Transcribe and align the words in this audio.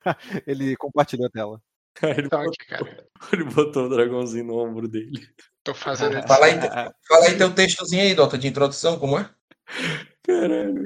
Ele 0.46 0.76
compartilhou 0.76 1.26
a 1.26 1.30
tela. 1.30 1.62
Ele, 2.02 2.26
Então, 2.26 2.44
botou, 2.44 2.88
ele 3.32 3.44
botou 3.44 3.86
o 3.86 3.88
dragãozinho 3.88 4.44
no 4.44 4.58
ombro 4.58 4.88
dele. 4.88 5.28
Tô 5.62 5.74
fazendo 5.74 6.18
isso. 6.18 6.28
Fala 6.28 6.46
aí, 6.46 6.54
fala 7.06 7.26
aí 7.26 7.36
teu 7.36 7.54
textozinho 7.54 8.02
aí, 8.02 8.14
Dota, 8.14 8.38
de 8.38 8.48
introdução, 8.48 8.98
como 8.98 9.18
é? 9.18 9.28
Caralho. 10.22 10.84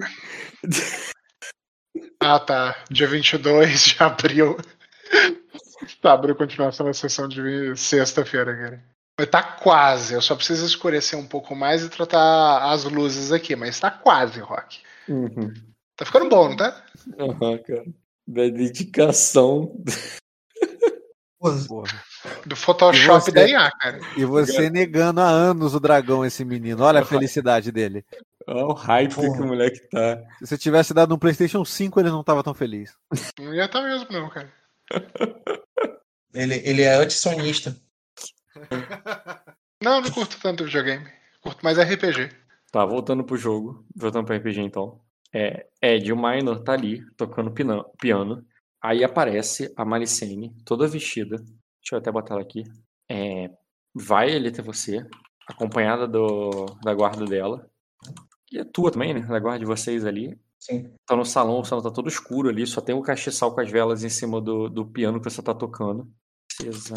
Ah, 2.20 2.40
tá. 2.40 2.84
Dia 2.90 3.06
22 3.06 3.84
de 3.84 4.02
abril. 4.02 4.56
tá, 6.00 6.12
abriu 6.14 6.34
continuação 6.34 6.86
da 6.86 6.92
sessão 6.92 7.28
de 7.28 7.76
sexta-feira, 7.76 8.56
cara. 8.56 8.84
Mas 9.18 9.28
tá 9.28 9.42
quase. 9.42 10.14
Eu 10.14 10.22
só 10.22 10.34
preciso 10.34 10.66
escurecer 10.66 11.18
um 11.18 11.26
pouco 11.26 11.54
mais 11.54 11.84
e 11.84 11.88
tratar 11.88 12.72
as 12.72 12.84
luzes 12.84 13.30
aqui, 13.30 13.54
mas 13.54 13.78
tá 13.78 13.90
quase, 13.90 14.40
Rock. 14.40 14.80
Uhum. 15.08 15.52
Tá 15.96 16.04
ficando 16.04 16.28
bom, 16.28 16.48
não 16.48 16.56
tá? 16.56 16.84
Aham, 17.18 17.58
cara. 17.58 17.84
Da 18.26 18.48
dedicação. 18.48 19.76
Porra. 21.38 22.04
Do 22.46 22.56
Photoshop 22.56 23.24
você? 23.24 23.32
da 23.32 23.46
IA, 23.46 23.70
cara. 23.70 24.00
E 24.16 24.24
você 24.24 24.70
negando 24.70 25.20
há 25.20 25.28
anos 25.28 25.74
o 25.74 25.80
dragão, 25.80 26.24
esse 26.24 26.44
menino. 26.44 26.82
Olha 26.82 27.00
a 27.00 27.04
felicidade 27.04 27.70
dele. 27.70 28.04
Olha 28.46 28.66
o 28.66 28.72
hype 28.72 29.14
Porra. 29.14 29.36
que 29.36 29.42
o 29.42 29.46
moleque 29.46 29.80
tá. 29.90 30.22
Se 30.38 30.46
você 30.46 30.58
tivesse 30.58 30.94
dado 30.94 31.14
um 31.14 31.18
PlayStation 31.18 31.64
5, 31.64 32.00
ele 32.00 32.10
não 32.10 32.24
tava 32.24 32.42
tão 32.42 32.54
feliz. 32.54 32.96
Não 33.38 33.54
ia 33.54 33.68
tá 33.68 33.82
mesmo, 33.82 34.08
não, 34.10 34.28
cara. 34.30 34.52
Ele, 36.34 36.60
ele 36.64 36.82
é 36.82 36.96
antissonista. 36.96 37.76
Não, 39.80 40.00
não 40.00 40.10
curto 40.10 40.36
tanto 40.40 40.64
videogame. 40.64 41.06
Curto 41.40 41.62
mais 41.62 41.78
RPG. 41.78 42.30
Tá, 42.72 42.84
voltando 42.84 43.22
pro 43.22 43.36
jogo. 43.36 43.84
Voltando 43.94 44.24
pro 44.24 44.34
RPG 44.34 44.62
então. 44.62 44.98
É, 45.34 45.66
Ed, 45.82 46.12
o 46.12 46.16
Minor 46.16 46.62
tá 46.62 46.74
ali, 46.74 47.04
tocando 47.16 47.52
piano. 47.52 48.46
Aí 48.80 49.02
aparece 49.02 49.72
a 49.76 49.84
Malicene, 49.84 50.54
toda 50.64 50.86
vestida. 50.86 51.38
Deixa 51.38 51.94
eu 51.94 51.98
até 51.98 52.12
botar 52.12 52.34
ela 52.34 52.42
aqui. 52.42 52.62
É, 53.10 53.50
vai 53.92 54.34
ali 54.34 54.48
até 54.48 54.62
você, 54.62 55.04
acompanhada 55.48 56.06
do, 56.06 56.66
da 56.84 56.94
guarda 56.94 57.24
dela. 57.24 57.68
E 58.52 58.60
a 58.60 58.64
tua 58.64 58.92
também, 58.92 59.12
né? 59.12 59.20
Da 59.22 59.40
guarda 59.40 59.58
de 59.58 59.64
vocês 59.64 60.04
ali. 60.04 60.38
Sim. 60.60 60.94
Tá 61.04 61.16
no 61.16 61.24
salão, 61.24 61.60
o 61.60 61.64
salão 61.64 61.82
tá 61.82 61.90
todo 61.90 62.08
escuro 62.08 62.48
ali, 62.48 62.66
só 62.66 62.80
tem 62.80 62.94
o 62.94 63.02
castiçal 63.02 63.54
com 63.54 63.60
as 63.60 63.70
velas 63.70 64.04
em 64.04 64.08
cima 64.08 64.40
do, 64.40 64.68
do 64.68 64.86
piano 64.86 65.20
que 65.20 65.28
você 65.28 65.42
tá 65.42 65.52
tocando. 65.52 66.08
Princesa 66.56 66.94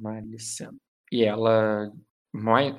Malicena. 0.00 0.76
E 1.10 1.24
ela. 1.24 1.90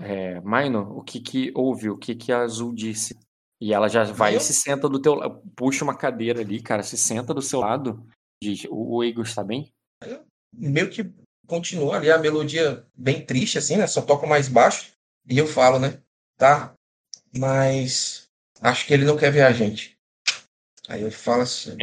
É, 0.02 0.40
Minor, 0.42 0.98
o 0.98 1.04
que 1.04 1.20
que 1.20 1.52
houve? 1.56 1.90
O 1.90 1.98
que 1.98 2.16
que 2.16 2.32
a 2.32 2.42
Azul 2.44 2.74
disse? 2.74 3.18
E 3.62 3.74
ela 3.74 3.88
já 3.88 4.04
vai 4.06 4.36
e 4.36 4.40
se 4.40 4.54
senta 4.54 4.90
do 4.90 5.00
teu 5.00 5.14
lado. 5.14 5.42
Puxa 5.56 5.84
uma 5.84 5.96
cadeira 5.96 6.42
ali, 6.42 6.62
cara, 6.62 6.82
se 6.82 6.98
senta 6.98 7.34
do 7.34 7.42
seu 7.42 7.60
lado. 7.60 8.04
Diz: 8.44 8.66
O, 8.66 8.98
o 8.98 9.04
Igor 9.04 9.24
está 9.24 9.44
bem? 9.44 9.72
Meio 10.54 10.90
que 10.90 11.10
continua 11.48 11.98
ali 11.98 12.10
a 12.10 12.18
melodia 12.18 12.86
bem 12.98 13.24
triste, 13.26 13.58
assim, 13.60 13.78
né? 13.78 13.86
Só 13.86 14.02
toca 14.02 14.26
mais 14.26 14.48
baixo. 14.48 14.92
E 15.30 15.38
eu 15.38 15.46
falo, 15.46 15.78
né? 15.78 16.02
Tá, 16.38 16.74
mas 17.38 18.24
acho 18.62 18.88
que 18.88 18.94
ele 18.94 19.06
não 19.06 19.16
quer 19.16 19.32
ver 19.32 19.44
a 19.44 19.52
gente. 19.52 19.96
Aí 20.88 21.04
eu 21.04 21.12
falo 21.12 21.44
assim. 21.44 21.78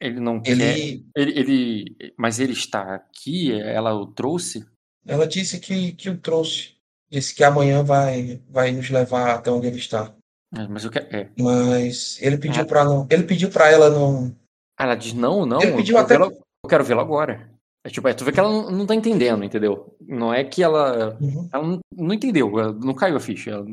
Ele 0.00 0.18
não 0.18 0.42
quer. 0.42 0.50
Ele, 0.50 1.06
Ele, 1.16 1.38
ele- 1.38 2.14
Mas 2.18 2.40
ele 2.40 2.52
está 2.52 2.96
aqui? 2.96 3.52
Ela 3.52 3.94
o 3.94 4.06
trouxe? 4.06 4.66
ela 5.06 5.26
disse 5.26 5.60
que, 5.60 5.92
que 5.92 6.10
o 6.10 6.18
trouxe. 6.18 6.74
Disse 7.10 7.34
que 7.34 7.44
amanhã 7.44 7.84
vai, 7.84 8.42
vai 8.48 8.72
nos 8.72 8.90
levar 8.90 9.36
até 9.36 9.50
onde 9.50 9.66
ele 9.68 9.78
está. 9.78 10.14
É, 10.54 10.66
Mas 10.68 10.84
eu 10.84 10.90
quero. 10.90 11.06
É. 11.16 11.30
Mas 11.38 12.18
ele 12.20 12.36
pediu 12.38 12.62
Ah. 12.62 12.66
para 12.66 12.84
não. 12.84 13.06
Ele 13.10 13.24
pediu 13.24 13.50
para 13.50 13.70
ela 13.70 13.88
não. 13.90 14.34
Ah, 14.78 14.84
Ela 14.84 14.94
diz: 14.94 15.12
Não, 15.12 15.46
não. 15.46 15.60
Ele 15.62 15.72
eu 15.72 15.76
pediu 15.76 15.94
quero 16.06 16.24
até- 16.24 16.36
Eu 16.64 16.68
quero 16.68 16.84
vê-la 16.84 17.02
agora. 17.02 17.50
É 17.84 17.90
tipo, 17.90 18.06
é, 18.06 18.14
tu 18.14 18.24
vê 18.24 18.30
que 18.30 18.38
ela 18.38 18.48
não, 18.48 18.70
não 18.70 18.86
tá 18.86 18.94
entendendo, 18.94 19.42
entendeu? 19.42 19.96
Não 20.00 20.32
é 20.32 20.44
que 20.44 20.62
ela. 20.62 21.18
Uhum. 21.20 21.48
Ela 21.52 21.66
não, 21.66 21.80
não 21.96 22.14
entendeu, 22.14 22.56
ela 22.58 22.72
não 22.72 22.94
caiu 22.94 23.16
a 23.16 23.20
ficha. 23.20 23.50
Ela, 23.50 23.66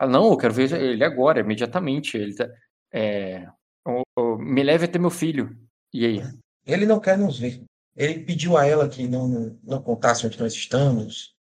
ela, 0.00 0.10
não, 0.10 0.30
eu 0.30 0.36
quero 0.38 0.54
ver 0.54 0.72
ele 0.72 1.04
agora, 1.04 1.40
imediatamente. 1.40 2.16
Ele 2.16 2.34
tá, 2.34 2.48
é, 2.92 3.46
o- 3.86 4.02
o- 4.18 4.38
me 4.38 4.62
leve 4.62 4.86
até 4.86 4.98
meu 4.98 5.10
filho. 5.10 5.54
E 5.92 6.06
aí? 6.06 6.22
Ele 6.66 6.86
não 6.86 6.98
quer 7.00 7.18
nos 7.18 7.38
ver. 7.38 7.62
Ele 7.96 8.20
pediu 8.20 8.56
a 8.56 8.64
ela 8.64 8.88
que 8.88 9.06
não, 9.06 9.58
não 9.62 9.82
contasse 9.82 10.26
onde 10.26 10.38
nós 10.40 10.54
estamos. 10.54 11.34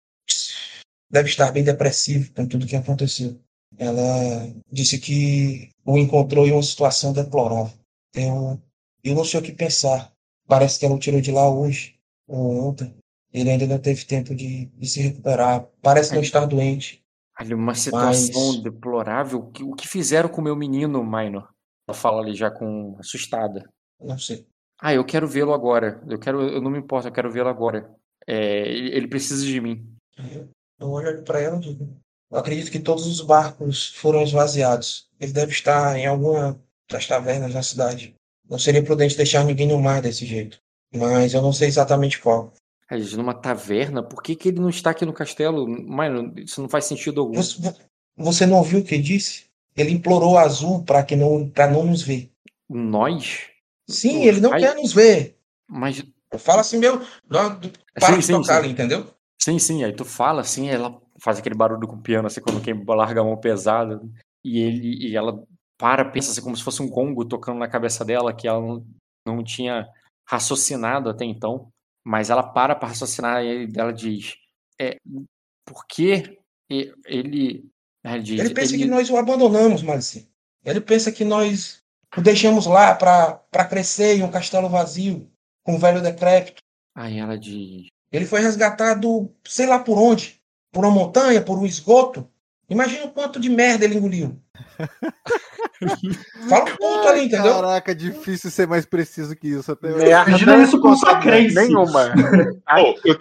Deve 1.09 1.29
estar 1.29 1.51
bem 1.51 1.63
depressivo 1.63 2.33
com 2.33 2.45
tudo 2.47 2.67
que 2.67 2.75
aconteceu. 2.75 3.39
Ela 3.77 4.53
disse 4.71 4.99
que 4.99 5.69
o 5.85 5.97
encontrou 5.97 6.45
em 6.45 6.51
uma 6.51 6.63
situação 6.63 7.13
deplorável. 7.13 7.73
Eu, 8.13 8.59
eu 9.03 9.15
não 9.15 9.23
sei 9.23 9.39
o 9.39 9.43
que 9.43 9.51
pensar. 9.51 10.11
Parece 10.47 10.79
que 10.79 10.85
ela 10.85 10.95
o 10.95 10.99
tirou 10.99 11.21
de 11.21 11.31
lá 11.31 11.49
hoje 11.49 11.95
ou 12.27 12.69
ontem. 12.69 12.93
Ele 13.31 13.51
ainda 13.51 13.67
não 13.67 13.77
teve 13.77 14.05
tempo 14.05 14.33
de, 14.35 14.65
de 14.65 14.87
se 14.87 15.01
recuperar. 15.01 15.67
Parece 15.81 16.13
não 16.13 16.21
estar 16.21 16.45
doente. 16.45 17.03
Ali, 17.35 17.53
uma 17.53 17.75
situação 17.75 18.53
Mas- 18.53 18.63
deplorável. 18.63 19.39
O 19.39 19.51
que, 19.51 19.63
o 19.63 19.73
que 19.73 19.87
fizeram 19.87 20.27
com 20.29 20.41
o 20.41 20.43
meu 20.43 20.55
menino, 20.55 21.03
Minor? 21.03 21.49
Ela 21.87 21.95
fala 21.95 22.21
ali 22.21 22.35
já 22.35 22.51
com 22.51 22.95
assustada. 22.99 23.69
Não 23.99 24.17
sei. 24.17 24.45
Ah, 24.81 24.93
eu 24.93 25.05
quero 25.05 25.27
vê-lo 25.27 25.53
agora. 25.53 26.01
Eu 26.07 26.19
quero, 26.19 26.41
eu 26.41 26.61
não 26.61 26.71
me 26.71 26.79
importo, 26.79 27.07
eu 27.07 27.11
quero 27.11 27.31
vê-lo 27.31 27.49
agora. 27.49 27.93
É, 28.27 28.67
ele, 28.67 28.95
ele 28.95 29.07
precisa 29.07 29.45
de 29.45 29.59
mim. 29.61 29.95
Eu 30.79 30.89
olho 30.89 31.23
para 31.23 31.39
ela 31.39 31.57
e 31.57 31.59
digo: 31.61 31.97
Eu 32.31 32.37
acredito 32.37 32.71
que 32.71 32.79
todos 32.79 33.05
os 33.07 33.21
barcos 33.21 33.89
foram 33.95 34.21
esvaziados. 34.21 35.07
Ele 35.19 35.31
deve 35.31 35.51
estar 35.51 35.97
em 35.97 36.05
alguma 36.05 36.59
das 36.89 37.07
tavernas 37.07 37.53
da 37.53 37.63
cidade. 37.63 38.15
Não 38.47 38.57
seria 38.59 38.83
prudente 38.83 39.17
deixar 39.17 39.43
ninguém 39.43 39.67
no 39.67 39.79
mar 39.79 40.01
desse 40.01 40.25
jeito. 40.25 40.59
Mas 40.95 41.33
eu 41.33 41.41
não 41.41 41.53
sei 41.53 41.67
exatamente 41.67 42.19
qual. 42.19 42.53
Aí, 42.89 43.03
numa 43.15 43.33
taverna, 43.33 44.01
por 44.01 44.23
que, 44.23 44.35
que 44.35 44.49
ele 44.49 44.59
não 44.59 44.69
está 44.69 44.91
aqui 44.91 45.05
no 45.05 45.13
castelo? 45.13 45.67
Minor, 45.67 46.33
isso 46.37 46.61
não 46.61 46.69
faz 46.69 46.85
sentido 46.85 47.21
algum. 47.21 47.35
Você, 47.35 47.75
você 48.17 48.45
não 48.45 48.57
ouviu 48.57 48.79
o 48.79 48.83
que 48.83 48.97
disse? 48.97 49.45
Ele 49.77 49.91
implorou 49.91 50.37
a 50.37 50.41
Azul 50.41 50.83
para 50.83 51.03
que 51.03 51.15
não, 51.15 51.47
para 51.49 51.69
não 51.69 51.83
nos 51.85 52.01
ver. 52.01 52.31
Nós? 52.67 53.47
Sim, 53.87 54.23
ele 54.23 54.41
não 54.41 54.53
Ai. 54.53 54.59
quer 54.59 54.75
nos 54.75 54.93
ver. 54.93 55.37
Mas 55.67 56.03
Fala 56.37 56.61
assim, 56.61 56.77
meu. 56.77 57.01
Para 57.27 57.59
Sim, 58.13 58.19
de 58.19 58.25
sim, 58.25 58.33
tocar 58.33 58.63
sim. 58.63 58.69
entendeu? 58.69 59.07
Sim, 59.41 59.57
sim, 59.57 59.83
aí 59.83 59.93
tu 59.93 60.05
fala 60.05 60.41
assim, 60.41 60.69
ela 60.69 61.01
faz 61.21 61.39
aquele 61.39 61.55
barulho 61.55 61.87
com 61.87 61.95
o 61.95 62.01
piano, 62.01 62.27
assim, 62.27 62.41
quando 62.41 62.61
quem 62.61 62.83
larga 62.85 63.21
a 63.21 63.23
mão 63.23 63.37
pesada, 63.37 64.01
e 64.43 64.59
ele 64.59 65.07
e 65.09 65.15
ela 65.15 65.43
para, 65.77 66.03
pensa 66.05 66.31
assim, 66.31 66.41
como 66.41 66.55
se 66.57 66.63
fosse 66.63 66.81
um 66.81 66.89
gongo 66.89 67.25
tocando 67.25 67.57
na 67.59 67.67
cabeça 67.67 68.03
dela, 68.03 68.33
que 68.33 68.47
ela 68.47 68.59
não, 68.59 68.85
não 69.25 69.43
tinha 69.43 69.87
raciocinado 70.27 71.09
até 71.09 71.25
então, 71.25 71.69
mas 72.05 72.29
ela 72.29 72.43
para 72.43 72.75
para 72.75 72.89
raciocinar 72.89 73.43
e 73.43 73.71
ela 73.75 73.91
diz, 73.93 74.35
é, 74.79 74.97
por 75.65 75.85
que 75.87 76.37
e- 76.69 76.93
ele... 77.05 77.65
Ela 78.03 78.19
diz, 78.19 78.39
Ele 78.39 78.53
pensa 78.53 78.73
ele- 78.75 78.83
que 78.83 78.89
nós 78.89 79.09
o 79.09 79.17
abandonamos, 79.17 79.81
Malice. 79.81 80.29
Ele 80.63 80.79
pensa 80.79 81.11
que 81.11 81.25
nós 81.25 81.81
o 82.17 82.21
deixamos 82.21 82.65
lá 82.65 82.95
para 82.95 83.65
crescer 83.69 84.17
em 84.17 84.23
um 84.23 84.31
castelo 84.31 84.69
vazio, 84.69 85.29
com 85.65 85.75
um 85.75 85.79
velho 85.79 86.01
decrépito. 86.01 86.61
Aí 86.95 87.17
ela 87.19 87.37
diz, 87.37 87.87
Ele 88.11 88.25
foi 88.25 88.39
resgatado, 88.41 89.33
sei 89.45 89.65
lá 89.67 89.79
por 89.79 89.97
onde, 89.97 90.38
por 90.71 90.85
uma 90.85 90.91
montanha, 90.93 91.41
por 91.41 91.57
um 91.57 91.65
esgoto. 91.65 92.27
Imagina 92.69 93.05
o 93.05 93.09
quanto 93.11 93.39
de 93.39 93.49
merda 93.49 93.83
ele 93.85 93.95
engoliu. 93.97 94.39
Fala 96.49 96.65
um 96.65 96.75
ponto 96.77 97.07
ali, 97.07 97.25
entendeu? 97.25 97.55
Caraca, 97.55 97.95
difícil 97.95 98.51
ser 98.51 98.67
mais 98.67 98.85
preciso 98.85 99.35
que 99.35 99.47
isso 99.47 99.71
até 99.71 99.87
hoje. 99.87 100.05
Merda 100.05 100.29
Imagina 100.29 100.57
isso 100.63 100.79
com 100.79 100.95
sua 100.95 101.19
crença. 101.19 101.61
nenhuma. 101.61 102.11
Pô, 102.75 102.99
eu- 103.05 103.17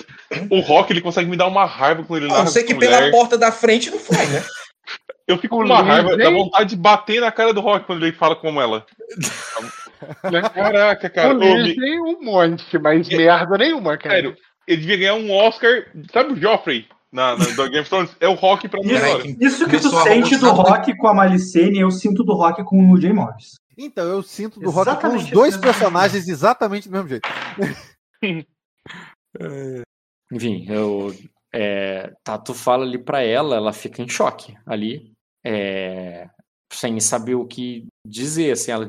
o 0.50 0.60
Rock 0.60 0.92
ele 0.92 1.00
consegue 1.00 1.31
me 1.31 1.36
dar 1.36 1.47
uma 1.47 1.64
raiva 1.64 2.04
quando 2.04 2.25
ele 2.25 2.32
A 2.34 2.38
não 2.38 2.47
ser 2.47 2.64
que 2.64 2.75
com 2.75 2.81
pela 2.81 2.97
mulher. 2.98 3.10
porta 3.10 3.38
da 3.38 3.50
frente 3.50 3.91
não 3.91 3.98
foi, 3.98 4.16
né? 4.26 4.44
Eu 5.26 5.38
fico 5.38 5.56
com 5.56 5.65
uma 5.65 5.82
raiva, 5.82 6.16
dá 6.16 6.30
vontade 6.30 6.70
de 6.70 6.76
bater 6.76 7.20
na 7.20 7.30
cara 7.30 7.53
do 7.53 7.60
Rock 7.60 7.86
quando 7.86 8.04
ele 8.04 8.16
fala 8.16 8.34
como 8.36 8.60
ela. 8.60 8.84
Caraca, 10.54 11.09
cara. 11.10 11.32
Luiz 11.32 11.76
me- 11.76 12.00
um 12.00 12.22
monte, 12.22 12.78
mas 12.78 13.10
É- 13.10 13.16
merda 13.16 13.59
nenhuma, 13.59 13.97
cara. 13.98 14.15
Sério, 14.16 14.36
ele 14.66 14.80
devia 14.80 14.97
ganhar 14.97 15.15
um 15.15 15.30
Oscar. 15.33 15.86
Sabe 16.12 16.33
o 16.33 16.36
Joffrey 16.41 16.86
na, 17.13 17.37
na, 17.37 17.45
do 17.45 17.65
Game 17.65 17.81
of 17.81 17.89
Thrones? 17.89 18.16
É 18.21 18.28
o 18.28 18.34
Rock 18.34 18.69
pra 18.69 18.81
mim 18.81 18.93
agora. 18.93 19.25
Isso 19.41 19.69
que 19.69 19.78
tu 19.81 19.91
sente 20.03 20.37
do 20.37 20.51
rock 20.51 20.97
com 20.97 21.09
a 21.09 21.15
Malicene, 21.15 21.78
eu 21.81 21.91
sinto 21.91 22.22
do 22.22 22.34
rock 22.34 22.63
com 22.65 22.91
o 22.91 23.01
Jay 23.01 23.13
Morris. 23.13 23.55
Então, 23.81 24.05
eu 24.05 24.22
sinto 24.25 24.59
do 24.59 24.71
Rock 24.71 25.01
com 25.01 25.15
os 25.15 25.31
dois 25.31 25.57
personagens 25.57 26.27
exatamente 26.28 26.89
do 26.89 26.93
mesmo 26.93 27.09
jeito. 27.09 27.28
Enfim, 30.33 30.66
eu. 30.69 31.15
É, 31.55 32.13
tá, 32.25 32.37
tu 32.37 32.53
fala 32.53 32.84
ali 32.84 32.99
pra 32.99 33.22
ela, 33.22 33.57
ela 33.57 33.72
fica 33.72 34.03
em 34.03 34.09
choque 34.09 34.55
ali, 34.66 35.13
é, 35.47 36.28
sem 36.72 36.99
saber 37.01 37.37
o 37.37 37.47
que 37.47 37.87
dizer. 38.07 38.51
Assim, 38.53 38.71
ela, 38.72 38.89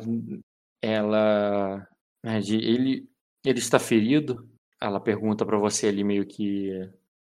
ela, 0.83 1.87
né, 2.25 2.39
de- 2.39 2.57
ele, 2.57 3.07
ele 3.45 3.59
está 3.59 3.79
ferido. 3.79 4.49
Ela 4.81 4.99
pergunta 4.99 5.45
pra 5.45 5.57
você 5.57 5.87
ali 5.87 6.03
meio 6.03 6.25
que, 6.25 6.71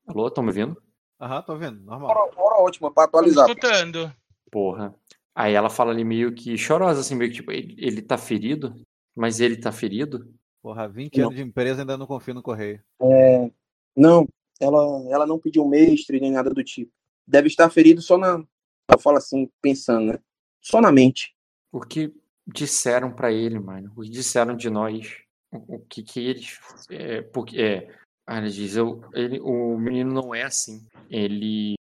alô, 0.06 0.28
estão 0.28 0.44
me 0.44 0.50
ouvindo? 0.50 0.80
Aham, 1.20 1.42
tô 1.42 1.56
vendo, 1.56 1.80
normal. 1.82 2.10
Hora, 2.10 2.32
hora 2.36 2.62
ótima 2.62 2.92
pra 2.92 3.08
Tô 3.08 3.18
atualizar. 3.18 3.48
escutando. 3.48 4.12
Porra. 4.50 4.94
Aí 5.34 5.54
ela 5.54 5.68
fala 5.68 5.92
ali 5.92 6.04
meio 6.04 6.34
que 6.34 6.56
chorosa, 6.56 7.00
assim, 7.00 7.14
meio 7.14 7.30
que 7.30 7.36
tipo, 7.36 7.52
ele, 7.52 7.74
ele 7.78 8.00
tá 8.02 8.16
ferido, 8.16 8.74
mas 9.14 9.40
ele 9.40 9.56
tá 9.56 9.70
ferido. 9.70 10.32
Porra, 10.62 10.88
20 10.88 11.18
Não. 11.18 11.26
anos 11.26 11.36
de 11.36 11.42
empresa 11.42 11.82
ainda 11.82 11.96
não 11.96 12.06
confio 12.06 12.34
no 12.34 12.42
correio. 12.42 12.82
É, 13.00 13.50
não, 13.96 14.26
ela, 14.60 14.80
ela 15.10 15.26
não 15.26 15.38
pediu 15.38 15.66
mestre 15.66 16.20
nem 16.20 16.32
nada 16.32 16.50
do 16.50 16.64
tipo. 16.64 16.90
Deve 17.26 17.48
estar 17.48 17.68
ferido 17.70 18.00
só 18.00 18.16
na. 18.16 18.42
Eu 18.90 18.98
falo 18.98 19.18
assim, 19.18 19.50
pensando, 19.60 20.12
né? 20.12 20.18
Só 20.60 20.80
na 20.80 20.90
mente. 20.92 21.34
O 21.72 21.80
que 21.80 22.12
disseram 22.46 23.12
pra 23.12 23.32
ele, 23.32 23.58
mano? 23.58 23.92
O 23.96 24.02
que 24.02 24.10
disseram 24.10 24.56
de 24.56 24.70
nós? 24.70 25.18
O, 25.50 25.76
o 25.76 25.80
que 25.80 26.02
que 26.02 26.20
eles. 26.20 26.58
É, 26.90 27.22
porque, 27.22 27.60
é, 27.60 27.94
ah, 28.26 28.38
ele 28.38 28.50
diz, 28.50 28.76
eu, 28.76 29.02
ele, 29.14 29.40
o 29.40 29.78
menino 29.78 30.12
não 30.12 30.34
é 30.34 30.42
assim. 30.42 30.84
Ele, 31.08 31.74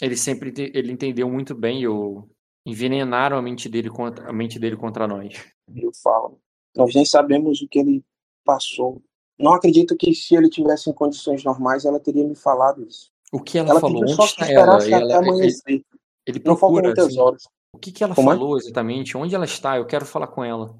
ele 0.00 0.16
sempre 0.16 0.52
ele 0.74 0.92
entendeu 0.92 1.28
muito 1.28 1.54
bem. 1.54 1.82
Eu, 1.82 2.28
envenenaram 2.66 3.36
a 3.36 3.42
mente 3.42 3.68
dele 3.68 3.90
contra, 3.90 4.28
a 4.28 4.32
mente 4.32 4.58
dele 4.58 4.76
contra 4.76 5.06
nós. 5.06 5.34
Eu 5.74 5.92
falo. 6.02 6.38
Nós 6.76 6.94
nem 6.94 7.04
sabemos 7.04 7.60
o 7.60 7.68
que 7.68 7.78
ele 7.78 8.04
passou. 8.44 9.02
Não 9.38 9.54
acredito 9.54 9.96
que 9.96 10.14
se 10.14 10.34
ele 10.34 10.48
tivesse 10.50 10.90
em 10.90 10.92
condições 10.92 11.42
normais, 11.44 11.84
ela 11.84 11.98
teria 11.98 12.24
me 12.26 12.34
falado 12.34 12.86
isso. 12.86 13.10
O 13.32 13.40
que 13.40 13.58
ela, 13.58 13.70
Ela 13.70 13.80
falou? 13.80 14.02
Onde 14.02 14.16
que 14.16 14.22
está 14.22 14.50
ela? 14.50 14.84
ela- 14.84 15.02
ele, 15.04 15.12
amanhecer. 15.12 15.84
ele 16.26 16.40
faltam 16.40 16.56
procura. 16.56 16.92
assim, 17.06 17.18
horas. 17.18 17.44
o 17.74 17.78
que, 17.78 17.92
que 17.92 18.02
ela 18.04 18.14
Como 18.14 18.30
é? 18.30 18.34
falou 18.34 18.58
exatamente? 18.58 19.16
Onde 19.16 19.34
ela 19.34 19.44
está? 19.44 19.76
Eu 19.76 19.86
quero 19.86 20.04
falar 20.04 20.26
com 20.26 20.44
ela. 20.44 20.76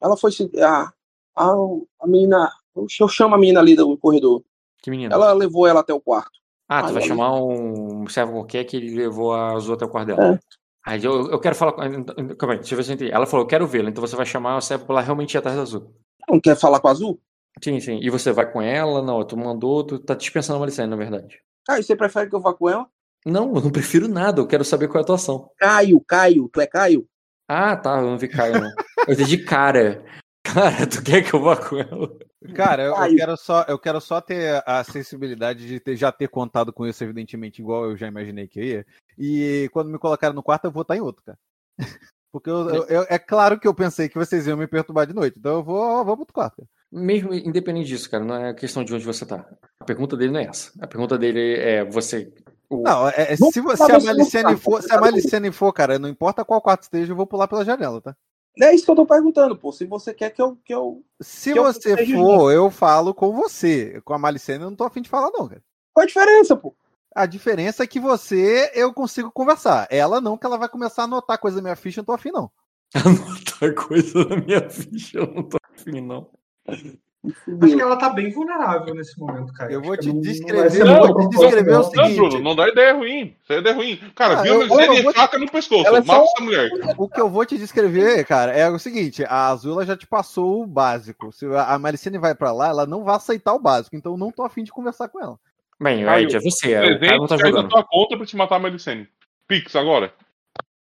Ela 0.00 0.16
foi 0.16 0.32
se. 0.32 0.50
A, 0.60 0.92
a, 1.36 1.52
a 2.00 2.06
menina. 2.06 2.52
Eu 2.74 3.08
chamo 3.08 3.34
a 3.34 3.38
menina 3.38 3.60
ali 3.60 3.74
do 3.74 3.96
corredor. 3.96 4.42
Que 4.82 4.90
menina? 4.90 5.14
Ela 5.14 5.32
levou 5.32 5.66
ela 5.66 5.80
até 5.80 5.92
o 5.92 6.00
quarto. 6.00 6.40
Ah, 6.68 6.84
tu 6.84 6.92
vai 6.92 7.02
chamar 7.02 7.34
um 7.34 8.06
servo 8.08 8.32
qualquer 8.32 8.64
que 8.64 8.76
ele 8.76 8.94
levou 8.94 9.34
a 9.34 9.52
Azul 9.54 9.74
até 9.74 9.84
o 9.84 9.88
quarto 9.88 10.06
dela. 10.08 10.34
É. 10.34 10.38
Aí 10.86 11.04
eu, 11.04 11.30
eu 11.30 11.38
quero 11.40 11.54
falar. 11.54 11.72
Calma 11.72 12.54
aí, 12.54 12.58
deixa 12.58 12.74
eu 12.74 12.76
ver 12.76 12.84
se 12.84 12.90
eu 12.90 12.94
entendi. 12.94 13.10
Ela 13.10 13.26
falou, 13.26 13.44
eu 13.44 13.48
quero 13.48 13.66
vê-la, 13.66 13.90
então 13.90 14.00
você 14.00 14.16
vai 14.16 14.24
chamar 14.24 14.56
o 14.56 14.60
servo 14.60 14.86
pra 14.86 14.94
ela 14.94 15.02
realmente 15.02 15.34
ir 15.34 15.38
atrás 15.38 15.56
da 15.56 15.62
Azul. 15.62 15.92
Não 16.28 16.40
quer 16.40 16.56
falar 16.56 16.80
com 16.80 16.88
a 16.88 16.92
Azul? 16.92 17.20
Sim, 17.62 17.80
sim. 17.80 17.98
E 18.00 18.08
você 18.08 18.32
vai 18.32 18.50
com 18.50 18.62
ela? 18.62 19.02
Não, 19.02 19.24
tu 19.24 19.36
mandou, 19.36 19.82
tu 19.84 19.98
tá 19.98 20.14
dispensando 20.14 20.56
a 20.56 20.60
Malicene, 20.60 20.88
na 20.88 20.96
verdade. 20.96 21.40
Caio, 21.66 21.82
você 21.82 21.96
prefere 21.96 22.30
que 22.30 22.36
eu 22.36 22.40
vá 22.40 22.54
com 22.54 22.68
ela? 22.68 22.86
Não, 23.26 23.54
eu 23.54 23.60
não 23.60 23.70
prefiro 23.70 24.08
nada, 24.08 24.40
eu 24.40 24.46
quero 24.46 24.64
saber 24.64 24.88
qual 24.88 25.00
é 25.00 25.02
a 25.02 25.06
tua 25.06 25.16
ação. 25.16 25.50
Caio, 25.58 26.00
Caio, 26.00 26.48
tu 26.48 26.60
é 26.60 26.66
Caio? 26.66 27.06
Ah, 27.46 27.76
tá, 27.76 27.98
eu 27.98 28.06
não 28.06 28.16
vi 28.16 28.28
Caio, 28.28 28.60
não. 28.60 28.70
Eu 29.06 29.14
entendi 29.14 29.38
cara. 29.38 30.04
Cara, 30.42 30.86
tu 30.86 31.02
quer 31.02 31.22
que 31.22 31.34
eu 31.34 31.42
vá 31.42 31.56
com 31.56 31.76
ela? 31.76 32.16
Cara, 32.54 32.82
eu, 32.84 32.94
eu 32.94 33.16
quero 33.16 33.36
só, 33.36 33.64
eu 33.68 33.78
quero 33.78 34.00
só 34.00 34.20
ter 34.20 34.62
a 34.66 34.82
sensibilidade 34.84 35.66
de 35.66 35.78
ter- 35.80 35.96
já 35.96 36.10
ter 36.10 36.28
contado 36.28 36.72
com 36.72 36.86
isso, 36.86 37.02
evidentemente, 37.04 37.60
igual 37.60 37.84
eu 37.86 37.96
já 37.96 38.06
imaginei 38.06 38.48
que 38.48 38.60
ia. 38.62 38.86
E 39.18 39.68
quando 39.72 39.90
me 39.90 39.98
colocaram 39.98 40.34
no 40.34 40.42
quarto, 40.42 40.64
eu 40.64 40.70
vou 40.70 40.82
estar 40.82 40.96
em 40.96 41.00
outro, 41.00 41.22
cara. 41.24 41.38
Porque 42.32 42.48
eu, 42.48 42.68
eu- 42.70 42.84
eu- 42.84 43.06
é 43.10 43.18
claro 43.18 43.58
que 43.58 43.66
eu 43.66 43.74
pensei 43.74 44.08
que 44.08 44.14
vocês 44.16 44.46
iam 44.46 44.56
me 44.56 44.66
perturbar 44.68 45.04
de 45.06 45.12
noite. 45.12 45.38
Então 45.38 45.56
eu 45.56 45.62
vou, 45.64 45.98
eu 45.98 46.04
vou 46.04 46.16
pro 46.16 46.32
quarto. 46.32 46.66
Mesmo 46.90 47.34
independente 47.34 47.88
disso, 47.88 48.08
cara, 48.08 48.24
não 48.24 48.34
é 48.36 48.54
questão 48.54 48.84
de 48.84 48.94
onde 48.94 49.04
você 49.04 49.26
tá. 49.26 49.44
A 49.80 49.84
pergunta 49.84 50.16
dele 50.16 50.32
não 50.32 50.40
é 50.40 50.44
essa. 50.44 50.70
A 50.80 50.86
pergunta 50.86 51.18
dele 51.18 51.56
é 51.58 51.84
você. 51.84 52.32
o- 52.68 52.82
Não, 52.84 53.08
é- 53.08 53.32
é- 53.32 53.36
se, 53.36 53.60
você, 53.60 53.76
se 53.84 53.92
a 54.38 54.42
quarto, 54.42 54.60
for, 54.62 54.80
se 54.82 54.92
a 54.92 54.96
um. 54.98 55.00
Malicene 55.00 55.50
for, 55.52 55.72
cara, 55.72 55.98
não 55.98 56.08
importa 56.08 56.44
qual 56.44 56.62
quarto 56.62 56.84
esteja, 56.84 57.12
eu 57.12 57.16
vou 57.16 57.26
pular 57.26 57.48
pela 57.48 57.64
janela, 57.64 58.00
tá? 58.00 58.16
É 58.58 58.74
isso 58.74 58.84
que 58.84 58.90
eu 58.90 58.96
tô 58.96 59.06
perguntando, 59.06 59.56
pô. 59.56 59.72
Se 59.72 59.84
você 59.84 60.12
quer 60.12 60.30
que 60.30 60.42
eu. 60.42 60.56
Que 60.64 60.74
eu... 60.74 61.04
Se 61.20 61.52
Que 61.52 61.58
eu 61.58 61.64
você 61.64 61.90
esteja 61.90 62.16
for, 62.16 62.50
eu 62.50 62.70
falo 62.70 63.14
com 63.14 63.32
você. 63.32 64.00
Com 64.04 64.12
a 64.12 64.18
Malicene, 64.18 64.64
eu 64.64 64.70
não 64.70 64.76
tô 64.76 64.84
afim 64.84 65.02
de 65.02 65.08
falar, 65.08 65.30
não, 65.30 65.48
cara. 65.48 65.62
Qual 65.92 66.02
a 66.04 66.06
diferença, 66.06 66.56
pô? 66.56 66.74
A 67.14 67.26
diferença 67.26 67.82
é 67.82 67.86
que 67.86 67.98
você, 67.98 68.70
eu 68.74 68.92
consigo 68.92 69.30
conversar. 69.30 69.88
Ela 69.90 70.20
não, 70.20 70.36
que 70.36 70.46
ela 70.46 70.58
vai 70.58 70.68
começar 70.68 71.02
a 71.02 71.04
anotar 71.06 71.38
coisa 71.38 71.56
da 71.56 71.62
minha 71.62 71.76
ficha, 71.76 72.00
eu 72.00 72.02
não 72.02 72.06
tô 72.06 72.12
afim, 72.12 72.30
não. 72.30 72.50
Anotar 72.94 73.74
coisa 73.86 74.24
na 74.24 74.36
minha 74.36 74.68
ficha, 74.68 75.18
eu 75.18 75.26
não 75.26 75.42
tô 75.42 75.58
afim, 75.74 76.00
não. 76.00 76.30
Acho 77.22 77.76
que 77.76 77.82
ela 77.82 77.96
tá 77.96 78.08
bem 78.08 78.30
vulnerável 78.32 78.94
nesse 78.94 79.18
momento, 79.20 79.52
cara. 79.52 79.70
Eu 79.70 79.82
vou 79.82 79.94
te 79.94 80.08
não- 80.08 80.14
não 80.14 80.20
descrever, 80.22 80.80
eu 80.80 80.86
muito 80.86 81.12
vou 81.12 81.28
te 81.28 81.36
descrever 81.36 81.70
o 81.70 81.72
não. 81.74 81.82
Não, 81.82 81.90
seguinte. 81.90 82.16
Bruno, 82.16 82.40
não 82.40 82.56
dá 82.56 82.66
ideia 82.68 82.94
ruim. 82.94 83.36
Isso 83.42 83.52
é 83.52 83.58
ideia 83.58 83.76
ruim. 83.76 84.00
Cara, 84.14 84.38
Ah, 84.38 84.42
viu 84.42 84.54
eu- 84.54 84.62
eu 84.62 84.68
vou 84.68 84.80
e 84.80 84.88
te- 84.88 85.12
faca 85.12 85.38
no 85.38 85.50
pescoço. 85.50 85.86
Ela 85.86 85.98
é 85.98 86.00
Mata 86.00 86.18
só- 86.20 86.24
essa 86.24 86.42
mulher. 86.44 86.70
O 86.96 87.08
que 87.08 87.20
eu 87.20 87.28
vou 87.28 87.44
te 87.44 87.58
descrever, 87.58 88.24
cara, 88.24 88.52
é 88.52 88.70
o 88.70 88.78
seguinte: 88.78 89.22
a 89.24 89.48
Azula 89.48 89.84
já 89.84 89.94
te 89.94 90.06
passou 90.06 90.62
o 90.62 90.66
básico. 90.66 91.30
Se 91.30 91.44
a 91.44 91.78
Malicene 91.78 92.16
vai 92.16 92.34
pra 92.34 92.52
lá, 92.52 92.68
ela 92.68 92.86
não 92.86 93.04
vai 93.04 93.16
aceitar 93.16 93.52
o 93.52 93.58
básico. 93.60 93.94
Então 93.94 94.12
eu 94.12 94.18
não 94.18 94.30
tô 94.32 94.42
afim 94.42 94.64
de 94.64 94.72
conversar 94.72 95.08
com 95.08 95.20
ela. 95.20 95.38
Bem, 95.78 96.02
Ed, 96.02 96.34
é 96.36 96.40
você. 96.40 96.68
O 96.68 96.80
cara 96.80 96.90
não 96.90 96.98
300 97.00 97.28
tá 97.28 97.36
jogando. 97.36 97.68
tua 97.68 97.84
conta 97.84 98.16
pra 98.16 98.24
te 98.26 98.36
matar 98.36 98.56
a 98.56 98.60
Malicene. 98.60 99.06
Pix 99.46 99.76
agora. 99.76 100.10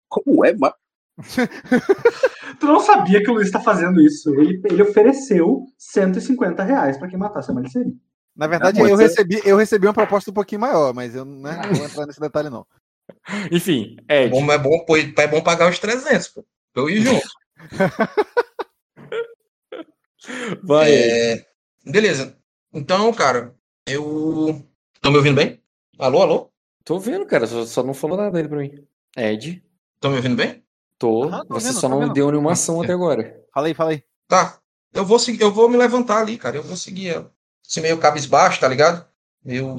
Como 0.09 0.45
é, 0.45 0.53
mano? 0.55 0.75
Tu 2.61 2.67
não 2.67 2.81
sabia 2.81 3.23
que 3.23 3.31
o 3.31 3.35
Luiz 3.35 3.51
tá 3.51 3.61
fazendo 3.61 4.01
isso. 4.01 4.31
Ele, 4.35 4.61
ele 4.65 4.83
ofereceu 4.83 5.67
150 5.79 6.63
reais 6.63 6.99
pra 6.99 7.09
quem 7.09 7.19
matasse 7.19 7.51
a 7.51 7.55
Malicene. 7.55 7.99
Na 8.37 8.47
verdade, 8.47 8.79
Não, 8.79 8.89
eu, 8.89 8.97
você- 8.97 9.05
recebi, 9.05 9.41
eu 9.45 9.57
recebi 9.57 9.87
uma 9.87 9.93
proposta 9.93 10.31
um 10.31 10.35
pouquinho 10.35 10.61
maior, 10.61 10.95
mas 10.95 11.15
eu 11.15 11.25
né, 11.25 11.61
não 11.67 11.75
vou 11.75 11.87
entrar 11.87 12.07
nesse 12.07 12.21
detalhe, 12.21 12.51
não. 12.51 12.67
Enfim, 13.51 13.97
É 14.09 14.25
Ed, 14.25 14.31
bom, 14.31 14.51
é 14.53 14.59
bom, 14.59 14.85
é 15.19 15.27
bom 15.27 15.43
pagar 15.43 15.69
os 15.71 15.79
300, 15.79 16.29
pô. 16.29 16.45
Eu 16.75 16.89
ir 16.89 17.03
junto. 17.03 17.27
vai. 20.63 20.93
É, 20.93 21.47
Beleza. 21.85 22.37
Então, 22.73 23.13
cara, 23.13 23.55
eu. 23.87 24.65
Estão 24.95 25.11
me 25.11 25.19
ouvindo 25.19 25.37
bem? 25.37 25.61
Alô, 25.99 26.23
alô? 26.23 26.51
Tô 26.85 26.99
vendo, 26.99 27.27
cara, 27.27 27.47
só, 27.47 27.65
só 27.67 27.83
não 27.83 27.95
falou 27.95 28.17
nada 28.17 28.39
aí 28.39 28.49
pra 28.49 28.59
mim. 28.59 28.73
Ed, 29.17 29.63
Estão 29.95 30.11
me 30.11 30.17
ouvindo 30.17 30.37
bem? 30.37 30.62
Tô. 31.03 31.25
Aham, 31.25 31.45
tô 31.47 31.55
você 31.55 31.69
vendo, 31.69 31.75
só 31.81 31.89
tô 31.89 31.89
não 31.89 32.01
vendo. 32.01 32.13
deu 32.13 32.31
nenhuma 32.31 32.53
ação 32.53 32.81
até 32.83 32.93
agora. 32.93 33.41
Fala 33.53 33.67
aí, 33.67 33.75
fala 33.75 33.91
aí. 33.91 34.03
Tá. 34.29 34.59
Eu 34.95 35.05
vou 35.05 35.19
seguir, 35.19 35.41
eu 35.43 35.53
vou 35.53 35.69
me 35.69 35.77
levantar 35.77 36.19
ali, 36.21 36.37
cara. 36.39 36.57
Eu 36.57 36.63
vou 36.63 36.77
seguir 36.77 37.09
ela. 37.09 37.33
Esse 37.67 37.81
meio 37.81 37.99
cabisbaixo, 37.99 38.61
tá 38.61 38.69
ligado? 38.69 39.07
Eu. 39.45 39.77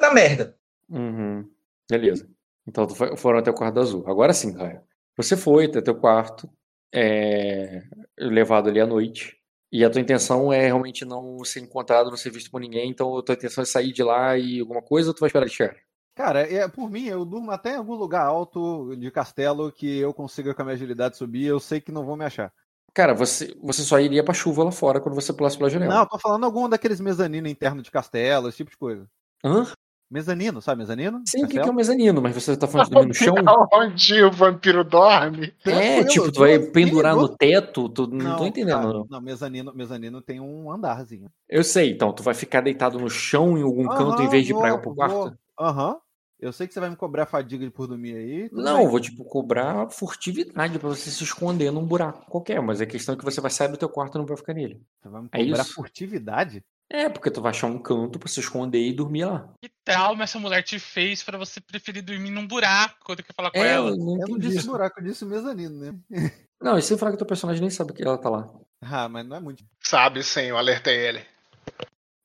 Na 0.00 0.12
merda. 0.12 0.56
Uhum. 0.88 1.48
Beleza. 1.90 2.28
Então 2.66 2.86
tu 2.86 2.94
foi- 2.94 3.16
foram 3.16 3.38
até 3.38 3.50
o 3.50 3.54
quarto 3.54 3.80
azul. 3.80 4.04
Agora 4.06 4.32
sim, 4.32 4.52
Caio. 4.54 4.80
Você 5.16 5.36
foi 5.36 5.66
até 5.66 5.80
teu 5.80 5.94
quarto, 5.94 6.48
é, 6.92 7.82
levado 8.18 8.68
ali 8.68 8.80
à 8.80 8.86
noite. 8.86 9.36
E 9.72 9.84
a 9.84 9.90
tua 9.90 10.00
intenção 10.00 10.52
é 10.52 10.60
realmente 10.66 11.04
não 11.04 11.44
ser 11.44 11.60
encontrado, 11.60 12.08
não 12.10 12.16
ser 12.16 12.30
visto 12.30 12.50
por 12.50 12.60
ninguém. 12.60 12.90
Então 12.90 13.16
a 13.18 13.22
tua 13.22 13.34
intenção 13.34 13.62
é 13.62 13.64
sair 13.66 13.92
de 13.92 14.02
lá 14.02 14.36
e 14.38 14.60
alguma 14.60 14.80
coisa 14.82 15.10
ou 15.10 15.14
tu 15.14 15.20
vai 15.20 15.28
esperar 15.28 15.44
eles 15.44 15.54
chegarem? 15.54 15.80
Cara, 16.14 16.40
é, 16.42 16.68
por 16.68 16.88
mim, 16.88 17.06
eu 17.06 17.24
durmo 17.24 17.50
até 17.50 17.72
em 17.72 17.76
algum 17.76 17.94
lugar 17.94 18.24
alto 18.24 18.94
de 18.96 19.10
castelo 19.10 19.72
que 19.72 19.98
eu 19.98 20.14
consiga 20.14 20.54
com 20.54 20.62
a 20.62 20.64
minha 20.64 20.74
agilidade 20.74 21.16
subir. 21.16 21.44
Eu 21.46 21.58
sei 21.58 21.80
que 21.80 21.90
não 21.90 22.04
vão 22.04 22.16
me 22.16 22.24
achar. 22.24 22.52
Cara, 22.94 23.12
você, 23.12 23.56
você 23.60 23.82
só 23.82 23.98
iria 23.98 24.22
pra 24.22 24.32
chuva 24.32 24.62
lá 24.62 24.70
fora 24.70 25.00
quando 25.00 25.16
você 25.16 25.32
pulasse 25.32 25.58
pela 25.58 25.68
janela. 25.68 25.92
Não, 25.94 26.00
eu 26.02 26.08
tô 26.08 26.18
falando 26.18 26.44
algum 26.44 26.68
daqueles 26.68 27.00
mezaninos 27.00 27.50
internos 27.50 27.82
de 27.82 27.90
castelo, 27.90 28.48
esse 28.48 28.58
tipo 28.58 28.70
de 28.70 28.76
coisa. 28.76 29.08
Hã? 29.44 29.66
Mezanino, 30.08 30.62
sabe 30.62 30.80
mezanino? 30.82 31.20
Sim, 31.26 31.44
o 31.44 31.48
que 31.48 31.54
que 31.54 31.58
é 31.58 31.64
um 31.66 31.74
mezanino? 31.74 32.22
Mas 32.22 32.34
você 32.34 32.56
tá 32.56 32.68
falando 32.68 32.84
de 32.84 32.90
dormir 32.92 33.08
no 33.08 33.14
chão? 33.14 33.34
Onde 33.72 34.22
o 34.22 34.30
vampiro 34.30 34.84
dorme? 34.84 35.46
É, 35.46 35.62
Tranquilo, 35.64 36.08
tipo, 36.08 36.32
tu 36.32 36.40
vai 36.40 36.58
pendurar 36.70 37.16
no 37.16 37.36
teto? 37.36 37.88
Tu, 37.88 38.06
não, 38.06 38.36
tô 38.36 38.46
entendendo, 38.46 38.76
cara, 38.76 38.92
não. 38.92 39.06
Não, 39.10 39.20
mezanino, 39.20 39.74
mezanino 39.74 40.22
tem 40.22 40.38
um 40.40 40.70
andarzinho. 40.70 41.28
Eu 41.48 41.64
sei, 41.64 41.90
então, 41.90 42.12
tu 42.12 42.22
vai 42.22 42.34
ficar 42.34 42.60
deitado 42.60 42.98
no 43.00 43.10
chão 43.10 43.58
em 43.58 43.62
algum 43.62 43.88
canto 43.88 44.22
em 44.22 44.28
vez 44.28 44.44
de 44.46 44.52
ir 44.52 44.56
pra, 44.56 44.70
vou- 44.70 44.80
pro 44.80 44.94
quarto? 44.94 45.36
Aham. 45.58 45.96
Eu 46.44 46.52
sei 46.52 46.66
que 46.66 46.74
você 46.74 46.80
vai 46.80 46.90
me 46.90 46.96
cobrar 46.96 47.24
fadiga 47.26 47.68
por 47.70 47.86
dormir 47.86 48.14
aí. 48.16 48.48
Não, 48.52 48.76
bem. 48.76 48.84
eu 48.84 48.90
vou, 48.90 49.00
tipo, 49.00 49.24
cobrar 49.24 49.88
furtividade 49.90 50.78
pra 50.78 50.88
você 50.90 51.10
se 51.10 51.24
esconder 51.24 51.70
num 51.70 51.84
buraco 51.86 52.26
qualquer, 52.30 52.60
mas 52.60 52.80
a 52.80 52.86
questão 52.86 53.14
é 53.14 53.18
que 53.18 53.24
você 53.24 53.40
vai 53.40 53.50
sair 53.50 53.68
do 53.68 53.76
teu 53.78 53.88
quarto 53.88 54.16
e 54.16 54.18
não 54.18 54.26
vai 54.26 54.36
ficar 54.36 54.52
nele. 54.54 54.82
Você 55.02 55.08
vai 55.08 55.22
me 55.22 55.28
É 55.32 55.44
cobrar 55.44 55.62
isso. 55.62 55.72
furtividade? 55.74 56.62
É, 56.90 57.08
porque 57.08 57.30
tu 57.30 57.40
vai 57.40 57.50
achar 57.50 57.66
um 57.66 57.78
canto 57.78 58.18
pra 58.18 58.28
se 58.28 58.40
esconder 58.40 58.78
e 58.86 58.92
dormir 58.92 59.24
lá. 59.24 59.48
Que 59.62 59.70
trauma 59.82 60.24
essa 60.24 60.38
mulher 60.38 60.62
te 60.62 60.78
fez 60.78 61.22
pra 61.22 61.38
você 61.38 61.60
preferir 61.60 62.02
dormir 62.02 62.30
num 62.30 62.46
buraco 62.46 62.96
quando 63.04 63.22
quer 63.22 63.32
falar 63.34 63.50
com 63.50 63.58
É, 63.58 63.72
ela? 63.72 63.88
eu 63.90 63.96
não 63.96 64.20
Eu 64.20 64.28
não 64.28 64.38
disse 64.38 64.66
buraco, 64.66 65.00
eu 65.00 65.04
disse 65.04 65.24
mezanino, 65.24 65.78
né? 66.10 66.30
Não, 66.60 66.76
e 66.78 66.82
sem 66.82 66.96
falar 66.98 67.12
que 67.12 67.18
teu 67.18 67.26
personagem 67.26 67.62
nem 67.62 67.70
sabe 67.70 67.94
que 67.94 68.02
ela 68.02 68.18
tá 68.18 68.28
lá. 68.28 68.50
Ah, 68.82 69.08
mas 69.08 69.26
não 69.26 69.36
é 69.36 69.40
muito. 69.40 69.64
Sabe 69.82 70.22
sim, 70.22 70.42
eu 70.42 70.58
alertei 70.58 70.94
ele. 70.94 71.24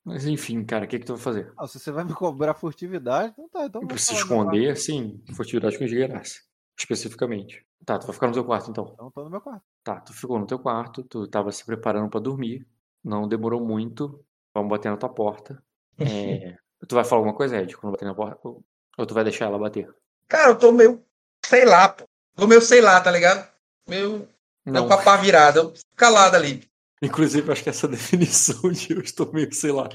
Mas 0.04 0.26
enfim, 0.26 0.64
cara, 0.64 0.84
o 0.84 0.88
que 0.88 0.98
que 0.98 1.04
tu 1.04 1.14
vai 1.14 1.22
fazer? 1.22 1.52
Ah, 1.58 1.66
se 1.66 1.78
você 1.78 1.90
vai 1.90 2.04
me 2.04 2.14
cobrar 2.14 2.54
furtividade, 2.54 3.32
então 3.32 3.48
tá. 3.48 3.66
Então 3.66 3.98
se 3.98 4.14
esconder, 4.14 4.76
sim, 4.76 5.22
furtividade 5.34 5.78
com 5.78 5.84
desgraça. 5.84 6.40
Especificamente. 6.78 7.64
Tá, 7.84 7.98
tu 7.98 8.06
vai 8.06 8.14
ficar 8.14 8.28
no 8.28 8.32
teu 8.32 8.44
quarto 8.44 8.70
então. 8.70 8.90
Então 8.94 9.10
tô 9.10 9.24
no 9.24 9.30
meu 9.30 9.40
quarto. 9.40 9.62
Tá, 9.84 10.00
tu 10.00 10.12
ficou 10.12 10.38
no 10.38 10.46
teu 10.46 10.58
quarto, 10.58 11.02
tu 11.02 11.26
tava 11.26 11.52
se 11.52 11.64
preparando 11.64 12.08
pra 12.08 12.20
dormir. 12.20 12.66
Não 13.04 13.28
demorou 13.28 13.60
muito. 13.60 14.24
Vamos 14.54 14.70
bater 14.70 14.90
na 14.90 14.96
tua 14.96 15.08
porta. 15.08 15.62
É, 16.82 16.86
tu 16.88 16.94
vai 16.94 17.04
falar 17.04 17.18
alguma 17.18 17.36
coisa, 17.36 17.58
Ed, 17.58 17.76
quando 17.76 17.92
bater 17.92 18.06
na 18.06 18.14
porta? 18.14 18.40
Ou 18.42 19.06
tu 19.06 19.12
vai 19.12 19.22
deixar 19.22 19.44
ela 19.44 19.58
bater? 19.58 19.94
Cara, 20.26 20.52
eu 20.52 20.58
tô 20.58 20.72
meio. 20.72 21.04
Sei 21.44 21.66
lá, 21.66 21.90
pô. 21.90 22.08
Tô 22.34 22.46
meio 22.46 22.62
sei 22.62 22.80
lá, 22.80 22.98
tá 23.02 23.10
ligado? 23.10 23.46
Meio. 23.86 24.26
Não. 24.64 24.72
Não. 24.72 24.88
Com 24.88 24.94
a 24.94 25.02
pá 25.02 25.16
virada. 25.16 25.60
Eu 25.60 25.74
calado 25.94 26.36
ali. 26.36 26.69
Inclusive, 27.02 27.50
acho 27.50 27.62
que 27.62 27.70
essa 27.70 27.88
definição 27.88 28.70
de 28.70 28.92
eu 28.92 29.00
estou 29.00 29.32
meio, 29.32 29.52
sei 29.54 29.72
lá. 29.72 29.88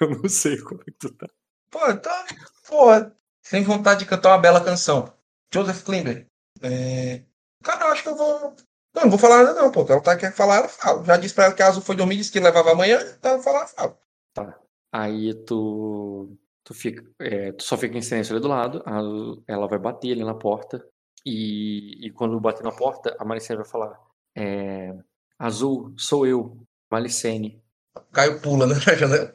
Eu 0.00 0.10
não 0.10 0.28
sei 0.28 0.58
como 0.60 0.80
é 0.82 0.84
que 0.84 0.92
tu 0.92 1.12
tá. 1.14 1.26
Pô, 1.70 1.80
tá. 1.96 2.26
Porra. 2.68 3.16
Sem 3.42 3.62
vontade 3.64 4.00
de 4.00 4.06
cantar 4.06 4.30
uma 4.30 4.38
bela 4.38 4.62
canção. 4.62 5.12
Joseph 5.52 5.82
Klimber. 5.84 6.26
É... 6.62 7.22
Cara, 7.62 7.86
eu 7.86 7.92
acho 7.92 8.02
que 8.02 8.08
eu 8.08 8.16
vou. 8.16 8.54
Não, 8.94 9.02
não 9.04 9.10
vou 9.10 9.18
falar 9.18 9.44
nada 9.44 9.60
não, 9.60 9.70
pô. 9.70 9.84
Ela 9.88 10.00
tá 10.02 10.16
quer 10.16 10.32
falar, 10.34 10.56
ela 10.58 10.68
fala. 10.68 11.04
Já 11.04 11.16
disse 11.16 11.34
pra 11.34 11.44
ela 11.46 11.54
que 11.54 11.62
a 11.62 11.68
Azul 11.68 11.82
foi 11.82 11.96
dormir, 11.96 12.16
disse 12.16 12.32
que 12.32 12.40
levava 12.40 12.72
amanhã, 12.72 12.98
então 13.18 13.32
ela 13.32 13.42
fala, 13.42 13.58
ela 13.58 13.66
fala. 13.68 13.98
Tá. 14.34 14.60
Aí 14.92 15.34
tu, 15.44 16.36
tu, 16.64 16.74
fica, 16.74 17.04
é, 17.20 17.52
tu 17.52 17.62
só 17.62 17.76
fica 17.76 17.96
em 17.96 18.02
silêncio 18.02 18.32
ali 18.34 18.42
do 18.42 18.48
lado, 18.48 18.82
a- 18.86 19.00
ela 19.46 19.68
vai 19.68 19.78
bater 19.78 20.12
ali 20.12 20.24
na 20.24 20.34
porta, 20.34 20.84
e, 21.24 22.06
e 22.06 22.10
quando 22.12 22.38
bater 22.40 22.62
na 22.64 22.72
porta, 22.72 23.16
a 23.18 23.24
Malicene 23.24 23.58
vai 23.58 23.66
falar: 23.66 24.00
é, 24.36 24.92
Azul, 25.44 25.94
sou 25.96 26.26
eu, 26.26 26.56
Malicene. 26.90 27.62
Caio 28.12 28.40
pula, 28.40 28.66
né, 28.66 28.74
na 28.86 28.94
janela. 28.94 29.34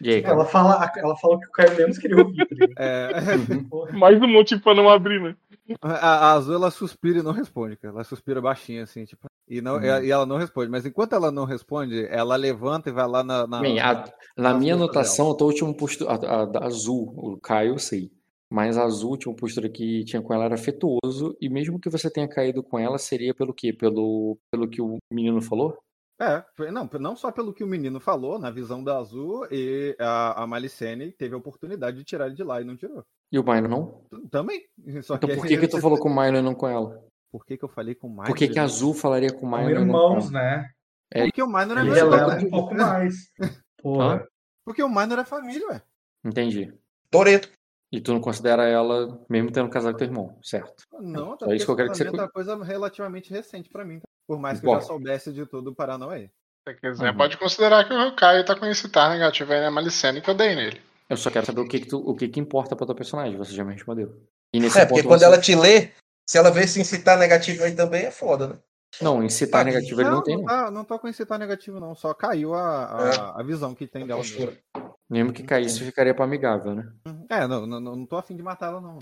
E 0.00 0.10
aí, 0.10 0.20
cara? 0.22 0.34
Ela 0.34 0.44
fala, 0.44 0.92
ela 0.96 1.16
falou 1.16 1.38
que 1.38 1.46
o 1.46 1.50
Caio 1.52 1.76
menos 1.76 1.96
queria 1.96 2.16
ouvir. 2.18 2.44
tá? 2.46 2.66
É, 2.76 3.10
Uhum. 3.36 3.98
Mais 3.98 4.20
um 4.20 4.26
motivo 4.26 4.60
pra 4.62 4.74
não 4.74 4.90
abrir, 4.90 5.20
né? 5.22 5.34
a, 5.80 5.92
a 6.28 6.32
Azul 6.32 6.54
ela 6.56 6.70
suspira 6.70 7.20
e 7.20 7.22
não 7.22 7.30
responde, 7.32 7.76
cara. 7.76 7.94
Ela 7.94 8.04
suspira 8.04 8.40
baixinho, 8.42 8.82
assim, 8.82 9.04
tipo. 9.04 9.26
E, 9.48 9.60
não, 9.60 9.76
Hum. 9.76 9.82
e 9.82 10.10
ela 10.10 10.26
não 10.26 10.36
responde. 10.36 10.70
Mas 10.70 10.84
enquanto 10.84 11.14
ela 11.14 11.30
não 11.30 11.44
responde, 11.44 12.06
ela 12.10 12.34
levanta 12.36 12.88
e 12.88 12.92
vai 12.92 13.06
lá 13.06 13.22
na. 13.22 13.46
na- 13.46 13.60
Bem, 13.60 13.78
a- 13.80 14.04
na 14.36 14.50
nas 14.52 14.58
minha 14.60 14.74
anotação, 14.74 15.28
eu 15.28 15.34
tô 15.34 15.46
último 15.46 15.72
postura. 15.74 16.10
A, 16.12 16.42
a 16.42 16.44
da 16.44 16.64
azul, 16.66 17.14
o 17.16 17.38
Caio, 17.40 17.74
eu 17.74 17.78
sei. 17.78 18.10
Mas 18.52 18.76
a 18.76 18.84
azul, 18.84 19.10
a 19.10 19.12
última 19.12 19.34
postura 19.34 19.68
que 19.68 20.04
tinha 20.04 20.20
com 20.20 20.34
ela 20.34 20.46
era 20.46 20.54
afetuoso, 20.54 21.36
e 21.40 21.48
mesmo 21.48 21.78
que 21.78 21.88
você 21.88 22.10
tenha 22.10 22.28
caído 22.28 22.62
com 22.62 22.78
ela, 22.78 22.98
seria 22.98 23.32
pelo 23.32 23.54
quê? 23.54 23.72
Pelo, 23.72 24.36
pelo 24.50 24.68
que 24.68 24.82
o 24.82 24.98
menino 25.12 25.40
falou? 25.40 25.78
É, 26.20 26.44
não, 26.70 26.90
não 27.00 27.16
só 27.16 27.32
pelo 27.32 27.54
que 27.54 27.64
o 27.64 27.66
menino 27.66 27.98
falou, 27.98 28.38
na 28.38 28.50
visão 28.50 28.84
da 28.84 28.98
Azul, 28.98 29.46
e 29.50 29.96
a, 29.98 30.42
a 30.42 30.46
Malicene 30.46 31.12
teve 31.12 31.34
a 31.34 31.38
oportunidade 31.38 31.96
de 31.96 32.04
tirar 32.04 32.26
ele 32.26 32.34
de 32.34 32.44
lá 32.44 32.60
e 32.60 32.64
não 32.64 32.76
tirou. 32.76 33.02
E 33.32 33.38
o 33.38 33.42
Minor 33.42 33.68
não? 33.68 33.86
T- 34.10 34.28
Também. 34.28 34.66
Só 35.02 35.14
Então 35.14 35.30
por 35.30 35.46
que, 35.46 35.56
que 35.56 35.68
tu 35.68 35.78
falou 35.80 35.98
com 35.98 36.10
o 36.10 36.14
Minor 36.14 36.40
e 36.40 36.42
não 36.42 36.54
com 36.54 36.68
ela? 36.68 37.02
Por 37.30 37.46
que, 37.46 37.56
que 37.56 37.64
eu 37.64 37.68
falei 37.68 37.94
com 37.94 38.08
o 38.08 38.10
Minor? 38.10 38.26
Por 38.26 38.36
que, 38.36 38.48
que 38.48 38.58
a 38.58 38.64
azul 38.64 38.92
falaria 38.92 39.32
com 39.32 39.46
o 39.46 39.50
Minor 39.50 39.70
e 39.70 39.74
não 39.74 39.80
com 39.80 39.86
irmãos, 39.86 40.24
ela? 40.24 40.32
né? 40.32 40.70
É, 41.12 41.22
Porque 41.24 41.42
o 41.42 41.46
Minor 41.46 41.78
é 41.78 41.82
meu 41.84 41.96
irmão, 41.96 42.38
um 42.38 42.50
pouco 42.50 42.74
mais. 42.74 43.14
Porra. 43.80 44.28
Porque 44.64 44.82
o 44.82 44.88
Minor 44.88 45.20
é 45.20 45.24
família, 45.24 45.66
ué. 45.68 45.82
Entendi. 46.24 46.72
Toreto. 47.10 47.50
E 47.92 48.00
tu 48.00 48.12
não 48.12 48.20
considera 48.20 48.68
ela, 48.68 49.20
mesmo 49.28 49.50
tendo 49.50 49.68
casado 49.68 49.92
com 49.92 49.98
teu 49.98 50.06
irmão, 50.06 50.38
certo? 50.42 50.84
Não, 51.00 51.32
até 51.32 51.44
Só 51.46 51.52
isso 51.54 51.64
que 51.66 51.70
eu 51.72 51.76
porque 51.76 51.82
quero 51.88 51.92
que 51.92 51.98
você 51.98 52.20
é 52.20 52.22
uma 52.22 52.30
coisa 52.30 52.62
relativamente 52.64 53.30
recente 53.30 53.68
pra 53.68 53.84
mim. 53.84 53.98
tá? 53.98 54.06
Por 54.28 54.38
mais 54.38 54.60
que 54.60 54.66
eu 54.66 54.70
Importa. 54.70 54.86
já 54.86 54.92
soubesse 54.92 55.32
de 55.32 55.44
tudo 55.44 55.70
o 55.70 55.74
Paranauê. 55.74 56.30
Se 56.68 56.74
quiser, 56.74 57.10
Uhum. 57.10 57.16
pode 57.16 57.36
considerar 57.36 57.84
que 57.88 57.92
o 57.92 58.14
Caio 58.14 58.44
tá 58.44 58.54
com 58.54 58.66
esse 58.66 58.88
tar 58.88 59.10
negativo 59.10 59.52
aí 59.52 59.60
na 59.60 59.70
Malicene 59.72 60.20
que 60.20 60.30
eu 60.30 60.34
dei 60.34 60.54
nele. 60.54 60.80
Eu 61.08 61.16
só 61.16 61.30
quero 61.30 61.44
saber 61.46 61.62
o 61.62 61.66
que 61.68 61.80
que, 61.80 61.86
tu, 61.88 61.98
o 61.98 62.14
que, 62.14 62.28
que 62.28 62.38
importa 62.38 62.76
pra 62.76 62.86
tua 62.86 62.94
personagem, 62.94 63.36
você 63.36 63.52
já 63.52 63.64
me 63.64 63.72
respondeu. 63.72 64.14
E 64.54 64.60
nesse 64.60 64.78
É, 64.78 64.82
porque 64.86 65.02
ponto 65.02 65.08
quando 65.08 65.20
você- 65.20 65.24
ela 65.26 65.40
te 65.40 65.56
lê, 65.56 65.90
se 66.28 66.38
ela 66.38 66.50
vê 66.50 66.64
se 66.68 66.80
incitar 66.80 67.18
negativo 67.18 67.64
aí 67.64 67.74
também, 67.74 68.04
é 68.04 68.10
foda, 68.12 68.46
né? 68.46 68.58
Não, 69.02 69.22
incitar 69.22 69.64
negativo 69.64 70.00
ele 70.00 70.10
não 70.10 70.22
tem, 70.22 70.36
não, 70.36 70.42
não. 70.42 70.48
tá, 70.48 70.70
não 70.70 70.84
tô 70.84 70.98
com 70.98 71.10
tá 71.12 71.38
negativo, 71.38 71.80
não. 71.80 71.94
Só 71.96 72.12
caiu 72.14 72.54
a, 72.54 72.84
a, 72.84 73.40
a 73.40 73.42
visão 73.42 73.74
que 73.74 73.86
tem 73.86 74.04
A 74.04 74.06
dela. 74.06 74.20
postura. 74.20 74.52
mesmo. 74.74 74.89
Mesmo 75.10 75.32
que 75.32 75.42
caísse, 75.42 75.84
ficaria 75.84 76.14
pra 76.14 76.24
amigável, 76.24 76.74
né? 76.74 76.92
É, 77.28 77.46
não, 77.46 77.66
não, 77.66 77.80
não 77.80 78.06
tô 78.06 78.16
afim 78.16 78.36
de 78.36 78.42
matar 78.42 78.66
ela, 78.68 78.80
não. 78.80 78.98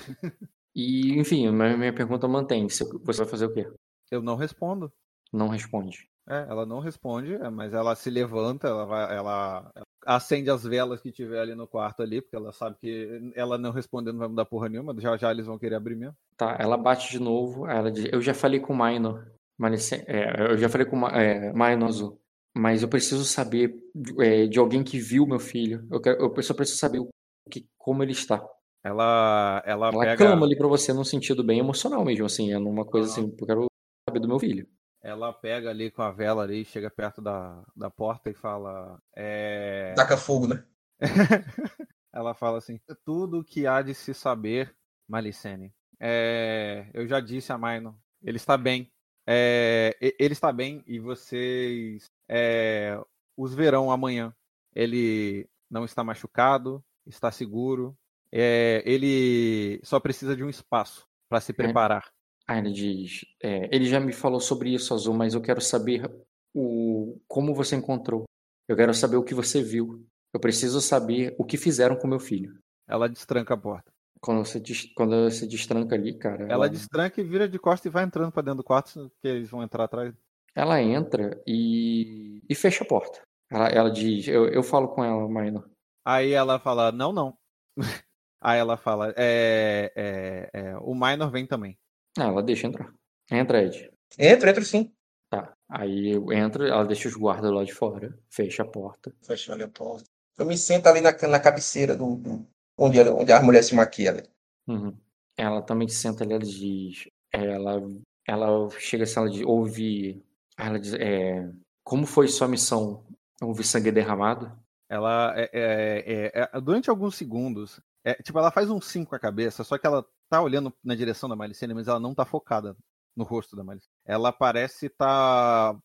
E, 0.75 1.19
enfim, 1.19 1.51
minha, 1.51 1.77
minha 1.77 1.93
pergunta 1.93 2.27
mantém. 2.27 2.69
Você 2.69 2.85
vai 2.85 3.27
fazer 3.27 3.47
o 3.47 3.53
quê? 3.53 3.71
Eu 4.11 4.23
não 4.23 4.37
respondo. 4.37 4.91
Não 5.33 5.49
responde. 5.49 6.09
É, 6.27 6.47
ela 6.49 6.65
não 6.67 6.79
responde, 6.79 7.35
é, 7.35 7.49
mas 7.51 7.73
ela 7.73 7.95
se 7.95 8.11
levanta, 8.11 8.69
ela 8.69 8.85
vai, 8.85 9.17
ela 9.17 9.71
acende 10.05 10.51
as 10.51 10.63
velas 10.63 11.01
que 11.01 11.11
tiver 11.11 11.41
ali 11.41 11.55
no 11.55 11.67
quarto 11.67 12.03
ali, 12.03 12.21
porque 12.21 12.37
ela 12.37 12.53
sabe 12.53 12.77
que 12.79 13.33
ela 13.35 13.57
não 13.57 13.71
respondendo 13.71 14.13
não 14.13 14.19
vai 14.21 14.29
mudar 14.29 14.45
porra 14.45 14.69
nenhuma, 14.69 14.95
já 15.01 15.17
já 15.17 15.31
eles 15.31 15.47
vão 15.47 15.59
querer 15.59 15.77
abrir 15.77 15.97
mesmo. 15.97 16.15
Tá, 16.37 16.55
ela 16.61 16.77
bate 16.77 17.11
de 17.11 17.19
novo, 17.19 17.67
ela 17.67 17.91
diz, 17.91 18.11
eu 18.13 18.21
já 18.21 18.35
falei 18.35 18.61
com 18.61 18.75
o 18.75 18.77
Minor, 18.77 19.27
Malice- 19.59 20.05
é, 20.07 20.53
eu 20.53 20.59
já 20.59 20.69
falei 20.69 20.87
com 20.87 20.97
o 20.97 21.01
Ma- 21.01 21.13
é, 21.19 21.51
Minor 21.53 21.89
Azul, 21.89 22.21
mas 22.57 22.83
eu 22.83 22.89
preciso 22.89 23.25
saber 23.25 23.75
é, 24.21 24.47
de 24.47 24.59
alguém 24.59 24.83
que 24.83 24.99
viu 24.99 25.27
meu 25.27 25.39
filho. 25.39 25.87
Eu, 25.91 26.01
quero, 26.01 26.35
eu 26.37 26.43
só 26.43 26.55
preciso 26.55 26.79
saber 26.79 26.99
o 26.99 27.09
que, 27.51 27.69
como 27.77 28.03
ele 28.03 28.13
está. 28.13 28.45
Ela, 28.85 29.63
ela, 29.67 29.89
Ela 29.89 30.05
pega, 30.05 30.17
clama 30.17 30.47
ali 30.47 30.57
pra 30.57 30.69
você 30.69 30.93
num 30.93 31.05
sentido 31.05 31.43
bem 31.45 31.59
emocional 31.59 32.05
mesmo, 32.05 32.27
assim, 32.27 32.53
é 32.53 32.59
numa 32.59 32.85
coisa 32.85 33.11
assim, 33.11 33.35
eu 33.39 33.47
quero 33.47 33.67
saber 34.09 34.21
do 34.21 34.29
meu 34.29 34.39
filho. 34.39 34.69
ela 35.03 35.33
pega 35.33 35.71
ali 35.71 35.91
com 35.91 36.03
a 36.03 36.11
vela 36.11 36.43
ali, 36.43 36.65
chega 36.65 36.91
perto 36.91 37.21
da, 37.21 37.65
da 37.77 37.91
porta 37.91 38.31
e 38.31 38.35
fala, 38.35 38.99
é... 39.17 39.95
Taca 39.95 40.17
fogo, 40.17 40.47
né? 40.47 40.65
ela 42.13 42.35
fala 42.35 42.59
assim, 42.59 42.81
tudo 43.05 43.45
que 43.45 43.67
há 43.67 43.83
de 43.83 43.95
se 43.95 44.15
saber, 44.15 44.75
Malicene, 45.09 45.75
é... 46.01 46.89
eu 46.95 47.07
já 47.07 47.21
disse 47.21 47.53
a 47.53 47.59
Minor, 47.59 47.95
ele 48.23 48.37
está 48.37 48.57
bem, 48.57 48.91
É, 49.27 49.95
ele 50.01 50.33
está 50.33 50.53
bem 50.53 50.83
e 50.87 50.99
vocês 50.99 52.09
é, 52.29 53.01
os 53.37 53.55
verão 53.55 53.91
amanhã. 53.91 54.35
Ele 54.75 55.49
não 55.71 55.85
está 55.85 56.05
machucado, 56.05 56.85
está 57.07 57.31
seguro. 57.31 57.97
É, 58.31 58.83
ele 58.85 59.81
só 59.83 59.99
precisa 59.99 60.37
de 60.37 60.45
um 60.45 60.51
espaço 60.51 61.07
para 61.29 61.41
se 61.41 61.53
preparar. 61.53 62.11
Aí 62.47 62.59
ele 62.59 62.73
diz, 62.73 63.25
é, 63.43 63.69
ele 63.75 63.85
já 63.85 64.01
me 64.01 64.13
falou 64.13 64.41
sobre 64.41 64.73
isso, 64.73 64.95
Azul, 64.95 65.15
mas 65.15 65.35
eu 65.35 65.41
quero 65.41 65.61
saber 65.61 66.11
o 66.55 67.21
como 67.27 67.55
você 67.55 67.77
encontrou. 67.77 68.25
Eu 68.67 68.77
quero 68.77 68.95
saber 68.95 69.17
o 69.17 69.23
que 69.23 69.35
você 69.35 69.63
viu. 69.63 70.07
Eu 70.33 70.41
preciso 70.41 70.81
saber 70.81 71.35
o 71.39 71.45
que 71.45 71.57
fizeram 71.57 71.97
com 71.97 72.07
meu 72.07 72.21
filho. 72.21 72.59
Ela 72.87 73.09
destranca 73.09 73.55
a 73.55 73.57
porta. 73.57 73.91
Quando 74.21 74.45
você, 74.45 74.61
quando 74.95 75.31
você 75.31 75.47
destranca 75.47 75.95
ali, 75.95 76.19
cara, 76.19 76.45
Ela 76.45 76.53
ela, 76.53 76.69
destranca 76.69 77.21
e 77.21 77.25
vira 77.25 77.49
de 77.49 77.59
costas 77.59 77.87
e 77.87 77.93
vai 77.93 78.05
entrando 78.05 78.33
para 78.33 78.43
dentro 78.43 78.59
do 78.59 78.65
quarto, 78.65 79.11
que 79.21 79.29
eles 79.29 79.49
vão 79.49 79.63
entrar 79.63 79.85
atrás. 79.85 80.15
Ela 80.61 80.81
entra 80.83 81.41
e, 81.47 82.41
e 82.49 82.55
fecha 82.55 82.85
a 82.85 82.87
porta. 82.87 83.21
Ela, 83.51 83.69
ela 83.69 83.91
diz, 83.91 84.29
eu, 84.29 84.49
eu 84.49 84.63
falo 84.63 84.89
com 84.89 85.03
ela, 85.05 85.29
Maina. 85.29 85.65
Aí 86.05 86.33
ela 86.33 86.59
fala, 86.59 86.93
não, 86.93 87.13
não. 87.13 87.37
Aí 88.41 88.59
ela 88.59 88.77
fala, 88.77 89.13
é, 89.17 89.93
é, 89.97 90.51
é, 90.53 90.77
o 90.79 90.95
Minor 90.95 91.31
vem 91.31 91.47
também. 91.47 91.77
Ah, 92.19 92.25
ela 92.25 92.43
deixa 92.43 92.67
entrar. 92.67 92.93
Entra, 93.31 93.63
Ed. 93.65 93.91
Entra, 94.19 94.51
entra 94.51 94.65
sim. 94.65 94.93
Tá. 95.31 95.53
Aí 95.69 96.11
eu 96.11 96.33
entro, 96.33 96.65
ela 96.67 96.85
deixa 96.87 97.09
os 97.09 97.15
guardas 97.15 97.53
lá 97.53 97.65
de 97.65 97.73
fora, 97.75 98.17
fecha 98.31 98.63
a 98.63 98.67
porta. 98.67 99.13
Fecha 99.23 99.53
ali 99.53 99.63
a 99.63 99.69
porta. 99.69 100.09
Eu 100.39 100.47
me 100.47 100.57
sento 100.57 100.87
ali 100.87 101.01
na, 101.01 101.11
na 101.29 101.41
cabeceira 101.41 101.97
do, 101.97 102.17
do- 102.17 102.47
onde, 102.79 102.99
ela- 102.99 103.13
onde 103.15 103.33
a 103.33 103.43
mulher 103.43 103.63
se 103.63 103.75
maquia 103.75 104.11
ali. 104.11 104.23
Uhum. 104.67 104.97
Ela 105.37 105.61
também 105.63 105.89
se 105.89 105.97
senta 105.97 106.25
ali, 106.25 106.33
ela 106.33 106.43
diz. 106.45 107.09
Ela, 107.33 107.81
ela 108.27 108.71
chega 108.79 109.05
assim, 109.05 109.19
ela 109.21 109.31
diz, 109.31 109.43
ouve. 109.45 110.23
Ela 110.59 110.79
diz, 110.79 110.93
é, 110.95 111.49
como 111.85 112.05
foi 112.05 112.27
sua 112.29 112.49
missão? 112.49 113.07
Houve 113.41 113.63
sangue 113.63 113.93
derramado? 113.93 114.51
Ela, 114.89 115.33
é, 115.37 115.51
é, 115.53 116.31
é, 116.35 116.51
é, 116.53 116.61
durante 116.61 116.91
alguns 116.91 117.15
segundos, 117.15 117.81
é, 118.05 118.15
tipo, 118.15 118.39
ela 118.39 118.51
faz 118.51 118.69
um 118.69 118.81
sim 118.81 119.05
com 119.05 119.15
a 119.15 119.19
cabeça, 119.21 119.63
só 119.63 119.79
que 119.79 119.87
ela 119.87 120.05
tá 120.29 120.43
olhando 120.43 120.75
na 120.83 120.95
direção 120.95 121.29
da 121.29 121.37
Malicene, 121.37 121.75
mas 121.75 121.87
ela 121.87 122.01
não 122.01 122.15
tá 122.15 122.25
focada 122.25 122.77
no 123.17 123.23
rosto 123.23 123.55
da 123.55 123.63
Malicene. 123.63 123.93
Ela 124.05 124.33
parece 124.33 124.87
estar 124.87 125.79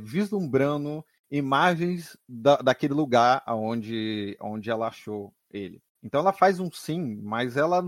vislumbrando 0.00 1.04
imagens 1.30 2.16
da, 2.28 2.56
daquele 2.56 2.94
lugar 2.94 3.42
onde, 3.48 4.36
onde 4.40 4.70
ela 4.70 4.88
achou 4.88 5.32
ele. 5.50 5.80
Então 6.02 6.20
ela 6.20 6.32
faz 6.32 6.60
um 6.60 6.70
sim, 6.70 7.20
mas 7.22 7.56
ela, 7.56 7.82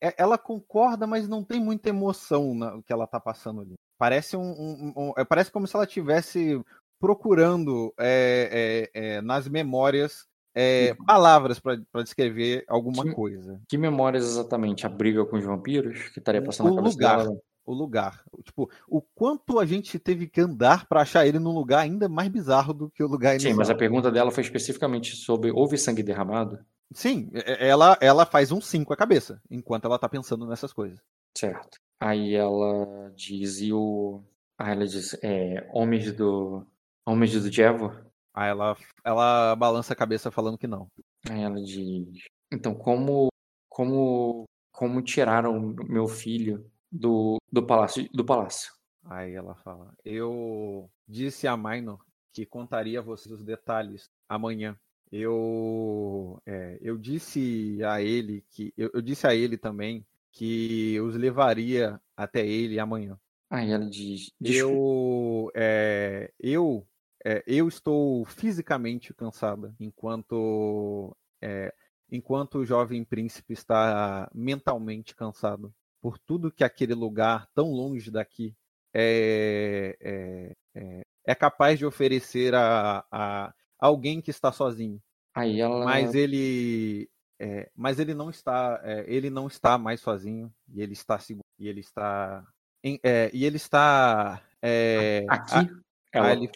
é- 0.00 0.14
ela 0.18 0.36
concorda, 0.36 1.06
mas 1.06 1.28
não 1.28 1.44
tem 1.44 1.60
muita 1.60 1.88
emoção 1.88 2.54
no 2.54 2.82
que 2.82 2.92
ela 2.92 3.06
tá 3.06 3.20
passando 3.20 3.60
ali. 3.60 3.74
Parece 4.00 4.34
um, 4.34 4.40
um- 4.50 4.92
um- 4.96 5.12
é, 5.18 5.24
parece 5.26 5.52
como 5.52 5.66
se 5.66 5.76
ela 5.76 5.86
tivesse 5.86 6.58
procurando 6.98 7.92
é, 7.98 8.88
é, 8.94 9.00
é, 9.16 9.20
nas 9.20 9.46
memórias 9.46 10.26
é, 10.54 10.94
palavras 11.06 11.60
para 11.60 11.76
descrever 12.02 12.64
alguma 12.66 13.04
Que- 13.04 13.12
coisa. 13.12 13.60
Que 13.68 13.76
memórias 13.76 14.24
exatamente? 14.24 14.86
A 14.86 14.88
briga 14.88 15.24
com 15.26 15.36
os 15.36 15.44
vampiros? 15.44 16.08
Que 16.08 16.18
estaria 16.18 16.42
passando 16.42 16.68
O 16.68 16.70
na 16.70 16.76
cabeça 16.76 16.96
lugar. 16.96 17.18
dela? 17.18 17.36
O 17.66 17.74
lugar. 17.74 18.24
Tipo, 18.42 18.70
o 18.88 19.02
quanto 19.14 19.60
a 19.60 19.66
gente 19.66 19.98
teve 19.98 20.26
que 20.26 20.40
andar 20.40 20.86
para 20.86 21.02
achar 21.02 21.26
ele 21.26 21.38
num 21.38 21.52
lugar 21.54 21.80
ainda 21.80 22.08
mais 22.08 22.28
bizarro 22.30 22.72
do 22.72 22.90
que 22.90 23.02
o 23.04 23.06
lugar 23.06 23.32
Sim, 23.32 23.48
inicial. 23.48 23.56
mas 23.58 23.68
a 23.70 23.74
pergunta 23.74 24.10
dela 24.10 24.30
foi 24.30 24.42
especificamente 24.42 25.14
sobre 25.14 25.50
houve 25.52 25.76
sangue 25.76 26.02
derramado? 26.02 26.58
Sim, 26.92 27.30
é- 27.34 27.68
ela, 27.68 27.96
ela 28.00 28.24
faz 28.26 28.50
um 28.50 28.60
sim 28.62 28.82
com 28.82 28.94
a 28.94 28.96
cabeça, 28.96 29.40
enquanto 29.50 29.84
ela 29.84 29.98
tá 29.98 30.08
pensando 30.08 30.46
nessas 30.46 30.72
coisas. 30.72 30.98
Certo. 31.36 31.78
Aí 32.00 32.34
ela 32.34 33.10
diz, 33.14 33.60
e 33.60 33.72
o. 33.72 34.22
Aí 34.58 34.72
ela 34.72 34.86
diz, 34.86 35.14
é, 35.22 35.68
homens 35.72 36.12
do. 36.12 36.66
Homens 37.06 37.32
do 37.32 37.52
Jevo? 37.52 37.92
Aí 38.32 38.48
ela, 38.48 38.76
ela 39.04 39.54
balança 39.56 39.92
a 39.92 39.96
cabeça 39.96 40.30
falando 40.30 40.56
que 40.56 40.66
não. 40.66 40.88
Aí 41.28 41.42
ela 41.42 41.62
diz, 41.62 42.08
então 42.50 42.74
como. 42.74 43.28
Como. 43.68 44.44
Como 44.72 45.02
tiraram 45.02 45.74
meu 45.88 46.08
filho 46.08 46.64
do, 46.90 47.36
do 47.52 47.66
palácio 47.66 48.08
do 48.14 48.24
palácio? 48.24 48.72
Aí 49.04 49.34
ela 49.34 49.54
fala: 49.56 49.92
Eu 50.04 50.90
disse 51.06 51.46
a 51.46 51.56
Minor 51.56 51.98
que 52.32 52.46
contaria 52.46 53.00
a 53.00 53.02
vocês 53.02 53.32
os 53.32 53.44
detalhes 53.44 54.08
amanhã. 54.28 54.78
Eu, 55.12 56.40
é, 56.46 56.78
eu 56.80 56.96
disse 56.96 57.78
a 57.84 58.00
ele 58.00 58.44
que 58.50 58.72
eu, 58.76 58.90
eu 58.94 59.02
disse 59.02 59.26
a 59.26 59.34
ele 59.34 59.58
também 59.58 60.06
que 60.32 61.00
os 61.00 61.14
levaria 61.16 62.00
até 62.16 62.46
ele 62.46 62.78
amanhã. 62.78 63.18
Aí 63.50 63.70
ela 63.70 63.88
diz. 63.88 64.30
Eu, 64.40 65.50
é, 65.54 66.32
eu, 66.38 66.86
é, 67.24 67.42
eu 67.46 67.66
estou 67.66 68.24
fisicamente 68.24 69.12
cansada, 69.12 69.74
enquanto, 69.80 71.16
é, 71.42 71.74
enquanto 72.10 72.58
o 72.58 72.64
jovem 72.64 73.04
príncipe 73.04 73.52
está 73.52 74.30
mentalmente 74.32 75.16
cansado 75.16 75.74
por 76.00 76.18
tudo 76.18 76.52
que 76.52 76.64
aquele 76.64 76.94
lugar 76.94 77.48
tão 77.54 77.72
longe 77.72 78.10
daqui 78.10 78.54
é, 78.94 79.96
é, 80.00 80.56
é, 80.74 81.02
é 81.26 81.34
capaz 81.34 81.78
de 81.78 81.86
oferecer 81.86 82.54
a, 82.54 83.04
a 83.10 83.52
alguém 83.78 84.20
que 84.20 84.30
está 84.30 84.50
sozinho. 84.52 85.00
Aí 85.34 85.60
ela. 85.60 85.84
Mas 85.84 86.14
ele, 86.14 87.08
é, 87.40 87.70
mas 87.74 87.98
ele 87.98 88.12
não 88.14 88.28
está, 88.28 88.78
é, 88.84 89.04
ele 89.08 89.30
não 89.30 89.46
está 89.46 89.78
mais 89.78 90.00
sozinho 90.00 90.52
e 90.68 90.82
ele 90.82 90.92
está 90.92 91.18
seguro 91.18 91.44
e 91.58 91.66
ele 91.68 91.80
está, 91.80 92.46
em- 92.84 93.00
é, 93.02 93.30
e 93.32 93.44
ele 93.46 93.56
está. 93.56 94.42
é, 94.62 95.24
Aqui, 95.28 95.54
a- 95.54 95.68
ela, 96.12 96.32
ele 96.32 96.50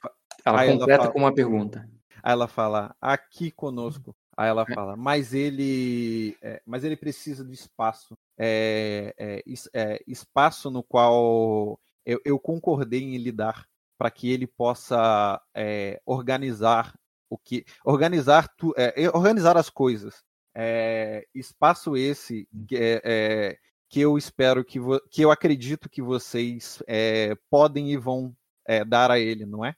ela 0.44 0.60
aí 0.60 0.68
ela 0.68 0.78
completa 0.78 0.98
fala- 1.02 1.12
com 1.12 1.18
uma 1.20 1.34
pergunta. 1.34 1.88
aí 2.22 2.32
ela 2.32 2.46
fala 2.46 2.94
aqui 3.00 3.50
conosco. 3.50 4.14
Aí 4.36 4.48
ela 4.48 4.66
fala, 4.66 4.96
mas 4.96 5.32
ele, 5.32 6.36
é, 6.42 6.60
mas 6.66 6.82
ele 6.84 6.96
precisa 6.96 7.44
de 7.44 7.54
espaço, 7.54 8.14
é, 8.36 9.14
é, 9.16 9.42
es- 9.46 9.70
é, 9.72 10.02
espaço 10.06 10.70
no 10.70 10.82
qual 10.82 11.78
eu, 12.04 12.20
eu 12.24 12.38
concordei 12.38 13.00
em 13.02 13.16
lidar 13.16 13.64
para 13.96 14.10
que 14.10 14.30
ele 14.30 14.46
possa 14.46 15.40
é, 15.54 16.00
organizar 16.04 16.92
o 17.30 17.38
que, 17.38 17.64
organizar, 17.84 18.48
tu, 18.56 18.74
é, 18.76 19.08
organizar 19.14 19.56
as 19.56 19.70
coisas. 19.70 20.22
É, 20.56 21.26
espaço 21.34 21.96
esse 21.96 22.49
que, 22.68 22.76
é, 22.76 23.00
é, 23.04 23.58
que 23.88 24.00
eu 24.00 24.16
espero 24.16 24.64
que, 24.64 24.78
vo, 24.78 25.00
que 25.11 25.23
eu 25.23 25.30
acredito 25.30 25.88
que 25.88 26.02
vocês 26.02 26.82
é, 26.87 27.34
podem 27.50 27.92
e 27.92 27.96
vão 27.96 28.34
é, 28.66 28.84
dar 28.84 29.11
a 29.11 29.18
ele, 29.18 29.44
não 29.44 29.64
é? 29.64 29.75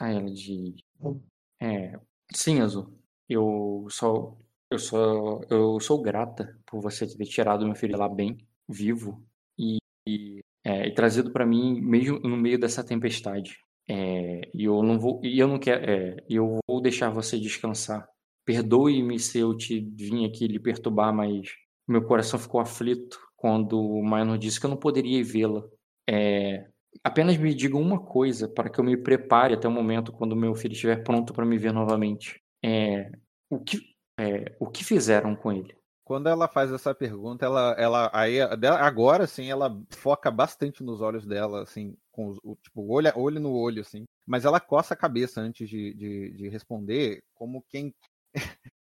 Aí 0.00 0.16
ela 0.16 0.30
diz. 0.30 0.80
É, 1.60 1.98
sim, 2.34 2.60
Azul. 2.60 2.98
Eu 3.28 3.86
sou, 3.90 4.38
eu 4.70 4.78
sou, 4.78 5.44
eu 5.50 5.78
sou 5.80 6.02
grata 6.02 6.58
por 6.66 6.80
você 6.80 7.06
ter 7.06 7.26
tirado 7.26 7.66
meu 7.66 7.74
filho 7.74 7.98
lá 7.98 8.08
bem, 8.08 8.38
vivo, 8.68 9.24
e, 9.58 9.78
e, 10.06 10.40
é, 10.64 10.86
e 10.86 10.94
trazido 10.94 11.30
para 11.32 11.46
mim 11.46 11.80
mesmo 11.80 12.18
no 12.20 12.36
meio 12.36 12.58
dessa 12.58 12.84
tempestade. 12.84 13.58
É, 13.88 14.42
e 14.54 14.64
eu 14.64 14.82
não 14.82 14.98
vou, 14.98 15.20
e 15.24 15.38
eu 15.38 15.48
não 15.48 15.58
quero, 15.58 15.84
é, 15.90 16.16
eu 16.28 16.58
vou 16.68 16.80
deixar 16.80 17.10
você 17.10 17.38
descansar. 17.38 18.08
Perdoe-me 18.44 19.18
se 19.18 19.38
eu 19.38 19.56
te 19.56 19.80
vim 19.80 20.26
aqui 20.26 20.46
lhe 20.46 20.58
perturbar, 20.58 21.14
mas 21.14 21.48
meu 21.86 22.02
coração 22.02 22.38
ficou 22.38 22.60
aflito 22.60 23.18
quando 23.36 23.80
o 23.80 24.02
Minor 24.02 24.38
disse 24.38 24.60
que 24.60 24.66
eu 24.66 24.70
não 24.70 24.76
poderia 24.76 25.22
vê-la. 25.24 25.62
É, 26.08 26.68
apenas 27.02 27.36
me 27.36 27.54
diga 27.54 27.76
uma 27.76 27.98
coisa 27.98 28.48
para 28.48 28.68
que 28.68 28.78
eu 28.78 28.84
me 28.84 28.96
prepare 28.96 29.54
até 29.54 29.66
o 29.66 29.70
momento 29.72 30.12
quando 30.12 30.36
meu 30.36 30.54
filho 30.54 30.72
estiver 30.72 31.02
pronto 31.02 31.32
para 31.32 31.44
me 31.44 31.58
ver 31.58 31.72
novamente. 31.72 32.40
É, 32.62 33.10
o 33.48 33.58
que, 33.58 33.78
é, 34.18 34.56
o 34.60 34.66
que 34.66 34.84
fizeram 34.84 35.34
com 35.34 35.52
ele? 35.52 35.74
Quando 36.04 36.28
ela 36.28 36.48
faz 36.48 36.72
essa 36.72 36.92
pergunta, 36.92 37.46
ela, 37.46 37.72
ela 37.78 38.10
aí 38.12 38.40
agora 38.40 39.28
sim, 39.28 39.48
ela 39.48 39.80
foca 39.90 40.28
bastante 40.28 40.82
nos 40.82 41.00
olhos 41.00 41.24
dela, 41.24 41.62
assim, 41.62 41.96
com 42.10 42.36
o 42.42 42.56
tipo 42.56 42.92
olho, 42.92 43.12
olho 43.14 43.38
no 43.38 43.52
olho, 43.52 43.80
assim. 43.80 44.04
Mas 44.26 44.44
ela 44.44 44.58
coça 44.58 44.92
a 44.92 44.96
cabeça 44.96 45.40
antes 45.40 45.68
de, 45.68 45.94
de, 45.94 46.32
de 46.32 46.48
responder, 46.48 47.22
como 47.32 47.64
quem 47.68 47.94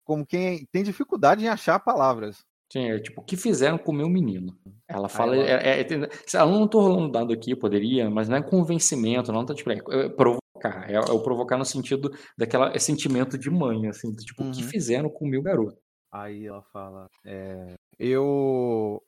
como 0.05 0.25
quem 0.25 0.65
tem 0.71 0.83
dificuldade 0.83 1.43
em 1.45 1.49
achar 1.49 1.79
palavras. 1.79 2.45
Sim, 2.71 2.89
é 2.89 2.99
tipo, 2.99 3.21
o 3.21 3.23
que 3.23 3.37
fizeram 3.37 3.77
com 3.77 3.91
o 3.91 3.95
meu 3.95 4.09
menino? 4.09 4.57
Ela 4.87 5.07
fala, 5.09 5.35
ela- 5.35 5.45
é, 5.45 5.81
é, 5.81 5.81
é, 5.81 6.09
ela 6.33 6.51
não 6.51 6.67
tô 6.67 6.79
rolando 6.81 7.11
dado 7.11 7.33
aqui, 7.33 7.55
poderia, 7.55 8.09
mas 8.09 8.27
não 8.29 8.37
é 8.37 8.41
convencimento, 8.43 9.31
não 9.31 9.45
tá 9.45 9.53
tipo, 9.53 9.71
é, 9.71 9.75
é 9.77 10.09
provocar, 10.09 10.89
é, 10.89 10.93
é 10.95 10.99
o 10.99 11.21
provocar 11.23 11.57
no 11.57 11.65
sentido 11.65 12.09
daquela 12.37 12.77
sentimento 12.79 13.37
de 13.37 13.49
mãe, 13.49 13.87
assim, 13.87 14.11
do 14.11 14.17
tipo, 14.23 14.43
o 14.43 14.49
que 14.49 14.63
Uhum. 14.63 14.69
fizeram 14.69 15.09
com 15.09 15.25
o 15.25 15.27
meu 15.29 15.41
garoto? 15.41 15.77
Aí 16.11 16.45
ela 16.45 16.61
fala: 16.63 17.09
é, 17.25 17.75
eu, 17.99 19.01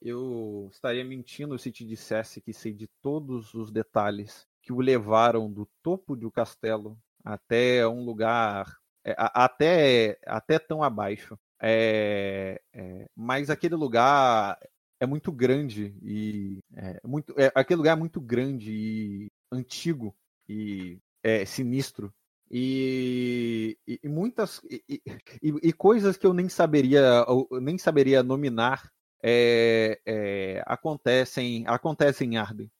eu 0.00 0.68
estaria 0.72 1.04
mentindo 1.04 1.58
se 1.58 1.70
te 1.72 1.84
dissesse 1.86 2.40
que 2.40 2.52
sei 2.52 2.72
de 2.74 2.88
todos 3.00 3.54
os 3.54 3.70
detalhes 3.70 4.46
que 4.62 4.72
o 4.72 4.80
levaram 4.80 5.52
do 5.52 5.66
topo 5.82 6.16
do 6.16 6.30
castelo 6.30 6.98
até 7.24 7.86
um 7.86 8.04
lugar, 8.04 8.76
é, 9.04 9.14
até, 9.18 10.18
até 10.26 10.58
tão 10.58 10.82
abaixo. 10.82 11.38
É, 11.60 12.60
é, 12.72 13.06
mas 13.16 13.48
aquele 13.50 13.74
lugar 13.76 14.58
é 15.00 15.06
muito 15.06 15.30
grande 15.32 15.94
e 16.02 16.58
é, 16.76 17.00
muito, 17.04 17.34
é, 17.38 17.50
aquele 17.54 17.78
lugar 17.78 17.96
é 17.96 18.00
muito 18.00 18.20
grande 18.20 18.72
e 18.72 19.30
antigo 19.50 20.14
e 20.48 20.98
é, 21.22 21.44
sinistro. 21.44 22.12
E, 22.50 23.78
e- 23.86 23.98
e 24.02 24.08
muitas 24.08 24.60
e, 24.70 25.00
e- 25.42 25.72
coisas 25.72 26.16
que 26.18 26.26
eu 26.26 26.34
nem 26.34 26.48
saberia 26.50 27.24
ou 27.26 27.48
nem 27.60 27.78
saberia 27.78 28.22
nominar 28.22 28.90
acontecem 30.66 31.64
acontecem 31.66 32.34
em 32.34 32.36
Arden. 32.36 32.70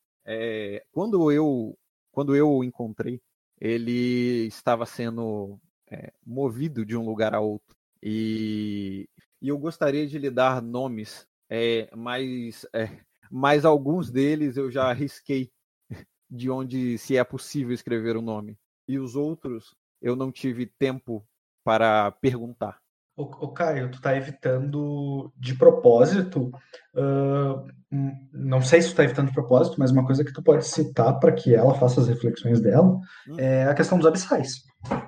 Quando 0.93 1.31
eu 1.33 1.77
quando 2.11 2.37
eu 2.37 2.51
o 2.51 2.65
encontrei, 2.65 3.21
ele 3.61 4.47
estava 4.47 4.85
sendo 4.85 5.59
é, 5.93 6.11
movido 6.25 6.87
de 6.87 6.97
um 6.97 7.05
lugar 7.05 7.35
a 7.35 7.41
outro 7.41 7.77
e, 8.03 9.07
e 9.41 9.49
eu 9.49 9.59
gostaria 9.59 10.07
de 10.07 10.19
lhe 10.19 10.31
dar 10.31 10.63
nomes, 10.63 11.27
é, 11.51 11.91
mas 11.95 12.67
é, 12.73 12.89
mas 13.31 13.65
alguns 13.65 14.11
deles 14.11 14.57
eu 14.57 14.71
já 14.71 14.85
arrisquei 14.89 15.51
de 16.31 16.51
onde 16.51 16.97
se 16.97 17.17
é 17.17 17.23
possível 17.23 17.75
escrever 17.75 18.17
o 18.17 18.23
nome 18.23 18.59
e 18.89 18.99
os 18.99 19.15
outros 19.15 19.77
eu 20.01 20.17
não 20.17 20.33
tive 20.33 20.67
tempo 20.67 21.25
para 21.63 22.11
perguntar. 22.11 22.81
Ô, 23.15 23.25
ô, 23.25 23.49
Caio, 23.53 23.91
tu 23.91 24.01
tá 24.01 24.17
evitando 24.17 25.31
de 25.37 25.55
propósito, 25.55 26.51
hum, 26.97 28.29
não 28.33 28.63
sei 28.63 28.81
se 28.81 28.89
tu 28.91 28.97
tá 28.97 29.05
evitando 29.05 29.29
de 29.29 29.35
propósito, 29.35 29.77
mas 29.79 29.91
uma 29.91 30.05
coisa 30.05 30.25
que 30.25 30.33
tu 30.33 30.43
pode 30.43 30.67
citar 30.67 31.21
para 31.21 31.31
que 31.31 31.55
ela 31.55 31.75
faça 31.75 32.01
as 32.01 32.09
reflexões 32.09 32.61
dela 32.61 32.99
Hum. 33.29 33.37
é 33.39 33.65
a 33.65 33.75
questão 33.75 33.99
dos 33.99 34.07
abissais. 34.07 34.65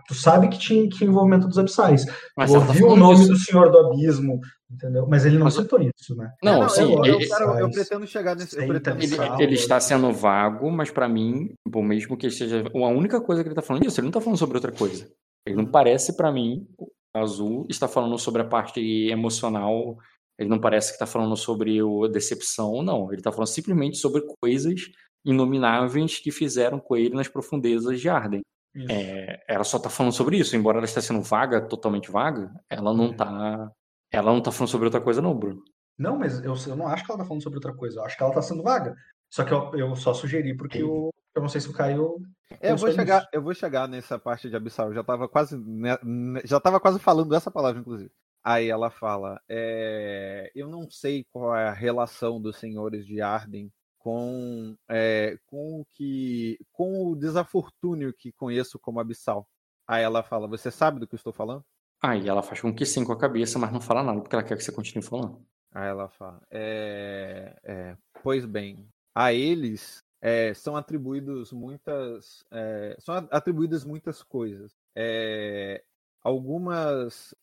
Tu 0.06 0.14
sabe 0.14 0.48
que 0.48 0.58
tinha 0.58 0.88
que 0.88 1.04
envolvimento 1.04 1.48
dos 1.48 1.58
abissais. 1.58 2.04
Mas 2.36 2.50
tu 2.50 2.58
tá 2.60 2.66
ouviu 2.66 2.86
o 2.86 2.88
falando 2.90 3.00
nome 3.02 3.16
disso. 3.16 3.28
do 3.32 3.38
Senhor 3.38 3.70
do 3.70 3.78
Abismo, 3.78 4.38
entendeu? 4.70 5.06
Mas 5.08 5.24
ele 5.26 5.36
não 5.38 5.44
Mas- 5.44 5.54
citou 5.54 5.80
isso, 5.80 6.14
né? 6.14 6.30
Não, 6.42 6.64
É, 6.64 6.68
sim, 6.68 6.82
eu, 6.82 7.04
eu 7.04 7.14
ele- 7.16 7.26
quero- 7.26 7.58
eu 7.58 7.70
pretendo 7.70 8.06
chegar 8.06 8.36
nesse. 8.36 8.54
Pretendo 8.66 9.02
Ele, 9.02 9.42
ele 9.42 9.54
está 9.54 9.80
sendo 9.80 10.12
vago, 10.12 10.70
mas 10.70 10.90
pra 10.90 11.08
mim, 11.08 11.54
por 11.72 11.82
mesmo 11.82 12.16
que 12.16 12.26
esteja. 12.28 12.64
A 12.72 12.88
única 12.88 13.20
coisa 13.20 13.42
que 13.42 13.48
ele 13.48 13.54
tá 13.56 13.62
falando 13.62 13.82
é 13.84 13.86
isso, 13.88 13.98
ele 14.00 14.06
não 14.06 14.12
tá 14.12 14.20
falando 14.20 14.38
sobre 14.38 14.56
outra 14.56 14.70
coisa. 14.72 15.08
Ele 15.46 15.56
não 15.56 15.66
parece 15.66 16.16
pra 16.16 16.30
mim, 16.30 16.66
o 16.78 16.88
Azul 17.16 17.66
está 17.68 17.88
falando 17.88 18.18
sobre 18.18 18.42
a 18.42 18.44
parte 18.46 18.80
emocional, 19.08 19.96
ele 20.38 20.48
não 20.48 20.58
parece 20.60 20.92
que 20.92 20.98
tá 20.98 21.06
falando 21.06 21.36
sobre 21.36 21.82
o 21.82 22.06
decepção, 22.08 22.82
não. 22.82 23.12
Ele 23.12 23.22
tá 23.22 23.32
falando 23.32 23.48
simplesmente 23.48 23.96
sobre 23.98 24.22
coisas 24.40 24.80
inomináveis 25.24 26.18
que 26.18 26.30
fizeram 26.30 26.78
com 26.78 26.96
ele 26.96 27.14
nas 27.14 27.28
profundezas 27.28 28.00
de 28.00 28.08
Arden. 28.08 28.42
É, 28.88 29.44
ela 29.48 29.64
só 29.64 29.78
tá 29.78 29.88
falando 29.88 30.12
sobre 30.12 30.36
isso, 30.36 30.56
embora 30.56 30.78
ela 30.78 30.84
esteja 30.84 31.06
sendo 31.08 31.22
vaga, 31.22 31.60
totalmente 31.60 32.10
vaga, 32.10 32.50
ela 32.68 32.92
não 32.92 33.06
É. 33.06 33.14
tá. 33.14 33.70
Ela 34.12 34.32
não 34.32 34.40
tá 34.40 34.50
falando 34.52 34.70
sobre 34.70 34.86
outra 34.86 35.00
coisa, 35.00 35.20
não, 35.22 35.34
Bruno. 35.36 35.62
Não, 35.98 36.18
mas 36.18 36.42
eu, 36.42 36.54
eu 36.68 36.76
não 36.76 36.88
acho 36.88 37.04
que 37.04 37.10
ela 37.10 37.18
tá 37.18 37.24
falando 37.24 37.42
sobre 37.42 37.56
outra 37.58 37.74
coisa. 37.74 38.00
Eu 38.00 38.04
acho 38.04 38.16
que 38.16 38.22
ela 38.22 38.32
tá 38.34 38.42
sendo 38.42 38.62
vaga. 38.62 38.94
Só 39.30 39.44
que 39.44 39.52
eu, 39.52 39.70
eu 39.74 39.96
só 39.96 40.12
sugeri 40.14 40.56
porque 40.56 40.82
eu, 40.82 41.10
eu 41.34 41.42
não 41.42 41.48
sei 41.48 41.60
se 41.60 41.68
o 41.68 41.72
Caio. 41.72 42.16
É, 42.60 42.70
eu 42.72 42.76
vou 42.76 42.92
chegar, 42.92 43.16
nisso. 43.18 43.28
eu 43.32 43.42
vou 43.42 43.54
chegar 43.54 43.88
nessa 43.88 44.18
parte 44.18 44.48
de 44.48 44.56
abissal. 44.56 44.88
Eu 44.88 44.94
já 44.94 45.00
estava 45.00 45.28
quase, 45.28 45.56
ne- 45.56 45.98
ne- 46.02 46.42
já 46.44 46.60
tava 46.60 46.78
quase 46.80 46.98
falando 46.98 47.34
essa 47.34 47.50
palavra, 47.50 47.80
inclusive. 47.80 48.10
Aí 48.42 48.68
ela 48.68 48.90
fala: 48.90 49.40
é, 49.48 50.50
eu 50.54 50.68
não 50.68 50.88
sei 50.90 51.24
qual 51.32 51.56
é 51.56 51.68
a 51.68 51.72
relação 51.72 52.40
dos 52.40 52.56
senhores 52.56 53.04
de 53.06 53.20
Arden 53.20 53.70
com, 54.04 54.76
é, 54.86 55.38
com 55.46 55.80
o 55.80 55.86
que, 55.94 56.58
com 56.70 57.06
o 57.06 57.16
desafortúnio 57.16 58.12
que 58.12 58.30
conheço 58.32 58.78
como 58.78 59.00
abissal. 59.00 59.48
Aí 59.88 60.02
ela 60.02 60.22
fala: 60.22 60.46
você 60.46 60.70
sabe 60.70 61.00
do 61.00 61.06
que 61.06 61.14
eu 61.14 61.16
estou 61.16 61.32
falando? 61.32 61.64
Aí 62.02 62.28
ela 62.28 62.42
faz 62.42 62.60
com 62.60 62.74
que 62.74 62.84
sim 62.84 63.02
com 63.02 63.12
a 63.12 63.18
cabeça, 63.18 63.58
mas 63.58 63.72
não 63.72 63.80
fala 63.80 64.02
nada, 64.02 64.20
porque 64.20 64.36
ela 64.36 64.44
quer 64.44 64.58
que 64.58 64.62
você 64.62 64.70
continue 64.70 65.02
falando. 65.02 65.42
Aí 65.72 65.88
ela 65.88 66.06
fala: 66.10 66.42
é, 66.50 67.56
é, 67.64 67.96
pois 68.22 68.44
bem, 68.44 68.86
a 69.14 69.32
eles 69.32 70.04
é, 70.20 70.52
são 70.52 70.76
atribuídos 70.76 71.50
muitas, 71.50 72.44
é, 72.50 72.96
são 72.98 73.14
atribuídas 73.30 73.86
muitas 73.86 74.22
coisas. 74.22 74.76
É, 74.94 75.82
algumas, 76.22 77.34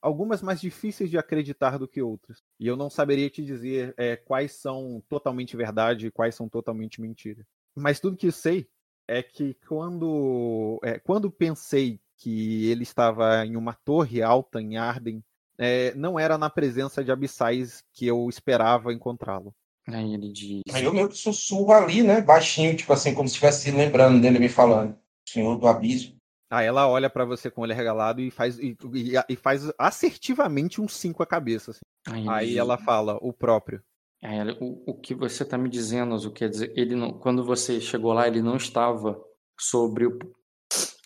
algumas 0.00 0.42
mais 0.42 0.60
difíceis 0.60 1.10
de 1.10 1.18
acreditar 1.18 1.78
do 1.78 1.88
que 1.88 2.02
outras. 2.02 2.42
E 2.58 2.66
eu 2.66 2.76
não 2.76 2.90
saberia 2.90 3.28
te 3.30 3.44
dizer 3.44 3.94
é, 3.96 4.16
quais 4.16 4.52
são 4.52 5.02
totalmente 5.08 5.56
verdade 5.56 6.06
e 6.06 6.10
quais 6.10 6.34
são 6.34 6.48
totalmente 6.48 7.00
mentira. 7.00 7.46
Mas 7.74 8.00
tudo 8.00 8.16
que 8.16 8.26
eu 8.26 8.32
sei 8.32 8.68
é 9.06 9.22
que 9.22 9.54
quando, 9.66 10.78
é, 10.82 10.98
quando 10.98 11.30
pensei 11.30 12.00
que 12.16 12.68
ele 12.68 12.82
estava 12.82 13.46
em 13.46 13.56
uma 13.56 13.72
torre 13.72 14.22
alta 14.22 14.60
em 14.60 14.76
Arden, 14.76 15.22
é, 15.56 15.94
não 15.94 16.18
era 16.18 16.36
na 16.36 16.50
presença 16.50 17.02
de 17.02 17.10
abissais 17.10 17.82
que 17.92 18.06
eu 18.06 18.28
esperava 18.28 18.92
encontrá-lo. 18.92 19.54
Aí 19.86 20.12
ele 20.12 20.30
diz. 20.30 20.62
Aí 20.72 20.84
eu 20.84 20.92
meio 20.92 21.08
que 21.08 21.16
sussurro 21.16 21.72
ali, 21.72 22.02
né? 22.02 22.20
Baixinho, 22.20 22.76
tipo 22.76 22.92
assim, 22.92 23.14
como 23.14 23.26
se 23.26 23.34
estivesse 23.34 23.70
lembrando 23.70 24.20
dele 24.20 24.38
me 24.38 24.48
falando. 24.48 24.96
Senhor 25.26 25.56
do 25.56 25.66
abismo. 25.66 26.17
Aí 26.50 26.66
ela 26.66 26.88
olha 26.88 27.10
pra 27.10 27.24
você 27.24 27.50
com 27.50 27.60
o 27.60 27.64
olho 27.64 27.74
regalado 27.74 28.20
e 28.20 28.30
faz, 28.30 28.58
e, 28.58 28.76
e- 28.94 29.12
e 29.32 29.36
faz 29.36 29.70
assertivamente 29.78 30.80
um 30.80 30.88
5 30.88 31.22
a 31.22 31.26
cabeça. 31.26 31.72
assim. 31.72 31.80
Aí, 32.06 32.28
Aí 32.28 32.58
ela 32.58 32.78
fala, 32.78 33.18
o 33.20 33.32
próprio. 33.32 33.82
Aí 34.22 34.36
ela, 34.38 34.56
o, 34.60 34.92
o 34.92 34.94
que 35.00 35.14
você 35.14 35.42
está 35.42 35.58
me 35.58 35.68
dizendo, 35.68 36.14
Azul, 36.14 36.32
quer 36.32 36.48
dizer, 36.48 36.72
ele 36.76 36.94
não, 36.96 37.12
quando 37.18 37.44
você 37.44 37.80
chegou 37.80 38.12
lá, 38.12 38.26
ele 38.26 38.40
não 38.42 38.56
estava 38.56 39.22
sobre 39.60 40.06
o. 40.06 40.18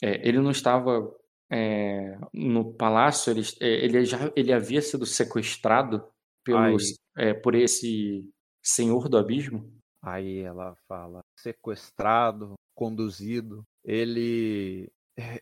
é, 0.02 0.26
ele 0.26 0.38
não 0.40 0.50
estava 0.50 1.12
é, 1.50 2.16
no 2.32 2.72
palácio, 2.74 3.30
ele, 3.32 3.42
é, 3.60 3.84
ele, 3.84 4.04
já, 4.04 4.32
ele 4.36 4.52
havia 4.52 4.80
sido 4.80 5.04
sequestrado 5.04 6.06
pelos, 6.44 6.94
é, 7.18 7.34
por 7.34 7.54
esse 7.54 8.24
senhor 8.64 9.08
do 9.08 9.18
abismo? 9.18 9.70
Aí 10.02 10.38
ela 10.40 10.74
fala, 10.88 11.20
sequestrado, 11.38 12.54
conduzido. 12.74 13.62
Ele 13.84 14.88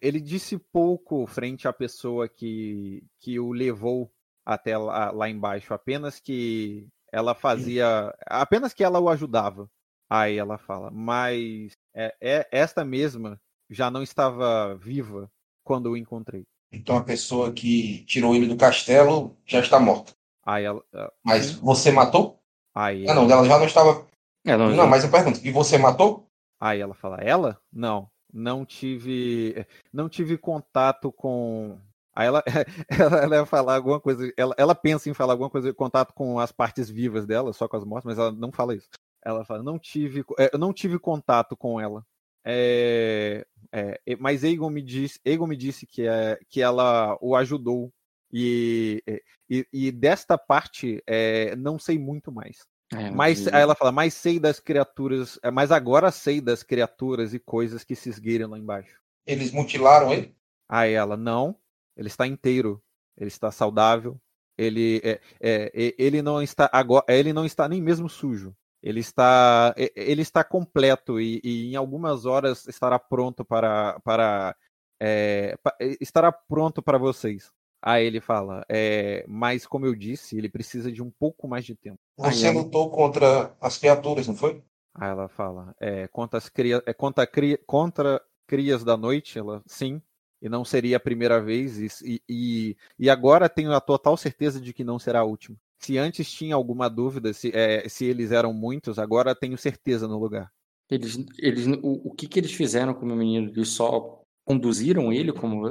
ele 0.00 0.20
disse 0.20 0.58
pouco 0.58 1.26
frente 1.26 1.68
à 1.68 1.72
pessoa 1.72 2.28
que, 2.28 3.02
que 3.18 3.38
o 3.38 3.52
levou 3.52 4.10
até 4.44 4.76
lá, 4.76 5.10
lá 5.10 5.28
embaixo, 5.28 5.72
apenas 5.72 6.18
que 6.18 6.88
ela 7.12 7.34
fazia, 7.34 8.14
apenas 8.26 8.72
que 8.72 8.82
ela 8.84 9.00
o 9.00 9.08
ajudava. 9.08 9.68
Aí 10.08 10.36
ela 10.36 10.58
fala, 10.58 10.90
mas 10.90 11.72
é, 11.94 12.14
é- 12.20 12.48
esta 12.50 12.84
mesma 12.84 13.40
já 13.68 13.90
não 13.90 14.02
estava 14.02 14.74
viva 14.74 15.30
quando 15.64 15.90
o 15.90 15.96
encontrei. 15.96 16.44
Então 16.72 16.96
a 16.96 17.04
pessoa 17.04 17.52
que 17.52 18.04
tirou 18.04 18.34
ele 18.34 18.46
do 18.46 18.56
castelo 18.56 19.36
já 19.46 19.60
está 19.60 19.78
morta. 19.78 20.12
Aí 20.44 20.64
ela, 20.64 20.82
Mas 21.22 21.52
você 21.52 21.92
matou? 21.92 22.40
aí 22.74 23.08
Ah, 23.08 23.14
não, 23.14 23.30
ela 23.30 23.44
já 23.44 23.58
não 23.58 23.66
estava. 23.66 24.06
É, 24.44 24.56
não, 24.56 24.70
Não, 24.74 24.86
mas 24.86 25.04
eu 25.04 25.10
pergunto, 25.10 25.40
e 25.44 25.50
você 25.50 25.76
matou? 25.78 26.26
Aí 26.58 26.80
ela 26.80 26.94
fala, 26.94 27.16
ela? 27.18 27.60
Não, 27.72 28.10
não 28.32 28.64
tive, 28.64 29.66
não 29.92 30.08
tive 30.08 30.38
contato 30.38 31.12
com. 31.12 31.78
Aí 32.14 32.26
ela, 32.26 32.42
ela, 32.88 33.16
ela 33.18 33.36
ia 33.36 33.46
falar 33.46 33.76
alguma 33.76 34.00
coisa, 34.00 34.32
ela, 34.36 34.54
ela 34.58 34.74
pensa 34.74 35.08
em 35.08 35.14
falar 35.14 35.34
alguma 35.34 35.50
coisa, 35.50 35.72
contato 35.72 36.12
com 36.14 36.38
as 36.38 36.52
partes 36.52 36.90
vivas 36.90 37.26
dela, 37.26 37.52
só 37.52 37.68
com 37.68 37.76
as 37.76 37.84
mortas, 37.84 38.04
mas 38.04 38.18
ela 38.18 38.32
não 38.32 38.52
fala 38.52 38.74
isso. 38.74 38.88
Ela 39.22 39.44
fala, 39.44 39.62
não 39.62 39.78
tive, 39.78 40.24
é, 40.38 40.50
eu 40.52 40.58
não 40.58 40.72
tive 40.72 40.98
contato 40.98 41.56
com 41.56 41.80
ela. 41.80 42.04
É, 42.44 43.46
é, 43.72 44.00
mas 44.18 44.42
Egon 44.42 44.70
me 44.70 44.82
disse, 44.82 45.20
Egon 45.24 45.46
me 45.46 45.56
disse 45.56 45.86
que, 45.86 46.06
é, 46.06 46.38
que 46.48 46.62
ela 46.62 47.18
o 47.20 47.36
ajudou 47.36 47.92
e, 48.32 49.02
e, 49.48 49.66
e 49.72 49.92
desta 49.92 50.38
parte 50.38 51.02
é, 51.06 51.54
não 51.56 51.78
sei 51.78 51.98
muito 51.98 52.32
mais. 52.32 52.66
É, 52.92 53.10
Mas 53.10 53.46
ele- 53.46 53.56
aí 53.56 53.62
ela 53.62 53.74
fala, 53.74 53.92
mas 53.92 54.14
sei 54.14 54.38
das 54.38 54.58
criaturas, 54.60 55.38
é, 55.42 55.50
mas 55.50 55.70
agora 55.70 56.10
sei 56.10 56.40
das 56.40 56.62
criaturas 56.62 57.32
e 57.34 57.38
coisas 57.38 57.84
que 57.84 57.94
se 57.94 58.08
esgueiram 58.08 58.50
lá 58.50 58.58
embaixo. 58.58 58.98
Eles 59.26 59.52
mutilaram 59.52 60.12
ele? 60.12 60.34
Aí 60.68 60.92
ela, 60.92 61.16
não, 61.16 61.56
ele 61.96 62.08
está 62.08 62.26
inteiro, 62.26 62.82
ele 63.16 63.28
está 63.28 63.50
saudável, 63.50 64.20
ele 64.56 65.00
é, 65.04 65.20
é, 65.40 65.72
e- 65.74 65.94
ele 65.98 66.22
não 66.22 66.42
está 66.42 66.68
agora, 66.72 67.04
ele 67.08 67.32
não 67.32 67.44
está 67.44 67.68
nem 67.68 67.80
mesmo 67.82 68.08
sujo. 68.08 68.54
Ele 68.82 69.00
está 69.00 69.74
e- 69.76 69.92
ele 69.94 70.22
está 70.22 70.42
completo 70.42 71.20
e, 71.20 71.40
e 71.44 71.72
em 71.72 71.76
algumas 71.76 72.24
horas 72.24 72.66
estará 72.66 72.98
pronto 72.98 73.44
para 73.44 73.98
para 74.00 74.56
é, 75.00 75.56
estará 76.00 76.30
pronto 76.32 76.82
para 76.82 76.98
vocês. 76.98 77.50
Aí 77.82 78.04
ele 78.06 78.20
fala, 78.20 78.64
é, 78.68 79.24
mas 79.26 79.66
como 79.66 79.86
eu 79.86 79.94
disse, 79.94 80.36
ele 80.36 80.48
precisa 80.50 80.92
de 80.92 81.02
um 81.02 81.10
pouco 81.10 81.48
mais 81.48 81.64
de 81.64 81.74
tempo. 81.74 81.98
Você 82.20 82.50
lutou 82.50 82.90
contra 82.90 83.54
as 83.60 83.78
criaturas, 83.78 84.28
não 84.28 84.36
foi? 84.36 84.62
Aí 84.94 85.08
ela 85.08 85.28
fala, 85.28 85.74
é, 85.80 86.08
contra, 86.08 86.38
as 86.38 86.48
cria, 86.48 86.82
é, 86.84 86.92
contra, 86.92 87.26
cria, 87.26 87.58
contra 87.66 88.20
crias 88.46 88.84
da 88.84 88.96
noite, 88.96 89.38
ela, 89.38 89.62
sim, 89.66 90.02
e 90.42 90.48
não 90.48 90.64
seria 90.64 90.96
a 90.96 91.00
primeira 91.00 91.40
vez, 91.40 92.02
e, 92.02 92.20
e, 92.28 92.76
e 92.98 93.10
agora 93.10 93.48
tenho 93.48 93.72
a 93.72 93.80
total 93.80 94.16
certeza 94.16 94.60
de 94.60 94.72
que 94.72 94.82
não 94.82 94.98
será 94.98 95.20
a 95.20 95.24
última. 95.24 95.56
Se 95.78 95.96
antes 95.96 96.30
tinha 96.30 96.54
alguma 96.54 96.88
dúvida 96.90 97.32
se, 97.32 97.50
é, 97.54 97.88
se 97.88 98.04
eles 98.04 98.32
eram 98.32 98.52
muitos, 98.52 98.98
agora 98.98 99.34
tenho 99.34 99.56
certeza 99.56 100.06
no 100.06 100.18
lugar. 100.18 100.50
Eles, 100.90 101.24
eles, 101.38 101.66
o, 101.82 102.08
o 102.08 102.14
que, 102.14 102.26
que 102.26 102.40
eles 102.40 102.52
fizeram 102.52 102.92
com 102.92 103.02
o 103.02 103.06
meu 103.06 103.16
menino? 103.16 103.48
Eles 103.48 103.68
só 103.70 104.20
conduziram 104.44 105.12
ele 105.12 105.32
como. 105.32 105.68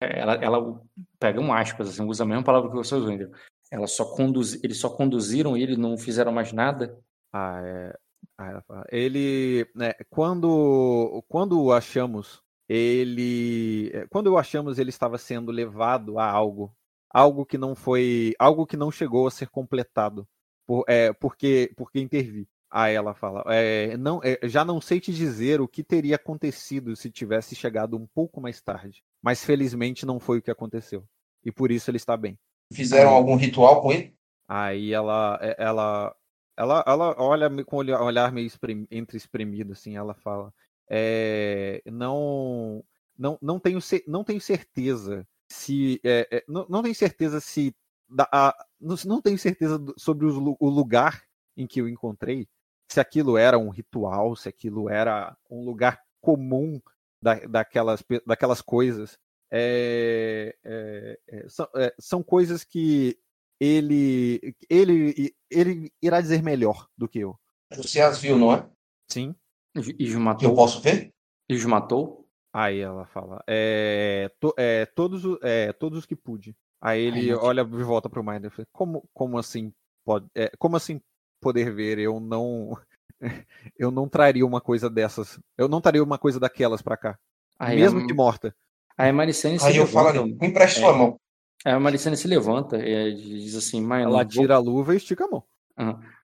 é, 0.00 0.18
Ela, 0.18 0.34
ela 0.36 0.82
pega 1.18 1.40
um 1.40 1.52
aspas, 1.52 1.90
assim, 1.90 2.04
usa 2.04 2.24
a 2.24 2.26
mesma 2.26 2.42
palavra 2.42 2.70
que 2.70 2.76
você 2.76 2.94
usou, 2.94 3.12
entendeu? 3.12 3.36
Ela 3.72 3.86
só 3.86 4.04
conduz, 4.04 4.62
eles 4.62 4.78
só 4.78 4.90
conduziram 4.90 5.56
ele, 5.56 5.78
não 5.78 5.96
fizeram 5.96 6.30
mais 6.30 6.52
nada. 6.52 6.94
Ah, 7.32 7.62
é, 7.64 8.60
fala, 8.66 8.84
ele, 8.90 9.66
né, 9.74 9.94
quando, 10.10 11.24
quando 11.26 11.58
o 11.58 11.72
achamos, 11.72 12.42
ele, 12.68 13.90
é, 13.94 14.06
quando 14.08 14.26
o 14.26 14.36
achamos, 14.36 14.78
ele 14.78 14.90
estava 14.90 15.16
sendo 15.16 15.50
levado 15.50 16.18
a 16.18 16.30
algo, 16.30 16.76
algo 17.10 17.46
que 17.46 17.56
não 17.56 17.74
foi, 17.74 18.34
algo 18.38 18.66
que 18.66 18.76
não 18.76 18.90
chegou 18.90 19.26
a 19.26 19.30
ser 19.30 19.48
completado, 19.48 20.28
por, 20.66 20.84
é, 20.86 21.10
porque, 21.14 21.72
porque 21.74 21.98
intervi. 21.98 22.46
Aí 22.70 22.94
ela 22.94 23.14
fala, 23.14 23.42
é, 23.48 23.96
não, 23.96 24.20
é, 24.22 24.38
já 24.48 24.66
não 24.66 24.82
sei 24.82 25.00
te 25.00 25.12
dizer 25.14 25.62
o 25.62 25.68
que 25.68 25.82
teria 25.82 26.16
acontecido 26.16 26.94
se 26.94 27.10
tivesse 27.10 27.54
chegado 27.54 27.96
um 27.96 28.06
pouco 28.06 28.38
mais 28.38 28.60
tarde, 28.60 29.02
mas 29.22 29.42
felizmente 29.42 30.04
não 30.04 30.20
foi 30.20 30.38
o 30.38 30.42
que 30.42 30.50
aconteceu 30.50 31.06
e 31.44 31.50
por 31.50 31.70
isso 31.70 31.90
ele 31.90 31.96
está 31.96 32.16
bem. 32.16 32.38
Fizeram 32.72 33.10
algum 33.10 33.36
ritual 33.36 33.80
com 33.82 33.92
ele? 33.92 34.14
Aí 34.48 34.92
ela, 34.92 35.38
é- 35.40 35.56
ela, 35.58 36.14
ela, 36.56 36.84
ela 36.86 37.14
olha 37.18 37.64
com 37.64 37.76
o 37.76 37.78
olhar 38.04 38.32
meio 38.32 38.46
esprem- 38.46 38.86
entre 38.90 39.16
espremido, 39.16 39.72
assim, 39.72 39.96
ela 39.96 40.14
fala, 40.14 40.52
é, 40.90 41.82
não, 41.86 42.84
não, 43.16 43.38
não 43.40 43.58
tenho, 43.58 43.78
não 44.06 44.24
tenho 44.24 44.40
certeza 44.40 45.26
se, 45.50 46.00
é, 46.04 46.28
é, 46.30 46.44
não, 46.48 46.66
não 46.68 46.82
tenho 46.82 46.94
certeza 46.94 47.40
se, 47.40 47.74
da- 48.08 48.28
a- 48.32 48.64
não, 48.80 48.96
não 49.06 49.22
tenho 49.22 49.38
certeza 49.38 49.82
sobre 49.96 50.26
lu- 50.26 50.56
o 50.60 50.68
lugar 50.68 51.22
em 51.56 51.66
que 51.66 51.80
eu 51.80 51.88
encontrei, 51.88 52.46
se 52.90 53.00
aquilo 53.00 53.38
era 53.38 53.58
um 53.58 53.70
ritual, 53.70 54.36
se 54.36 54.48
aquilo 54.48 54.88
era 54.90 55.34
um 55.50 55.64
lugar 55.64 55.98
comum 56.20 56.80
da, 57.22 57.34
daquelas, 57.46 58.04
daquelas 58.26 58.60
coisas. 58.60 59.18
É, 59.54 60.56
é, 60.64 61.18
são, 61.48 61.68
é, 61.76 61.94
são 61.98 62.22
coisas 62.22 62.64
que 62.64 63.18
ele, 63.60 64.56
ele, 64.68 65.34
ele 65.50 65.92
irá 66.00 66.20
dizer 66.22 66.42
melhor 66.42 66.88
do 66.96 67.06
que 67.06 67.18
eu. 67.18 67.38
Você 67.76 68.00
as 68.00 68.18
viu, 68.18 68.38
não 68.38 68.52
é? 68.52 68.66
Sim. 69.08 69.34
E 69.74 69.80
Que 69.92 70.14
eu 70.14 70.20
matou. 70.20 70.54
posso 70.54 70.80
ver? 70.80 71.12
E 71.48 71.54
os 71.54 71.64
matou. 71.66 72.26
Aí 72.52 72.80
ela 72.80 73.06
fala, 73.06 73.42
é, 73.46 74.30
to- 74.40 74.54
é, 74.58 74.84
todos, 74.86 75.22
é, 75.42 75.72
todos 75.72 76.00
os 76.00 76.06
que 76.06 76.14
pude. 76.16 76.54
Aí 76.80 77.00
ele 77.00 77.30
Ai, 77.30 77.36
olha 77.36 77.64
de 77.64 77.82
volta 77.82 78.10
pro 78.10 78.22
Minder 78.24 78.50
e 78.50 78.54
fala, 78.54 78.68
como, 78.72 79.08
como 79.14 79.38
assim 79.38 79.72
pode, 80.04 80.26
é, 80.34 80.50
como 80.58 80.76
assim 80.76 81.00
poder 81.40 81.72
ver? 81.72 81.98
Eu 81.98 82.20
não, 82.20 82.76
eu 83.78 83.90
não 83.90 84.08
traria 84.08 84.44
uma 84.44 84.60
coisa 84.60 84.90
dessas, 84.90 85.40
eu 85.56 85.68
não 85.68 85.80
traria 85.80 86.02
uma 86.02 86.18
coisa 86.18 86.38
daquelas 86.40 86.82
pra 86.82 86.96
cá, 86.96 87.18
Aí 87.58 87.76
mesmo 87.76 88.00
a, 88.00 88.06
que 88.06 88.12
morta. 88.12 88.54
Aí 88.96 89.10
a 89.10 89.12
Maricene 89.12 89.58
se 89.58 89.66
Aí 89.66 89.76
eu 89.76 89.86
falo 89.86 90.08
levanta. 90.08 90.36
me 90.40 90.48
empreste 90.48 90.80
sua 90.80 90.92
mão. 90.92 91.18
Aí 91.64 91.72
a 91.72 91.80
Maricene 91.80 92.16
se 92.16 92.26
levanta 92.28 92.76
e 92.78 93.14
diz 93.14 93.54
assim, 93.54 93.80
Minor, 93.80 94.00
Ela 94.00 94.18
vou- 94.18 94.26
tira 94.26 94.54
a 94.54 94.58
luva 94.58 94.94
e 94.94 94.96
estica 94.96 95.24
a 95.24 95.28
mão. 95.28 95.42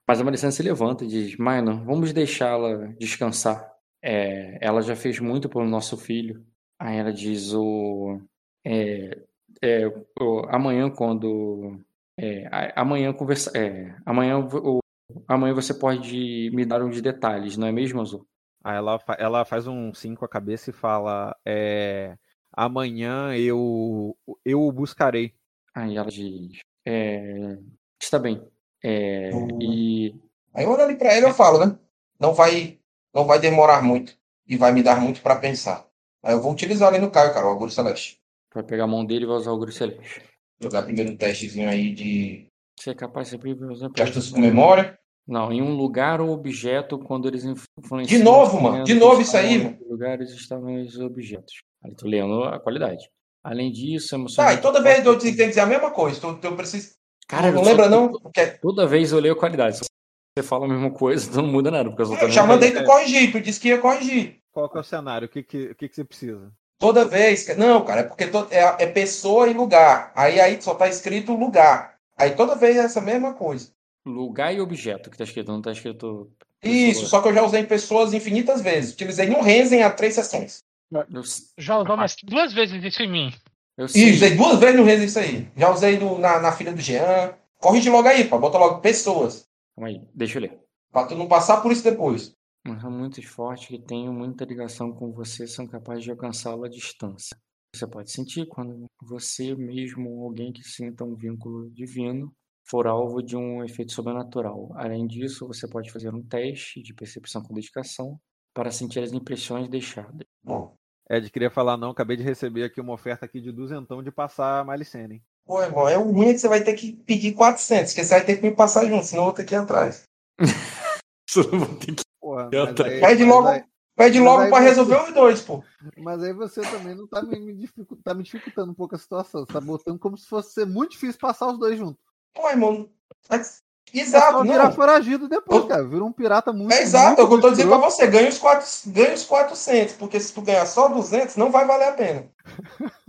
Mas 0.06 0.20
a 0.20 0.24
Maricene 0.24 0.52
se 0.52 0.62
levanta 0.62 1.04
e 1.04 1.08
diz, 1.08 1.36
Minor, 1.38 1.84
vamos 1.84 2.12
deixá-la 2.12 2.86
descansar. 2.98 3.70
É, 4.02 4.58
ela 4.60 4.80
já 4.80 4.94
fez 4.96 5.18
muito 5.20 5.48
pelo 5.48 5.64
nosso 5.66 5.96
filho. 5.96 6.44
Aí 6.78 6.96
ela 6.96 7.12
diz, 7.12 7.52
o, 7.54 8.20
é, 8.64 9.18
é, 9.62 9.86
o- 10.20 10.46
amanhã 10.48 10.88
quando... 10.90 11.80
é, 12.16 12.48
amanhã 12.76 13.12
conversa, 13.12 13.50
é, 13.56 13.94
amanhã, 14.06 14.38
o, 14.38 14.78
amanhã 15.26 15.54
você 15.54 15.74
pode 15.74 16.50
me 16.54 16.64
dar 16.64 16.82
uns 16.82 17.00
detalhes, 17.02 17.56
não 17.56 17.66
é 17.66 17.72
mesmo, 17.72 18.00
Azul? 18.00 18.26
Aí 18.62 18.76
ela, 18.76 18.98
fa- 18.98 19.16
ela 19.18 19.44
faz 19.44 19.66
um 19.66 19.92
sim 19.94 20.14
com 20.14 20.24
a 20.24 20.28
cabeça 20.28 20.70
e 20.70 20.72
fala, 20.72 21.36
é, 21.44 22.16
amanhã 22.58 23.32
eu, 23.36 24.16
eu 24.44 24.62
o 24.62 24.72
buscarei. 24.72 25.32
Aí 25.74 25.96
ela 25.96 26.10
diz, 26.10 26.58
é, 26.84 27.56
está 28.02 28.18
bem. 28.18 28.42
É, 28.82 29.30
Hum. 29.32 29.58
e 29.60 30.14
Aí 30.54 30.64
eu 30.64 30.70
olho 30.70 30.82
ali 30.82 30.96
pra 30.96 31.16
ele 31.16 31.26
e 31.26 31.28
eu 31.28 31.34
falo, 31.34 31.64
né? 31.64 31.78
Não 32.18 32.34
vai, 32.34 32.78
não 33.14 33.24
vai 33.24 33.38
demorar 33.38 33.80
muito. 33.82 34.16
E 34.46 34.56
vai 34.56 34.72
me 34.72 34.82
dar 34.82 35.00
muito 35.00 35.20
pra 35.20 35.36
pensar. 35.36 35.86
Aí 36.22 36.34
eu 36.34 36.40
vou 36.42 36.52
utilizar 36.52 36.88
ali 36.88 36.98
no 36.98 37.10
Caio, 37.10 37.32
cara, 37.32 37.46
o 37.46 37.50
Auguro 37.50 37.70
Celeste. 37.70 38.18
vai 38.52 38.64
pegar 38.64 38.84
a 38.84 38.88
mão 38.88 39.04
dele 39.04 39.24
e 39.24 39.26
vai 39.28 39.36
usar 39.36 39.52
o 39.52 39.58
Guru 39.58 39.70
Celeste. 39.70 40.22
Jogar 40.60 40.82
primeiro 40.82 41.12
um 41.12 41.16
testezinho 41.16 41.68
aí 41.68 41.94
de, 41.94 42.48
Você 42.76 42.90
é 42.90 42.94
capaz 42.94 43.30
de 43.30 43.36
usar 43.64 43.88
de 43.90 44.02
astúcia 44.02 44.34
com 44.34 44.40
memória. 44.40 44.98
Não, 45.26 45.52
em 45.52 45.60
um 45.62 45.76
lugar 45.76 46.20
ou 46.20 46.30
objeto 46.30 46.98
quando 46.98 47.28
eles 47.28 47.44
influenciam. 47.44 48.18
De 48.18 48.24
novo, 48.24 48.60
mano, 48.60 48.82
de 48.82 48.94
novo 48.94 49.20
isso 49.20 49.36
aí, 49.36 49.54
em 49.58 49.78
Lugares 49.88 50.30
estavam 50.30 50.80
os 50.82 50.98
objetos. 50.98 51.62
Aí 51.84 51.94
tô 51.94 52.06
lendo 52.06 52.44
a 52.44 52.58
qualidade. 52.58 53.08
Além 53.42 53.70
disso, 53.70 54.10
Tá, 54.10 54.16
emocionante. 54.16 54.58
e 54.58 54.62
toda 54.62 54.82
vez 54.82 55.04
eu 55.04 55.18
tenho 55.18 55.34
que 55.36 55.46
dizer 55.46 55.60
a 55.60 55.66
mesma 55.66 55.90
coisa. 55.90 56.20
Tu, 56.20 56.34
tu 56.38 56.52
precisa. 56.56 56.90
Cara, 57.28 57.50
não 57.52 57.58
eu 57.60 57.64
só- 57.64 57.70
lembra, 57.70 57.88
não? 57.88 58.08
Porque 58.12 58.46
Toda 58.60 58.86
vez 58.86 59.12
eu 59.12 59.20
leio 59.20 59.34
a 59.34 59.38
qualidade. 59.38 59.78
você 59.78 60.42
fala 60.42 60.64
a 60.66 60.68
mesma 60.68 60.90
coisa, 60.90 61.28
então 61.28 61.42
não 61.42 61.50
muda 61.52 61.70
nada, 61.70 61.88
porque 61.90 62.02
eu 62.02 62.14
Eu 62.14 62.30
já 62.30 62.44
mandei 62.46 62.70
tu 62.72 62.84
corrigir, 62.84 63.30
tu 63.32 63.40
disse 63.40 63.60
que 63.60 63.68
ia 63.68 63.78
corrigir. 63.78 64.38
Qual 64.52 64.68
que 64.68 64.76
é 64.76 64.80
o 64.80 64.84
cenário? 64.84 65.26
O 65.26 65.28
que, 65.30 65.42
que, 65.42 65.64
o 65.70 65.74
que, 65.74 65.88
que 65.88 65.94
você 65.94 66.04
precisa? 66.04 66.50
Toda 66.80 67.04
vez 67.04 67.44
que. 67.44 67.54
Não, 67.54 67.84
cara, 67.84 68.00
é 68.00 68.04
porque 68.04 68.26
to- 68.26 68.46
é, 68.50 68.60
é 68.84 68.86
pessoa 68.86 69.48
e 69.48 69.52
lugar. 69.52 70.12
Aí 70.16 70.40
aí 70.40 70.60
só 70.60 70.74
tá 70.74 70.88
escrito 70.88 71.32
lugar. 71.34 71.96
Aí 72.16 72.30
toda 72.32 72.54
vez 72.56 72.76
é 72.76 72.80
essa 72.80 73.00
mesma 73.00 73.34
coisa. 73.34 73.70
Lugar 74.06 74.54
e 74.54 74.60
objeto 74.60 75.10
que 75.10 75.18
tá 75.18 75.24
escrito, 75.24 75.50
não 75.52 75.60
tá 75.60 75.72
escrito. 75.72 76.30
Isso, 76.62 77.02
pessoa. 77.02 77.08
só 77.08 77.22
que 77.22 77.28
eu 77.28 77.34
já 77.34 77.42
usei 77.44 77.64
pessoas 77.64 78.12
infinitas 78.14 78.60
vezes. 78.60 78.92
Utilizei 78.94 79.28
no 79.28 79.40
Renzen 79.42 79.82
há 79.82 79.90
três 79.90 80.14
sessões. 80.14 80.60
Eu, 80.90 81.22
Já 81.58 81.78
usou 81.78 81.96
mais 81.96 82.16
duas 82.24 82.52
vezes 82.52 82.82
isso 82.82 83.02
em 83.02 83.10
mim. 83.10 83.30
eu 83.76 83.86
E 83.86 83.88
sei. 83.88 84.12
usei 84.12 84.36
duas 84.36 84.58
vezes 84.58 84.76
no 84.76 84.84
Renzen 84.84 85.06
isso 85.06 85.18
aí. 85.18 85.50
Já 85.56 85.70
usei 85.70 85.98
no- 85.98 86.18
na, 86.18 86.40
na 86.40 86.52
filha 86.52 86.72
do 86.72 86.80
Jean. 86.80 87.34
Corrige 87.58 87.90
logo 87.90 88.08
aí, 88.08 88.24
pá. 88.24 88.38
Bota 88.38 88.56
logo 88.58 88.80
pessoas. 88.80 89.46
Calma 89.76 89.88
aí, 89.88 90.00
deixa 90.14 90.38
eu 90.38 90.42
ler. 90.42 90.58
Pra 90.90 91.06
tu 91.06 91.14
não 91.14 91.28
passar 91.28 91.60
por 91.60 91.70
isso 91.72 91.84
depois. 91.84 92.34
Mas 92.66 92.82
há 92.84 92.90
muitos 92.90 93.24
fortes 93.24 93.68
que 93.68 93.78
tenham 93.78 94.12
muita 94.12 94.44
ligação 94.44 94.92
com 94.92 95.12
você 95.12 95.46
são 95.46 95.66
capazes 95.66 96.04
de 96.04 96.10
alcançá-lo 96.10 96.64
à 96.64 96.68
distância. 96.68 97.36
Você 97.74 97.86
pode 97.86 98.10
sentir 98.10 98.46
quando 98.48 98.86
você 99.02 99.54
mesmo 99.54 100.08
ou 100.10 100.24
alguém 100.24 100.52
que 100.52 100.62
sinta 100.64 101.04
um 101.04 101.14
vínculo 101.14 101.70
divino 101.70 102.32
for 102.66 102.86
alvo 102.86 103.22
de 103.22 103.36
um 103.36 103.62
efeito 103.64 103.92
sobrenatural. 103.92 104.70
Além 104.74 105.06
disso, 105.06 105.46
você 105.46 105.68
pode 105.68 105.90
fazer 105.90 106.14
um 106.14 106.22
teste 106.22 106.82
de 106.82 106.94
percepção 106.94 107.42
com 107.42 107.54
dedicação 107.54 108.18
para 108.54 108.70
sentir 108.70 109.00
as 109.00 109.12
impressões 109.12 109.68
deixadas. 109.68 110.26
Bom. 110.42 110.74
Ed, 111.10 111.30
queria 111.30 111.50
falar 111.50 111.76
não, 111.76 111.90
acabei 111.90 112.16
de 112.16 112.22
receber 112.22 112.64
aqui 112.64 112.80
uma 112.80 112.92
oferta 112.92 113.24
aqui 113.24 113.40
de 113.40 113.50
duzentão 113.50 114.02
de 114.02 114.10
passar 114.10 114.60
a 114.60 114.64
Malicene. 114.64 115.14
hein? 115.16 115.22
Pô, 115.46 115.62
irmão, 115.62 115.88
é 115.88 115.96
o 115.96 116.02
ruim 116.10 116.28
é 116.28 116.32
que 116.34 116.38
você 116.40 116.48
vai 116.48 116.62
ter 116.62 116.74
que 116.74 116.92
pedir 117.06 117.32
400, 117.32 117.92
porque 117.92 118.04
você 118.04 118.14
vai 118.14 118.24
ter 118.24 118.36
que 118.36 118.42
me 118.42 118.54
passar 118.54 118.84
junto, 118.84 119.04
senão 119.06 119.22
eu 119.22 119.26
vou 119.28 119.34
ter 119.34 119.44
que 119.44 119.54
ir 119.54 119.58
atrás. 119.58 120.02
Só 121.28 121.42
não 121.44 121.60
vou 121.60 121.78
ter 121.78 121.94
que- 121.94 122.02
Porra, 122.20 122.50
mas 122.52 122.74
tô- 122.74 122.82
aí, 122.84 123.00
Pede 123.00 123.24
logo, 123.24 123.48
aí- 123.48 123.64
pede 123.96 124.20
logo 124.20 124.48
pra 124.48 124.58
você- 124.58 124.68
resolver 124.68 125.02
os 125.02 125.14
dois, 125.14 125.40
pô. 125.40 125.64
mas 125.96 126.22
aí 126.22 126.32
você 126.34 126.60
também 126.60 126.94
não 126.94 127.06
tá 127.06 127.22
me, 127.22 127.38
me 127.40 127.54
dificu- 127.54 127.96
tá 127.96 128.12
me 128.12 128.22
dificultando 128.22 128.72
um 128.72 128.74
pouco 128.74 128.94
a 128.94 128.98
situação. 128.98 129.46
Você 129.46 129.52
tá 129.52 129.60
botando 129.60 129.98
como 129.98 130.16
se 130.18 130.26
fosse 130.28 130.52
ser 130.52 130.66
muito 130.66 130.90
difícil 130.92 131.18
passar 131.18 131.46
os 131.50 131.58
dois 131.58 131.78
juntos. 131.78 131.98
Pô, 132.34 132.48
irmão. 132.50 132.90
mas- 133.30 133.58
É 133.62 133.67
Exato, 133.94 134.42
virar 134.42 134.64
não. 134.64 134.72
foragido 134.72 135.28
depois, 135.28 135.62
Eu- 135.62 135.68
cara. 135.68 135.84
Vira 135.86 136.04
um 136.04 136.12
pirata 136.12 136.52
muito. 136.52 136.72
É 136.72 136.82
exato, 136.82 137.06
muito 137.08 137.20
é 137.20 137.24
o 137.24 137.28
que 137.28 137.34
eu 137.34 137.40
tô 137.40 137.50
dizendo 137.50 137.68
pra 137.68 137.78
você. 137.78 138.06
Ganha 138.06 138.28
os, 138.28 138.38
quatro, 138.38 138.66
ganha 138.86 139.14
os 139.14 139.24
400, 139.24 139.94
porque 139.94 140.18
se 140.20 140.32
tu 140.32 140.42
ganhar 140.42 140.66
só 140.66 140.88
200, 140.88 141.36
não 141.36 141.50
vai 141.50 141.64
valer 141.66 141.88
a 141.88 141.92
pena. 141.92 142.26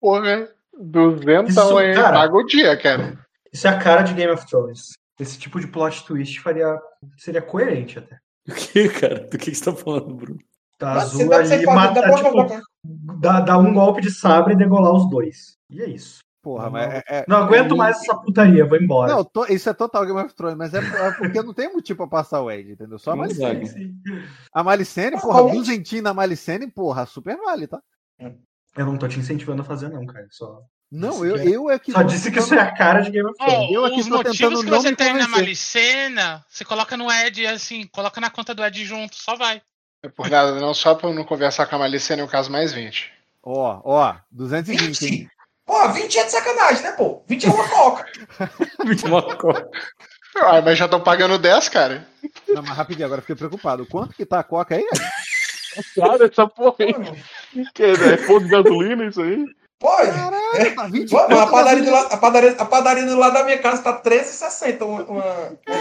Porra, 0.00 0.48
duzentão 0.78 1.48
Isso, 1.48 1.78
aí, 1.78 1.94
cara. 1.94 2.18
paga 2.18 2.34
o 2.36 2.46
dia, 2.46 2.76
cara. 2.80 3.18
Isso 3.52 3.66
é 3.66 3.70
a 3.70 3.78
cara 3.78 4.02
de 4.02 4.14
Game 4.14 4.32
of 4.32 4.46
Thrones. 4.46 4.92
Esse 5.18 5.38
tipo 5.38 5.58
de 5.60 5.66
plot 5.66 6.04
twist 6.04 6.40
faria, 6.40 6.78
seria 7.16 7.42
coerente 7.42 7.98
até. 7.98 8.18
O 8.48 8.52
que, 8.54 8.88
cara? 8.88 9.20
Do 9.20 9.36
que 9.36 9.50
que 9.50 9.54
você 9.56 9.64
tá 9.64 9.74
falando, 9.74 10.14
Bruno? 10.14 10.38
Tá 10.78 10.94
Mas 10.94 11.04
azul 11.04 11.32
ali, 11.32 11.48
dá 11.48 11.58
tipo, 11.58 11.72
fazer- 11.74 12.62
dá, 13.18 13.40
dá 13.40 13.58
um 13.58 13.74
golpe 13.74 14.00
de 14.00 14.12
sabre 14.12 14.54
e 14.54 14.56
degolar 14.56 14.92
os 14.92 15.10
dois. 15.10 15.56
E 15.68 15.82
é 15.82 15.88
isso. 15.88 16.18
Porra, 16.48 16.64
Não, 16.64 16.70
mas 16.70 16.94
é, 16.94 17.02
é- 17.08 17.24
Não 17.28 17.36
aguento 17.36 17.74
é- 17.74 17.76
mais 17.76 17.96
essa 18.00 18.16
putaria, 18.16 18.64
vou 18.66 18.78
embora. 18.78 19.12
Não, 19.14 19.22
to- 19.22 19.44
isso 19.52 19.68
é 19.68 19.74
total 19.74 20.06
Game 20.06 20.18
of 20.18 20.34
Thrones, 20.34 20.56
mas 20.56 20.72
é, 20.72 20.78
é 20.78 21.10
porque 21.12 21.42
não 21.42 21.52
tem 21.52 21.70
motivo 21.70 21.98
pra 21.98 22.06
passar 22.06 22.40
o 22.40 22.50
Ed, 22.50 22.72
entendeu? 22.72 22.98
Só 22.98 23.10
a 23.10 23.14
Não 23.14 23.20
Malicene. 23.24 23.94
A 24.54 24.64
Malicene, 24.64 25.16
Ah, 25.16 25.20
porra, 25.20 25.42
mas- 25.44 25.52
duzentinho 25.52 26.02
na 26.02 26.14
Malicene, 26.14 26.66
porra, 26.70 27.04
super 27.04 27.36
vale, 27.36 27.66
tá? 27.66 27.82
Eu 28.74 28.86
não 28.86 28.96
tô 28.96 29.06
te 29.06 29.18
incentivando 29.18 29.60
a 29.60 29.64
fazer, 29.64 29.90
não, 29.90 30.06
cara. 30.06 30.26
Só, 30.30 30.62
Não, 30.90 31.22
eu, 31.26 31.34
que 31.34 31.40
é- 31.48 31.50
eu 31.56 31.70
é 31.70 31.78
que. 31.78 31.92
só 31.92 32.02
disse 32.02 32.30
que 32.30 32.38
isso 32.38 32.54
é 32.54 32.60
a 32.60 32.74
cara 32.74 33.00
de 33.02 33.10
Game 33.10 33.28
of 33.28 33.36
Thrones. 33.36 33.70
Eu 33.70 33.84
aqui 33.84 34.00
os 34.00 34.08
motivos 34.08 34.38
tentando 34.38 34.64
que 34.64 34.70
você 34.70 34.96
tem 34.96 35.12
na. 35.12 35.28
Malicena, 35.28 36.42
você 36.48 36.64
coloca 36.64 36.96
no 36.96 37.12
Ed 37.12 37.46
assim, 37.46 37.86
coloca 37.88 38.20
na 38.22 38.30
conta 38.30 38.54
do 38.54 38.64
Ed 38.64 38.82
junto, 38.86 39.16
só 39.16 39.36
vai. 39.36 39.60
É 40.02 40.08
por 40.08 40.30
nada, 40.30 40.58
não 40.58 40.72
só 40.72 40.94
pra 40.94 41.10
eu 41.10 41.14
não 41.14 41.24
conversar 41.24 41.66
com 41.66 41.76
a 41.76 41.78
Malicene, 41.80 42.22
é 42.22 42.24
um 42.24 42.28
caso 42.28 42.50
mais 42.50 42.72
20. 42.72 43.12
Ó, 43.42 43.80
ó, 43.84 44.16
220, 44.30 45.02
hein? 45.06 45.30
20? 45.68 45.76
Pô, 45.76 45.88
20 45.92 46.18
é 46.18 46.24
de 46.24 46.32
sacanagem, 46.32 46.82
né, 46.82 46.92
pô? 46.92 47.22
20 47.28 47.46
é 47.46 47.50
uma 47.50 47.68
coca. 47.68 48.06
Uma 49.06 49.36
coisa. 49.36 49.68
Ah, 50.36 50.62
mas 50.62 50.78
já 50.78 50.86
estão 50.86 51.00
pagando 51.00 51.38
10, 51.38 51.68
cara. 51.68 52.06
Não, 52.48 52.62
mas 52.62 52.76
rapidinho, 52.76 53.06
agora 53.06 53.20
fiquei 53.20 53.36
preocupado. 53.36 53.84
Quanto 53.86 54.14
que 54.14 54.24
tá 54.24 54.38
a 54.40 54.44
coca 54.44 54.76
aí? 54.76 54.86
Cara, 55.94 56.26
essa 56.26 56.46
porra 56.46 56.76
aí. 56.80 57.64
Que 57.74 57.82
é, 57.82 57.90
é 57.90 58.16
fogo 58.18 58.40
de 58.40 58.48
gasolina 58.48 59.04
isso 59.04 59.20
aí? 59.20 59.44
Pô, 59.78 59.88
Caralho, 59.96 60.74
tá 60.74 60.86
20 60.86 61.10
Pô, 61.10 61.16
mas 61.28 61.38
a 61.38 61.42
conto 61.42 61.50
padaria, 61.52 61.84
do 61.84 61.94
a, 61.94 62.16
padaria, 62.16 62.50
a 62.52 62.64
padaria 62.64 63.06
do 63.06 63.16
lado 63.16 63.34
da 63.34 63.44
minha 63.44 63.58
casa 63.58 63.82
tá 63.82 64.02
13,60. 64.02 64.82
Uma, 64.82 65.02
uma, 65.04 65.24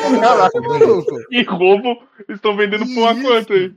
uma 0.07 0.19
Caraca, 0.19 0.61
maluco. 0.61 1.17
E 1.31 1.43
roubo, 1.43 1.89
eles 2.27 2.37
estão 2.37 2.55
vendendo 2.55 2.85
por 2.85 2.97
uma 2.97 3.15
quanto 3.21 3.53
aí? 3.53 3.73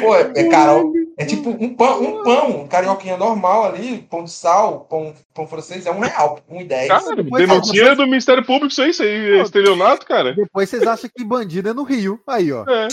Pô, 0.00 0.14
é, 0.16 0.32
é 0.36 0.48
caro. 0.48 0.92
É 1.18 1.24
tipo 1.26 1.50
um 1.50 1.74
pão, 1.76 2.02
um 2.02 2.22
pão, 2.24 2.62
um 2.62 2.66
carioquinha 2.68 3.16
normal 3.16 3.66
ali, 3.66 3.98
pão 4.10 4.24
de 4.24 4.30
sal, 4.30 4.86
pão, 4.86 5.14
pão 5.34 5.46
francês, 5.46 5.84
é 5.84 5.90
um 5.90 6.00
real, 6.00 6.40
um 6.48 6.60
e 6.60 6.64
dez. 6.64 6.88
Cara, 6.88 7.14
Depois 7.14 7.46
denúncia 7.46 7.94
do 7.94 8.06
Ministério 8.06 8.44
Público 8.44 8.68
isso 8.68 8.82
aí, 8.82 8.90
isso 8.90 9.02
aí 9.02 9.38
é 9.38 9.42
estelionato, 9.42 10.06
cara. 10.06 10.34
Depois 10.34 10.68
vocês 10.70 10.82
acham 10.86 11.10
que 11.14 11.22
bandido 11.24 11.68
é 11.68 11.74
no 11.74 11.82
Rio. 11.82 12.18
Aí, 12.26 12.50
ó. 12.50 12.64
É. 12.68 12.88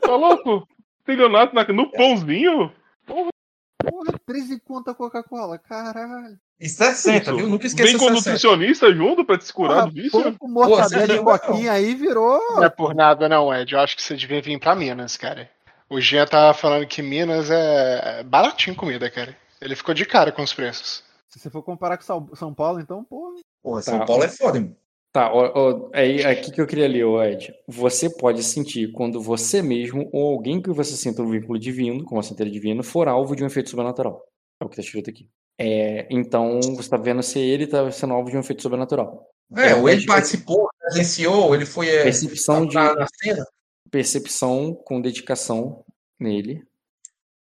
Tá 0.00 0.14
louco? 0.14 0.66
Estelionato 1.00 1.54
na- 1.54 1.64
no 1.64 1.90
pãozinho? 1.90 2.72
Porra, 3.04 3.30
13 4.24 4.60
conto 4.60 4.90
a 4.90 4.94
Coca-Cola. 4.94 5.58
Caralho. 5.58 6.38
E 6.60 6.68
60, 6.68 7.22
Isso. 7.30 7.36
viu? 7.36 7.48
Nunca 7.48 7.66
esqueça 7.66 7.88
Vem 7.88 7.96
com 7.96 8.04
60. 8.08 8.18
nutricionista 8.18 8.92
junto 8.94 9.24
pra 9.24 9.38
te 9.38 9.44
se 9.46 9.52
curar 9.52 9.86
do 9.86 9.92
vício? 9.92 10.36
com 10.38 10.46
mortadela 10.48 11.06
Pô, 11.24 11.34
e 11.34 11.38
coquinha 11.38 11.72
aí 11.72 11.94
virou. 11.94 12.38
Não 12.56 12.64
é 12.64 12.68
por 12.68 12.94
nada, 12.94 13.28
não, 13.28 13.52
Ed. 13.54 13.72
Eu 13.72 13.80
acho 13.80 13.96
que 13.96 14.02
você 14.02 14.14
devia 14.14 14.42
vir 14.42 14.58
pra 14.60 14.74
Minas, 14.74 15.16
cara. 15.16 15.48
O 15.88 16.00
Jean 16.00 16.26
tava 16.26 16.52
falando 16.52 16.86
que 16.86 17.00
Minas 17.02 17.50
é 17.50 18.22
baratinho 18.24 18.76
comida, 18.76 19.10
cara. 19.10 19.34
Ele 19.60 19.74
ficou 19.74 19.94
de 19.94 20.04
cara 20.04 20.30
com 20.30 20.42
os 20.42 20.52
preços. 20.52 21.02
Se 21.28 21.38
você 21.38 21.48
for 21.48 21.62
comparar 21.62 21.96
com 21.96 22.34
São- 22.34 22.54
Paulo, 22.54 22.78
então, 22.80 23.02
porra. 23.04 23.36
Porra, 23.62 23.82
São 23.82 23.98
Tá. 24.00 24.04
Paulo 24.04 24.24
é 24.24 24.28
foda, 24.28 24.58
irmão. 24.58 24.76
Tá, 25.12 25.32
ó, 25.32 25.50
ó, 25.54 25.90
é 25.92 26.24
aqui 26.30 26.52
que 26.52 26.60
eu 26.60 26.66
queria 26.66 26.86
ler, 26.86 27.04
ô 27.04 27.20
Ed. 27.22 27.52
Você 27.66 28.08
pode 28.08 28.44
sentir 28.44 28.92
quando 28.92 29.20
você 29.20 29.60
mesmo 29.62 30.08
ou 30.12 30.30
alguém 30.32 30.60
que 30.62 30.70
você 30.70 30.92
sinta 30.92 31.22
um 31.22 31.30
vínculo 31.30 31.58
divino, 31.58 32.04
como 32.04 32.20
a 32.20 32.22
centelha 32.22 32.50
divina, 32.50 32.82
for 32.82 33.08
alvo 33.08 33.34
de 33.34 33.42
um 33.42 33.46
efeito 33.46 33.70
sobrenatural. 33.70 34.22
É 34.60 34.64
o 34.64 34.68
que 34.68 34.76
tá 34.76 34.82
escrito 34.82 35.10
aqui. 35.10 35.26
É, 35.62 36.06
então, 36.08 36.58
você 36.74 36.88
tá 36.88 36.96
vendo 36.96 37.22
se 37.22 37.38
ele 37.38 37.66
tá 37.66 37.90
sendo 37.92 38.14
alvo 38.14 38.30
de 38.30 38.36
um 38.36 38.40
efeito 38.40 38.62
sobrenatural. 38.62 39.28
É, 39.54 39.74
ou 39.74 39.90
ele 39.90 40.06
participou, 40.06 40.70
presenciou, 40.80 41.54
ele 41.54 41.66
foi 41.66 41.88
é, 41.88 42.04
Percepção 42.04 42.64
de 42.66 42.74
na, 42.74 42.94
na 42.94 43.06
cena. 43.22 43.44
percepção 43.90 44.74
com 44.74 45.02
dedicação 45.02 45.84
nele. 46.18 46.64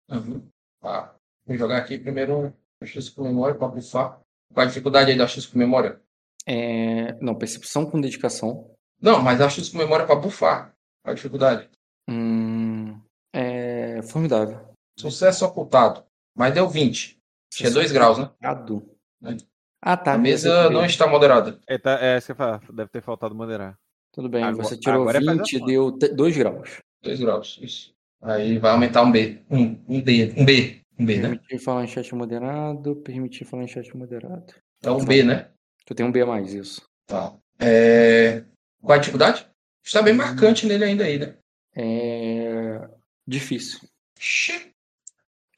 Uhum. 0.09 0.47
Tá. 0.81 1.13
Vou 1.45 1.55
jogar 1.57 1.77
aqui 1.77 1.99
primeiro 1.99 2.51
X 2.83 3.09
com 3.09 3.23
memória 3.23 3.55
para 3.55 3.67
bufar. 3.67 4.19
Qual 4.51 4.63
a 4.63 4.67
dificuldade 4.67 5.11
aí 5.11 5.17
da 5.17 5.27
X 5.27 5.45
com 5.45 5.59
memória? 5.59 6.01
É, 6.47 7.13
não, 7.21 7.35
percepção 7.35 7.85
com 7.85 8.01
dedicação. 8.01 8.71
Não, 8.99 9.21
mas 9.21 9.41
a 9.41 9.49
X 9.49 9.69
com 9.69 9.77
memória 9.77 10.07
para 10.07 10.15
bufar. 10.15 10.73
Qual 11.03 11.11
a 11.11 11.13
dificuldade? 11.13 11.69
Hum, 12.09 12.99
é 13.31 14.01
formidável. 14.01 14.73
Sucesso 14.97 15.45
ocultado. 15.45 16.03
Mas 16.35 16.53
deu 16.53 16.67
20. 16.67 17.16
Acho 17.57 17.63
que 17.63 17.67
é 17.67 17.71
2 17.71 17.91
graus, 17.91 18.19
né? 18.19 18.29
Moderado. 18.41 18.89
É. 19.25 19.37
Ah, 19.81 19.97
tá. 19.97 20.13
A 20.13 20.15
você 20.15 20.21
mesa 20.21 20.69
não 20.69 20.85
está 20.85 21.07
moderada. 21.07 21.59
É, 21.67 21.77
tá, 21.77 21.97
é 21.99 22.17
eu 22.17 22.35
falo, 22.35 22.61
deve 22.71 22.89
ter 22.91 23.01
faltado 23.01 23.33
moderar. 23.33 23.77
Tudo 24.11 24.29
bem, 24.29 24.43
Agora- 24.43 24.63
você 24.67 24.77
tirou 24.77 25.01
agora 25.01 25.17
é 25.17 25.21
fazer 25.21 25.37
20, 25.37 25.63
a 25.63 25.65
deu 25.65 25.91
2 25.91 26.37
graus. 26.37 26.77
2 27.01 27.19
graus, 27.19 27.59
isso. 27.61 27.93
Aí 28.21 28.59
vai 28.59 28.71
aumentar 28.71 29.01
um 29.01 29.11
B. 29.11 29.41
Um, 29.49 29.79
um 29.87 30.01
D. 30.01 30.33
Um 30.37 30.45
B. 30.45 30.81
Um 30.99 31.05
B, 31.05 31.17
né? 31.17 31.29
Permitir 31.29 31.59
falar 31.59 31.83
em 31.83 31.87
chat 31.87 32.13
moderado, 32.15 32.95
permitir 32.97 33.45
falar 33.45 33.63
em 33.63 33.67
chat 33.67 33.95
moderado. 33.95 34.53
É 34.83 34.91
um 34.91 35.03
B, 35.03 35.23
né? 35.23 35.49
Tu 35.85 35.95
tem 35.95 36.05
um 36.05 36.11
B 36.11 36.21
a 36.21 36.25
mais, 36.25 36.53
isso. 36.53 36.81
Tá. 37.07 37.35
É... 37.59 38.43
Qual 38.81 38.95
a 38.95 38.99
dificuldade? 38.99 39.47
Está 39.83 40.01
bem 40.01 40.13
marcante 40.13 40.65
nele 40.67 40.83
ainda 40.83 41.05
aí, 41.05 41.17
né? 41.17 41.35
É 41.75 42.87
difícil. 43.27 43.79
Xê. 44.19 44.71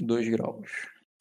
2 0.02 0.30
graus. 0.30 0.70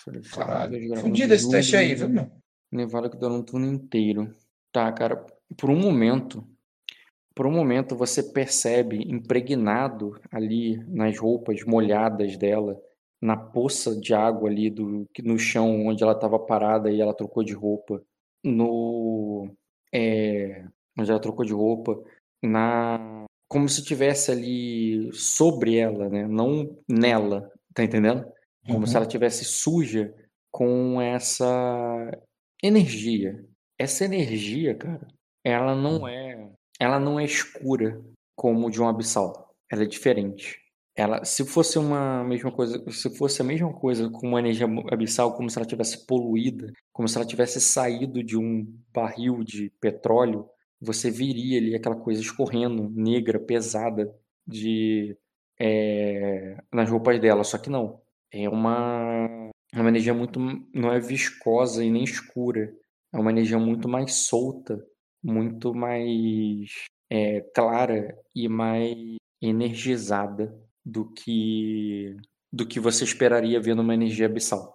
Graus 0.09 1.01
Fudido 1.01 1.35
esse 1.35 1.51
teste 1.51 1.77
aí, 1.77 1.95
viu, 1.95 2.09
meu? 2.09 2.31
Nevada 2.71 3.09
que 3.09 3.17
dura 3.17 3.33
um 3.33 3.43
turno 3.43 3.67
inteiro. 3.67 4.35
Tá, 4.73 4.93
cara, 4.93 5.25
por 5.57 5.71
um 5.71 5.79
momento, 5.79 6.47
por 7.35 7.47
um 7.47 7.53
momento 7.53 7.97
você 7.97 8.23
percebe 8.23 9.03
impregnado 9.11 10.21
ali 10.31 10.77
nas 10.87 11.19
roupas 11.19 11.65
molhadas 11.65 12.37
dela, 12.37 12.81
na 13.21 13.37
poça 13.37 13.97
de 13.99 14.15
água 14.15 14.49
ali 14.49 14.71
do 14.71 15.07
no 15.25 15.39
chão 15.39 15.87
onde 15.87 16.03
ela 16.03 16.13
estava 16.13 16.39
parada 16.39 16.91
e 16.91 17.01
ela 17.01 17.15
trocou 17.15 17.43
de 17.43 17.55
roupa, 17.55 18.03
no 18.45 19.51
é, 19.93 20.65
onde 20.99 21.11
ela 21.11 21.21
trocou 21.21 21.45
de 21.45 21.53
roupa, 21.53 22.01
na 22.43 23.25
como 23.49 23.69
se 23.69 23.83
tivesse 23.83 24.31
ali 24.31 25.11
sobre 25.15 25.77
ela, 25.77 26.09
né? 26.09 26.27
Não 26.29 26.77
nela, 26.87 27.51
tá 27.73 27.83
entendendo? 27.83 28.31
Como 28.69 28.87
se 28.87 28.95
Uhum. 28.95 28.99
ela 29.03 29.07
tivesse 29.07 29.45
suja 29.45 30.15
com 30.51 31.01
essa 31.01 31.47
energia. 32.63 33.45
Essa 33.79 34.05
energia, 34.05 34.75
cara, 34.75 35.07
ela 35.45 35.75
não 35.75 36.07
é 36.09 36.51
ela 36.81 36.99
não 37.01 37.19
é 37.19 37.25
escura 37.25 38.01
como 38.37 38.71
de 38.71 38.81
um 38.81 38.89
abissal. 38.89 39.55
Ela 39.71 39.83
é 39.83 39.87
diferente. 39.87 40.61
Ela, 40.97 41.25
se 41.25 41.45
fosse 41.45 41.79
uma 41.79 42.25
mesma 42.25 42.51
coisa, 42.53 42.83
se 42.91 43.11
fosse 43.17 43.41
a 43.43 43.45
mesma 43.45 43.73
coisa 43.73 44.09
com 44.11 44.29
uma 44.29 44.41
energia 44.41 44.67
abissal, 44.93 45.35
como 45.37 45.49
se 45.51 45.59
ela 45.59 45.67
tivesse 45.67 46.07
poluída, 46.07 46.73
como 46.93 47.09
se 47.09 47.17
ela 47.17 47.27
tivesse 47.27 47.61
saído 47.61 48.23
de 48.23 48.37
um 48.37 48.67
barril 48.93 49.45
de 49.45 49.71
petróleo, 49.81 50.49
você 50.81 51.11
viria 51.11 51.59
ali 51.59 51.75
aquela 51.75 51.97
coisa 51.97 52.21
escorrendo, 52.21 52.89
negra, 52.91 53.39
pesada, 53.41 54.13
de 54.47 55.17
é, 55.59 56.57
nas 56.73 56.89
roupas 56.91 57.21
dela. 57.21 57.45
Só 57.45 57.59
que 57.59 57.71
não, 57.71 58.01
é 58.33 58.49
uma, 58.49 59.51
uma 59.75 59.89
energia 59.89 60.15
muito, 60.15 60.39
não 60.75 60.93
é 60.93 61.01
viscosa 61.01 61.85
e 61.85 61.91
nem 61.91 62.05
escura. 62.05 62.73
É 63.13 63.19
uma 63.19 63.31
energia 63.31 63.59
muito 63.59 63.89
mais 63.89 64.13
solta, 64.15 64.85
muito 65.23 65.75
mais 65.75 66.71
é, 67.11 67.41
clara 67.55 68.19
e 68.35 68.49
mais 68.49 69.17
energizada 69.41 70.55
do 70.85 71.11
que 71.13 72.17
do 72.51 72.67
que 72.67 72.81
você 72.81 73.05
esperaria 73.05 73.61
ver 73.61 73.75
numa 73.75 73.93
energia 73.95 74.27
abissal. 74.27 74.75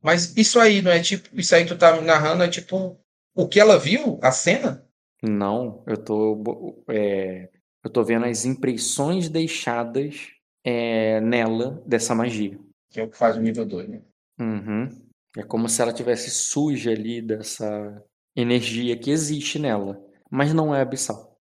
Mas 0.00 0.36
isso 0.36 0.60
aí 0.60 0.80
não 0.80 0.92
é 0.92 1.00
tipo, 1.02 1.28
isso 1.38 1.54
aí 1.54 1.66
tu 1.66 1.76
tá 1.76 2.00
narrando 2.00 2.44
é 2.44 2.48
tipo 2.48 2.96
o 3.34 3.48
que 3.48 3.58
ela 3.58 3.78
viu, 3.78 4.18
a 4.22 4.30
cena? 4.30 4.86
Não, 5.22 5.82
eu 5.86 5.96
tô 5.96 6.84
é, 6.88 7.50
eu 7.84 7.90
tô 7.90 8.04
vendo 8.04 8.24
as 8.24 8.44
impressões 8.44 9.28
deixadas 9.28 10.35
é, 10.66 11.20
nela 11.20 11.80
dessa 11.86 12.12
magia. 12.12 12.58
Que 12.90 13.00
é 13.00 13.04
o 13.04 13.08
que 13.08 13.16
faz 13.16 13.36
o 13.36 13.40
nível 13.40 13.64
2, 13.64 13.88
né? 13.88 14.02
Uhum. 14.40 14.88
É 15.36 15.44
como 15.44 15.68
se 15.68 15.80
ela 15.80 15.92
tivesse 15.92 16.28
suja 16.30 16.90
ali 16.90 17.22
dessa 17.22 18.02
energia 18.34 18.98
que 18.98 19.12
existe 19.12 19.60
nela, 19.60 20.02
mas 20.28 20.52
não 20.52 20.74
é 20.74 20.80
abissal. 20.80 21.38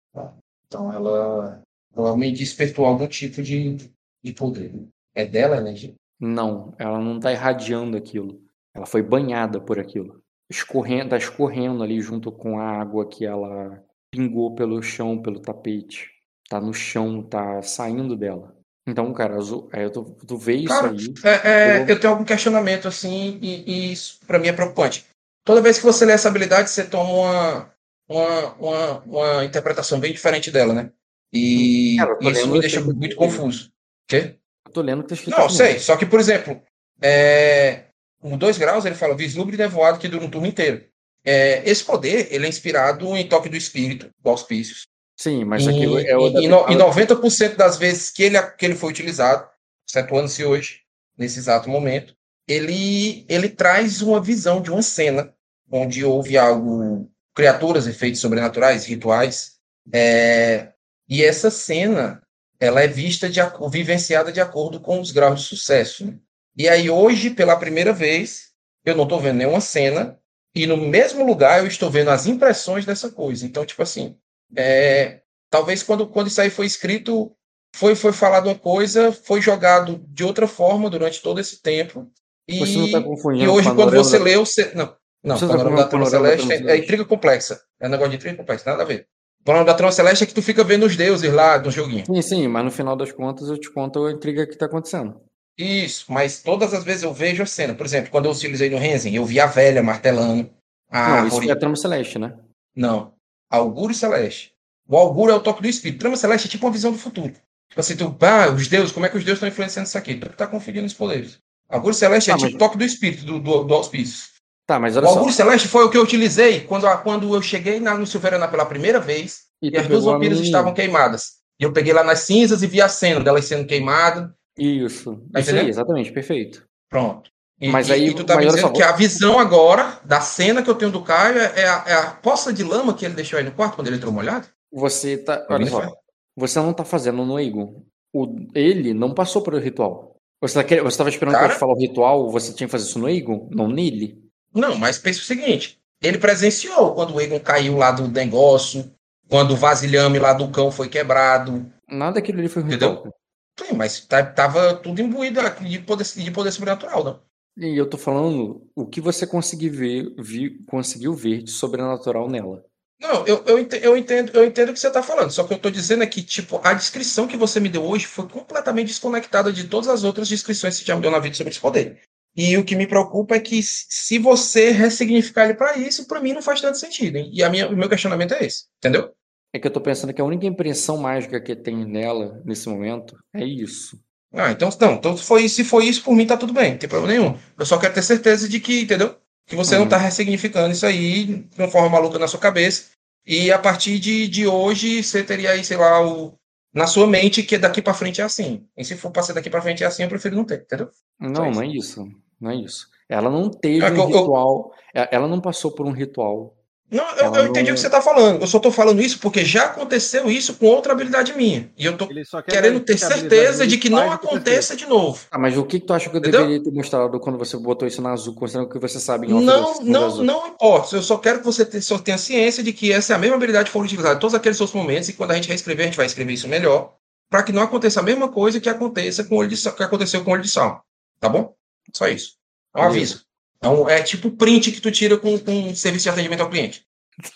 Então 0.67 0.91
ela 0.91 1.63
provavelmente 1.93 2.39
despertou 2.39 2.87
algum 2.87 3.07
tipo 3.07 3.43
de, 3.43 3.77
de 4.23 4.33
poder. 4.33 4.89
É 5.15 5.27
dela 5.27 5.57
a 5.57 5.61
energia? 5.61 5.95
Não, 6.19 6.75
ela 6.79 6.99
não 6.99 7.17
está 7.17 7.31
irradiando 7.33 7.97
aquilo. 7.97 8.41
Ela 8.75 8.87
foi 8.87 9.03
banhada 9.03 9.61
por 9.61 9.79
aquilo. 9.79 10.23
Escorrendo, 10.49 11.11
tá 11.11 11.17
escorrendo 11.17 11.83
ali 11.83 12.01
junto 12.01 12.33
com 12.33 12.59
a 12.59 12.65
água 12.65 13.09
que 13.09 13.27
ela 13.27 13.85
pingou 14.11 14.55
pelo 14.55 14.83
chão, 14.83 15.21
pelo 15.21 15.41
tapete. 15.41 16.09
Tá 16.49 16.61
no 16.61 16.73
chão, 16.73 17.23
tá 17.23 17.61
saindo 17.63 18.17
dela. 18.17 18.60
Então, 18.91 19.13
cara, 19.13 19.37
eu 19.75 19.91
tô, 19.91 20.05
tu 20.27 20.37
vê 20.37 20.55
isso 20.57 20.69
Cara, 20.69 20.91
aí. 20.91 21.15
é- 21.25 21.49
é, 21.51 21.79
eu- 21.83 21.87
eu 21.89 22.01
tenho 22.01 22.13
algum 22.13 22.25
questionamento 22.25 22.89
assim, 22.89 23.39
e, 23.41 23.65
e 23.89 23.93
isso 23.93 24.19
pra 24.27 24.39
mim 24.39 24.49
é 24.49 24.53
preocupante. 24.53 25.07
Toda 25.45 25.61
vez 25.63 25.79
que 25.79 25.85
você 25.85 26.05
lê 26.05 26.13
essa 26.13 26.29
habilidade, 26.29 26.71
você 26.71 26.85
toma 26.85 27.11
uma, 27.11 27.75
uma, 28.09 28.55
uma, 28.55 28.99
uma 29.01 29.45
interpretação 29.45 29.99
bem 30.01 30.13
diferente 30.13 30.51
dela, 30.51 30.75
né? 30.75 30.91
E 31.33 31.97
Cara, 31.99 32.11
eu 32.13 32.19
tô 32.19 32.31
isso 32.31 32.49
me 32.49 32.61
deixa 32.61 32.81
esse- 32.81 32.93
muito 32.93 33.17
confuso. 33.17 33.71
Quê? 34.09 34.37
Eu 34.67 34.73
tô 34.73 34.83
lendo 34.83 35.01
o 35.01 35.03
que 35.03 35.09
tá 35.11 35.15
escrito 35.15 35.39
Não, 35.39 35.49
sei. 35.49 35.79
Só 35.79 35.97
que, 35.97 36.05
por 36.05 36.19
exemplo, 36.21 36.61
é, 37.01 37.85
o 38.23 38.37
2 38.37 38.59
graus 38.59 38.85
ele 38.85 38.95
fala 38.95 39.17
vislumbre 39.17 39.57
nevoado 39.57 39.99
que 39.99 40.09
dura 40.09 40.25
um 40.25 40.31
turno 40.31 40.47
inteiro. 40.47 40.85
É, 41.25 41.63
esse 41.69 41.85
poder 41.85 42.29
ele 42.31 42.47
é 42.47 42.49
inspirado 42.49 43.17
em 43.17 43.29
toque 43.29 43.49
do 43.49 43.57
espírito, 43.57 44.11
do 44.23 44.31
auspícios. 44.31 44.87
Sim, 45.21 45.45
mas 45.45 45.67
E, 45.67 45.69
aquilo 45.69 45.99
é 45.99 46.17
o 46.17 46.29
e, 46.29 46.49
no- 46.49 46.71
e 46.71 46.75
90% 46.75 47.55
das 47.55 47.77
vezes 47.77 48.09
que 48.09 48.23
ele, 48.23 48.41
que 48.53 48.65
ele 48.65 48.75
foi 48.75 48.89
utilizado, 48.89 49.47
excetuando-se 49.87 50.43
hoje, 50.43 50.81
nesse 51.19 51.39
exato 51.39 51.69
momento, 51.69 52.17
ele, 52.49 53.27
ele 53.29 53.51
traz 53.51 54.01
uma 54.01 54.19
visão 54.19 54.63
de 54.63 54.71
uma 54.71 54.81
cena 54.81 55.35
onde 55.71 56.03
houve 56.03 56.39
algo, 56.39 57.07
criaturas, 57.35 57.87
efeitos 57.87 58.19
sobrenaturais, 58.19 58.87
rituais, 58.87 59.57
é, 59.93 60.73
e 61.07 61.23
essa 61.23 61.51
cena 61.51 62.23
ela 62.59 62.81
é 62.81 62.87
vista, 62.89 63.29
de, 63.29 63.41
vivenciada 63.71 64.33
de 64.33 64.41
acordo 64.41 64.81
com 64.81 65.01
os 65.01 65.11
graus 65.11 65.43
de 65.43 65.47
sucesso. 65.49 66.07
né? 66.07 66.15
E 66.57 66.67
aí 66.67 66.89
hoje, 66.89 67.29
pela 67.29 67.57
primeira 67.57 67.93
vez, 67.93 68.53
eu 68.87 68.97
não 68.97 69.05
estou 69.05 69.21
vendo 69.21 69.37
nenhuma 69.37 69.61
cena, 69.61 70.19
e 70.55 70.67
no 70.67 70.79
mesmo 70.79 71.27
lugar 71.27 71.59
eu 71.61 71.67
estou 71.67 71.91
vendo 71.91 72.09
as 72.09 72.27
impressões 72.27 72.87
dessa 72.87 73.11
coisa. 73.11 73.45
Então, 73.45 73.67
tipo 73.67 73.83
assim, 73.83 74.17
é, 74.57 75.21
talvez 75.51 75.83
quando, 75.83 76.07
quando 76.07 76.29
isso 76.29 76.41
aí 76.41 76.51
foi 76.51 76.67
escrito, 76.67 77.33
foi, 77.75 77.95
foi 77.95 78.13
falado 78.13 78.47
uma 78.47 78.59
coisa, 78.59 79.13
foi 79.13 79.41
jogado 79.41 80.03
de 80.09 80.25
outra 80.25 80.47
forma 80.47 80.91
durante 80.91 81.23
todo 81.23 81.41
esse 81.41 81.63
tempo. 81.63 82.11
E, 82.49 82.59
Você 82.59 82.79
não 82.79 82.91
tá 82.91 83.01
confundindo 83.03 83.45
e 83.45 83.49
hoje, 83.49 83.73
quando 83.75 83.93
você 83.93 84.19
da- 84.19 84.25
leu, 84.25 84.45
você. 84.45 84.73
Não, 84.75 84.95
não, 85.23 85.37
Você 85.37 85.45
o 85.45 85.49
tá 85.49 85.55
panorama 85.57 85.77
da 85.77 85.89
Trama 85.89 86.05
da 86.05 86.11
Celeste 86.11 86.53
é, 86.53 86.71
é 86.73 86.77
intriga 86.79 87.05
complexa. 87.05 87.61
É 87.79 87.87
um 87.87 87.91
negócio 87.91 88.11
de 88.11 88.17
intriga 88.17 88.37
complexa, 88.37 88.69
nada 88.71 88.83
a 88.83 88.87
ver. 88.87 89.07
O 89.41 89.45
panorama 89.45 89.67
da 89.71 89.75
Trama 89.75 89.93
Celeste 89.93 90.25
é 90.25 90.27
que 90.27 90.35
tu 90.35 90.43
fica 90.43 90.65
vendo 90.65 90.85
os 90.85 90.97
deuses 90.97 91.33
lá 91.33 91.59
no 91.59 91.71
joguinho. 91.71 92.05
Sim, 92.07 92.23
sim, 92.23 92.49
mas 92.49 92.65
no 92.65 92.71
final 92.71 92.97
das 92.97 93.13
contas 93.13 93.49
eu 93.49 93.57
te 93.59 93.71
conto 93.71 94.05
a 94.05 94.13
intriga 94.13 94.47
que 94.47 94.57
tá 94.57 94.67
acontecendo. 94.67 95.21
Isso, 95.57 96.07
mas 96.09 96.43
todas 96.43 96.73
as 96.75 96.83
vezes 96.85 97.03
eu 97.03 97.13
vejo 97.13 97.43
a 97.43 97.47
cena. 97.47 97.75
Por 97.75 97.87
exemplo, 97.87 98.11
quando 98.11 98.25
eu 98.27 98.33
utilizei 98.33 98.69
no 98.71 98.79
Renzen, 98.79 99.15
eu 99.15 99.25
vi 99.25 99.39
a 99.39 99.47
velha 99.47 99.83
martelando. 99.83 100.51
A 100.91 101.21
não, 101.23 101.29
isso 101.29 101.43
é 101.43 101.53
a 101.53 101.57
trama 101.59 101.77
celeste, 101.77 102.19
né? 102.19 102.35
Não. 102.75 103.13
Augúrio 103.51 103.95
Celeste. 103.95 104.53
O 104.89 104.97
Augúrio 104.97 105.33
é 105.33 105.37
o 105.37 105.41
toque 105.41 105.63
do 105.63 105.69
espírito. 105.69 106.01
Trama 106.01 106.17
Celeste 106.17 106.47
é 106.47 106.51
tipo 106.51 106.67
uma 106.67 106.73
visão 106.73 106.93
do 106.93 106.99
futuro. 106.99 107.33
Tipo 107.69 107.81
assim, 107.81 107.97
tu, 107.97 108.17
ah, 108.21 108.51
os 108.51 108.67
deuses, 108.69 108.93
como 108.93 109.07
é 109.07 109.09
que 109.09 109.17
os 109.17 109.25
deuses 109.25 109.37
estão 109.39 109.49
influenciando 109.49 109.87
isso 109.89 109.99
aqui? 109.99 110.15
Tu 110.17 110.29
tá 110.31 110.47
conferindo 110.47 110.87
os 110.87 110.95
poderes. 110.95 111.39
Augúrio 111.69 111.95
Celeste 111.95 112.31
é 112.31 112.35
Tá, 112.35 112.39
tipo 112.39 112.51
mas- 112.53 112.59
toque 112.59 112.79
do 112.79 112.85
espírito, 112.85 113.25
do, 113.25 113.39
do, 113.39 113.65
do 113.65 113.75
auspício. 113.75 114.29
Tá, 114.67 114.79
mas 114.79 114.97
O 114.97 115.01
olha 115.01 115.09
só. 115.09 115.31
Celeste 115.31 115.69
foi 115.69 115.85
o 115.85 115.91
que 115.91 115.97
eu 115.97 116.03
utilizei 116.03 116.61
quando, 116.61 116.87
quando 117.03 117.35
eu 117.35 117.43
cheguei 117.43 117.81
na, 117.81 117.95
no 117.97 118.07
Silverana 118.07 118.47
pela 118.49 118.65
primeira 118.67 119.01
vez 119.01 119.43
E 119.63 119.69
e 119.71 119.77
as 119.77 119.87
duas 119.87 120.05
vampiras 120.05 120.39
estavam 120.41 120.73
queimadas. 120.75 121.41
E 121.61 121.65
eu 121.65 121.73
peguei 121.73 121.93
lá 121.93 122.03
nas 122.05 122.21
cinzas 122.21 122.63
e 122.63 122.67
vi 122.67 122.81
a 122.81 122.89
cena 122.89 123.21
delas 123.21 123.45
sendo 123.45 123.67
queimadas. 123.67 124.31
Isso. 124.59 125.17
Tá 125.33 125.41
isso 125.41 125.51
aí, 125.55 125.69
exatamente, 125.69 126.13
perfeito. 126.13 126.65
Pronto. 126.89 127.31
E, 127.61 127.69
Mas 127.69 127.91
aí- 127.91 128.09
e 128.09 128.15
tu 128.15 128.25
tá 128.25 128.37
me 128.37 128.47
dizendo 128.47 128.73
que 128.73 128.83
a 128.83 128.93
visão 128.93 129.39
agora 129.39 129.99
da 130.05 130.21
cena 130.21 130.63
que 130.63 130.71
eu 130.71 130.75
tenho 130.75 130.91
do 130.91 131.03
Caio 131.03 131.39
é, 131.39 131.61
é 131.61 131.69
a, 131.69 131.85
é 131.87 131.93
a 131.95 132.11
poça 132.13 132.53
de 132.53 132.63
lama 132.65 132.95
que 132.95 133.05
ele 133.05 133.15
deixou 133.15 133.39
aí 133.39 133.45
no 133.45 133.53
quarto 133.53 133.75
quando 133.75 133.89
ele 133.89 133.97
entrou 133.97 134.13
molhado? 134.13 134.47
Você 134.73 135.19
tá. 135.19 135.47
Olha 135.51 135.67
só. 135.67 135.93
Você 136.37 136.59
não 136.59 136.73
tá 136.73 136.85
fazendo 136.85 137.25
no 137.25 137.39
Egon. 137.39 137.83
O, 138.15 138.27
ele 138.55 138.95
não 138.95 139.13
passou 139.13 139.43
por 139.43 139.53
o 139.55 139.59
ritual. 139.59 140.17
Você, 140.41 140.55
tá, 140.55 140.65
quer- 140.65 140.83
você 140.83 140.97
tava 140.97 141.11
esperando 141.11 141.35
que 141.35 141.39
eu 141.39 141.43
Cara- 141.43 141.53
te 141.55 141.59
falar 141.61 141.75
o 141.75 141.79
ritual, 141.79 142.31
você 142.31 142.53
tinha 142.55 142.67
que 142.67 142.73
fazer 142.73 142.85
isso 142.89 142.99
no 142.99 143.09
Egon? 143.11 143.47
Não 143.53 143.69
nele? 143.69 144.19
Não, 144.55 144.77
mas 144.79 144.97
pensa 144.99 145.21
o 145.21 145.25
seguinte: 145.25 145.79
ele 146.03 146.17
presenciou 146.17 146.95
quando 146.95 147.15
o 147.15 147.21
Egon 147.21 147.39
caiu 147.41 147.77
lá 147.77 147.91
do 147.91 148.09
negócio, 148.09 148.91
quando 149.29 149.51
o 149.51 149.57
vasilhame 149.57 150.19
lá 150.19 150.33
do 150.33 150.49
cão 150.51 150.71
foi 150.73 150.89
quebrado. 150.89 151.71
Nada 151.87 152.15
daquilo 152.15 152.39
ali 152.39 152.49
foi 152.49 152.63
um 152.63 152.67
Entendeu? 152.69 152.91
ritual. 152.95 153.15
Sim, 153.61 153.75
mas 153.75 154.01
tá- 154.01 154.25
tava 154.25 154.73
tudo 154.77 155.03
imbuído 155.03 155.41
de 155.61 155.79
poder, 155.81 156.05
de 156.05 156.31
poder 156.31 156.51
sobrenatural, 156.53 157.05
não? 157.05 157.21
E 157.61 157.77
eu 157.79 157.89
tô 157.89 157.99
falando 157.99 158.67
o 158.75 158.87
que 158.87 159.01
você 159.01 159.27
conseguiu 159.27 159.73
ver, 159.73 160.15
vi- 160.19 160.59
conseguiu 160.65 161.13
ver 161.15 161.43
de 161.43 161.51
sobrenatural 161.51 162.29
nela. 162.29 162.65
Não, 162.99 163.27
eu, 163.27 163.43
eu, 163.47 163.59
ente- 163.59 163.81
eu 163.83 163.97
entendo, 163.97 164.33
eu 164.35 164.45
entendo 164.45 164.71
o 164.71 164.73
que 164.73 164.81
você 164.81 164.89
está 164.89 165.03
falando. 165.03 165.31
Só 165.31 165.45
que 165.45 165.53
eu 165.53 165.57
estou 165.57 165.71
dizendo 165.71 166.03
é 166.03 166.07
que, 166.07 166.23
tipo, 166.23 166.61
a 166.65 166.73
descrição 166.75 167.27
que 167.27 167.37
você 167.37 167.61
me 167.61 167.69
deu 167.69 167.85
hoje 167.85 168.07
foi 168.07 168.27
completamente 168.29 168.89
desconectada 168.89 169.53
de 169.53 169.69
todas 169.69 169.89
as 169.89 170.05
outras 170.05 170.29
descrições 170.29 170.75
que 170.79 170.81
você 170.85 170.87
já 170.89 170.97
me 170.97 171.03
deu 171.03 171.11
na 171.11 171.19
vida 171.19 171.35
sobre 171.35 171.51
esse 171.51 171.61
poder. 171.61 172.01
E 172.37 172.57
o 172.57 172.65
que 172.65 172.77
me 172.77 172.87
preocupa 172.87 173.35
é 173.35 173.41
que 173.41 173.63
se 173.63 173.87
se 173.89 174.19
você 174.19 174.71
ressignificar 174.71 175.45
ele 175.45 175.55
para 175.55 175.77
isso, 175.77 176.07
para 176.07 176.21
mim 176.21 176.33
não 176.33 176.43
faz 176.43 176.61
tanto 176.61 176.79
sentido. 176.79 177.17
hein? 177.17 177.31
E 177.33 177.43
a 177.43 177.51
minha, 177.51 177.69
o 177.69 177.77
meu 177.77 177.89
questionamento 177.89 178.35
é 178.35 178.45
esse, 178.45 178.65
entendeu? 178.79 179.13
É 179.53 179.59
que 179.59 179.67
eu 179.67 179.73
tô 179.73 179.81
pensando 179.81 180.15
que 180.15 180.21
a 180.21 180.25
única 180.25 180.47
impressão 180.47 180.97
mágica 180.97 181.41
que 181.41 181.57
tem 181.57 181.85
nela 181.85 182.41
nesse 182.45 182.69
momento 182.69 183.17
é 183.35 183.45
isso. 183.45 183.99
Ah, 184.33 184.51
então, 184.53 184.69
não, 184.81 184.93
então 184.95 185.17
se, 185.17 185.25
foi, 185.25 185.49
se 185.49 185.65
foi 185.65 185.87
isso, 185.87 186.03
por 186.05 186.15
mim 186.15 186.27
tá 186.27 186.37
tudo 186.37 186.53
bem, 186.53 186.73
não 186.73 186.79
tem 186.79 186.89
problema 186.89 187.13
nenhum. 187.21 187.39
Eu 187.59 187.67
só 187.67 187.79
quero 187.79 187.93
ter 187.95 188.03
certeza 188.03 188.49
de 188.49 188.61
que, 188.61 188.83
entendeu? 188.83 189.17
Que 189.47 189.57
você 189.57 189.75
não 189.75 189.83
Uhum. 189.83 189.89
tá 189.89 189.97
ressignificando 189.97 190.73
isso 190.73 190.87
aí 190.87 191.25
de 191.25 191.49
uma 191.59 191.69
forma 191.69 191.89
maluca 191.89 192.19
na 192.19 192.29
sua 192.29 192.39
cabeça. 192.39 192.91
E 193.27 193.51
a 193.51 193.59
partir 193.59 193.99
de, 193.99 194.29
de 194.29 194.47
hoje, 194.47 195.03
você 195.03 195.23
teria 195.25 195.51
aí, 195.51 195.65
sei 195.65 195.77
lá, 195.77 196.01
o, 196.07 196.35
na 196.73 196.87
sua 196.87 197.07
mente 197.09 197.43
que 197.43 197.59
daqui 197.59 197.83
pra 197.83 197.93
frente 197.93 198.21
é 198.21 198.25
assim. 198.25 198.65
E 198.77 198.85
se 198.85 198.97
for 198.97 199.11
pra 199.11 199.23
ser 199.23 199.33
daqui 199.33 199.51
pra 199.51 199.61
frente 199.61 199.83
é 199.83 199.87
assim, 199.87 200.05
eu 200.05 200.09
prefiro 200.09 200.37
não 200.37 200.45
ter, 200.45 200.63
entendeu? 200.63 200.89
Não, 201.19 201.51
não 201.51 201.63
é 201.63 201.67
isso. 201.67 202.07
Não 202.41 202.51
é 202.53 202.55
isso. 202.55 202.87
Ela 203.09 203.29
não 203.29 203.51
teve 203.51 203.85
É 203.85 203.91
um 203.91 203.95
eu- 203.97 204.01
eu- 204.03 204.07
ritual. 204.21 204.73
e- 204.95 205.09
Ela 205.11 205.27
não 205.27 205.41
passou 205.41 205.73
por 205.73 205.85
um 205.85 205.91
ritual. 205.91 206.55
Não, 206.91 207.09
eu, 207.17 207.35
eu 207.35 207.47
entendi 207.47 207.67
não- 207.67 207.73
o 207.73 207.75
que 207.77 207.81
você 207.81 207.89
tá 207.89 208.03
falando. 208.03 208.41
Eu 208.41 208.47
só 208.49 208.59
tô 208.59 208.73
falando 208.73 209.01
isso 209.01 209.21
porque 209.21 209.45
já 209.45 209.67
aconteceu 209.67 210.29
isso 210.31 210.55
com 210.55 210.67
outra 210.67 210.93
habilidade 210.93 211.33
minha. 211.35 211.71
E 211.79 211.85
eu 211.87 211.97
quer 211.97 212.43
querendo 212.47 212.81
ter 212.81 212.99
certeza 212.99 213.67
de 213.67 213.79
que 213.79 213.89
não 213.89 214.11
aconteça 214.11 214.75
de 214.75 214.87
novo. 214.87 215.21
Ah, 215.31 215.39
mas 215.39 215.57
o 215.57 215.65
que, 215.65 215.79
tu 215.79 215.93
acha 215.93 216.11
que 216.11 216.17
eu 216.17 216.21
Entendeu? 216.21 216.41
deveria 216.41 216.63
ter 216.65 216.73
mostrado 216.73 217.21
quando 217.21 217.39
você 217.39 217.57
botou 217.57 217.87
isso 217.87 218.03
na 218.03 218.13
azul, 218.13 218.35
considerando 218.35 218.69
que 218.69 218.79
você 218.79 218.99
sabe 218.99 219.29
em 219.29 219.31
Não, 219.31 219.81
não, 219.83 220.17
não 220.17 220.49
importa. 220.49 220.97
Eu 220.97 221.03
só 221.03 221.17
quero 221.17 221.39
que 221.39 221.45
você 221.45 221.65
te- 221.65 221.81
só 221.81 221.97
tenha 221.99 222.19
ciência 222.19 222.63
de 222.63 222.73
que 222.73 222.93
essa 222.93 223.13
é 223.13 223.17
a 223.17 223.19
mesma 223.19 223.37
habilidade 223.37 223.67
que 223.67 223.73
foi 223.73 223.83
utilizada 223.83 224.17
em 224.17 224.19
todos 224.19 224.35
aqueles 224.35 224.61
outros 224.61 224.75
momentos 224.75 225.09
e 225.09 225.13
quando 225.13 225.31
a 225.31 225.35
gente 225.35 225.49
reescrever, 225.49 225.85
a 225.85 225.87
gente 225.89 225.97
vai 225.97 226.07
escrever 226.07 226.33
isso 226.33 226.49
melhor, 226.49 226.95
para 227.31 227.45
que 227.45 227.53
não 227.53 227.63
aconteça 227.63 228.01
a 228.01 228.03
mesma 228.03 228.29
coisa 228.29 228.59
que 228.61 228.69
aconteça 228.69 229.23
com 229.23 229.37
o 229.37 229.39
olho 229.39 229.49
de 229.49 229.57
que 229.57 229.83
aconteceu 229.83 230.25
com 230.25 230.31
o 230.31 230.35
olho 230.35 230.43
de 230.43 230.49
sal. 230.49 230.85
Tá 231.21 231.29
bom? 231.29 231.55
Só 231.95 232.09
isso. 232.09 232.33
É 232.75 232.81
um 232.81 232.85
aviso. 232.85 233.25
É, 233.63 233.69
um- 233.69 233.89
é 233.89 234.03
tipo 234.03 234.31
print 234.31 234.73
que 234.73 234.81
tu 234.81 234.91
tira 234.91 235.19
com, 235.19 235.39
com 235.39 235.75
serviço 235.75 236.05
de 236.05 236.11
atendimento 236.11 236.41
ao 236.43 236.51
cliente. 236.51 236.87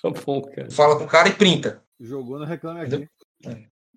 Tá 0.01 0.09
bom, 0.11 0.41
cara. 0.41 0.69
Tu 0.69 0.75
fala 0.75 0.97
com 0.97 1.05
o 1.05 1.09
cara 1.09 1.29
e 1.29 1.35
printa. 1.35 1.83
Jogou 2.01 2.39
no 2.39 2.45
Reclame 2.45 2.81
Aqui. 2.81 3.09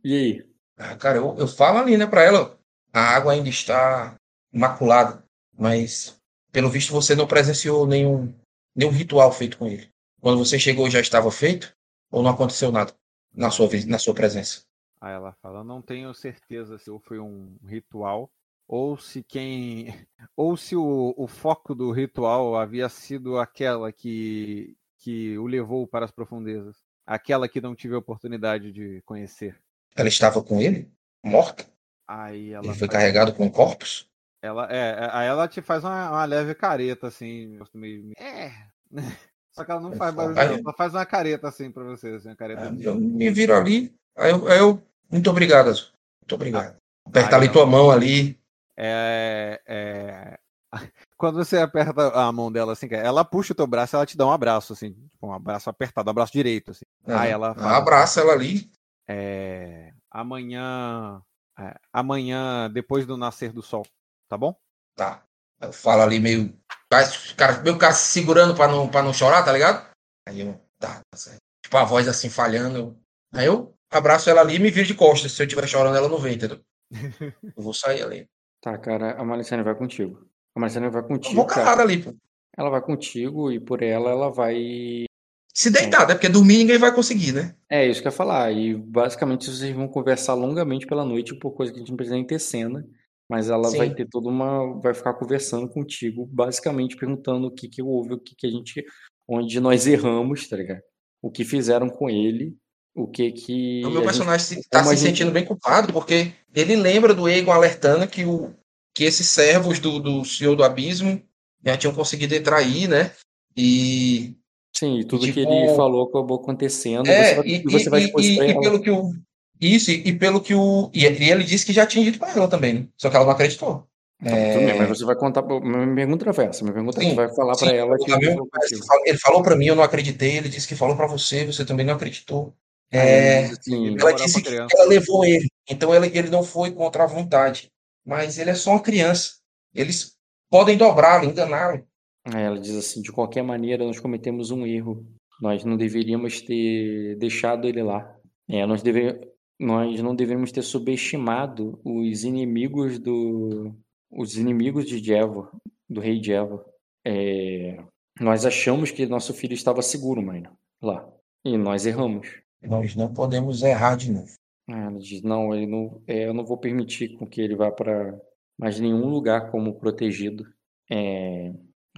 E 0.03 0.13
aí? 0.13 0.49
Ah, 0.77 0.95
cara, 0.95 1.17
eu, 1.17 1.35
eu 1.37 1.47
falo 1.47 1.77
ali, 1.79 1.97
né, 1.97 2.05
pra 2.05 2.23
ela. 2.23 2.59
A 2.93 2.99
água 3.15 3.31
ainda 3.33 3.47
está 3.49 4.15
imaculada, 4.51 5.23
mas 5.57 6.19
pelo 6.51 6.69
visto 6.69 6.91
você 6.91 7.15
não 7.15 7.27
presenciou 7.27 7.87
nenhum, 7.87 8.33
nenhum 8.75 8.91
ritual 8.91 9.31
feito 9.31 9.57
com 9.57 9.67
ele. 9.67 9.89
Quando 10.19 10.37
você 10.37 10.59
chegou 10.59 10.89
já 10.89 10.99
estava 10.99 11.31
feito 11.31 11.73
ou 12.11 12.21
não 12.21 12.31
aconteceu 12.31 12.71
nada 12.71 12.93
na 13.33 13.49
sua, 13.49 13.69
na 13.87 13.97
sua 13.99 14.13
presença? 14.13 14.63
Aí 14.99 15.13
ela 15.13 15.31
fala, 15.41 15.63
não 15.63 15.81
tenho 15.81 16.13
certeza 16.13 16.77
se 16.77 16.91
foi 17.03 17.19
um 17.19 17.55
ritual 17.65 18.29
ou 18.67 18.97
se 18.97 19.23
quem 19.23 19.87
ou 20.35 20.57
se 20.57 20.75
o, 20.75 21.13
o 21.17 21.27
foco 21.27 21.73
do 21.73 21.91
ritual 21.91 22.55
havia 22.55 22.89
sido 22.89 23.37
aquela 23.39 23.91
que 23.91 24.75
que 24.99 25.37
o 25.37 25.45
levou 25.45 25.87
para 25.87 26.05
as 26.05 26.11
profundezas, 26.11 26.75
aquela 27.05 27.47
que 27.47 27.61
não 27.61 27.75
tive 27.75 27.93
a 27.95 27.99
oportunidade 27.99 28.71
de 28.71 29.01
conhecer. 29.05 29.55
Ela 29.95 30.07
estava 30.09 30.41
com 30.43 30.59
ele? 30.59 30.91
Morta? 31.23 31.65
Aí 32.07 32.51
ela 32.51 32.65
Ele 32.65 32.73
foi 32.75 32.87
faz- 32.87 32.99
carregado 32.99 33.33
com 33.33 33.49
corpos? 33.49 34.07
ela 34.41 34.67
é, 34.71 34.77
é, 35.05 35.09
aí 35.13 35.27
ela 35.27 35.47
te 35.47 35.61
faz 35.61 35.83
uma, 35.83 36.09
uma 36.09 36.25
leve 36.25 36.53
careta 36.55 37.07
assim, 37.07 37.59
meio, 37.73 38.11
é. 38.17 38.51
Só 39.55 39.63
que 39.65 39.71
ela 39.71 39.81
não 39.81 39.93
faz 39.93 40.13
barulho, 40.13 40.39
Aí- 40.39 40.59
ela 40.59 40.73
faz 40.73 40.93
uma 40.93 41.05
careta 41.05 41.47
assim 41.47 41.71
para 41.71 41.83
você, 41.83 42.09
assim, 42.09 42.29
uma 42.29 42.35
careta. 42.35 42.69
de- 42.71 42.83
Eu 42.83 42.95
me 42.95 43.29
viro 43.31 43.55
ali, 43.55 43.93
aí 44.15 44.31
eu, 44.31 44.47
aí 44.47 44.59
eu 44.59 44.81
muito 45.11 45.29
obrigado, 45.29 45.69
Azul. 45.69 45.87
Muito 46.21 46.35
obrigado. 46.35 46.75
Apertar 47.05 47.29
Aí 47.29 47.35
ali 47.35 47.45
ela- 47.45 47.53
tua 47.53 47.65
mão 47.65 47.89
ali. 47.89 48.36
É, 48.77 49.61
é, 49.65 50.39
Quando 51.17 51.43
você 51.43 51.57
aperta 51.57 52.09
a 52.09 52.31
mão 52.31 52.51
dela 52.51 52.73
assim, 52.73 52.87
ela 52.91 53.25
puxa 53.25 53.53
o 53.53 53.55
teu 53.55 53.65
braço, 53.65 53.95
ela 53.95 54.05
te 54.05 54.17
dá 54.17 54.25
um 54.25 54.31
abraço, 54.31 54.73
assim, 54.73 54.93
tipo, 54.93 55.27
um 55.27 55.33
abraço 55.33 55.69
apertado, 55.69 56.09
um 56.09 56.11
abraço 56.11 56.33
direito, 56.33 56.71
assim. 56.71 56.85
Aí 57.05 57.31
ela 57.31 57.55
fala, 57.55 57.77
abraça 57.77 58.21
ela 58.21 58.33
ali. 58.33 58.69
é, 59.07 59.93
amanhã, 60.11 61.21
é, 61.59 61.75
amanhã 61.91 62.69
depois 62.69 63.05
do 63.05 63.17
nascer 63.17 63.51
do 63.51 63.61
sol, 63.61 63.85
tá 64.29 64.37
bom? 64.37 64.55
Tá. 64.95 65.23
Eu 65.59 65.73
falo 65.73 66.03
ali 66.03 66.19
meio. 66.19 66.55
Cara, 66.89 67.07
cara, 67.35 67.61
meio 67.63 67.77
cara 67.77 67.93
se 67.93 68.11
segurando 68.11 68.55
pra 68.55 68.67
não, 68.67 68.87
pra 68.87 69.01
não 69.01 69.11
chorar, 69.13 69.43
tá 69.43 69.51
ligado? 69.51 69.89
Aí 70.27 70.41
eu. 70.41 70.59
Tá, 70.77 71.01
tá 71.09 71.17
certo. 71.17 71.39
Tipo, 71.63 71.77
a 71.77 71.83
voz 71.83 72.07
assim 72.07 72.29
falhando. 72.29 72.95
Aí 73.33 73.47
eu 73.47 73.73
abraço 73.89 74.29
ela 74.29 74.41
ali 74.41 74.55
e 74.55 74.59
me 74.59 74.69
viro 74.69 74.85
de 74.85 74.93
costas. 74.93 75.31
Se 75.31 75.41
eu 75.41 75.47
estiver 75.47 75.67
chorando, 75.67 75.97
ela 75.97 76.07
não 76.07 76.19
vem, 76.19 76.35
entendeu? 76.35 76.61
Eu 77.57 77.63
vou 77.63 77.73
sair 77.73 78.03
ali. 78.03 78.29
Tá, 78.67 78.77
cara, 78.77 79.13
a 79.13 79.23
Malicene 79.23 79.63
vai 79.63 79.73
contigo. 79.75 80.27
A 80.53 80.59
Malicene 80.59 80.89
vai 80.89 81.01
Eu 81.01 81.07
contigo. 81.07 81.35
vou 81.35 81.45
cara. 81.45 81.63
calado 81.63 81.81
ali, 81.83 82.03
pô. 82.03 82.13
Ela 82.57 82.69
vai 82.69 82.81
contigo 82.81 83.49
e 83.49 83.61
por 83.61 83.81
ela 83.81 84.09
ela 84.09 84.29
vai. 84.29 85.05
Se 85.53 85.71
deitar, 85.71 86.05
né? 86.05 86.13
Porque 86.15 86.27
dormir 86.27 86.57
ninguém 86.57 86.77
vai 86.77 86.93
conseguir, 86.93 87.31
né? 87.31 87.55
É 87.69 87.87
isso 87.87 88.01
que 88.01 88.07
eu 88.09 88.11
ia 88.11 88.17
falar. 88.17 88.51
E 88.51 88.75
basicamente 88.75 89.49
vocês 89.49 89.73
vão 89.73 89.87
conversar 89.87 90.33
longamente 90.33 90.85
pela 90.85 91.05
noite 91.05 91.33
por 91.33 91.51
coisa 91.51 91.71
que 91.71 91.77
a 91.77 91.79
gente 91.79 91.91
não 91.91 91.95
precisa 91.95 92.15
nem 92.17 92.27
ter 92.27 92.39
cena. 92.39 92.85
Mas 93.29 93.49
ela 93.49 93.69
Sim. 93.69 93.77
vai 93.77 93.95
ter 93.95 94.05
toda 94.05 94.27
uma. 94.27 94.81
Vai 94.81 94.93
ficar 94.93 95.13
conversando 95.13 95.69
contigo, 95.69 96.25
basicamente 96.25 96.97
perguntando 96.97 97.47
o 97.47 97.51
que 97.51 97.69
que 97.69 97.81
houve, 97.81 98.15
o 98.15 98.19
que 98.19 98.35
que 98.35 98.47
a 98.47 98.49
gente. 98.51 98.83
Onde 99.25 99.61
nós 99.61 99.87
erramos, 99.87 100.45
tá 100.49 100.57
ligado? 100.57 100.81
O 101.21 101.31
que 101.31 101.45
fizeram 101.45 101.87
com 101.89 102.09
ele, 102.09 102.53
o 102.97 103.07
que 103.07 103.31
que. 103.31 103.81
O 103.85 103.89
meu 103.89 103.89
a 103.89 103.93
gente- 103.95 104.03
personagem 104.05 104.45
se- 104.45 104.69
tá 104.69 104.83
se 104.83 104.89
gente- 104.91 104.99
sentindo 105.01 105.31
bem 105.31 105.45
culpado, 105.45 105.93
porque 105.93 106.31
ele 106.55 106.75
lembra 106.75 107.13
do 107.13 107.29
Egon 107.29 107.51
alertando 107.51 108.07
que, 108.07 108.25
o, 108.25 108.51
que 108.95 109.03
esses 109.03 109.27
servos 109.27 109.79
do, 109.79 109.99
do 109.99 110.25
Senhor 110.25 110.55
do 110.55 110.63
Abismo 110.63 111.21
já 111.63 111.77
tinham 111.77 111.93
conseguido 111.93 112.33
entrar 112.35 112.57
aí, 112.57 112.87
né? 112.87 113.11
E. 113.55 114.35
Sim, 114.75 114.99
e 114.99 115.05
tudo 115.05 115.25
que 115.25 115.33
tipo, 115.33 115.51
ele 115.51 115.75
falou 115.75 116.07
acabou 116.07 116.37
acontecendo. 116.39 117.07
É, 117.07 117.35
você 117.35 117.47
e, 117.47 117.63
você 117.63 117.89
vai 117.89 118.03
e- 118.03 118.11
e- 118.19 118.39
e 118.51 118.59
pelo 118.59 118.79
que 118.81 118.91
o. 118.91 119.11
Isso, 119.59 119.89
e, 119.89 120.13
pelo 120.13 120.39
que 120.39 120.53
o. 120.53 120.91
E 120.93 121.03
ele 121.05 121.43
disse 121.43 121.65
que 121.65 121.73
já 121.73 121.85
tinha 121.85 122.05
dito 122.05 122.19
pra 122.19 122.31
ela 122.31 122.47
também, 122.47 122.73
né? 122.73 122.87
Só 122.95 123.09
que 123.09 123.15
ela 123.15 123.25
não 123.25 123.31
acreditou. 123.33 123.87
Tudo 124.19 124.65
bem, 124.65 124.77
mas 124.77 124.89
você 124.89 125.05
vai 125.05 125.15
contar. 125.15 125.43
Minha 125.43 125.93
pergunta 125.95 126.25
não 126.25 126.33
foi 126.33 126.45
essa. 126.45 126.63
Minha 126.63 126.73
pergunta 126.73 126.99
é: 126.99 127.03
Sim, 127.03 127.09
você 127.09 127.15
vai 127.15 127.35
falar 127.35 127.55
pra 127.55 127.71
ela 127.71 127.97
que 127.97 128.11
ele 128.11 128.25
falou 128.31 128.47
contigo. 128.49 128.85
Ele 129.05 129.17
falou 129.19 129.43
pra 129.43 129.55
mim, 129.55 129.65
eu 129.67 129.75
não 129.75 129.83
acreditei. 129.83 130.37
Ele 130.37 130.49
disse 130.49 130.67
que 130.67 130.75
falou 130.75 130.95
pra 130.95 131.05
você, 131.07 131.45
você 131.45 131.63
também 131.65 131.85
não 131.85 131.93
acreditou. 131.95 132.53
É, 132.91 133.45
assim, 133.45 133.97
ela 133.99 134.13
disse 134.13 134.41
que 134.41 134.53
ela 134.55 134.85
levou 134.87 135.25
ele. 135.25 135.47
Então 135.69 135.93
ele, 135.93 136.17
ele 136.17 136.29
não 136.29 136.43
foi 136.43 136.71
contra 136.71 137.03
a 137.03 137.07
vontade. 137.07 137.69
Mas 138.05 138.37
ele 138.37 138.51
é 138.51 138.55
só 138.55 138.71
uma 138.71 138.81
criança. 138.81 139.31
Eles 139.73 140.15
podem 140.49 140.77
dobrá-lo, 140.77 141.25
enganá-lo. 141.25 141.85
Ela 142.25 142.59
diz 142.59 142.75
assim: 142.75 143.01
de 143.01 143.11
qualquer 143.11 143.43
maneira, 143.43 143.85
nós 143.85 143.99
cometemos 143.99 144.51
um 144.51 144.65
erro. 144.65 145.05
Nós 145.41 145.63
não 145.63 145.77
deveríamos 145.77 146.41
ter 146.41 147.15
deixado 147.17 147.67
ele 147.67 147.83
lá. 147.83 148.15
É, 148.47 148.65
nós, 148.65 148.81
deve... 148.81 149.19
nós 149.59 150.01
não 150.01 150.15
deveríamos 150.15 150.51
ter 150.51 150.63
subestimado 150.63 151.79
os 151.83 152.23
inimigos 152.23 152.97
do. 152.99 153.75
Os 154.09 154.37
inimigos 154.37 154.85
de 154.85 155.03
Jevo, 155.03 155.49
do 155.89 155.99
rei 155.99 156.23
Jevo. 156.23 156.63
É, 157.05 157.77
Nós 158.19 158.45
achamos 158.45 158.89
que 158.89 159.05
nosso 159.05 159.33
filho 159.33 159.53
estava 159.53 159.81
seguro, 159.81 160.21
mãe, 160.21 160.43
lá. 160.81 161.07
E 161.45 161.57
nós 161.57 161.85
erramos. 161.85 162.27
Nós 162.67 162.95
não 162.95 163.13
podemos 163.13 163.61
errar 163.63 163.95
de 163.95 164.11
novo. 164.11 164.31
Ah, 164.69 164.85
Ela 164.87 164.99
diz, 164.99 165.21
não, 165.21 165.55
ele 165.55 165.65
não, 165.65 166.01
é, 166.07 166.27
eu 166.27 166.33
não 166.33 166.45
vou 166.45 166.57
permitir 166.57 167.17
com 167.17 167.25
que 167.25 167.39
ele 167.41 167.55
vá 167.55 167.71
para 167.71 168.19
mais 168.57 168.79
nenhum 168.79 169.07
lugar 169.07 169.49
como 169.51 169.75
protegido. 169.79 170.45
É, 170.89 171.53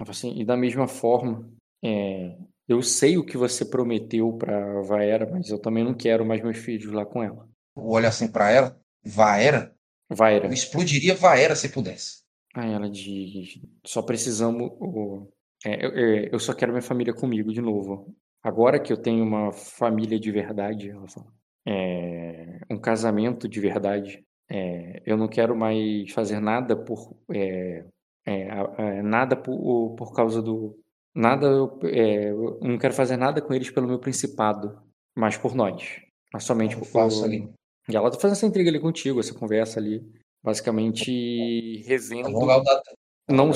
assim, 0.08 0.38
e 0.38 0.44
da 0.44 0.56
mesma 0.56 0.86
forma, 0.86 1.50
é, 1.82 2.36
eu 2.68 2.82
sei 2.82 3.18
o 3.18 3.24
que 3.24 3.36
você 3.36 3.64
prometeu 3.64 4.32
para 4.34 4.82
Vaera, 4.82 5.28
mas 5.30 5.48
eu 5.50 5.58
também 5.58 5.82
não 5.84 5.94
quero 5.94 6.24
mais 6.24 6.42
meus 6.42 6.58
filhos 6.58 6.92
lá 6.92 7.04
com 7.04 7.22
ela. 7.22 7.48
Olha 7.74 8.08
assim 8.08 8.30
pra 8.30 8.50
ela. 8.50 8.80
Vaera? 9.04 9.74
Vaera. 10.08 10.46
Eu 10.46 10.52
explodiria 10.52 11.14
Vaera 11.14 11.56
se 11.56 11.68
pudesse. 11.70 12.20
Aí 12.54 12.72
ela 12.72 12.90
diz, 12.90 13.60
só 13.86 14.02
precisamos, 14.02 14.70
o- 14.80 15.28
é, 15.64 15.86
eu- 15.86 15.90
é, 15.96 16.28
eu 16.32 16.38
só 16.38 16.52
quero 16.52 16.72
minha 16.72 16.82
família 16.82 17.14
comigo 17.14 17.52
de 17.52 17.60
novo. 17.60 18.14
Agora 18.42 18.78
que 18.80 18.92
eu 18.92 18.96
tenho 18.96 19.22
uma 19.24 19.52
família 19.52 20.18
de 20.18 20.30
verdade, 20.30 20.90
ela 20.90 21.06
fala, 21.08 21.26
é, 21.66 22.60
um 22.70 22.78
casamento 22.78 23.48
de 23.48 23.60
verdade, 23.60 24.24
é, 24.50 25.02
eu 25.04 25.16
não 25.16 25.28
quero 25.28 25.54
mais 25.54 26.10
fazer 26.12 26.40
nada 26.40 26.74
por 26.76 27.14
é, 27.32 27.84
é, 28.26 29.02
nada 29.02 29.36
por, 29.36 29.94
por 29.94 30.12
causa 30.14 30.40
do 30.42 30.78
nada 31.14 31.46
é, 31.84 32.30
eu 32.30 32.58
não 32.62 32.78
quero 32.78 32.94
fazer 32.94 33.16
nada 33.16 33.42
com 33.42 33.52
eles 33.52 33.70
pelo 33.70 33.86
meu 33.86 33.98
principado, 33.98 34.80
mas 35.14 35.36
por 35.36 35.54
nós, 35.54 36.00
mas 36.32 36.44
somente 36.44 36.74
Eu 36.74 36.80
por 36.80 36.86
faço 36.88 37.24
ali. 37.24 37.48
e 37.88 37.96
ela 37.96 38.10
tá 38.10 38.16
fazendo 38.18 38.36
essa 38.36 38.46
intriga 38.46 38.70
ali 38.70 38.80
contigo, 38.80 39.20
essa 39.20 39.34
conversa 39.34 39.78
ali, 39.78 40.02
basicamente 40.42 41.82
revendo 41.86 42.30
Vamos 42.32 42.46
lá, 42.48 42.58
o 42.58 42.62
da- 42.64 42.82
não, 43.28 43.50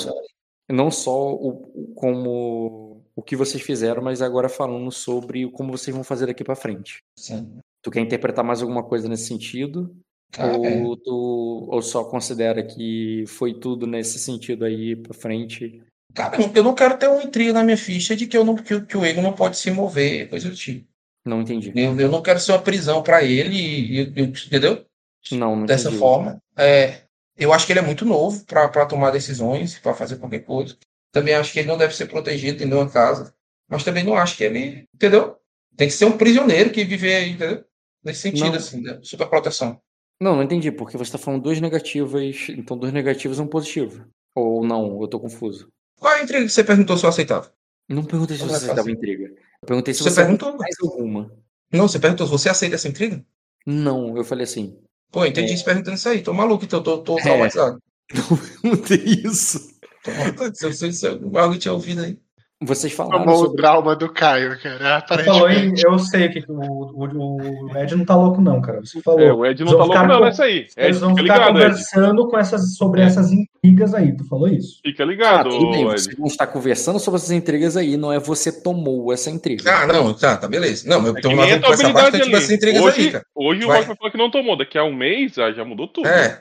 não 0.68 0.90
só 0.90 1.32
o- 1.32 1.92
como 1.94 2.93
o 3.16 3.22
que 3.22 3.36
vocês 3.36 3.62
fizeram, 3.62 4.02
mas 4.02 4.20
agora 4.22 4.48
falando 4.48 4.90
sobre 4.90 5.48
como 5.50 5.70
vocês 5.70 5.94
vão 5.94 6.04
fazer 6.04 6.26
daqui 6.26 6.42
pra 6.44 6.56
frente. 6.56 6.98
Sim. 7.18 7.58
Tu 7.82 7.90
quer 7.90 8.00
interpretar 8.00 8.44
mais 8.44 8.60
alguma 8.62 8.82
coisa 8.82 9.08
nesse 9.08 9.26
sentido? 9.26 9.94
Ah, 10.36 10.48
é. 10.48 10.82
ou 10.82 10.96
tu 10.96 11.68
ou 11.70 11.80
só 11.82 12.02
considera 12.04 12.60
que 12.64 13.24
foi 13.28 13.54
tudo 13.54 13.86
nesse 13.86 14.18
sentido 14.18 14.64
aí 14.64 14.96
pra 14.96 15.14
frente? 15.14 15.80
Cara, 16.12 16.36
eu 16.54 16.62
não 16.64 16.74
quero 16.74 16.96
ter 16.98 17.08
uma 17.08 17.22
intriga 17.22 17.52
na 17.52 17.62
minha 17.62 17.76
ficha 17.76 18.16
de 18.16 18.26
que, 18.26 18.36
eu 18.36 18.44
não, 18.44 18.56
que, 18.56 18.74
o- 18.74 18.84
que 18.86 18.96
o 18.96 19.04
Egon 19.04 19.22
não 19.22 19.32
pode 19.32 19.56
se 19.56 19.70
mover, 19.70 20.28
coisa 20.28 20.48
do 20.48 20.54
tipo. 20.56 20.86
Não 21.24 21.40
entendi. 21.42 21.72
Eu, 21.74 21.98
eu 21.98 22.08
não 22.10 22.20
quero 22.22 22.38
ser 22.40 22.52
uma 22.52 22.62
prisão 22.62 23.02
pra 23.02 23.22
ele, 23.22 23.54
e, 23.56 24.00
e- 24.00 24.12
e- 24.16 24.22
entendeu? 24.22 24.84
Não, 25.32 25.56
não 25.56 25.66
Dessa 25.66 25.88
entendi. 25.88 25.98
forma. 25.98 26.38
É, 26.56 27.02
eu 27.38 27.52
acho 27.52 27.66
que 27.66 27.72
ele 27.72 27.80
é 27.80 27.82
muito 27.82 28.04
novo 28.04 28.44
pra 28.44 28.86
tomar 28.86 29.10
decisões, 29.10 29.78
pra 29.78 29.94
fazer 29.94 30.16
qualquer 30.16 30.40
coisa. 30.40 30.76
Também 31.14 31.32
acho 31.34 31.52
que 31.52 31.60
ele 31.60 31.68
não 31.68 31.78
deve 31.78 31.94
ser 31.94 32.06
protegido 32.06 32.62
em 32.62 32.66
nenhuma 32.66 32.90
casa. 32.90 33.32
Mas 33.68 33.84
também 33.84 34.02
não 34.02 34.16
acho 34.16 34.36
que 34.36 34.42
ele, 34.44 34.86
entendeu? 34.94 35.36
Tem 35.76 35.86
que 35.88 35.94
ser 35.94 36.04
um 36.06 36.18
prisioneiro 36.18 36.70
que 36.70 36.84
viver 36.84 37.14
aí, 37.14 37.30
entendeu? 37.30 37.64
Nesse 38.04 38.20
sentido, 38.22 38.48
Não. 38.50 38.54
assim, 38.56 38.80
né? 38.82 38.98
super 39.02 39.28
proteção. 39.28 39.80
Não, 40.20 40.34
não 40.36 40.42
entendi, 40.42 40.70
porque 40.72 40.96
você 40.98 41.12
tá 41.12 41.18
falando 41.18 41.42
duas 41.42 41.60
negativas, 41.60 42.46
então 42.50 42.76
duas 42.76 42.92
negativas 42.92 43.38
e 43.38 43.40
um 43.40 43.46
positivo. 43.46 44.04
Ou 44.34 44.64
não, 44.66 45.00
eu 45.00 45.08
tô 45.08 45.18
confuso. 45.20 45.68
Qual 45.98 46.12
é 46.12 46.18
a 46.20 46.22
intriga 46.24 46.44
que 46.44 46.50
você 46.50 46.64
perguntou 46.64 46.96
se 46.98 47.04
eu 47.06 47.08
aceitava? 47.10 47.52
Não 47.88 48.04
perguntei 48.04 48.36
se 48.36 48.42
é 48.42 48.46
você 48.46 48.52
fácil? 48.52 48.66
aceitava 48.72 48.90
intriga. 48.90 49.24
Eu 49.26 49.66
perguntei 49.66 49.94
se 49.94 50.02
Você 50.02 50.10
você 50.10 50.20
perguntou? 50.22 50.56
mais 50.56 50.74
alguma. 50.82 51.30
Não, 51.72 51.86
você 51.88 51.98
perguntou 51.98 52.26
se 52.26 52.32
você 52.32 52.48
aceita 52.48 52.74
essa 52.74 52.88
intriga? 52.88 53.24
Não, 53.64 54.16
eu 54.16 54.24
falei 54.24 54.44
assim. 54.44 54.76
Pô, 55.10 55.24
entendi 55.24 55.56
você 55.56 55.64
perguntando 55.64 55.96
isso 55.96 56.08
aí. 56.08 56.22
Tô 56.22 56.32
maluco, 56.34 56.64
então 56.64 56.82
tô, 56.82 56.98
tô 56.98 57.18
É. 57.18 57.22
traumatizado. 57.22 57.78
Não 58.62 58.76
tem 58.76 59.02
isso. 59.24 59.73
Se 60.92 61.06
algo 61.38 61.56
tinha 61.58 61.72
ouvido 61.74 62.02
aí. 62.02 62.18
Vocês 62.62 62.92
falaram 62.94 63.24
Tomou 63.24 63.34
o 63.34 63.44
sobre. 63.46 63.56
trauma 63.60 63.96
do 63.96 64.08
Caio, 64.10 64.58
cara. 64.62 65.04
Falou. 65.06 65.38
Aparentemente. 65.46 65.82
Eu 65.84 65.98
sei 65.98 66.26
o 66.28 66.32
que. 66.32 66.44
O, 66.48 66.54
o, 66.94 67.66
o 67.72 67.76
Ed 67.78 67.94
não 67.94 68.04
tá 68.06 68.14
louco, 68.16 68.40
não, 68.40 68.60
cara. 68.62 68.80
Você 68.80 69.02
falou. 69.02 69.20
É, 69.20 69.30
o 69.32 69.44
Ed 69.44 69.62
não 69.64 69.72
vão 69.72 69.80
tá 69.80 69.84
louco 70.02 70.08
não 70.08 70.18
com- 70.20 70.24
nessa 70.24 70.44
aí. 70.44 70.58
Ed, 70.60 70.72
Eles 70.78 70.98
vão 71.00 71.10
fica 71.10 71.22
ficar 71.22 71.34
ligado, 71.34 71.48
Ed. 71.58 71.64
conversando 71.66 72.28
com 72.28 72.38
essas, 72.38 72.76
sobre 72.76 73.02
É. 73.02 73.04
essas 73.04 73.30
intrigas 73.32 73.92
aí, 73.92 74.16
tu 74.16 74.26
falou 74.28 74.48
isso. 74.48 74.78
Fica 74.82 75.02
Ah, 75.02 75.06
ligado, 75.06 75.50
tudo 75.50 75.72
bem, 75.72 75.82
Ed. 75.90 76.00
você 76.00 76.14
não 76.16 76.26
está 76.26 76.46
conversando 76.46 76.98
sobre 76.98 77.18
essas 77.18 77.32
intrigas 77.32 77.76
aí, 77.76 77.98
não 77.98 78.10
é 78.10 78.18
você 78.18 78.50
tomou 78.62 79.12
essa 79.12 79.28
intriga. 79.30 79.70
Ah, 79.82 79.86
não, 79.86 80.14
tá, 80.14 80.36
tá, 80.36 80.48
beleza. 80.48 80.88
Não, 80.88 81.04
eu 81.06 81.14
É 81.16 81.20
tô 81.20 81.28
que 81.28 81.34
lá 81.34 81.42
nem 81.42 81.52
a 81.52 81.54
vendo 81.56 81.60
tua 81.64 81.68
com 81.68 81.74
essa 81.74 81.82
habilidade 81.82 82.12
bastante 82.12 82.22
ali. 82.28 82.34
essas 82.36 82.50
intrigas 82.50 82.82
Hoje, 82.82 83.00
aí, 83.00 83.10
cara. 83.12 83.26
hoje 83.34 83.64
o 83.64 83.66
Vai. 83.66 83.76
Rock 83.78 83.88
vai 83.88 83.96
falar 83.96 84.10
que 84.10 84.18
não 84.18 84.30
tomou, 84.30 84.56
daqui 84.56 84.78
a 84.78 84.84
um 84.84 84.94
mês 84.94 85.36
ah, 85.38 85.52
já 85.52 85.64
mudou 85.66 85.86
tudo. 85.88 86.06
É. 86.08 86.40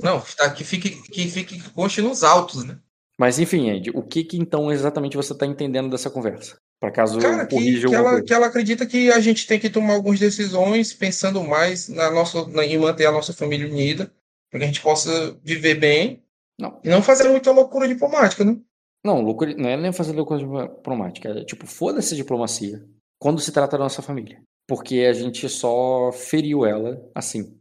Não, 0.00 0.22
tá, 0.36 0.50
que 0.50 0.62
fique, 0.62 0.90
que 1.10 1.26
fique, 1.28 1.60
que 1.60 1.70
conste 1.70 2.00
nos 2.02 2.22
autos, 2.22 2.62
né? 2.64 2.76
Mas 3.18 3.38
enfim, 3.38 3.70
Ed, 3.70 3.90
o 3.94 4.02
que, 4.02 4.22
que 4.24 4.36
então 4.36 4.70
exatamente 4.70 5.16
você 5.16 5.32
está 5.32 5.46
entendendo 5.46 5.90
dessa 5.90 6.10
conversa? 6.10 6.56
Para 6.78 6.90
caso 6.90 7.18
Cara, 7.18 7.46
que, 7.46 7.54
corrija 7.54 7.88
que, 7.88 7.94
ela, 7.94 8.10
coisa. 8.10 8.24
que 8.24 8.34
ela 8.34 8.46
acredita 8.46 8.84
que 8.86 9.10
a 9.10 9.18
gente 9.20 9.46
tem 9.46 9.58
que 9.58 9.70
tomar 9.70 9.94
algumas 9.94 10.20
decisões 10.20 10.92
pensando 10.92 11.42
mais 11.42 11.88
na 11.88 12.10
nossa, 12.10 12.46
na, 12.48 12.64
em 12.64 12.76
manter 12.76 13.06
a 13.06 13.12
nossa 13.12 13.32
família 13.32 13.66
unida, 13.66 14.12
para 14.50 14.60
que 14.60 14.64
a 14.64 14.66
gente 14.66 14.82
possa 14.82 15.34
viver 15.42 15.76
bem 15.76 16.22
Não. 16.60 16.78
e 16.84 16.88
não 16.90 17.02
fazer 17.02 17.28
muita 17.30 17.50
loucura 17.50 17.88
diplomática, 17.88 18.44
né? 18.44 18.58
Não, 19.02 19.22
loucura, 19.22 19.54
não 19.54 19.68
é 19.70 19.76
nem 19.76 19.92
fazer 19.92 20.12
loucura 20.12 20.40
diplomática. 20.40 21.30
É 21.30 21.44
tipo, 21.44 21.66
foda-se 21.66 22.12
a 22.12 22.16
diplomacia 22.16 22.84
quando 23.18 23.40
se 23.40 23.52
trata 23.52 23.78
da 23.78 23.84
nossa 23.84 24.02
família. 24.02 24.42
Porque 24.68 25.06
a 25.08 25.12
gente 25.12 25.48
só 25.48 26.10
feriu 26.12 26.66
ela 26.66 27.00
assim. 27.14 27.56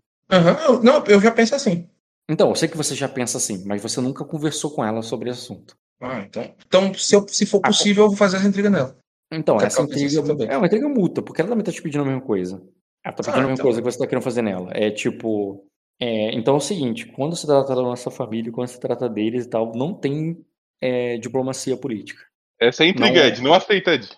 Eu- 0.68 0.82
não, 0.84 1.06
eu 1.06 1.22
já 1.22 1.32
penso 1.32 1.56
assim. 1.56 1.88
Então, 2.30 2.50
eu 2.50 2.56
sei 2.56 2.68
que 2.68 2.78
você 2.78 2.96
já 2.96 3.08
pensa 3.08 3.38
assim, 3.38 3.64
mas 3.66 3.82
você 3.82 4.02
nunca 4.02 4.26
conversou 4.26 4.72
com 4.72 4.84
ela 4.84 5.02
sobre 5.02 5.30
esse 5.30 5.40
assunto. 5.42 5.76
Ah, 6.02 6.22
então, 6.22 6.56
então 6.66 6.94
se, 6.94 7.16
eu- 7.16 7.28
se 7.28 7.46
for 7.46 7.60
Ah, 7.64 7.68
possível, 7.68 8.06
eu 8.06 8.10
vou 8.10 8.18
fazer 8.18 8.38
essa 8.38 8.48
intriga 8.48 8.70
nela. 8.70 8.98
Então, 9.32 9.58
essa 9.60 9.82
intriga 9.82 10.24
também? 10.24 10.48
é 10.50 10.58
uma 10.58 10.66
intriga 10.68 10.88
mútua, 10.90 11.24
porque 11.24 11.42
ela 11.42 11.50
também 11.50 11.64
tá 11.64 11.72
te 11.72 11.82
pedindo 11.82 12.02
a 12.02 12.06
mesma 12.06 12.22
coisa. 12.22 12.62
Ela 13.04 13.14
tá 13.16 13.24
pedindo 13.24 13.34
Ah, 13.34 13.38
a 13.38 13.42
mesma 13.42 13.54
então. 13.54 13.64
coisa 13.66 13.80
que 13.82 13.86
você 13.92 13.98
tá 13.98 14.08
querendo 14.08 14.24
fazer 14.24 14.42
nela. 14.42 14.70
É 14.74 14.90
tipo. 14.92 15.66
é, 16.00 16.32
então 16.36 16.56
é 16.56 16.58
o 16.58 16.62
seguinte, 16.62 17.06
quando 17.08 17.36
se 17.36 17.46
trata 17.46 17.76
da 17.76 17.82
nossa 17.82 18.10
família, 18.12 18.52
quando 18.52 18.68
se 18.68 18.80
trata 18.80 19.08
deles 19.08 19.46
e 19.46 19.50
tal, 19.50 19.72
não 19.76 19.94
tem 19.94 20.44
é, 20.82 21.18
diplomacia 21.18 21.78
política. 21.78 22.22
Essa 22.60 22.84
é 22.84 22.88
a 22.88 22.90
intriga, 22.90 23.20
Não. 23.22 23.28
Ed. 23.28 23.42
Não 23.42 23.54
aceita, 23.54 23.94
Ed. 23.94 24.10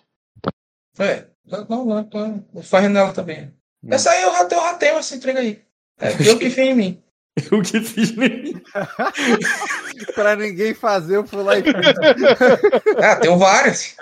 É, 0.98 1.26
não, 1.46 1.64
não, 1.84 1.84
não, 2.12 2.44
não 2.54 2.62
faz 2.62 2.90
nela 2.90 3.12
também. 3.12 3.52
Hum. 3.82 3.88
Essa 3.92 4.10
aí 4.10 4.22
eu 4.22 4.32
já, 4.32 4.44
tenho- 4.46 4.60
eu 4.60 4.64
já 4.66 4.74
tenho 4.74 4.98
essa 4.98 5.14
intriga 5.16 5.40
aí. 5.40 5.62
É, 6.00 6.08
eu 6.28 6.38
que 6.38 6.50
fiz 6.50 6.58
em 6.58 6.74
mim. 6.74 7.02
O 7.52 7.62
que 7.62 7.80
fiz 7.80 8.14
nem. 8.16 8.60
pra 10.14 10.36
ninguém 10.36 10.74
fazer, 10.74 11.16
eu 11.16 11.26
fui 11.26 11.42
lá 11.42 11.58
e 11.58 11.62
fiz. 11.62 11.72
Ah, 13.02 13.16
tenho 13.16 13.38
várias. 13.38 13.96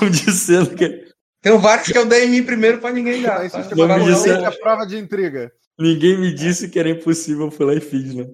Não 0.00 0.08
dizendo 0.10 0.74
que. 0.74 1.12
Tenho 1.42 1.58
várias 1.58 1.88
que 1.88 1.98
eu 1.98 2.06
dei 2.06 2.24
em 2.24 2.30
mim 2.30 2.42
primeiro 2.42 2.78
pra 2.78 2.90
ninguém 2.90 3.22
dar. 3.22 3.40
Aí 3.40 3.50
tá? 3.50 3.62
se 3.62 3.70
Não 3.74 3.86
chama 3.88 3.98
me 3.98 4.04
disseram. 4.12 4.46
a 4.46 4.52
prova 4.52 4.86
de 4.86 4.96
intriga. 4.96 5.52
Ninguém 5.78 6.18
me 6.18 6.32
disse 6.32 6.68
que 6.68 6.78
era 6.78 6.88
impossível, 6.88 7.46
eu 7.46 7.50
fui 7.50 7.66
lá 7.66 7.74
e 7.74 7.80
fiz, 7.80 8.14
né? 8.14 8.26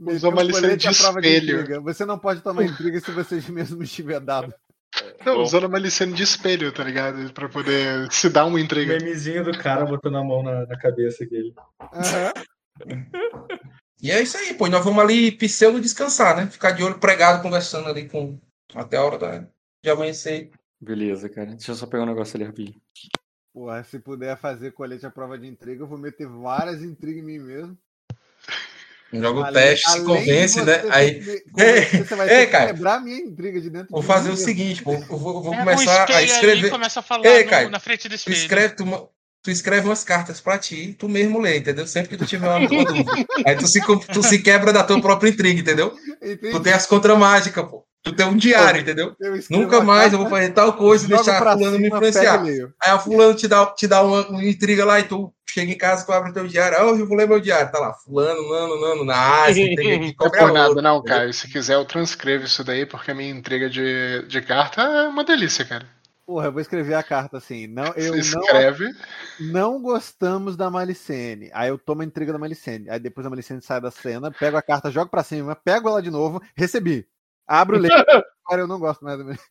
Usou 0.00 0.30
uma 0.32 0.42
o 0.42 0.44
lição 0.46 0.62
colete 0.62 0.88
de 0.88 0.98
prova 0.98 1.20
espelho. 1.20 1.60
intriga. 1.60 1.80
Você 1.82 2.04
não 2.04 2.18
pode 2.18 2.40
tomar 2.40 2.64
intriga 2.64 3.00
se 3.00 3.10
você 3.10 3.40
mesmo 3.52 3.82
estiver 3.82 4.20
dado. 4.20 4.52
Não, 5.24 5.36
Bom. 5.36 5.42
usando 5.42 5.64
uma 5.64 5.78
licença 5.78 6.12
de 6.12 6.22
espelho, 6.22 6.72
tá 6.72 6.84
ligado? 6.84 7.32
Pra 7.32 7.48
poder 7.48 8.10
se 8.12 8.30
dar 8.30 8.46
uma 8.46 8.60
intriga. 8.60 8.96
Memezinho 8.96 9.44
do 9.44 9.56
cara 9.58 9.84
botando 9.84 10.16
a 10.16 10.24
mão 10.24 10.42
na, 10.42 10.66
na 10.66 10.78
cabeça 10.78 11.26
dele. 11.26 11.54
Aham. 11.80 12.32
E 14.00 14.12
é 14.12 14.22
isso 14.22 14.36
aí, 14.36 14.54
pô. 14.54 14.68
Nós 14.68 14.84
vamos 14.84 15.02
ali 15.02 15.32
pseudo 15.32 15.80
descansar, 15.80 16.36
né? 16.36 16.46
Ficar 16.46 16.70
de 16.70 16.84
olho 16.84 17.00
pregado 17.00 17.42
conversando 17.42 17.88
ali 17.88 18.08
com. 18.08 18.38
Até 18.74 18.96
a 18.96 19.04
hora 19.04 19.18
da... 19.18 19.38
de 19.82 19.90
amanhecer. 19.90 20.52
Beleza, 20.80 21.28
cara. 21.28 21.50
Deixa 21.50 21.72
eu 21.72 21.74
só 21.74 21.86
pegar 21.86 22.04
um 22.04 22.06
negócio 22.06 22.36
ali 22.36 22.44
rapidinho. 22.44 22.80
Porra, 23.52 23.82
se 23.82 23.98
puder 23.98 24.38
fazer 24.38 24.70
colete 24.70 25.04
à 25.04 25.10
prova 25.10 25.36
de 25.36 25.48
intriga, 25.48 25.82
eu 25.82 25.88
vou 25.88 25.98
meter 25.98 26.28
várias 26.28 26.80
intrigas 26.82 27.22
em 27.22 27.26
mim 27.26 27.38
mesmo. 27.38 27.76
Joga 29.12 29.40
o 29.40 29.44
Além- 29.44 29.52
teste, 29.54 29.90
se 29.90 30.04
convence, 30.04 30.62
né? 30.64 30.82
Aí. 30.90 31.14
convencer, 31.50 32.04
você 32.06 32.14
vai 32.14 32.28
Ei, 32.40 32.46
cara. 32.46 32.66
quebrar 32.66 32.94
a 32.96 33.00
minha 33.00 33.16
intriga 33.18 33.60
de 33.60 33.70
dentro 33.70 33.88
Vou 33.90 34.00
de 34.02 34.06
fazer 34.06 34.28
o 34.28 34.32
mesmo. 34.32 34.44
seguinte, 34.44 34.82
pô. 34.82 34.92
Eu 34.92 35.00
vou, 35.00 35.36
eu 35.36 35.42
vou 35.42 35.52
um 35.54 35.56
começar 35.58 36.10
a 36.10 36.22
escrever. 36.22 36.68
começa 36.70 37.00
a 37.00 37.02
falar 37.02 37.24
Ei, 37.26 37.44
no- 37.44 37.50
Caio, 37.50 37.70
na 37.70 37.80
frente 37.80 38.06
do 38.08 38.10
Tu 38.12 38.16
espelho. 38.16 38.36
escreve, 38.36 38.74
tu, 38.74 38.84
tu 39.42 39.50
escreve 39.50 39.88
umas 39.88 40.04
cartas 40.04 40.40
pra 40.42 40.58
ti, 40.58 40.94
tu 40.98 41.08
mesmo 41.08 41.40
lê, 41.40 41.56
entendeu? 41.56 41.86
Sempre 41.86 42.10
que 42.10 42.16
tu 42.18 42.26
tiver 42.26 42.48
uma 42.48 42.68
dúvida. 42.68 42.92
Aí 43.46 43.56
tu 43.56 43.66
se, 43.66 43.80
tu 44.12 44.22
se 44.22 44.40
quebra 44.40 44.74
da 44.74 44.84
tua 44.84 45.00
própria 45.00 45.30
intriga, 45.30 45.58
entendeu? 45.60 45.96
Entendi. 46.22 46.50
Tu 46.52 46.60
tem 46.60 46.72
as 46.74 46.84
contramágicas, 46.84 47.64
pô. 47.64 47.87
Tu 48.02 48.12
tem 48.14 48.26
um 48.26 48.36
diário, 48.36 48.80
entendeu? 48.80 49.14
Nunca 49.50 49.80
mais 49.80 50.12
eu 50.12 50.18
vou 50.18 50.28
fazer 50.28 50.50
tal 50.50 50.72
coisa 50.74 51.04
e 51.04 51.08
deixar 51.08 51.38
pra 51.40 51.52
fulano 51.54 51.78
me 51.78 51.88
influenciar. 51.88 52.42
Aí 52.42 52.90
a 52.90 52.98
fulano 52.98 53.34
te 53.34 53.46
dá, 53.48 53.66
te 53.66 53.86
dá 53.86 54.02
uma, 54.02 54.26
uma 54.28 54.44
intriga 54.44 54.84
lá 54.84 54.98
e 55.00 55.02
tu 55.04 55.32
chega 55.48 55.72
em 55.72 55.76
casa, 55.76 56.06
tu 56.06 56.12
abre 56.12 56.32
teu 56.32 56.46
diário. 56.46 56.78
Ah, 56.78 56.84
hoje 56.86 57.02
eu 57.02 57.06
vou 57.08 57.16
ler 57.16 57.28
meu 57.28 57.40
diário. 57.40 57.70
Tá 57.72 57.78
lá, 57.78 57.92
fulano, 57.94 58.48
nano, 58.48 58.80
nano, 58.80 59.04
na 59.04 59.44
Ásia, 59.44 59.62
intriga 59.64 59.96
aqui, 59.96 60.04
Não 60.04 60.10
é 60.10 60.14
qualquer 60.14 60.38
por 60.46 60.52
nada, 60.52 60.68
outro. 60.68 60.82
não, 60.82 61.02
Caio. 61.02 61.32
Se 61.34 61.48
quiser, 61.50 61.74
eu 61.74 61.84
transcrevo 61.84 62.44
isso 62.44 62.62
daí, 62.64 62.86
porque 62.86 63.10
a 63.10 63.14
minha 63.14 63.30
intriga 63.30 63.68
de, 63.68 64.22
de 64.28 64.40
carta 64.42 64.80
é 64.82 65.08
uma 65.08 65.24
delícia, 65.24 65.64
cara. 65.64 65.86
Porra, 66.24 66.46
eu 66.48 66.52
vou 66.52 66.60
escrever 66.60 66.94
a 66.94 67.02
carta 67.02 67.38
assim. 67.38 67.66
Não, 67.66 67.86
eu 67.96 68.14
Você 68.14 68.34
não, 68.36 68.42
escreve. 68.42 68.90
não 69.40 69.80
gostamos 69.82 70.56
da 70.56 70.70
Malicene. 70.70 71.50
Aí 71.54 71.70
eu 71.70 71.78
tomo 71.78 72.02
a 72.02 72.04
intriga 72.04 72.32
da 72.32 72.38
Malicene. 72.38 72.88
Aí 72.90 73.00
depois 73.00 73.26
a 73.26 73.30
Malicene 73.30 73.62
sai 73.62 73.80
da 73.80 73.90
cena, 73.90 74.30
pego 74.30 74.56
a 74.56 74.62
carta, 74.62 74.90
jogo 74.90 75.10
pra 75.10 75.24
cima, 75.24 75.56
pego 75.56 75.88
ela 75.88 76.02
de 76.02 76.10
novo, 76.10 76.40
recebi. 76.54 77.06
Abro 77.48 77.78
o 77.78 77.80
leite. 77.80 77.96
Agora 78.44 78.60
eu 78.62 78.68
não 78.68 78.78
gosto 78.78 79.02
mais 79.02 79.18
da 79.18 79.24
Malicene. 79.24 79.48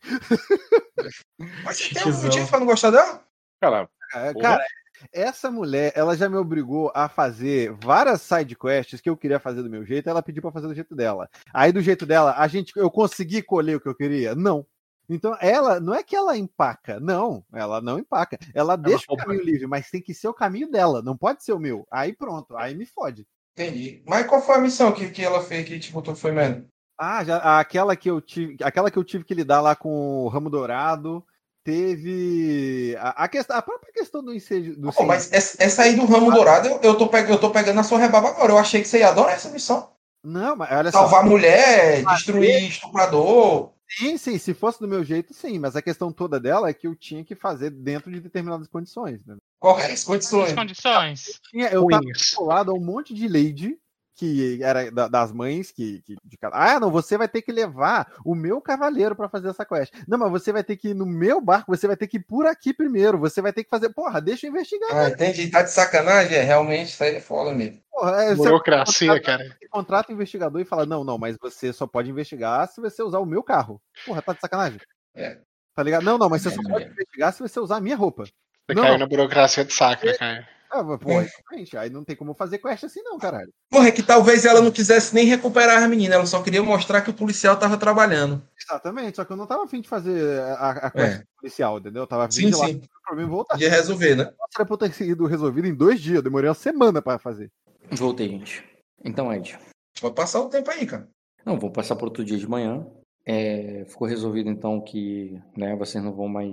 Mas 1.64 1.78
tem 1.88 2.02
algum 2.02 2.22
motivo 2.22 2.48
pra 2.48 2.60
não 2.60 2.66
gostar 2.66 2.90
dela? 2.90 3.24
Cara, 3.60 3.90
É. 4.14 4.32
Cara, 4.34 4.64
essa 5.12 5.50
mulher, 5.50 5.92
ela 5.94 6.16
já 6.16 6.28
me 6.28 6.36
obrigou 6.36 6.90
a 6.94 7.08
fazer 7.08 7.72
várias 7.72 8.22
side 8.22 8.56
quests 8.56 9.00
que 9.00 9.10
eu 9.10 9.16
queria 9.16 9.38
fazer 9.38 9.62
do 9.62 9.70
meu 9.70 9.84
jeito, 9.84 10.08
ela 10.08 10.22
pediu 10.22 10.42
pra 10.42 10.52
fazer 10.52 10.66
do 10.66 10.74
jeito 10.74 10.94
dela. 10.94 11.28
Aí 11.52 11.72
do 11.72 11.80
jeito 11.80 12.06
dela, 12.06 12.34
a 12.36 12.48
gente 12.48 12.72
eu 12.76 12.90
consegui 12.90 13.42
colher 13.42 13.76
o 13.76 13.80
que 13.80 13.88
eu 13.88 13.94
queria? 13.94 14.34
Não. 14.34 14.66
Então 15.08 15.36
ela, 15.40 15.80
não 15.80 15.94
é 15.94 16.02
que 16.02 16.14
ela 16.14 16.36
empaca, 16.36 17.00
não, 17.00 17.44
ela 17.52 17.80
não 17.80 17.98
empaca. 17.98 18.38
Ela 18.54 18.76
deixa 18.76 19.04
o 19.08 19.16
caminho 19.16 19.42
livre, 19.42 19.66
mas 19.66 19.90
tem 19.90 20.02
que 20.02 20.12
ser 20.12 20.28
o 20.28 20.34
caminho 20.34 20.70
dela, 20.70 21.00
não 21.00 21.16
pode 21.16 21.42
ser 21.42 21.52
o 21.52 21.58
meu. 21.58 21.86
Aí 21.90 22.12
pronto, 22.12 22.56
aí 22.56 22.74
me 22.74 22.84
fode. 22.84 23.26
Entendi. 23.56 24.02
Mas 24.06 24.26
qual 24.26 24.42
foi 24.42 24.56
a 24.56 24.60
missão 24.60 24.92
que, 24.92 25.10
que 25.10 25.24
ela 25.24 25.42
fez 25.42 25.66
que 25.66 25.78
te 25.78 25.92
botou 25.92 26.14
foi 26.14 26.32
merda? 26.32 26.66
Ah, 26.98 27.22
já 27.22 27.60
aquela 27.60 27.94
que 27.94 28.10
eu 28.10 28.20
tive, 28.20 28.56
aquela 28.62 28.90
que 28.90 28.98
eu 28.98 29.04
tive 29.04 29.24
que 29.24 29.34
lidar 29.34 29.60
lá 29.60 29.76
com 29.76 30.24
o 30.24 30.28
Ramo 30.28 30.50
Dourado, 30.50 31.24
teve 31.62 32.96
a, 32.98 33.24
a, 33.24 33.28
questão, 33.28 33.56
a 33.56 33.62
própria 33.62 33.92
questão 33.92 34.24
do 34.24 34.34
incêndio, 34.34 34.74
do 34.74 34.90
Pô, 34.90 35.04
mas 35.04 35.30
essa, 35.32 35.62
essa 35.62 35.82
aí 35.82 35.94
do 35.94 36.06
ramo 36.06 36.32
dourado, 36.32 36.66
eu, 36.66 36.80
eu, 36.82 36.94
tô 36.96 37.06
pegando, 37.08 37.34
eu 37.34 37.38
tô 37.38 37.50
pegando 37.50 37.78
a 37.78 37.82
sua 37.82 37.98
rebaba 37.98 38.28
agora. 38.30 38.52
Eu 38.52 38.58
achei 38.58 38.80
que 38.80 38.88
você 38.88 39.00
ia 39.00 39.08
adorar 39.08 39.34
essa 39.34 39.50
missão. 39.50 39.90
Não, 40.24 40.56
mas 40.56 40.72
olha 40.72 40.90
só. 40.90 41.00
Salvar 41.00 41.26
mulher, 41.26 42.04
destruir 42.04 42.68
estuprador. 42.68 43.72
Sim, 43.86 44.18
sim, 44.18 44.38
se 44.38 44.52
fosse 44.54 44.80
do 44.80 44.88
meu 44.88 45.04
jeito, 45.04 45.32
sim, 45.32 45.58
mas 45.58 45.76
a 45.76 45.82
questão 45.82 46.12
toda 46.12 46.40
dela 46.40 46.68
é 46.68 46.74
que 46.74 46.86
eu 46.86 46.96
tinha 46.96 47.24
que 47.24 47.34
fazer 47.34 47.70
dentro 47.70 48.10
de 48.10 48.20
determinadas 48.20 48.66
condições. 48.66 49.24
Né? 49.24 49.36
Quais 49.58 49.92
As 49.92 50.04
condições? 50.04 50.52
condições. 50.52 51.40
Tinha, 51.50 51.68
eu 51.68 51.86
tava 51.86 52.04
colado 52.34 52.70
a 52.70 52.74
um 52.74 52.80
monte 52.80 53.14
de 53.14 53.28
lady 53.28 53.78
que 54.18 54.60
era 54.62 54.90
da- 54.90 55.06
das 55.06 55.32
mães 55.32 55.70
que, 55.70 56.02
que 56.02 56.16
de 56.24 56.36
ah 56.52 56.80
não 56.80 56.90
você 56.90 57.16
vai 57.16 57.28
ter 57.28 57.40
que 57.40 57.52
levar 57.52 58.12
o 58.24 58.34
meu 58.34 58.60
cavaleiro 58.60 59.14
pra 59.14 59.28
fazer 59.28 59.48
essa 59.48 59.64
quest 59.64 59.92
não 60.08 60.18
mas 60.18 60.30
você 60.30 60.52
vai 60.52 60.64
ter 60.64 60.76
que 60.76 60.88
ir 60.88 60.94
no 60.94 61.06
meu 61.06 61.40
barco 61.40 61.74
você 61.74 61.86
vai 61.86 61.96
ter 61.96 62.08
que 62.08 62.16
ir 62.16 62.24
por 62.24 62.44
aqui 62.44 62.74
primeiro 62.74 63.16
você 63.16 63.40
vai 63.40 63.52
ter 63.52 63.62
que 63.62 63.70
fazer 63.70 63.90
porra 63.90 64.20
deixa 64.20 64.46
eu 64.46 64.50
investigar 64.50 64.90
Ah, 64.92 65.08
entendi. 65.08 65.48
Tá 65.50 65.62
de 65.62 65.70
sacanagem? 65.70 66.36
É, 66.36 66.42
realmente, 66.42 66.88
isso 66.88 67.02
aí 67.04 67.14
é 67.16 67.20
foda 67.20 67.54
mesmo. 67.54 67.80
porra, 67.92 68.22
é, 68.24 68.34
você 68.34 68.48
Burocracia, 68.48 69.22
cara. 69.22 69.56
contrata 69.70 70.10
o 70.10 70.14
investigador 70.14 70.60
e 70.60 70.64
fala 70.64 70.84
não 70.84 71.04
não 71.04 71.16
mas 71.16 71.36
você 71.40 71.72
só 71.72 71.86
pode 71.86 72.10
investigar 72.10 72.66
se 72.68 72.80
você 72.80 73.02
usar 73.02 73.20
o 73.20 73.26
meu 73.26 73.42
carro 73.42 73.80
porra 74.04 74.20
tá 74.20 74.32
de 74.32 74.40
sacanagem 74.40 74.80
É. 75.14 75.38
tá 75.76 75.82
ligado 75.84 76.02
não 76.02 76.18
não 76.18 76.28
mas 76.28 76.42
você 76.42 76.50
só 76.50 76.60
É. 76.60 76.68
pode 76.68 76.84
investigar 76.86 77.32
se 77.32 77.40
você 77.40 77.60
usar 77.60 77.76
a 77.76 77.80
minha 77.80 77.96
roupa 77.96 78.24
Você 78.24 78.74
Não. 78.74 78.82
caiu 78.82 78.98
na 78.98 79.06
burocracia 79.06 79.64
de 79.64 79.72
sacra, 79.72 80.16
Caio. 80.18 80.44
Ah, 80.70 80.82
mas, 80.82 80.98
pô, 80.98 81.20
exatamente, 81.20 81.76
aí 81.76 81.90
não 81.90 82.04
tem 82.04 82.14
como 82.14 82.34
fazer 82.34 82.58
quest 82.58 82.84
assim 82.84 83.02
não 83.02 83.18
caralho 83.18 83.52
Porra, 83.70 83.88
é 83.88 83.92
que 83.92 84.02
talvez 84.02 84.44
ela 84.44 84.60
não 84.60 84.70
quisesse 84.70 85.14
nem 85.14 85.26
recuperar 85.26 85.82
a 85.82 85.88
menina, 85.88 86.14
ela 86.14 86.26
só 86.26 86.42
queria 86.42 86.62
mostrar 86.62 87.02
que 87.02 87.10
o 87.10 87.14
policial 87.14 87.56
tava 87.56 87.76
trabalhando. 87.76 88.42
Exatamente, 88.60 89.16
só 89.16 89.24
que 89.24 89.32
eu 89.32 89.36
não 89.36 89.46
tava 89.46 89.64
afim 89.64 89.80
de 89.80 89.88
fazer 89.88 90.40
a, 90.40 90.70
a 90.70 90.90
quest 90.90 91.22
policial, 91.38 91.78
entendeu? 91.78 92.02
Eu 92.02 92.06
tava 92.06 92.24
afim 92.24 92.32
Sim, 92.32 92.50
de 92.50 92.56
lá 92.56 92.66
sim. 92.66 92.76
o 92.76 93.06
problema 93.06 93.28
e 93.28 93.30
voltar. 93.30 93.54
Podia 93.54 93.70
resolver, 93.70 94.16
né? 94.16 94.24
Nossa, 94.24 94.52
era 94.56 94.64
pra 94.64 94.74
eu 94.74 94.78
ter 94.78 94.92
sido 94.92 95.26
resolvido 95.26 95.66
em 95.66 95.74
dois 95.74 96.00
dias, 96.00 96.16
eu 96.16 96.22
demorei 96.22 96.48
uma 96.48 96.54
semana 96.54 97.02
pra 97.02 97.18
fazer. 97.18 97.50
Voltei, 97.90 98.28
gente. 98.28 98.64
Então, 99.04 99.32
Ed. 99.32 99.58
Pode 100.00 100.14
passar 100.14 100.40
o 100.40 100.48
tempo 100.48 100.70
aí, 100.70 100.86
cara. 100.86 101.08
Não, 101.44 101.58
vou 101.58 101.70
passar 101.70 101.96
para 101.96 102.06
outro 102.06 102.24
dia 102.24 102.38
de 102.38 102.48
manhã. 102.48 102.86
É, 103.24 103.84
ficou 103.88 104.08
resolvido 104.08 104.48
então 104.48 104.80
que 104.80 105.40
né, 105.56 105.76
vocês 105.76 106.02
não 106.02 106.12
vão 106.12 106.28
mais 106.28 106.50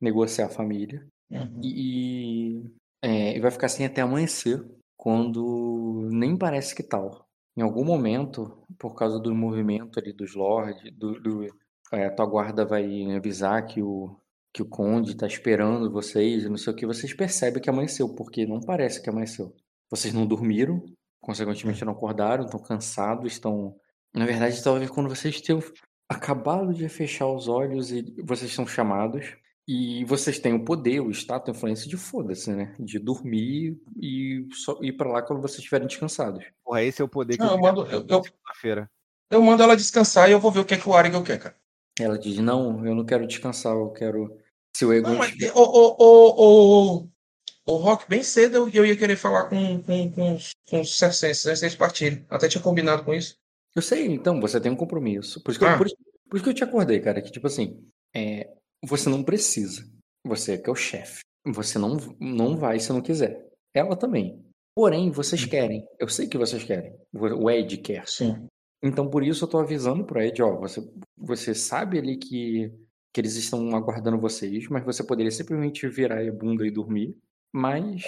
negociar 0.00 0.46
a 0.46 0.50
família. 0.50 1.06
Uhum. 1.30 1.60
E, 1.62 2.64
é, 3.02 3.36
e 3.36 3.40
vai 3.40 3.50
ficar 3.50 3.66
assim 3.66 3.84
até 3.84 4.00
amanhecer, 4.00 4.64
quando 4.96 6.08
nem 6.10 6.36
parece 6.36 6.74
que 6.74 6.82
tal. 6.82 7.26
Em 7.56 7.62
algum 7.62 7.84
momento, 7.84 8.62
por 8.78 8.94
causa 8.94 9.18
do 9.18 9.34
movimento 9.34 9.98
ali 9.98 10.12
dos 10.12 10.34
lords, 10.34 10.80
do, 10.96 11.20
do, 11.20 11.46
é, 11.92 12.06
a 12.06 12.14
tua 12.14 12.26
guarda 12.26 12.64
vai 12.64 12.84
avisar 13.16 13.66
que 13.66 13.82
o, 13.82 14.16
que 14.52 14.62
o 14.62 14.68
conde 14.68 15.12
está 15.12 15.26
esperando 15.26 15.90
vocês, 15.90 16.48
não 16.48 16.56
sei 16.56 16.72
o 16.72 16.76
que, 16.76 16.86
vocês 16.86 17.12
percebem 17.14 17.62
que 17.62 17.70
amanheceu, 17.70 18.14
porque 18.14 18.46
não 18.46 18.60
parece 18.60 19.02
que 19.02 19.10
amanheceu. 19.10 19.54
Vocês 19.90 20.12
não 20.12 20.26
dormiram, 20.26 20.84
consequentemente 21.20 21.84
não 21.84 21.92
acordaram, 21.92 22.44
estão 22.44 22.60
cansados, 22.60 23.32
estão. 23.32 23.76
Na 24.14 24.26
verdade, 24.26 24.62
talvez 24.62 24.90
quando 24.90 25.08
vocês 25.08 25.40
tenham 25.40 25.62
acabado 26.08 26.72
de 26.72 26.88
fechar 26.88 27.28
os 27.28 27.48
olhos 27.48 27.92
e 27.92 28.02
vocês 28.24 28.52
são 28.52 28.66
chamados. 28.66 29.36
E 29.70 30.02
vocês 30.06 30.38
têm 30.38 30.54
o 30.54 30.64
poder, 30.64 31.00
o 31.00 31.10
status, 31.10 31.48
a 31.48 31.56
influência 31.56 31.86
de 31.86 31.98
foda-se, 31.98 32.50
né? 32.50 32.74
De 32.80 32.98
dormir 32.98 33.78
e 34.00 34.48
só 34.50 34.78
ir 34.80 34.92
pra 34.94 35.10
lá 35.12 35.20
quando 35.20 35.42
vocês 35.42 35.58
estiverem 35.58 35.86
descansados. 35.86 36.42
Porra, 36.64 36.82
esse 36.82 37.02
é 37.02 37.04
o 37.04 37.08
poder 37.08 37.36
que 37.36 37.42
Não, 37.44 37.50
eu 37.56 37.60
quero 37.60 37.76
mando, 37.76 37.80
eu, 37.90 38.02
na 38.04 38.16
eu, 38.16 38.86
eu 39.30 39.42
mando 39.42 39.62
ela 39.62 39.76
descansar 39.76 40.26
e 40.26 40.32
eu 40.32 40.40
vou 40.40 40.50
ver 40.50 40.60
o 40.60 40.64
que, 40.64 40.72
é 40.72 40.78
que 40.78 40.88
o 40.88 40.94
Arigal 40.94 41.22
quer, 41.22 41.38
cara. 41.38 41.54
Ela 42.00 42.18
diz: 42.18 42.38
Não, 42.38 42.86
eu 42.86 42.94
não 42.94 43.04
quero 43.04 43.26
descansar, 43.26 43.74
eu 43.76 43.90
quero. 43.90 44.34
Se 44.74 44.86
o 44.86 44.92
Egon. 44.92 45.10
Não, 45.10 45.18
mas, 45.18 45.34
ô, 45.54 45.60
ô, 45.62 46.36
ô, 46.38 47.08
ô, 47.66 47.76
Rock, 47.76 48.08
bem 48.08 48.22
cedo 48.22 48.56
eu, 48.56 48.68
eu 48.70 48.86
ia 48.86 48.96
querer 48.96 49.16
falar 49.16 49.50
com, 49.50 49.82
com, 49.82 50.10
com, 50.12 50.34
os- 50.34 50.52
com 50.70 50.80
os 50.80 50.96
circenses 50.96 51.44
antes 51.44 51.60
deles 51.60 51.76
partirem. 51.76 52.24
Até 52.30 52.48
tinha 52.48 52.62
combinado 52.62 53.04
com 53.04 53.12
isso. 53.12 53.36
Eu 53.76 53.82
sei, 53.82 54.06
então, 54.06 54.40
você 54.40 54.58
tem 54.58 54.72
um 54.72 54.76
compromisso. 54.76 55.42
Por 55.42 55.50
isso 55.50 55.58
que, 55.60 55.66
eu, 55.66 55.68
Ah. 55.68 55.76
por 55.76 55.86
isso- 55.86 55.96
por 56.30 56.36
isso 56.36 56.44
que 56.44 56.50
eu 56.50 56.54
te 56.54 56.64
acordei, 56.64 57.00
cara. 57.00 57.20
Que, 57.20 57.30
tipo 57.30 57.46
assim, 57.48 57.84
é, 58.14 58.48
você 58.84 59.08
não 59.08 59.22
precisa. 59.22 59.84
Você 60.24 60.58
que 60.58 60.68
é 60.68 60.72
o 60.72 60.76
chefe. 60.76 61.20
Você 61.46 61.78
não, 61.78 61.96
não 62.20 62.56
vai 62.56 62.78
se 62.78 62.92
não 62.92 63.00
quiser. 63.00 63.46
Ela 63.74 63.96
também. 63.96 64.44
Porém, 64.74 65.10
vocês 65.10 65.44
querem. 65.44 65.84
Eu 65.98 66.08
sei 66.08 66.26
que 66.28 66.38
vocês 66.38 66.62
querem. 66.62 66.94
O 67.12 67.50
Ed 67.50 67.76
quer. 67.78 68.06
Sim. 68.06 68.46
Então, 68.82 69.08
por 69.08 69.24
isso 69.24 69.44
eu 69.44 69.48
tô 69.48 69.58
avisando 69.58 70.04
pro 70.04 70.20
Ed, 70.22 70.40
ó, 70.40 70.56
você, 70.56 70.80
você 71.16 71.52
sabe 71.54 71.98
ali 71.98 72.16
que, 72.16 72.72
que 73.12 73.20
eles 73.20 73.34
estão 73.34 73.74
aguardando 73.74 74.20
vocês, 74.20 74.68
mas 74.68 74.84
você 74.84 75.02
poderia 75.02 75.32
simplesmente 75.32 75.88
virar 75.88 76.20
a 76.20 76.32
bunda 76.32 76.64
e 76.66 76.70
dormir. 76.70 77.16
Mas 77.52 78.02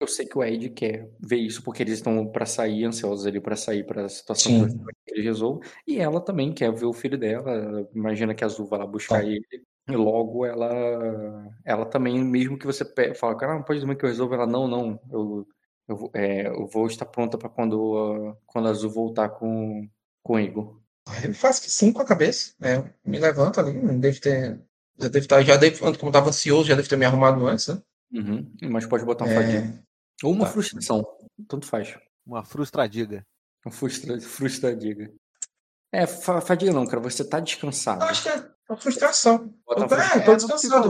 eu 0.00 0.06
sei 0.06 0.24
que 0.24 0.38
o 0.38 0.42
Ed 0.44 0.70
quer 0.70 1.10
ver 1.20 1.38
isso 1.38 1.62
porque 1.62 1.82
eles 1.82 1.94
estão 1.94 2.26
pra 2.30 2.46
sair, 2.46 2.84
ansiosos 2.84 3.26
ali 3.26 3.40
pra 3.40 3.56
sair 3.56 3.84
pra 3.84 4.08
situação 4.08 4.68
Sim. 4.68 4.78
que 5.04 5.12
eles 5.14 5.24
resolvam. 5.24 5.60
E 5.86 5.98
ela 5.98 6.20
também 6.20 6.52
quer 6.54 6.72
ver 6.72 6.86
o 6.86 6.92
filho 6.92 7.18
dela. 7.18 7.50
Ela 7.50 7.88
Imagina 7.94 8.34
que 8.34 8.44
a 8.44 8.46
Azul 8.46 8.66
vai 8.66 8.78
lá 8.78 8.86
buscar 8.86 9.20
Tá. 9.20 9.26
ele. 9.26 9.44
E 9.88 9.94
logo 9.96 10.46
ela, 10.46 11.52
ela 11.64 11.84
também, 11.84 12.22
mesmo 12.24 12.58
que 12.58 12.66
você 12.66 12.84
fala, 13.14 13.36
cara, 13.36 13.54
não 13.54 13.62
pode 13.62 13.80
dormir 13.80 13.96
que 13.96 14.04
eu 14.04 14.08
resolvo. 14.08 14.34
Ela, 14.34 14.46
não, 14.46 14.66
não, 14.66 14.98
eu, 15.12 15.46
eu, 15.86 15.96
vou- 15.96 16.10
é, 16.14 16.46
eu 16.48 16.66
vou 16.66 16.86
estar 16.86 17.04
pronta 17.04 17.36
pra 17.36 17.48
quando, 17.50 17.96
a- 18.32 18.36
quando 18.46 18.68
a 18.68 18.70
Azul 18.70 18.90
voltar 18.90 19.28
com, 19.28 19.86
com 20.22 20.34
o 20.34 20.40
Igor. 20.40 20.80
Ele 21.22 21.34
faz 21.34 21.60
que 21.60 21.70
sim 21.70 21.92
com 21.92 22.00
a 22.00 22.04
cabeça. 22.06 22.54
né? 22.58 22.90
me 23.04 23.18
levanta 23.18 23.60
ali. 23.60 23.72
Deve 23.98 24.20
ter. 24.20 24.58
Já 24.98 25.08
deve 25.08 25.18
estar. 25.18 25.42
Já 25.42 25.56
deve, 25.56 25.78
como 25.78 25.90
estava 25.92 26.28
ansioso, 26.30 26.68
já 26.68 26.74
deve 26.74 26.88
ter 26.88 26.96
me 26.96 27.04
arrumado 27.04 27.46
antes, 27.46 27.68
né? 27.68 27.82
Uhum, 28.12 28.50
Mas 28.70 28.86
pode 28.86 29.04
botar 29.04 29.24
um 29.24 29.28
É, 29.28 29.34
fadiga. 29.34 29.84
Ou 30.22 30.32
uma 30.32 30.46
tá. 30.46 30.52
frustração. 30.52 31.04
Tanto 31.46 31.66
faz. 31.66 31.94
Uma 32.24 32.42
frustradiga. 32.44 33.26
Um 33.66 33.70
frustra, 33.70 34.18
frustradiga. 34.20 35.12
É, 35.92 36.06
fa- 36.06 36.40
fadiga 36.40 36.72
não, 36.72 36.86
cara. 36.86 37.00
Você 37.02 37.22
tá 37.24 37.38
descansado. 37.40 38.02
Eu 38.02 38.08
acho 38.08 38.22
que 38.22 38.28
é 38.30 38.53
uma 38.68 38.76
frustração. 38.78 39.52
Bota 39.66 39.80
Eu 39.80 39.84
uma 39.84 39.88
tô, 39.88 39.94
é, 39.94 39.98
É, 40.16 40.20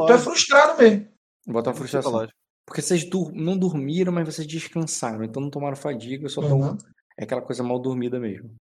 tô 0.07 0.13
é 0.13 0.19
frustrado 0.19 0.83
mesmo. 0.83 1.09
Bota 1.47 1.71
uma 1.71 1.77
frustração. 1.77 2.11
Psicológico. 2.11 2.39
Porque 2.67 2.81
vocês 2.81 3.05
dur- 3.05 3.33
não 3.35 3.59
dormiram, 3.59 4.13
mas 4.13 4.27
vocês 4.27 4.47
descansaram. 4.47 5.25
Então 5.25 5.43
não 5.43 5.51
tomaram 5.51 5.77
fadiga, 5.77 6.29
só 6.29 6.41
tão. 6.41 6.61
Uhum. 6.61 6.79
É 7.19 7.25
aquela 7.25 7.43
coisa 7.43 7.63
mal 7.63 7.79
dormida 7.79 8.19
mesmo. 8.19 8.55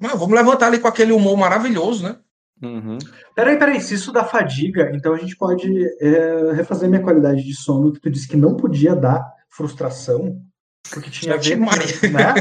Mas 0.00 0.12
vamos 0.12 0.34
levantar 0.34 0.66
ali 0.68 0.78
com 0.78 0.88
aquele 0.88 1.12
humor 1.12 1.36
maravilhoso, 1.36 2.04
né? 2.04 2.18
Uhum. 2.62 2.98
Peraí, 3.36 3.56
peraí, 3.58 3.80
se 3.80 3.94
isso 3.94 4.10
dá 4.10 4.24
fadiga, 4.24 4.90
então 4.94 5.14
a 5.14 5.18
gente 5.18 5.36
pode 5.36 5.70
é, 6.00 6.52
refazer 6.54 6.88
minha 6.88 7.02
qualidade 7.02 7.44
de 7.44 7.54
sono, 7.54 7.92
que 7.92 8.00
tu 8.00 8.10
disse 8.10 8.26
que 8.26 8.36
não 8.36 8.56
podia 8.56 8.96
dar 8.96 9.24
frustração, 9.48 10.42
porque 10.90 11.08
tinha 11.10 11.34
a 11.34 11.36
ver 11.36 11.56
com, 11.56 11.64
né? 11.64 12.34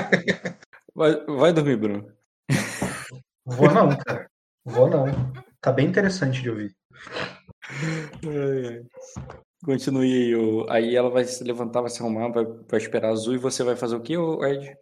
Vai, 0.95 1.23
vai 1.25 1.53
dormir, 1.53 1.77
Bruno. 1.77 2.11
Vou 3.45 3.71
não, 3.71 3.95
cara. 3.97 4.27
Vou 4.65 4.89
não. 4.89 5.05
Tá 5.67 5.73
bem 5.73 5.85
interessante 5.85 6.41
de 6.41 6.49
ouvir. 6.49 6.73
Ai, 8.23 8.67
ai. 8.67 8.83
Continue 9.65 10.13
aí. 10.13 10.33
ô. 10.33 10.65
Aí 10.69 10.95
ela 10.95 11.09
vai 11.09 11.25
se 11.25 11.43
levantar, 11.43 11.81
vai 11.81 11.89
se 11.89 12.01
arrumar, 12.01 12.29
vai, 12.29 12.45
vai 12.45 12.79
esperar 12.79 13.09
azul 13.09 13.35
e 13.35 13.37
você 13.37 13.65
vai 13.65 13.75
fazer 13.75 13.97
o 13.97 14.01
quê, 14.01 14.15
ô 14.15 14.45
Ed? 14.45 14.77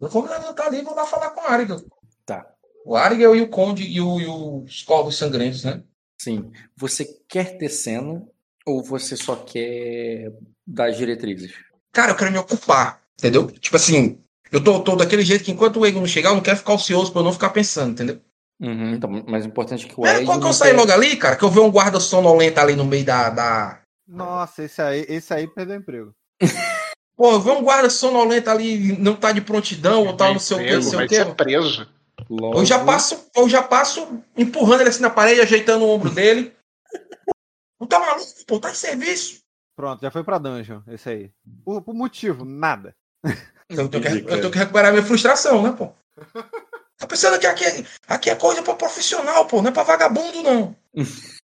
Eu 0.00 0.08
vou 0.08 0.24
levantar 0.24 0.68
ali 0.68 0.78
e 0.78 0.82
vou 0.82 0.94
lá 0.94 1.04
falar 1.04 1.30
com 1.30 1.40
o 1.40 1.46
Arigal. 1.48 1.82
Tá. 2.24 2.46
O 2.86 2.94
Arigal 2.94 3.34
e 3.34 3.40
o 3.40 3.48
Conde 3.48 3.82
e, 3.82 4.00
o, 4.00 4.20
e 4.20 4.26
os 4.28 4.84
Corvos 4.84 5.16
Sangrentos, 5.16 5.64
né? 5.64 5.82
Sim. 6.22 6.48
Você 6.76 7.04
quer 7.28 7.58
ter 7.58 7.68
cena 7.68 8.24
ou 8.64 8.84
você 8.84 9.16
só 9.16 9.34
quer 9.34 10.32
dar 10.64 10.90
as 10.90 10.96
diretrizes? 10.96 11.52
Cara, 11.90 12.12
eu 12.12 12.16
quero 12.16 12.30
me 12.30 12.38
ocupar, 12.38 13.02
entendeu? 13.18 13.50
Tipo 13.50 13.74
assim, 13.74 14.22
eu 14.52 14.62
tô, 14.62 14.80
tô 14.80 14.94
daquele 14.94 15.22
jeito 15.22 15.42
que 15.42 15.50
enquanto 15.50 15.80
o 15.80 15.84
Egon 15.84 15.98
não 15.98 16.06
chegar, 16.06 16.28
eu 16.28 16.36
não 16.36 16.42
quero 16.42 16.58
ficar 16.58 16.74
ocioso 16.74 17.10
pra 17.10 17.20
eu 17.20 17.24
não 17.24 17.32
ficar 17.32 17.50
pensando, 17.50 17.90
entendeu? 17.90 18.20
Uhum, 18.60 18.94
então, 18.94 19.10
mas 19.26 19.44
o 19.44 19.48
importante 19.48 19.84
é 19.84 19.88
que 19.88 20.00
o 20.00 20.06
É, 20.06 20.18
Ed. 20.18 20.26
quando 20.26 20.46
eu 20.46 20.52
sair 20.52 20.70
quer- 20.70 20.76
logo 20.76 20.92
ali, 20.92 21.16
cara, 21.16 21.36
que 21.36 21.44
eu 21.44 21.50
ver 21.50 21.60
um 21.60 21.70
guarda 21.70 21.98
sonolento 22.00 22.58
ali 22.60 22.76
no 22.76 22.84
meio 22.84 23.04
da, 23.04 23.30
da... 23.30 23.80
Nossa, 24.06 24.62
esse 24.64 24.80
aí, 24.80 25.04
esse 25.08 25.32
aí 25.34 25.46
perdeu 25.48 25.76
emprego. 25.76 26.14
Pô, 27.16 27.32
eu 27.32 27.40
ver 27.40 27.52
um 27.52 27.62
guarda 27.62 27.88
sonolento 27.90 28.50
ali, 28.50 28.98
não 28.98 29.14
tá 29.14 29.30
de 29.32 29.40
prontidão, 29.40 30.04
ou 30.06 30.16
tal, 30.16 30.32
não 30.32 30.40
sei 30.40 30.56
o 30.56 30.60
que, 30.60 30.74
não 30.74 30.82
sei 30.82 31.04
o 31.04 31.08
que. 31.08 31.34
preso. 31.34 31.88
Logo, 32.28 32.58
Eu 32.58 32.64
já 32.64 32.82
passo, 32.84 33.28
eu 33.36 33.48
já 33.48 33.62
passo 33.62 34.20
empurrando 34.36 34.80
ele 34.80 34.88
assim 34.88 35.02
na 35.02 35.10
parede, 35.10 35.40
ajeitando 35.40 35.84
o 35.84 35.88
ombro 35.90 36.10
dele. 36.10 36.54
Não 37.80 37.88
tá 37.88 37.98
maluco, 37.98 38.24
pô, 38.46 38.58
tá 38.60 38.70
em 38.70 38.74
serviço. 38.74 39.40
Pronto, 39.76 40.00
já 40.00 40.10
foi 40.10 40.22
pra 40.24 40.38
dungeon, 40.38 40.80
esse 40.86 41.08
aí. 41.08 41.30
Por, 41.64 41.82
por 41.82 41.92
motivo, 41.94 42.44
nada. 42.44 42.94
Eu 43.68 43.88
tenho, 43.88 44.02
que, 44.02 44.08
eu 44.32 44.40
tenho 44.40 44.50
que 44.50 44.58
recuperar 44.58 44.92
minha 44.92 45.04
frustração, 45.04 45.62
né, 45.62 45.72
pô? 45.76 45.92
Tá 47.04 47.08
pensando 47.08 47.38
que 47.38 47.46
aqui, 47.46 47.64
é- 47.64 47.84
aqui 48.08 48.30
é 48.30 48.34
coisa 48.34 48.62
pra 48.62 48.74
profissional, 48.74 49.46
pô, 49.46 49.60
não 49.60 49.68
é 49.68 49.72
pra 49.72 49.82
vagabundo, 49.82 50.42
não. 50.42 50.74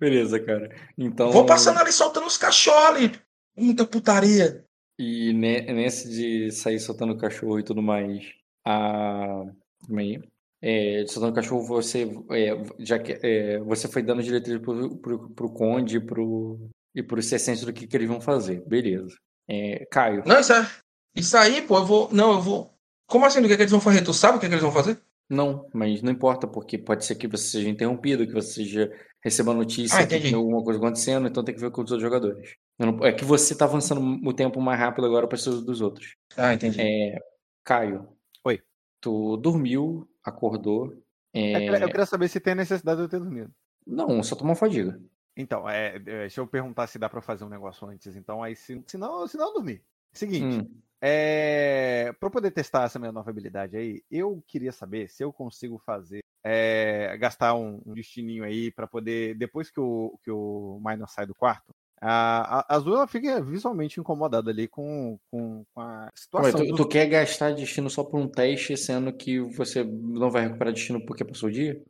Beleza, 0.00 0.40
cara. 0.40 0.74
Então. 0.98 1.30
Vou 1.30 1.46
passando 1.46 1.78
ali 1.78 1.92
soltando 1.92 2.26
os 2.26 2.36
cachorros 2.36 2.86
ali. 2.96 3.12
Muita 3.56 3.86
putaria. 3.86 4.64
E 4.98 5.32
ne- 5.32 5.72
nesse 5.72 6.08
de 6.10 6.50
sair 6.50 6.80
soltando 6.80 7.16
cachorro 7.16 7.60
e 7.60 7.62
tudo 7.62 7.80
mais, 7.80 8.24
a. 8.66 9.44
Calma 9.86 10.00
aí. 10.00 10.20
É, 10.62 11.04
soltando 11.06 11.34
cachorro, 11.34 11.62
você 11.62 12.10
é, 12.32 12.50
já 12.80 12.98
que 12.98 13.18
é, 13.22 13.58
você 13.60 13.86
foi 13.88 14.02
dando 14.02 14.22
diretriz 14.22 14.60
pro, 14.60 14.96
pro, 14.96 15.30
pro 15.30 15.52
Conde 15.52 15.98
e 15.98 16.00
pro, 16.00 16.58
e 16.94 17.02
pro 17.02 17.22
Cessêncio 17.22 17.64
do 17.66 17.72
que, 17.72 17.86
que 17.86 17.96
eles 17.96 18.08
vão 18.08 18.20
fazer. 18.20 18.62
Beleza. 18.66 19.14
É, 19.48 19.86
Caio. 19.90 20.24
Não, 20.26 20.40
isso, 20.40 20.52
é, 20.52 20.70
isso 21.14 21.36
aí, 21.36 21.62
pô, 21.62 21.78
eu 21.78 21.86
vou. 21.86 22.08
Não, 22.12 22.32
eu 22.32 22.40
vou. 22.42 22.74
Como 23.10 23.26
assim? 23.26 23.42
Do 23.42 23.48
que, 23.48 23.54
é 23.54 23.56
que 23.56 23.62
eles 23.62 23.72
vão 23.72 23.80
fazer? 23.80 24.02
Tu 24.02 24.14
sabe 24.14 24.36
o 24.36 24.40
que, 24.40 24.46
é 24.46 24.48
que 24.48 24.54
eles 24.54 24.62
vão 24.62 24.72
fazer? 24.72 25.00
Não, 25.28 25.68
mas 25.72 26.02
não 26.02 26.10
importa, 26.10 26.46
porque 26.46 26.76
pode 26.76 27.04
ser 27.04 27.14
que 27.14 27.28
você 27.28 27.44
seja 27.44 27.68
interrompido, 27.68 28.26
que 28.26 28.32
você 28.32 28.52
seja, 28.64 28.92
receba 29.22 29.54
notícia 29.54 29.98
Ah, 30.00 30.06
que 30.06 30.18
tem 30.20 30.34
alguma 30.34 30.62
coisa 30.62 30.78
acontecendo, 30.78 31.28
então 31.28 31.44
tem 31.44 31.54
que 31.54 31.60
ver 31.60 31.70
com 31.70 31.82
os 31.82 31.90
outros 31.90 32.02
jogadores. 32.02 32.56
Não- 32.78 33.04
é 33.04 33.12
que 33.12 33.24
você 33.24 33.54
tá 33.54 33.64
avançando 33.64 34.00
o 34.26 34.32
tempo 34.32 34.60
mais 34.60 34.78
rápido 34.80 35.06
agora 35.06 35.28
para 35.28 35.36
os 35.36 35.64
dos 35.64 35.80
outros. 35.80 36.16
Ah, 36.36 36.52
entendi. 36.54 36.80
É, 36.80 37.18
Caio. 37.64 38.08
Oi. 38.44 38.60
Tu 39.00 39.36
dormiu, 39.36 40.08
acordou. 40.24 40.92
é, 41.32 41.68
Eu 41.68 41.88
queria- 41.88 42.06
saber 42.06 42.28
se 42.28 42.40
tem 42.40 42.54
necessidade 42.56 42.98
de 42.98 43.04
eu 43.04 43.08
ter 43.08 43.20
dormido. 43.20 43.52
Não, 43.86 44.20
só 44.22 44.34
tomou 44.34 44.56
fadiga. 44.56 45.00
Então, 45.36 45.68
é, 45.68 45.94
é, 45.94 45.98
deixa 46.00 46.40
eu 46.40 46.46
perguntar 46.46 46.86
se 46.88 46.98
dá 46.98 47.08
pra 47.08 47.22
fazer 47.22 47.44
um 47.44 47.48
negócio 47.48 47.86
antes. 47.86 48.16
Então, 48.16 48.42
aí, 48.42 48.56
se, 48.56 48.82
se 48.86 48.98
não, 48.98 49.26
se 49.28 49.36
não, 49.36 49.46
eu 49.48 49.54
dormi. 49.54 49.80
Seguinte, 50.12 50.58
Hum, 50.58 50.68
é, 51.00 52.12
para 52.18 52.26
eu 52.26 52.30
poder 52.30 52.50
testar 52.50 52.84
essa 52.84 52.98
minha 52.98 53.12
nova 53.12 53.30
habilidade 53.30 53.76
aí, 53.76 54.02
eu 54.10 54.42
queria 54.46 54.72
saber 54.72 55.08
se 55.08 55.22
eu 55.24 55.32
consigo 55.32 55.78
fazer, 55.84 56.20
é, 56.44 57.16
gastar 57.18 57.54
um, 57.54 57.80
um 57.86 57.94
destininho 57.94 58.44
aí 58.44 58.70
pra 58.72 58.86
poder, 58.86 59.34
depois 59.36 59.70
que 59.70 59.80
o, 59.80 60.18
que 60.22 60.30
o 60.30 60.80
Minor 60.84 61.08
sai 61.08 61.26
do 61.26 61.34
quarto, 61.34 61.72
a, 62.00 62.60
a 62.72 62.76
Azul 62.76 62.94
ela 62.96 63.06
fica 63.06 63.42
visualmente 63.42 64.00
incomodada 64.00 64.50
ali 64.50 64.66
com, 64.68 65.18
com, 65.30 65.64
com 65.74 65.80
a 65.80 66.08
Ué, 66.38 66.52
situação. 66.52 66.60
tu, 66.60 66.64
dos- 66.66 66.78
tu 66.78 66.88
quer 66.88 67.06
gastar 67.06 67.54
destino 67.54 67.88
só 67.90 68.02
por 68.04 68.18
um 68.18 68.28
teste, 68.28 68.76
sendo 68.76 69.12
que 69.12 69.38
você 69.40 69.84
não 69.84 70.30
vai 70.30 70.42
recuperar 70.42 70.72
destino 70.72 71.04
porque 71.06 71.24
passou 71.24 71.48
o 71.48 71.52
dia? 71.52 71.80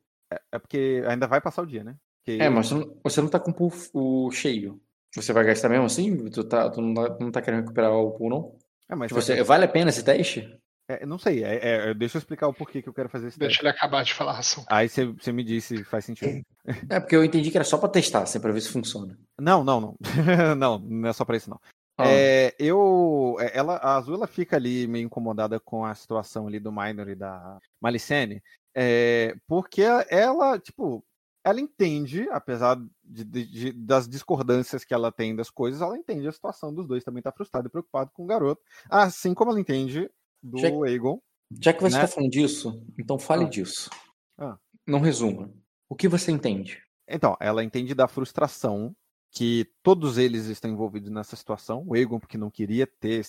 É 0.52 0.58
porque 0.58 1.02
ainda 1.06 1.26
vai 1.26 1.40
passar 1.40 1.62
o 1.62 1.66
dia, 1.66 1.82
né? 1.84 1.96
Porque 2.22 2.32
É, 2.38 2.48
mas 2.48 2.68
você 2.68 2.74
não, 2.74 3.00
você 3.04 3.20
não 3.20 3.28
tá 3.28 3.38
com 3.40 3.50
o 3.50 3.54
pool 3.54 4.30
cheio. 4.32 4.80
Você 5.14 5.32
vai 5.32 5.44
gastar 5.44 5.68
mesmo 5.68 5.86
assim? 5.86 6.28
Tu, 6.30 6.44
tá, 6.44 6.70
tu 6.70 6.80
não, 6.80 6.94
tá, 6.94 7.16
não 7.20 7.30
tá 7.32 7.42
querendo 7.42 7.61
recuperar 7.62 7.92
o 7.92 8.12
pool, 8.16 8.30
não? 8.30 8.58
É, 8.91 8.95
mas 8.95 9.09
Tipo, 9.09 9.20
você, 9.20 9.43
vale 9.43 9.64
a 9.64 9.68
pena 9.68 9.91
esse 9.91 10.03
teste? 10.05 10.59
é, 10.88 11.07
não 11.07 11.18
sei, 11.18 11.45
é, 11.45 11.91
é, 11.91 11.95
deixa 11.95 12.16
eu 12.16 12.18
explicar 12.18 12.49
o 12.49 12.53
porquê 12.55 12.82
que 12.82 12.88
eu 12.88 12.93
quero 12.95 13.09
fazer 13.09 13.28
esse 13.28 13.38
Deixa 13.38 13.53
teste. 13.53 13.62
ele 13.62 13.70
acabar 13.70 14.03
de 14.03 14.12
falar 14.12 14.32
a 14.32 14.38
ação. 14.41 14.64
Aí 14.68 14.88
você 14.88 15.07
você 15.07 15.30
me 15.32 15.45
diz 15.45 15.64
se 15.64 15.84
faz 15.84 16.05
sentido. 16.05 16.45
É, 16.91 16.99
porque 16.99 17.14
eu 17.14 17.22
entendi 17.24 17.51
que 17.51 17.57
era 17.57 17.64
só 17.64 17.78
pra 17.78 17.88
testar, 17.88 18.22
assim, 18.22 18.41
pra 18.41 18.51
ver 18.53 18.61
se 18.61 18.70
funciona. 18.72 19.16
Não, 19.38 19.62
não, 19.62 19.80
não. 19.80 19.97
não, 20.59 20.78
não 20.80 21.09
é 21.09 21.12
só 21.12 21.24
pra 21.24 21.36
isso, 21.36 21.49
não. 21.49 21.61
Ah, 21.97 22.09
É, 22.09 22.55
eu, 22.59 23.36
é, 23.38 23.57
ela, 23.57 23.76
a 23.76 23.97
Azul 23.97 24.14
ela 24.16 24.26
fica 24.26 24.57
ali 24.57 24.86
meio 24.86 25.05
incomodada 25.07 25.61
com 25.61 25.84
a 25.84 25.95
situação 25.95 26.47
ali 26.49 26.59
do 26.59 26.72
Minor 26.72 27.09
e 27.09 27.14
da 27.14 27.59
Malicene, 27.80 28.43
é, 28.74 29.34
porque 29.47 29.82
ela, 30.09 30.59
tipo, 30.59 31.05
ela 31.45 31.61
entende, 31.61 32.28
apesar 32.30 32.76
de, 33.03 33.24
de- 33.24 33.72
das 33.72 34.09
discordâncias 34.09 34.84
que 34.84 34.93
ela 34.95 35.11
tem 35.11 35.34
das 35.34 35.51
coisas, 35.51 35.80
ela 35.80 35.97
entende 35.97 36.26
a 36.28 36.32
situação 36.32 36.72
dos 36.74 36.86
dois, 36.86 37.03
também 37.05 37.22
tá 37.22 37.32
frustrado 37.32 37.66
e 37.66 37.70
preocupado 37.70 38.11
com 38.12 38.24
o 38.24 38.26
garoto. 38.26 38.62
Assim 38.88 39.32
como 39.34 39.51
ela 39.51 39.61
entende 39.61 40.11
do 40.43 40.59
Já- 40.59 40.68
Aegon. 40.68 41.20
Já 41.61 41.72
que 41.72 41.80
você 41.82 41.97
Né? 41.97 42.05
está 42.05 42.14
falando 42.14 42.30
disso, 42.30 42.84
então 42.99 43.18
fale 43.18 43.45
Ah. 43.45 43.49
disso. 43.49 43.91
Ah. 44.38 44.59
Não 44.86 45.01
resuma. 45.01 45.53
O 45.88 45.95
que 45.97 46.07
você 46.09 46.30
entende? 46.30 46.82
Então, 47.09 47.36
ela 47.41 47.64
entende 47.64 47.95
da 47.95 48.07
frustração 48.07 48.95
que 49.32 49.66
todos 49.82 50.16
eles 50.18 50.47
estão 50.47 50.70
envolvidos 50.70 51.11
nessa 51.11 51.34
situação. 51.36 51.84
O 51.86 51.97
Egon, 51.97 52.20
porque 52.20 52.38
não 52.38 52.51
queria 52.51 52.86
ter 52.86 53.24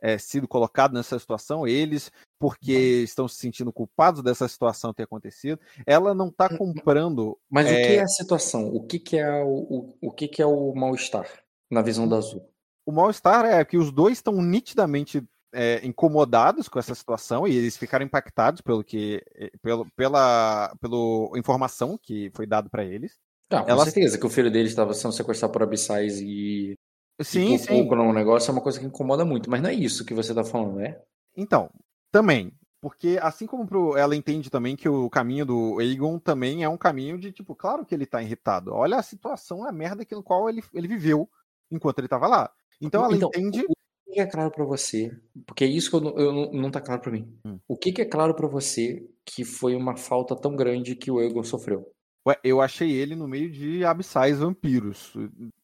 é, 0.00 0.18
sido 0.18 0.46
colocado 0.46 0.92
nessa 0.92 1.18
situação, 1.18 1.66
eles, 1.66 2.10
porque 2.38 3.02
estão 3.02 3.26
se 3.26 3.36
sentindo 3.36 3.72
culpados 3.72 4.22
dessa 4.22 4.46
situação 4.48 4.92
ter 4.92 5.04
acontecido. 5.04 5.58
Ela 5.86 6.14
não 6.14 6.28
está 6.28 6.48
comprando. 6.56 7.38
Mas 7.50 7.66
o 7.66 7.70
que 7.70 7.74
é, 7.74 7.96
é 7.96 8.02
a 8.02 8.08
situação? 8.08 8.68
O 8.74 8.86
que, 8.86 8.98
que 8.98 9.16
é 9.16 9.42
o, 9.42 9.48
o, 9.48 9.98
o 10.02 10.12
que, 10.12 10.28
que 10.28 10.42
é 10.42 10.46
o 10.46 10.74
mal-estar 10.74 11.26
na 11.70 11.82
visão 11.82 12.06
da 12.08 12.16
Azul? 12.16 12.48
O 12.84 12.92
mal-estar 12.92 13.44
é 13.44 13.64
que 13.64 13.76
os 13.76 13.90
dois 13.90 14.18
estão 14.18 14.40
nitidamente 14.40 15.22
é, 15.52 15.84
incomodados 15.84 16.68
com 16.68 16.78
essa 16.78 16.94
situação 16.94 17.48
e 17.48 17.56
eles 17.56 17.76
ficaram 17.76 18.04
impactados 18.04 18.60
pelo 18.60 18.84
que, 18.84 19.24
eh, 19.34 19.50
pelo, 19.62 19.86
pela, 19.96 20.74
pela 20.80 21.38
informação 21.38 21.98
que 22.00 22.30
foi 22.34 22.46
dado 22.46 22.68
para 22.68 22.84
eles. 22.84 23.14
Ah, 23.50 23.62
com 23.62 23.70
Ela- 23.70 23.84
certeza 23.84 24.18
que 24.18 24.26
o 24.26 24.30
filho 24.30 24.50
dele 24.50 24.68
estava 24.68 24.92
sendo 24.92 25.12
sequestrado 25.12 25.52
por 25.52 25.62
abissais 25.62 26.20
e, 26.20 26.75
Sim, 27.20 27.54
e 27.54 27.58
sim. 27.58 27.66
pouco 27.66 27.96
no 27.96 28.12
negócio 28.12 28.50
é 28.50 28.52
uma 28.52 28.60
coisa 28.60 28.78
que 28.78 28.86
incomoda 28.86 29.24
muito. 29.24 29.50
Mas 29.50 29.62
não 29.62 29.70
é 29.70 29.74
isso 29.74 30.04
que 30.04 30.14
você 30.14 30.32
está 30.32 30.44
falando, 30.44 30.76
né? 30.76 31.00
Então, 31.36 31.70
também. 32.10 32.52
Porque 32.80 33.18
assim 33.20 33.46
como 33.46 33.66
pro- 33.66 33.96
ela 33.96 34.14
entende 34.14 34.50
também 34.50 34.76
que 34.76 34.88
o 34.88 35.08
caminho 35.10 35.44
do 35.46 35.78
Aegon 35.80 36.18
também 36.18 36.62
é 36.62 36.68
um 36.68 36.76
caminho 36.76 37.18
de, 37.18 37.32
tipo, 37.32 37.54
claro 37.54 37.84
que 37.84 37.94
ele 37.94 38.06
tá 38.06 38.22
irritado. 38.22 38.72
Olha 38.72 38.98
a 38.98 39.02
situação, 39.02 39.64
a 39.64 39.72
merda 39.72 40.04
que, 40.04 40.14
no 40.14 40.22
qual 40.22 40.48
ele, 40.48 40.62
ele 40.72 40.86
viveu 40.86 41.28
enquanto 41.70 41.98
ele 41.98 42.08
tava 42.08 42.26
lá. 42.28 42.50
Então 42.80 43.04
ela 43.04 43.16
Então, 43.16 43.30
entende. 43.34 43.64
O 43.66 44.12
que 44.12 44.20
é 44.20 44.26
claro 44.26 44.50
pra 44.50 44.64
você? 44.64 45.10
Porque 45.46 45.64
é 45.64 45.66
isso 45.66 45.90
que 45.90 45.96
eu 45.96 46.00
não, 46.00 46.16
eu 46.16 46.32
não, 46.32 46.52
não 46.52 46.70
tá 46.70 46.80
claro 46.80 47.00
pra 47.00 47.10
mim. 47.10 47.26
Hum. 47.44 47.58
O 47.66 47.76
que, 47.76 47.92
que 47.92 48.02
é 48.02 48.04
claro 48.04 48.34
pra 48.34 48.46
você 48.46 49.08
que 49.24 49.44
foi 49.44 49.74
uma 49.74 49.96
falta 49.96 50.36
tão 50.36 50.54
grande 50.54 50.94
que 50.94 51.10
o 51.10 51.20
Egon 51.20 51.42
sofreu? 51.42 51.90
Ué, 52.26 52.36
eu 52.42 52.60
achei 52.60 52.90
ele 52.90 53.14
no 53.14 53.28
meio 53.28 53.50
de 53.50 53.84
abissais 53.84 54.38
vampiros. 54.40 55.12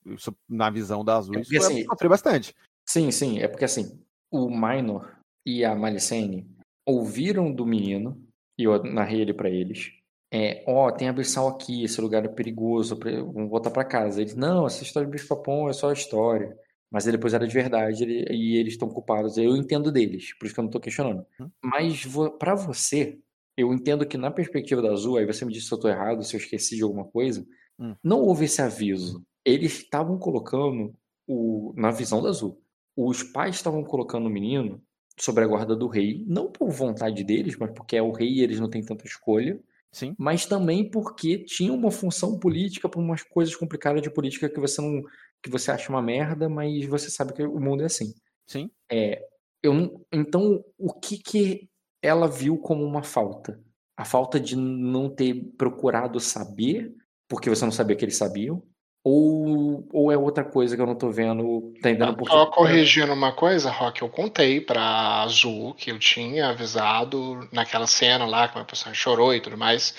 Isso, 0.07 0.35
na 0.49 0.71
visão 0.71 1.05
da 1.05 1.17
Azul, 1.17 1.37
É 1.37 1.41
isso 1.41 1.51
porque, 1.51 1.85
foi 1.85 1.85
assim, 1.97 2.09
bastante. 2.09 2.55
Sim, 2.89 3.11
sim, 3.11 3.39
é 3.41 3.49
porque 3.49 3.65
assim, 3.65 4.01
o 4.31 4.49
Minor 4.49 5.11
e 5.45 5.65
a 5.65 5.75
Malicene 5.75 6.47
ouviram 6.87 7.53
do 7.53 7.67
menino, 7.67 8.21
e 8.59 8.65
eu 8.65 8.83
narrei 8.85 9.21
ele 9.21 9.35
pra 9.35 9.49
eles, 9.51 9.93
é, 10.33 10.65
ó, 10.67 10.91
tem 10.91 11.09
abissal 11.09 11.49
aqui, 11.49 11.85
esse 11.85 12.01
lugar 12.01 12.25
é 12.25 12.29
perigoso, 12.29 12.99
vamos 12.99 13.51
voltar 13.51 13.71
pra 13.71 13.85
casa. 13.85 14.21
Eles, 14.21 14.35
não, 14.35 14.67
essa 14.67 14.83
história 14.83 15.07
de 15.07 15.13
bicho 15.13 15.29
papão 15.29 15.69
é 15.69 15.73
só 15.73 15.93
história. 15.93 16.57
Mas 16.91 17.07
aí 17.07 17.13
depois 17.13 17.33
era 17.35 17.47
de 17.47 17.55
verdade 17.55 18.03
ele- 18.03 18.27
e 18.31 18.57
eles 18.57 18.75
estão 18.75 18.89
culpados. 18.89 19.37
Eu 19.39 19.57
entendo 19.57 19.91
deles, 19.91 20.35
por 20.39 20.45
isso 20.47 20.55
que 20.55 20.61
eu 20.61 20.65
não 20.65 20.71
tô 20.71 20.79
questionando. 20.81 21.25
Hum. 21.41 21.51
Mas 21.63 22.05
vo, 22.05 22.31
pra 22.33 22.55
você, 22.55 23.19
eu 23.57 23.73
entendo 23.73 24.07
que 24.07 24.17
na 24.17 24.31
perspectiva 24.31 24.83
da 24.83 24.93
Azul, 24.93 25.17
aí 25.19 25.27
você 25.27 25.45
me 25.45 25.53
disse 25.53 25.69
se 25.69 25.75
eu 25.75 25.81
tô 25.81 25.89
errado, 25.89 26.23
se 26.25 26.35
eu 26.37 26.41
esqueci 26.41 26.77
de 26.77 26.83
alguma 26.83 27.05
coisa, 27.05 27.45
Hum. 27.79 27.95
não 28.03 28.21
houve 28.21 28.45
esse 28.45 28.61
aviso. 28.63 29.25
Eles 29.45 29.79
estavam 29.79 30.19
colocando, 30.19 30.95
o, 31.27 31.73
na 31.77 31.91
visão 31.91 32.23
da 32.23 32.29
Azul, 32.29 32.61
os 32.97 33.23
pais 33.23 33.57
estavam 33.57 33.83
colocando 33.85 34.27
o 34.27 34.31
menino 34.31 34.83
sobre 35.19 35.45
a 35.45 35.47
guarda 35.47 35.75
do 35.77 35.89
rei, 35.89 36.25
não 36.27 36.51
por 36.51 36.71
vontade 36.71 37.25
deles, 37.25 37.57
mas 37.59 37.71
porque 37.73 37.97
é 37.97 38.03
o 38.03 38.13
rei 38.13 38.29
e 38.29 38.41
eles 38.43 38.61
não 38.61 38.69
têm 38.71 38.85
tanta 38.85 39.07
escolha, 39.07 39.61
Sim. 39.93 40.15
mas 40.19 40.47
também 40.47 40.91
porque 40.91 41.45
tinha 41.45 41.73
uma 41.73 41.91
função 41.91 42.39
política 42.39 42.89
para 42.89 43.01
umas 43.01 43.23
coisas 43.23 43.55
complicadas 43.57 44.03
de 44.03 44.11
política 44.13 44.49
que 44.49 44.61
você 44.61 44.81
não 44.81 45.03
que 45.43 45.51
você 45.51 45.73
acha 45.73 45.91
uma 45.91 46.01
merda, 46.01 46.49
mas 46.49 46.85
você 46.87 47.11
sabe 47.11 47.33
que 47.33 47.43
o 47.43 47.59
mundo 47.61 47.83
é 47.83 47.87
assim. 47.87 48.13
Sim. 48.47 48.71
É, 48.91 49.21
eu 49.63 50.07
então 50.13 50.65
o 50.79 50.93
que 50.93 51.19
que 51.19 51.69
ela 52.03 52.27
viu 52.29 52.59
como 52.59 52.85
uma 52.85 53.03
falta? 53.03 53.59
A 53.97 54.05
falta 54.05 54.41
de 54.41 54.57
não 54.57 55.09
ter 55.09 55.35
procurado 55.57 56.19
saber, 56.19 56.93
porque 57.29 57.49
você 57.49 57.65
não 57.65 57.73
sabia 57.73 57.95
que 57.97 58.05
eles 58.05 58.17
sabiam? 58.17 58.63
Ou, 59.05 59.89
ou 59.93 60.13
é 60.13 60.17
outra 60.17 60.45
coisa 60.45 60.77
que 60.77 60.83
eu 60.83 60.87
não 60.87 60.95
tô 60.95 61.11
vendo, 61.11 61.73
tá 61.83 61.91
entendendo 61.91 62.17
por 62.17 62.29
Só 62.29 62.47
corrigindo 62.47 63.13
uma 63.13 63.33
coisa, 63.33 63.69
Rock, 63.71 64.01
eu 64.03 64.09
contei 64.09 64.61
pra 64.61 65.23
Azul 65.23 65.75
que 65.75 65.91
eu 65.91 65.99
tinha 65.99 66.49
avisado 66.51 67.49
naquela 67.53 67.87
cena 67.87 68.25
lá 68.27 68.47
que 68.47 68.57
uma 68.57 68.65
pessoa 68.65 68.95
chorou 68.95 69.35
e 69.35 69.41
tudo 69.41 69.59
mais, 69.59 69.93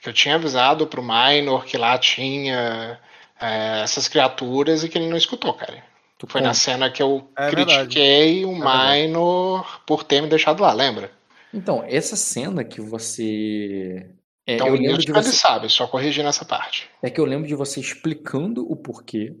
que 0.00 0.08
eu 0.08 0.12
tinha 0.12 0.34
avisado 0.34 0.88
pro 0.88 1.02
Minor 1.02 1.64
que 1.64 1.78
lá 1.78 1.96
tinha 1.98 2.98
é, 3.40 3.82
essas 3.82 4.08
criaturas 4.08 4.82
e 4.82 4.88
que 4.88 4.98
ele 4.98 5.08
não 5.08 5.16
escutou, 5.16 5.54
cara. 5.54 5.84
Tu 6.18 6.26
Foi 6.26 6.40
na 6.40 6.48
conta. 6.48 6.58
cena 6.58 6.90
que 6.90 7.02
eu 7.02 7.28
É 7.36 7.48
verdade. 7.50 7.88
critiquei 7.88 8.44
o 8.44 8.54
verdade. 8.58 9.02
Minor 9.06 9.80
por 9.86 10.02
ter 10.02 10.20
me 10.20 10.28
deixado 10.28 10.60
lá, 10.62 10.72
lembra? 10.72 11.10
Então, 11.52 11.84
essa 11.86 12.16
cena 12.16 12.64
que 12.64 12.80
você. 12.80 14.10
É, 14.46 14.54
Então 14.54 14.68
eu 14.68 14.74
lembro 14.74 14.98
de 14.98 15.12
você. 15.12 15.32
sabe, 15.32 15.68
só 15.68 15.86
corrigindo 15.86 16.28
essa 16.28 16.44
parte. 16.44 16.88
É 17.02 17.10
que 17.10 17.20
eu 17.20 17.24
lembro 17.24 17.46
de 17.46 17.54
você 17.54 17.80
explicando 17.80 18.70
o 18.70 18.74
porquê 18.74 19.36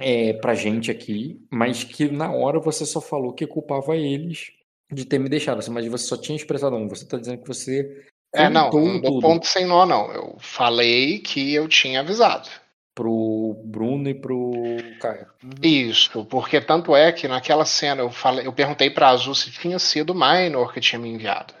é, 0.00 0.34
pra 0.34 0.54
gente 0.54 0.90
aqui, 0.90 1.40
mas 1.50 1.84
que 1.84 2.08
na 2.08 2.30
hora 2.32 2.60
você 2.60 2.84
só 2.84 3.00
falou 3.00 3.32
que 3.32 3.46
culpava 3.46 3.96
eles 3.96 4.52
de 4.92 5.04
ter 5.04 5.18
me 5.18 5.28
deixado, 5.28 5.58
assim, 5.58 5.70
mas 5.70 5.86
você 5.86 6.06
só 6.06 6.16
tinha 6.16 6.36
expressado 6.36 6.76
um. 6.76 6.88
Você 6.88 7.06
tá 7.06 7.16
dizendo 7.16 7.40
que 7.40 7.48
você 7.48 8.06
É, 8.32 8.48
não, 8.48 8.70
não 8.70 9.00
dou 9.00 9.12
tudo 9.12 9.20
ponto 9.20 9.46
sem 9.46 9.66
nó, 9.66 9.86
não. 9.86 10.12
Eu 10.12 10.36
falei 10.38 11.18
que 11.18 11.54
eu 11.54 11.66
tinha 11.66 12.00
avisado. 12.00 12.48
Pro 12.94 13.60
Bruno 13.64 14.08
e 14.08 14.14
pro 14.14 14.52
Caio. 15.00 15.26
Uhum. 15.42 15.50
Isso, 15.62 16.24
porque 16.26 16.60
tanto 16.60 16.94
é 16.94 17.10
que 17.12 17.26
naquela 17.28 17.64
cena 17.64 18.02
eu 18.02 18.10
falei, 18.10 18.46
eu 18.46 18.52
perguntei 18.52 18.90
pra 18.90 19.08
Azul 19.08 19.34
se 19.34 19.50
tinha 19.50 19.78
sido 19.78 20.10
o 20.10 20.14
Minor 20.14 20.72
que 20.72 20.80
tinha 20.80 20.98
me 20.98 21.08
enviado. 21.08 21.52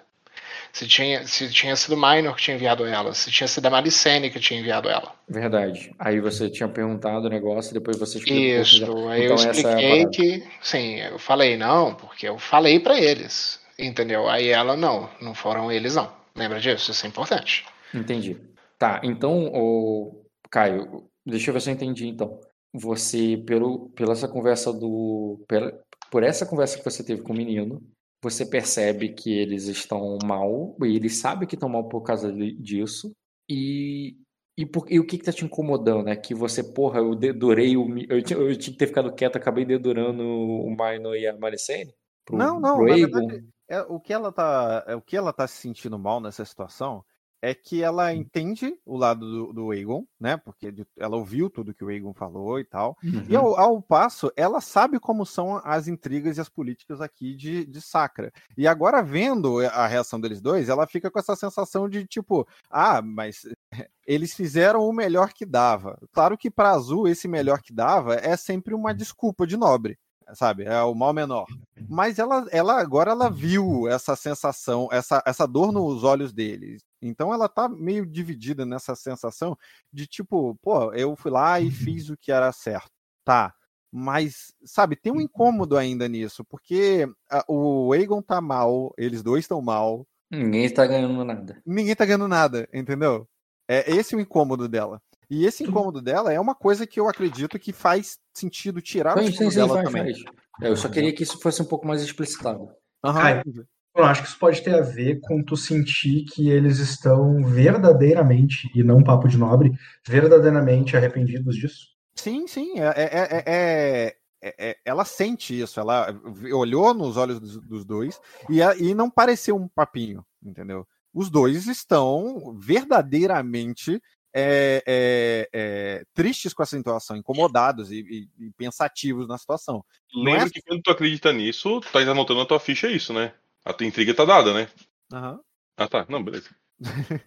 Se 0.72 0.88
tinha, 0.88 1.24
se 1.26 1.48
tinha 1.52 1.76
sido 1.76 1.94
o 1.94 1.96
Minor 1.96 2.34
que 2.34 2.42
tinha 2.42 2.56
enviado 2.56 2.84
ela, 2.84 3.14
se 3.14 3.30
tinha 3.30 3.46
sido 3.46 3.66
a 3.66 3.70
Malicene 3.70 4.30
que 4.30 4.40
tinha 4.40 4.58
enviado 4.58 4.88
ela. 4.88 5.12
Verdade. 5.28 5.94
Aí 5.98 6.20
você 6.20 6.50
tinha 6.50 6.68
perguntado 6.68 7.26
o 7.26 7.30
negócio 7.30 7.70
e 7.70 7.74
depois 7.74 7.96
você 7.96 8.18
explicou. 8.18 8.42
Isso, 8.44 9.08
aí 9.08 9.24
eu 9.24 9.34
Então 9.34 9.46
é 9.46 9.50
expliquei 9.50 10.06
parada. 10.06 10.10
que, 10.10 10.44
sim, 10.60 10.96
eu 11.00 11.18
falei 11.18 11.56
não, 11.56 11.94
porque 11.94 12.28
eu 12.28 12.38
falei 12.38 12.80
pra 12.80 12.98
eles, 13.00 13.60
entendeu? 13.78 14.28
Aí 14.28 14.48
ela 14.48 14.76
não, 14.76 15.08
não 15.20 15.32
foram 15.34 15.70
eles 15.70 15.94
não. 15.94 16.12
Lembra 16.34 16.58
disso? 16.58 16.90
Isso 16.90 17.06
é 17.06 17.08
importante. 17.08 17.64
Entendi. 17.94 18.36
Tá, 18.76 19.00
então, 19.04 19.46
o 19.54 20.24
Caio, 20.50 21.08
deixa 21.26 21.50
eu 21.50 21.54
ver 21.54 21.60
se 21.60 21.70
eu 21.70 21.74
entendi 21.74 22.06
então. 22.06 22.40
Você, 22.72 23.36
pelo, 23.46 23.88
pela 23.90 24.12
essa 24.12 24.28
conversa 24.28 24.72
do. 24.72 25.44
Pela, 25.46 25.72
por 26.10 26.22
essa 26.22 26.44
conversa 26.44 26.78
que 26.78 26.84
você 26.84 27.04
teve 27.04 27.22
com 27.22 27.32
o 27.32 27.36
menino, 27.36 27.82
você 28.22 28.44
percebe 28.44 29.10
que 29.10 29.32
eles 29.32 29.66
estão 29.68 30.18
mal, 30.24 30.76
e 30.82 30.96
eles 30.96 31.18
sabem 31.18 31.46
que 31.46 31.54
estão 31.54 31.68
mal 31.68 31.88
por 31.88 32.02
causa 32.02 32.32
disso, 32.32 33.12
e. 33.48 34.16
E, 34.56 34.64
por, 34.64 34.86
e 34.88 35.00
o 35.00 35.06
que 35.06 35.18
que 35.18 35.24
tá 35.24 35.32
te 35.32 35.44
incomodando? 35.44 36.08
É 36.08 36.14
que 36.14 36.32
você, 36.32 36.62
porra, 36.62 37.00
eu 37.00 37.16
dedurei 37.16 37.76
o. 37.76 37.88
Eu, 38.08 38.22
tinha- 38.22 38.38
eu 38.38 38.56
tinha 38.56 38.72
que 38.72 38.78
ter 38.78 38.86
ficado 38.86 39.12
quieto, 39.12 39.34
acabei 39.34 39.64
dedurando 39.64 40.22
o 40.22 40.70
Minor 40.70 41.16
e 41.16 41.26
a 41.26 41.36
Maricene? 41.36 41.92
Pro, 42.24 42.38
Não, 42.38 42.60
não, 42.60 42.76
pro 42.76 42.86
na 42.86 42.94
verdade, 42.94 43.44
é, 43.68 43.80
o, 43.82 43.98
que 43.98 44.12
ela 44.12 44.30
tá, 44.30 44.84
é, 44.86 44.94
o 44.94 45.00
que 45.00 45.16
ela 45.16 45.32
tá 45.32 45.48
se 45.48 45.56
sentindo 45.56 45.98
mal 45.98 46.20
nessa 46.20 46.44
situação 46.44 47.04
é 47.44 47.54
que 47.54 47.82
ela 47.82 48.14
entende 48.14 48.74
o 48.86 48.96
lado 48.96 49.30
do, 49.30 49.52
do 49.52 49.70
Aegon, 49.70 50.06
né? 50.18 50.38
Porque 50.38 50.72
ela 50.98 51.14
ouviu 51.16 51.50
tudo 51.50 51.74
que 51.74 51.84
o 51.84 51.88
Aegon 51.88 52.14
falou 52.14 52.58
e 52.58 52.64
tal. 52.64 52.96
E 53.28 53.36
Uhum. 53.36 53.38
ao, 53.38 53.60
ao 53.60 53.82
passo, 53.82 54.32
ela 54.34 54.62
sabe 54.62 54.98
como 54.98 55.26
são 55.26 55.60
as 55.62 55.86
intrigas 55.86 56.38
e 56.38 56.40
as 56.40 56.48
políticas 56.48 57.02
aqui 57.02 57.34
de, 57.36 57.66
de 57.66 57.82
Sacra. 57.82 58.32
E 58.56 58.66
agora, 58.66 59.02
vendo 59.02 59.58
a 59.60 59.86
reação 59.86 60.18
deles 60.18 60.40
dois, 60.40 60.70
ela 60.70 60.86
fica 60.86 61.10
com 61.10 61.18
essa 61.18 61.36
sensação 61.36 61.86
de 61.86 62.06
tipo, 62.06 62.48
ah, 62.70 63.02
mas 63.02 63.42
eles 64.06 64.32
fizeram 64.32 64.80
o 64.88 64.92
melhor 64.92 65.34
que 65.34 65.44
dava. 65.44 65.98
Claro 66.12 66.38
que 66.38 66.50
para 66.50 66.70
Azul, 66.70 67.06
esse 67.06 67.28
melhor 67.28 67.60
que 67.60 67.74
dava 67.74 68.14
é 68.14 68.38
sempre 68.38 68.72
uma 68.74 68.94
desculpa 68.94 69.46
de 69.46 69.56
nobre. 69.58 69.98
Sabe, 70.32 70.64
é 70.64 70.82
o 70.82 70.94
mal 70.94 71.12
menor. 71.12 71.44
Mas 71.88 72.18
ela, 72.18 72.46
ela 72.50 72.80
agora 72.80 73.10
ela 73.10 73.28
viu 73.28 73.86
essa 73.88 74.16
sensação, 74.16 74.88
essa, 74.90 75.22
essa 75.26 75.46
dor 75.46 75.70
nos 75.70 76.02
olhos 76.02 76.32
deles. 76.32 76.82
Então 77.06 77.32
ela 77.32 77.48
tá 77.48 77.68
meio 77.68 78.06
dividida 78.06 78.64
nessa 78.64 78.94
sensação 78.94 79.56
de 79.92 80.06
tipo, 80.06 80.54
pô, 80.62 80.92
eu 80.94 81.14
fui 81.16 81.30
lá 81.30 81.60
e 81.60 81.70
fiz 81.70 82.08
o 82.08 82.16
que 82.16 82.32
era 82.32 82.50
certo. 82.52 82.90
Tá. 83.24 83.54
Mas, 83.92 84.52
sabe, 84.64 84.96
tem 84.96 85.12
um 85.12 85.20
incômodo 85.20 85.76
ainda 85.76 86.08
nisso, 86.08 86.44
porque 86.44 87.06
a- 87.30 87.44
o 87.46 87.92
Aegon 87.92 88.20
tá 88.20 88.40
mal, 88.40 88.92
eles 88.98 89.22
dois 89.22 89.44
estão 89.44 89.60
mal, 89.62 90.06
Ninguém 90.30 90.64
está 90.64 90.84
ganhando 90.84 91.24
nada. 91.24 91.62
ninguém 91.64 91.94
tá 91.94 92.04
ganhando 92.04 92.26
nada, 92.26 92.68
entendeu? 92.72 93.28
É 93.68 93.88
esse 93.94 94.16
o 94.16 94.20
incômodo 94.20 94.68
dela. 94.68 95.00
E 95.30 95.46
esse 95.46 95.62
incômodo 95.62 96.02
dela 96.02 96.32
é 96.32 96.40
uma 96.40 96.54
coisa 96.56 96.86
que 96.86 96.98
eu 96.98 97.08
acredito 97.08 97.58
que 97.58 97.72
faz 97.72 98.18
sentido 98.34 98.80
tirar 98.82 99.16
o 99.16 99.22
Sim, 99.22 99.32
sim, 99.32 99.50
sim, 99.50 99.56
dela 99.56 99.74
faz, 99.74 99.86
também. 99.92 100.12
faz. 100.12 100.24
Eu 100.60 100.76
só 100.76 100.88
queria 100.88 101.14
que 101.14 101.22
isso 101.22 101.40
fosse 101.40 101.62
um 101.62 101.64
pouco 101.66 101.86
mais 101.86 102.02
explicitado. 102.02 102.68
Aham, 103.02 103.20
Caio. 103.20 103.68
Eu 103.94 104.04
acho 104.04 104.22
que 104.22 104.28
isso 104.28 104.38
pode 104.38 104.60
ter 104.62 104.74
a 104.74 104.80
ver 104.80 105.20
com 105.20 105.42
tu 105.42 105.56
sentir 105.56 106.24
que 106.24 106.48
eles 106.48 106.78
estão 106.78 107.44
verdadeiramente, 107.44 108.68
e 108.74 108.82
não 108.82 109.04
papo 109.04 109.28
de 109.28 109.38
nobre, 109.38 109.72
verdadeiramente 110.06 110.96
arrependidos 110.96 111.54
disso. 111.56 111.88
Sim, 112.16 112.46
sim. 112.46 112.80
É, 112.80 112.86
é- 112.86 113.10
é- 113.12 113.44
é- 113.46 114.16
é- 114.42 114.54
é- 114.70 114.76
ela 114.84 115.04
sente 115.04 115.58
isso. 115.60 115.78
Ela 115.78 116.08
olhou 116.52 116.92
nos 116.92 117.16
olhos 117.16 117.38
dos, 117.38 117.60
dos 117.60 117.84
dois 117.84 118.20
e, 118.48 118.60
a- 118.62 118.76
e 118.76 118.94
não 118.94 119.08
pareceu 119.08 119.56
um 119.56 119.68
papinho, 119.68 120.24
entendeu? 120.42 120.86
Os 121.12 121.30
dois 121.30 121.66
estão 121.68 122.56
verdadeiramente 122.58 124.00
é, 124.36 124.82
é, 124.84 125.48
é, 125.52 126.04
tristes 126.12 126.52
com 126.52 126.60
essa 126.64 126.76
situação, 126.76 127.16
incomodados 127.16 127.92
e, 127.92 128.00
e- 128.00 128.46
e 128.46 128.50
pensativos 128.58 129.28
na 129.28 129.38
situação. 129.38 129.84
Lembra 130.12 130.48
é- 130.48 130.50
que 130.50 130.60
quando 130.60 130.82
tu 130.82 130.90
acredita 130.90 131.32
nisso, 131.32 131.80
tu 131.80 131.92
tá 131.92 132.00
anotando 132.00 132.40
na 132.40 132.46
tua 132.46 132.58
ficha 132.58 132.90
isso, 132.90 133.12
né? 133.12 133.32
A 133.64 133.72
tua 133.72 133.86
intriga 133.86 134.14
tá 134.14 134.24
dada, 134.24 134.52
né? 134.52 134.68
Aham. 135.12 135.40
Ah, 135.76 135.88
tá. 135.88 136.06
Não, 136.08 136.22
beleza. 136.22 136.48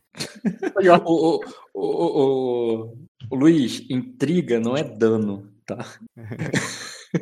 O, 0.75 1.39
o, 1.39 1.41
o, 1.73 2.21
o- 2.21 2.97
o 3.31 3.35
Luiz, 3.35 3.83
intriga 3.89 4.59
não 4.59 4.75
é 4.77 4.83
dano, 4.83 5.51
tá? 5.65 5.77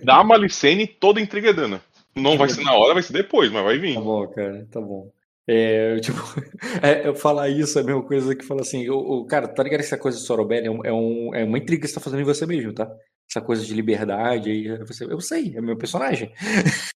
Dá 0.04 0.18
a 0.20 0.24
Malicene 0.24 0.88
toda 0.88 1.22
intriga 1.22 1.50
é 1.50 1.54
dana. 1.54 1.82
Não 2.16 2.38
vai 2.38 2.50
ser 2.50 2.64
na 2.64 2.74
hora, 2.74 2.94
vai 2.94 3.04
ser 3.04 3.14
depois, 3.14 3.52
mas 3.52 3.64
vai 3.64 3.78
vir. 3.78 3.96
Tá 3.96 4.02
bom, 4.02 4.28
cara, 4.28 4.68
tá 4.72 4.82
bom. 4.82 5.12
É, 5.48 6.00
tipo, 6.00 6.18
é, 6.82 7.08
eu 7.08 7.16
falar 7.16 7.50
isso 7.50 7.78
é 7.78 7.82
a 7.82 7.86
mesma 7.86 8.04
coisa 8.04 8.36
que 8.36 8.46
falar 8.46 8.62
assim, 8.62 8.90
o, 8.90 8.98
o- 8.98 9.26
cara, 9.26 9.48
tá 9.48 9.62
ligado 9.64 9.80
que 9.80 9.86
essa 9.86 9.98
coisa 9.98 10.18
de 10.18 10.24
Sorobel 10.26 10.64
é, 10.66 10.70
um, 10.70 10.86
é, 10.86 10.94
um- 10.94 11.36
é 11.36 11.44
uma 11.44 11.58
intriga 11.58 11.82
que 11.82 11.88
você 11.88 11.96
tá 11.96 12.02
fazendo 12.02 12.22
em 12.22 12.26
você 12.26 12.46
mesmo, 12.46 12.74
tá? 12.74 12.90
Essa 13.30 13.42
coisa 13.42 13.66
de 13.66 13.74
liberdade 13.74 14.50
aí, 14.50 14.78
você, 14.86 15.06
eu 15.06 15.20
sei, 15.20 15.56
é 15.56 15.62
meu 15.62 15.78
personagem. 15.78 16.32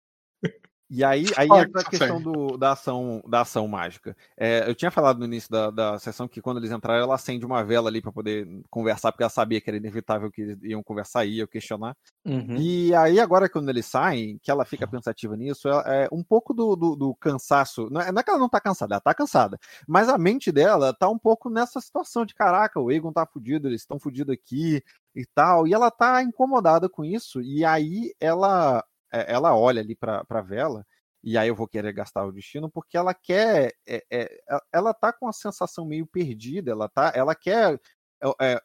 E 0.90 1.04
aí, 1.04 1.26
aí 1.36 1.46
entra 1.46 1.82
a 1.82 1.84
questão 1.84 2.20
do, 2.20 2.56
da, 2.56 2.72
ação, 2.72 3.22
da 3.28 3.42
ação 3.42 3.68
mágica. 3.68 4.16
É, 4.36 4.68
eu 4.68 4.74
tinha 4.74 4.90
falado 4.90 5.18
no 5.18 5.26
início 5.26 5.50
da, 5.50 5.70
da 5.70 5.98
sessão 5.98 6.26
que 6.26 6.40
quando 6.40 6.56
eles 6.56 6.70
entraram, 6.70 7.02
ela 7.02 7.14
acende 7.14 7.44
uma 7.44 7.62
vela 7.62 7.90
ali 7.90 8.00
para 8.00 8.10
poder 8.10 8.48
conversar, 8.70 9.12
porque 9.12 9.22
ela 9.22 9.30
sabia 9.30 9.60
que 9.60 9.68
era 9.68 9.76
inevitável 9.76 10.30
que 10.30 10.40
eles 10.40 10.58
iam 10.62 10.82
conversar 10.82 11.26
e 11.26 11.36
iam 11.36 11.46
questionar. 11.46 11.94
Uhum. 12.24 12.56
E 12.56 12.94
aí, 12.94 13.20
agora, 13.20 13.50
quando 13.50 13.68
eles 13.68 13.84
saem, 13.84 14.38
que 14.42 14.50
ela 14.50 14.64
fica 14.64 14.86
pensativa 14.86 15.36
nisso, 15.36 15.68
é, 15.68 16.04
é 16.04 16.08
um 16.10 16.24
pouco 16.24 16.54
do, 16.54 16.74
do, 16.74 16.96
do 16.96 17.14
cansaço. 17.16 17.88
Não 17.90 18.00
é, 18.00 18.10
não 18.10 18.20
é 18.20 18.22
que 18.22 18.30
ela 18.30 18.38
não 18.38 18.48
tá 18.48 18.60
cansada, 18.60 18.94
ela 18.94 19.00
tá 19.00 19.12
cansada. 19.12 19.58
Mas 19.86 20.08
a 20.08 20.16
mente 20.16 20.50
dela 20.50 20.94
tá 20.94 21.08
um 21.08 21.18
pouco 21.18 21.50
nessa 21.50 21.80
situação 21.82 22.24
de 22.24 22.34
caraca, 22.34 22.80
o 22.80 22.90
Egon 22.90 23.12
tá 23.12 23.26
fudido, 23.26 23.68
eles 23.68 23.82
estão 23.82 23.98
fudidos 24.00 24.32
aqui 24.32 24.82
e 25.14 25.26
tal. 25.26 25.66
E 25.66 25.74
ela 25.74 25.90
tá 25.90 26.22
incomodada 26.22 26.88
com 26.88 27.04
isso. 27.04 27.42
E 27.42 27.64
aí 27.64 28.14
ela, 28.20 28.84
é, 29.12 29.32
ela 29.32 29.56
olha 29.56 29.80
ali 29.80 29.94
pra, 29.94 30.24
pra 30.24 30.40
vela. 30.40 30.86
E 31.22 31.36
aí 31.36 31.48
eu 31.48 31.54
vou 31.54 31.66
querer 31.66 31.92
gastar 31.92 32.24
o 32.24 32.32
destino 32.32 32.70
porque 32.70 32.96
ela 32.96 33.12
quer, 33.12 33.74
é, 33.86 34.04
é, 34.10 34.40
ela 34.72 34.94
tá 34.94 35.12
com 35.12 35.28
a 35.28 35.32
sensação 35.32 35.84
meio 35.84 36.06
perdida, 36.06 36.70
ela 36.70 36.88
tá, 36.88 37.12
ela 37.14 37.34
quer 37.34 37.80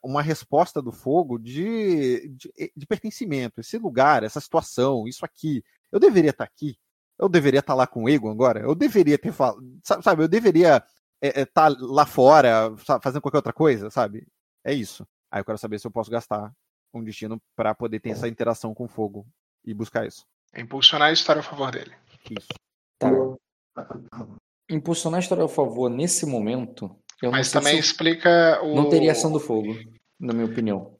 uma 0.03 0.21
resposta 0.21 0.81
do 0.81 0.91
fogo 0.91 1.37
de, 1.37 2.27
de, 2.29 2.71
de, 2.75 2.85
pertencimento. 2.87 3.59
Esse 3.59 3.77
lugar, 3.77 4.23
essa 4.23 4.39
situação, 4.39 5.07
isso 5.07 5.25
aqui. 5.25 5.63
Eu 5.91 5.99
deveria 5.99 6.31
estar 6.31 6.43
aqui. 6.43 6.77
Eu 7.19 7.29
deveria 7.29 7.59
estar 7.59 7.75
lá 7.75 7.85
com 7.85 8.03
o 8.03 8.09
Egon 8.09 8.31
agora. 8.31 8.61
Eu 8.61 8.73
deveria 8.73 9.17
ter 9.17 9.31
falado. 9.31 9.59
Sabe, 9.83 10.23
eu 10.23 10.27
deveria 10.27 10.83
estar 11.21 11.69
lá 11.79 12.05
fora, 12.05 12.75
sabe, 12.85 13.03
fazendo 13.03 13.21
qualquer 13.21 13.37
outra 13.37 13.53
coisa, 13.53 13.89
sabe? 13.89 14.27
É 14.63 14.73
isso. 14.73 15.07
Aí 15.31 15.39
eu 15.41 15.45
quero 15.45 15.57
saber 15.57 15.79
se 15.79 15.87
eu 15.87 15.91
posso 15.91 16.09
gastar 16.09 16.51
um 16.93 17.03
destino 17.03 17.41
para 17.55 17.73
poder 17.73 17.99
ter 17.99 18.11
essa 18.11 18.27
interação 18.27 18.73
com 18.73 18.85
o 18.85 18.87
fogo 18.87 19.25
e 19.63 19.73
buscar 19.73 20.05
isso. 20.05 20.25
Impulsionar 20.55 21.09
a 21.09 21.11
história 21.11 21.39
a 21.39 21.43
favor 21.43 21.71
dele. 21.71 21.91
Isso. 22.29 22.47
Tá. 22.99 23.11
Impulsionar 24.69 25.19
a 25.19 25.21
história 25.21 25.43
a 25.43 25.49
favor 25.49 25.89
nesse 25.89 26.25
momento. 26.25 26.95
Mas 27.31 27.51
também 27.51 27.77
explica 27.77 28.59
o. 28.63 28.75
Não 28.75 28.89
teria 28.89 29.11
ação 29.11 29.31
do 29.31 29.39
fogo, 29.39 29.75
na 30.19 30.33
minha 30.33 30.45
opinião. 30.45 30.97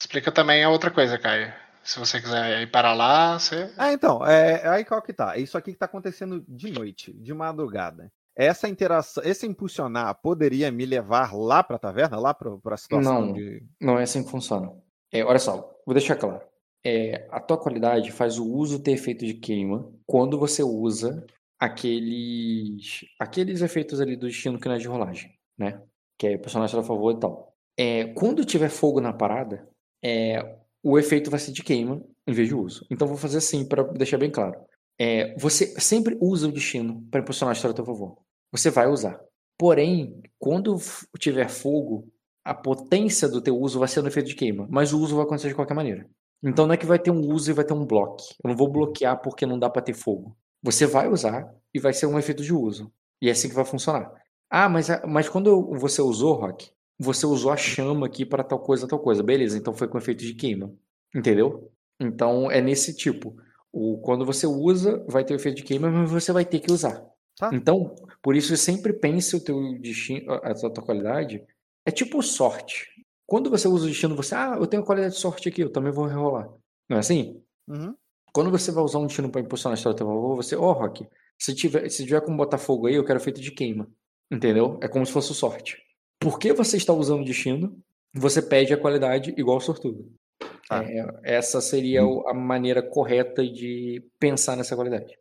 Explica 0.00 0.32
também 0.32 0.64
a 0.64 0.70
outra 0.70 0.90
coisa, 0.90 1.18
Caio. 1.18 1.52
Se 1.82 1.98
você 1.98 2.20
quiser 2.20 2.62
ir 2.62 2.70
para 2.70 2.92
lá, 2.92 3.38
você. 3.38 3.72
Ah, 3.76 3.92
então, 3.92 4.24
é, 4.26 4.66
aí 4.68 4.84
qual 4.84 5.02
que 5.02 5.12
tá? 5.12 5.36
Isso 5.36 5.56
aqui 5.56 5.72
que 5.72 5.78
tá 5.78 5.86
acontecendo 5.86 6.44
de 6.46 6.70
noite, 6.70 7.12
de 7.12 7.32
madrugada. 7.32 8.12
Essa 8.36 8.68
interação, 8.68 9.22
esse 9.24 9.46
impulsionar 9.46 10.14
poderia 10.22 10.70
me 10.70 10.86
levar 10.86 11.34
lá 11.34 11.62
pra 11.62 11.78
taverna, 11.78 12.18
lá 12.18 12.32
pra, 12.32 12.56
pra 12.58 12.76
situação 12.76 13.26
não, 13.26 13.32
de. 13.32 13.62
Não 13.80 13.98
é 13.98 14.04
assim 14.04 14.22
que 14.22 14.30
funciona. 14.30 14.70
É, 15.10 15.24
olha 15.24 15.38
só, 15.38 15.74
vou 15.84 15.94
deixar 15.94 16.16
claro. 16.16 16.40
É, 16.84 17.26
a 17.30 17.40
tua 17.40 17.58
qualidade 17.58 18.12
faz 18.12 18.38
o 18.38 18.46
uso 18.46 18.82
ter 18.82 18.92
efeito 18.92 19.26
de 19.26 19.34
queima 19.34 19.90
quando 20.06 20.38
você 20.38 20.62
usa 20.62 21.26
aqueles 21.58 23.04
aqueles 23.18 23.62
efeitos 23.62 24.00
ali 24.00 24.16
do 24.16 24.26
destino 24.26 24.60
que 24.60 24.68
não 24.68 24.76
é 24.76 24.78
de 24.78 24.86
rolagem, 24.86 25.34
né? 25.58 25.82
Que 26.16 26.28
é 26.28 26.36
o 26.36 26.40
personagem 26.40 26.78
a 26.78 26.82
favor 26.82 27.12
e 27.12 27.20
tal. 27.20 27.54
É, 27.76 28.04
quando 28.14 28.44
tiver 28.44 28.68
fogo 28.68 29.00
na 29.00 29.12
parada, 29.12 29.68
é, 30.02 30.58
o 30.82 30.98
efeito 30.98 31.30
vai 31.30 31.40
ser 31.40 31.52
de 31.52 31.62
queima 31.62 32.02
em 32.26 32.32
vez 32.32 32.48
de 32.48 32.54
uso. 32.54 32.86
Então 32.90 33.08
vou 33.08 33.16
fazer 33.16 33.38
assim 33.38 33.66
para 33.66 33.82
deixar 33.84 34.18
bem 34.18 34.30
claro. 34.30 34.58
É, 34.98 35.34
você 35.36 35.78
sempre 35.80 36.16
usa 36.20 36.48
o 36.48 36.52
destino 36.52 37.06
para 37.10 37.20
impulsionar 37.20 37.54
a 37.54 37.56
história 37.56 37.72
a 37.72 37.76
teu 37.76 37.84
favor. 37.84 38.18
Você 38.52 38.70
vai 38.70 38.88
usar. 38.88 39.20
Porém, 39.56 40.22
quando 40.38 40.76
tiver 41.18 41.48
fogo, 41.48 42.08
a 42.44 42.54
potência 42.54 43.28
do 43.28 43.40
teu 43.40 43.56
uso 43.58 43.78
vai 43.78 43.88
ser 43.88 44.02
no 44.02 44.08
efeito 44.08 44.28
de 44.28 44.34
queima, 44.34 44.66
mas 44.70 44.92
o 44.92 45.00
uso 45.00 45.16
vai 45.16 45.24
acontecer 45.24 45.48
de 45.48 45.54
qualquer 45.54 45.74
maneira. 45.74 46.08
Então 46.42 46.66
não 46.66 46.74
é 46.74 46.76
que 46.76 46.86
vai 46.86 46.98
ter 46.98 47.10
um 47.10 47.32
uso 47.32 47.50
e 47.50 47.54
vai 47.54 47.64
ter 47.64 47.74
um 47.74 47.84
bloco. 47.84 48.22
Eu 48.42 48.48
não 48.48 48.56
vou 48.56 48.68
bloquear 48.68 49.20
porque 49.20 49.44
não 49.44 49.58
dá 49.58 49.68
para 49.68 49.82
ter 49.82 49.94
fogo. 49.94 50.36
Você 50.62 50.86
vai 50.86 51.08
usar 51.08 51.52
e 51.74 51.80
vai 51.80 51.92
ser 51.92 52.06
um 52.06 52.18
efeito 52.18 52.42
de 52.42 52.52
uso. 52.52 52.92
E 53.20 53.28
é 53.28 53.32
assim 53.32 53.48
que 53.48 53.54
vai 53.54 53.64
funcionar. 53.64 54.12
Ah, 54.50 54.68
mas, 54.68 54.88
mas 55.06 55.28
quando 55.28 55.74
você 55.74 56.00
usou, 56.00 56.34
Rock, 56.34 56.70
você 56.98 57.26
usou 57.26 57.50
a 57.50 57.56
chama 57.56 58.06
aqui 58.06 58.24
para 58.24 58.44
tal 58.44 58.60
coisa, 58.60 58.86
tal 58.88 58.98
coisa. 58.98 59.22
Beleza, 59.22 59.58
então 59.58 59.74
foi 59.74 59.88
com 59.88 59.98
efeito 59.98 60.24
de 60.24 60.34
queima. 60.34 60.72
Entendeu? 61.14 61.70
Então 62.00 62.50
é 62.50 62.60
nesse 62.60 62.94
tipo. 62.94 63.36
O, 63.72 63.98
quando 63.98 64.24
você 64.24 64.46
usa, 64.46 65.04
vai 65.08 65.24
ter 65.24 65.34
o 65.34 65.36
efeito 65.36 65.56
de 65.56 65.62
queima, 65.62 65.90
mas 65.90 66.10
você 66.10 66.32
vai 66.32 66.44
ter 66.44 66.60
que 66.60 66.72
usar. 66.72 67.04
Tá. 67.36 67.50
Então, 67.52 67.94
por 68.22 68.34
isso 68.34 68.56
sempre 68.56 68.92
pense 68.92 69.36
o 69.36 69.40
teu 69.40 69.78
destino, 69.78 70.32
a 70.32 70.54
tua 70.54 70.84
qualidade. 70.84 71.44
É 71.84 71.90
tipo 71.90 72.22
sorte. 72.22 72.88
Quando 73.28 73.50
você 73.50 73.68
usa 73.68 73.84
o 73.84 73.88
destino, 73.88 74.16
você, 74.16 74.34
ah, 74.34 74.56
eu 74.58 74.66
tenho 74.66 74.82
qualidade 74.82 75.12
de 75.12 75.20
sorte 75.20 75.50
aqui, 75.50 75.60
eu 75.60 75.70
também 75.70 75.92
vou 75.92 76.06
rerolar. 76.06 76.48
Não 76.88 76.96
é 76.96 77.00
assim? 77.00 77.42
Uhum. 77.68 77.94
Quando 78.32 78.50
você 78.50 78.72
vai 78.72 78.82
usar 78.82 79.00
um 79.00 79.06
destino 79.06 79.30
para 79.30 79.42
impulsionar 79.42 79.74
a 79.74 79.78
história 79.78 79.94
do 79.94 79.98
teu 79.98 80.06
favor, 80.06 80.36
você, 80.36 80.56
ó, 80.56 80.70
oh, 80.70 80.72
Rock, 80.72 81.06
se 81.38 81.54
tiver, 81.54 81.90
se 81.90 82.06
tiver 82.06 82.22
como 82.22 82.38
botar 82.38 82.56
fogo 82.56 82.86
aí, 82.86 82.94
eu 82.94 83.04
quero 83.04 83.20
feito 83.20 83.38
de 83.38 83.50
queima. 83.50 83.86
Entendeu? 84.32 84.80
É 84.82 84.88
como 84.88 85.04
se 85.04 85.12
fosse 85.12 85.34
sorte. 85.34 85.76
Porque 86.18 86.54
você 86.54 86.78
está 86.78 86.94
usando 86.94 87.20
o 87.20 87.24
destino, 87.24 87.78
você 88.14 88.40
pede 88.40 88.72
a 88.72 88.80
qualidade 88.80 89.34
igual 89.36 89.60
sortudo. 89.60 90.10
Ah. 90.70 90.82
É, 90.82 91.36
essa 91.36 91.60
seria 91.60 92.00
a 92.00 92.32
maneira 92.32 92.82
correta 92.82 93.46
de 93.46 94.02
pensar 94.18 94.56
nessa 94.56 94.74
qualidade. 94.74 95.18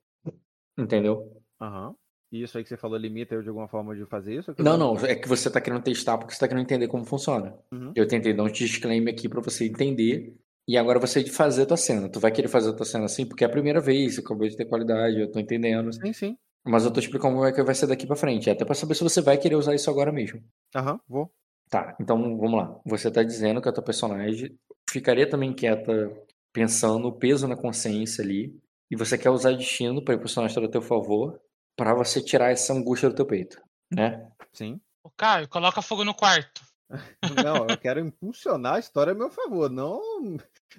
Entendeu? 0.78 1.44
Aham. 1.60 1.90
Uhum. 1.90 1.96
E 2.32 2.44
isso 2.44 2.58
aí 2.58 2.64
que 2.64 2.70
você 2.70 2.78
falou 2.78 2.98
limita 2.98 3.36
eu 3.36 3.42
de 3.42 3.48
alguma 3.48 3.68
forma 3.68 3.96
de 3.96 4.06
fazer 4.06 4.36
isso? 4.36 4.54
Não, 4.60 4.78
não, 4.78 4.98
é 5.06 5.16
que 5.16 5.28
você 5.28 5.48
está 5.48 5.62
querendo 5.62 5.82
testar 5.82 6.18
porque 6.18 6.34
você 6.34 6.38
está 6.38 6.48
querendo 6.48 6.64
entender 6.64 6.88
como 6.88 7.06
funciona. 7.06 7.58
Uhum. 7.72 7.94
Eu 7.96 8.08
tentei 8.08 8.34
dar 8.34 8.44
um 8.44 8.52
disclaimer 8.52 9.14
aqui 9.14 9.30
para 9.30 9.42
você 9.42 9.66
entender 9.66 10.36
e 10.68 10.78
agora 10.78 11.00
você 11.00 11.24
de 11.24 11.32
fazer 11.32 11.64
a 11.64 11.66
tua 11.66 11.78
cena. 11.78 12.10
Tu 12.10 12.20
vai 12.20 12.32
querer 12.32 12.50
fazer 12.50 12.72
a 12.72 12.74
tua 12.74 12.86
cena 12.86 13.06
assim 13.06 13.26
porque 13.26 13.44
é 13.44 13.48
a 13.48 13.50
primeira 13.50 13.80
vez, 13.80 14.20
acabou 14.20 14.48
de 14.48 14.58
ter 14.58 14.66
qualidade, 14.66 15.20
eu 15.20 15.32
tô 15.32 15.40
entendendo. 15.40 15.94
Sim, 15.94 16.12
sim. 16.12 16.38
Mas 16.66 16.84
eu 16.84 16.92
tô 16.92 17.00
explicando 17.00 17.36
como 17.36 17.48
é 17.48 17.54
que 17.54 17.64
vai 17.64 17.74
ser 17.74 17.88
daqui 17.88 18.06
para 18.06 18.18
frente, 18.18 18.50
até 18.50 18.66
para 18.66 18.76
saber 18.76 18.96
se 18.96 19.04
você 19.04 19.22
vai 19.22 19.38
querer 19.38 19.56
usar 19.56 19.74
isso 19.74 19.90
agora 19.90 20.12
mesmo. 20.12 20.44
Aham, 20.76 20.94
uhum, 20.94 21.00
vou. 21.08 21.32
Tá, 21.70 21.96
então 22.00 22.18
vamos 22.38 22.60
lá. 22.60 22.80
Você 22.86 23.10
tá 23.10 23.24
dizendo 23.24 23.62
que 23.62 23.70
a 23.70 23.74
tua 23.74 23.84
personagem 23.84 24.58
ficaria 24.90 25.30
também 25.30 25.54
quieta 25.54 26.12
pensando 26.52 27.08
o 27.08 27.14
peso 27.14 27.48
na 27.48 27.56
consciência 27.56 28.24
ali 28.24 28.54
e 28.90 28.96
você 28.96 29.18
quer 29.18 29.30
usar 29.30 29.52
destino 29.52 30.04
para 30.04 30.16
impulsionar 30.16 30.48
a 30.48 30.50
história 30.50 30.68
a 30.68 30.72
teu 30.72 30.82
favor 30.82 31.40
para 31.78 31.94
você 31.94 32.22
tirar 32.22 32.52
essa 32.52 32.74
angústia 32.74 33.10
do 33.10 33.16
teu 33.16 33.26
peito, 33.26 33.62
né? 33.94 34.28
Sim. 34.52 34.82
O 35.04 35.12
Caio, 35.12 35.48
coloca 35.48 35.82
fogo 35.82 36.04
no 36.04 36.14
quarto. 36.14 36.62
Não, 37.46 37.68
eu 37.70 37.78
quero 37.78 38.00
impulsionar 38.00 38.76
a 38.76 38.80
história 38.80 39.14
a 39.14 39.16
meu 39.16 39.30
favor, 39.30 39.70
não 39.70 40.02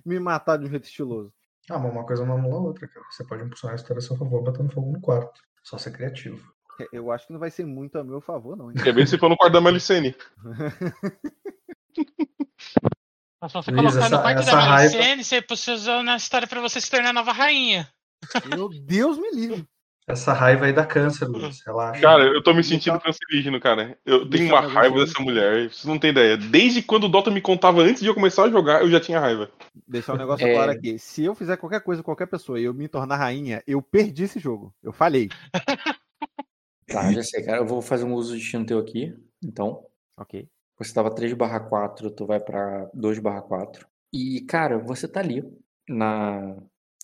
me 0.05 0.18
matar 0.18 0.57
de 0.57 0.64
um 0.64 0.70
jeito 0.70 0.84
estiloso. 0.84 1.32
Ah, 1.70 1.78
mas 1.78 1.92
uma 1.92 2.07
coisa 2.07 2.24
não 2.24 2.36
anula 2.36 2.57
a 2.57 2.61
outra, 2.61 2.88
cara. 2.88 3.05
Você 3.11 3.24
pode 3.24 3.42
impulsionar 3.44 3.74
a 3.74 3.76
história 3.76 3.99
a 3.99 4.03
seu 4.03 4.16
favor 4.16 4.42
botando 4.42 4.72
fogo 4.72 4.90
no 4.90 5.01
quarto. 5.03 5.38
Só 5.62 5.76
ser 5.76 5.92
criativo. 5.92 6.40
Eu 6.90 7.12
acho 7.12 7.26
que 7.26 7.32
não 7.34 7.40
vai 7.40 7.51
ser 7.51 7.66
muito 7.66 7.99
a 7.99 8.05
meu 8.05 8.22
favor, 8.22 8.57
não. 8.57 8.70
Hein? 8.70 8.78
Quer 8.82 8.94
ver 8.94 9.07
se 9.07 9.18
for 9.18 9.28
no 9.28 9.36
quarto 9.36 9.53
da 9.53 9.61
Malicene. 9.61 10.16
Mas 13.38 13.53
se 13.53 13.59
você 13.59 13.70
Luiz, 13.70 13.92
colocar 13.92 14.07
essa, 14.07 14.16
no 14.16 14.22
quarto 14.22 14.46
da 14.46 14.57
Malicene, 14.57 15.22
raiva... 15.22 15.46
você 15.51 15.72
usando 15.72 16.09
a 16.09 16.16
história 16.16 16.49
pra 16.49 16.62
você 16.62 16.80
se 16.80 16.90
tornar 16.90 17.11
a 17.11 17.12
nova 17.12 17.32
rainha. 17.32 17.86
Meu 18.46 18.70
Deus 18.70 19.18
me 19.18 19.30
livre. 19.32 19.68
Essa 20.09 20.32
raiva 20.32 20.64
aí 20.64 20.72
dá 20.72 20.86
câncer, 20.86 21.26
Luiz. 21.28 21.61
Relaxa. 21.66 22.00
Cara, 22.00 22.24
eu 22.24 22.42
tô 22.42 22.54
me 22.54 22.64
sentindo 22.64 22.98
cancerígeno, 22.98 23.61
cara. 23.61 23.98
Eu 24.06 24.28
tenho 24.28 24.46
uma 24.48 24.61
raiva 24.61 24.98
dessa 24.98 25.20
mulher. 25.22 25.68
Vocês 25.68 25.84
não 25.84 25.98
têm 25.98 26.11
ideia. 26.11 26.34
Desde 26.36 26.80
quando 26.82 27.04
o 27.04 27.09
Dota 27.09 27.30
me 27.30 27.42
contava 27.42 27.82
antes 27.82 28.00
de 28.00 28.09
eu 28.09 28.14
começar 28.14 28.44
a 28.44 28.50
jogar, 28.50 28.80
eu 28.80 28.90
já 28.90 28.98
tinha 28.98 29.20
raiva. 29.20 29.50
Deixar 29.86 30.14
um 30.14 30.16
negócio 30.16 30.46
É. 30.46 30.54
claro 30.54 30.70
aqui. 30.72 30.98
Se 30.98 31.24
eu 31.24 31.34
fizer 31.34 31.59
qualquer 31.59 31.82
coisa 31.82 32.02
com 32.02 32.06
qualquer 32.06 32.26
pessoa 32.26 32.59
e 32.59 32.64
eu 32.64 32.72
me 32.72 32.88
tornar 32.88 33.16
rainha, 33.16 33.62
eu 33.66 33.82
perdi 33.82 34.24
esse 34.24 34.38
jogo. 34.40 34.74
Eu 34.82 34.92
falhei. 34.92 35.28
Tá, 36.90 37.12
já 37.12 37.22
sei, 37.22 37.42
cara. 37.42 37.59
Eu 37.59 37.66
vou 37.66 37.82
fazer 37.82 38.04
um 38.04 38.14
uso 38.14 38.32
de 38.32 38.38
destino 38.40 38.64
teu 38.64 38.78
aqui. 38.78 39.14
Então, 39.44 39.84
Ok. 40.16 40.48
você 40.78 40.94
tava 40.94 41.14
3 41.14 41.34
barra 41.34 41.61
4, 41.61 42.11
tu 42.11 42.24
vai 42.24 42.40
pra 42.40 42.88
2 42.94 43.18
barra 43.18 43.42
4. 43.42 43.86
E, 44.11 44.40
cara, 44.48 44.78
você 44.78 45.06
tá 45.06 45.20
ali, 45.20 45.44
na... 45.86 46.56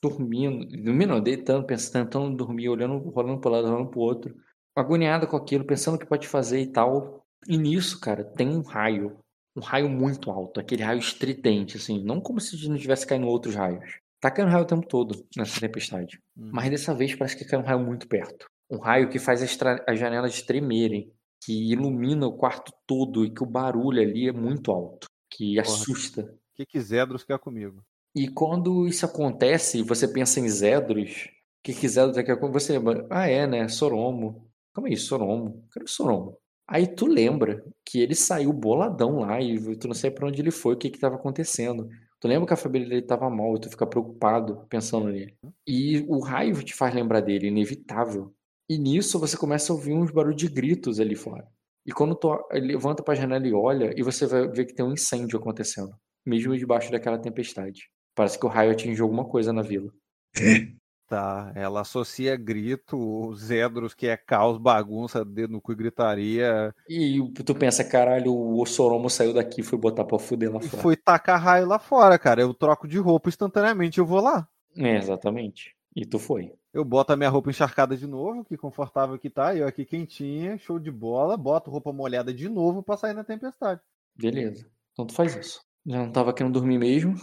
dormindo, 0.08 0.66
dormindo, 0.66 1.20
deitando, 1.20 1.66
pensando, 1.66 2.04
tentando 2.04 2.36
dormir, 2.36 2.68
olhando, 2.68 2.98
rolando 3.10 3.40
pro 3.40 3.50
lado, 3.50 3.68
rolando 3.68 3.90
pro 3.90 4.00
outro, 4.00 4.36
agoniado 4.76 5.26
com 5.26 5.36
aquilo, 5.36 5.64
pensando 5.64 5.94
o 5.94 5.98
que 5.98 6.06
pode 6.06 6.28
fazer 6.28 6.60
e 6.60 6.66
tal. 6.66 7.24
E 7.48 7.56
nisso, 7.56 7.98
cara, 8.00 8.22
tem 8.22 8.48
um 8.48 8.62
raio, 8.62 9.18
um 9.56 9.60
raio 9.60 9.88
muito 9.88 10.30
alto, 10.30 10.60
aquele 10.60 10.82
raio 10.82 10.98
estridente, 10.98 11.76
assim, 11.76 12.02
não 12.02 12.20
como 12.20 12.40
se 12.40 12.68
não 12.68 12.76
tivesse 12.76 13.06
caindo 13.06 13.26
outros 13.26 13.54
raios. 13.54 13.98
Tá 14.20 14.30
caindo 14.30 14.50
raio 14.50 14.64
o 14.64 14.66
tempo 14.66 14.86
todo 14.86 15.26
nessa 15.36 15.60
tempestade. 15.60 16.18
Hum. 16.36 16.50
Mas 16.52 16.70
dessa 16.70 16.94
vez 16.94 17.14
parece 17.14 17.36
que 17.36 17.44
cai 17.44 17.58
um 17.58 17.64
raio 17.64 17.80
muito 17.80 18.08
perto. 18.08 18.46
Um 18.70 18.78
raio 18.78 19.08
que 19.08 19.18
faz 19.18 19.42
as, 19.42 19.58
as 19.86 19.98
janelas 19.98 20.40
tremerem, 20.42 21.12
que 21.42 21.72
ilumina 21.72 22.26
o 22.26 22.36
quarto 22.36 22.72
todo 22.86 23.24
e 23.24 23.30
que 23.30 23.42
o 23.42 23.46
barulho 23.46 24.00
ali 24.00 24.28
é 24.28 24.32
muito 24.32 24.70
alto, 24.70 25.06
que 25.30 25.56
Porra. 25.56 25.66
assusta. 25.66 26.22
O 26.22 26.56
que, 26.56 26.64
que 26.64 26.80
Zedros 26.80 27.24
quer 27.24 27.38
comigo? 27.38 27.84
E 28.14 28.28
quando 28.28 28.86
isso 28.86 29.04
acontece 29.04 29.82
você 29.82 30.06
pensa 30.06 30.40
em 30.40 30.48
Zedros, 30.48 31.28
que 31.62 31.74
que 31.74 31.88
Zedros 31.88 32.16
quer 32.24 32.38
com 32.38 32.50
você? 32.52 32.72
lembra, 32.74 33.06
Ah, 33.10 33.28
é, 33.28 33.46
né? 33.46 33.68
Soromo. 33.68 34.48
Calma 34.72 34.88
aí, 34.88 34.96
Soromo. 34.96 35.66
Cadê 35.70 35.84
o 35.84 35.88
Soromo? 35.88 36.38
Aí 36.66 36.86
tu 36.86 37.06
lembra 37.06 37.62
que 37.84 38.00
ele 38.00 38.14
saiu 38.14 38.52
boladão 38.52 39.20
lá 39.20 39.40
e 39.40 39.76
tu 39.76 39.86
não 39.88 39.94
sabe 39.94 40.14
pra 40.14 40.26
onde 40.28 40.40
ele 40.40 40.50
foi, 40.50 40.74
o 40.74 40.78
que 40.78 40.90
que 40.90 40.98
tava 40.98 41.16
acontecendo. 41.16 41.88
Tu 42.20 42.28
lembra 42.28 42.46
que 42.46 42.54
a 42.54 42.56
família 42.56 42.88
dele 42.88 43.02
tava 43.02 43.28
mal 43.28 43.54
e 43.56 43.60
tu 43.60 43.68
fica 43.68 43.86
preocupado 43.86 44.64
pensando 44.68 45.08
nele. 45.08 45.36
E 45.66 46.04
o 46.08 46.20
raio 46.20 46.62
te 46.62 46.72
faz 46.74 46.94
lembrar 46.94 47.20
dele, 47.20 47.48
inevitável. 47.48 48.34
E 48.68 48.78
nisso 48.78 49.18
você 49.18 49.36
começa 49.36 49.72
a 49.72 49.76
ouvir 49.76 49.92
uns 49.92 50.10
barulhos 50.10 50.36
de 50.40 50.48
gritos 50.48 50.98
ali 51.00 51.14
fora. 51.14 51.46
E 51.86 51.92
quando 51.92 52.14
tu 52.14 52.34
levanta 52.52 53.02
pra 53.02 53.14
janela 53.14 53.46
e 53.46 53.52
olha, 53.52 53.92
e 53.94 54.02
você 54.02 54.26
vai 54.26 54.48
ver 54.48 54.64
que 54.64 54.74
tem 54.74 54.86
um 54.86 54.92
incêndio 54.92 55.38
acontecendo, 55.38 55.94
mesmo 56.24 56.56
debaixo 56.56 56.90
daquela 56.90 57.18
tempestade. 57.18 57.90
Parece 58.14 58.38
que 58.38 58.46
o 58.46 58.48
raio 58.48 58.72
atingiu 58.72 59.04
alguma 59.04 59.24
coisa 59.24 59.52
na 59.52 59.62
vila. 59.62 59.92
Tá, 61.06 61.52
ela 61.54 61.82
associa 61.82 62.34
grito, 62.34 63.34
Zedros, 63.34 63.92
que 63.92 64.06
é 64.06 64.16
caos, 64.16 64.56
bagunça, 64.56 65.22
dedo 65.22 65.52
no 65.52 65.60
cu 65.60 65.72
e 65.72 65.76
gritaria, 65.76 66.74
E 66.88 67.20
tu 67.44 67.54
pensa, 67.54 67.84
caralho, 67.84 68.34
o 68.34 68.64
Soromo 68.64 69.10
saiu 69.10 69.34
daqui 69.34 69.60
e 69.60 69.64
foi 69.64 69.78
botar 69.78 70.04
pra 70.04 70.18
fuder 70.18 70.50
lá 70.50 70.60
e 70.60 70.66
fora. 70.66 70.82
foi 70.82 70.96
tacar 70.96 71.38
raio 71.38 71.66
lá 71.66 71.78
fora, 71.78 72.18
cara. 72.18 72.40
Eu 72.40 72.54
troco 72.54 72.88
de 72.88 72.98
roupa 72.98 73.28
instantaneamente, 73.28 73.98
eu 73.98 74.06
vou 74.06 74.20
lá. 74.20 74.48
É, 74.74 74.96
exatamente. 74.96 75.76
E 75.94 76.06
tu 76.06 76.18
foi. 76.18 76.54
Eu 76.72 76.84
boto 76.86 77.12
a 77.12 77.16
minha 77.16 77.28
roupa 77.28 77.50
encharcada 77.50 77.96
de 77.96 78.06
novo, 78.06 78.42
que 78.42 78.56
confortável 78.56 79.18
que 79.18 79.28
tá, 79.28 79.54
eu 79.54 79.68
aqui 79.68 79.84
quentinha, 79.84 80.56
show 80.56 80.78
de 80.78 80.90
bola, 80.90 81.36
boto 81.36 81.70
roupa 81.70 81.92
molhada 81.92 82.32
de 82.32 82.48
novo 82.48 82.82
pra 82.82 82.96
sair 82.96 83.12
na 83.12 83.22
tempestade. 83.22 83.80
Beleza. 84.16 84.66
Então 84.92 85.06
tu 85.06 85.14
faz 85.14 85.36
isso. 85.36 85.60
Já 85.86 85.98
não 85.98 86.10
tava 86.10 86.32
querendo 86.32 86.54
dormir 86.54 86.78
mesmo. 86.78 87.14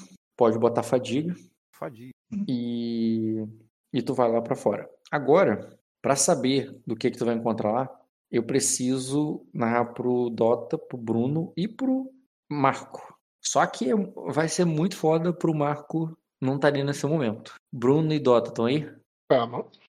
Pode 0.41 0.57
botar 0.57 0.81
fadiga. 0.81 1.35
Fadiga. 1.71 2.13
E, 2.49 3.45
e 3.93 4.01
tu 4.01 4.15
vai 4.15 4.27
lá 4.27 4.41
pra 4.41 4.55
fora. 4.55 4.89
Agora, 5.11 5.77
pra 6.01 6.15
saber 6.15 6.81
do 6.83 6.95
que 6.95 7.11
que 7.11 7.17
tu 7.19 7.25
vai 7.25 7.35
encontrar 7.35 7.71
lá, 7.71 8.01
eu 8.31 8.41
preciso 8.41 9.45
narrar 9.53 9.93
pro 9.93 10.31
Dota, 10.31 10.79
pro 10.79 10.97
Bruno 10.97 11.53
e 11.55 11.67
pro 11.67 12.11
Marco. 12.51 13.15
Só 13.39 13.63
que 13.67 13.93
vai 14.33 14.49
ser 14.49 14.65
muito 14.65 14.97
foda 14.97 15.31
pro 15.31 15.53
Marco 15.53 16.17
não 16.41 16.55
estar 16.55 16.69
ali 16.69 16.83
nesse 16.83 17.05
momento. 17.05 17.53
Bruno 17.71 18.11
e 18.11 18.17
Dota 18.17 18.49
estão 18.49 18.65
aí? 18.65 18.91
Vamos. 19.31 19.79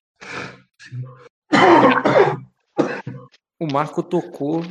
O 3.59 3.65
Marco 3.73 4.03
tocou 4.03 4.61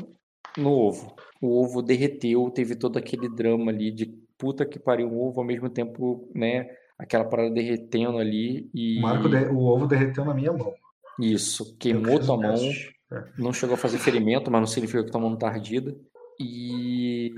no 0.56 0.70
ovo. 0.70 1.16
O 1.40 1.60
ovo 1.60 1.82
derreteu, 1.82 2.48
teve 2.52 2.76
todo 2.76 2.98
aquele 2.98 3.28
drama 3.28 3.72
ali 3.72 3.90
de 3.90 4.21
puta 4.42 4.66
que 4.66 4.76
pariu 4.80 5.08
o 5.08 5.28
ovo, 5.28 5.40
ao 5.40 5.46
mesmo 5.46 5.70
tempo, 5.70 6.28
né? 6.34 6.66
Aquela 6.98 7.24
parada 7.24 7.48
derretendo 7.54 8.18
ali 8.18 8.68
e. 8.74 8.98
O, 8.98 9.02
Marco 9.02 9.28
de- 9.28 9.46
o 9.46 9.58
ovo 9.60 9.86
derreteu 9.86 10.24
na 10.24 10.34
minha 10.34 10.52
mão. 10.52 10.74
Isso, 11.20 11.76
queimou 11.78 12.18
tua 12.18 12.36
mão. 12.36 12.56
É. 13.12 13.24
Não 13.38 13.52
chegou 13.52 13.74
a 13.74 13.78
fazer 13.78 13.98
ferimento, 13.98 14.50
mas 14.50 14.60
não 14.60 14.66
significa 14.66 15.04
que 15.04 15.10
tua 15.12 15.20
mão 15.20 15.36
tá 15.36 15.46
ardida. 15.46 15.94
E. 16.40 17.32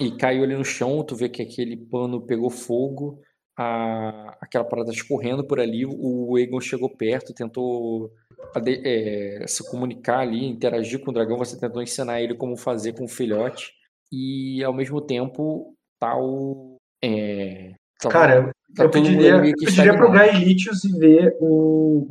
E 0.00 0.10
caiu 0.16 0.42
ali 0.42 0.56
no 0.56 0.64
chão, 0.64 1.04
tu 1.04 1.14
vê 1.14 1.28
que 1.28 1.42
aquele 1.42 1.76
pano 1.76 2.22
pegou 2.26 2.50
fogo, 2.50 3.20
a... 3.56 4.36
aquela 4.40 4.64
parada 4.64 4.90
escorrendo 4.90 5.46
por 5.46 5.60
ali, 5.60 5.84
o 5.86 6.38
Egon 6.38 6.60
chegou 6.60 6.88
perto, 6.88 7.34
tentou 7.34 8.10
ade- 8.54 8.80
é, 8.84 9.44
se 9.46 9.68
comunicar 9.70 10.20
ali, 10.20 10.44
interagir 10.46 11.00
com 11.04 11.10
o 11.10 11.14
dragão, 11.14 11.36
você 11.36 11.58
tentou 11.60 11.82
ensinar 11.82 12.20
ele 12.22 12.34
como 12.34 12.56
fazer 12.56 12.94
com 12.94 13.04
o 13.04 13.08
filhote, 13.08 13.72
e 14.10 14.64
ao 14.64 14.72
mesmo 14.72 15.00
tempo 15.02 15.74
tá 16.00 16.16
o. 16.18 16.76
É, 17.02 17.74
tá- 18.00 18.08
Cara, 18.08 18.50
tá 18.74 18.84
eu 18.84 18.90
pediria, 18.90 19.36
eu 19.36 19.42
pediria 19.56 19.96
pro. 19.96 20.10
Gaelitius 20.10 20.84
e 20.84 20.98
ver 20.98 21.36
o, 21.40 22.06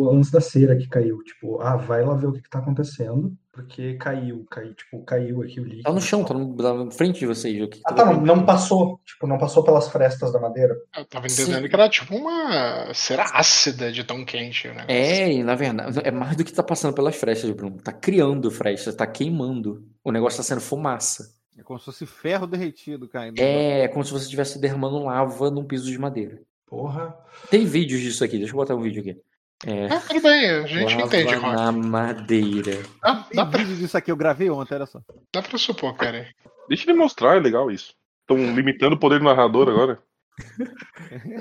o 0.00 0.04
lance 0.12 0.32
da 0.32 0.40
cera 0.40 0.76
que 0.76 0.88
caiu. 0.88 1.22
Tipo, 1.24 1.60
ah, 1.60 1.76
vai 1.76 2.04
lá 2.04 2.14
ver 2.14 2.26
o 2.28 2.32
que, 2.32 2.40
que 2.42 2.48
tá 2.50 2.58
acontecendo, 2.58 3.32
porque 3.52 3.94
caiu, 3.94 4.44
caiu, 4.50 4.74
tipo, 4.74 5.04
caiu 5.04 5.42
aqui 5.42 5.60
o 5.60 5.64
líquido. 5.64 5.82
Tá 5.84 5.92
no 5.92 6.00
chão, 6.00 6.24
tá 6.24 6.34
no- 6.34 6.56
tá 6.56 6.74
na 6.74 6.90
frente 6.90 7.20
de 7.20 7.26
vocês. 7.26 7.60
O 7.62 7.68
que 7.68 7.80
Ah, 7.84 7.92
tá, 7.92 8.04
vai 8.04 8.14
não, 8.14 8.36
não 8.36 8.44
passou, 8.46 9.00
tipo, 9.04 9.26
não 9.26 9.38
passou 9.38 9.62
pelas 9.62 9.88
frestas 9.88 10.32
da 10.32 10.40
madeira. 10.40 10.74
Eu 10.96 11.04
tava 11.04 11.28
Sim. 11.28 11.42
entendendo 11.42 11.68
que 11.68 11.74
era 11.74 11.88
tipo 11.88 12.16
uma 12.16 12.92
cera 12.94 13.24
ácida 13.32 13.92
de 13.92 14.02
tão 14.04 14.24
quente 14.24 14.66
negócio. 14.68 14.86
É, 14.88 15.32
e 15.32 15.42
na 15.44 15.54
verdade, 15.54 16.00
é 16.02 16.10
mais 16.10 16.36
do 16.36 16.44
que 16.44 16.52
tá 16.52 16.62
passando 16.62 16.94
pelas 16.94 17.16
frestas, 17.16 17.50
Bruno. 17.50 17.76
Tá 17.78 17.92
criando 17.92 18.50
frestas, 18.50 18.94
tá 18.94 19.06
queimando. 19.06 19.84
O 20.04 20.10
negócio 20.12 20.38
tá 20.38 20.42
sendo 20.42 20.60
fumaça. 20.60 21.40
É 21.56 21.62
como 21.62 21.78
se 21.78 21.84
fosse 21.84 22.06
ferro 22.06 22.46
derretido 22.46 23.06
caindo. 23.08 23.38
É, 23.38 23.80
é 23.82 23.88
como 23.88 24.04
se 24.04 24.10
você 24.12 24.24
estivesse 24.24 24.58
derramando 24.58 25.04
lava 25.04 25.50
num 25.50 25.64
piso 25.64 25.90
de 25.90 25.98
madeira. 25.98 26.40
Porra. 26.66 27.14
Tem 27.50 27.66
vídeos 27.66 28.00
disso 28.00 28.24
aqui, 28.24 28.38
deixa 28.38 28.52
eu 28.52 28.56
botar 28.56 28.74
um 28.74 28.80
vídeo 28.80 29.00
aqui. 29.00 29.20
É, 29.66 29.86
Ah, 29.86 30.00
tudo 30.00 30.20
bem, 30.22 30.50
a 30.50 30.66
gente 30.66 30.94
lava 30.94 31.06
entende, 31.06 31.34
Rock. 31.34 31.54
na 31.56 31.70
madeira. 31.72 32.82
Dá, 33.02 33.14
Tem 33.16 33.36
dá, 33.36 33.46
pra, 33.46 33.62
vídeo 33.62 33.76
disso 33.76 33.96
aqui, 33.96 34.10
eu 34.10 34.16
gravei 34.16 34.48
ontem, 34.50 34.74
olha 34.74 34.86
só. 34.86 35.00
dá 35.32 35.42
pra 35.42 35.58
supor, 35.58 35.94
cara. 35.96 36.26
Deixa 36.68 36.90
ele 36.90 36.98
mostrar, 36.98 37.36
é 37.36 37.40
legal 37.40 37.70
isso. 37.70 37.94
Estão 38.22 38.36
limitando 38.54 38.94
o 38.94 38.98
poder 38.98 39.18
do 39.18 39.24
narrador 39.26 39.68
agora. 39.68 39.98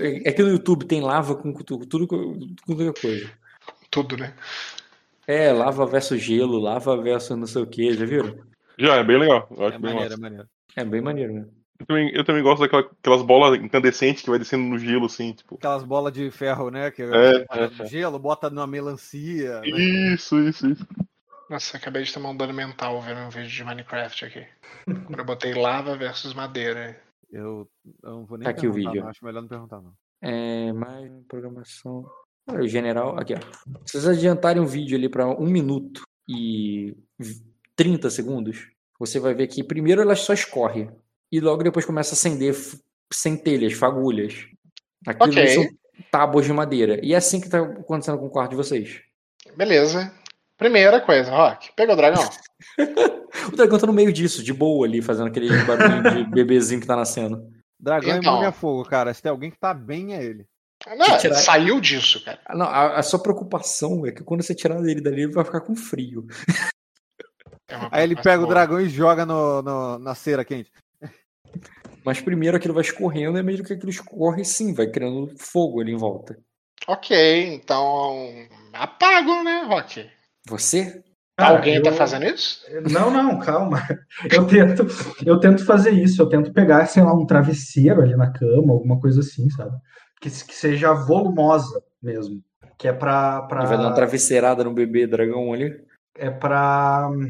É 0.02 0.30
é 0.30 0.32
que 0.34 0.44
no 0.44 0.50
YouTube 0.50 0.86
tem 0.86 1.02
lava 1.02 1.36
com 1.36 1.54
tudo, 1.54 1.86
tudo, 1.86 2.06
com 2.08 2.38
tudo 2.66 2.76
que 2.94 3.00
é 3.00 3.02
coisa. 3.02 3.32
Tudo, 3.90 4.18
né? 4.18 4.34
É, 5.26 5.52
lava 5.54 5.86
versus 5.86 6.22
gelo, 6.22 6.60
lava 6.60 7.02
versus 7.02 7.38
não 7.38 7.48
sei 7.48 7.62
o 7.62 7.68
que, 7.68 7.94
já 7.94 8.06
viram? 8.06 8.38
Já, 8.82 8.96
é 8.96 9.04
bem 9.04 9.18
legal. 9.18 9.48
Eu 9.52 9.66
acho 9.68 9.76
É 9.76 9.80
bem 9.80 9.94
maneiro, 9.94 10.14
é 10.14 10.18
maneiro. 10.18 10.50
É 10.76 10.86
bem 10.86 11.02
maneiro 11.02 11.34
mesmo. 11.34 11.62
Eu 11.80 11.86
também, 11.88 12.12
eu 12.14 12.24
também 12.24 12.44
gosto 12.44 12.62
daquelas 12.62 13.22
bolas 13.24 13.60
incandescentes 13.60 14.22
que 14.24 14.30
vai 14.30 14.38
descendo 14.38 14.64
no 14.64 14.78
gelo, 14.78 15.06
assim, 15.08 15.34
tipo. 15.34 15.56
Aquelas 15.56 15.84
bolas 15.84 16.14
de 16.14 16.30
ferro, 16.30 16.70
né? 16.70 16.92
Que 16.92 17.02
É, 17.02 17.40
bota 17.40 17.60
é, 17.60 17.70
no 17.70 17.84
é. 17.84 17.88
gelo, 17.88 18.20
bota 18.20 18.50
numa 18.50 18.68
melancia. 18.68 19.62
Né? 19.62 19.68
Isso, 19.70 20.40
isso, 20.40 20.68
isso. 20.70 20.88
Nossa, 21.50 21.78
acabei 21.78 22.04
de 22.04 22.14
tomar 22.14 22.30
um 22.30 22.38
dano 22.38 22.54
mental 22.54 23.02
vendo 23.02 23.20
um 23.22 23.30
vídeo 23.30 23.50
de 23.50 23.64
Minecraft 23.64 24.26
aqui. 24.26 24.46
Eu 25.18 25.26
botei 25.26 25.54
lava 25.54 25.98
versus 25.98 26.34
madeira. 26.34 26.98
Eu, 27.32 27.68
eu 28.04 28.10
não 28.12 28.26
vou 28.26 28.38
nem 28.38 28.46
Tá 28.46 28.52
aqui 28.52 28.68
o 28.68 28.72
perguntar, 28.74 28.90
vídeo. 28.92 29.04
não. 29.04 29.10
Acho 29.10 29.26
melhor 29.26 29.42
não 29.42 29.50
perguntar, 29.50 29.82
não. 29.82 29.94
É, 30.22 30.72
mais 30.72 31.12
programação. 31.28 32.06
Olha, 32.48 32.62
o 32.64 32.68
general, 32.68 33.18
aqui, 33.20 33.34
ó. 33.34 33.40
Se 33.86 33.94
vocês 34.00 34.08
adiantarem 34.08 34.62
o 34.62 34.68
vídeo 34.68 34.96
ali 34.98 35.10
para 35.10 35.28
um 35.28 35.48
minuto 35.48 36.04
e 36.30 36.96
30 37.82 38.10
segundos, 38.12 38.68
você 39.00 39.20
vai 39.20 39.34
ver 39.34 39.48
que 39.48 39.64
primeiro 39.64 40.02
ela 40.02 40.16
só 40.16 40.34
escorre 40.34 40.88
e 41.32 41.40
logo 41.40 41.64
depois 41.64 41.84
começa 41.84 42.12
a 42.12 42.14
acender 42.14 42.56
centelhas, 43.12 43.74
fagulhas. 43.74 44.46
Aquilo 45.08 45.32
Ok. 45.32 45.48
são 45.48 45.66
tábuas 46.12 46.46
de 46.46 46.54
madeira. 46.54 47.00
E 47.04 47.14
é 47.14 47.18
assim 47.18 47.42
que 47.42 47.50
tá 47.50 47.60
acontecendo 47.60 48.20
com 48.20 48.28
o 48.28 48.30
quarto 48.30 48.52
de 48.52 48.56
vocês. 48.58 49.02
Beleza. 49.58 50.14
Primeira 50.58 51.02
coisa, 51.02 51.32
Rock. 51.32 51.72
Pega 51.76 51.94
o 51.94 51.96
dragão. 51.96 52.24
O 53.52 53.56
dragão 53.56 53.80
tá 53.80 53.88
no 53.88 53.94
meio 53.94 54.12
disso, 54.14 54.44
de 54.44 54.54
boa 54.54 54.86
ali, 54.86 55.02
fazendo 55.02 55.28
aquele 55.28 55.48
barulho 55.64 56.04
de 56.04 56.24
bebezinho 56.30 56.82
que 56.82 56.86
tá 56.86 56.96
nascendo. 56.98 57.42
Dragão 57.80 58.18
Então. 58.18 58.34
imune 58.34 58.46
a 58.46 58.52
fogo, 58.52 58.84
cara. 58.84 59.12
Se 59.14 59.22
tem 59.24 59.32
alguém 59.32 59.50
que 59.50 59.58
tá 59.58 59.74
bem, 59.74 60.14
é 60.14 60.24
ele. 60.24 60.46
Não, 60.98 61.18
tirar- 61.18 61.36
saiu 61.36 61.80
disso, 61.80 62.24
cara. 62.24 62.40
Ah, 62.46 62.56
Não, 62.56 62.66
a, 62.68 62.98
a 63.00 63.04
sua 63.04 63.20
preocupação 63.20 64.06
é 64.06 64.12
que 64.12 64.24
quando 64.24 64.44
você 64.44 64.54
tirar 64.54 64.78
ele 64.84 65.00
dali, 65.02 65.24
ele 65.24 65.32
vai 65.32 65.46
ficar 65.46 65.62
com 65.62 65.76
frio. 65.76 66.28
É 67.72 67.88
Aí 67.92 68.04
ele 68.04 68.16
pega 68.16 68.44
o 68.44 68.48
dragão 68.48 68.80
e 68.80 68.90
joga 68.90 69.26
no, 69.26 69.62
no- 69.62 70.00
na 70.00 70.14
cera 70.16 70.44
quente. 70.46 70.72
Mas 72.06 72.20
primeiro 72.20 72.58
aquilo 72.58 72.74
vai 72.74 72.82
escorrendo, 72.84 73.38
e 73.38 73.42
à 73.42 73.44
medida 73.44 73.68
que 73.68 73.74
aquilo 73.74 73.90
escorre, 73.92 74.44
sim, 74.44 74.74
vai 74.74 74.88
criando 74.88 75.32
fogo 75.38 75.82
ali 75.82 75.92
em 75.94 75.98
volta. 75.98 76.38
Ok, 76.88 77.54
então. 77.54 78.28
Apago, 78.74 79.44
né, 79.44 79.64
Rock? 79.68 80.10
Você? 80.48 81.04
Cara, 81.38 81.58
Alguém 81.58 81.82
tá 81.82 81.92
eu- 81.92 81.96
fazendo 81.96 82.26
isso? 82.26 82.62
Não, 82.92 83.12
não, 83.12 83.40
calma. 83.40 83.82
Eu 84.32 84.46
tento, 84.48 84.86
eu 85.26 85.40
tento 85.40 85.66
fazer 85.66 85.92
isso. 85.92 86.22
Eu 86.22 86.28
tento 86.30 86.52
pegar, 86.54 86.86
sei 86.88 87.02
lá, 87.04 87.14
um 87.14 87.26
travesseiro 87.26 88.02
ali 88.02 88.16
na 88.16 88.32
cama, 88.32 88.74
alguma 88.74 89.00
coisa 89.00 89.22
assim, 89.22 89.50
sabe? 89.50 89.76
Que, 90.20 90.30
se- 90.30 90.46
que 90.46 90.54
seja 90.54 90.94
volumosa 90.94 91.82
mesmo. 92.02 92.44
Que 92.78 92.88
é 92.88 92.94
pra, 92.94 93.44
pra, 93.44 93.64
vai 93.66 93.78
dar 93.78 93.84
uma 93.86 93.94
travesseirada 93.96 94.64
no 94.64 94.74
bebê 94.74 95.06
dragão 95.08 95.54
ali? 95.54 95.72
é 96.18 96.30
pra 96.30 97.10
hum, 97.12 97.28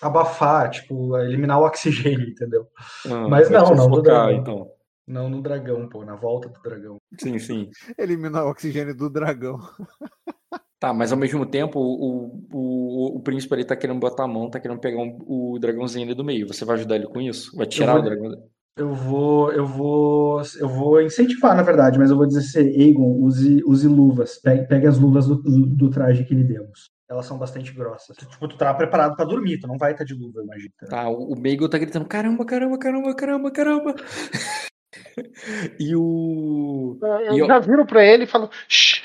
abafar, 0.00 0.70
tipo, 0.70 1.16
eliminar 1.18 1.60
o 1.60 1.64
oxigênio, 1.64 2.28
entendeu? 2.28 2.66
Ah, 3.06 3.28
Mas 3.28 3.50
não, 3.50 3.64
não 3.74 3.74
do 3.76 3.82
sufocar, 3.96 4.02
dragão. 4.02 4.32
então. 4.32 4.70
Não 5.06 5.28
no 5.28 5.42
dragão, 5.42 5.88
pô, 5.88 6.04
na 6.04 6.16
volta 6.16 6.48
do 6.48 6.60
dragão. 6.62 6.96
Sim, 7.20 7.38
sim. 7.38 7.70
Eliminar 7.98 8.44
o 8.46 8.50
oxigênio 8.50 8.94
do 8.96 9.10
dragão. 9.10 9.58
Tá, 10.80 10.92
mas 10.92 11.12
ao 11.12 11.18
mesmo 11.18 11.46
tempo, 11.46 11.80
o, 11.80 12.44
o, 12.52 13.16
o 13.16 13.20
príncipe 13.20 13.54
ali 13.54 13.64
tá 13.64 13.74
querendo 13.74 13.98
botar 14.00 14.24
a 14.24 14.28
mão, 14.28 14.50
tá 14.50 14.60
querendo 14.60 14.78
pegar 14.80 14.98
um- 14.98 15.16
o 15.26 15.58
dragãozinho 15.58 16.04
ali 16.04 16.14
do 16.14 16.22
meio. 16.22 16.46
Você 16.46 16.62
vai 16.62 16.76
ajudar 16.76 16.96
ele 16.96 17.06
com 17.06 17.22
isso? 17.22 17.56
Vai 17.56 17.66
tirar 17.66 17.92
vou- 17.92 18.02
o 18.02 18.04
dragão? 18.04 18.30
Eu 18.76 18.92
vou, 18.92 19.52
eu 19.52 19.64
vou, 19.66 20.42
eu 20.58 20.68
vou 20.68 21.00
incentivar, 21.00 21.56
na 21.56 21.62
verdade, 21.62 21.98
mas 21.98 22.10
eu 22.10 22.16
vou 22.18 22.26
dizer 22.26 22.40
assim, 22.40 22.68
Egon, 22.82 23.18
use, 23.22 23.62
use 23.64 23.88
luvas. 23.88 24.38
Pegue, 24.42 24.66
pegue 24.66 24.86
as 24.86 24.98
luvas 24.98 25.26
do, 25.26 25.36
do 25.36 25.88
traje 25.90 26.24
que 26.24 26.34
lhe 26.34 26.44
demos. 26.44 26.90
Elas 27.14 27.26
são 27.26 27.38
bastante 27.38 27.72
grossas. 27.72 28.16
Tipo, 28.16 28.48
tu 28.48 28.56
tá 28.58 28.74
preparado 28.74 29.14
pra 29.16 29.24
dormir, 29.24 29.58
tu 29.60 29.66
não 29.68 29.78
vai 29.78 29.92
estar 29.92 30.04
de 30.04 30.14
luva, 30.14 30.40
eu 30.40 30.44
imagino. 30.44 30.70
né? 30.82 30.88
Tá, 30.88 31.08
o 31.08 31.34
Meigel 31.36 31.68
tá 31.68 31.78
gritando: 31.78 32.04
caramba, 32.06 32.44
caramba, 32.44 32.76
caramba, 32.76 33.14
caramba, 33.14 33.50
caramba. 33.50 33.94
e 35.78 35.94
o. 35.96 36.98
Eu 37.02 37.34
E 37.34 37.38
eu- 37.38 37.46
já 37.46 37.58
viro 37.60 37.86
pra 37.86 38.04
ele 38.04 38.24
e 38.24 38.26
falo: 38.26 38.50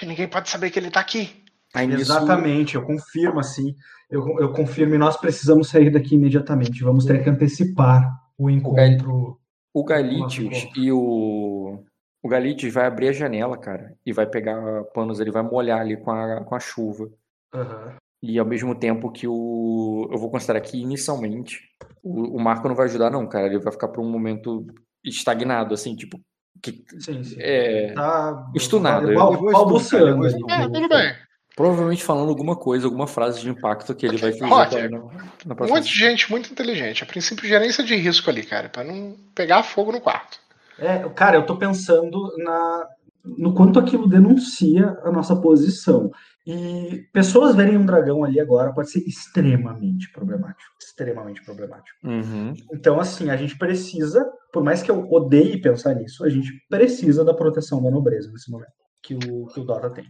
ninguém 0.04 0.28
pode 0.28 0.50
saber 0.50 0.70
que 0.72 0.80
ele 0.80 0.90
tá 0.92 1.00
aqui. 1.00 1.44
Aí 1.74 1.90
Exatamente, 1.92 2.76
eu 2.76 2.84
confirmo 2.84 3.40
assim. 3.40 3.76
Eu, 4.10 4.26
eu 4.40 4.52
confirmo 4.54 4.96
e 4.96 4.98
nós 4.98 5.18
precisamos 5.18 5.70
sair 5.70 5.92
daqui 5.92 6.16
imediatamente. 6.16 6.84
Vamos 6.84 7.06
ter 7.06 7.24
que 7.24 7.30
antecipar 7.30 8.12
o 8.38 8.50
encontro. 8.50 9.40
o 9.72 9.84
Galitius 9.84 10.68
e 10.76 10.92
o. 10.92 11.84
O 12.22 12.28
Galitius 12.28 12.74
vai 12.74 12.86
abrir 12.88 13.10
a 13.10 13.14
janela, 13.14 13.58
cara, 13.58 13.96
e 14.06 14.12
vai 14.12 14.26
pegar 14.26 14.84
panos, 14.94 15.20
ele 15.22 15.32
vai 15.32 15.42
molhar 15.44 15.80
ali 15.80 15.96
com 15.96 16.12
a, 16.12 16.44
com 16.44 16.54
a 16.56 16.60
chuva. 16.60 17.10
Aham. 17.54 17.96
E 18.22 18.38
ao 18.38 18.46
mesmo 18.46 18.76
tempo 18.76 19.12
que 19.12 19.28
o. 19.28 20.08
Eu 20.12 20.18
vou 20.18 20.30
considerar 20.30 20.60
que 20.62 20.78
inicialmente 20.78 21.60
o, 22.04 22.36
o 22.38 22.40
Marco 22.40 22.68
não 22.68 22.76
vai 22.76 22.86
ajudar, 22.86 23.10
não, 23.10 23.28
cara. 23.28 23.48
Ele 23.48 23.60
vai 23.60 23.72
ficar 23.72 23.88
por 23.88 24.02
um 24.04 24.10
momento 24.10 24.66
estagnado, 25.04 25.74
assim, 25.74 25.96
tipo. 25.96 26.20
Que, 26.62 26.84
Sim, 27.00 27.24
sim. 27.24 27.38
é, 27.40 27.94
Tá 27.94 28.52
Estunado, 28.54 29.14
balbuciando 29.14 30.18
vou 30.18 30.50
É, 30.50 30.68
tudo 30.68 30.90
bem. 30.90 31.16
provavelmente 31.56 32.04
falando 32.04 32.28
alguma 32.28 32.54
coisa, 32.58 32.86
alguma 32.86 33.08
frase 33.08 33.40
de 33.40 33.50
impacto 33.50 33.96
que 33.96 34.06
ele 34.06 34.18
vai 34.18 34.34
fazer 34.34 34.54
Roger, 34.54 34.92
na, 34.92 34.98
na 35.00 35.54
Um 35.54 35.56
próxima. 35.56 35.80
monte 35.80 35.88
de 35.90 35.98
gente 35.98 36.30
muito 36.30 36.52
inteligente. 36.52 37.02
A 37.04 37.08
princípio, 37.08 37.48
gerência 37.48 37.82
de 37.82 37.96
risco 37.96 38.30
ali, 38.30 38.44
cara, 38.44 38.68
pra 38.68 38.84
não 38.84 39.16
pegar 39.34 39.64
fogo 39.64 39.94
no 39.94 40.02
quarto. 40.02 40.38
É, 40.78 40.98
cara, 41.16 41.38
eu 41.38 41.46
tô 41.46 41.56
pensando 41.56 42.30
na, 42.38 42.88
no 43.24 43.54
quanto 43.54 43.80
aquilo 43.80 44.08
denuncia 44.08 44.98
a 45.04 45.12
nossa 45.12 45.36
posição. 45.38 46.12
E 46.52 47.04
pessoas 47.14 47.56
verem 47.56 47.78
um 47.78 47.86
dragão 47.86 48.24
ali 48.24 48.40
agora 48.40 48.74
pode 48.74 48.90
ser 48.90 49.00
extremamente 49.08 50.12
problemático. 50.12 50.72
Extremamente 50.82 51.44
problemático. 51.46 51.96
Uhum. 52.04 52.54
Então, 52.74 53.00
assim, 53.00 53.30
a 53.30 53.38
gente 53.38 53.56
precisa, 53.58 54.26
por 54.52 54.64
mais 54.64 54.82
que 54.82 54.90
eu 54.90 55.08
odeie 55.12 55.62
pensar 55.62 55.94
nisso, 55.94 56.24
a 56.26 56.30
gente 56.30 56.52
precisa 56.68 57.24
da 57.24 57.34
proteção 57.36 57.84
da 57.84 57.92
nobreza 57.92 58.32
nesse 58.32 58.50
momento 58.50 58.72
que 59.04 59.14
o, 59.14 59.46
que 59.48 59.60
o 59.60 59.64
Dota 59.64 59.92
tem. 59.92 60.06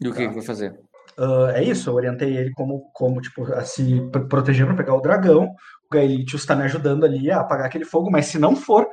E 0.00 0.08
o 0.08 0.12
que, 0.14 0.22
Tá. 0.22 0.28
que 0.28 0.34
vai 0.36 0.44
fazer? 0.44 0.74
Ah, 1.18 1.52
é 1.54 1.64
isso, 1.64 1.90
eu 1.90 1.94
orientei 1.94 2.36
ele 2.36 2.50
como, 2.52 2.90
como 2.94 3.20
tipo, 3.20 3.42
a 3.52 3.62
se 3.64 4.00
pr- 4.10 4.26
proteger 4.28 4.64
para 4.66 4.76
pegar 4.76 4.94
o 4.94 5.00
dragão. 5.00 5.52
O 5.90 5.94
Gaelitius 5.94 6.42
está 6.42 6.54
me 6.54 6.64
ajudando 6.64 7.04
ali 7.04 7.30
a 7.30 7.40
apagar 7.40 7.66
aquele 7.66 7.84
fogo, 7.84 8.10
mas 8.10 8.26
se 8.26 8.38
não 8.38 8.54
for, 8.54 8.86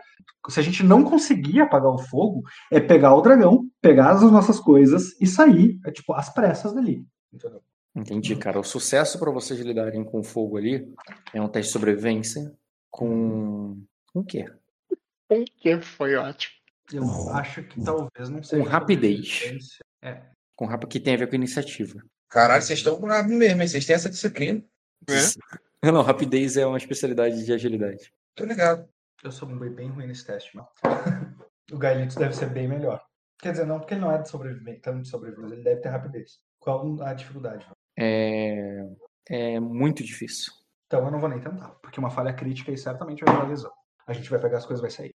se 0.49 0.59
a 0.59 0.63
gente 0.63 0.81
não 0.81 1.03
conseguir 1.03 1.59
apagar 1.59 1.91
o 1.91 1.97
fogo, 1.97 2.41
é 2.71 2.79
pegar 2.79 3.13
o 3.15 3.21
dragão, 3.21 3.69
pegar 3.81 4.11
as 4.11 4.21
nossas 4.21 4.59
coisas 4.59 5.19
e 5.19 5.27
sair, 5.27 5.77
é, 5.85 5.91
tipo, 5.91 6.13
às 6.13 6.29
pressas 6.29 6.73
dali. 6.73 7.05
Entendeu? 7.33 7.61
Entendi, 7.93 8.35
cara. 8.35 8.59
O 8.59 8.63
sucesso 8.63 9.19
para 9.19 9.31
vocês 9.31 9.59
lidarem 9.59 10.03
com 10.03 10.23
fogo 10.23 10.57
ali 10.57 10.93
é 11.33 11.41
um 11.41 11.47
teste 11.47 11.69
de 11.69 11.73
sobrevivência 11.73 12.53
com. 12.89 13.81
Com 14.13 14.19
o 14.19 14.23
quê? 14.23 14.45
Um 15.29 15.43
que 15.43 15.81
foi 15.81 16.15
ótimo. 16.15 16.55
Eu 16.93 17.29
acho 17.31 17.63
que 17.63 17.83
talvez 17.83 18.29
não 18.29 18.43
seja. 18.43 18.69
rapidez. 18.69 19.27
sobrevivência. 19.27 19.85
Com 20.55 20.65
rapa 20.65 20.87
que 20.87 20.99
tem 20.99 21.15
a 21.15 21.17
ver 21.17 21.27
com 21.27 21.35
iniciativa. 21.35 22.01
Caralho, 22.29 22.61
vocês 22.61 22.79
estão 22.79 22.99
bravos 22.99 23.31
mesmo, 23.31 23.61
hein? 23.61 23.67
Vocês 23.67 23.85
têm 23.85 23.95
essa 23.95 24.09
disciplina. 24.09 24.63
É? 25.09 25.64
Não, 25.93 26.01
rapidez 26.01 26.57
é 26.57 26.65
uma 26.65 26.77
especialidade 26.77 27.45
de 27.45 27.53
agilidade. 27.53 28.11
Tô 28.36 28.43
ligado. 28.43 28.88
Eu 29.23 29.31
sou 29.31 29.47
bem 29.47 29.69
bem 29.69 29.89
ruim 29.89 30.07
nesse 30.07 30.25
teste, 30.25 30.55
não. 30.55 30.67
o 31.71 31.77
Gaelitius 31.77 32.15
deve 32.15 32.36
ser 32.36 32.49
bem 32.49 32.67
melhor. 32.67 33.03
Quer 33.39 33.51
dizer, 33.51 33.65
não 33.65 33.79
porque 33.79 33.93
ele 33.93 34.01
não 34.01 34.11
é 34.11 34.21
de 34.21 34.29
sobrevivência, 34.29 34.81
tanto 34.81 35.03
de 35.03 35.09
sobrevivência, 35.09 35.55
ele 35.55 35.63
deve 35.63 35.81
ter 35.81 35.89
rapidez. 35.89 36.39
Qual 36.59 37.01
a 37.01 37.13
dificuldade? 37.13 37.65
É, 37.97 38.88
é 39.29 39.59
muito 39.59 40.03
difícil. 40.03 40.51
Então 40.88 41.05
eu 41.05 41.11
não 41.11 41.19
vou 41.19 41.29
nem 41.29 41.39
tentar, 41.39 41.69
porque 41.81 41.99
uma 41.99 42.09
falha 42.09 42.33
crítica 42.33 42.71
aí 42.71 42.77
certamente 42.77 43.23
vai 43.23 43.36
dar 43.36 43.47
lesão. 43.47 43.71
A 44.07 44.13
gente 44.13 44.29
vai 44.29 44.39
pegar 44.39 44.57
as 44.57 44.65
coisas 44.65 44.81
e 44.81 44.88
vai 44.88 44.91
sair. 44.91 45.15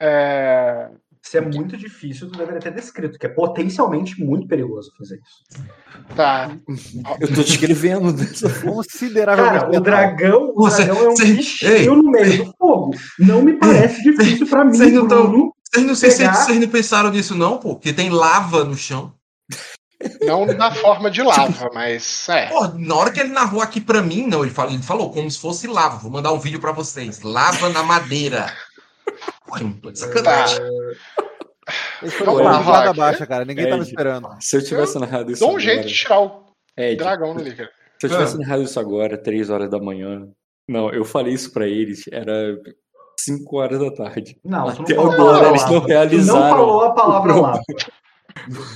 É, 0.00 0.90
Se 1.26 1.38
é 1.38 1.40
muito 1.40 1.76
difícil, 1.76 2.30
tu 2.30 2.36
deveria 2.38 2.60
ter 2.60 2.72
descrito, 2.74 3.18
que 3.18 3.24
é 3.26 3.28
potencialmente 3.30 4.22
muito 4.22 4.46
perigoso 4.46 4.90
fazer 4.98 5.16
isso. 5.16 5.64
tá. 6.14 6.54
Eu 7.18 7.28
tô 7.34 7.42
descrevendo 7.42 8.12
dessa 8.12 8.48
forma. 8.50 8.74
Consideravelmente. 8.76 9.60
Cara, 9.64 9.76
o 9.78 9.80
dragão, 9.80 10.52
o 10.54 10.54
Você- 10.62 10.84
dragão 10.84 11.02
é 11.04 11.08
um 11.08 11.16
você- 11.16 11.24
ei. 11.24 11.32
bichinho 11.36 11.96
no 11.96 12.10
meio 12.10 12.44
do 12.44 12.54
fogo. 12.58 12.90
Não 13.18 13.42
me 13.42 13.54
parece 13.54 14.02
difícil 14.02 14.46
pra 14.46 14.64
mim, 14.64 14.76
Vocês 14.76 14.92
não 14.92 15.08
tão-. 15.08 15.50
Vocês 15.72 15.86
não, 15.86 15.94
sei 15.94 16.10
se 16.10 16.18
Pegar- 16.18 16.34
vocês 16.34 16.60
não 16.60 16.68
pensaram 16.68 17.10
nisso, 17.10 17.34
não, 17.34 17.56
pô? 17.58 17.74
Porque 17.74 17.92
tem 17.92 18.10
lava 18.10 18.62
no 18.64 18.76
chão. 18.76 19.12
Não 20.20 20.44
na 20.44 20.70
forma 20.74 21.10
de 21.10 21.22
lava, 21.22 21.70
mas 21.72 22.28
é. 22.28 22.48
Pô, 22.48 22.68
na 22.68 22.94
hora 22.94 23.10
que 23.10 23.18
ele 23.20 23.30
narrou 23.30 23.62
aqui 23.62 23.80
pra 23.80 24.02
mim, 24.02 24.26
não, 24.26 24.42
ele 24.44 24.52
falou, 24.52 24.72
ele 24.74 24.82
falou 24.82 25.10
como 25.10 25.30
se 25.30 25.38
fosse 25.40 25.66
lava. 25.66 25.96
Vou 25.96 26.10
mandar 26.10 26.32
um 26.32 26.38
vídeo 26.38 26.60
pra 26.60 26.72
vocês. 26.72 27.22
Lava 27.22 27.70
na 27.70 27.82
madeira. 27.82 28.52
Não 29.60 29.72
tô 29.74 29.90
de 29.90 29.98
sacanagem. 29.98 30.60
Lá, 32.26 32.62
guarda 32.62 32.86
Rock. 32.88 32.98
baixa, 32.98 33.26
cara. 33.26 33.44
Ninguém 33.44 33.64
tava 33.68 33.82
Ed. 33.82 33.88
esperando. 33.88 34.28
Se 34.40 34.56
eu 34.56 34.64
tivesse 34.64 34.98
narrado 34.98 35.30
isso 35.32 35.40
Dá 35.40 35.46
um 35.46 35.50
agora, 35.50 35.62
jeito 35.64 35.88
de 35.88 35.94
tirar 35.94 36.20
o 36.20 36.44
Ed, 36.76 36.96
dragão 36.96 37.34
dali, 37.34 37.54
cara. 37.54 37.70
se 37.98 38.06
eu 38.06 38.10
tivesse 38.10 38.38
narrado 38.38 38.62
isso 38.62 38.78
agora, 38.78 39.16
3 39.16 39.48
horas 39.50 39.70
da 39.70 39.78
manhã. 39.78 40.28
Não, 40.68 40.90
eu 40.90 41.04
falei 41.04 41.32
isso 41.32 41.52
pra 41.52 41.66
eles, 41.66 42.04
era 42.10 42.58
5 43.18 43.56
horas 43.56 43.78
da 43.80 43.90
tarde. 43.90 44.36
Não, 44.44 44.66
não 44.66 44.68
Até 44.68 44.96
a 44.96 45.00
agora 45.00 45.48
eles 45.48 45.62
não. 45.62 45.68
Tu 45.68 45.72
não 45.74 45.86
realizaram 45.86 46.56
falou 46.56 46.84
a 46.84 46.92
palavra. 46.94 47.34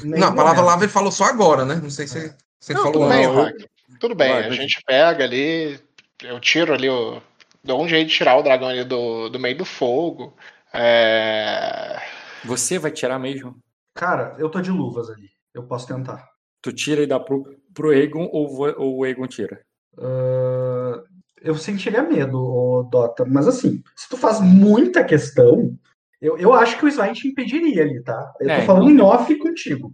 Nem 0.05 0.21
Não, 0.21 0.29
a 0.29 0.35
palavra 0.35 0.63
lava 0.63 0.85
ele 0.85 0.93
falou 0.93 1.11
só 1.13 1.25
agora, 1.25 1.65
né? 1.65 1.81
Não 1.83 1.91
sei 1.91 2.07
se 2.07 2.35
você 2.61 2.73
Não, 2.73 2.81
falou 2.85 2.93
tudo 2.93 3.05
não, 3.05 3.11
bem, 3.11 3.25
eu-. 3.25 3.69
Tudo 4.01 4.15
bem, 4.15 4.31
Vai, 4.31 4.45
a 4.45 4.51
gente 4.51 4.81
pega 4.87 5.25
ali, 5.25 5.79
eu 6.23 6.39
tiro 6.41 6.73
ali 6.73 6.89
o. 6.89 7.21
Dou 7.69 7.83
um 7.83 7.87
jeito 7.87 8.09
de 8.09 8.15
tirar 8.15 8.35
o 8.39 8.43
dragão 8.43 8.69
ali 8.69 8.83
do, 8.83 9.29
do 9.29 9.39
meio 9.39 9.59
do 9.59 9.65
fogo. 9.67 10.35
É... 10.73 11.99
Você 12.43 12.79
vai 12.79 12.91
tirar 12.91 13.19
mesmo? 13.19 13.63
Cara, 13.95 14.35
eu 14.39 14.49
tô 14.49 14.59
de 14.63 14.71
luvas 14.71 15.11
ali. 15.11 15.29
Eu 15.53 15.65
posso 15.65 15.87
tentar. 15.87 16.27
Tu 16.63 16.73
tira 16.73 17.03
e 17.03 17.07
dá 17.07 17.21
pro, 17.21 17.45
pro 17.75 17.93
Egon 17.93 18.27
ou, 18.33 18.67
ou 18.81 18.97
o 18.97 19.07
Egon 19.07 19.27
tira? 19.27 19.61
Ah, 19.99 21.03
eu 21.43 21.55
sentiria 21.57 22.03
medo, 22.03 22.89
Dota, 22.91 23.27
mas 23.27 23.47
assim, 23.47 23.83
se 23.95 24.09
tu 24.09 24.17
faz 24.17 24.41
muita 24.41 25.05
questão, 25.05 25.77
eu, 26.23 26.39
eu 26.39 26.55
acho 26.55 26.79
que 26.79 26.87
o 26.87 26.89
Svein 26.89 27.13
te 27.13 27.29
impediria 27.29 27.83
ali, 27.83 28.03
tá? 28.03 28.33
Eu 28.41 28.47
tô 28.49 28.53
É, 28.53 28.67
falando 28.67 28.91
em 28.91 29.01
off 29.01 29.37
contigo. 29.37 29.93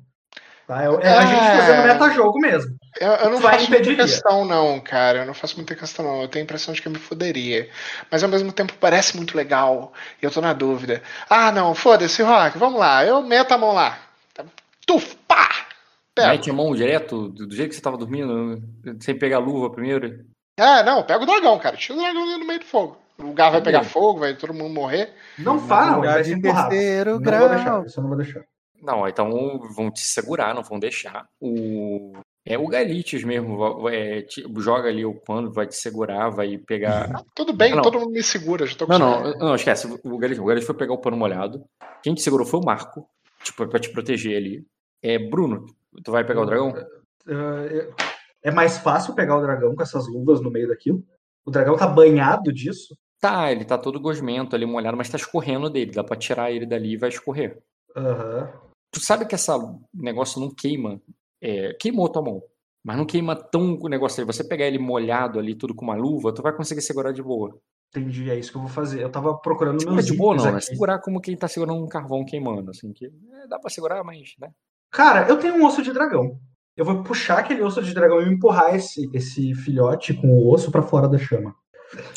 Tá? 0.66 0.82
É, 0.82 0.86
é 0.86 1.18
a 1.18 1.26
gente 1.26 1.44
É. 1.44 1.56
fazendo 1.60 1.86
metajogo 1.86 2.38
mesmo. 2.38 2.76
Eu, 2.98 3.10
eu 3.12 3.30
não 3.30 3.38
vai 3.38 3.58
faço 3.58 3.70
muita 3.70 3.94
questão, 3.94 4.44
não, 4.44 4.80
cara. 4.80 5.18
Eu 5.20 5.26
não 5.26 5.34
faço 5.34 5.56
muita 5.56 5.74
questão, 5.74 6.04
não. 6.04 6.22
Eu 6.22 6.28
tenho 6.28 6.42
a 6.42 6.44
impressão 6.44 6.72
de 6.72 6.80
que 6.80 6.88
eu 6.88 6.92
me 6.92 6.98
foderia. 6.98 7.68
Mas 8.10 8.22
ao 8.22 8.28
mesmo 8.30 8.50
tempo 8.52 8.72
parece 8.80 9.16
muito 9.16 9.36
legal. 9.36 9.92
E 10.22 10.24
eu 10.24 10.30
tô 10.30 10.40
na 10.40 10.52
dúvida. 10.52 11.02
Ah, 11.28 11.52
não, 11.52 11.74
foda-se, 11.74 12.22
Rock, 12.22 12.56
vamos 12.56 12.80
lá. 12.80 13.04
Eu 13.04 13.22
meto 13.22 13.52
a 13.52 13.58
mão 13.58 13.72
lá. 13.72 13.98
Tuf, 14.86 15.16
pá! 15.28 15.48
Pego. 16.14 16.28
Mete 16.28 16.50
a 16.50 16.52
mão 16.52 16.74
direto, 16.74 17.28
do, 17.28 17.52
jeito 17.54 17.70
que 17.70 17.74
você 17.76 17.82
tava 17.82 17.96
dormindo, 17.96 18.62
sem 19.00 19.18
pegar 19.18 19.38
a 19.38 19.40
luva 19.40 19.70
primeiro? 19.70 20.24
É, 20.56 20.82
não, 20.84 21.02
pega 21.02 21.22
o 21.22 21.26
dragão, 21.26 21.58
cara. 21.58 21.76
Tira 21.76 21.98
o 21.98 22.00
dragão 22.00 22.22
ali 22.22 22.38
no 22.38 22.46
meio 22.46 22.60
do 22.60 22.64
fogo. 22.64 22.96
O 23.18 23.24
lugar 23.24 23.50
vai 23.50 23.60
pegar 23.60 23.82
fogo, 23.84 24.20
vai 24.20 24.34
todo 24.34 24.54
mundo 24.54 24.72
morrer. 24.72 25.12
Não 25.38 25.56
não, 25.56 26.04
ele 26.04 26.12
vai 26.12 26.24
ser 26.24 26.36
empurrado. 26.36 26.68
terceiro 26.70 27.10
Não 27.14 27.20
grau. 27.20 27.40
vou 27.40 27.48
deixar, 27.48 27.86
isso 27.86 27.98
eu 27.98 28.02
não 28.02 28.08
vou 28.08 28.18
deixar. 28.18 28.42
Não, 28.84 29.08
então 29.08 29.58
vão 29.74 29.90
te 29.90 30.00
segurar, 30.00 30.54
não 30.54 30.62
vão 30.62 30.78
deixar. 30.78 31.26
O, 31.40 32.12
é 32.46 32.58
o 32.58 32.66
Galitius 32.68 33.24
mesmo, 33.24 33.88
é, 33.88 34.22
te- 34.22 34.44
joga 34.58 34.88
ali 34.88 35.04
o 35.06 35.14
pano, 35.14 35.50
vai 35.50 35.66
te 35.66 35.74
segurar, 35.76 36.28
vai 36.28 36.58
pegar. 36.58 37.22
Tudo 37.34 37.52
bem, 37.52 37.74
Não. 37.74 37.82
todo 37.82 37.98
mundo 37.98 38.10
me 38.12 38.22
segura. 38.22 38.66
Já 38.66 38.76
tô 38.76 38.86
Não, 38.86 38.98
não, 38.98 39.38
não, 39.38 39.54
esquece. 39.54 39.86
O 39.86 40.18
Galitius, 40.18 40.44
o 40.44 40.46
Galitius 40.48 40.66
foi 40.66 40.76
pegar 40.76 40.92
o 40.92 40.98
pano 41.00 41.16
molhado. 41.16 41.64
Quem 42.02 42.14
te 42.14 42.20
segurou 42.20 42.46
foi 42.46 42.60
o 42.60 42.64
Marco, 42.64 43.08
tipo, 43.42 43.66
pra 43.66 43.80
te 43.80 43.90
proteger 43.90 44.36
ali. 44.36 44.66
É, 45.02 45.18
Bruno, 45.18 45.64
tu 46.04 46.12
vai 46.12 46.24
pegar 46.24 46.42
o 46.42 46.46
dragão? 46.46 46.74
É, 47.26 47.88
é 48.44 48.50
mais 48.50 48.76
fácil 48.78 49.14
pegar 49.14 49.38
o 49.38 49.42
dragão 49.42 49.74
com 49.74 49.82
essas 49.82 50.06
luvas 50.06 50.40
no 50.42 50.50
meio 50.50 50.68
daquilo? 50.68 51.02
O 51.46 51.50
dragão 51.50 51.76
tá 51.76 51.86
banhado 51.86 52.52
disso? 52.52 52.94
Tá, 53.20 53.50
ele 53.50 53.64
tá 53.64 53.78
todo 53.78 53.98
gosmento 54.00 54.54
ali, 54.54 54.66
molhado, 54.66 54.98
mas 54.98 55.08
tá 55.08 55.16
escorrendo 55.16 55.70
dele. 55.70 55.92
Dá 55.92 56.04
pra 56.04 56.16
tirar 56.16 56.50
ele 56.50 56.66
dali 56.66 56.92
e 56.92 56.96
vai 56.98 57.08
escorrer. 57.08 57.58
Aham. 57.96 58.50
Tu 58.94 59.00
sabe 59.00 59.26
que 59.26 59.34
esse 59.34 59.50
negócio 59.92 60.40
não 60.40 60.48
queima. 60.54 61.02
É, 61.42 61.74
queimou 61.74 62.08
tua 62.08 62.22
mão. 62.22 62.42
Mas 62.84 62.96
não 62.96 63.04
queima 63.04 63.34
tão 63.34 63.76
o 63.80 63.88
negócio 63.88 64.20
aí. 64.20 64.26
Você 64.26 64.44
pegar 64.44 64.66
ele 64.66 64.78
molhado 64.78 65.38
ali, 65.38 65.56
tudo 65.56 65.74
com 65.74 65.84
uma 65.84 65.96
luva, 65.96 66.32
tu 66.32 66.42
vai 66.42 66.54
conseguir 66.54 66.80
segurar 66.80 67.10
de 67.10 67.22
boa. 67.22 67.58
Entendi, 67.90 68.30
é 68.30 68.38
isso 68.38 68.52
que 68.52 68.56
eu 68.56 68.62
vou 68.62 68.70
fazer. 68.70 69.02
Eu 69.02 69.10
tava 69.10 69.36
procurando 69.36 69.84
meus 69.90 70.06
de 70.06 70.16
boa 70.16 70.36
não, 70.36 70.44
né? 70.44 70.50
aqui. 70.58 70.66
Segurar 70.66 71.00
como 71.00 71.20
quem 71.20 71.36
tá 71.36 71.48
segurando 71.48 71.82
um 71.82 71.88
carvão 71.88 72.24
queimando, 72.24 72.70
assim. 72.70 72.92
Que 72.92 73.06
é, 73.06 73.48
dá 73.48 73.58
pra 73.58 73.70
segurar, 73.70 74.04
mas, 74.04 74.34
né? 74.38 74.50
Cara, 74.92 75.28
eu 75.28 75.38
tenho 75.38 75.56
um 75.56 75.66
osso 75.66 75.82
de 75.82 75.92
dragão. 75.92 76.38
Eu 76.76 76.84
vou 76.84 77.02
puxar 77.02 77.38
aquele 77.38 77.62
osso 77.62 77.82
de 77.82 77.92
dragão 77.94 78.20
e 78.20 78.32
empurrar 78.32 78.74
esse, 78.76 79.10
esse 79.12 79.54
filhote 79.54 80.14
com 80.14 80.28
o 80.28 80.52
osso 80.52 80.70
pra 80.70 80.82
fora 80.82 81.08
da 81.08 81.18
chama. 81.18 81.54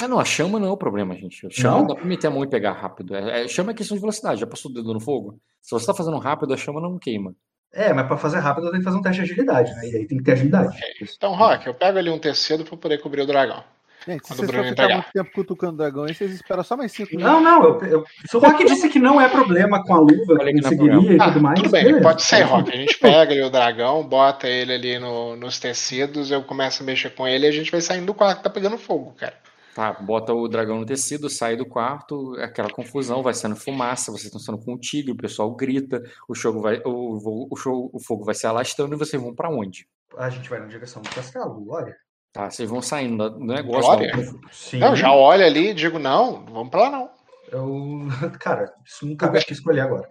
Ah, 0.02 0.07
não, 0.07 0.19
a 0.19 0.26
chama 0.26 0.60
não 0.60 0.68
é 0.69 0.72
o 0.72 0.77
problema, 0.77 1.14
gente. 1.15 1.45
A 1.45 1.49
chama 1.49 1.77
Não? 1.80 1.88
dá 1.88 1.95
pra 1.95 2.06
meter 2.06 2.27
a 2.27 2.31
mão 2.31 2.44
e 2.44 2.48
pegar 2.48 2.72
rápido. 2.73 3.15
É, 3.15 3.44
é- 3.44 3.48
chama 3.48 3.72
é 3.72 3.73
questão 3.73 3.95
de 3.95 4.02
velocidade. 4.02 4.39
Já 4.41 4.48
passou 4.48 4.72
o 4.72 4.73
dedo 4.73 4.94
no 4.94 4.99
fogo? 4.99 5.39
Se 5.61 5.72
você 5.72 5.85
tá 5.85 5.94
fazendo 5.94 6.18
rápido, 6.18 6.53
a 6.53 6.57
chama 6.57 6.81
não 6.81 6.98
queima. 6.98 7.34
É, 7.73 7.94
mas 7.94 8.07
pra 8.07 8.18
fazer 8.18 8.39
rápido 8.39 8.65
eu 8.68 8.72
tenho 8.72 8.81
que 8.81 8.85
fazer 8.85 8.98
um 8.98 9.02
teste 9.02 9.18
de 9.23 9.31
agilidade, 9.31 9.72
né? 9.76 9.89
E 9.89 9.95
aí 9.98 10.07
tem 10.07 10.18
que 10.18 10.23
ter 10.23 10.31
agilidade. 10.31 10.76
Então, 11.15 11.34
Rock, 11.35 11.68
eu 11.68 11.73
pego 11.73 11.98
ali 11.99 12.10
um 12.10 12.18
tecido 12.18 12.64
pra 12.64 12.77
poder 12.77 12.98
cobrir 13.02 13.22
o 13.22 13.27
dragão. 13.27 13.61
Gente, 14.07 14.26
se 14.26 14.35
vocês 14.35 14.49
ficar 14.69 14.88
muito 14.89 15.11
tempo 15.11 15.31
cutucando 15.34 15.73
o 15.73 15.77
dragão 15.77 16.03
aí, 16.06 16.14
vocês 16.15 16.31
esperam 16.34 16.64
só 16.64 16.77
mais 16.77 16.94
cinco 16.94 17.19
Não, 17.19 17.41
não, 17.41 17.64
eu, 17.64 17.81
eu, 17.88 18.06
se 18.26 18.38
o 18.38 18.39
Rock 18.39 18.64
disse 18.64 18.88
que 18.88 18.99
não 18.99 19.19
é 19.19 19.27
problema 19.27 19.84
com 19.84 19.94
a 19.94 19.99
luva, 19.99 20.38
com 20.38 20.45
que 20.45 20.53
não 20.53 20.60
é 20.60 20.69
seguiria 20.69 21.14
e 21.14 21.18
Ah, 21.19 21.26
tudo 21.27 21.41
mais. 21.41 21.60
tudo 21.60 21.72
bem, 21.72 21.84
beleza. 21.84 22.03
pode 22.03 22.22
ser, 22.23 22.41
Rock. 22.44 22.72
A 22.72 22.76
gente 22.77 22.98
pega 22.99 23.34
ali 23.34 23.41
o 23.44 23.49
dragão, 23.49 24.07
bota 24.07 24.48
ele 24.48 24.73
ali 24.73 24.98
no- 24.99 25.35
nos 25.35 25.60
tecidos, 25.60 26.31
eu 26.31 26.41
começo 26.41 26.84
a 26.84 26.85
mexer 26.85 27.10
com 27.10 27.27
ele 27.27 27.48
e 27.48 27.49
a 27.49 27.52
gente 27.52 27.69
vai 27.69 27.81
saindo 27.81 28.06
do 28.06 28.14
quarto 28.14 28.38
que 28.38 28.44
tá 28.44 28.49
pegando 28.49 28.77
fogo, 28.77 29.14
cara. 29.18 29.34
Tá, 29.78 29.94
bota 29.94 30.34
o 30.34 30.48
dragão 30.48 30.80
no 30.80 30.88
tecido, 30.88 31.30
sai 31.30 31.56
do 31.56 31.64
quarto, 31.64 32.36
é 32.40 32.45
aquela 32.45 32.68
confusão, 32.68 33.22
vai 33.22 33.36
sendo 33.36 33.56
fumaça, 33.56 34.12
vocês 34.12 34.26
estão 34.26 34.40
sendo 34.40 34.58
com 34.58 34.74
o 34.74 34.80
tigre, 34.80 35.12
o 35.12 35.16
pessoal 35.16 35.52
grita, 35.56 36.02
o 36.28 36.34
fogo 36.34 36.60
vai, 36.60 36.82
o, 36.84 37.48
o, 37.52 37.56
show- 37.56 37.88
o 37.94 37.99
fogo 37.99 38.26
vai 38.26 38.34
se 38.34 38.48
alastrando 38.48 38.95
e 38.95 38.98
vocês 38.98 39.22
vão 39.22 39.36
pra 39.36 39.52
onde? 39.52 39.88
A 40.18 40.32
gente 40.32 40.49
vai 40.49 40.60
na 40.60 40.66
direção 40.66 40.99
do 40.99 41.10
castelo, 41.12 41.54
glória. 41.64 41.95
Tá, 42.34 42.49
vocês 42.49 42.68
vão 42.68 42.82
saindo 42.82 43.30
do 43.30 43.45
negócio. 43.45 43.91
Um- 44.20 44.41
Sim. 44.52 44.80
Não, 44.80 44.95
já 44.95 45.14
olho 45.14 45.45
ali 45.45 45.70
e 45.70 45.74
digo, 45.76 45.99
não, 45.99 46.44
vamos 46.48 46.70
pra 46.72 46.82
lá 46.82 46.90
não. 46.90 47.10
Eu... 47.52 48.08
Cara, 48.41 48.74
isso 48.84 49.06
não 49.06 49.16
cabe 49.16 49.38
aqui 49.38 49.54
escolher 49.54 49.82
agora. 49.82 50.10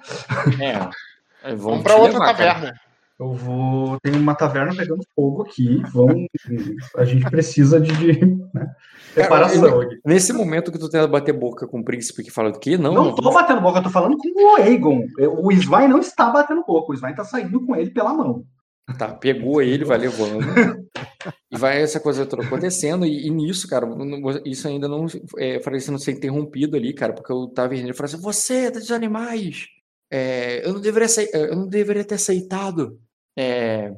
É, 0.63 0.79
vão 1.57 1.71
Vamos 1.73 1.83
pra 1.83 1.97
outra 1.97 2.21
levar, 2.21 2.37
cara. 2.37 2.81
Eu 3.19 3.33
vou. 3.33 3.99
Tem 4.01 4.15
uma 4.15 4.35
taverna 4.35 4.75
pegando 4.75 5.03
fogo 5.15 5.43
aqui. 5.43 5.81
Vamos. 5.93 6.27
A 6.97 7.05
gente 7.05 7.25
precisa 7.31 7.81
de, 7.81 7.91
de, 7.97 8.27
né, 8.53 8.75
preparação 9.15 9.81
aqui. 9.81 9.99
Nesse 10.05 10.33
momento 10.35 10.71
que 10.71 10.79
tu 10.79 10.91
tenta 10.91 11.09
bater 11.09 11.33
boca 11.33 11.67
com 11.67 11.81
o 11.81 11.85
príncipe 11.85 12.23
que 12.23 12.31
fala 12.31 12.53
do 12.53 12.59
quê? 12.59 12.77
Não, 12.77 12.93
Não 12.93 13.15
tô 13.15 13.33
batendo 13.33 13.63
boca, 13.63 13.79
eu 13.79 13.83
tô 13.85 13.91
falando 13.91 14.19
com 14.19 14.29
o 14.29 14.57
Aegon. 14.57 15.07
O 15.39 15.51
Svain 15.53 15.89
não 15.89 15.99
está 15.99 16.31
batendo 16.31 16.63
boca, 16.67 16.93
o 16.93 16.95
Svain 16.95 17.15
tá 17.15 17.25
saindo 17.25 17.65
com 17.65 17.75
ele 17.75 17.91
pela 17.91 18.13
mão. 18.13 18.45
Tá, 18.99 19.09
pegou 19.09 19.61
ele, 19.63 19.85
vai 19.85 19.99
levando. 19.99 20.41
e 21.51 21.57
vai 21.57 21.83
essa 21.83 21.99
coisa 21.99 22.27
toda 22.27 22.45
acontecendo. 22.45 23.07
E, 23.07 23.27
e 23.27 23.31
nisso, 23.31 23.67
cara, 23.67 23.87
isso 24.45 24.69
ainda 24.69 24.87
não. 24.87 25.07
É, 25.39 25.59
parecendo 25.59 25.99
ser 25.99 26.13
interrompido 26.13 26.77
ali, 26.77 26.93
cara, 26.93 27.15
porque 27.15 27.33
o 27.33 27.49
Taverneiro 27.49 27.97
falou 27.97 28.07
assim: 28.13 28.23
Você, 28.23 28.71
dos 28.71 28.93
animais, 28.93 29.67
é, 30.11 30.67
eu, 30.67 30.75
não 30.75 30.81
deveria 30.81 31.09
eu 31.33 31.57
não 31.57 31.67
deveria 31.67 32.05
ter 32.05 32.15
aceitado. 32.15 33.01
É, 33.37 33.93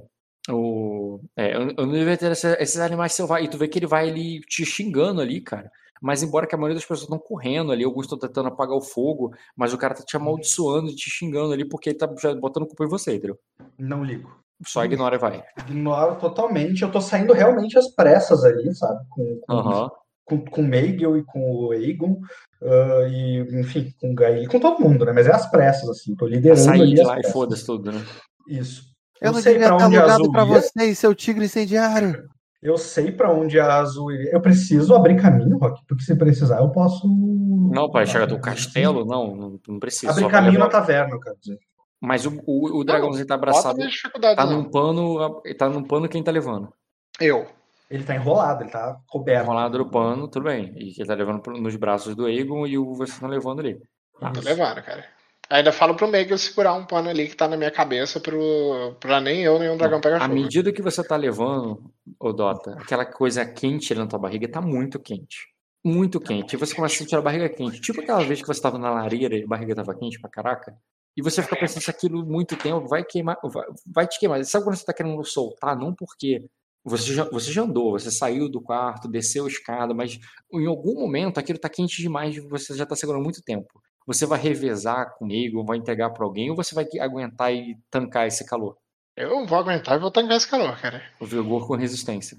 o, 0.51 1.20
é, 1.36 1.55
eu, 1.55 1.69
eu 1.77 1.86
não 1.86 1.93
deveria 1.93 2.16
ter 2.16 2.32
esses 2.32 2.78
animais 2.78 3.12
selvagens. 3.12 3.48
E 3.48 3.51
tu 3.51 3.59
vê 3.59 3.69
que 3.69 3.78
ele 3.78 3.86
vai 3.86 4.09
ali 4.09 4.40
te 4.40 4.65
xingando 4.65 5.20
ali, 5.20 5.40
cara. 5.40 5.70
Mas 6.01 6.23
embora 6.23 6.47
que 6.47 6.55
a 6.55 6.59
maioria 6.59 6.77
das 6.77 6.85
pessoas 6.85 7.02
estão 7.02 7.19
correndo 7.19 7.73
ali, 7.73 7.85
alguns 7.85 8.05
estão 8.05 8.19
tentando 8.19 8.48
apagar 8.48 8.77
o 8.77 8.81
fogo, 8.81 9.35
mas 9.56 9.73
o 9.73 9.78
cara 9.78 9.94
tá 9.94 10.05
te 10.05 10.16
amaldiçoando 10.16 10.90
e 10.90 10.94
te 10.94 11.10
xingando 11.10 11.52
ali 11.52 11.65
porque 11.69 11.90
ele 11.90 11.98
tá 11.98 12.09
já 12.20 12.35
botando 12.35 12.66
culpa 12.66 12.85
em 12.85 12.89
você, 12.89 13.16
entendeu? 13.16 13.39
Não 13.77 14.05
ligo. 14.05 14.31
Só 14.65 14.85
ignora 14.85 15.16
e 15.16 15.19
vai. 15.19 15.44
Ignoro 15.59 16.16
totalmente. 16.16 16.82
Eu 16.82 16.90
tô 16.90 17.01
saindo 17.01 17.32
realmente 17.32 17.78
às 17.78 17.89
pressas 17.94 18.44
ali, 18.44 18.74
sabe? 18.74 19.05
Com, 19.09 19.40
com, 19.47 19.52
Aham. 19.52 19.90
com, 20.24 20.44
com 20.44 20.60
o 20.60 20.65
Meigel 20.65 21.16
e 21.16 21.24
com 21.24 21.40
o 21.52 21.73
Aegon. 21.73 22.20
ah, 22.62 23.09
e, 23.09 23.39
enfim, 23.60 23.93
com 24.01 24.12
o 24.12 24.15
Gael, 24.15 24.48
com 24.48 24.59
todo 24.59 24.81
mundo, 24.81 25.05
né? 25.05 25.12
Mas 25.12 25.27
é 25.27 25.32
às 25.32 25.48
pressas, 25.51 25.89
assim. 25.89 26.15
Tô 26.16 26.27
liderando 26.27 26.60
Sair 26.60 26.82
ali 26.82 26.94
de 26.94 27.02
lá 27.02 27.15
e 27.15 27.16
pressas. 27.19 27.32
foda-se 27.32 27.66
tudo, 27.66 27.93
né? 27.93 28.05
Isso. 28.48 28.82
Eu 29.20 29.32
não 29.32 29.40
sei 29.40 29.55
devia 29.55 29.69
a 29.69 29.73
alugado 29.73 30.11
Azul 30.12 30.32
pra 30.32 30.43
ia. 30.43 30.47
vocês, 30.47 30.99
seu 30.99 31.15
tigre 31.15 31.45
incendiário. 31.45 32.28
Eu 32.61 32.77
sei 32.77 33.12
pra 33.12 33.32
onde 33.32 33.59
a 33.59 33.77
Azul 33.77 34.11
iria. 34.11 34.32
Eu 34.32 34.40
preciso 34.40 34.95
abrir 34.95 35.20
caminho, 35.20 35.59
Rock, 35.59 35.81
porque 35.86 36.03
se 36.03 36.16
precisar 36.16 36.59
eu 36.59 36.70
posso. 36.70 37.07
Não, 37.07 37.90
para 37.90 38.05
chegar 38.05 38.27
do 38.27 38.40
castelo, 38.40 39.05
não, 39.05 39.36
não, 39.36 39.61
não 39.69 39.78
precisa. 39.78 40.12
Abrir 40.12 40.28
caminho 40.28 40.59
na 40.59 40.69
taverna, 40.69 41.15
eu 41.15 41.20
quero 41.20 41.36
dizer. 41.40 41.59
Mas 42.01 42.27
o, 42.27 42.40
o, 42.47 42.78
o 42.78 42.85
dragãozinho 42.85 43.27
tá 43.27 43.35
abraçado, 43.35 43.78
tá 44.20 44.47
não. 44.47 44.62
num 44.62 44.70
pano, 44.70 45.43
tá 45.57 45.69
num 45.69 45.82
pano 45.82 46.09
quem 46.09 46.23
tá 46.23 46.31
levando. 46.31 46.73
Eu. 47.20 47.47
Ele 47.90 48.05
tá 48.05 48.15
enrolado, 48.15 48.62
ele 48.62 48.70
tá 48.70 48.99
coberto. 49.09 49.45
Enrolado 49.45 49.78
no 49.78 49.90
pano, 49.90 50.28
tudo 50.28 50.45
bem. 50.45 50.73
E 50.77 50.93
quem 50.93 51.07
tá 51.07 51.15
levando 51.15 51.43
nos 51.61 51.74
braços 51.77 52.15
do 52.15 52.27
Aegon 52.27 52.66
e 52.66 52.77
o 52.77 52.95
vocês 52.95 53.15
estão 53.15 53.28
levando 53.28 53.61
ali. 53.61 53.81
Tá. 54.20 54.32
Levando, 54.45 54.82
cara. 54.82 55.05
Ainda 55.50 55.72
falo 55.72 55.94
pro 55.94 56.06
Megan 56.06 56.36
segurar 56.36 56.74
um 56.74 56.84
pano 56.84 57.08
ali 57.08 57.26
que 57.26 57.34
tá 57.36 57.48
na 57.48 57.56
minha 57.56 57.70
cabeça 57.70 58.20
pro, 58.20 58.94
pra 59.00 59.18
nem 59.20 59.42
eu 59.42 59.58
nem 59.58 59.70
o 59.70 59.78
dragão 59.78 60.00
pegar 60.00 60.18
À 60.18 60.20
fogo. 60.20 60.34
medida 60.34 60.70
que 60.72 60.82
você 60.82 61.02
tá 61.02 61.16
levando, 61.16 61.82
ô 62.20 62.32
Dota, 62.34 62.72
aquela 62.78 63.06
coisa 63.06 63.46
quente 63.46 63.94
na 63.94 64.06
tua 64.06 64.18
barriga 64.18 64.46
tá 64.50 64.60
muito 64.60 65.00
quente. 65.00 65.48
Muito 65.82 66.20
quente. 66.20 66.54
E 66.54 66.58
você 66.58 66.74
começa 66.74 66.96
a 66.96 66.98
sentir 66.98 67.16
a 67.16 67.22
barriga 67.22 67.48
quente. 67.48 67.80
Tipo 67.80 68.02
aquela 68.02 68.22
vez 68.24 68.42
que 68.42 68.46
você 68.46 68.60
tava 68.60 68.78
na 68.78 68.90
lareira 68.90 69.36
e 69.36 69.44
a 69.44 69.46
barriga 69.46 69.74
tava 69.74 69.94
quente 69.94 70.20
pra 70.20 70.28
caraca. 70.28 70.76
E 71.16 71.22
você 71.22 71.42
fica 71.42 71.56
pensando 71.56 71.82
se 71.82 71.90
aquilo 71.90 72.26
muito 72.26 72.54
tempo 72.54 72.86
vai 72.86 73.02
queimar, 73.02 73.38
vai, 73.42 73.64
vai 73.86 74.06
te 74.06 74.20
queimar. 74.20 74.44
Sabe 74.44 74.64
quando 74.64 74.76
você 74.76 74.84
tá 74.84 74.92
querendo 74.92 75.24
soltar? 75.24 75.76
Não 75.78 75.94
porque 75.94 76.44
você 76.84 77.14
já, 77.14 77.24
você 77.24 77.50
já 77.50 77.62
andou, 77.62 77.92
você 77.92 78.10
saiu 78.10 78.48
do 78.50 78.60
quarto, 78.60 79.08
desceu 79.08 79.46
a 79.46 79.48
escada, 79.48 79.94
mas 79.94 80.18
em 80.52 80.66
algum 80.66 80.94
momento 80.94 81.38
aquilo 81.38 81.58
tá 81.58 81.68
quente 81.68 82.02
demais 82.02 82.36
e 82.36 82.40
você 82.40 82.74
já 82.76 82.84
tá 82.84 82.94
segurando 82.94 83.22
muito 83.22 83.42
tempo. 83.42 83.80
Você 84.09 84.24
vai 84.24 84.39
revezar 84.40 85.14
comigo, 85.18 85.62
vai 85.62 85.76
entregar 85.76 86.09
pra 86.09 86.24
alguém 86.24 86.48
ou 86.48 86.56
você 86.56 86.74
vai 86.74 86.86
aguentar 86.98 87.52
e 87.52 87.76
tancar 87.90 88.26
esse 88.26 88.43
calor? 88.47 88.78
Eu 89.14 89.44
vou 89.44 89.59
aguentar 89.59 89.97
e 89.97 90.01
vou 90.01 90.10
tancar 90.10 90.39
esse 90.39 90.48
calor, 90.48 90.80
cara. 90.80 91.06
O 91.20 91.26
vigor 91.26 91.66
com 91.66 91.76
resistência. 91.76 92.39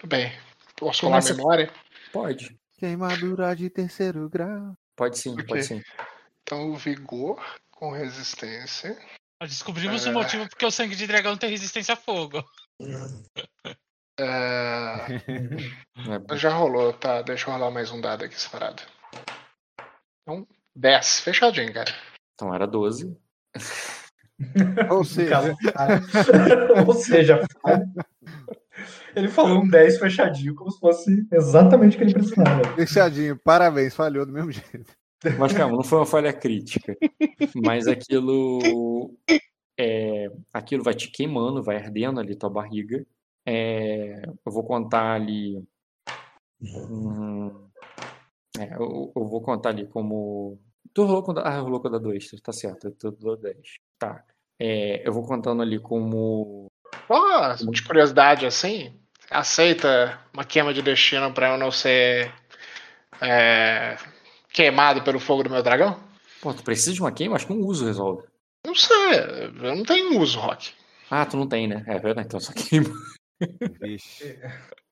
Tudo 0.00 0.08
bem. 0.08 0.32
Posso 0.76 1.02
colar 1.02 1.18
a 1.18 1.20
Começa- 1.20 1.34
memória? 1.36 1.70
Pode. 2.10 2.58
Queimadura 2.78 3.54
de 3.54 3.68
terceiro 3.68 4.26
grau. 4.30 4.72
Pode 4.96 5.18
sim, 5.18 5.34
Ok. 5.34 5.44
pode 5.44 5.64
sim. 5.64 5.82
Então, 6.42 6.74
vigor 6.76 7.38
com 7.70 7.90
resistência. 7.90 8.98
Nós 9.38 9.50
Descobrimos 9.50 10.06
É. 10.06 10.10
o 10.10 10.14
motivo 10.14 10.48
porque 10.48 10.64
o 10.64 10.70
sangue 10.70 10.96
de 10.96 11.06
dragão 11.06 11.36
tem 11.36 11.50
resistência 11.50 11.92
a 11.92 11.96
fogo. 11.96 12.42
É, 14.18 14.18
É, 16.32 16.36
já 16.36 16.48
rolou, 16.50 16.94
tá? 16.94 17.20
Deixa 17.20 17.48
eu 17.48 17.52
rolar 17.52 17.70
mais 17.70 17.90
um 17.90 18.00
dado 18.00 18.24
aqui 18.24 18.40
separado. 18.40 18.82
Então, 20.22 20.46
10. 20.76 21.20
Fechadinho, 21.20 21.72
cara. 21.72 21.92
Então 22.34 22.54
era 22.54 22.66
12. 22.66 23.16
Ou 24.90 25.04
seja, 25.04 25.54
Ou 26.86 26.94
seja, 26.94 27.40
ele 29.14 29.28
falou 29.28 29.62
um 29.62 29.68
10 29.68 29.98
fechadinho, 29.98 30.54
como 30.54 30.70
se 30.70 30.80
fosse 30.80 31.26
exatamente 31.30 31.96
o 31.96 31.98
que 31.98 32.04
ele 32.04 32.14
precisava. 32.14 32.74
fechadinho, 32.74 33.38
parabéns, 33.44 33.94
falhou 33.94 34.24
do 34.24 34.32
mesmo 34.32 34.50
jeito. 34.52 34.96
Mas 35.38 35.52
calma, 35.52 35.76
não 35.76 35.84
foi 35.84 35.98
uma 35.98 36.06
falha 36.06 36.32
crítica. 36.32 36.96
Mas 37.54 37.86
aquilo. 37.86 39.14
é, 39.78 40.30
aquilo 40.52 40.82
vai 40.82 40.94
te 40.94 41.10
queimando, 41.10 41.62
vai 41.62 41.76
ardendo 41.76 42.20
ali 42.20 42.34
tua 42.34 42.48
barriga. 42.48 43.04
É, 43.46 44.22
eu 44.24 44.52
vou 44.52 44.64
contar 44.64 45.12
ali. 45.12 45.62
hum, 46.62 47.69
é, 48.60 48.74
eu, 48.74 49.10
eu 49.16 49.24
vou 49.26 49.40
contar 49.40 49.70
ali 49.70 49.86
como. 49.86 50.60
Tu 50.92 51.02
rolou 51.04 51.22
com. 51.22 51.32
Ah, 51.38 51.60
rolou 51.60 51.80
com 51.80 51.90
da 51.90 51.98
2, 51.98 52.30
tá 52.42 52.52
certo. 52.52 52.88
Eu 52.88 52.92
tô 52.92 53.10
do 53.10 53.36
10. 53.36 53.56
Tá. 53.98 54.22
É, 54.58 55.06
eu 55.06 55.12
vou 55.12 55.26
contando 55.26 55.62
ali 55.62 55.78
como. 55.78 56.66
Ó, 57.08 57.54
de 57.54 57.82
curiosidade 57.82 58.44
assim, 58.44 58.92
aceita 59.30 60.20
uma 60.34 60.44
queima 60.44 60.74
de 60.74 60.82
destino 60.82 61.32
pra 61.32 61.52
eu 61.52 61.58
não 61.58 61.70
ser 61.70 62.32
é, 63.20 63.96
queimado 64.52 65.02
pelo 65.02 65.18
fogo 65.18 65.44
do 65.44 65.50
meu 65.50 65.62
dragão? 65.62 65.98
Pô, 66.42 66.52
tu 66.52 66.62
precisa 66.62 66.92
de 66.92 67.00
uma 67.00 67.12
queima? 67.12 67.36
Acho 67.36 67.46
que 67.46 67.52
um 67.52 67.64
uso 67.64 67.86
resolve. 67.86 68.26
Não 68.66 68.74
sei, 68.74 69.20
eu 69.62 69.76
não 69.76 69.82
tenho 69.84 70.20
uso, 70.20 70.38
Rock. 70.38 70.72
Ah, 71.10 71.24
tu 71.24 71.36
não 71.36 71.48
tem, 71.48 71.66
né? 71.66 71.82
É 71.86 71.98
verdade, 71.98 72.26
então 72.26 72.40
só 72.40 72.52
queima. 72.52 72.90
Vixe. 73.80 74.38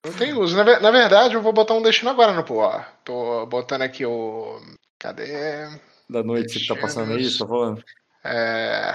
Não 0.05 0.13
tenho 0.13 0.39
uso. 0.39 0.55
Na, 0.55 0.79
na 0.79 0.91
verdade, 0.91 1.35
eu 1.35 1.41
vou 1.41 1.53
botar 1.53 1.73
um 1.73 1.81
destino 1.81 2.09
agora 2.09 2.33
no 2.33 2.43
pô. 2.43 2.59
ó. 2.59 2.81
Tô 3.03 3.45
botando 3.45 3.81
aqui 3.83 4.05
o. 4.05 4.59
Cadê? 4.97 5.67
Da 6.09 6.23
noite 6.23 6.59
que 6.59 6.67
tá 6.67 6.75
passando 6.75 7.13
aí, 7.13 7.37
tá 7.37 7.45
falando? 7.47 7.83
É, 8.23 8.93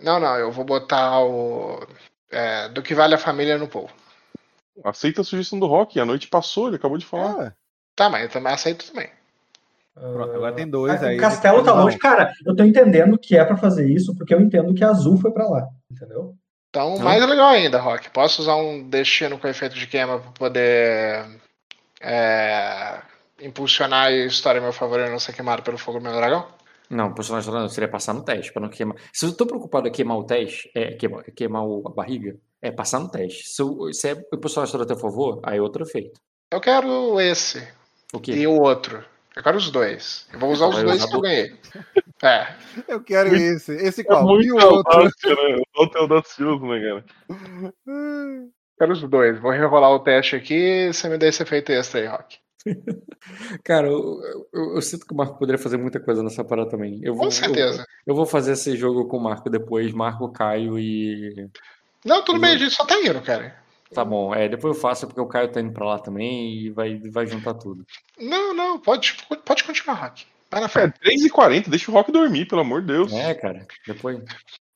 Não, 0.00 0.18
não, 0.20 0.36
eu 0.36 0.50
vou 0.52 0.64
botar 0.64 1.20
o. 1.20 1.86
é, 2.30 2.68
do 2.68 2.82
que 2.82 2.94
vale 2.94 3.14
a 3.14 3.18
família 3.18 3.58
no 3.58 3.68
povo. 3.68 3.92
Aceita 4.84 5.22
a 5.22 5.24
sugestão 5.24 5.58
do 5.58 5.66
Rock. 5.66 5.98
A 5.98 6.04
noite 6.04 6.28
passou, 6.28 6.68
ele 6.68 6.76
acabou 6.76 6.98
de 6.98 7.06
falar. 7.06 7.46
É. 7.46 7.52
Tá, 7.96 8.08
mas 8.10 8.24
eu 8.24 8.28
também 8.28 8.52
aceito 8.52 8.86
também. 8.86 9.08
Pronto, 9.94 10.32
agora 10.34 10.54
tem 10.54 10.68
dois 10.68 11.02
Ah, 11.02 11.06
aí. 11.06 11.16
o 11.16 11.20
castelo 11.20 11.64
tá 11.64 11.72
longe. 11.72 11.96
Cara, 11.98 12.30
eu 12.44 12.54
tô 12.54 12.62
entendendo 12.62 13.18
que 13.18 13.34
é 13.38 13.42
pra 13.42 13.56
fazer 13.56 13.88
isso, 13.90 14.14
porque 14.14 14.34
eu 14.34 14.40
entendo 14.42 14.74
que 14.74 14.84
a 14.84 14.90
Azul 14.90 15.16
foi 15.16 15.30
pra 15.30 15.48
lá. 15.48 15.66
Entendeu? 15.90 16.36
Então, 16.76 16.98
mais 16.98 17.26
legal 17.26 17.48
ainda, 17.48 17.80
Rock. 17.80 18.10
Posso 18.10 18.42
usar 18.42 18.56
um 18.56 18.86
destino 18.88 19.38
com 19.38 19.48
efeito 19.48 19.74
de 19.74 19.86
queima 19.86 20.18
pra 20.18 20.30
poder 20.32 21.26
é, 22.00 23.00
impulsionar 23.40 24.06
a 24.08 24.12
história 24.12 24.60
a 24.60 24.62
meu 24.62 24.72
favor 24.72 25.00
e 25.00 25.08
não 25.08 25.18
ser 25.18 25.32
queimado 25.32 25.62
pelo 25.62 25.78
fogo 25.78 25.98
do 25.98 26.04
meu 26.04 26.12
dragão? 26.12 26.46
Não, 26.90 27.08
o 27.08 27.14
personagem 27.14 27.50
não 27.52 27.68
seria 27.68 27.88
passar 27.88 28.12
no 28.12 28.22
teste, 28.24 28.52
pra 28.52 28.62
não 28.62 28.68
queimar. 28.68 28.96
Se 29.12 29.24
eu 29.26 29.34
tô 29.36 29.46
preocupado 29.46 29.88
em 29.88 29.90
queimar 29.92 30.18
o 30.18 30.24
teste, 30.24 30.70
é 30.74 30.92
queimar, 30.94 31.24
queimar 31.34 31.62
a 31.62 31.90
barriga, 31.90 32.36
é 32.62 32.70
passar 32.70 33.00
no 33.00 33.10
teste. 33.10 33.44
Se, 33.48 33.62
o- 33.62 33.92
se 33.92 34.10
é 34.10 34.12
o 34.32 34.38
personagem 34.38 34.80
a 34.80 34.84
teu 34.86 34.96
favor, 34.98 35.40
aí 35.42 35.58
é 35.58 35.62
outro 35.62 35.82
efeito. 35.82 36.20
Eu 36.52 36.60
quero 36.60 37.18
esse 37.20 37.66
O 38.14 38.20
quê? 38.20 38.32
e 38.32 38.46
o 38.46 38.60
outro. 38.60 39.02
Eu 39.36 39.42
quero 39.42 39.58
os 39.58 39.70
dois. 39.70 40.26
Eu 40.32 40.38
vou 40.40 40.50
usar 40.50 40.66
os 40.68 40.82
dois 40.82 41.04
que 41.04 41.14
eu 41.14 41.20
ganhei. 41.20 41.54
É. 42.22 42.48
Eu 42.88 43.00
quero 43.02 43.28
Muito- 43.28 43.42
esse. 43.42 43.72
Esse 43.74 44.00
É 44.00 44.04
qual? 44.04 44.22
e 44.22 44.24
muito 44.48 44.56
o 44.56 44.72
outro? 44.76 45.04
né? 45.04 45.10
O 45.76 45.98
audacioso, 45.98 46.64
né, 46.66 46.80
cara? 46.80 47.04
Quero 48.78 48.92
os 48.92 49.02
dois. 49.02 49.38
Vou 49.38 49.50
rerolar 49.50 49.90
o 49.90 49.98
teste 50.00 50.36
aqui 50.36 50.54
e 50.88 50.92
você 50.92 51.08
me 51.08 51.18
dá 51.18 51.26
esse 51.28 51.42
efeito 51.42 51.70
extra 51.70 52.00
aí, 52.00 52.06
Rock. 52.06 52.38
Cara, 53.62 53.86
eu, 53.86 54.20
eu- 54.52 54.74
eu 54.76 54.82
sinto 54.82 55.06
que 55.06 55.12
o 55.12 55.16
Marco 55.16 55.38
poderia 55.38 55.62
fazer 55.62 55.76
muita 55.76 56.00
coisa 56.00 56.22
nessa 56.22 56.42
parada 56.42 56.70
também. 56.70 56.98
Eu 57.02 57.14
vou, 57.14 57.24
Com 57.26 57.30
certeza. 57.30 57.82
Eu, 58.06 58.12
eu 58.12 58.14
vou 58.14 58.26
fazer 58.26 58.52
esse 58.52 58.74
jogo 58.76 59.06
com 59.06 59.18
o 59.18 59.22
Marco 59.22 59.48
depois, 59.50 59.92
Marco, 59.92 60.32
Caio 60.32 60.78
e. 60.78 61.48
Não, 62.04 62.22
tudo 62.24 62.40
bem, 62.40 62.54
a 62.54 62.58
gente 62.58 62.74
só 62.74 62.84
tá 62.86 62.98
indo, 63.00 63.20
cara. 63.20 63.54
Tá 63.92 64.04
bom, 64.04 64.34
é, 64.34 64.48
depois 64.48 64.74
eu 64.74 64.80
faço 64.80 65.06
porque 65.06 65.20
o 65.20 65.26
Caio 65.28 65.50
tá 65.50 65.60
indo 65.60 65.72
pra 65.72 65.86
lá 65.86 65.98
também 65.98 66.52
e 66.52 66.70
vai, 66.70 66.98
vai 67.10 67.26
juntar 67.26 67.54
tudo. 67.54 67.84
Não, 68.18 68.52
não, 68.52 68.78
pode, 68.80 69.16
pode 69.44 69.64
continuar, 69.64 69.94
Rock. 69.94 70.26
Vai 70.50 70.60
na 70.60 70.66
É, 70.66 70.68
frente. 70.68 70.94
3h40, 71.00 71.68
deixa 71.68 71.90
o 71.90 71.94
Rock 71.94 72.10
dormir, 72.12 72.46
pelo 72.46 72.60
amor 72.62 72.80
de 72.80 72.88
Deus. 72.88 73.12
É, 73.12 73.34
cara, 73.34 73.66
depois. 73.86 74.18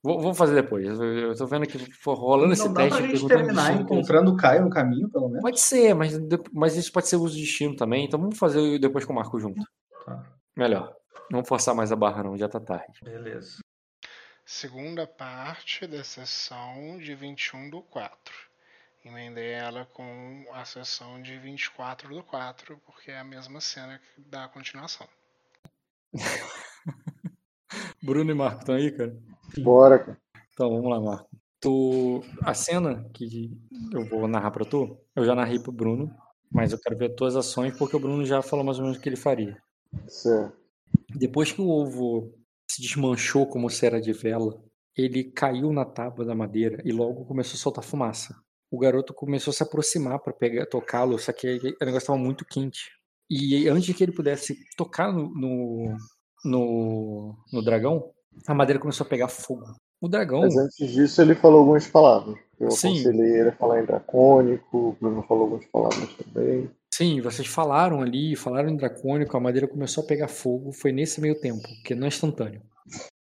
Vou, 0.02 0.20
vou 0.20 0.32
fazer 0.34 0.54
depois. 0.54 0.86
Eu, 0.98 1.36
tô 1.36 1.46
vendo 1.46 1.66
que 1.66 1.78
for 1.92 2.14
rolando 2.14 2.52
esse 2.54 2.64
não 2.64 2.72
dá 2.72 2.82
teste. 2.84 2.98
pra 3.02 3.06
gente 3.08 3.28
terminar 3.28 3.80
encontrando 3.80 4.32
o 4.32 4.36
Caio 4.36 4.62
no 4.62 4.70
caminho, 4.70 5.08
pelo 5.10 5.28
menos. 5.28 5.42
Pode 5.42 5.60
ser, 5.60 5.94
mas, 5.94 6.18
mas 6.52 6.76
isso 6.76 6.90
pode 6.90 7.06
ser 7.08 7.16
uso 7.16 7.34
de 7.36 7.42
destino 7.42 7.76
também. 7.76 8.06
Então 8.06 8.18
vamos 8.18 8.38
fazer 8.38 8.78
depois 8.78 9.04
com 9.04 9.12
o 9.12 9.16
Marco 9.16 9.38
junto. 9.38 9.62
Tá. 10.06 10.24
Melhor. 10.56 10.94
Não 11.30 11.44
forçar 11.44 11.74
mais 11.74 11.92
a 11.92 11.96
barra, 11.96 12.22
não, 12.24 12.36
já 12.36 12.48
tá 12.48 12.58
tarde. 12.58 12.98
Beleza. 13.04 13.58
Segunda 14.44 15.06
parte 15.06 15.86
da 15.86 16.02
sessão 16.02 16.98
de 16.98 17.14
21 17.14 17.70
do 17.70 17.82
4. 17.82 18.49
Emendei 19.04 19.52
ela 19.52 19.86
com 19.86 20.44
a 20.52 20.64
sessão 20.64 21.22
de 21.22 21.38
24 21.38 22.14
do 22.14 22.22
4, 22.22 22.78
porque 22.84 23.10
é 23.10 23.18
a 23.18 23.24
mesma 23.24 23.60
cena 23.60 23.98
que 23.98 24.20
dá 24.20 24.44
a 24.44 24.48
continuação. 24.48 25.08
Bruno 28.02 28.30
e 28.30 28.34
Marco 28.34 28.60
estão 28.60 28.74
aí, 28.74 28.90
cara? 28.92 29.16
Bora, 29.58 29.98
cara. 29.98 30.20
Então 30.52 30.68
vamos 30.68 30.90
lá, 30.90 31.00
Marco. 31.00 31.30
Tu... 31.60 32.22
A 32.42 32.52
cena 32.52 33.08
que 33.14 33.50
eu 33.92 34.04
vou 34.04 34.28
narrar 34.28 34.50
pra 34.50 34.64
tu, 34.64 34.98
eu 35.16 35.24
já 35.24 35.34
narrei 35.34 35.58
pro 35.58 35.72
Bruno, 35.72 36.14
mas 36.50 36.72
eu 36.72 36.78
quero 36.78 36.98
ver 36.98 37.14
tuas 37.14 37.36
ações 37.36 37.76
porque 37.78 37.96
o 37.96 38.00
Bruno 38.00 38.24
já 38.24 38.42
falou 38.42 38.64
mais 38.64 38.78
ou 38.78 38.84
menos 38.84 38.98
o 38.98 39.00
que 39.00 39.08
ele 39.08 39.16
faria. 39.16 39.56
Certo. 40.08 40.58
Depois 41.10 41.52
que 41.52 41.60
o 41.60 41.68
ovo 41.68 42.34
se 42.70 42.82
desmanchou 42.82 43.46
como 43.46 43.70
cera 43.70 44.00
de 44.00 44.12
vela, 44.12 44.62
ele 44.96 45.24
caiu 45.24 45.72
na 45.72 45.84
tábua 45.84 46.24
da 46.24 46.34
madeira 46.34 46.82
e 46.84 46.92
logo 46.92 47.24
começou 47.24 47.54
a 47.54 47.58
soltar 47.58 47.84
fumaça. 47.84 48.34
O 48.70 48.78
garoto 48.78 49.12
começou 49.12 49.50
a 49.50 49.54
se 49.54 49.62
aproximar 49.62 50.18
para 50.20 50.32
pegar, 50.32 50.66
tocá-lo, 50.66 51.18
só 51.18 51.32
que 51.32 51.56
o 51.56 51.84
negócio 51.84 51.98
estava 51.98 52.18
muito 52.18 52.44
quente. 52.44 52.90
E 53.28 53.68
antes 53.68 53.94
que 53.94 54.02
ele 54.02 54.12
pudesse 54.12 54.56
tocar 54.76 55.12
no, 55.12 55.28
no, 55.34 55.96
no, 56.44 57.34
no 57.52 57.62
dragão, 57.62 58.10
a 58.46 58.54
madeira 58.54 58.80
começou 58.80 59.04
a 59.04 59.08
pegar 59.08 59.28
fogo. 59.28 59.74
O 60.00 60.08
dragão, 60.08 60.40
Mas 60.40 60.56
antes 60.56 60.90
disso, 60.90 61.20
ele 61.20 61.34
falou 61.34 61.60
algumas 61.60 61.86
palavras. 61.86 62.38
Eu 62.58 62.70
Sim. 62.70 63.00
aconselhei 63.00 63.40
ele 63.40 63.48
a 63.50 63.56
falar 63.56 63.82
em 63.82 63.86
dracônico, 63.86 64.76
o 64.76 64.96
Bruno 65.00 65.22
falou 65.22 65.44
algumas 65.44 65.66
palavras 65.66 66.08
também. 66.14 66.70
sim, 66.92 67.20
vocês 67.20 67.46
falaram 67.46 68.00
ali, 68.00 68.34
falaram 68.34 68.70
em 68.70 68.76
dracônico, 68.76 69.36
a 69.36 69.40
madeira 69.40 69.68
começou 69.68 70.04
a 70.04 70.06
pegar 70.06 70.28
fogo. 70.28 70.72
Foi 70.72 70.90
nesse 70.90 71.20
meio 71.20 71.38
tempo, 71.38 71.66
que 71.84 71.94
não 71.94 72.06
é 72.06 72.08
instantâneo. 72.08 72.62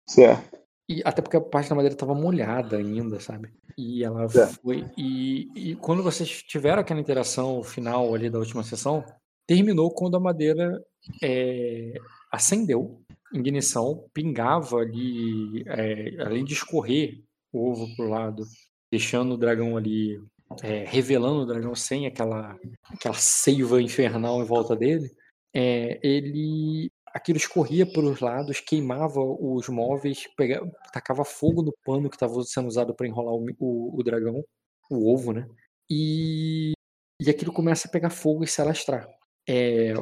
Certo. 0.07 0.62
E 0.89 1.01
até 1.05 1.21
porque 1.21 1.37
a 1.37 1.41
parte 1.41 1.69
da 1.69 1.75
madeira 1.75 1.95
estava 1.95 2.13
molhada 2.13 2.77
ainda, 2.77 3.19
sabe? 3.19 3.49
E 3.77 4.03
ela 4.03 4.25
É. 4.25 4.47
foi. 4.47 4.85
E, 4.97 5.49
e 5.55 5.75
quando 5.75 6.03
vocês 6.03 6.43
tiveram 6.43 6.81
aquela 6.81 6.99
interação 6.99 7.63
final 7.63 8.13
ali 8.13 8.29
da 8.29 8.39
última 8.39 8.63
sessão, 8.63 9.03
terminou 9.47 9.89
quando 9.91 10.17
a 10.17 10.19
madeira 10.19 10.83
é, 11.21 11.93
acendeu, 12.31 13.01
ignição, 13.33 14.05
pingava 14.13 14.77
ali, 14.77 15.63
é, 15.67 16.21
além 16.21 16.43
de 16.43 16.53
escorrer 16.53 17.21
o 17.51 17.69
ovo 17.71 17.95
pro 17.95 18.09
lado, 18.09 18.43
deixando 18.91 19.33
o 19.33 19.37
dragão 19.37 19.77
ali, 19.77 20.21
é, 20.61 20.83
revelando 20.85 21.41
o 21.43 21.45
dragão 21.45 21.73
sem 21.75 22.05
aquela, 22.07 22.57
aquela 22.91 23.15
seiva 23.15 23.81
infernal 23.81 24.41
em 24.41 24.45
volta 24.45 24.75
dele. 24.75 25.09
é, 25.55 25.99
ele 26.03 26.91
aquilo 27.13 27.37
escorria 27.37 27.85
pelos 27.85 28.19
lados, 28.19 28.59
queimava 28.59 29.19
os 29.21 29.67
móveis, 29.69 30.27
pegava, 30.35 30.69
tacava 30.91 31.23
fogo 31.25 31.61
no 31.61 31.73
pano 31.85 32.09
que 32.09 32.15
estava 32.15 32.41
sendo 32.43 32.67
usado 32.67 32.93
para 32.95 33.07
enrolar 33.07 33.33
o, 33.35 33.45
o- 33.59 33.99
o 33.99 34.03
dragão, 34.03 34.43
o 34.89 35.13
ovo, 35.13 35.33
né? 35.33 35.47
E, 35.89 36.73
e 37.21 37.29
aquilo 37.29 37.51
começa 37.53 37.87
a 37.87 37.91
pegar 37.91 38.09
fogo 38.09 38.43
e 38.43 38.47
se 38.47 38.61
alastrar. 38.61 39.07
É, 39.47 39.93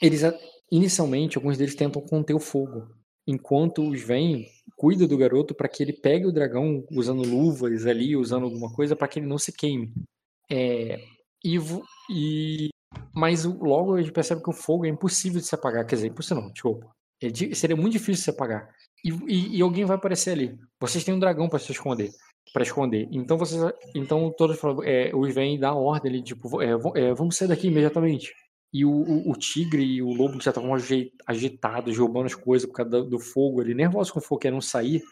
eles, 0.00 0.22
inicialmente, 0.70 1.36
alguns 1.36 1.58
deles 1.58 1.74
tentam 1.74 2.02
conter 2.02 2.34
o 2.34 2.40
fogo, 2.40 2.88
enquanto 3.26 3.88
os 3.88 4.00
vêm, 4.02 4.46
cuida 4.76 5.06
do 5.06 5.16
garoto 5.18 5.54
para 5.54 5.68
que 5.68 5.82
ele 5.82 5.92
pegue 5.92 6.26
o 6.26 6.32
dragão 6.32 6.84
usando 6.90 7.22
luvas 7.22 7.86
ali, 7.86 8.16
usando 8.16 8.44
alguma 8.44 8.72
coisa 8.72 8.96
para 8.96 9.08
que 9.08 9.18
ele 9.18 9.26
não 9.26 9.38
se 9.38 9.52
queime. 9.52 9.92
É, 10.50 10.98
e, 11.44 11.58
e 12.10 12.70
mas 13.14 13.44
logo 13.44 13.94
a 13.94 14.00
gente 14.00 14.12
percebe 14.12 14.42
que 14.42 14.50
o 14.50 14.52
fogo 14.52 14.86
é 14.86 14.88
impossível 14.88 15.40
de 15.40 15.46
se 15.46 15.54
apagar. 15.54 15.86
Quer 15.86 15.96
dizer, 15.96 16.08
impossível 16.08 16.42
não, 16.42 16.50
desculpa. 16.52 16.90
É 17.22 17.28
seria 17.54 17.76
muito 17.76 17.92
difícil 17.92 18.14
de 18.14 18.20
se 18.22 18.30
apagar. 18.30 18.68
E, 19.04 19.10
e- 19.26 19.56
e 19.58 19.62
alguém 19.62 19.84
vai 19.84 19.96
aparecer 19.96 20.30
ali. 20.32 20.58
Vocês 20.80 21.04
têm 21.04 21.14
um 21.14 21.18
dragão 21.18 21.48
para 21.48 21.58
se 21.58 21.70
esconder. 21.72 22.10
para 22.52 22.62
esconder. 22.62 23.08
Então 23.10 23.38
vocês. 23.38 23.60
Então 23.94 24.32
todos 24.36 24.58
falam, 24.58 24.82
é, 24.84 25.10
os 25.14 25.34
vêm 25.34 25.58
dar 25.58 25.74
ordem 25.74 26.12
ali, 26.12 26.22
tipo, 26.22 26.60
é, 26.62 26.70
é, 26.96 27.14
vamos 27.14 27.36
sair 27.36 27.48
daqui 27.48 27.68
imediatamente. 27.68 28.32
E 28.72 28.84
o, 28.84 28.90
o- 28.90 29.30
o 29.30 29.36
tigre 29.36 29.82
e 29.82 30.02
o 30.02 30.12
lobo 30.12 30.38
que 30.38 30.44
já 30.44 30.50
estavam 30.50 30.74
agi- 30.74 31.12
agitados, 31.26 31.96
roubando 31.96 32.26
as 32.26 32.34
coisas 32.34 32.68
por 32.68 32.74
causa 32.74 32.90
do, 32.90 33.04
do 33.10 33.18
fogo 33.18 33.60
ali, 33.60 33.74
nervosos 33.74 34.10
com 34.12 34.18
o 34.18 34.22
fogo, 34.22 34.40
querendo 34.40 34.60
sair. 34.62 35.02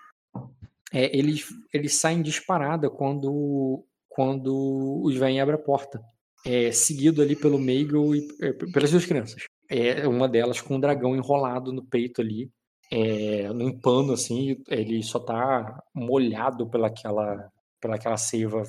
é, 0.93 1.17
eles, 1.17 1.47
eles 1.73 1.95
saem 1.95 2.21
disparada 2.23 2.91
quando, 2.91 3.85
quando 4.09 5.01
os 5.03 5.17
vêm 5.17 5.41
abrem 5.41 5.59
a 5.59 5.63
porta 5.63 6.03
é, 6.45 6.73
seguido 6.73 7.23
ali 7.23 7.37
pelo 7.37 7.59
Meigel 7.59 8.15
e 8.15 8.29
é, 8.41 8.53
pelas 8.53 8.91
duas 8.91 9.07
crianças. 9.07 9.45
É 9.69 10.07
uma 10.07 10.29
delas 10.29 10.61
com 10.61 10.77
um 10.77 10.81
dragão 10.81 11.17
enrolado 11.17 11.73
no 11.73 11.85
peito 11.85 12.21
ali, 12.21 12.51
é, 12.91 13.49
num 13.55 13.79
pano 13.81 14.13
assim, 14.13 14.63
ele 14.69 15.03
só 15.03 15.19
tá 15.19 15.83
molhado 15.95 16.69
pelaquela, 16.69 17.51
pelaquela 17.81 18.19
seiva 18.19 18.63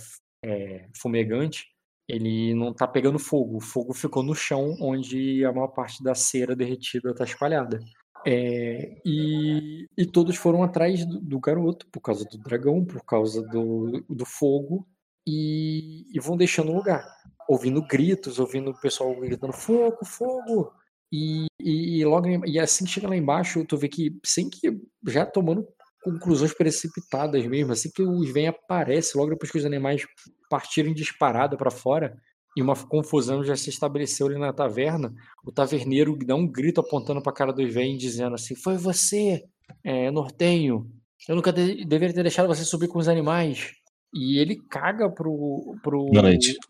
é, 0.44 0.88
fumegante. 0.96 1.66
Ele 2.08 2.54
não 2.54 2.74
tá 2.74 2.88
pegando 2.88 3.20
fogo, 3.20 3.58
o 3.58 3.62
fogo 3.62 3.94
ficou 3.94 4.24
no 4.24 4.36
chão 4.36 4.76
onde 4.80 5.44
a 5.46 5.52
maior 5.52 5.70
parte 5.70 6.04
da 6.04 6.16
cera 6.16 6.56
derretida 6.56 7.14
tá 7.14 7.24
espalhada. 7.24 7.80
É, 8.26 9.02
e, 9.06 9.86
e 9.98 10.06
todos 10.06 10.38
foram 10.38 10.64
atrás 10.64 11.06
do, 11.06 11.20
do 11.20 11.40
garoto 11.40 11.86
por 11.92 12.00
causa 12.00 12.26
do 12.26 12.38
dragão, 12.38 12.86
por 12.86 13.04
causa 13.04 13.42
do, 13.42 14.06
do 14.10 14.26
fogo, 14.26 14.88
e, 15.28 16.06
e 16.16 16.20
vão 16.22 16.38
deixando 16.38 16.72
o 16.72 16.76
lugar 16.76 17.06
ouvindo 17.50 17.82
gritos, 17.86 18.40
ouvindo 18.40 18.72
o 18.72 18.80
pessoal 18.80 19.16
gritando 19.20 19.54
fogo, 19.54 20.06
fogo. 20.06 20.72
E, 21.12 21.46
e, 21.60 22.00
e 22.00 22.06
logo 22.06 22.28
e 22.46 22.60
assim 22.60 22.86
que 22.86 22.92
chega 22.92 23.08
lá 23.08 23.16
embaixo, 23.16 23.64
tu 23.66 23.78
vê 23.78 23.88
que 23.88 24.18
sem 24.26 24.50
que 24.50 24.80
já 25.08 25.26
tomando 25.26 25.66
conclusões 26.04 26.54
precipitadas 26.54 27.46
mesmo, 27.46 27.72
assim 27.72 27.90
que 27.94 28.02
os 28.02 28.30
vem 28.32 28.48
aparece, 28.48 29.18
logo 29.18 29.30
depois 29.32 29.52
que 29.52 29.58
os 29.58 29.66
animais 29.66 30.06
partirem 30.50 30.94
disparada 30.94 31.56
para 31.56 31.72
fora 31.72 32.18
e 32.56 32.62
uma 32.62 32.76
confusão 32.76 33.44
já 33.44 33.56
se 33.56 33.70
estabeleceu 33.70 34.28
ali 34.28 34.38
na 34.38 34.54
taverna, 34.54 35.14
o 35.46 35.52
taverneiro 35.52 36.18
dá 36.26 36.36
um 36.36 36.48
grito 36.48 36.82
apontando 36.82 37.22
para 37.22 37.32
a 37.32 37.36
cara 37.36 37.54
dos 37.54 37.74
vem 37.74 37.98
dizendo 37.98 38.36
assim: 38.36 38.56
"Foi 38.56 38.78
você, 38.78 39.44
é, 39.84 40.12
nortenho. 40.12 40.90
Eu 41.28 41.36
nunca 41.36 41.54
de- 41.54 41.86
deveria 41.86 42.14
ter 42.16 42.24
deixado 42.24 42.48
você 42.48 42.64
subir 42.66 42.88
com 42.88 43.00
os 43.00 43.08
animais." 43.08 43.72
E 44.14 44.38
ele 44.40 44.56
caga 44.70 45.10
pro, 45.10 45.76
pro, 45.82 46.06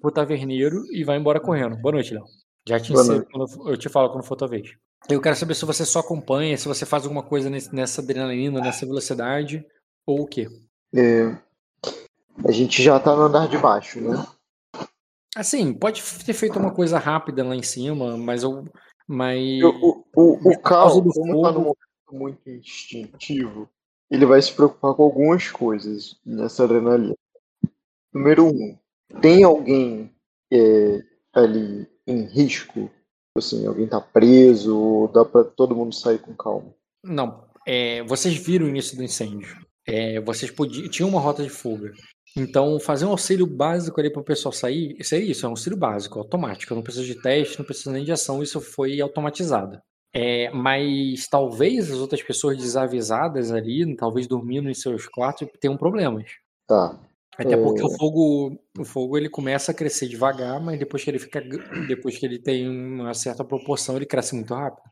pro 0.02 0.11
taverneiro 0.11 0.86
e 0.91 1.03
vai 1.03 1.18
embora 1.18 1.40
correndo. 1.40 1.76
Boa 1.76 1.94
noite, 1.94 2.14
Léo. 2.14 2.24
Já 2.65 2.80
te 2.80 2.94
ensino 2.94 3.26
eu, 3.65 3.78
te 3.78 3.90
falo 3.90 4.10
quando 4.10 4.24
for 4.24 4.38
tua 4.38 4.48
vez. 4.48 4.74
Eu 5.10 5.20
quero 5.20 5.36
saber 5.36 5.53
se 5.53 5.65
você 5.65 5.86
só 5.86 5.99
acompanha, 5.99 6.57
se 6.57 6.68
você 6.68 6.86
faz 6.86 7.03
alguma 7.03 7.22
coisa 7.24 7.49
nessa 7.49 8.02
adrenalina, 8.02 8.61
nessa 8.61 8.86
velocidade, 8.86 9.65
ou 10.07 10.22
o 10.22 10.26
quê? 10.28 10.48
É, 10.95 11.38
a 12.45 12.52
gente 12.52 12.82
já 12.82 12.98
tá 12.99 13.14
no 13.14 13.24
andar 13.24 13.49
de 13.49 13.57
baixo, 13.57 13.99
né? 13.99 14.26
Assim, 15.36 15.74
pode 15.74 16.02
ter 16.26 16.34
feito 16.34 16.57
uma 16.57 16.72
coisa 16.74 16.98
rápida 16.99 17.44
lá 17.44 17.56
em 17.56 17.64
cima, 17.64 18.15
mas 18.15 18.44
eu. 18.44 18.64
Mas. 19.06 19.60
Eu- 19.60 19.76
o, 19.82 20.03
o, 20.15 20.52
o 20.52 20.60
Cal, 20.61 21.02
do 21.02 21.11
como 21.11 21.41
tá 21.41 21.52
fogo- 21.52 21.52
num 21.52 21.60
momento 21.61 21.78
muito 22.14 22.49
instintivo, 22.49 23.68
ele 24.10 24.26
vai 24.26 24.41
se 24.41 24.53
preocupar 24.53 24.94
com 24.94 25.03
algumas 25.03 25.52
coisas 25.52 26.15
nessa 26.26 26.64
adrenalina. 26.64 27.15
Número 28.14 28.48
um, 28.48 28.77
tem 29.22 29.44
alguém 29.44 30.11
é, 30.52 31.02
ali 31.34 31.88
em 32.06 32.26
risco? 32.26 32.90
Assim, 33.38 33.65
alguém 33.65 33.88
tá 33.88 33.99
preso? 33.99 35.10
Dá 35.14 35.26
pra 35.26 35.44
todo 35.44 35.76
mundo 35.76 35.94
sair 35.94 36.19
com 36.19 36.35
calma? 36.35 36.73
Não, 37.03 37.44
é, 37.65 38.03
vocês 38.03 38.35
viram 38.35 38.68
o 38.68 38.69
início 38.69 38.95
do 38.95 39.03
incêndio. 39.03 39.57
É, 39.88 40.19
vocês 40.22 40.52
podiam. 40.52 40.88
Tinha 40.90 41.07
uma 41.07 41.19
rota 41.19 41.44
de 41.44 41.49
fuga. 41.49 41.91
Então, 42.35 42.80
fazer 42.80 43.06
um 43.06 43.11
auxílio 43.11 43.45
básico 43.45 43.99
ali 43.99 44.11
para 44.11 44.22
o 44.22 44.26
pessoal 44.26 44.52
sair, 44.52 44.95
isso 44.99 45.14
é 45.14 45.19
isso, 45.19 45.45
é 45.45 45.49
um 45.49 45.52
auxílio 45.52 45.77
básico, 45.77 46.18
automático. 46.18 46.73
Não 46.73 46.81
precisa 46.81 47.06
de 47.06 47.22
teste, 47.22 47.60
não 47.60 47.65
precisa 47.65 47.91
nem 47.91 48.03
de 48.03 48.11
ação, 48.11 48.41
isso 48.41 48.60
foi 48.60 48.99
automatizado. 48.99 49.80
É, 50.15 50.49
mas 50.52 51.27
talvez 51.27 51.91
as 51.91 51.98
outras 51.98 52.22
pessoas 52.23 52.57
desavisadas 52.57 53.52
ali, 53.52 53.95
talvez 53.95 54.27
dormindo 54.27 54.69
em 54.69 54.73
seus 54.73 55.07
quartos, 55.07 55.48
tenham 55.60 55.77
problemas. 55.77 56.31
Tá. 56.68 56.99
Até 57.38 57.57
porque 57.57 57.84
o 57.84 57.89
fogo, 57.89 58.60
o 58.77 58.85
fogo 58.85 59.18
ele 59.18 59.30
começa 59.30 59.72
a 59.72 59.76
crescer 59.76 60.07
devagar, 60.07 60.61
mas 60.61 60.77
depois 60.77 61.03
que 61.03 61.10
ele 61.10 61.19
fica, 61.19 61.41
depois 61.88 62.18
que 62.18 62.26
ele 62.26 62.38
tem 62.38 62.69
uma 62.69 63.14
certa 63.14 63.43
proporção, 63.43 63.95
ele 63.95 64.05
cresce 64.05 64.35
muito 64.35 64.53
rápido. 64.53 64.84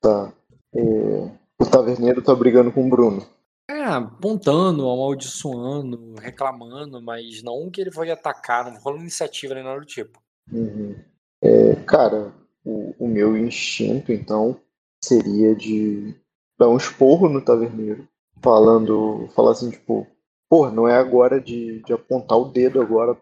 Tá. 0.00 0.32
É, 0.74 1.30
o 1.60 1.66
taverneiro 1.70 2.22
tá 2.22 2.34
brigando 2.34 2.72
com 2.72 2.86
o 2.86 2.90
Bruno. 2.90 3.26
É, 3.70 3.84
apontando, 3.84 4.88
amaldiçoando, 4.88 6.14
reclamando, 6.18 7.02
mas 7.02 7.42
não 7.42 7.70
que 7.70 7.82
ele 7.82 7.92
foi 7.92 8.10
atacar, 8.10 8.70
não 8.72 8.80
rolou 8.80 9.00
iniciativa 9.00 9.54
nem 9.54 9.62
nada 9.62 9.80
do 9.80 9.86
tipo. 9.86 10.18
Uhum. 10.50 10.96
É, 11.42 11.74
cara, 11.86 12.32
o, 12.64 12.94
o 12.98 13.06
meu 13.06 13.36
instinto, 13.36 14.10
então, 14.10 14.58
seria 15.04 15.54
de 15.54 16.14
dar 16.58 16.68
um 16.68 16.78
esporro 16.78 17.28
no 17.28 17.42
taverneiro, 17.42 18.08
falando, 18.42 19.28
falar 19.34 19.52
assim, 19.52 19.70
tipo, 19.70 20.06
porra, 20.48 20.70
não 20.70 20.88
é 20.88 20.96
agora 20.96 21.40
de, 21.40 21.82
de 21.82 21.92
apontar 21.92 22.38
o 22.38 22.46
dedo 22.46 22.80
agora 22.80 23.16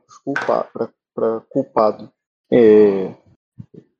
pra 1.14 1.40
culpado. 1.48 2.10
É, 2.50 3.12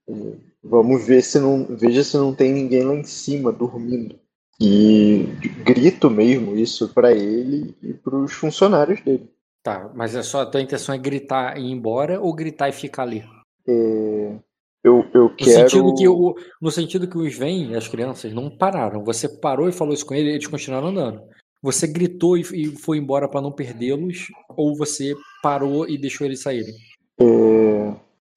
é, 0.09 0.32
vamos 0.62 1.07
ver 1.07 1.23
se 1.23 1.39
não, 1.40 1.65
veja 1.65 2.05
se 2.05 2.16
não 2.16 2.35
tem 2.35 2.53
ninguém 2.53 2.85
lá 2.85 2.94
em 2.94 3.05
cima 3.05 3.53
dormindo. 3.53 4.19
E 4.61 5.27
grito 5.65 6.09
mesmo 6.09 6.57
isso 6.57 6.89
pra 6.89 7.12
ele 7.12 7.74
e 7.82 7.93
pros 7.93 8.32
funcionários 8.32 9.01
dele. 9.03 9.31
Tá, 9.62 9.90
mas 9.94 10.15
é 10.15 10.23
só 10.23 10.43
a 10.43 10.47
tua 10.47 10.62
intenção 10.62 10.94
é 10.94 10.98
gritar 10.98 11.59
e 11.59 11.62
ir 11.62 11.73
embora 11.73 12.20
ou 12.20 12.32
gritar 12.32 12.69
e 12.69 12.73
ficar 12.73 13.03
ali? 13.03 13.24
É, 13.69 14.39
eu, 14.85 15.05
eu 15.12 15.24
No 15.24 15.36
quero. 15.36 15.69
sentido 15.69 15.94
que 15.97 16.09
o, 16.09 16.36
no 16.62 16.70
sentido 16.70 17.09
que 17.09 17.19
os 17.19 17.32
Sven, 17.32 17.74
as 17.74 17.89
crianças, 17.89 18.32
não 18.32 18.48
pararam. 18.48 19.05
Você 19.05 19.28
parou 19.28 19.69
e 19.69 19.73
falou 19.73 19.93
isso 19.93 20.07
com 20.07 20.15
ele, 20.15 20.31
eles 20.31 20.47
continuaram 20.47 20.89
andando. 20.89 21.20
Você 21.62 21.87
gritou 21.87 22.37
e, 22.37 22.45
foi 22.77 22.99
embora 22.99 23.28
pra 23.28 23.41
não 23.41 23.53
perdê-los, 23.53 24.28
ou 24.57 24.77
você 24.77 25.15
parou 25.43 25.89
e 25.89 25.99
deixou 25.99 26.27
eles 26.27 26.43
saírem? 26.43 26.74
É, 27.19 27.95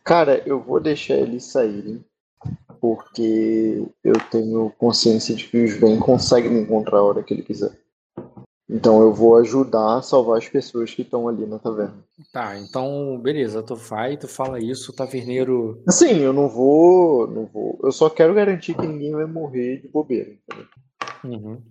Cara, 0.10 0.42
eu 0.44 0.60
vou 0.60 0.80
deixar 0.80 1.14
eles 1.14 1.44
saírem, 1.44 2.04
porque 2.82 3.86
eu 4.04 4.16
tenho 4.32 4.74
consciência 4.76 5.36
de 5.36 5.46
que 5.46 5.56
o 5.56 5.66
Sven 5.66 6.00
consegue 6.00 6.50
me 6.50 6.62
encontrar 6.62 6.98
a 6.98 7.04
hora 7.04 7.22
que 7.22 7.32
ele 7.32 7.44
quiser. 7.44 7.78
Então 8.68 9.02
eu 9.02 9.14
vou 9.14 9.36
ajudar 9.36 9.98
a 9.98 10.02
salvar 10.02 10.40
as 10.40 10.50
pessoas 10.50 10.94
que 10.96 11.04
estão 11.04 11.28
ali 11.28 11.46
na 11.46 11.60
taverna. 11.60 12.04
Tá, 12.34 12.58
então, 12.58 13.20
beleza, 13.22 13.62
tu 13.62 13.76
vai, 13.76 14.18
tu 14.18 14.28
fala 14.28 14.60
isso, 14.60 14.92
o 14.92 14.96
taverneiro. 14.96 15.80
Assim, 15.88 16.18
eu 16.20 16.34
não 16.34 16.50
vou, 16.50 17.28
não 17.28 17.46
vou. 17.46 17.80
Eu 17.84 17.92
só 17.92 18.10
quero 18.10 18.34
garantir 18.34 18.74
que 18.74 18.88
ninguém 18.88 19.12
vai 19.12 19.28
morrer 19.28 19.82
de 19.82 19.88
bobeira. 19.90 20.32
Uhum. 21.24 21.62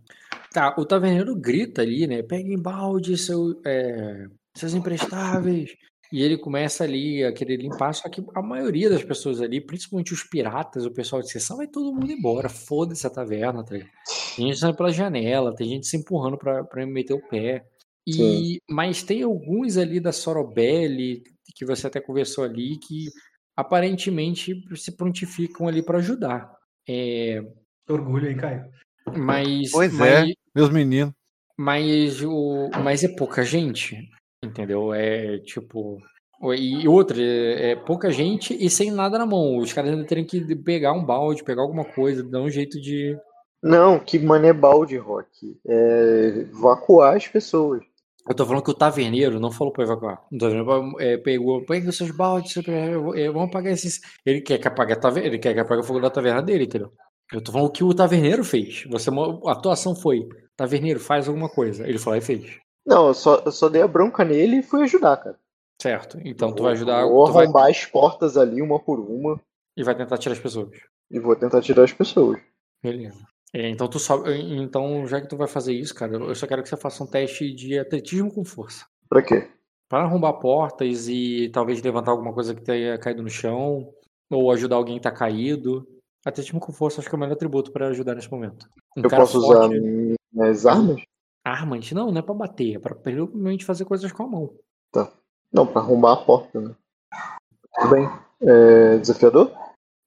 Tá, 0.53 0.75
o 0.79 0.85
taverneiro 0.85 1.37
grita 1.37 1.83
ali, 1.83 2.07
né? 2.07 2.23
Pega 2.23 2.49
em 2.49 2.61
balde 2.61 3.17
seu, 3.19 3.61
é, 3.65 4.27
seus 4.57 4.75
imprestáveis. 4.75 5.75
E 6.11 6.23
ele 6.23 6.39
começa 6.39 6.85
ali 6.85 7.23
a 7.23 7.33
querer 7.33 7.59
limpar, 7.59 7.93
só 7.93 8.09
que 8.09 8.25
a 8.35 8.41
maioria 8.41 8.89
das 8.89 9.05
pessoas 9.05 9.43
ali, 9.43 9.61
principalmente 9.61 10.15
os 10.15 10.23
piratas, 10.23 10.87
o 10.87 10.91
pessoal 10.91 11.21
de 11.21 11.31
sessão, 11.31 11.59
vai 11.59 11.67
todo 11.67 11.93
mundo 11.93 12.11
embora. 12.11 12.49
Foda-se 12.49 13.07
a 13.07 13.11
taverna, 13.11 13.63
tá 13.63 13.75
ligado? 13.75 13.91
Tem 14.35 14.47
gente 14.47 14.59
saindo 14.59 14.77
pela 14.77 14.91
janela, 14.91 15.55
tem 15.55 15.69
gente 15.69 15.87
se 15.87 15.99
empurrando 15.99 16.39
pra, 16.39 16.65
pra 16.65 16.87
meter 16.87 17.13
o 17.13 17.29
pé. 17.29 17.67
E, 18.07 18.59
mas 18.71 19.03
tem 19.03 19.23
alguns 19.23 19.77
ali 19.77 20.01
da 20.01 20.13
Sorobelli, 20.13 21.23
que 21.55 21.67
você 21.67 21.89
até 21.89 22.01
conversou 22.01 22.43
ali, 22.43 22.79
que 22.79 23.09
aparentemente 23.55 24.55
se 24.77 24.97
prontificam 24.97 25.69
ali 25.69 25.83
pra 25.83 25.99
ajudar. 25.99 26.51
É, 26.89 27.43
Orgulho, 27.87 28.31
hein, 28.31 28.37
Caio? 28.37 28.71
Mas, 29.17 29.71
Pois 29.71 29.93
mas, 29.93 30.31
é, 30.31 30.33
meus 30.55 30.71
meninos. 30.71 31.13
mas, 31.57 32.23
o, 32.23 32.71
mas 32.83 33.05
é 33.05 33.09
pouca 33.09 33.43
gente, 33.43 33.97
entendeu? 34.45 34.93
É 34.93 35.39
tipo. 35.39 35.99
E 36.57 36.87
outra, 36.87 37.21
é, 37.21 37.73
é 37.73 37.77
pouca 37.77 38.13
gente 38.13 38.55
e 38.55 38.71
sem 38.71 38.93
nada 38.93 39.19
na 39.19 39.27
mão. 39.27 39.57
Os 39.59 39.73
caras 39.73 39.91
ainda 39.91 40.05
teriam 40.05 40.27
que 40.27 40.55
pegar 40.55 40.93
um 40.93 41.05
balde, 41.05 41.43
pegar 41.43 41.63
alguma 41.63 41.85
coisa, 41.85 42.23
dar 42.23 42.41
um 42.41 42.51
jeito 42.51 42.81
de. 42.81 43.19
Não, 43.61 43.99
que 43.99 44.19
mané 44.21 44.53
balde, 44.53 44.97
Rock. 44.97 45.59
É 45.67 46.45
evacuar 46.53 47.17
as 47.17 47.27
pessoas. 47.27 47.83
Eu 48.29 48.35
tô 48.35 48.45
falando 48.45 48.63
que 48.63 48.71
o 48.71 48.75
taverneiro 48.75 49.41
não 49.41 49.51
falou 49.51 49.73
pra 49.73 49.85
evacuar. 49.85 50.23
O 50.31 50.39
taverneiro 50.39 51.01
é, 51.01 51.17
pegou, 51.17 51.65
pega 51.65 51.89
os 51.89 51.97
seus 51.97 52.11
baldes, 52.11 52.55
é, 52.69 53.31
vamos 53.31 53.49
apagar 53.49 53.73
esses. 53.73 54.01
Ele 54.25 54.43
quer 54.43 54.59
que 54.59 54.69
apague 54.69 54.93
a 54.93 54.97
taverna, 54.97 55.29
ele 55.29 55.39
quer 55.39 55.55
que 55.55 55.61
apague 55.61 55.81
o 55.81 55.85
fogo 55.85 55.99
da 55.99 56.11
taverna 56.11 56.43
dele, 56.43 56.65
entendeu? 56.65 56.93
Eu 57.33 57.43
tô 57.43 57.53
falando 57.53 57.69
o 57.69 57.73
que 57.73 57.85
o 57.85 57.95
taverneiro 57.95 58.45
fez. 58.45 58.85
Você, 58.91 59.11
a 59.11 59.53
atuação 59.53 59.95
foi: 59.95 60.29
taverneiro, 60.57 60.99
faz 61.01 61.29
alguma 61.29 61.49
coisa. 61.49 61.87
Ele 61.87 61.99
falou 61.99 62.19
e 62.19 62.23
fez. 62.23 62.59
Não, 62.87 63.09
eu 63.09 63.15
só, 63.15 63.43
eu 63.45 63.53
só 63.53 63.69
dei 63.69 63.83
a 63.83 63.89
bronca 63.89 64.25
nele 64.25 64.57
e 64.57 64.63
fui 64.63 64.83
ajudar, 64.83 65.17
cara. 65.19 65.39
Certo. 65.81 66.19
Então 66.25 66.53
tu 66.53 66.63
vai 66.63 66.73
ajudar. 66.73 67.05
Vou 67.05 67.27
Tu 67.27 67.33
vai, 67.33 67.45
arrombar 67.45 67.71
as 67.71 67.85
portas 67.85 68.37
ali 68.37 68.61
uma 68.63 68.81
por 68.81 68.99
uma 68.99 69.41
e 69.77 69.85
vai 69.85 69.95
tentar 69.95 70.19
tirar 70.19 70.33
as 70.33 70.41
pessoas. 70.41 70.71
e 71.11 71.21
vou 71.21 71.37
tentar 71.37 71.61
tirar 71.61 71.85
as 71.85 71.93
pessoas. 71.93 72.41
Beleza. 72.83 73.19
É, 73.55 73.69
então 73.69 73.89
tu 73.89 73.99
sobe. 73.99 74.31
Então, 74.57 75.07
já 75.07 75.21
que 75.21 75.29
tu 75.29 75.37
vai 75.37 75.47
fazer 75.47 75.73
isso, 75.73 75.95
cara, 75.95 76.15
eu 76.15 76.35
só 76.35 76.47
quero 76.47 76.63
que 76.63 76.69
você 76.69 76.77
faça 76.77 77.03
um 77.03 77.07
teste 77.07 77.53
de 77.55 77.79
atletismo 77.79 78.33
com 78.33 78.45
força. 78.45 78.87
Pra 79.09 79.23
quê? 79.23 79.49
Para 79.89 80.05
arrombar 80.05 80.35
portas 80.35 81.09
e 81.09 81.49
talvez 81.53 81.81
levantar 81.81 82.11
alguma 82.11 82.33
coisa 82.35 82.55
que 82.55 82.61
tenha 82.63 82.99
caído 82.99 83.23
no 83.23 83.31
chão, 83.31 83.91
ou 84.31 84.51
ajudar 84.51 84.77
alguém 84.77 84.97
que 84.97 85.03
tá 85.03 85.11
caído. 85.11 85.87
Atletismo 86.29 86.61
com 86.61 86.73
força 86.73 87.01
acho 87.01 87.09
que 87.09 87.15
é 87.15 87.17
o 87.17 87.21
melhor 87.21 87.33
atributo 87.35 87.73
para 87.73 87.89
ajudar 87.89 88.15
nesse 88.15 88.31
momento. 88.31 88.69
Um 88.97 89.03
Eu 89.03 89.11
posso 89.11 89.39
usar 89.39 89.69
forte- 89.69 90.17
minhas 90.33 90.67
armas? 90.67 91.03
Armas? 91.45 91.91
Não, 91.93 92.11
não 92.11 92.19
é 92.19 92.23
pra 92.23 92.35
bater, 92.35 92.77
é 92.77 92.79
pra 92.79 92.95
principalmente 92.95 93.65
fazer 93.65 93.85
coisas 93.85 94.13
com 94.13 94.23
a 94.25 94.29
mão. 94.29 94.55
Não, 95.53 95.67
pra 95.67 95.81
arrombar 95.81 96.13
a 96.13 96.25
porta, 96.25 96.61
né? 96.61 96.75
Tudo 97.75 97.91
bem. 97.91 98.09
É 98.43 98.99
desafiador? 98.99 99.51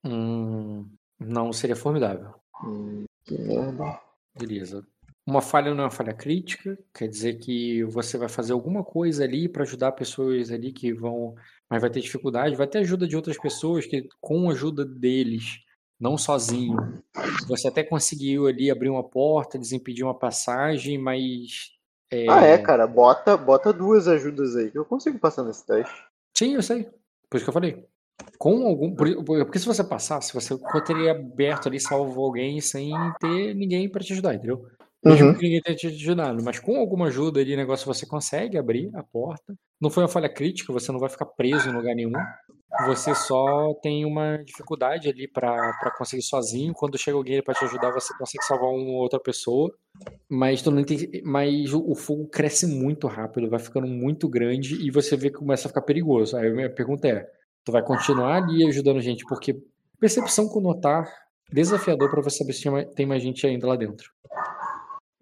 Hum, 0.06 0.88
não 1.19 1.52
seria 1.52 1.76
formidável. 1.76 2.34
Hum, 2.64 3.06
que 3.26 3.38
merda. 3.39 3.99
Beleza. 4.38 4.85
Uma 5.27 5.41
falha 5.41 5.73
não 5.73 5.81
é 5.81 5.85
uma 5.85 5.91
falha 5.91 6.14
crítica, 6.14 6.77
quer 6.93 7.07
dizer 7.07 7.39
que 7.39 7.84
você 7.85 8.18
vai 8.18 8.30
fazer 8.30 8.53
alguma 8.53 8.84
coisa 8.84 9.23
ali 9.23 9.48
para 9.49 9.64
ajudar 9.64 9.91
pessoas 9.93 10.52
ali 10.52 10.72
que 10.72 10.93
vão, 10.93 11.35
mas 11.69 11.81
vai 11.81 11.89
ter 11.89 12.02
dificuldade, 12.02 12.56
vai 12.56 12.68
ter 12.68 12.80
ajuda 12.80 13.07
de 13.07 13.15
outras 13.15 13.38
pessoas 13.38 13.85
que 13.85 14.07
com 14.19 14.49
a 14.49 14.52
ajuda 14.53 14.84
deles, 14.85 15.60
não 16.01 16.17
sozinho, 16.17 16.75
você 17.47 17.67
até 17.67 17.83
conseguiu 17.83 18.47
ali 18.47 18.71
abrir 18.71 18.89
uma 18.89 19.03
porta, 19.03 19.59
desimpedir 19.59 20.03
uma 20.03 20.17
passagem, 20.17 20.97
mas 20.97 21.69
é, 22.11 22.25
Ah, 22.29 22.43
é, 22.43 22.57
cara. 22.57 22.87
Bota, 22.87 23.37
bota 23.37 23.71
duas 23.71 24.07
ajudas 24.07 24.55
aí 24.55 24.71
que 24.71 24.77
eu 24.77 24.83
consigo 24.83 25.19
passar 25.19 25.43
nesse 25.43 25.65
teste. 25.65 25.93
Sim, 26.35 26.55
eu 26.55 26.61
sei. 26.63 26.89
Por 27.29 27.37
isso 27.37 27.45
que 27.45 27.49
eu 27.49 27.53
falei. 27.53 27.85
Com 28.37 28.65
algum. 28.67 28.93
por- 28.95 29.23
por- 29.23 29.45
Porque 29.45 29.59
se 29.59 29.65
você 29.65 29.83
passasse, 29.83 30.33
você 30.33 30.57
teria 30.85 31.11
aberto 31.11 31.67
ali, 31.67 31.79
salvo 31.79 32.21
alguém 32.23 32.59
sem 32.59 32.91
ter 33.19 33.53
ninguém 33.55 33.87
para 33.89 34.03
te 34.03 34.13
ajudar, 34.13 34.33
entendeu? 34.35 34.65
Mesmo 35.03 35.27
Uhum. 35.29 35.33
que 35.35 35.41
ninguém 35.43 35.61
tenha 35.61 35.75
te 35.75 35.87
ajudado. 35.87 36.43
Mas 36.43 36.59
com 36.59 36.77
alguma 36.77 37.07
ajuda 37.07 37.39
ali, 37.39 37.55
negócio, 37.55 37.85
você 37.87 38.05
consegue 38.05 38.57
abrir 38.57 38.91
a 38.95 39.01
porta. 39.01 39.55
Não 39.79 39.89
foi 39.89 40.03
uma 40.03 40.09
falha 40.09 40.29
crítica, 40.29 40.71
você 40.73 40.91
não 40.91 40.99
vai 40.99 41.09
ficar 41.09 41.25
preso 41.25 41.69
em 41.69 41.73
lugar 41.73 41.95
nenhum. 41.95 42.13
Você 42.87 43.13
só 43.15 43.73
tem 43.81 44.05
uma 44.05 44.37
dificuldade 44.43 45.09
ali 45.09 45.27
para 45.27 45.93
conseguir 45.97 46.23
sozinho. 46.23 46.73
Quando 46.73 46.97
chega 46.97 47.17
alguém 47.17 47.41
para 47.43 47.53
te 47.53 47.65
ajudar, 47.65 47.91
você 47.91 48.13
consegue 48.17 48.43
salvar 48.43 48.69
uma 48.69 48.99
outra 48.99 49.19
pessoa. 49.19 49.73
Mas, 50.29 50.61
tu 50.61 50.71
não 50.71 50.83
tem, 50.83 51.21
mas 51.23 51.73
o, 51.73 51.83
o 51.91 51.95
fogo 51.95 52.27
cresce 52.27 52.65
muito 52.65 53.07
rápido, 53.07 53.49
vai 53.49 53.59
ficando 53.59 53.87
muito 53.87 54.27
grande 54.27 54.75
e 54.85 54.89
você 54.89 55.15
vê 55.15 55.29
que 55.29 55.37
começa 55.37 55.67
a 55.67 55.69
ficar 55.69 55.81
perigoso. 55.81 56.37
Aí 56.37 56.47
a 56.49 56.53
minha 56.53 56.73
pergunta 56.73 57.07
é: 57.07 57.29
tu 57.65 57.71
vai 57.71 57.83
continuar 57.83 58.43
ali 58.43 58.65
ajudando 58.67 59.01
gente? 59.01 59.25
Porque 59.25 59.61
percepção 59.99 60.47
com 60.47 60.59
notar 60.61 61.07
desafiador 61.51 62.09
para 62.09 62.21
você 62.21 62.37
saber 62.37 62.53
se 62.53 62.63
tem 62.63 62.71
mais- 62.71 62.93
tem 62.93 63.05
mais 63.05 63.21
gente 63.21 63.45
ainda 63.45 63.67
lá 63.67 63.75
dentro. 63.75 64.09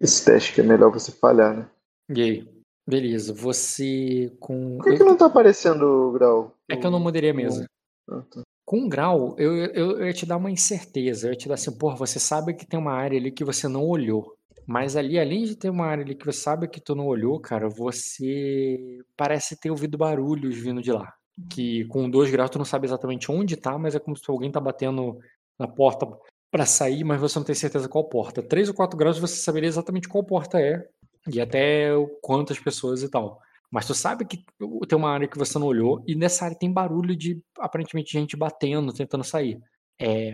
Esse 0.00 0.24
teste 0.24 0.54
que 0.54 0.60
é 0.60 0.64
melhor 0.64 0.90
você 0.90 1.12
falhar, 1.12 1.56
né? 1.56 1.70
E 2.08 2.22
aí? 2.22 2.59
Beleza, 2.86 3.32
você 3.32 4.32
com. 4.40 4.78
Por 4.78 4.86
que, 4.86 4.98
que 4.98 5.04
não 5.04 5.16
tá 5.16 5.26
aparecendo 5.26 5.82
o 5.82 6.12
grau? 6.12 6.56
É 6.68 6.76
que 6.76 6.86
eu 6.86 6.90
não 6.90 7.00
mudaria 7.00 7.30
a 7.30 7.34
mesa. 7.34 7.66
Ah, 8.08 8.22
tá. 8.30 8.42
Com 8.64 8.80
um 8.80 8.88
grau, 8.88 9.34
eu, 9.38 9.56
eu, 9.56 9.98
eu 9.98 10.06
ia 10.06 10.12
te 10.12 10.26
dar 10.26 10.36
uma 10.36 10.50
incerteza. 10.50 11.26
Eu 11.26 11.32
ia 11.32 11.38
te 11.38 11.48
dar 11.48 11.54
assim, 11.54 11.76
porra, 11.76 11.96
você 11.96 12.18
sabe 12.18 12.54
que 12.54 12.66
tem 12.66 12.78
uma 12.78 12.92
área 12.92 13.18
ali 13.18 13.30
que 13.30 13.44
você 13.44 13.68
não 13.68 13.84
olhou. 13.84 14.34
Mas 14.66 14.94
ali, 14.94 15.18
além 15.18 15.44
de 15.44 15.56
ter 15.56 15.70
uma 15.70 15.86
área 15.86 16.04
ali 16.04 16.14
que 16.14 16.24
você 16.24 16.40
sabe 16.40 16.68
que 16.68 16.80
tu 16.80 16.94
não 16.94 17.06
olhou, 17.06 17.40
cara, 17.40 17.68
você 17.68 19.00
parece 19.16 19.58
ter 19.58 19.70
ouvido 19.70 19.98
barulhos 19.98 20.56
vindo 20.56 20.80
de 20.80 20.92
lá. 20.92 21.12
Que 21.50 21.84
com 21.86 22.08
dois 22.08 22.30
graus 22.30 22.50
tu 22.50 22.58
não 22.58 22.64
sabe 22.64 22.86
exatamente 22.86 23.32
onde 23.32 23.56
tá, 23.56 23.76
mas 23.76 23.94
é 23.94 23.98
como 23.98 24.16
se 24.16 24.24
alguém 24.28 24.50
tá 24.50 24.60
batendo 24.60 25.18
na 25.58 25.66
porta 25.66 26.06
pra 26.50 26.66
sair, 26.66 27.02
mas 27.02 27.20
você 27.20 27.38
não 27.38 27.46
tem 27.46 27.54
certeza 27.54 27.88
qual 27.88 28.04
porta. 28.04 28.42
Três 28.42 28.68
ou 28.68 28.74
quatro 28.74 28.96
graus 28.96 29.18
você 29.18 29.36
saberia 29.36 29.68
exatamente 29.68 30.08
qual 30.08 30.22
porta 30.22 30.60
é 30.60 30.88
e 31.32 31.40
até 31.40 31.88
quantas 32.22 32.58
pessoas 32.58 33.02
e 33.02 33.08
tal. 33.08 33.40
Mas 33.70 33.86
tu 33.86 33.94
sabe 33.94 34.24
que 34.24 34.44
tem 34.88 34.98
uma 34.98 35.10
área 35.10 35.28
que 35.28 35.38
você 35.38 35.58
não 35.58 35.66
olhou 35.66 36.02
e 36.06 36.14
nessa 36.14 36.44
área 36.44 36.56
tem 36.58 36.72
barulho 36.72 37.14
de 37.14 37.40
aparentemente 37.58 38.12
gente 38.12 38.36
batendo, 38.36 38.92
tentando 38.92 39.22
sair. 39.22 39.60
É, 40.00 40.32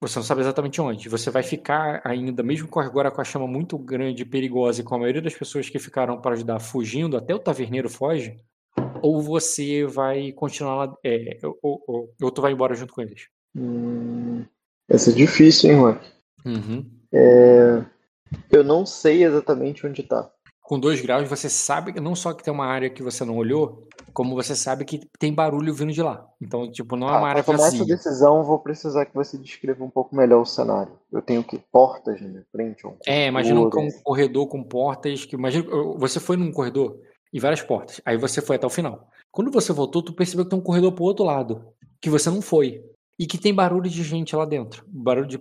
você 0.00 0.18
não 0.18 0.24
sabe 0.24 0.42
exatamente 0.42 0.80
onde. 0.80 1.08
Você 1.08 1.30
vai 1.30 1.42
ficar 1.42 2.00
ainda, 2.04 2.42
mesmo 2.42 2.68
agora 2.78 3.10
com 3.10 3.20
a 3.20 3.24
chama 3.24 3.46
muito 3.46 3.76
grande 3.78 4.22
e 4.22 4.26
perigosa 4.26 4.80
e 4.80 4.84
com 4.84 4.94
a 4.94 4.98
maioria 4.98 5.22
das 5.22 5.34
pessoas 5.34 5.68
que 5.68 5.78
ficaram 5.78 6.20
para 6.20 6.34
ajudar 6.34 6.60
fugindo, 6.60 7.16
até 7.16 7.34
o 7.34 7.38
taverneiro 7.40 7.88
foge, 7.90 8.36
ou 9.02 9.20
você 9.20 9.84
vai 9.84 10.30
continuar 10.32 10.74
lá, 10.86 10.96
é, 11.04 11.38
ou, 11.62 11.82
ou- 11.86 12.14
ou 12.22 12.30
tu 12.30 12.40
vai 12.42 12.52
embora 12.52 12.74
junto 12.74 12.92
com 12.92 13.00
eles. 13.02 13.26
Hum, 13.56 14.44
vai 14.88 14.98
ser 14.98 15.14
difícil, 15.14 15.70
hein, 15.70 15.76
Juan? 15.76 16.00
Uhum. 16.44 16.90
É, 17.12 17.84
eu 18.50 18.64
não 18.64 18.84
sei 18.86 19.24
exatamente 19.24 19.86
onde 19.86 20.02
tá. 20.02 20.30
Com 20.62 20.80
dois 20.80 21.00
graus, 21.00 21.28
você 21.28 21.48
sabe 21.48 21.92
que 21.92 22.00
não 22.00 22.16
só 22.16 22.32
que 22.32 22.42
tem 22.42 22.52
uma 22.52 22.66
área 22.66 22.90
que 22.90 23.00
você 23.00 23.24
não 23.24 23.36
olhou, 23.36 23.86
como 24.12 24.34
você 24.34 24.56
sabe 24.56 24.84
que 24.84 25.00
tem 25.18 25.32
barulho 25.32 25.72
vindo 25.72 25.92
de 25.92 26.02
lá. 26.02 26.26
Então, 26.42 26.68
tipo, 26.72 26.96
não 26.96 27.08
é 27.08 27.12
Ah, 27.12 27.18
uma 27.18 27.28
área 27.28 27.44
pra 27.44 27.54
tomar 27.54 27.68
essa 27.68 27.84
decisão, 27.84 28.42
vou 28.42 28.58
precisar 28.58 29.06
que 29.06 29.14
você 29.14 29.38
descreva 29.38 29.84
um 29.84 29.90
pouco 29.90 30.16
melhor 30.16 30.40
o 30.40 30.46
cenário. 30.46 30.92
Eu 31.12 31.22
tenho 31.22 31.44
que 31.44 31.58
portas 31.70 32.20
na 32.20 32.26
minha 32.26 32.44
frente? 32.50 32.84
um 32.84 32.96
É, 33.06 33.28
imagina 33.28 33.60
um, 33.60 33.70
corredor, 33.70 33.98
um 33.98 34.02
corredor 34.02 34.48
com 34.48 34.62
portas. 34.64 35.24
Que, 35.24 35.36
imagina, 35.36 35.68
você 35.98 36.18
foi 36.18 36.36
num 36.36 36.50
corredor 36.50 36.98
e 37.32 37.38
várias 37.38 37.62
portas. 37.62 38.00
Aí 38.04 38.16
você 38.16 38.40
foi 38.40 38.56
até 38.56 38.66
o 38.66 38.70
final. 38.70 39.08
Quando 39.30 39.52
você 39.52 39.72
voltou, 39.72 40.02
tu 40.02 40.14
percebeu 40.14 40.44
que 40.44 40.50
tem 40.50 40.58
um 40.58 40.62
corredor 40.62 40.92
pro 40.92 41.04
outro 41.04 41.24
lado, 41.24 41.64
que 42.00 42.10
você 42.10 42.28
não 42.28 42.42
foi. 42.42 42.82
E 43.18 43.26
que 43.26 43.38
tem 43.38 43.54
barulho 43.54 43.88
de 43.88 44.02
gente 44.02 44.34
lá 44.34 44.44
dentro. 44.44 44.84
Barulho 44.88 45.28
de 45.28 45.38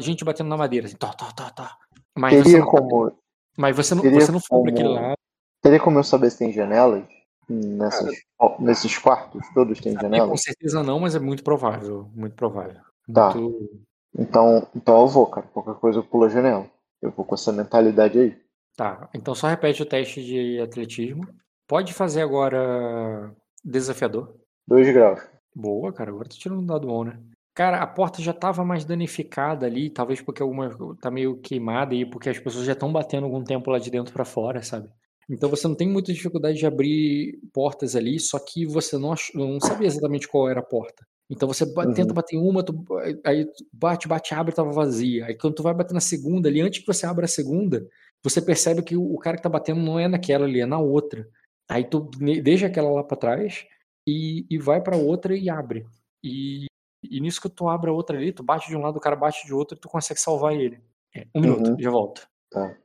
gente 0.00 0.24
batendo 0.24 0.48
na 0.48 0.56
madeira. 0.56 0.86
Assim, 0.86 0.96
tá, 0.96 1.12
tá, 1.12 1.32
tá, 1.32 1.50
tá. 1.50 1.76
Mas 2.16 2.34
você 2.34 2.42
Teria 2.44 2.58
não, 2.60 2.66
como, 2.66 3.12
mas 3.56 3.76
você 3.76 3.94
não, 3.94 4.02
você 4.02 4.32
não 4.32 4.40
foi 4.40 4.62
pra 4.62 4.70
aquele 4.70 4.88
como- 4.88 5.00
lado. 5.00 5.16
teria 5.62 5.80
como 5.80 5.98
eu 5.98 6.04
saber 6.04 6.30
se 6.30 6.38
tem 6.38 6.52
janelas? 6.52 7.04
Nessas, 7.48 8.14
nesses 8.58 8.96
quartos 8.96 9.46
todos 9.52 9.78
tem 9.80 9.94
Com 9.94 10.00
janelas? 10.02 10.40
certeza 10.42 10.82
não, 10.82 10.98
mas 11.00 11.14
é 11.14 11.18
muito 11.18 11.42
provável. 11.44 12.08
Muito 12.14 12.34
provável. 12.34 12.80
Tá. 13.12 13.34
Muito- 13.34 13.80
Então, 14.16 14.66
então 14.74 15.00
eu 15.02 15.08
vou, 15.08 15.26
cara. 15.26 15.46
Qualquer 15.48 15.74
coisa 15.74 15.98
eu 15.98 16.04
pulo 16.04 16.24
a 16.24 16.28
janela. 16.28 16.66
Eu 17.02 17.10
vou 17.10 17.24
com 17.24 17.34
essa 17.34 17.52
mentalidade 17.52 18.18
aí. 18.18 18.40
Tá, 18.76 19.08
então 19.14 19.34
só 19.34 19.46
repete 19.48 19.82
o 19.82 19.86
teste 19.86 20.24
de 20.24 20.58
atletismo. 20.60 21.26
Pode 21.68 21.92
fazer 21.92 22.22
agora 22.22 23.34
desafiador. 23.64 24.34
Dois 24.66 24.90
graus. 24.92 25.20
Boa, 25.54 25.92
cara, 25.92 26.10
agora 26.10 26.28
tu 26.28 26.38
tirando 26.38 26.60
um 26.60 26.66
dado 26.66 26.86
bom, 26.86 27.04
né? 27.04 27.18
Cara, 27.54 27.80
a 27.80 27.86
porta 27.86 28.20
já 28.20 28.32
tava 28.32 28.64
mais 28.64 28.84
danificada 28.84 29.64
ali, 29.66 29.88
talvez 29.88 30.20
porque 30.20 30.42
alguma 30.42 30.76
tá 31.00 31.10
meio 31.10 31.36
queimada 31.40 31.94
e 31.94 32.04
porque 32.04 32.28
as 32.28 32.38
pessoas 32.38 32.64
já 32.66 32.72
estão 32.72 32.92
batendo 32.92 33.24
algum 33.24 33.44
tempo 33.44 33.70
lá 33.70 33.78
de 33.78 33.90
dentro 33.90 34.12
pra 34.12 34.24
fora, 34.24 34.60
sabe? 34.62 34.88
Então 35.30 35.48
você 35.48 35.66
não 35.68 35.74
tem 35.74 35.88
muita 35.88 36.12
dificuldade 36.12 36.58
de 36.58 36.66
abrir 36.66 37.38
portas 37.52 37.94
ali, 37.94 38.18
só 38.18 38.38
que 38.38 38.66
você 38.66 38.98
não, 38.98 39.12
ach- 39.12 39.32
não 39.34 39.60
sabia 39.60 39.86
exatamente 39.86 40.26
qual 40.28 40.48
era 40.50 40.60
a 40.60 40.64
porta. 40.64 41.06
Então 41.30 41.48
você 41.48 41.64
Uhum. 41.64 41.94
tenta 41.94 42.12
bater 42.12 42.36
uma, 42.36 42.62
tu- 42.62 42.84
aí 43.24 43.46
tu 43.46 43.64
bate, 43.72 44.06
bate, 44.08 44.34
abre, 44.34 44.54
tava 44.54 44.72
vazia. 44.72 45.26
Aí 45.26 45.34
quando 45.36 45.54
tu 45.54 45.62
vai 45.62 45.72
bater 45.72 45.94
na 45.94 46.00
segunda 46.00 46.48
ali, 46.48 46.60
antes 46.60 46.80
que 46.80 46.86
você 46.86 47.06
abra 47.06 47.24
a 47.24 47.28
segunda, 47.28 47.86
você 48.22 48.42
percebe 48.42 48.82
que 48.82 48.96
o, 48.96 49.16
cara 49.18 49.36
que 49.36 49.42
tá 49.42 49.48
batendo 49.48 49.80
não 49.80 49.98
é 49.98 50.08
naquela 50.08 50.44
ali, 50.44 50.60
é 50.60 50.66
na 50.66 50.78
outra. 50.78 51.26
Aí 51.68 51.84
tu 51.84 52.00
deixa 52.42 52.66
aquela 52.66 52.90
lá 52.90 53.02
pra 53.04 53.16
trás 53.16 53.64
e, 54.06 54.44
e 54.50 54.58
vai 54.58 54.82
pra 54.82 54.96
outra 54.96 55.34
e 55.36 55.48
abre. 55.48 55.86
E, 56.22 56.66
e 57.10 57.20
nisso 57.20 57.40
que 57.40 57.48
tu 57.48 57.68
abre 57.68 57.90
a 57.90 57.92
outra 57.92 58.16
ali, 58.16 58.32
tu 58.32 58.42
bate 58.42 58.68
de 58.68 58.76
um 58.76 58.80
lado, 58.80 58.96
o 58.96 59.00
cara 59.00 59.16
bate 59.16 59.46
de 59.46 59.54
outro 59.54 59.76
e 59.76 59.80
tu 59.80 59.88
consegue 59.88 60.20
salvar 60.20 60.54
ele. 60.54 60.80
É, 61.14 61.26
um 61.34 61.40
minuto, 61.40 61.70
Uhum. 61.70 61.76
já 61.78 61.90
volto. 61.90 62.26
Tá. 62.50 62.76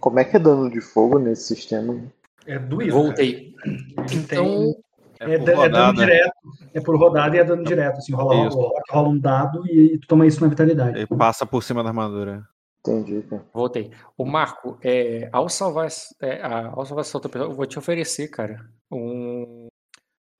Como 0.00 0.18
é 0.18 0.24
que 0.24 0.36
é 0.36 0.38
dano 0.38 0.70
de 0.70 0.80
fogo 0.80 1.18
nesse 1.18 1.54
sistema? 1.54 2.02
É 2.46 2.58
doído. 2.58 2.92
Voltei. 2.92 3.52
cara. 3.54 4.14
Então, 4.14 4.74
É 5.22 5.34
É, 5.34 5.38
por 5.38 5.50
é 5.66 5.68
dano 5.68 5.94
direto. 5.94 6.32
É 6.72 6.80
por 6.80 6.96
rodada 6.98 7.36
e 7.36 7.38
é 7.40 7.44
dano 7.44 7.62
direto. 7.62 7.98
Assim, 7.98 8.14
rola, 8.14 8.48
rola, 8.48 8.80
rola 8.90 9.08
um 9.10 9.18
dado 9.18 9.66
e 9.66 9.98
tu 9.98 10.08
toma 10.08 10.26
isso 10.26 10.40
na 10.40 10.48
vitalidade. 10.48 10.96
Ele 10.96 11.06
passa 11.06 11.44
por 11.44 11.62
cima 11.62 11.82
da 11.82 11.90
armadura. 11.90 12.42
Entendi, 12.78 13.20
cara. 13.28 13.44
voltei. 13.52 13.90
O 14.16 14.24
Marco, 14.24 14.78
é, 14.82 15.28
ao 15.30 15.50
salvar, 15.50 15.84
essa- 15.88 16.14
é, 16.22 16.40
ao 16.42 16.86
salvar 16.86 17.02
essa 17.04 17.18
outra 17.18 17.30
pessoa, 17.30 17.50
eu 17.50 17.54
vou 17.54 17.66
te 17.66 17.78
oferecer, 17.78 18.28
cara, 18.28 18.64
um, 18.90 19.68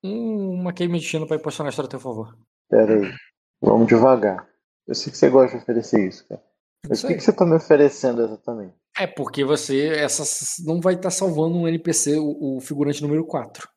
um- 0.03 0.51
uma 0.55 0.73
queima 0.73 0.95
de 0.95 1.01
destino 1.03 1.27
pra 1.27 1.37
impulsionar 1.37 1.69
a 1.69 1.71
história 1.71 1.87
a 1.87 1.91
teu 1.91 2.01
favor. 2.01 2.35
Pera 2.71 2.95
aí. 2.95 3.13
Vamos 3.61 3.89
devagar. 3.89 4.49
Eu 4.87 4.95
sei 4.95 5.13
que 5.13 5.19
você 5.19 5.29
gosta 5.29 5.57
de 5.57 5.63
oferecer 5.63 6.09
isso, 6.09 6.27
cara. 6.27 6.43
Mas 6.89 7.05
o 7.05 7.07
que, 7.07 7.15
que 7.15 7.21
você 7.21 7.33
tá 7.33 7.45
me 7.45 7.57
oferecendo 7.57 8.23
exatamente? 8.23 8.75
É 8.99 9.07
porque 9.07 9.45
você 9.45 9.89
essa, 9.89 10.25
não 10.65 10.81
vai 10.81 10.95
estar 10.95 11.11
salvando 11.11 11.57
um 11.57 11.69
NPC, 11.69 12.17
o, 12.19 12.57
o 12.57 12.61
figurante 12.61 13.03
número 13.03 13.25
4. 13.25 13.69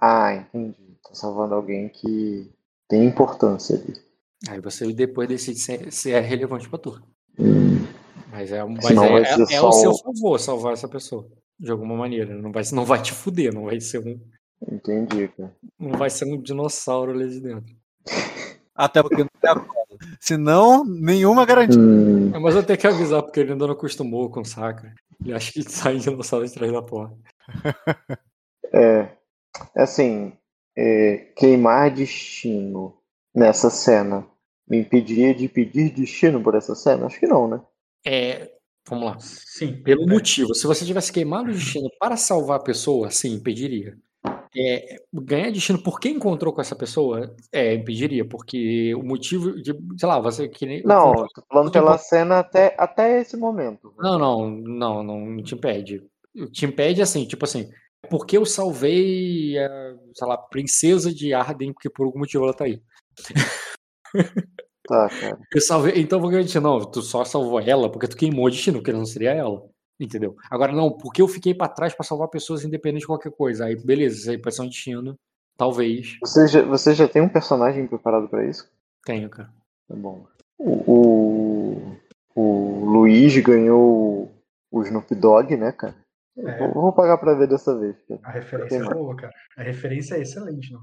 Ah, 0.00 0.34
entendi. 0.34 0.96
Tô 1.02 1.14
salvando 1.14 1.54
alguém 1.54 1.88
que 1.88 2.50
tem 2.88 3.04
importância 3.04 3.76
ali. 3.76 3.94
Aí 4.48 4.60
você 4.60 4.90
depois 4.92 5.28
decide 5.28 5.58
se, 5.58 5.90
se 5.90 6.12
é 6.12 6.20
relevante 6.20 6.68
pra 6.68 6.78
tu. 6.78 7.02
Hum, 7.38 7.86
Mas 8.30 8.50
é, 8.50 8.64
mas 8.64 8.86
Senão 8.86 9.18
é, 9.18 9.22
é, 9.22 9.54
é 9.54 9.60
o 9.60 9.72
seu 9.72 9.94
favor 9.94 10.38
salvar 10.38 10.72
essa 10.72 10.88
pessoa. 10.88 11.28
De 11.58 11.70
alguma 11.70 11.94
maneira. 11.94 12.34
Não 12.34 12.50
vai, 12.50 12.62
não 12.72 12.84
vai 12.86 13.02
te 13.02 13.12
fuder, 13.12 13.52
não 13.52 13.64
vai 13.64 13.78
ser 13.80 13.98
um, 13.98 14.18
entendi, 14.72 15.28
cara. 15.28 15.54
não 15.78 15.98
vai 15.98 16.08
ser 16.08 16.24
um 16.24 16.40
dinossauro 16.40 17.12
ali 17.12 17.28
de 17.28 17.40
dentro. 17.40 17.79
Até 18.80 19.02
porque 19.02 19.18
não 19.22 19.30
tem 19.40 19.50
a 19.50 19.54
cola. 19.54 19.86
Senão, 20.18 20.84
nenhuma 20.84 21.44
garantia. 21.44 21.78
Hum, 21.78 22.32
É, 22.34 22.38
mas 22.38 22.54
eu 22.54 22.62
tenho 22.62 22.78
que 22.78 22.86
avisar, 22.86 23.22
porque 23.22 23.40
ele 23.40 23.52
ainda 23.52 23.66
não 23.66 23.74
acostumou 23.74 24.30
com 24.30 24.40
o 24.40 24.44
saca. 24.44 24.94
Ele 25.22 25.34
acha 25.34 25.52
que 25.52 25.62
sai 25.62 25.98
dinossauro 25.98 26.46
de 26.46 26.54
trás 26.54 26.72
da 26.72 26.82
porta. 26.82 27.16
é. 28.72 29.08
Assim, 29.76 30.32
é, 30.76 31.32
queimar 31.36 31.90
destino 31.92 32.96
nessa 33.34 33.68
cena 33.68 34.26
me 34.68 34.78
impediria 34.78 35.34
de 35.34 35.48
pedir 35.48 35.90
destino 35.90 36.40
por 36.42 36.54
essa 36.54 36.74
cena? 36.74 37.06
Acho 37.06 37.18
que 37.18 37.26
não, 37.26 37.48
né? 37.48 37.60
É, 38.06 38.50
vamos 38.88 39.04
lá. 39.04 39.18
Sim. 39.18 39.82
Pelo 39.82 40.04
É. 40.04 40.06
motivo, 40.06 40.54
se 40.54 40.66
você 40.66 40.86
tivesse 40.86 41.12
queimado 41.12 41.50
o 41.50 41.52
destino 41.52 41.90
para 41.98 42.16
salvar 42.16 42.58
a 42.60 42.62
pessoa, 42.62 43.10
sim, 43.10 43.34
impediria. 43.34 43.98
É, 44.56 44.96
ganhar 45.12 45.52
destino 45.52 45.80
por 45.80 46.00
quem 46.00 46.16
encontrou 46.16 46.52
com 46.52 46.60
essa 46.60 46.74
pessoa, 46.74 47.34
é, 47.52 47.74
impediria, 47.74 48.24
porque 48.24 48.94
o 48.96 49.02
motivo 49.02 49.52
de, 49.62 49.72
sei 49.96 50.08
lá, 50.08 50.18
você 50.18 50.48
que 50.48 50.66
nem. 50.66 50.82
Não, 50.82 51.14
tô 51.34 51.42
falando 51.48 51.70
pela 51.70 51.96
cena 51.96 52.40
até, 52.40 52.74
até 52.76 53.20
esse 53.20 53.36
momento. 53.36 53.94
Não, 53.98 54.18
não, 54.18 54.50
não, 54.50 55.02
não 55.04 55.42
te 55.42 55.54
impede. 55.54 56.02
Te 56.52 56.66
impede 56.66 57.00
assim, 57.00 57.24
tipo 57.26 57.44
assim, 57.44 57.70
porque 58.08 58.36
eu 58.36 58.44
salvei 58.44 59.56
a, 59.58 59.96
sei 60.14 60.26
lá, 60.26 60.36
princesa 60.36 61.14
de 61.14 61.32
Arden, 61.32 61.72
porque 61.72 61.88
por 61.88 62.06
algum 62.06 62.18
motivo 62.18 62.44
ela 62.44 62.54
tá 62.54 62.64
aí. 62.64 62.82
Tá, 64.86 65.08
cara. 65.08 65.38
Eu 65.54 65.60
salvei, 65.60 66.00
então 66.00 66.18
eu 66.18 66.20
vou 66.20 66.30
ganhar 66.30 66.42
destino. 66.42 66.68
Não, 66.68 66.90
tu 66.90 67.00
só 67.00 67.24
salvou 67.24 67.60
ela 67.60 67.90
porque 67.90 68.08
tu 68.08 68.16
queimou 68.16 68.46
o 68.46 68.50
destino, 68.50 68.78
porque 68.78 68.92
não 68.92 69.06
seria 69.06 69.30
ela. 69.30 69.62
Entendeu? 70.00 70.34
Agora, 70.50 70.72
não, 70.72 70.90
porque 70.90 71.20
eu 71.20 71.28
fiquei 71.28 71.52
pra 71.54 71.68
trás 71.68 71.94
pra 71.94 72.04
salvar 72.04 72.28
pessoas 72.28 72.64
independente 72.64 73.02
de 73.02 73.06
qualquer 73.06 73.30
coisa. 73.30 73.66
Aí, 73.66 73.76
beleza, 73.76 74.16
isso 74.16 74.30
aí 74.30 74.38
pode 74.38 74.54
ser 74.56 74.62
um 74.62 74.68
destino. 74.68 75.14
Talvez. 75.58 76.16
Você 76.22 76.48
já, 76.48 76.62
você 76.62 76.94
já 76.94 77.06
tem 77.06 77.20
um 77.20 77.28
personagem 77.28 77.86
preparado 77.86 78.26
pra 78.28 78.46
isso? 78.46 78.66
Tenha, 79.04 79.28
cara. 79.28 79.52
Tá 79.86 79.94
bom. 79.94 80.26
O, 80.58 80.72
o, 80.90 81.96
o 82.34 82.84
Luiz 82.86 83.36
ganhou 83.42 84.32
o 84.70 84.82
Snoop 84.82 85.14
Dogg, 85.14 85.54
né, 85.56 85.70
cara? 85.72 85.94
É. 86.38 86.58
Vou, 86.58 86.72
vou 86.84 86.92
pagar 86.92 87.18
pra 87.18 87.34
ver 87.34 87.46
dessa 87.46 87.78
vez. 87.78 87.96
cara. 88.08 88.20
A 88.24 88.30
referência 88.30 88.76
é 88.76 88.84
boa, 88.84 89.14
cara. 89.16 89.32
A 89.58 89.62
referência 89.62 90.14
é 90.14 90.20
excelente, 90.22 90.72
não? 90.72 90.80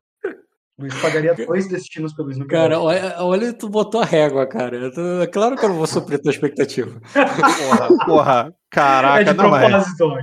Luiz 0.80 0.94
pagaria 1.02 1.34
dois 1.48 1.68
destinos 1.68 2.14
pelo 2.14 2.30
Snoop 2.32 2.50
Cara, 2.50 2.76
Dogg. 2.76 2.86
olha, 2.88 3.16
olha, 3.20 3.54
tu 3.54 3.68
botou 3.70 4.02
a 4.02 4.06
régua, 4.06 4.46
cara. 4.46 4.92
Tô- 4.92 5.22
É 5.22 5.28
claro 5.28 5.56
que 5.56 5.66
eu 5.66 5.70
não 5.70 5.76
vou 5.78 5.88
suprir 5.88 6.22
tua 6.22 6.32
expectativa. 6.32 7.00
Porra, 7.14 8.06
porra. 8.06 8.48
é 8.50 8.54
Caraca, 8.70 9.26
de 9.26 9.34
não 9.34 9.56
é. 9.58 9.70
propósito. 9.70 10.14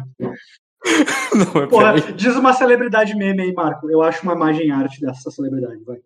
Não, 1.35 1.63
é 1.63 1.67
Porra, 1.67 1.99
diz 2.13 2.37
uma 2.37 2.53
celebridade 2.53 3.17
meme 3.17 3.43
aí, 3.43 3.53
Marco. 3.55 3.91
Eu 3.91 4.03
acho 4.03 4.23
uma 4.23 4.35
imagem 4.35 4.71
arte 4.71 5.01
dessa 5.01 5.31
celebridade, 5.31 5.83
vai. 5.83 5.97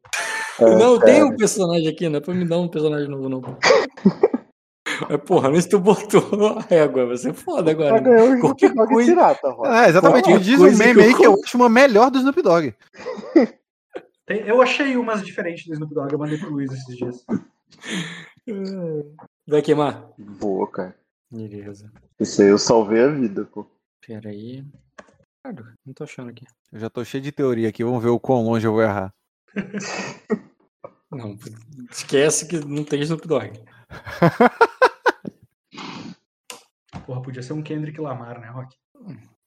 É, 0.61 0.77
Não, 0.77 1.01
tem 1.01 1.15
cara. 1.20 1.27
um 1.27 1.37
personagem 1.37 1.89
aqui, 1.89 2.09
não 2.09 2.19
é 2.19 2.20
pra 2.20 2.33
me 2.33 2.45
dar 2.45 2.59
um 2.59 2.69
personagem 2.69 3.09
novo, 3.09 3.29
não. 3.29 3.43
Mas, 5.09 5.20
porra, 5.27 5.51
mas 5.51 5.66
tu 5.66 5.81
botou 5.81 6.23
a 6.57 6.61
régua, 6.62 7.07
você 7.07 7.31
é 7.31 7.33
foda 7.33 7.73
agora. 7.73 7.99
Ganhar 8.01 8.37
o 8.37 8.41
Qualquer 8.41 8.66
Snoop 8.70 8.89
Dogg 8.89 8.95
coisa- 8.95 9.15
Rock. 9.51 9.69
É, 9.69 9.89
exatamente. 9.89 10.25
Qualquer 10.25 10.41
Diz 10.45 10.61
um 10.61 10.77
meme 10.77 10.95
que 10.95 11.01
eu 11.01 11.05
aí 11.05 11.15
que 11.16 11.27
eu 11.27 11.35
acho 11.45 11.57
uma 11.57 11.69
melhor 11.69 12.11
do 12.11 12.19
Snoop 12.19 12.41
Dogg. 12.41 12.75
Tem- 14.28 14.46
eu 14.46 14.60
achei 14.60 14.94
umas 14.96 15.24
diferentes 15.24 15.64
do 15.66 15.72
Snoop 15.72 15.94
Dogg, 15.94 16.12
eu 16.12 16.18
mandei 16.18 16.36
pro 16.36 16.50
Luiz 16.50 16.70
esses 16.70 16.96
dias. 16.96 17.24
Vai 19.48 19.62
queimar? 19.62 20.10
Vou, 20.18 20.66
cara. 20.66 20.94
Beleza. 21.30 21.90
Isso 22.20 22.42
aí 22.42 22.48
eu 22.48 22.59
salvei 22.59 23.02
a 23.02 23.09
vida, 23.09 23.46
pô. 23.46 23.66
Pera 24.06 24.28
aí. 24.28 24.62
Cara, 25.42 25.74
não 25.86 25.94
tô 25.94 26.05
achando 26.05 26.28
aqui. 26.28 26.44
Eu 26.70 26.78
já 26.78 26.90
tô 26.90 27.02
cheio 27.05 27.22
de 27.22 27.32
teoria 27.32 27.70
aqui. 27.70 27.82
Vamos 27.82 28.02
ver 28.02 28.10
o 28.10 28.20
quão 28.20 28.44
longe 28.44 28.66
eu 28.66 28.72
vou 28.72 28.82
errar. 28.82 29.14
Não, 31.10 31.38
esquece 31.90 32.46
que 32.46 32.59
não 32.59 32.84
tem 32.84 33.00
Snoop 33.00 33.26
Dogg. 33.26 33.50
Porra, 37.06 37.22
podia 37.22 37.42
ser 37.42 37.55
um 37.55 37.62
Kendrick 37.62 37.98
Lamar, 37.98 38.38
né, 38.38 38.48
Rock? 38.50 38.76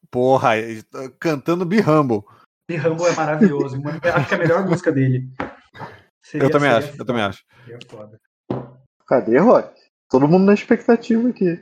Porra, 0.10 0.58
ele 0.58 0.82
tá 0.82 1.08
cantando 1.20 1.64
Be 1.64 1.80
Humble. 1.80 2.24
The 2.72 2.88
Rumble 2.88 3.08
é 3.08 3.16
maravilhoso. 3.16 3.78
uma- 3.80 3.92
acho 3.92 4.28
que 4.28 4.34
é 4.34 4.38
a 4.38 4.40
melhor 4.40 4.66
música 4.68 4.92
dele. 4.92 5.28
Seria- 6.24 6.46
Eu 6.46 6.52
também 6.52 6.72
seria 6.72 6.88
acho, 6.90 6.98
eu 7.02 7.06
também 7.06 7.24
acho. 7.24 7.40
Cadê, 9.08 9.38
Rock? 9.40 9.70
Todo 10.10 10.28
mundo 10.28 10.46
na 10.46 10.54
expectativa 10.54 11.30
aqui. 11.30 11.60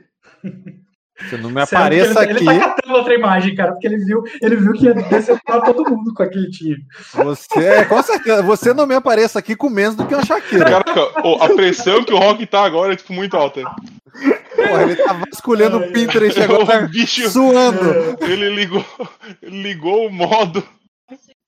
Se 1.28 1.36
não 1.36 1.50
me 1.50 1.60
apareça 1.60 2.22
ele, 2.24 2.32
aqui, 2.32 2.48
Ele 2.48 2.58
tá 2.60 2.74
catando 2.74 2.94
outra 2.96 3.14
imagem, 3.14 3.54
cara, 3.54 3.72
porque 3.72 3.86
ele 3.86 3.98
viu, 3.98 4.22
ele 4.40 4.56
viu 4.56 4.72
que 4.72 4.86
ia 4.86 4.94
decepcionar 4.94 5.62
todo 5.64 5.84
mundo 5.90 6.14
com 6.14 6.22
aquele 6.22 6.48
time. 6.50 6.78
você, 7.12 7.58
é, 7.62 7.84
com 7.84 8.02
certeza, 8.02 8.42
você 8.42 8.72
não 8.72 8.86
me 8.86 8.94
apareça 8.94 9.38
aqui 9.38 9.54
com 9.54 9.68
menos 9.68 9.96
do 9.96 10.06
que 10.06 10.14
uma 10.14 10.24
Shakira. 10.24 10.64
Caraca, 10.64 11.00
a 11.44 11.48
pressão 11.54 12.02
que 12.04 12.12
o 12.14 12.18
Rock 12.18 12.46
tá 12.46 12.64
agora 12.64 12.94
é 12.94 12.96
tipo 12.96 13.12
muito 13.12 13.36
alta. 13.36 13.60
Porra, 13.62 14.82
ele 14.82 14.96
tá 14.96 15.12
vasculhando 15.12 15.76
o 15.78 15.92
Pinterest 15.92 16.40
agora, 16.40 16.86
O 16.86 16.88
bicho, 16.88 17.28
suando. 17.28 18.16
ele 18.22 18.48
ligou, 18.54 18.84
ele 19.42 19.60
ligou 19.62 20.06
o 20.06 20.10
modo. 20.12 20.62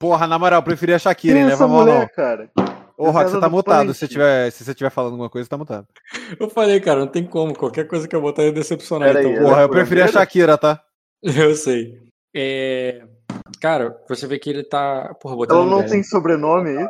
Porra, 0.02 0.26
na 0.26 0.36
moral, 0.36 0.58
eu 0.58 0.64
preferi 0.64 0.94
a 0.94 0.98
Shakira, 0.98 1.38
hein? 1.38 1.44
É 1.44 1.46
Leva 1.50 1.68
não. 1.68 1.74
mulher, 1.76 2.10
cara? 2.10 2.50
Ô, 2.98 3.12
Rock, 3.12 3.30
você 3.30 3.38
tá 3.38 3.46
do 3.46 3.52
mutado. 3.52 3.94
Se, 3.94 4.08
tiver, 4.08 4.50
se 4.50 4.64
você 4.64 4.72
estiver 4.72 4.90
falando 4.90 5.12
alguma 5.12 5.30
coisa, 5.30 5.48
tá 5.48 5.56
mutado. 5.56 5.86
Eu 6.40 6.50
falei, 6.50 6.80
cara, 6.80 6.98
não 6.98 7.06
tem 7.06 7.24
como. 7.24 7.56
Qualquer 7.56 7.86
coisa 7.86 8.08
que 8.08 8.16
eu 8.16 8.20
botar 8.20 8.42
ia 8.42 8.50
decepcionar. 8.50 9.06
Pera 9.06 9.20
aí, 9.20 9.26
então, 9.26 9.38
Ela 9.38 9.48
Porra, 9.48 9.60
é 9.60 9.64
eu 9.64 9.68
preferi 9.68 10.02
a? 10.02 10.08
Shakira, 10.08 10.58
tá? 10.58 10.82
Eu 11.22 11.54
sei. 11.54 12.00
É... 12.34 13.04
Cara, 13.60 13.96
você 14.08 14.26
vê 14.26 14.40
que 14.40 14.50
ele 14.50 14.64
tá. 14.64 15.14
Porra, 15.20 15.36
botando 15.36 15.58
Ela 15.58 15.70
não 15.70 15.86
tem 15.86 16.02
sobrenome 16.02 16.76
aí? 16.76 16.88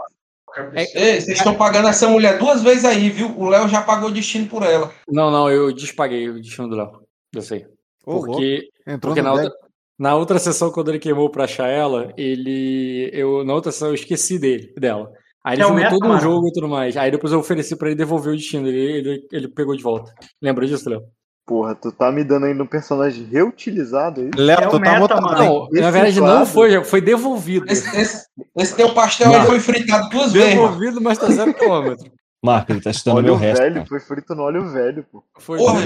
Ei, 0.95 1.21
vocês 1.21 1.37
estão 1.37 1.55
pagando 1.55 1.89
essa 1.89 2.09
mulher 2.09 2.39
duas 2.39 2.63
vezes 2.63 2.87
aí, 2.87 3.11
viu? 3.11 3.39
O 3.39 3.47
Léo 3.47 3.69
já 3.69 3.83
pagou 3.83 4.09
o 4.09 4.13
destino 4.13 4.47
por 4.47 4.63
ela. 4.63 4.91
Não, 5.07 5.31
não, 5.31 5.51
eu 5.51 5.71
despaguei 5.71 6.31
o 6.31 6.41
destino 6.41 6.67
do 6.67 6.77
Léo. 6.77 7.03
Eu 7.35 7.43
sei. 7.43 7.67
Louco. 8.07 8.27
Porque, 8.27 8.71
Entrou 8.87 9.15
porque 9.15 9.21
no 9.21 9.29
na, 9.29 9.35
outra, 9.35 9.59
na 10.03 10.17
outra 10.17 10.37
sessão, 10.41 10.73
quando 10.73 10.89
ele 10.89 10.99
queimou 10.99 11.31
pra 11.31 11.45
achar 11.45 11.69
ela, 11.69 12.13
ele. 12.17 13.09
Eu, 13.13 13.45
na 13.45 13.55
outra 13.55 13.71
sessão 13.71 13.89
eu 13.89 13.95
esqueci 13.95 14.37
dele, 14.37 14.75
dela. 14.77 15.09
Aí 15.45 15.55
ele 15.55 15.63
é 15.63 15.67
o 15.67 15.69
jogou 15.69 15.89
todo 16.01 16.13
um 16.13 16.21
jogo 16.21 16.49
e 16.49 16.53
tudo 16.53 16.69
mais. 16.69 16.97
Aí 16.97 17.09
depois 17.09 17.33
eu 17.33 17.39
ofereci 17.39 17.77
pra 17.77 17.87
ele 17.87 17.95
devolver 17.97 18.33
o 18.33 18.37
destino. 18.37 18.67
Ele, 18.67 18.79
ele, 18.81 19.29
ele 19.31 19.49
pegou 19.49 19.77
de 19.77 19.83
volta. 19.83 20.13
Lembra 20.43 20.67
disso, 20.67 20.91
Léo? 20.91 21.03
Porra, 21.47 21.77
tu 21.77 21.93
tá 21.93 22.11
me 22.11 22.25
dando 22.25 22.47
aí 22.47 22.55
no 22.55 22.67
personagem 22.67 23.25
reutilizado 23.27 24.21
aí? 24.23 24.31
Léo, 24.37 24.59
É 24.61 24.67
tu 24.67 24.73
tá 24.73 24.79
meta, 24.81 24.99
mutado. 24.99 25.23
mano. 25.23 25.69
Não, 25.71 25.81
na 25.83 25.91
verdade 25.93 26.21
não 26.21 26.47
foi, 26.47 26.83
foi 26.83 27.01
devolvido. 27.01 27.67
Esse, 27.71 27.97
esse, 27.97 28.27
esse 28.57 28.75
teu 28.75 28.93
pastel 28.95 29.33
foi 29.45 29.61
fritado 29.61 30.09
duas 30.09 30.33
vezes. 30.33 30.49
Devolvido, 30.51 31.01
mas 31.01 31.17
tá 31.17 31.29
zero 31.31 31.55
quilômetro. 31.55 32.11
Marco, 32.45 32.73
ele 32.73 32.81
tá 32.81 32.91
estudando 32.91 33.19
Óleo 33.19 33.27
meu 33.27 33.37
resto. 33.37 33.63
velho, 33.63 33.75
cara. 33.77 33.87
foi 33.87 34.01
frito 34.01 34.35
no 34.35 34.43
óleo 34.43 34.69
velho, 34.69 35.07
pô. 35.13 35.23
Foi 35.39 35.59
Porra, 35.59 35.81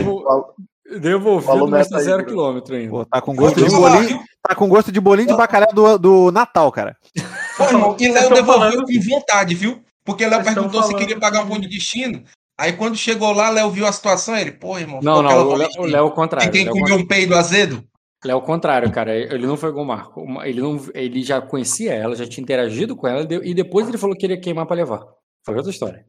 devolvido, 1.00 1.68
mas 1.68 1.88
tá 1.88 1.98
zero 2.00 2.24
quilômetro 2.24 2.74
ainda. 2.74 2.90
Pô, 2.90 3.04
tá 3.04 3.20
com 3.20 3.34
gosto 3.34 3.62
de 3.64 3.70
bolinho. 3.70 4.20
Tá 4.42 4.54
com 4.54 4.68
gosto 4.68 4.92
de 4.92 5.00
bolinho 5.00 5.28
de 5.28 5.36
bacalhau 5.36 5.72
do, 5.72 5.98
do 5.98 6.30
Natal, 6.32 6.70
cara. 6.70 6.96
Pô, 7.56 7.64
irmão, 7.64 7.96
e 7.98 8.08
Léo 8.08 8.28
devolveu 8.30 8.44
falando- 8.46 8.84
com 8.86 9.00
vontade, 9.10 9.54
viu? 9.54 9.82
Porque 10.04 10.24
Léo 10.26 10.42
perguntou 10.44 10.82
se 10.82 10.88
falando- 10.88 10.98
queria 10.98 11.18
pagar 11.18 11.42
um 11.42 11.48
ponto 11.48 11.62
de 11.62 11.68
destino. 11.68 12.22
Aí 12.58 12.72
quando 12.72 12.96
chegou 12.96 13.32
lá, 13.32 13.50
Léo 13.50 13.70
viu 13.70 13.86
a 13.86 13.92
situação, 13.92 14.36
ele, 14.36 14.52
pô, 14.52 14.78
irmão, 14.78 15.00
Não, 15.02 15.20
não, 15.22 15.48
o 15.48 15.54
Léo, 15.56 15.68
o 15.78 15.84
Léo 15.86 15.98
é 15.98 16.02
o 16.02 16.10
contrário. 16.12 16.50
quem 16.50 16.64
Léo 16.64 16.72
comeu 16.74 16.96
um 16.96 17.06
peido 17.06 17.34
azedo. 17.34 17.82
Léo 18.24 18.34
é 18.34 18.38
o 18.38 18.42
contrário, 18.42 18.90
cara. 18.90 19.14
Ele 19.14 19.46
não 19.46 19.56
foi 19.56 19.68
igual 19.70 19.84
o 19.84 19.88
Marco. 19.88 20.24
Ele, 20.42 20.60
não, 20.60 20.80
ele 20.94 21.22
já 21.22 21.40
conhecia 21.40 21.92
ela, 21.92 22.14
já 22.16 22.26
tinha 22.26 22.42
interagido 22.42 22.96
com 22.96 23.06
ela, 23.06 23.22
e 23.22 23.26
de- 23.26 23.50
e 23.50 23.54
depois 23.54 23.88
ele 23.88 23.98
falou 23.98 24.14
que 24.16 24.20
queria 24.20 24.40
queimar 24.40 24.64
pra 24.66 24.74
levar. 24.76 25.00
Foi 25.44 25.54
outra 25.54 25.70
história. 25.70 26.04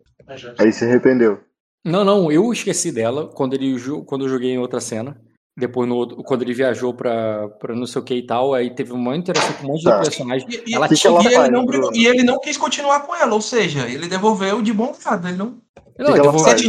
Aí 0.59 0.71
se 0.71 0.85
arrependeu. 0.85 1.39
Não, 1.87 2.03
não, 2.03 2.31
eu 2.31 2.51
esqueci 2.51 2.91
dela 2.91 3.27
quando, 3.27 3.53
ele, 3.53 3.75
quando 4.05 4.25
eu 4.25 4.29
joguei 4.29 4.51
em 4.51 4.57
outra 4.59 4.79
cena. 4.79 5.19
Depois, 5.59 5.89
no 5.89 5.95
outro- 5.95 6.23
quando 6.23 6.43
ele 6.43 6.53
viajou 6.53 6.93
pra, 6.93 7.47
pra 7.59 7.73
não 7.75 7.87
sei 7.87 7.99
o 7.99 8.05
que 8.05 8.13
e 8.13 8.21
tal, 8.25 8.53
aí 8.53 8.69
teve 8.69 8.91
uma 8.93 9.15
interação 9.17 9.53
com 9.53 9.63
um 9.63 9.67
monte 9.71 9.83
Tá. 9.83 9.97
de 10.01 10.03
personagens. 10.09 10.53
E, 10.53 10.69
e- 10.71 10.75
Ela 10.75 10.85
e 10.85 10.89
que 10.95 11.07
ela 11.07 11.23
ele 11.25 11.49
não, 11.49 11.65
Bruno? 11.65 11.89
e 11.95 12.05
ele 12.05 12.21
não 12.23 12.39
quis 12.39 12.57
continuar 12.57 12.99
com 13.07 13.15
ela, 13.15 13.33
ou 13.33 13.41
seja, 13.41 13.87
ele 13.89 14.07
devolveu 14.07 14.61
de 14.61 14.71
bom 14.71 14.93
grado. 15.03 15.27
Ele 15.27 15.37
não. 15.37 15.57
Não, 15.97 16.05
ela 16.09 16.13
devolveu 16.13 16.39
faz? 16.41 16.61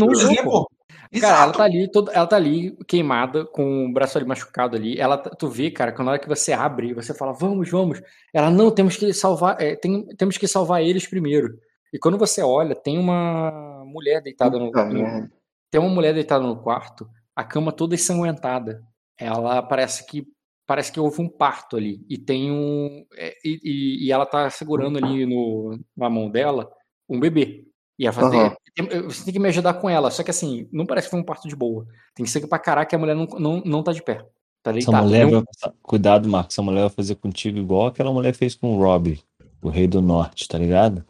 Cara, 1.20 1.42
ela 1.44 1.52
tá 1.52 1.64
ali, 1.64 1.90
toda, 1.90 2.12
ela 2.12 2.26
tá 2.26 2.36
ali 2.36 2.76
queimada, 2.86 3.44
com 3.46 3.86
o 3.86 3.92
braço 3.92 4.16
ali 4.18 4.26
machucado 4.26 4.76
ali. 4.76 4.98
Ela, 4.98 5.16
tá- 5.18 5.30
tu 5.30 5.48
vê, 5.48 5.70
cara, 5.70 5.90
que 5.92 6.02
na 6.02 6.10
hora 6.12 6.18
que 6.18 6.28
você 6.28 6.52
abre, 6.52 6.92
você 6.94 7.12
fala, 7.14 7.32
vamos, 7.32 7.70
vamos. 7.70 8.00
Ela, 8.32 8.50
não, 8.50 8.70
temos 8.70 8.96
que 8.96 9.12
salvar, 9.12 9.56
é, 9.60 9.74
tem- 9.74 10.06
temos 10.16 10.36
que 10.38 10.46
salvar 10.46 10.82
eles 10.82 11.06
primeiro. 11.06 11.58
E 11.93 11.98
quando 11.98 12.19
você 12.19 12.43
olha, 12.43 12.74
tem 12.74 12.98
uma 12.98 13.82
mulher 13.86 14.20
deitada 14.23 14.59
no, 14.59 14.70
no- 14.70 14.93
merda. 14.93 15.32
tem 15.70 15.81
uma 15.81 15.89
mulher 15.90 16.12
deitada 16.15 16.44
no 16.44 16.56
quarto, 16.56 17.09
a 17.35 17.43
cama 17.44 17.73
toda 17.73 17.94
ensanguentada. 17.94 18.82
Ela 19.19 19.62
parece 19.62 20.06
que 20.06 20.27
parece 20.66 20.93
que 20.93 21.01
houve 21.01 21.23
um 21.23 21.28
parto 21.28 21.77
ali 21.78 22.05
e 22.10 22.19
tem 22.19 22.51
um 22.51 23.05
é, 23.16 23.35
e, 23.44 23.59
e- 23.65 24.06
e 24.06 24.12
ela 24.12 24.27
tá 24.27 24.51
segurando 24.51 24.98
ali 25.02 25.24
no, 25.24 25.78
na 25.97 26.10
mão 26.10 26.31
dela 26.31 26.70
um 27.09 27.19
bebê. 27.19 27.65
E 27.98 28.05
ela 28.06 28.12
fala. 28.12 28.31
"Tem- 28.74 29.02
você 29.02 29.24
tem 29.24 29.32
que 29.32 29.40
me 29.40 29.48
ajudar 29.48 29.74
com 29.74 29.89
ela. 29.90 30.10
Só 30.10 30.23
que 30.23 30.31
assim, 30.31 30.69
não 30.70 30.86
parece 30.86 31.06
que 31.09 31.10
foi 31.12 31.20
um 31.20 31.24
parto 31.24 31.48
de 31.48 31.56
boa. 31.56 31.86
Tem 32.15 32.23
que 32.24 32.31
ser 32.31 32.47
pra 32.47 32.59
caraca 32.59 32.90
que 32.90 32.94
a 32.94 32.98
mulher 32.98 33.16
não, 33.16 33.24
não, 33.24 33.60
não 33.65 33.82
tá 33.82 33.93
de 33.93 34.02
pé. 34.02 34.16
Tá 34.62 34.70
Essa 34.70 34.73
deitada. 34.73 35.02
mulher 35.02 35.27
Tem 35.27 35.36
um- 35.36 35.43
vai 35.62 35.73
Cuidado, 35.82 36.28
Marco. 36.28 36.51
Essa 36.52 36.62
mulher 36.62 36.81
vai 36.82 36.90
fazer 36.90 37.15
contigo 37.16 37.59
igual 37.59 37.86
aquela 37.86 38.12
mulher 38.12 38.35
fez 38.35 38.55
com 38.55 38.77
o 38.77 38.78
Rob, 38.78 39.19
o 39.62 39.69
rei 39.70 39.86
do 39.89 40.01
norte, 40.02 40.47
tá 40.47 40.59
ligado? 40.59 41.02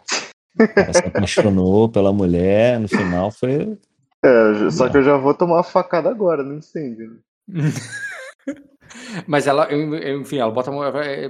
Ela 0.77 0.93
se 0.93 1.07
apaixonou 1.07 1.89
pela 1.89 2.13
mulher, 2.13 2.79
no 2.81 2.89
final 2.89 3.31
foi. 3.31 3.79
É, 4.25 4.71
só 4.71 4.89
que 4.89 4.97
eu 4.97 5.03
já 5.03 5.17
vou 5.17 5.33
tomar 5.35 5.57
uma 5.57 5.63
facada 5.63 6.09
agora 6.11 6.43
no 6.43 6.55
incêndio. 6.55 7.19
Mas 9.27 9.47
ela, 9.47 9.69
enfim, 9.73 10.39
ela 10.39 10.51
bota 10.51 10.71
a 10.71 10.73
mão. 10.73 10.85
Ela, 10.85 11.05
é, 11.05 11.27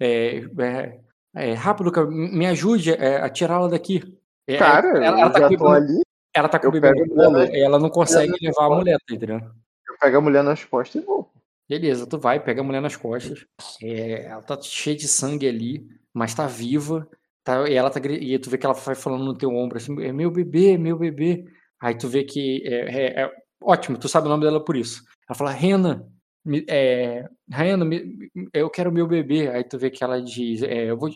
é, 0.00 0.42
é, 0.58 1.00
é, 1.36 1.52
rápido, 1.54 1.92
me 2.10 2.46
ajude 2.46 2.92
é, 2.92 3.16
a 3.20 3.28
tirá-la 3.28 3.68
daqui. 3.68 4.02
É, 4.46 4.56
Cara, 4.58 4.88
ela, 5.04 5.16
eu 5.18 5.22
ela 5.22 5.30
tá 5.30 5.38
já 5.40 5.48
com 5.48 5.54
o 5.54 5.58
tô 5.58 5.64
bebê- 5.72 5.76
ali, 5.76 6.00
ela 6.34 6.48
tá 6.48 6.58
com 6.58 6.68
o 6.68 6.70
bebê 6.70 6.88
ela- 6.88 7.46
e 7.56 7.60
ela 7.60 7.78
não 7.78 7.88
consegue 7.90 8.32
levar 8.40 8.66
a 8.66 8.70
mulher, 8.70 8.98
tá 9.06 9.14
entendendo? 9.14 9.52
eu 9.88 9.96
pego 10.00 10.18
a 10.18 10.20
mulher 10.20 10.42
nas 10.42 10.64
costas 10.64 11.02
e 11.02 11.04
vou. 11.06 11.30
Beleza, 11.68 12.06
tu 12.06 12.18
vai, 12.18 12.40
pega 12.40 12.60
a 12.60 12.64
mulher 12.64 12.82
nas 12.82 12.96
costas. 12.96 13.46
É, 13.82 14.24
ela 14.26 14.42
tá 14.42 14.60
cheia 14.60 14.96
de 14.96 15.08
sangue 15.08 15.48
ali, 15.48 15.86
mas 16.12 16.34
tá 16.34 16.46
viva. 16.46 17.08
Tá, 17.44 17.68
e 17.68 17.74
ela 17.74 17.90
tá 17.90 18.00
e 18.08 18.38
tu 18.38 18.48
vê 18.48 18.56
que 18.56 18.64
ela 18.64 18.74
vai 18.74 18.94
falando 18.94 19.24
no 19.24 19.36
teu 19.36 19.50
ombro 19.54 19.76
assim, 19.76 20.02
é 20.02 20.10
meu 20.12 20.30
bebê, 20.30 20.78
meu 20.78 20.98
bebê. 20.98 21.44
Aí 21.80 21.94
tu 21.96 22.08
vê 22.08 22.24
que 22.24 22.62
é, 22.66 23.20
é- 23.20 23.22
é- 23.24 23.32
ótimo, 23.62 23.98
tu 23.98 24.08
sabe 24.08 24.26
o 24.26 24.30
nome 24.30 24.44
dela 24.44 24.64
por 24.64 24.74
isso. 24.76 25.02
Ela 25.28 25.36
fala, 25.36 25.50
Rena, 25.50 26.08
me- 26.44 26.64
é, 26.68 27.28
Rena, 27.50 27.84
me- 27.84 28.30
eu 28.52 28.70
quero 28.70 28.90
meu 28.90 29.06
bebê. 29.06 29.48
Aí 29.48 29.62
tu 29.62 29.78
vê 29.78 29.90
que 29.90 30.02
ela 30.02 30.22
diz, 30.22 30.62
é, 30.62 30.90
eu 30.90 30.96
vou 30.96 31.10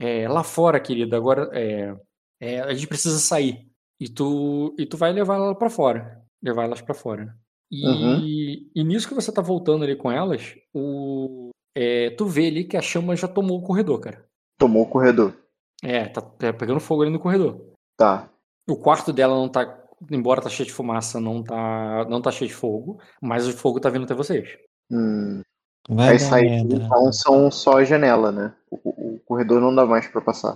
é, 0.00 0.26
lá 0.28 0.42
fora, 0.42 0.80
querida, 0.80 1.16
agora 1.16 1.50
é, 1.52 1.94
é, 2.40 2.60
a 2.60 2.72
gente 2.72 2.86
precisa 2.86 3.18
sair. 3.18 3.68
E 4.00 4.08
tu, 4.08 4.74
e 4.78 4.86
tu 4.86 4.96
vai 4.96 5.12
levar 5.12 5.34
ela 5.36 5.54
pra 5.54 5.68
fora. 5.68 6.22
Levar 6.42 6.64
elas 6.64 6.80
pra 6.80 6.94
fora. 6.94 7.34
E, 7.70 7.84
Uhum. 7.86 8.70
e 8.74 8.84
nisso 8.84 9.06
que 9.08 9.14
você 9.14 9.30
tá 9.30 9.42
voltando 9.42 9.84
ali 9.84 9.96
com 9.96 10.10
elas, 10.10 10.54
o, 10.72 11.50
é, 11.76 12.10
tu 12.10 12.24
vê 12.26 12.46
ali 12.46 12.64
que 12.64 12.76
a 12.76 12.80
chama 12.80 13.14
já 13.16 13.28
tomou 13.28 13.58
o 13.58 13.62
corredor, 13.62 14.00
cara. 14.00 14.24
Tomou 14.56 14.84
o 14.84 14.88
corredor. 14.88 15.34
É, 15.82 16.06
tá 16.06 16.22
é, 16.40 16.52
pegando 16.52 16.80
fogo 16.80 17.02
ali 17.02 17.10
no 17.10 17.20
corredor. 17.20 17.60
Tá. 17.96 18.28
O 18.68 18.76
quarto 18.76 19.12
dela 19.12 19.34
não 19.34 19.48
tá, 19.48 19.78
embora 20.10 20.42
tá 20.42 20.48
cheio 20.48 20.66
de 20.66 20.72
fumaça, 20.72 21.20
não 21.20 21.42
tá, 21.42 22.04
não 22.08 22.20
tá 22.20 22.30
cheio 22.30 22.48
de 22.48 22.54
fogo, 22.54 22.98
mas 23.20 23.46
o 23.46 23.56
fogo 23.56 23.80
tá 23.80 23.88
vindo 23.88 24.04
até 24.04 24.14
vocês. 24.14 24.58
Hum. 24.90 25.42
Vai 25.88 26.08
Aí 26.10 26.18
dar 26.18 26.24
sai, 26.24 26.42
merda. 26.42 26.74
então 26.76 27.12
são 27.12 27.50
só 27.50 27.78
a 27.78 27.84
janela, 27.84 28.30
né? 28.30 28.54
O, 28.70 28.76
o- 29.14 29.20
corredor 29.24 29.60
não 29.60 29.74
dá 29.74 29.84
mais 29.86 30.06
pra 30.08 30.20
passar. 30.20 30.54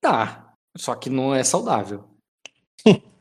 Tá, 0.00 0.52
só 0.76 0.94
que 0.94 1.08
não 1.10 1.34
é 1.34 1.42
saudável. 1.42 2.04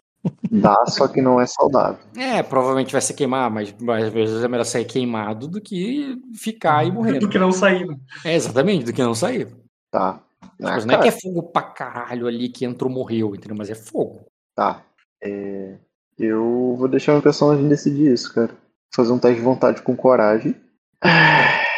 Dá, 0.49 0.85
só 0.85 1.05
que 1.07 1.21
não 1.21 1.39
é 1.41 1.45
saudável. 1.45 1.99
É, 2.17 2.41
provavelmente 2.41 2.93
vai 2.93 3.01
se 3.01 3.13
queimar, 3.13 3.51
mas, 3.51 3.75
mas 3.81 4.05
às 4.05 4.13
vezes 4.13 4.41
é 4.43 4.47
melhor 4.47 4.63
sair 4.63 4.85
queimado 4.85 5.49
do 5.49 5.59
que 5.59 6.17
ficar 6.33 6.85
e 6.85 6.91
morrendo. 6.91 7.19
Do 7.21 7.29
que 7.29 7.37
não 7.39 7.51
sair. 7.51 7.85
né? 7.85 7.97
É, 8.23 8.33
exatamente, 8.33 8.85
do 8.85 8.93
que 8.93 9.03
não 9.03 9.13
sair. 9.13 9.53
Tá. 9.91 10.21
Ah, 10.61 10.77
não 10.85 10.95
é 10.95 11.01
que 11.01 11.07
é 11.07 11.11
fogo 11.11 11.43
pra 11.43 11.61
caralho 11.63 12.27
ali 12.27 12.49
que 12.49 12.65
entrou, 12.65 12.89
morreu, 12.91 13.35
entendeu? 13.35 13.55
Mas 13.57 13.69
é 13.69 13.75
fogo. 13.75 14.25
Tá. 14.55 14.83
É, 15.21 15.77
Eu 16.17 16.75
vou 16.77 16.87
deixar 16.87 17.13
meu 17.13 17.21
personagem 17.21 17.67
decidir 17.67 18.11
isso, 18.13 18.33
cara. 18.33 18.55
Fazer 18.93 19.11
um 19.11 19.17
teste 19.19 19.37
de 19.37 19.41
vontade 19.43 19.81
com 19.81 19.95
coragem. 19.95 20.55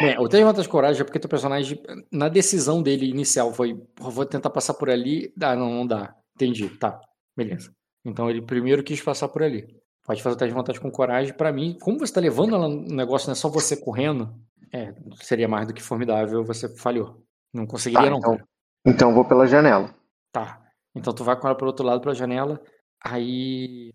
Bem, 0.00 0.14
o 0.20 0.28
teste 0.28 0.38
de 0.38 0.44
vontade 0.44 0.62
de 0.62 0.68
coragem 0.68 1.00
é 1.00 1.04
porque 1.04 1.18
teu 1.18 1.30
personagem, 1.30 1.80
na 2.12 2.28
decisão 2.28 2.82
dele 2.82 3.08
inicial, 3.08 3.52
foi: 3.52 3.74
"Pô, 3.94 4.10
vou 4.10 4.26
tentar 4.26 4.50
passar 4.50 4.74
por 4.74 4.90
ali. 4.90 5.32
Ah, 5.40 5.56
não, 5.56 5.70
não 5.72 5.86
dá. 5.86 6.14
Entendi, 6.34 6.68
tá. 6.68 7.00
Beleza. 7.36 7.70
Então 8.04 8.28
ele 8.30 8.42
primeiro 8.42 8.82
quis 8.84 9.00
passar 9.00 9.28
por 9.28 9.42
ali. 9.42 9.66
Pode 10.06 10.22
fazer 10.22 10.36
o 10.36 10.38
teste 10.38 10.52
de 10.52 10.58
vontade 10.58 10.80
com 10.80 10.90
coragem. 10.90 11.32
Pra 11.34 11.50
mim, 11.52 11.76
como 11.80 11.98
você 11.98 12.12
tá 12.12 12.20
levando 12.20 12.54
ela 12.54 12.68
no 12.68 12.82
negócio, 12.94 13.26
não 13.26 13.32
é 13.32 13.34
só 13.36 13.48
você 13.48 13.76
correndo, 13.76 14.32
é, 14.72 14.94
seria 15.22 15.48
mais 15.48 15.66
do 15.66 15.74
que 15.74 15.82
formidável, 15.82 16.44
você 16.44 16.68
falhou. 16.76 17.22
Não 17.52 17.66
conseguiria, 17.66 18.04
Tá, 18.06 18.10
não, 18.10 18.18
então- 18.18 18.32
cara. 18.36 18.44
Então 18.86 19.12
vou 19.12 19.24
pela 19.24 19.46
janela. 19.46 19.92
Tá. 20.32 20.62
Então 20.94 21.12
tu 21.12 21.24
vai 21.24 21.38
com 21.38 21.46
ela 21.46 21.56
pro 21.56 21.66
outro 21.66 21.84
lado, 21.84 22.00
pela 22.00 22.14
janela, 22.14 22.60
aí. 23.04 23.92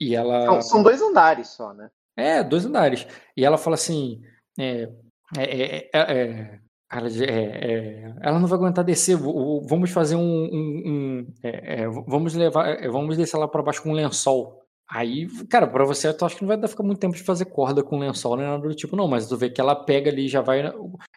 E 0.00 0.14
ela. 0.14 0.44
São, 0.46 0.62
são 0.62 0.82
dois 0.82 1.00
andares 1.00 1.48
só, 1.48 1.72
né? 1.72 1.88
É, 2.16 2.42
dois 2.42 2.64
andares. 2.66 3.06
E 3.36 3.44
ela 3.44 3.56
fala 3.58 3.74
assim: 3.74 4.20
é, 4.58 4.88
é, 5.36 5.42
é, 5.42 5.90
é, 5.92 6.00
é, 6.12 6.60
ela, 6.92 7.08
é, 7.08 8.14
é, 8.20 8.32
não 8.32 8.46
vai 8.46 8.58
aguentar 8.58 8.84
descer. 8.84 9.16
Vamos 9.16 9.90
fazer 9.90 10.16
um. 10.16 10.20
um- 10.20 10.82
um- 10.86 11.34
é, 11.42 11.82
é, 11.82 11.88
vamos 11.88 12.34
levar. 12.34 12.68
é, 12.68 12.88
Vamos 12.88 13.16
descer 13.16 13.36
lá 13.38 13.48
pra 13.48 13.62
baixo 13.62 13.82
com 13.82 13.90
um 13.90 13.94
lençol. 13.94 14.62
Aí, 14.88 15.26
cara, 15.46 15.66
pra 15.66 15.84
você, 15.84 16.12
tu 16.14 16.24
acha 16.24 16.36
que 16.36 16.42
não 16.42 16.48
vai 16.48 16.56
dar 16.56 16.68
ficar 16.68 16.82
muito 16.84 17.00
tempo 17.00 17.14
de 17.16 17.22
fazer 17.22 17.46
corda 17.46 17.82
com 17.82 17.98
lençol, 17.98 18.36
nem 18.36 18.46
nada 18.46 18.62
do 18.68 18.74
tipo, 18.74 18.94
não. 18.94 19.08
Mas 19.08 19.28
tu 19.28 19.36
vê 19.36 19.50
que 19.50 19.60
ela 19.60 19.74
pega 19.74 20.10
ali 20.10 20.26
e 20.26 20.28
já 20.28 20.40
vai. 20.40 20.60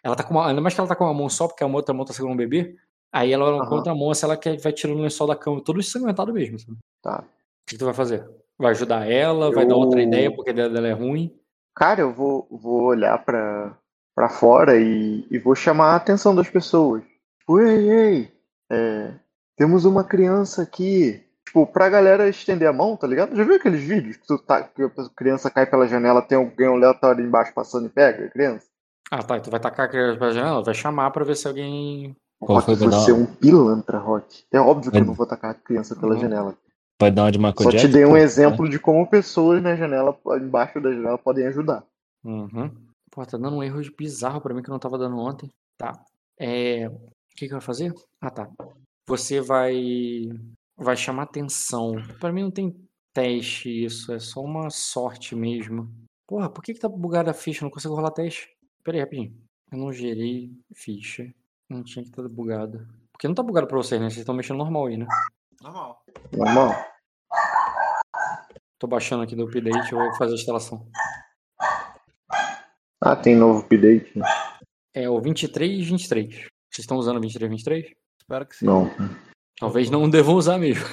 Ela 0.02 0.16
tá 0.16 0.24
com 0.24 0.34
uma. 0.34 0.48
Ainda 0.48 0.60
mais 0.60 0.74
que 0.74 0.80
ela 0.80 0.88
tá 0.88 0.96
com 0.96 1.04
uma 1.04 1.14
mão 1.14 1.28
só, 1.28 1.46
porque 1.46 1.62
a 1.62 1.66
outra 1.66 1.94
mão 1.94 2.04
tá 2.04 2.12
segurando 2.12 2.34
um 2.34 2.38
bebê. 2.38 2.74
Aí 3.12 3.32
ela 3.32 3.44
Aham. 3.46 3.66
com 3.66 3.74
a 3.74 3.76
outra 3.76 3.94
mão, 3.94 4.10
assim, 4.10 4.26
ela 4.26 4.36
quer, 4.36 4.58
vai 4.58 4.72
tirando 4.72 4.98
o 4.98 5.02
lençol 5.02 5.26
da 5.26 5.36
cama, 5.36 5.62
todo 5.62 5.78
ensanguentado 5.80 6.32
mesmo. 6.32 6.58
Sabe? 6.58 6.78
Tá. 7.02 7.22
O 7.22 7.26
que 7.66 7.78
tu 7.78 7.84
vai 7.84 7.94
fazer? 7.94 8.28
Vai 8.58 8.72
ajudar 8.72 9.08
ela? 9.10 9.52
Vai 9.52 9.66
dar 9.66 9.76
outra 9.76 10.00
Eu- 10.00 10.06
ideia 10.06 10.34
porque 10.34 10.50
a 10.50 10.52
ideia 10.52 10.68
dela 10.68 10.88
é 10.88 10.92
ruim? 10.92 11.32
Cara, 11.74 12.00
eu 12.00 12.12
vou, 12.12 12.46
vou 12.50 12.82
olhar 12.82 13.24
pra, 13.24 13.76
pra 14.14 14.28
fora 14.28 14.76
e, 14.80 15.24
e 15.30 15.38
vou 15.38 15.54
chamar 15.54 15.92
a 15.92 15.96
atenção 15.96 16.34
das 16.34 16.48
pessoas. 16.50 17.02
Tipo, 17.38 17.60
ei, 17.60 17.90
ei, 17.90 18.32
é, 18.70 19.14
temos 19.56 19.84
uma 19.84 20.04
criança 20.04 20.62
aqui. 20.62 21.24
Tipo, 21.50 21.66
pra 21.66 21.88
galera 21.88 22.28
estender 22.28 22.68
a 22.68 22.72
mão, 22.72 22.96
tá 22.96 23.08
ligado? 23.08 23.34
Já 23.34 23.42
viu 23.42 23.56
aqueles 23.56 23.80
vídeos 23.82 24.16
que, 24.18 24.24
tu 24.24 24.38
tá, 24.38 24.62
que 24.62 24.84
a 24.84 24.90
criança 25.16 25.50
cai 25.50 25.66
pela 25.66 25.88
janela, 25.88 26.22
tem 26.22 26.38
alguém 26.38 26.68
aleatório 26.68 27.26
embaixo 27.26 27.52
passando 27.52 27.86
e 27.86 27.88
pega 27.88 28.26
a 28.26 28.30
criança? 28.30 28.66
Ah, 29.10 29.20
tá. 29.20 29.40
Tu 29.40 29.50
vai 29.50 29.58
tacar 29.58 29.86
a 29.86 29.88
criança 29.88 30.16
pra 30.16 30.30
janela? 30.30 30.62
Vai 30.62 30.74
chamar 30.74 31.10
pra 31.10 31.24
ver 31.24 31.34
se 31.36 31.48
alguém. 31.48 32.14
Qual 32.38 32.60
Rock, 32.60 32.76
você 32.76 33.10
é 33.10 33.14
um 33.14 33.26
pilantra, 33.26 33.98
Rock. 33.98 34.44
É 34.52 34.60
óbvio 34.60 34.92
que 34.92 34.96
eu 34.98 35.00
Vai- 35.00 35.08
não 35.08 35.14
vou 35.14 35.26
tacar 35.26 35.50
a 35.50 35.54
criança 35.54 35.96
pela 35.96 36.14
Uhum. 36.14 36.20
janela. 36.20 36.54
Pode 36.96 37.16
dar 37.16 37.22
uma 37.24 37.32
de 37.32 37.38
Michael 37.38 37.56
Só 37.58 37.70
te 37.70 37.76
Jackson? 37.78 37.92
dei 37.92 38.04
um 38.04 38.10
pô, 38.10 38.16
exemplo 38.16 38.68
de 38.68 38.78
como 38.78 39.04
pessoas 39.10 39.60
na 39.60 39.74
janela, 39.74 40.16
embaixo 40.40 40.80
da 40.80 40.92
janela, 40.92 41.18
podem 41.18 41.46
ajudar. 41.48 41.82
Uhum. 42.24 42.70
Pô, 43.10 43.26
tá 43.26 43.36
dando 43.36 43.56
um 43.56 43.62
erro 43.62 43.80
bizarro 43.98 44.40
pra 44.40 44.54
mim 44.54 44.62
que 44.62 44.70
eu 44.70 44.72
não 44.72 44.78
tava 44.78 44.96
dando 44.96 45.18
ontem. 45.18 45.50
Tá. 45.76 46.00
É. 46.38 46.86
O 46.88 47.00
que 47.36 47.46
que 47.46 47.52
vai 47.52 47.60
fazer? 47.60 47.92
Ah, 48.20 48.30
tá. 48.30 48.48
Você 49.08 49.40
vai. 49.40 49.74
Vai 50.80 50.96
chamar 50.96 51.24
atenção. 51.24 51.92
Pra 52.18 52.32
mim 52.32 52.42
não 52.42 52.50
tem 52.50 52.74
teste 53.12 53.84
isso, 53.84 54.12
é 54.12 54.18
só 54.18 54.40
uma 54.40 54.70
sorte 54.70 55.36
mesmo. 55.36 55.92
Porra, 56.26 56.48
por 56.48 56.62
que 56.62 56.72
que 56.72 56.80
tá 56.80 56.88
bugada 56.88 57.32
a 57.32 57.34
ficha? 57.34 57.60
Eu 57.60 57.66
não 57.66 57.70
consigo 57.70 57.94
rolar 57.94 58.12
teste. 58.12 58.48
Pera 58.82 58.96
aí, 58.96 59.02
rapidinho. 59.02 59.36
Eu 59.70 59.78
não 59.78 59.92
gerei 59.92 60.50
ficha. 60.74 61.32
Não 61.68 61.84
tinha 61.84 62.02
que 62.02 62.10
estar 62.10 62.26
bugado. 62.28 62.88
Porque 63.12 63.28
não 63.28 63.34
tá 63.34 63.42
bugado 63.42 63.66
pra 63.66 63.76
vocês, 63.76 64.00
né? 64.00 64.08
Vocês 64.08 64.20
estão 64.20 64.34
mexendo 64.34 64.56
normal 64.56 64.86
aí, 64.86 64.96
né? 64.96 65.06
Normal. 65.60 66.02
Normal. 66.32 66.84
Tô 68.78 68.86
baixando 68.86 69.22
aqui 69.22 69.36
do 69.36 69.44
update, 69.44 69.92
eu 69.92 69.98
vou 69.98 70.14
fazer 70.14 70.32
a 70.32 70.36
instalação. 70.36 70.88
Ah, 73.02 73.14
tem 73.14 73.36
novo 73.36 73.60
update? 73.60 74.18
né? 74.18 74.24
É 74.94 75.08
o 75.08 75.20
2323. 75.20 76.28
Vocês 76.28 76.48
estão 76.78 76.96
usando 76.96 77.18
o 77.18 77.20
2323? 77.20 77.94
Espero 78.18 78.46
que 78.46 78.56
sim. 78.56 78.64
Não. 78.64 78.90
Talvez 79.60 79.90
não 79.90 80.08
devam 80.08 80.34
usar 80.34 80.58
mesmo. 80.58 80.84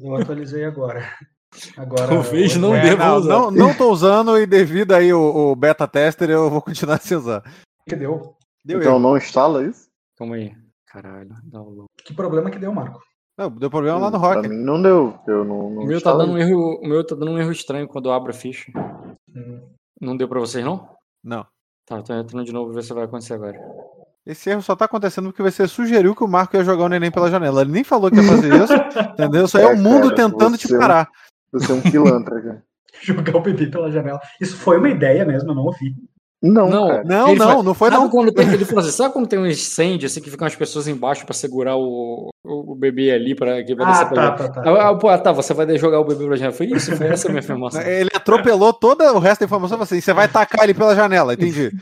Eu 0.00 0.16
atualizei 0.16 0.64
agora. 0.64 1.06
Agora. 1.76 2.08
Talvez 2.08 2.56
o- 2.56 2.58
não 2.58 2.74
É, 2.74 2.82
devam 2.82 3.06
não, 3.06 3.16
usar. 3.18 3.28
não, 3.28 3.50
não 3.50 3.74
tô 3.74 3.90
usando 3.90 4.38
e 4.38 4.46
devido 4.46 4.92
aí 4.92 5.12
o, 5.12 5.20
o 5.52 5.56
beta 5.56 5.86
tester 5.86 6.28
eu 6.30 6.50
vou 6.50 6.60
continuar 6.62 6.98
sem 7.00 7.16
usar. 7.16 7.42
Que 7.88 7.94
deu? 7.96 8.34
Deu 8.64 8.80
Então 8.80 8.92
erro. 8.94 9.00
não 9.00 9.16
instala 9.16 9.64
isso? 9.64 9.86
Calma 10.18 10.36
aí. 10.36 10.52
Caralho, 10.86 11.30
download. 11.44 11.86
Que 12.04 12.12
problema 12.14 12.50
que 12.50 12.58
deu, 12.58 12.72
Marco? 12.72 13.00
Não, 13.38 13.50
deu 13.50 13.68
problema 13.70 13.98
lá 13.98 14.10
no 14.10 14.18
Pra 14.18 14.34
Rock. 14.36 14.48
mim 14.48 14.56
não 14.56 14.80
deu. 14.80 15.18
Eu 15.28 15.44
não, 15.44 15.70
não 15.70 15.82
O 15.82 15.86
meu, 15.86 16.00
tá 16.00 16.12
dando 16.16 16.32
um 16.32 16.38
erro, 16.38 16.80
o 16.82 16.88
meu 16.88 17.06
tá 17.06 17.14
dando 17.14 17.32
um 17.32 17.38
erro 17.38 17.52
estranho 17.52 17.86
quando 17.86 18.08
eu 18.08 18.12
abro 18.14 18.30
a 18.30 18.34
ficha. 18.34 18.72
Hum. 19.28 19.60
Não 20.00 20.16
deu 20.16 20.26
pra 20.28 20.40
vocês, 20.40 20.64
não? 20.64 20.88
Não. 21.22 21.46
Tá, 21.86 22.02
tô 22.02 22.14
entrando 22.14 22.44
de 22.46 22.52
novo 22.52 22.66
pra 22.72 22.80
ver 22.80 22.82
se 22.86 22.94
vai 22.94 23.04
acontecer 23.04 23.34
agora. 23.34 23.58
Esse 24.26 24.50
erro 24.50 24.60
só 24.62 24.74
tá 24.74 24.86
acontecendo 24.86 25.26
porque 25.32 25.42
você 25.42 25.68
sugeriu 25.68 26.14
que 26.14 26.24
o 26.24 26.28
Marco 26.28 26.56
ia 26.56 26.64
jogar 26.64 26.84
o 26.84 26.88
neném 26.88 27.10
pela 27.12 27.30
janela. 27.30 27.60
Ele 27.62 27.70
nem 27.70 27.84
falou 27.84 28.10
que 28.10 28.16
ia 28.16 28.22
fazer 28.24 28.52
isso, 28.54 28.72
entendeu? 29.14 29.44
Isso 29.44 29.56
aí 29.56 29.64
é 29.64 29.68
É, 29.68 29.72
o 29.72 29.76
mundo 29.78 30.10
cara, 30.10 30.14
tentando 30.16 30.58
te 30.58 30.72
é 30.72 30.76
um- 30.76 30.80
parar. 30.80 31.08
Você 31.52 31.70
é 31.70 31.74
um 31.76 31.80
pilantra, 31.80 32.40
cara. 32.42 32.62
Jogar 33.02 33.36
o 33.36 33.40
bebê 33.40 33.66
pela 33.66 33.90
janela. 33.90 34.18
Isso 34.40 34.56
foi 34.56 34.78
uma 34.78 34.88
ideia 34.88 35.24
mesmo, 35.24 35.50
eu 35.50 35.54
não 35.54 35.62
ouvi. 35.64 35.94
Não, 36.52 36.68
Não, 36.70 36.88
cara. 36.88 37.04
Não, 37.04 37.28
Ele 37.30 37.38
não, 37.38 37.48
fala- 37.48 37.62
não 37.62 37.74
foi 37.74 37.90
sabe 37.90 38.02
não. 38.02 38.10
Quando 38.10 38.32
tem, 38.32 38.48
ele 38.52 38.64
falou 38.64 38.80
assim, 38.80 38.90
sabe 38.92 39.12
quando 39.12 39.26
tem 39.26 39.38
um 39.38 39.46
incêndio, 39.46 40.06
assim, 40.06 40.20
que 40.20 40.30
ficam 40.30 40.46
as 40.46 40.54
pessoas 40.54 40.86
embaixo 40.88 41.24
pra 41.24 41.34
segurar 41.34 41.76
o, 41.76 42.28
o, 42.44 42.72
o 42.72 42.74
bebê 42.74 43.10
ali 43.10 43.34
para 43.34 43.62
que 43.64 43.74
vai 43.74 43.86
Ah, 43.86 43.90
descer 43.90 44.08
pra 44.08 44.30
tá, 44.32 44.48
tá, 44.48 44.62
tá. 44.62 44.70
Ah, 44.70 44.88
ah, 44.90 44.94
pô, 44.94 45.08
ah, 45.08 45.18
tá, 45.18 45.32
você 45.32 45.52
vai 45.54 45.76
jogar 45.78 46.00
o 46.00 46.04
bebê 46.04 46.26
pra 46.26 46.36
janela. 46.36 46.52
Foi 46.56 46.66
isso, 46.66 46.94
foi 46.96 47.06
essa 47.08 47.28
a 47.28 47.30
minha 47.30 47.40
afirmação. 47.40 47.80
Ele 47.86 48.10
atropelou 48.14 48.72
toda 48.72 49.12
o 49.12 49.18
resto 49.18 49.40
da 49.40 49.46
informação. 49.46 49.80
Assim, 49.80 50.00
você 50.00 50.12
vai 50.12 50.28
tacar 50.28 50.64
ele 50.64 50.74
pela 50.74 50.94
janela, 50.94 51.34
entendi. 51.34 51.70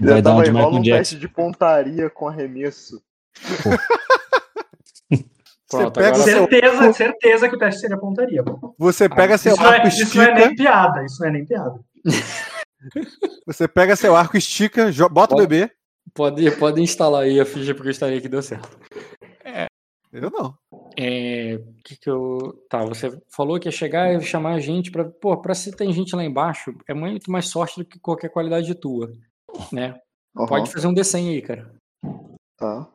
Vai 0.00 0.22
dar 0.22 0.32
uma 0.34 0.44
rola 0.62 0.78
um 0.78 0.82
teste 0.82 1.16
de 1.16 1.28
pontaria 1.28 2.08
com 2.10 2.28
arremesso. 2.28 3.00
Pronto, 5.70 5.92
pega 5.92 6.08
agora 6.08 6.22
seu- 6.24 6.38
Certeza, 6.48 6.92
certeza 6.94 7.48
que 7.48 7.54
o 7.56 7.58
teste 7.58 7.80
seria 7.82 7.98
pontaria. 7.98 8.42
pô. 8.42 8.74
Você 8.78 9.06
pega 9.08 9.36
seu 9.36 9.52
Isso, 9.52 9.62
não 9.62 9.72
é, 9.72 9.86
isso 9.86 10.16
não 10.16 10.22
é 10.24 10.26
estica. 10.30 10.46
nem 10.46 10.54
piada, 10.56 11.04
isso 11.04 11.20
não 11.20 11.28
é 11.28 11.32
nem 11.32 11.44
piada. 11.44 11.74
Você 13.46 13.66
pega 13.66 13.96
seu 13.96 14.14
arco, 14.16 14.36
estica, 14.36 14.90
bota 15.10 15.34
o 15.34 15.38
Pode- 15.38 15.46
bebê. 15.48 15.72
pode, 16.14 16.50
pode 16.58 16.80
instalar 16.80 17.22
aí 17.24 17.40
a 17.40 17.44
ficha 17.46 17.74
porque 17.74 17.88
eu 17.88 17.92
instalei 17.92 18.20
que 18.20 18.28
deu 18.28 18.42
certo. 18.42 18.78
Eu 20.10 20.30
não. 20.30 20.56
É, 20.98 21.58
que 21.84 21.96
que 21.98 22.08
eu. 22.08 22.64
Tá, 22.70 22.82
você 22.82 23.20
falou 23.30 23.60
que 23.60 23.68
ia 23.68 23.72
chegar 23.72 24.10
e 24.14 24.20
chamar 24.22 24.54
a 24.54 24.58
gente 24.58 24.90
pra. 24.90 25.04
Pô, 25.04 25.36
pra 25.36 25.54
se 25.54 25.70
tem 25.70 25.92
gente 25.92 26.16
lá 26.16 26.24
embaixo, 26.24 26.74
é 26.88 26.94
muito 26.94 27.30
mais 27.30 27.48
sorte 27.48 27.78
do 27.80 27.84
que 27.84 27.98
qualquer 27.98 28.30
qualidade 28.30 28.74
tua. 28.74 29.12
Né? 29.70 30.00
Aham, 30.34 30.46
Pode 30.46 30.72
fazer 30.72 30.86
um 30.86 30.94
desenho 30.94 31.30
aí, 31.32 31.42
cara. 31.42 31.70
Tá. 32.56 32.88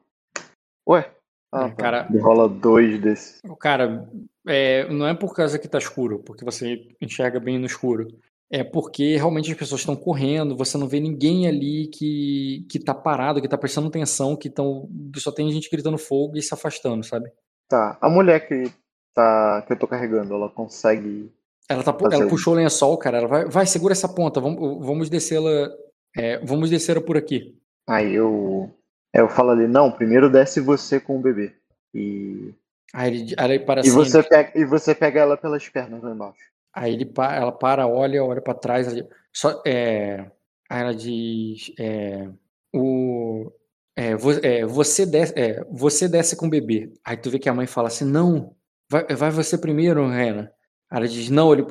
Ué. 0.90 1.12
Ah, 1.52 1.66
É, 1.68 1.70
tá. 1.70 1.76
cara- 1.76 2.08
rola 2.20 2.50
dois 2.50 3.00
desses. 3.00 3.40
Cara, 3.60 4.10
é, 4.48 4.90
não 4.92 5.06
é 5.08 5.14
por 5.14 5.36
causa 5.36 5.60
que 5.60 5.68
tá 5.68 5.78
escuro, 5.78 6.18
porque 6.18 6.44
você 6.44 6.88
enxerga 7.00 7.40
bem 7.40 7.60
no 7.60 7.68
escuro. 7.68 8.08
É 8.52 8.64
porque 8.64 9.15
realmente 9.15 9.52
as 9.52 9.57
pessoas 9.57 9.82
estão 9.82 9.95
correndo, 9.95 10.56
você 10.56 10.78
não 10.78 10.88
vê 10.88 10.99
ninguém 10.99 11.48
ali 11.48 11.88
que, 11.88 12.65
que 12.70 12.80
tá 12.80 12.94
parado, 12.94 13.41
que 13.41 13.48
tá 13.48 13.57
prestando 13.57 13.88
atenção, 13.88 14.36
que 14.36 14.49
tão, 14.49 14.88
só 15.15 15.32
tem 15.32 15.52
gente 15.52 15.70
gritando 15.72 15.98
fogo 15.98 16.38
e 16.38 16.41
se 16.41 16.53
afastando, 16.53 17.03
sabe? 17.03 17.32
Tá. 17.68 17.98
A 17.99 18.10
mulher 18.10 18.48
que, 18.48 18.72
tá, 19.15 19.64
que 19.65 19.74
eu 19.74 19.80
tô 19.80 19.88
carregando, 19.88 20.34
ela 20.34 20.49
consegue. 20.49 21.32
Ela, 21.68 21.84
tá, 21.84 21.98
ela 22.11 22.28
puxou 22.28 22.53
o 22.53 22.57
lençol, 22.57 22.98
cara. 22.98 23.18
Ela 23.18 23.28
vai, 23.28 23.45
vai 23.45 23.65
segura 23.65 23.94
essa 23.94 24.07
ponta, 24.07 24.40
vamos, 24.40 24.86
vamos 24.86 25.10
descê-la. 25.10 25.72
é, 26.15 26.38
vamos 26.45 26.70
descê-la 26.70 27.02
por 27.02 27.18
aqui. 27.18 27.57
Aí 27.88 28.14
eu. 28.14 28.70
Eu 29.11 29.30
falo 29.30 29.52
ali, 29.52 29.68
não, 29.68 29.91
primeiro 29.91 30.30
desce 30.30 30.60
você 30.60 30.99
com 30.99 31.18
o 31.18 31.22
bebê. 31.22 31.53
E. 31.94 32.53
Aí 32.94 33.11
ele, 33.11 33.36
aí 33.38 33.52
ele 33.52 33.65
para 33.65 33.82
E 33.82 33.88
assim, 33.88 33.91
você, 33.91 34.22
pega, 34.22 34.52
e 34.56 34.65
você 34.65 34.94
pega 34.94 35.22
ela 35.22 35.38
pelas 35.38 35.68
pernas 35.70 36.03
lá 36.03 36.11
embaixo. 36.11 36.53
Aí 36.74 36.94
ele 36.94 37.06
pa- 37.06 37.36
ela 37.36 37.52
para, 37.52 37.88
olha, 37.88 38.24
olha 38.24 38.41
pra 38.41 38.54
trás. 38.54 38.88
ela- 38.88 39.08
Só, 39.32 39.62
é, 39.66 40.30
aí 40.70 40.82
ela 40.82 40.94
diz: 40.95 41.72
é, 41.80 42.28
o, 42.74 43.52
é, 43.95 44.16
vo- 44.16 44.40
é, 44.44 44.66
você, 44.66 45.06
desce, 45.06 45.34
é, 45.38 45.64
você 45.72 46.08
desce 46.08 46.36
com 46.36 46.48
o 46.48 46.50
bebê. 46.50 46.91
Aí 47.06 47.16
tu 47.18 47.30
vê 47.30 47.38
que 47.40 47.50
a 47.50 47.54
mãe 47.54 47.68
fala 47.68 47.88
assim: 47.90 48.06
não, 48.06 48.56
vai, 48.90 49.06
vai 49.16 49.30
você 49.32 49.58
primeiro, 49.58 50.08
Rena. 50.08 50.52
Aí 50.90 50.98
ela 51.00 51.08
diz: 51.08 51.30
não, 51.30 51.54
ele. 51.54 51.66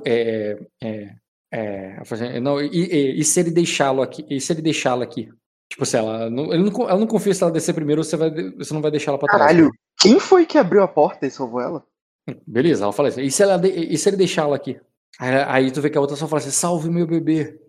É, 1.55 1.97
assim, 2.01 2.41
não, 2.41 2.61
e, 2.61 2.69
e- 2.69 3.21
e 3.21 3.25
se 3.25 3.41
ele 3.41 3.51
deixá-lo 3.51 4.01
aqui? 4.03 4.25
E 4.31 4.41
se 4.41 4.53
ele 4.53 4.63
deixá-la 4.63 5.05
aqui? 5.05 5.29
Tipo 5.69 5.83
assim, 5.83 5.99
ela 5.99 6.31
não, 6.31 6.53
ele 6.53 6.71
não, 6.71 6.89
ela 6.89 6.99
não 6.99 7.07
confia 7.07 7.35
se 7.35 7.43
ela 7.43 7.53
descer 7.53 7.75
primeiro, 7.75 8.03
você, 8.03 8.17
vai, 8.17 8.31
você 8.31 8.73
não 8.73 8.81
vai 8.83 8.91
deixar 8.91 9.11
ela 9.11 9.19
pra 9.19 9.29
trás. 9.29 9.43
Caralho, 9.51 9.71
quem 9.99 10.19
foi 10.19 10.47
que 10.47 10.57
abriu 10.59 10.83
a 10.83 10.89
porta 10.89 11.27
e 11.27 11.31
salvou 11.31 11.61
ela? 11.61 11.85
Beleza, 12.47 12.85
ela 12.85 12.93
fala 12.93 13.09
assim, 13.09 13.23
e 13.23 13.31
se, 13.31 13.43
ela 13.43 13.61
e 13.67 13.97
se 13.99 14.09
ele 14.09 14.17
deixá-la 14.17 14.57
aqui? 14.57 14.79
Aí, 15.19 15.35
aí 15.47 15.71
tu 15.71 15.81
vê 15.81 15.91
que 15.91 15.99
a 15.99 16.01
outra 16.01 16.17
só 16.17 16.27
fala 16.27 16.41
assim, 16.41 16.51
salve 16.51 16.91
meu 16.91 17.07
bebê. 17.07 17.61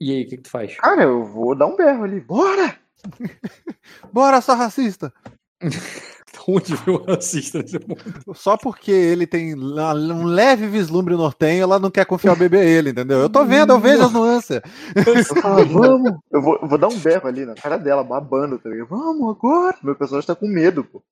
E 0.00 0.10
aí, 0.10 0.22
o 0.24 0.28
que, 0.28 0.36
que 0.36 0.42
tu 0.42 0.50
faz? 0.50 0.76
Cara, 0.76 1.04
eu 1.04 1.24
vou 1.24 1.54
dar 1.54 1.66
um 1.66 1.76
berro 1.76 2.04
ali. 2.04 2.20
Bora! 2.20 2.76
Bora, 4.12 4.40
só 4.40 4.54
racista! 4.54 5.12
Onde 6.48 6.74
viu 6.76 6.94
o 6.94 7.04
racista 7.04 7.58
nesse 7.58 7.78
mundo? 7.78 8.34
Só 8.34 8.56
porque 8.56 8.90
ele 8.90 9.26
tem 9.26 9.54
um 9.54 10.24
leve 10.24 10.66
vislumbre 10.66 11.14
nortenho, 11.14 11.62
ela 11.62 11.78
não 11.78 11.90
quer 11.90 12.04
confiar 12.04 12.32
o 12.32 12.38
bebê 12.38 12.58
a 12.58 12.64
ele, 12.64 12.90
entendeu? 12.90 13.20
Eu 13.20 13.30
tô 13.30 13.44
vendo, 13.44 13.72
eu 13.72 13.78
vejo 13.78 14.04
as 14.04 14.12
nuances. 14.12 14.60
Eu 15.06 15.24
falo, 15.40 15.64
vamos. 15.66 16.18
Eu 16.30 16.42
vou, 16.42 16.58
eu 16.60 16.68
vou 16.68 16.78
dar 16.78 16.88
um 16.88 16.98
berro 16.98 17.28
ali 17.28 17.44
na 17.44 17.54
cara 17.54 17.76
dela, 17.76 18.02
babando, 18.02 18.58
tá 18.58 18.68
ligado? 18.68 18.88
Vamos 18.88 19.36
agora. 19.36 19.76
Meu 19.82 19.94
personagem 19.94 20.26
tá 20.26 20.34
com 20.34 20.48
medo, 20.48 20.84
pô. 20.84 21.02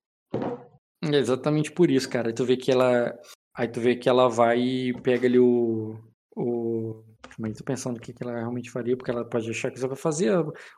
É 1.03 1.17
exatamente 1.17 1.71
por 1.71 1.91
isso, 1.91 2.09
cara. 2.09 2.33
Tu 2.33 2.45
vê 2.45 2.57
que 2.57 2.73
ela. 2.73 3.15
Aí 3.55 3.69
tu 3.69 3.81
vê 3.81 3.97
que 3.97 4.09
ela 4.09 4.29
vai 4.29 4.59
e 4.61 5.01
pega 5.03 5.27
ali 5.27 5.39
o. 5.39 5.99
o... 6.37 7.05
Mas 7.39 7.57
tô 7.59 7.65
pensando 7.65 7.97
o 7.97 8.01
que, 8.01 8.13
que 8.13 8.23
ela 8.23 8.35
realmente 8.37 8.71
faria, 8.71 8.97
porque 8.97 9.11
ela 9.11 9.25
pode 9.25 9.49
achar 9.51 9.71
que 9.71 9.79
você 9.79 9.87
vai 9.87 9.97
fazer. 9.97 10.33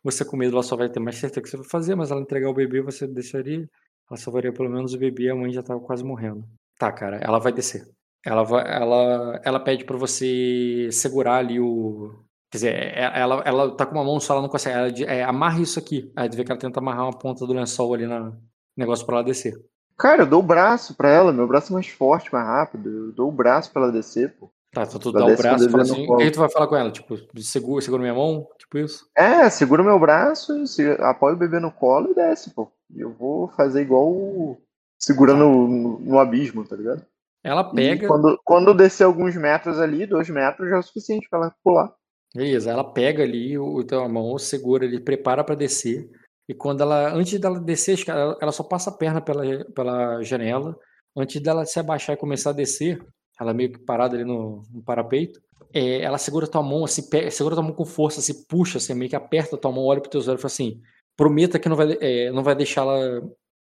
Você 0.05 0.25
com 0.25 0.37
medo, 0.37 0.55
ela 0.55 0.63
só 0.63 0.77
vai 0.77 0.89
ter 0.89 1.01
mais 1.01 1.17
certeza 1.17 1.43
que 1.43 1.49
você 1.49 1.57
vai 1.57 1.67
fazer, 1.69 1.95
mas 1.95 2.11
ela 2.11 2.21
entregar 2.21 2.49
o 2.51 2.55
bebê, 2.55 2.83
você 2.83 3.07
deixaria. 3.07 3.69
Ela 4.11 4.19
salvaria 4.19 4.53
pelo 4.53 4.71
menos 4.71 4.95
o 4.95 4.99
bebê, 4.99 5.31
a 5.31 5.35
mãe 5.35 5.53
já 5.53 5.63
tava 5.63 5.81
quase 5.81 6.05
morrendo. 6.05 6.45
Tá, 6.79 6.93
cara, 6.93 7.19
ela 7.23 7.39
vai 7.39 7.53
descer. 7.53 7.87
Ela 8.25 8.43
vai, 8.45 8.65
ela, 8.71 9.41
ela 9.45 9.61
pede 9.61 9.85
pra 9.85 9.97
você 9.97 10.89
segurar 10.93 11.37
ali 11.39 11.59
o. 11.61 12.11
Quer 12.51 12.59
dizer, 12.59 12.75
é- 12.75 13.21
ela, 13.21 13.43
ela 13.45 13.77
tá 13.77 13.87
com 13.87 13.95
uma 13.95 14.05
mão 14.05 14.21
só, 14.21 14.35
ela 14.35 14.43
não 14.43 14.49
consegue. 14.49 15.05
Ela 15.05 15.13
é, 15.13 15.23
amarra 15.25 15.61
isso 15.61 15.79
aqui. 15.79 16.13
Aí 16.17 16.29
tu 16.29 16.37
vê 16.37 16.45
que 16.45 16.53
ela 16.53 16.61
tenta 16.61 16.81
amarrar 16.81 17.05
uma 17.05 17.19
ponta 17.19 17.47
do 17.47 17.53
lençol 17.53 17.95
ali 17.95 18.07
na 18.07 18.33
negócio 18.77 19.05
pra 19.07 19.17
ela 19.17 19.25
descer. 19.25 19.55
Cara, 20.03 20.23
eu 20.23 20.27
dou 20.27 20.41
o 20.41 20.43
braço 20.43 20.97
pra 20.97 21.09
ela, 21.09 21.33
meu 21.33 21.47
braço 21.47 21.73
é 21.73 21.75
mais 21.75 21.87
forte, 21.87 22.33
mais 22.33 22.45
rápido. 22.45 22.91
Eu 22.91 23.13
dou 23.13 23.29
o 23.29 23.33
braço 23.33 23.71
pra 23.71 23.83
ela 23.83 23.93
descer, 23.93 24.35
pô. 24.37 24.51
Tá, 24.73 24.83
então 24.83 24.99
tu 24.99 25.13
dá 25.13 25.25
o 25.25 25.37
braço 25.37 25.65
e 25.65 25.71
fala 25.71 25.85
assim. 25.85 26.11
O 26.11 26.17
que 26.17 26.31
tu 26.33 26.41
vai 26.41 26.51
falar 26.51 26.67
com 26.67 26.75
ela? 26.75 26.91
Tipo, 26.91 27.17
segura, 27.41 27.81
segura 27.81 28.03
minha 28.03 28.15
mão? 28.15 28.49
Tipo 28.59 28.79
isso? 28.79 29.09
É, 29.17 29.49
segura 29.49 29.85
meu 29.85 30.01
braço, 30.01 30.53
apoia 30.99 31.37
o 31.37 31.39
bebê 31.39 31.61
no 31.61 31.71
colo 31.71 32.11
e 32.11 32.15
desce, 32.17 32.51
pô. 32.51 32.69
E 32.93 33.01
eu 33.01 33.13
vou 33.13 33.47
fazer 33.57 33.83
igual 33.83 34.11
o... 34.11 34.59
segurando 34.99 35.45
no, 35.45 36.01
no 36.01 36.19
abismo, 36.19 36.67
tá 36.67 36.75
ligado? 36.75 37.07
Ela 37.45 37.71
E 37.73 37.77
pega. 37.77 38.09
quando, 38.09 38.41
quando 38.45 38.75
descer 38.75 39.05
alguns 39.05 39.37
metros 39.37 39.79
ali, 39.79 40.05
dois 40.05 40.29
metros 40.29 40.69
já 40.69 40.77
é 40.77 40.79
o 40.81 40.83
suficiente 40.83 41.29
pra 41.31 41.39
ela 41.39 41.55
pular. 41.63 41.95
Beleza, 42.35 42.73
ela 42.73 42.83
pega 42.83 43.23
ali 43.23 43.57
o, 43.57 43.85
teu 43.85 44.09
mão, 44.09 44.37
segura 44.37 44.85
ali, 44.85 44.99
prepara 44.99 45.45
pra 45.45 45.55
descer. 45.55 46.11
E 46.53 46.55
quando 46.55 46.83
ela, 46.83 47.13
antes 47.15 47.39
dela 47.41 47.59
descer, 47.59 47.99
ela, 48.09 48.37
ela 48.41 48.53
só 48.53 48.63
passa 48.63 48.91
a 48.91 48.93
perna 48.93 49.21
pela, 49.21 49.43
pela 49.75 50.23
janela. 50.23 50.77
Antes 51.17 51.41
dela 51.43 51.65
se 51.65 51.81
abaixar 51.81 52.15
e 52.15 52.19
começar 52.19 52.51
a 52.51 52.53
descer, 52.53 53.03
ela 53.41 53.53
meio 53.55 53.73
que 53.73 53.79
parada 53.79 54.15
ali 54.17 54.25
no, 54.25 54.63
no 54.73 54.83
parapeito. 54.83 55.41
é, 55.75 56.01
ela 56.03 56.19
segura 56.19 56.47
tua 56.47 56.63
mão, 56.63 56.85
assim, 56.85 57.09
pe- 57.09 57.31
segura 57.31 57.55
tua 57.55 57.65
mão 57.65 57.73
com 57.73 57.85
força, 57.85 58.21
se 58.21 58.47
puxa, 58.47 58.79
assim, 58.79 58.95
meio 58.95 59.09
que 59.11 59.17
aperta 59.17 59.57
tua 59.57 59.73
mão, 59.73 59.85
olha 59.85 60.01
pros 60.01 60.11
teus 60.11 60.29
olhos 60.29 60.41
e 60.41 60.43
fala 60.43 60.53
assim: 60.53 60.81
prometa 61.17 61.59
que 61.59 61.69
não 61.69 61.77
vai, 61.77 61.97
é, 62.01 62.31
não 62.31 62.43
vai 62.43 62.55
deixá-la. 62.55 62.99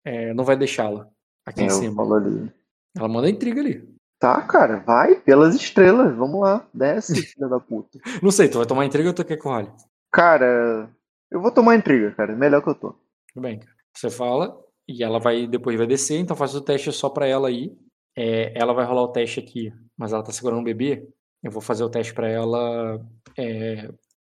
é, 0.05 0.33
não 0.33 0.43
vai 0.43 0.57
deixá-la 0.57 1.07
aqui 1.45 1.61
É, 1.61 1.63
em 1.63 1.67
eu 1.67 1.75
cima. 1.75 2.03
Ela 2.95 3.07
manda 3.07 3.29
intriga 3.29 3.61
ali. 3.61 3.87
Tá, 4.19 4.41
cara, 4.43 4.77
vai 4.85 5.15
pelas 5.19 5.53
estrelas, 5.55 6.15
vamos 6.15 6.39
lá, 6.41 6.65
desce, 6.73 7.21
filha 7.25 7.47
da 7.49 7.59
puta. 7.59 7.99
Não 8.23 8.31
sei, 8.31 8.47
tu 8.47 8.57
vai 8.57 8.65
tomar 8.65 8.85
intriga 8.85 9.09
ou 9.09 9.13
tu 9.13 9.25
quer 9.25 9.35
que 9.35 9.45
eu 9.45 9.51
role? 9.51 9.69
Cara, 10.11 10.89
eu 11.33 11.41
vou 11.41 11.51
tomar 11.51 11.75
intriga, 11.75 12.11
cara, 12.11 12.35
melhor 12.35 12.61
que 12.61 12.69
eu 12.69 12.75
tô. 12.75 12.91
Tudo 13.33 13.41
bem, 13.41 13.59
cara. 13.59 13.75
Você 13.95 14.09
fala 14.09 14.55
e 14.87 15.03
ela 15.03 15.19
vai 15.19 15.47
depois 15.47 15.77
vai 15.77 15.87
descer, 15.87 16.19
então 16.19 16.35
faz 16.35 16.53
o 16.55 16.61
teste 16.61 16.91
só 16.91 17.09
pra 17.09 17.27
ela 17.27 17.47
aí. 17.47 17.75
É, 18.15 18.53
ela 18.55 18.73
vai 18.73 18.85
rolar 18.85 19.01
o 19.01 19.11
teste 19.11 19.39
aqui, 19.39 19.73
mas 19.97 20.13
ela 20.13 20.23
tá 20.23 20.31
segurando 20.31 20.61
o 20.61 20.63
bebê. 20.63 21.07
Eu 21.41 21.51
vou 21.51 21.61
fazer 21.61 21.83
o 21.83 21.89
teste 21.89 22.13
pra 22.13 22.29
ela 22.29 23.03
é, 23.37 23.89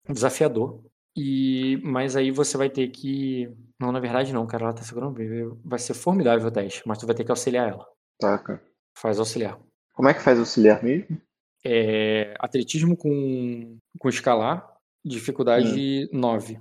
desafiador. 0.10 0.82
E 1.16 1.80
mas 1.84 2.16
aí 2.16 2.32
você 2.32 2.58
vai 2.58 2.70
ter 2.70 2.88
que 2.88 3.54
não, 3.80 3.92
na 3.92 4.00
verdade 4.00 4.32
não, 4.32 4.48
cara, 4.48 4.64
ela 4.64 4.74
tá 4.74 4.82
segurando 4.82 5.12
o 5.12 5.16
bebê. 5.16 5.46
Vai 5.64 5.78
ser 5.78 5.94
formidável 5.94 6.48
o 6.48 6.52
teste, 6.52 6.82
mas 6.88 6.98
tu 6.98 7.06
vai 7.06 7.14
ter 7.14 7.26
que 7.26 7.32
auxiliar 7.32 7.70
ela. 7.70 7.86
Tá, 8.18 8.38
cara. 8.38 8.64
Faz 8.98 9.20
auxiliar. 9.20 9.60
Como 9.94 10.08
é 10.08 10.14
que 10.14 10.22
faz 10.22 10.40
auxiliar 10.40 10.82
mesmo? 10.82 11.22
É, 11.66 12.34
atletismo 12.40 12.96
com, 12.96 13.78
com 14.00 14.10
escalar, 14.10 14.78
dificuldade 15.04 16.10
9. 16.14 16.60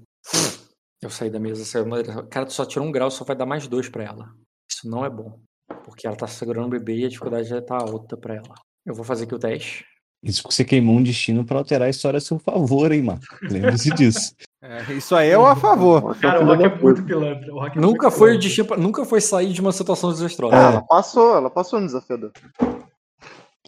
Eu 1.03 1.11
saí 1.11 1.31
da 1.31 1.40
mesa, 1.40 1.65
saiu 1.65 1.85
uma 1.85 2.01
direção. 2.03 2.27
Cara, 2.28 2.47
tu 2.47 2.53
só 2.53 2.65
tirou 2.65 2.86
um 2.86 2.93
grau, 2.93 3.11
só 3.11 3.24
vai 3.24 3.35
dar 3.36 3.47
mais 3.47 3.66
dois 3.66 3.89
pra 3.89 4.05
ela. 4.05 4.28
Isso 4.70 4.89
não 4.89 5.05
é 5.05 5.11
bom. 5.11 5.39
Porque 5.85 6.07
ela 6.07 6.16
tá 6.16 6.27
segurando 6.27 6.66
o 6.66 6.70
bebê 6.70 6.97
e 6.99 7.05
a 7.05 7.09
dificuldade 7.09 7.49
já 7.49 7.61
tá 7.61 7.77
alta 7.77 8.16
pra 8.16 8.35
ela. 8.36 8.55
Eu 8.86 8.94
vou 8.94 9.05
fazer 9.05 9.24
aqui 9.24 9.35
o 9.35 9.39
teste. 9.39 9.85
Isso 10.23 10.47
que 10.47 10.55
você 10.55 10.65
queimou 10.65 10.94
um 10.97 11.03
destino 11.03 11.44
pra 11.44 11.59
alterar 11.59 11.89
a 11.89 11.90
história 11.90 12.19
a 12.19 12.20
seu 12.20 12.39
favor, 12.39 12.93
hein, 12.93 13.03
mano? 13.03 13.20
Lembre-se 13.43 13.90
disso. 13.97 14.32
É, 14.62 14.93
isso 14.93 15.16
aí 15.16 15.31
é 15.31 15.36
o 15.39 15.44
a 15.44 15.57
favor. 15.57 16.16
Cara, 16.20 16.40
o 16.40 16.47
Rock 16.47 16.62
é 16.62 16.69
muito 16.78 17.03
pilantra. 17.05 17.53
O 17.53 17.59
Rock 17.59 17.77
é 17.77 17.81
Nunca 17.81 18.07
muito 18.07 18.19
foi 18.19 18.28
o 18.28 18.31
pilantra. 18.31 18.39
destino, 18.49 18.69
pra- 18.69 18.77
nunca 18.77 19.05
foi 19.05 19.20
sair 19.20 19.53
de 19.53 19.61
uma 19.61 19.73
situação 19.73 20.11
desastrosa. 20.12 20.55
Ah, 20.57 20.70
ela 20.70 20.82
passou, 20.86 21.36
ela 21.36 21.51
passou 21.51 21.81
no 21.81 21.86
desafiador. 21.86 22.31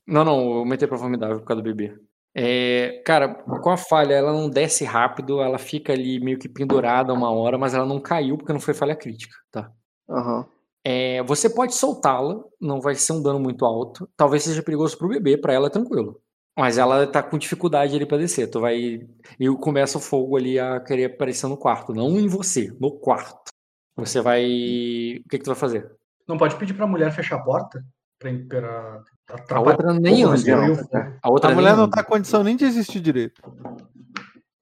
Não, 0.06 0.24
não, 0.24 0.38
eu 0.40 0.52
aumentei 0.58 0.86
pra 0.86 0.96
formidável 0.98 1.40
por 1.40 1.46
causa 1.46 1.60
do 1.60 1.66
bebê. 1.74 1.98
É, 2.34 3.00
cara, 3.06 3.28
com 3.32 3.70
a 3.70 3.76
falha, 3.76 4.14
ela 4.14 4.32
não 4.32 4.50
desce 4.50 4.84
rápido, 4.84 5.40
ela 5.40 5.58
fica 5.58 5.92
ali 5.92 6.18
meio 6.18 6.38
que 6.38 6.48
pendurada 6.48 7.12
uma 7.12 7.30
hora, 7.30 7.56
mas 7.56 7.74
ela 7.74 7.86
não 7.86 8.00
caiu 8.00 8.36
porque 8.36 8.52
não 8.52 8.60
foi 8.60 8.74
falha 8.74 8.96
crítica, 8.96 9.36
tá? 9.52 9.70
Aham. 10.10 10.44
É, 10.86 11.22
você 11.22 11.48
pode 11.48 11.74
soltá-la, 11.74 12.44
não 12.60 12.80
vai 12.80 12.94
ser 12.94 13.14
um 13.14 13.22
dano 13.22 13.40
muito 13.40 13.64
alto. 13.64 14.06
Talvez 14.16 14.42
seja 14.42 14.62
perigoso 14.62 14.98
pro 14.98 15.08
bebê, 15.08 15.38
pra 15.38 15.54
ela 15.54 15.68
é 15.68 15.70
tranquilo. 15.70 16.20
Mas 16.56 16.76
ela 16.76 17.06
tá 17.06 17.22
com 17.22 17.38
dificuldade 17.38 17.96
ali 17.96 18.04
pra 18.04 18.18
descer. 18.18 18.48
Tu 18.48 18.60
vai. 18.60 19.00
E 19.40 19.48
começa 19.60 19.98
o 19.98 20.00
fogo 20.00 20.36
ali 20.36 20.58
a 20.58 20.78
querer 20.80 21.06
aparecer 21.06 21.48
no 21.48 21.56
quarto, 21.56 21.94
não 21.94 22.18
em 22.20 22.28
você, 22.28 22.70
no 22.78 22.92
quarto. 22.92 23.50
Você 23.96 24.20
vai. 24.20 24.44
O 24.44 25.28
que, 25.28 25.38
que 25.38 25.44
tu 25.44 25.46
vai 25.46 25.56
fazer? 25.56 25.90
Não 26.28 26.36
pode 26.36 26.56
pedir 26.56 26.74
pra 26.74 26.86
mulher 26.86 27.12
fechar 27.12 27.36
a 27.36 27.42
porta? 27.42 27.84
Pra, 28.18 28.30
pra, 28.48 29.02
A 29.50 29.60
outra 29.60 29.92
nem 29.94 30.22
anda. 30.22 30.36
fogo. 30.76 31.18
A 31.22 31.30
outra 31.30 31.48
A 31.50 31.54
nem 31.54 31.62
mulher 31.62 31.76
não 31.76 31.84
anda. 31.84 31.96
tá 31.96 32.02
com 32.04 32.12
condição 32.12 32.44
nem 32.44 32.56
de 32.56 32.64
existir 32.64 33.00
direito. 33.00 33.40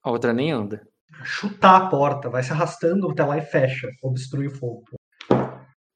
A 0.03 0.11
outra 0.11 0.33
nem 0.33 0.53
anda. 0.53 0.83
Chutar 1.25 1.77
a 1.77 1.87
porta, 1.87 2.29
vai 2.29 2.43
se 2.43 2.53
arrastando 2.53 3.11
até 3.11 3.25
lá 3.25 3.39
e 3.39 3.43
fecha. 3.43 3.89
Obstrui 4.03 4.47
o 4.47 4.51
fogo. 4.51 4.83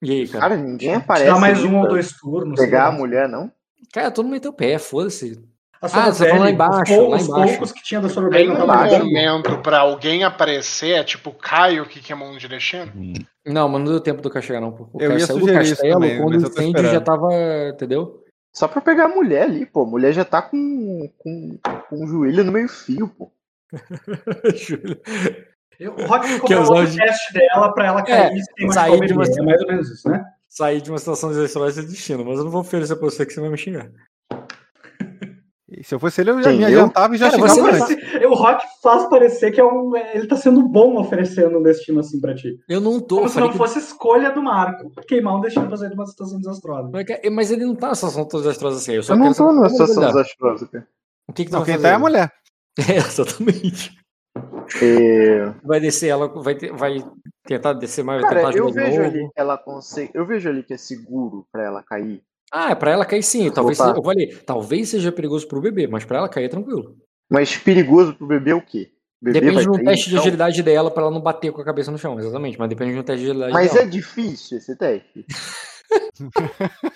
E 0.02 0.10
aí, 0.12 0.28
cara? 0.28 0.40
Cara, 0.50 0.56
ninguém 0.56 0.94
aparece. 0.94 1.26
dá 1.30 1.38
mais 1.38 1.64
um 1.64 1.74
ou 1.76 1.80
pra 1.82 1.90
dois 1.90 2.12
turnos. 2.12 2.60
Pegar 2.60 2.88
a 2.88 2.92
mulher, 2.92 3.28
não? 3.28 3.50
Cara, 3.92 4.10
todo 4.10 4.24
mundo 4.24 4.34
meteu 4.34 4.50
o 4.50 4.54
pé, 4.54 4.78
foda-se. 4.78 5.42
A 5.80 5.86
Ah, 5.86 6.12
você 6.12 6.24
tá 6.24 6.30
falando 6.30 6.44
lá 6.44 6.50
embaixo, 6.50 6.92
os, 6.92 7.10
lá 7.10 7.18
embaixo. 7.20 7.52
poucos 7.52 7.72
que 7.72 7.82
tinha 7.82 8.00
da 8.00 8.08
Sorobelli 8.08 8.46
Tem 8.48 8.54
não 8.56 8.64
um 8.64 9.04
momento 9.04 9.58
pra 9.62 9.80
alguém 9.80 10.24
aparecer, 10.24 10.90
é 10.98 11.04
tipo 11.04 11.32
Caio 11.32 11.86
que 11.86 12.00
queimou 12.00 12.28
um 12.28 12.36
de 12.38 12.48
destino? 12.48 12.90
Não, 13.46 13.68
mas 13.68 13.80
não 13.82 13.90
deu 13.92 14.00
tempo 14.00 14.22
do 14.22 14.30
cara 14.30 14.44
chegar, 14.44 14.60
não. 14.60 14.72
pô. 14.72 14.84
O 14.92 15.00
Eu 15.00 15.08
cara 15.08 15.20
ia 15.20 15.26
saiu 15.26 15.40
do 15.40 15.52
castelo 15.52 15.94
também, 15.94 16.18
quando 16.20 16.32
o 16.34 16.36
incêndio 16.46 16.82
já 16.90 17.00
tava. 17.00 17.28
Entendeu? 17.72 18.22
Só 18.56 18.66
pra 18.66 18.80
pegar 18.80 19.04
a 19.04 19.08
mulher 19.08 19.42
ali, 19.42 19.66
pô. 19.66 19.82
A 19.82 19.86
mulher 19.86 20.14
já 20.14 20.24
tá 20.24 20.40
com, 20.40 21.10
com, 21.18 21.58
com 21.90 22.04
o 22.04 22.06
joelho 22.06 22.42
no 22.42 22.50
meio 22.52 22.68
fio, 22.70 23.06
pô. 23.06 23.30
Eu- 25.78 25.92
O 25.92 26.06
Rock 26.06 26.26
usar 26.54 26.72
o 26.72 26.96
teste 26.96 27.34
dela 27.34 27.70
pra 27.74 27.86
ela 27.86 28.02
cair 28.02 28.42
sem 28.56 28.66
machucar 28.66 28.88
sair 28.88 29.06
de 29.06 29.12
uma-. 29.12 29.24
É 29.26 29.42
mais 29.42 29.60
ou 29.60 29.66
menos 29.68 29.90
isso, 29.90 30.08
né? 30.08 30.24
Sair 30.48 30.80
de 30.80 30.90
uma 30.90 30.98
situação 30.98 31.28
desastrosa 31.28 31.82
é 31.82 31.84
destino, 31.84 32.24
mas 32.24 32.38
eu 32.38 32.44
não 32.44 32.50
vou 32.50 32.62
oferecer 32.62 32.96
pra 32.96 33.04
você 33.04 33.26
que 33.26 33.34
você 33.34 33.42
vai 33.42 33.50
me 33.50 33.58
xingar. 33.58 33.90
E 35.68 35.84
se 35.84 35.94
eu 35.94 36.00
fosse 36.00 36.22
ele, 36.22 36.30
eu 36.30 36.42
já 36.42 36.48
Quem, 36.48 36.56
me 36.58 36.62
eu? 36.62 36.68
adiantava 36.80 37.14
e 37.14 37.18
já 37.18 37.30
Cara, 37.30 37.48
chegava 37.48 37.72
você 37.72 37.92
antes. 37.94 38.15
O 38.26 38.34
Rock 38.34 38.64
faz 38.82 39.08
parecer 39.08 39.50
que 39.52 39.60
é 39.60 39.64
um, 39.64 39.96
ele 39.96 40.26
tá 40.26 40.36
sendo 40.36 40.62
bom 40.68 40.98
oferecendo 41.00 41.58
um 41.58 41.62
destino 41.62 42.00
assim 42.00 42.20
pra 42.20 42.34
ti. 42.34 42.58
Eu 42.68 42.80
não 42.80 43.00
tô. 43.00 43.16
Como 43.16 43.28
se 43.28 43.40
não 43.40 43.50
que- 43.50 43.58
fosse 43.58 43.78
escolha 43.78 44.30
do 44.32 44.42
Marco. 44.42 44.90
Queimar 45.06 45.36
um 45.36 45.40
destino 45.40 45.66
pra 45.68 45.76
sair 45.76 45.88
de 45.90 45.94
uma 45.94 46.06
situação 46.06 46.38
desastrosa. 46.38 46.90
Mas, 47.32 47.50
ele 47.50 47.64
não 47.64 47.74
tá 47.74 47.86
numa 47.88 47.94
situação 47.94 48.24
tão 48.24 48.40
desastrosa 48.40 48.76
assim. 48.78 48.92
Eu 48.92 49.02
só 49.02 49.14
Eu 49.14 49.18
não 49.18 49.32
tô 49.32 49.52
numa 49.52 49.68
situação 49.68 50.06
desastrosa, 50.06 50.66
cara. 50.66 50.86
O 51.28 51.32
que, 51.32 51.44
que 51.44 51.50
tu 51.50 51.54
Não, 51.56 51.64
quem 51.64 51.80
tá 51.80 51.88
é 51.88 51.92
a 51.92 51.98
mulher. 51.98 52.32
É, 52.92 52.96
exatamente. 52.98 53.96
É, 54.82 55.52
Vai 55.64 55.80
descer, 55.80 56.08
ela 56.08 56.28
vai, 56.28 56.54
ter- 56.54 56.72
vai 56.72 56.98
tentar 57.46 57.72
descer 57.72 58.04
mais, 58.04 58.20
vai 58.20 58.34
tentar 58.34 58.54
eu 58.56 58.70
vejo 58.70 58.96
novo. 58.98 59.02
ali 59.08 59.24
que 59.28 59.40
ela 59.40 59.56
consegue. 59.56 60.10
Eu 60.14 60.26
vejo 60.26 60.48
ali 60.48 60.62
que 60.62 60.74
é 60.74 60.76
seguro 60.76 61.46
pra 61.50 61.64
ela 61.64 61.82
cair. 61.82 62.22
Ah, 62.52 62.70
é 62.70 62.74
pra 62.74 62.90
ela 62.92 63.04
cair 63.06 63.22
sim. 63.22 63.50
Talvez 63.50 63.78
Opa. 63.80 63.88
seja, 63.88 63.98
eu 63.98 64.04
falei, 64.04 64.36
talvez 64.44 64.88
seja 64.90 65.10
perigoso 65.10 65.48
pro 65.48 65.60
bebê, 65.60 65.86
mas 65.86 66.04
pra 66.04 66.18
ela 66.18 66.28
cair 66.28 66.44
é 66.44 66.48
tranquilo. 66.48 66.96
Mas 67.30 67.56
perigoso 67.56 68.14
pro 68.14 68.26
bebê 68.26 68.50
é 68.52 68.54
o 68.54 68.62
quê? 68.62 68.90
O 69.20 69.24
bebê 69.24 69.40
Depende 69.40 69.62
de 69.62 69.68
um 69.70 69.84
teste 69.84 70.10
de 70.10 70.18
agilidade 70.18 70.62
dela 70.62 70.90
pra 70.90 71.02
ela 71.02 71.10
não 71.10 71.20
bater 71.20 71.50
com 71.52 71.60
a 71.60 71.64
cabeça 71.64 71.90
no 71.90 71.98
chão, 71.98 72.18
exatamente. 72.18 72.58
Mas 72.58 72.68
depende 72.68 72.92
de 72.92 72.98
um 72.98 73.02
teste 73.02 73.24
de 73.24 73.30
agilidade 73.30 73.52
Mas 73.52 73.72
dela. 73.72 73.84
é 73.84 73.88
difícil 73.88 74.58
esse 74.58 74.76
teste. 74.76 75.24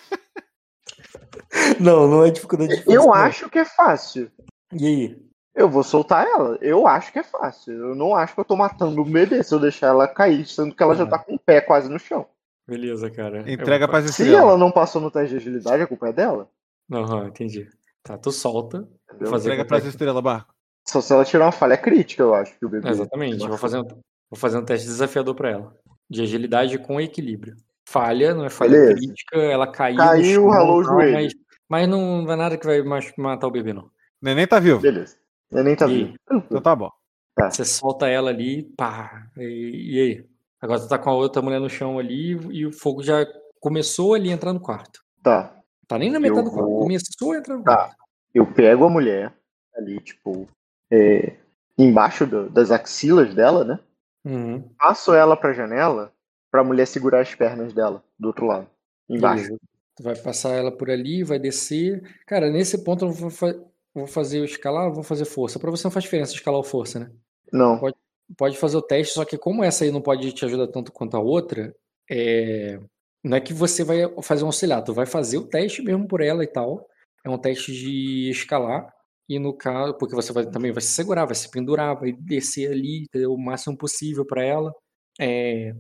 Não, 1.81 2.07
não 2.09 2.24
é 2.24 2.31
dificuldade 2.31 2.70
difícil. 2.70 2.93
Eu 2.93 3.05
não. 3.07 3.15
acho 3.15 3.48
que 3.48 3.59
é 3.59 3.65
fácil. 3.65 4.31
E 4.73 4.86
aí? 4.86 5.23
Eu 5.55 5.69
vou 5.69 5.82
soltar 5.82 6.27
ela. 6.27 6.57
Eu 6.61 6.86
acho 6.86 7.12
que 7.12 7.19
é 7.19 7.23
fácil. 7.23 7.73
Eu 7.73 7.94
não 7.94 8.15
acho 8.15 8.35
que 8.35 8.40
eu 8.40 8.44
tô 8.44 8.57
matando 8.57 9.01
o 9.01 9.05
bebê 9.05 9.43
se 9.43 9.52
eu 9.55 9.59
deixar 9.59 9.89
ela 9.89 10.07
cair, 10.07 10.47
sendo 10.47 10.74
que 10.74 10.82
ela 10.82 10.94
já 10.94 11.07
tá 11.07 11.19
com 11.19 11.35
o 11.35 11.39
pé 11.39 11.61
quase 11.61 11.89
no 11.89 11.98
chão. 11.98 12.27
Beleza, 12.69 13.11
cara. 13.11 13.39
Eu 13.47 13.52
Entrega 13.55 13.86
vou- 13.86 13.93
pras 14.01 14.15
Se 14.15 14.32
ela 14.32 14.57
não 14.57 14.70
passou 14.70 15.01
no 15.02 15.11
teste 15.11 15.31
de 15.31 15.36
agilidade, 15.36 15.82
a 15.82 15.86
culpa 15.86 16.09
é 16.09 16.12
dela. 16.12 16.48
Aham, 16.93 17.28
entendi. 17.28 17.69
Tá, 18.02 18.16
tu 18.16 18.32
solta. 18.32 18.89
entendeu? 19.09 19.31
fazer 19.31 19.51
Entrega 19.51 19.64
pras 19.68 19.85
estrelas, 19.85 20.22
Barco. 20.22 20.55
Só 20.89 21.01
se 21.01 21.12
ela 21.12 21.24
tirar 21.24 21.44
uma 21.47 21.52
falha 21.52 21.77
crítica, 21.77 22.22
eu 22.22 22.35
acho 22.35 22.59
que 22.59 22.64
o 22.64 22.68
bebê. 22.68 22.89
Exatamente. 22.89 23.47
Vou 23.47 23.59
fazer, 23.59 23.78
um, 23.78 23.85
vou 23.85 24.36
fazer 24.36 24.59
um 24.59 24.64
teste 24.64 24.86
desafiador 24.86 25.35
pra 25.35 25.51
ela. 25.51 25.77
De 26.09 26.22
agilidade 26.22 26.78
com 26.78 27.01
equilíbrio. 27.01 27.56
falha, 27.86 28.35
não 28.35 28.44
é 28.44 28.51
falha 28.51 28.72
Beleza. 28.72 28.94
crítica, 28.94 29.36
ela 29.36 29.66
caiu. 29.66 29.98
Caiu, 29.98 30.43
chão, 30.43 30.48
ralou 30.48 30.78
o 30.78 30.85
joelho. 30.85 31.12
Mas, 31.12 31.32
mas 31.68 31.89
não 31.89 32.31
é 32.31 32.36
nada 32.36 32.56
que 32.56 32.66
vai 32.66 32.82
matar 33.16 33.47
o 33.47 33.51
bebê, 33.51 33.72
não. 33.72 33.90
Neném 34.20 34.47
tá 34.47 34.59
vivo. 34.59 34.81
Beleza. 34.81 35.16
Neném 35.51 35.77
tá 35.77 35.86
E 35.86 35.94
vivo. 36.05 36.14
Então 36.31 36.60
tá 36.60 36.74
bom. 36.74 36.90
Você 37.39 37.64
solta 37.64 38.06
ela 38.09 38.31
ali, 38.31 38.62
pá. 38.77 39.28
E, 39.36 39.94
e 39.94 40.01
aí? 40.01 40.27
Agora 40.60 40.81
tu 40.81 40.89
tá 40.89 40.98
com 40.98 41.10
a 41.10 41.14
outra 41.14 41.40
mulher 41.40 41.60
no 41.60 41.70
chão 41.70 41.98
ali 41.98 42.32
e 42.51 42.66
o 42.66 42.72
fogo 42.72 43.02
já 43.02 43.27
começou 43.60 44.14
ali 44.14 44.31
a 44.31 44.35
entrar 44.35 44.52
no 44.52 44.60
quarto. 44.60 45.01
Tá. 45.22 45.56
Tá 45.91 45.99
nem 45.99 46.09
na 46.09 46.21
metade 46.21 46.39
Eu 46.39 46.45
do 46.45 46.51
vou- 46.53 46.83
Começou 46.83 47.33
a 47.33 47.39
entrar 47.39 47.57
no 47.57 47.65
Tá. 47.65 47.93
Eu 48.33 48.47
pego 48.47 48.85
a 48.85 48.89
mulher 48.89 49.35
ali, 49.77 49.99
tipo, 50.01 50.49
é, 50.89 51.35
embaixo 51.77 52.25
do- 52.25 52.49
das 52.49 52.71
axilas 52.71 53.35
dela, 53.35 53.65
né? 53.65 53.81
Uhum. 54.25 54.62
Passo 54.79 55.12
ela 55.12 55.37
pra 55.37 55.53
janela 55.53 56.12
pra 56.49 56.62
mulher 56.62 56.87
segurar 56.87 57.21
as 57.23 57.35
pernas 57.35 57.73
dela 57.73 58.05
do 58.17 58.29
outro 58.29 58.47
lado. 58.47 58.69
Embaixo. 59.09 59.43
Beleza. 59.47 59.61
Tu 59.97 60.03
vai 60.05 60.15
passar 60.17 60.51
ela 60.51 60.71
por 60.71 60.89
ali, 60.89 61.25
vai 61.25 61.41
descer. 61.41 62.01
Cara, 62.25 62.49
nesse 62.49 62.85
ponto 62.85 63.07
eu 63.07 63.11
vou, 63.11 63.29
fa- 63.31 63.59
vou 63.93 64.07
fazer 64.07 64.41
o 64.41 64.45
escalar, 64.45 64.93
vou 64.93 65.03
fazer 65.03 65.25
força. 65.25 65.59
Pra 65.59 65.73
você 65.73 65.83
não 65.85 65.91
faz 65.91 66.05
diferença 66.05 66.33
escalar 66.33 66.59
ou 66.59 66.62
força, 66.65 67.01
né? 67.01 67.11
Não. 67.53 67.81
Pode, 67.81 67.97
pode 68.37 68.57
fazer 68.59 68.77
o 68.77 68.83
teste, 68.83 69.15
só 69.15 69.25
que 69.25 69.37
como 69.37 69.65
essa 69.65 69.83
aí 69.83 69.91
não 69.91 70.01
pode 70.01 70.31
te 70.33 70.45
ajudar 70.45 70.69
tanto 70.69 70.93
quanto 70.93 71.17
a 71.17 71.21
outra, 71.21 71.75
é, 72.09 72.79
não 73.24 73.36
é 73.36 73.40
que 73.40 73.52
você 73.52 73.84
vai 73.84 73.98
fazer 74.22 74.44
um 74.44 74.47
auxiliar, 74.47 74.82
tu 74.82 74.94
vai 74.94 75.06
fazer 75.06 75.38
o 75.38 75.47
teste 75.47 75.82
mesmo 75.82 76.06
por 76.09 76.20
ela 76.20 76.42
e 76.42 76.47
tal. 76.47 76.86
É 77.24 77.30
um 77.30 77.38
teste 77.38 77.72
de 77.72 78.30
escalar. 78.30 78.90
E 79.28 79.38
no 79.38 79.56
caso, 79.56 79.97
porque 79.97 80.14
você 80.14 80.32
vai, 80.32 80.51
também 80.51 80.72
vai 80.72 80.82
se 80.82 80.88
segurar, 80.88 81.24
vai 81.24 81.34
se 81.34 81.51
pendurar, 81.51 81.98
vai 81.98 82.12
descer 82.12 82.72
ali 82.72 83.06
o 83.28 83.36
máximo 83.36 83.76
possível 83.76 84.26
pra 84.26 84.42
ela. 84.44 84.72
É, 85.20 85.72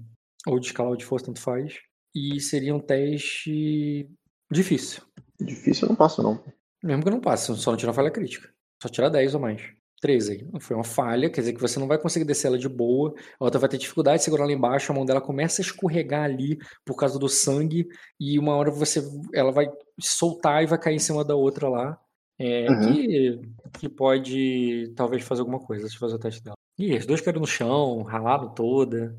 ou 0.46 0.60
de 0.60 0.66
escalar 0.66 0.90
ou 0.90 0.96
de 0.96 1.04
força, 1.04 1.26
tanto 1.26 1.40
faz. 1.40 1.78
E 2.14 2.40
seria 2.40 2.74
um 2.74 2.80
teste 2.80 4.08
difícil. 4.50 5.02
Difícil 5.40 5.86
eu 5.86 5.90
não 5.90 5.96
passo, 5.96 6.22
não. 6.22 6.42
Mesmo 6.82 7.02
que 7.02 7.10
não 7.10 7.20
passe, 7.20 7.54
só 7.56 7.70
não 7.70 7.78
tirar 7.78 7.92
falha 7.92 8.10
crítica. 8.10 8.52
Só 8.82 8.88
tirar 8.88 9.08
10 9.08 9.34
ou 9.34 9.40
mais. 9.40 9.62
13 10.00 10.32
aí. 10.32 10.60
Foi 10.60 10.74
uma 10.76 10.84
falha, 10.84 11.28
quer 11.30 11.40
dizer 11.42 11.52
que 11.52 11.60
você 11.60 11.78
não 11.78 11.86
vai 11.86 11.98
conseguir 11.98 12.24
descer 12.24 12.46
ela 12.48 12.58
de 12.58 12.68
boa. 12.68 13.14
A 13.38 13.44
outra 13.44 13.58
vai 13.60 13.68
ter 13.68 13.78
dificuldade 13.78 14.18
de 14.18 14.24
segurar 14.24 14.46
lá 14.46 14.52
embaixo, 14.52 14.90
a 14.90 14.94
mão 14.94 15.04
dela 15.04 15.20
começa 15.20 15.60
a 15.60 15.64
escorregar 15.64 16.24
ali 16.24 16.58
por 16.84 16.96
causa 16.96 17.18
do 17.18 17.28
sangue, 17.28 17.86
e 18.18 18.38
uma 18.38 18.54
hora 18.56 18.70
você 18.70 19.02
ela 19.34 19.52
vai 19.52 19.66
soltar 20.00 20.62
e 20.62 20.66
vai 20.66 20.78
cair 20.78 20.96
em 20.96 20.98
cima 21.00 21.24
da 21.24 21.34
outra 21.36 21.68
lá. 21.68 21.98
É, 22.38 22.70
Uhum. 22.70 22.80
que, 22.94 23.40
que 23.80 23.88
pode 23.88 24.90
talvez 24.96 25.22
fazer 25.22 25.42
alguma 25.42 25.58
coisa. 25.60 25.82
Deixa 25.82 25.96
eu 25.96 26.00
fazer 26.00 26.14
o 26.14 26.18
teste 26.18 26.42
dela. 26.42 26.54
Ih, 26.78 26.96
os 26.96 27.04
dois 27.04 27.20
caíram 27.20 27.42
no 27.42 27.46
chão, 27.46 28.02
ralaram 28.02 28.48
toda. 28.54 29.14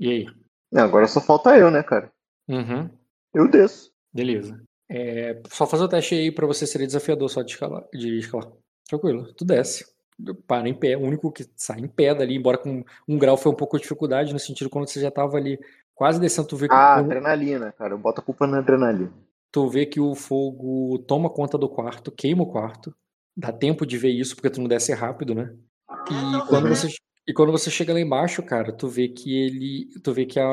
E 0.00 0.10
aí? 0.10 0.26
É, 0.74 0.80
Agora 0.80 1.06
só 1.06 1.20
falta 1.20 1.56
eu, 1.56 1.70
né, 1.70 1.84
cara? 1.84 2.10
Uhum. 2.48 2.90
Eu 3.32 3.48
desço. 3.48 3.92
Beleza. 4.12 4.60
É, 4.90 5.40
só 5.48 5.64
fazer 5.66 5.84
o 5.84 5.88
teste 5.88 6.16
aí 6.16 6.32
pra 6.32 6.46
você 6.46 6.66
seria 6.66 6.86
desafiador 6.88 7.30
só 7.30 7.40
de 7.42 7.52
escalar. 7.52 7.84
De 7.92 8.18
escalar. 8.18 8.50
Tranquilo, 8.98 9.32
tu 9.34 9.44
desce. 9.44 9.84
Para 10.46 10.68
em 10.68 10.74
pé, 10.74 10.96
o 10.96 11.00
único 11.00 11.32
que 11.32 11.44
sai 11.56 11.80
em 11.80 11.88
pé 11.88 12.14
dali, 12.14 12.36
embora 12.36 12.56
com 12.56 12.84
um 13.08 13.18
grau 13.18 13.36
foi 13.36 13.50
um 13.50 13.56
pouco 13.56 13.76
de 13.76 13.82
dificuldade, 13.82 14.32
no 14.32 14.38
sentido 14.38 14.70
quando 14.70 14.88
você 14.88 15.00
já 15.00 15.10
tava 15.10 15.36
ali 15.36 15.58
quase 15.94 16.20
descendo, 16.20 16.46
tu 16.48 16.56
vê 16.56 16.68
que, 16.68 16.74
Ah, 16.74 16.94
quando 16.96 17.06
adrenalina, 17.06 17.72
cara. 17.72 17.94
Eu 17.94 17.98
boto 17.98 18.20
a 18.20 18.24
culpa 18.24 18.46
na 18.46 18.58
adrenalina. 18.58 19.12
tu 19.50 19.68
vê 19.68 19.86
que 19.86 20.00
o 20.00 20.14
fogo 20.14 20.98
toma 21.06 21.30
conta 21.30 21.56
do 21.56 21.68
quarto, 21.68 22.10
queima 22.12 22.42
o 22.42 22.50
quarto. 22.50 22.94
Dá 23.36 23.52
tempo 23.52 23.84
de 23.86 23.98
ver 23.98 24.10
isso 24.10 24.34
porque 24.36 24.50
tu 24.50 24.60
não 24.60 24.68
desce 24.68 24.92
rápido, 24.92 25.34
né? 25.34 25.52
E 26.10 26.48
quando 26.48 26.68
você 26.68 26.88
e 27.26 27.32
quando 27.32 27.52
você 27.52 27.70
chega 27.70 27.92
lá 27.92 28.00
embaixo, 28.00 28.42
cara, 28.42 28.70
tu 28.72 28.86
vê 28.86 29.08
que 29.08 29.34
ele, 29.34 29.88
tu 30.02 30.12
vê 30.12 30.26
que 30.26 30.38
a 30.38 30.46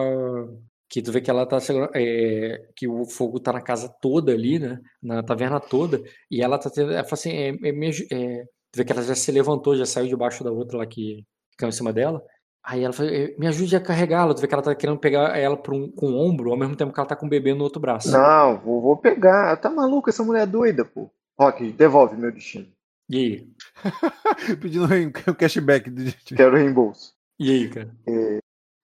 que 0.92 1.02
tu 1.02 1.12
vê 1.12 1.22
que 1.22 1.32
ela 1.32 1.46
tá 1.46 1.58
é, 1.96 2.68
que 2.76 2.86
o 2.88 3.06
fogo 3.06 3.40
tá 3.40 3.54
na 3.54 3.62
casa 3.62 3.88
toda 4.02 4.34
ali, 4.34 4.60
né? 4.60 4.78
Na 5.02 5.24
taverna 5.24 5.60
toda, 5.60 6.02
e 6.30 6.42
ela 6.42 6.58
tá 6.58 6.70
tendo, 6.70 6.92
ela 6.92 7.04
fala 7.06 7.14
assim, 7.14 7.32
é, 7.32 7.50
é, 7.50 7.70
é, 8.12 8.44
tu 8.72 8.78
vê 8.78 8.84
que 8.84 8.92
ela 8.92 9.02
já 9.02 9.16
se 9.16 9.32
levantou, 9.32 9.76
já 9.78 9.86
saiu 9.86 10.08
debaixo 10.10 10.44
da 10.44 10.52
outra 10.52 10.78
lá 10.78 10.86
que 10.86 11.26
que 11.52 11.58
caiu 11.58 11.70
em 11.70 11.74
cima 11.74 11.94
dela. 11.94 12.22
Aí 12.64 12.84
ela 12.84 12.94
fala, 12.94 13.10
"É, 13.10 13.36
me 13.38 13.48
ajude 13.48 13.76
a 13.76 13.82
carregá-la. 13.82 14.34
Tu 14.34 14.42
vê 14.42 14.48
que 14.48 14.54
ela 14.54 14.64
tá 14.64 14.76
querendo 14.76 15.00
pegar 15.00 15.38
ela 15.38 15.58
por 15.58 15.74
um, 15.74 15.90
com 15.92 16.08
o 16.08 16.18
ombro, 16.18 16.52
ao 16.52 16.58
mesmo 16.58 16.76
tempo 16.76 16.94
que 16.94 17.00
ela 17.00 17.10
tá 17.10 17.16
com 17.16 17.26
o 17.26 17.30
bebê 17.30 17.54
no 17.54 17.64
outro 17.64 17.82
braço. 17.82 18.12
Não, 18.12 18.60
vou, 18.60 18.82
vou 18.82 18.98
pegar. 18.98 19.56
Tá 19.58 19.70
maluco? 19.70 20.10
Essa 20.10 20.24
mulher 20.24 20.44
é 20.44 20.46
doida, 20.46 20.86
pô. 20.86 21.10
Rock, 21.40 21.72
devolve 21.72 22.16
meu 22.16 22.32
destino. 22.32 22.68
E 23.10 23.18
aí? 23.18 23.48
Pedindo 24.62 24.86
um 24.86 25.34
cashback. 25.34 25.90
De... 25.90 26.16
Quero 26.36 26.56
reembolso. 26.56 27.14
E 27.40 27.52
aí, 27.52 27.70
cara? 27.70 27.92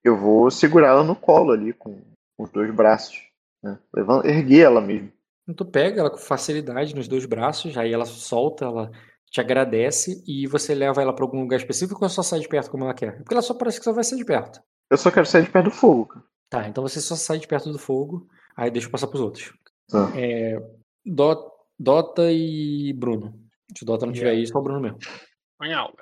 Eu 0.03 0.15
vou 0.17 0.49
segurar 0.51 0.89
ela 0.89 1.03
no 1.03 1.15
colo 1.15 1.51
ali, 1.51 1.73
com, 1.73 1.99
com 2.37 2.43
os 2.43 2.49
dois 2.51 2.73
braços. 2.73 3.17
Né? 3.63 3.77
Levan- 3.93 4.23
erguer 4.25 4.61
ela 4.65 4.81
mesmo. 4.81 5.11
Então, 5.43 5.55
tu 5.55 5.65
pega 5.71 6.01
ela 6.01 6.09
com 6.09 6.17
facilidade 6.17 6.95
nos 6.95 7.07
dois 7.07 7.25
braços, 7.25 7.77
aí 7.77 7.91
ela 7.93 8.05
solta, 8.05 8.65
ela 8.65 8.91
te 9.31 9.39
agradece 9.41 10.23
e 10.27 10.45
você 10.47 10.73
leva 10.75 11.01
ela 11.01 11.13
pra 11.13 11.23
algum 11.25 11.41
lugar 11.41 11.57
específico 11.57 12.01
ou 12.03 12.09
só 12.09 12.21
sai 12.21 12.39
de 12.39 12.47
perto 12.47 12.69
como 12.71 12.83
ela 12.83 12.93
quer? 12.93 13.17
Porque 13.17 13.33
ela 13.33 13.41
só 13.41 13.53
parece 13.53 13.79
que 13.79 13.83
só 13.85 13.91
vai 13.93 14.03
sair 14.03 14.19
de 14.19 14.25
perto. 14.25 14.61
Eu 14.89 14.97
só 14.97 15.11
quero 15.11 15.25
sair 15.25 15.43
de 15.43 15.49
perto 15.49 15.65
do 15.65 15.71
fogo, 15.71 16.05
cara. 16.07 16.25
Tá, 16.49 16.67
então 16.67 16.81
você 16.81 17.01
só 17.01 17.15
sai 17.15 17.39
de 17.39 17.47
perto 17.47 17.71
do 17.71 17.77
fogo, 17.79 18.27
aí 18.55 18.71
deixa 18.71 18.87
eu 18.87 18.91
passar 18.91 19.07
pros 19.07 19.21
outros. 19.21 19.53
Tá. 19.89 20.11
É, 20.15 20.57
Do- 21.05 21.51
Dota 21.79 22.31
e 22.31 22.93
Bruno. 22.93 23.37
Se 23.77 23.83
o 23.83 23.85
Dota 23.85 24.05
não 24.05 24.13
tiver 24.13 24.29
aí, 24.31 24.47
só 24.47 24.59
o 24.59 24.63
Bruno 24.63 24.79
mesmo. 24.81 24.97
Em 25.61 25.73
aula. 25.73 25.93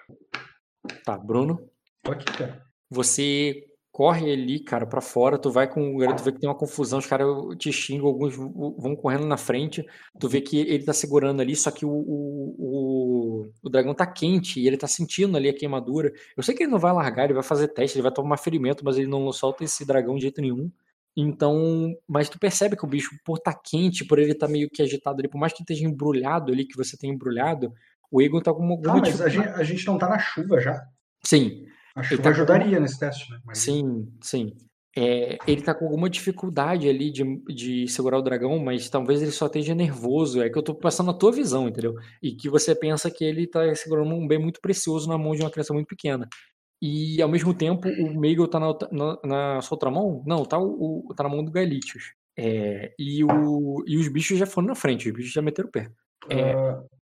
Tá, 1.03 1.17
Bruno. 1.17 1.67
Tô 2.03 2.11
aqui, 2.11 2.25
cara. 2.25 2.63
Você 2.91 3.63
corre 3.95 4.29
ali, 4.29 4.59
cara, 4.59 4.85
pra 4.85 4.99
fora, 4.99 5.37
tu 5.37 5.49
vai 5.49 5.69
com 5.69 5.95
o 5.95 5.97
garoto, 5.99 6.21
tu 6.21 6.25
vê 6.25 6.33
que 6.33 6.39
tem 6.41 6.49
uma 6.49 6.57
confusão, 6.57 6.99
os 6.99 7.05
caras 7.05 7.29
te 7.57 7.71
xingam, 7.71 8.07
alguns 8.07 8.35
vão 8.35 8.93
correndo 8.93 9.25
na 9.25 9.37
frente, 9.37 9.85
tu 10.19 10.27
vê 10.27 10.41
que 10.41 10.59
ele 10.59 10.83
tá 10.83 10.91
segurando 10.91 11.39
ali, 11.39 11.55
só 11.55 11.71
que 11.71 11.85
o, 11.85 11.89
o, 11.89 13.49
o, 13.63 13.69
dragão 13.69 13.93
tá 13.93 14.05
quente 14.05 14.59
e 14.59 14.67
ele 14.67 14.75
tá 14.75 14.85
sentindo 14.85 15.37
ali 15.37 15.47
a 15.47 15.53
queimadura. 15.53 16.11
Eu 16.35 16.43
sei 16.43 16.53
que 16.53 16.63
ele 16.63 16.73
não 16.73 16.77
vai 16.77 16.91
largar, 16.91 17.23
ele 17.23 17.33
vai 17.35 17.41
fazer 17.41 17.69
teste, 17.69 17.97
ele 17.97 18.03
vai 18.03 18.11
tomar 18.11 18.35
ferimento, 18.35 18.83
mas 18.83 18.97
ele 18.97 19.07
não 19.07 19.31
solta 19.31 19.63
esse 19.63 19.85
dragão 19.85 20.15
de 20.15 20.23
jeito 20.23 20.41
nenhum. 20.41 20.69
Então, 21.15 21.95
mas 22.05 22.27
tu 22.27 22.37
percebe 22.37 22.75
que 22.75 22.83
o 22.83 22.89
bicho, 22.89 23.11
por 23.23 23.39
tá 23.39 23.53
quente, 23.53 24.03
por 24.03 24.19
ele 24.19 24.35
tá 24.35 24.45
meio 24.45 24.69
que 24.69 24.81
agitado 24.81 25.21
ali, 25.21 25.29
por 25.29 25.39
mais 25.39 25.53
que 25.53 25.61
esteja 25.61 25.85
embrulhado 25.85 26.51
ali, 26.51 26.65
que 26.65 26.75
você 26.75 26.97
tem 26.97 27.11
embrulhado, 27.11 27.73
o 28.11 28.21
Egon 28.21 28.41
tá 28.41 28.53
com 28.53 28.67
alguma 28.67 28.97
Ah, 28.97 28.99
mas 28.99 29.21
a 29.21 29.29
gente, 29.29 29.47
a 29.47 29.63
gente 29.63 29.87
não 29.87 29.97
tá 29.97 30.09
na 30.09 30.19
chuva 30.19 30.59
já. 30.59 30.85
Sim, 31.23 31.65
A 31.95 32.01
Ele 32.01 32.07
chuva 32.09 32.21
tá 32.23 32.29
com- 32.29 32.35
ajudaria 32.35 32.79
nesse 32.79 32.99
teste, 32.99 33.31
né? 33.31 33.39
Mas- 33.45 33.59
Sim, 33.59 34.07
sim. 34.21 34.53
É, 34.97 35.37
ele 35.45 35.61
tá 35.61 35.73
com 35.75 35.85
alguma 35.85 36.09
dificuldade 36.09 36.87
ali 36.87 37.11
de, 37.11 37.23
de 37.53 37.85
segurar 37.87 38.17
o 38.17 38.21
dragão, 38.21 38.57
mas 38.59 38.89
talvez 38.89 39.21
ele 39.21 39.31
só 39.31 39.47
esteja 39.47 39.75
nervoso. 39.75 40.41
É 40.41 40.49
que 40.49 40.57
eu 40.57 40.63
tô 40.63 40.73
passando 40.73 41.11
a 41.11 41.13
tua 41.13 41.31
visão, 41.33 41.67
entendeu? 41.67 41.95
E 42.23 42.31
que 42.33 42.49
você 42.49 42.73
pensa 42.73 43.11
que 43.11 43.23
ele 43.23 43.45
tá 43.45 43.73
segurando 43.75 44.13
um 44.15 44.25
bem 44.25 44.39
muito 44.39 44.61
precioso 44.61 45.09
na 45.09 45.17
mão 45.17 45.35
de 45.35 45.41
uma 45.41 45.49
criança 45.51 45.73
muito 45.73 45.87
pequena. 45.87 46.27
E 46.81 47.21
ao 47.21 47.27
mesmo 47.29 47.53
tempo, 47.53 47.89
o 47.89 48.17
Meigel 48.19 48.47
tá 48.47 48.57
na, 48.59 48.73
na, 48.91 49.19
na 49.55 49.61
sua 49.61 49.75
outra 49.75 49.91
mão? 49.91 50.23
Não, 50.25 50.43
tá, 50.45 50.57
o, 50.59 51.13
tá 51.15 51.23
na 51.23 51.29
mão 51.29 51.43
do 51.43 51.51
Gaelitius. 51.51 52.13
É, 52.37 52.93
e, 52.99 53.23
o, 53.23 53.83
e 53.87 53.97
os 53.97 54.07
bichos 54.09 54.37
já 54.37 54.45
foram 54.45 54.67
na 54.69 54.75
frente, 54.75 55.09
os 55.09 55.15
bichos 55.15 55.31
já 55.33 55.41
meteram 55.41 55.67
o 55.69 55.71
pé. 55.71 55.89
É, 56.29 56.53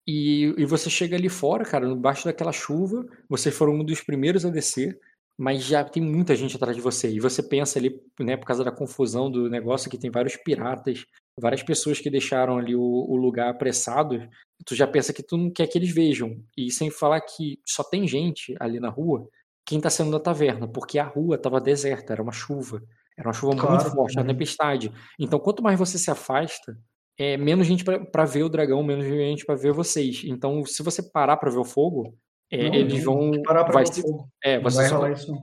e, 0.07 0.53
e 0.57 0.65
você 0.65 0.89
chega 0.89 1.15
ali 1.15 1.29
fora, 1.29 1.63
cara, 1.63 1.87
embaixo 1.87 2.25
daquela 2.25 2.51
chuva, 2.51 3.05
vocês 3.27 3.55
foram 3.55 3.73
um 3.73 3.83
dos 3.83 4.01
primeiros 4.01 4.45
a 4.45 4.49
descer, 4.49 4.99
mas 5.37 5.63
já 5.63 5.83
tem 5.83 6.03
muita 6.03 6.35
gente 6.35 6.55
atrás 6.55 6.75
de 6.75 6.81
você. 6.81 7.09
E 7.09 7.19
você 7.19 7.41
pensa 7.41 7.79
ali, 7.79 8.01
né, 8.19 8.35
por 8.35 8.45
causa 8.45 8.63
da 8.63 8.71
confusão 8.71 9.31
do 9.31 9.49
negócio, 9.49 9.89
que 9.89 9.97
tem 9.97 10.11
vários 10.11 10.35
piratas, 10.35 11.05
várias 11.39 11.63
pessoas 11.63 11.99
que 11.99 12.09
deixaram 12.09 12.57
ali 12.57 12.75
o, 12.75 12.81
o 12.81 13.15
lugar 13.15 13.49
apressado, 13.49 14.27
tu 14.65 14.75
já 14.75 14.85
pensa 14.85 15.13
que 15.13 15.23
tu 15.23 15.37
não 15.37 15.49
quer 15.49 15.67
que 15.67 15.77
eles 15.77 15.93
vejam. 15.93 16.43
E 16.57 16.69
sem 16.71 16.91
falar 16.91 17.21
que 17.21 17.59
só 17.65 17.83
tem 17.83 18.07
gente 18.07 18.55
ali 18.59 18.79
na 18.79 18.89
rua, 18.89 19.29
quem 19.65 19.79
tá 19.79 19.89
saindo 19.89 20.11
da 20.11 20.19
taverna, 20.19 20.67
porque 20.67 20.99
a 20.99 21.05
rua 21.05 21.37
tava 21.37 21.61
deserta, 21.61 22.11
era 22.11 22.21
uma 22.21 22.31
chuva. 22.31 22.81
Era 23.17 23.27
uma 23.27 23.33
chuva 23.33 23.53
muito 23.53 23.67
Claro, 23.67 23.91
forte, 23.91 24.17
uma 24.17 24.25
tempestade. 24.25 24.91
Então, 25.19 25.39
quanto 25.39 25.61
mais 25.61 25.77
você 25.77 25.97
se 25.97 26.09
afasta, 26.09 26.77
é 27.19 27.37
menos 27.37 27.67
gente 27.67 27.83
pra- 27.83 27.99
pra 27.99 28.25
ver 28.25 28.43
o 28.43 28.49
dragão, 28.49 28.81
menos 28.81 29.05
gente 29.05 29.45
pra 29.45 29.53
ver 29.55 29.73
vocês. 29.73 30.23
Então, 30.25 30.65
se 30.65 30.81
você 30.81 31.03
parar 31.03 31.37
pra 31.37 31.51
ver 31.51 31.59
o 31.59 31.65
fogo, 31.65 32.15
é, 32.49 32.69
não, 32.69 32.73
eles 32.75 33.03
vão. 33.03 33.31
tem 33.31 33.43
parar 33.43 33.63
pra 33.65 33.73
vai 33.73 33.83
ver 33.83 33.89
o 33.99 34.01
fogo. 34.01 34.29
é, 34.43 34.59
você 34.59 34.77
vai 34.77 34.87
só- 34.87 35.09
isso, 35.09 35.33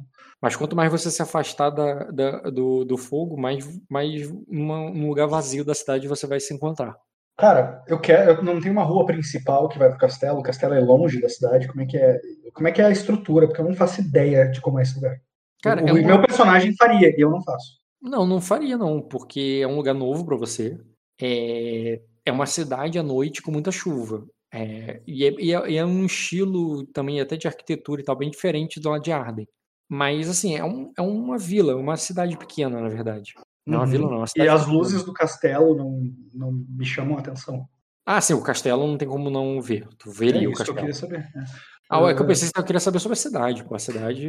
mas 0.42 0.56
quanto 0.56 0.74
mais 0.74 0.90
você 0.90 1.10
se 1.10 1.22
afastar 1.22 1.70
da, 1.70 2.04
da- 2.10 2.40
do, 2.50 2.84
do 2.84 2.96
fogo, 2.96 3.36
mais, 3.40 3.64
mais 3.88 4.28
numa- 4.48 4.90
num 4.90 5.08
lugar 5.08 5.26
vazio 5.28 5.64
da 5.64 5.74
cidade 5.74 6.08
você 6.08 6.26
vai 6.26 6.40
se 6.40 6.52
encontrar. 6.54 6.96
Cara, 7.38 7.82
eu 7.86 8.00
quero. 8.00 8.30
Eu 8.30 8.42
não 8.42 8.58
tenho 8.58 8.72
uma 8.72 8.82
rua 8.82 9.04
principal 9.04 9.68
que 9.68 9.78
vai 9.78 9.90
pro 9.90 9.98
castelo. 9.98 10.38
O 10.38 10.42
castelo 10.42 10.72
é 10.72 10.80
longe 10.80 11.20
da 11.20 11.28
cidade. 11.28 11.68
Como 11.68 11.82
é 11.82 11.86
que 11.86 11.98
é? 11.98 12.18
Como 12.54 12.66
é 12.66 12.72
que 12.72 12.80
é 12.80 12.86
a 12.86 12.90
estrutura? 12.90 13.46
Porque 13.46 13.60
eu 13.60 13.66
não 13.66 13.74
faço 13.74 14.00
ideia 14.00 14.50
de 14.50 14.58
como 14.62 14.78
é 14.78 14.82
esse 14.82 14.94
lugar. 14.94 15.18
Cara, 15.62 15.84
o 15.84 15.88
é 15.88 15.92
um- 15.92 16.06
meu 16.06 16.18
personagem 16.22 16.74
faria 16.74 17.08
e 17.14 17.20
eu 17.20 17.28
não 17.30 17.42
faço. 17.42 17.76
Não, 18.00 18.24
não 18.26 18.40
faria 18.40 18.78
não, 18.78 19.02
porque 19.02 19.60
é 19.62 19.66
um 19.66 19.76
lugar 19.76 19.92
novo 19.94 20.24
pra 20.24 20.34
você. 20.36 20.78
É, 21.20 22.00
é 22.24 22.32
uma 22.32 22.46
cidade 22.46 22.98
à 22.98 23.02
noite 23.02 23.42
com 23.42 23.50
muita 23.50 23.70
chuva. 23.70 24.26
É, 24.52 25.02
e, 25.06 25.24
é, 25.24 25.30
e 25.38 25.52
é- 25.54 25.70
e 25.70 25.76
é 25.76 25.84
um 25.84 26.06
estilo 26.06 26.86
também 26.86 27.20
até 27.20 27.36
de 27.36 27.46
arquitetura 27.48 28.00
e 28.00 28.04
tal, 28.04 28.16
bem 28.16 28.30
diferente 28.30 28.80
do 28.80 28.98
de 28.98 29.12
Arden. 29.12 29.46
Mas 29.88 30.28
assim, 30.28 30.56
é, 30.56 30.64
um- 30.64 30.92
é 30.96 31.02
uma 31.02 31.38
vila, 31.38 31.76
uma 31.76 31.96
cidade 31.96 32.36
pequena, 32.38 32.80
na 32.80 32.88
verdade. 32.88 33.34
Não 33.66 33.74
é 33.74 33.78
uma 33.78 33.84
Uhum. 33.84 33.90
vila, 33.90 34.04
não. 34.08 34.14
é 34.14 34.18
uma 34.18 34.24
E 34.36 34.48
as 34.48 34.60
pequena. 34.62 34.72
luzes 34.78 35.04
do 35.04 35.12
castelo 35.12 35.74
não, 35.76 36.12
não 36.32 36.52
me 36.52 36.84
chamam 36.84 37.16
a 37.16 37.20
atenção. 37.20 37.68
Ah, 38.04 38.20
sim, 38.20 38.34
o 38.34 38.42
castelo 38.42 38.86
não 38.86 38.96
tem 38.96 39.08
como 39.08 39.28
não 39.30 39.60
ver. 39.60 39.88
Tu 39.98 40.10
É 40.10 40.12
veria 40.12 40.48
o 40.48 40.52
isso 40.52 40.64
que 40.64 40.70
eu 40.70 40.74
castelo. 40.74 40.78
queria 40.78 40.94
saber. 40.94 41.18
é. 41.18 41.44
Ah, 41.90 42.00
é 42.08 42.14
que 42.14 42.20
eu 42.20 42.24
Ah, 42.24 42.28
pensei 42.28 42.50
que 42.52 42.58
eu 42.60 42.64
queria 42.64 42.80
saber 42.80 42.98
sobre 43.00 43.14
a 43.14 43.16
cidade. 43.16 43.64
Pô, 43.64 43.74
a 43.74 43.78
cidade. 43.78 44.20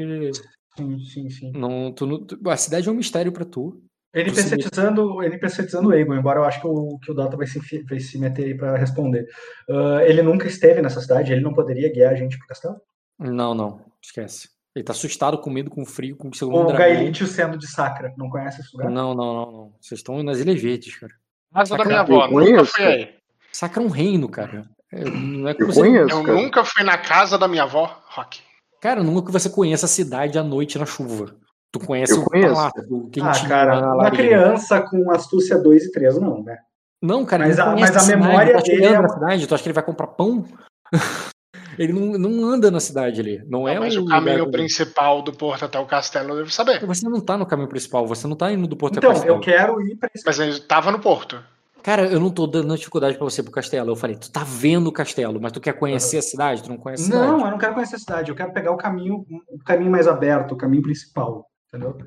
Sim, 0.75 0.99
sim, 1.05 1.29
sim. 1.29 1.51
Não, 1.53 1.91
tu, 1.91 2.05
não- 2.05 2.25
a 2.51 2.57
cidade 2.57 2.87
é 2.87 2.91
um 2.91 2.95
mistério 2.95 3.31
pra 3.31 3.45
tu. 3.45 3.81
NPCizando, 4.21 5.23
NPCizando 5.23 5.89
o 5.89 5.93
Egon, 5.93 6.15
embora 6.15 6.39
eu 6.39 6.43
acho 6.45 6.59
que 6.61 6.67
o, 6.67 6.97
que 6.99 7.11
o 7.11 7.13
Dota 7.13 7.37
vai 7.37 7.47
se, 7.47 7.59
vai 7.89 7.99
se 7.99 8.17
meter 8.19 8.45
aí 8.45 8.53
pra 8.55 8.75
responder. 8.77 9.25
Ah, 9.69 9.99
ele 10.03 10.21
nunca 10.21 10.47
esteve 10.47 10.81
nessa 10.81 11.01
cidade, 11.01 11.31
ele 11.31 11.41
não 11.41 11.53
poderia 11.53 11.91
guiar 11.91 12.13
a 12.13 12.15
gente 12.15 12.37
pro 12.37 12.47
castelo? 12.47 12.75
Não, 13.19 13.53
não, 13.53 13.81
esquece. 14.01 14.49
Ele 14.75 14.83
tá 14.83 14.91
assustado, 14.91 15.39
com 15.39 15.49
medo, 15.49 15.69
com 15.71 15.83
frio, 15.85 16.15
com 16.15 16.25
o 16.27 16.31
Ou 16.31 16.33
segundo 16.35 16.63
o 16.63 16.67
dragão. 16.67 16.77
Gaelitio 16.95 17.25
sendo 17.25 17.57
de 17.57 17.67
Sacra, 17.67 18.13
não 18.17 18.29
conhece 18.29 18.61
esse 18.61 18.69
lugar? 18.77 18.91
Não, 18.91 19.15
não, 19.15 19.33
não, 19.33 19.51
não. 19.51 19.73
Vocês 19.81 19.99
estão 19.99 20.21
nas 20.21 20.39
Ilhas 20.39 20.61
Verdes, 20.61 20.95
cara. 20.95 21.13
Casa 21.53 21.71
da 21.75 21.83
Sacra- 21.83 21.85
minha 21.87 21.99
avó, 22.01 22.25
Eu 22.25 22.31
nunca 22.31 22.45
conheço, 22.51 22.71
fui 22.73 22.85
aí. 22.85 23.09
Sacra 23.51 23.81
é 23.81 23.85
um 23.85 23.89
reino, 23.89 24.29
cara. 24.29 24.69
É, 24.91 25.03
não 25.03 25.49
é 25.49 25.53
que 25.55 25.63
Eu 25.63 25.67
você, 25.67 25.79
conheço, 25.79 26.15
Eu 26.15 26.23
cara. 26.23 26.37
nunca 26.41 26.63
fui 26.63 26.83
na 26.83 26.97
casa 26.97 27.37
da 27.39 27.47
minha 27.47 27.63
avó, 27.63 27.99
Rock. 28.09 28.39
Cara, 28.79 29.01
nunca 29.01 29.25
que 29.25 29.31
você 29.31 29.49
conheça 29.49 29.87
a 29.87 29.89
cidade 29.89 30.37
à 30.37 30.43
noite 30.43 30.77
na 30.77 30.85
chuva. 30.85 31.35
Tu 31.71 31.79
conhece 31.79 32.13
Eu 32.13 32.21
o 32.21 32.25
conheço. 32.25 32.53
palácio 32.55 32.83
o 32.89 33.09
Ah, 33.21 33.47
cara, 33.47 33.79
uma 33.79 33.93
lareira. 33.95 34.15
criança 34.15 34.81
com 34.81 35.11
astúcia 35.11 35.57
2 35.57 35.85
e 35.85 35.91
3, 35.91 36.19
não, 36.19 36.43
né? 36.43 36.57
Não, 37.01 37.25
cara, 37.25 37.45
Mas 37.45 37.57
não 37.57 37.65
a- 37.71 37.75
mas 37.75 37.95
a 37.95 37.99
cidade, 37.99 38.21
memória 38.21 38.51
ele 38.51 38.61
dele 38.63 38.85
é 38.85 38.99
na 39.01 39.09
cidade? 39.09 39.47
Tu 39.47 39.53
acha 39.53 39.63
que 39.63 39.69
ele 39.69 39.73
vai 39.73 39.83
comprar 39.83 40.07
pão? 40.07 40.45
ele 41.77 41.93
não, 41.93 42.17
não 42.17 42.49
anda 42.49 42.71
na 42.71 42.79
cidade 42.79 43.19
ali. 43.21 43.43
Não 43.47 43.67
é 43.67 43.77
Mas 43.79 43.95
o 43.95 44.01
o 44.03 44.05
caminho 44.07 44.39
lugar- 44.45 44.51
principal 44.51 45.21
do 45.21 45.31
porto 45.33 45.65
até 45.65 45.77
o 45.77 45.85
castelo 45.85 46.29
eu 46.31 46.37
devo 46.37 46.49
saber. 46.51 46.83
Você 46.85 47.07
não 47.07 47.19
tá 47.19 47.37
no 47.37 47.45
caminho 47.45 47.69
principal, 47.69 48.07
você 48.07 48.25
não 48.27 48.35
tá 48.35 48.51
indo 48.51 48.65
do 48.67 48.75
Porto 48.75 48.97
Então, 48.97 49.09
ao 49.11 49.15
Castelo. 49.15 49.35
eu 49.35 49.41
quero 49.41 49.81
ir 49.81 49.95
pra 49.97 50.09
esse 50.15 50.25
Mas 50.25 50.39
ele 50.39 50.59
tava 50.61 50.91
no 50.91 50.99
porto. 50.99 51.39
Cara, 51.83 52.05
eu 52.05 52.19
não 52.19 52.29
tô 52.31 52.47
dando 52.47 52.75
dificuldade 52.75 53.15
pra 53.15 53.23
você 53.23 53.41
pro 53.43 53.51
castelo. 53.51 53.91
Eu 53.91 53.95
falei, 53.95 54.17
tu 54.17 54.29
tá 54.31 54.43
vendo 54.43 54.87
o 54.87 54.91
castelo, 54.91 55.39
mas 55.39 55.51
tu 55.53 55.61
quer 55.61 55.71
conhecer 55.73 56.17
a 56.17 56.21
cidade? 56.21 56.63
Tu 56.63 56.69
não 56.69 56.77
conhece 56.77 57.03
a 57.03 57.05
cidade. 57.05 57.27
Não, 57.31 57.45
eu 57.45 57.51
não 57.51 57.57
quero 57.57 57.73
conhecer 57.75 57.95
a 57.95 57.99
cidade, 57.99 58.29
eu 58.31 58.35
quero 58.35 58.51
pegar 58.51 58.71
o 58.71 58.77
caminho, 58.77 59.23
o 59.47 59.59
caminho 59.63 59.91
mais 59.91 60.05
aberto, 60.07 60.53
o 60.53 60.57
caminho 60.57 60.81
principal, 60.81 61.45
entendeu? 61.67 61.97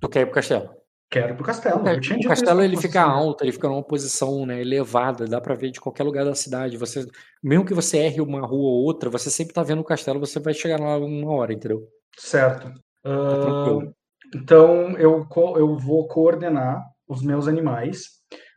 Tu 0.00 0.08
quer 0.08 0.20
ir 0.22 0.26
pro 0.26 0.34
castelo. 0.34 0.70
Quero 1.10 1.34
ir 1.34 1.36
pro 1.36 1.44
castelo. 1.44 1.86
É, 1.86 1.94
o 1.94 2.28
castelo 2.28 2.62
ele 2.62 2.76
fica 2.78 3.02
alto, 3.02 3.44
ele 3.44 3.52
fica 3.52 3.68
numa 3.68 3.82
posição 3.82 4.46
né, 4.46 4.62
elevada, 4.62 5.26
dá 5.26 5.42
pra 5.42 5.54
ver 5.54 5.70
de 5.70 5.78
qualquer 5.78 6.04
lugar 6.04 6.24
da 6.24 6.34
cidade. 6.34 6.78
Você, 6.78 7.06
mesmo 7.42 7.66
que 7.66 7.74
você 7.74 7.98
erre 7.98 8.22
uma 8.22 8.40
rua 8.40 8.70
ou 8.70 8.84
outra, 8.84 9.10
você 9.10 9.28
sempre 9.28 9.52
tá 9.52 9.62
vendo 9.62 9.80
o 9.80 9.84
castelo, 9.84 10.18
você 10.18 10.40
vai 10.40 10.54
chegar 10.54 10.80
lá 10.80 10.96
uma 10.96 11.30
hora, 11.34 11.52
entendeu? 11.52 11.86
Certo. 12.16 12.72
Tá 13.02 13.40
tranquilo. 13.40 13.94
então 14.34 14.96
eu, 14.96 15.26
eu 15.56 15.76
vou 15.76 16.08
coordenar 16.08 16.82
os 17.06 17.22
meus 17.22 17.46
animais 17.46 18.04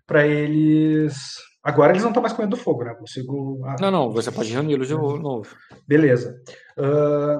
para 0.07 0.25
eles. 0.25 1.15
Agora 1.61 1.91
eles 1.91 2.03
não 2.03 2.11
estão 2.11 2.21
mais 2.21 2.31
com 2.31 2.41
medo 2.41 2.51
do 2.55 2.61
fogo, 2.61 2.85
né? 2.85 2.93
Consigo. 2.93 3.59
ah, 3.65 3.75
Não, 3.81 3.91
não, 3.91 4.11
você 4.11 4.31
pode 4.31 4.53
reuni-los 4.53 4.87
de 4.87 4.93
novo. 4.93 5.53
Beleza. 5.85 6.39
Ah, 6.77 7.39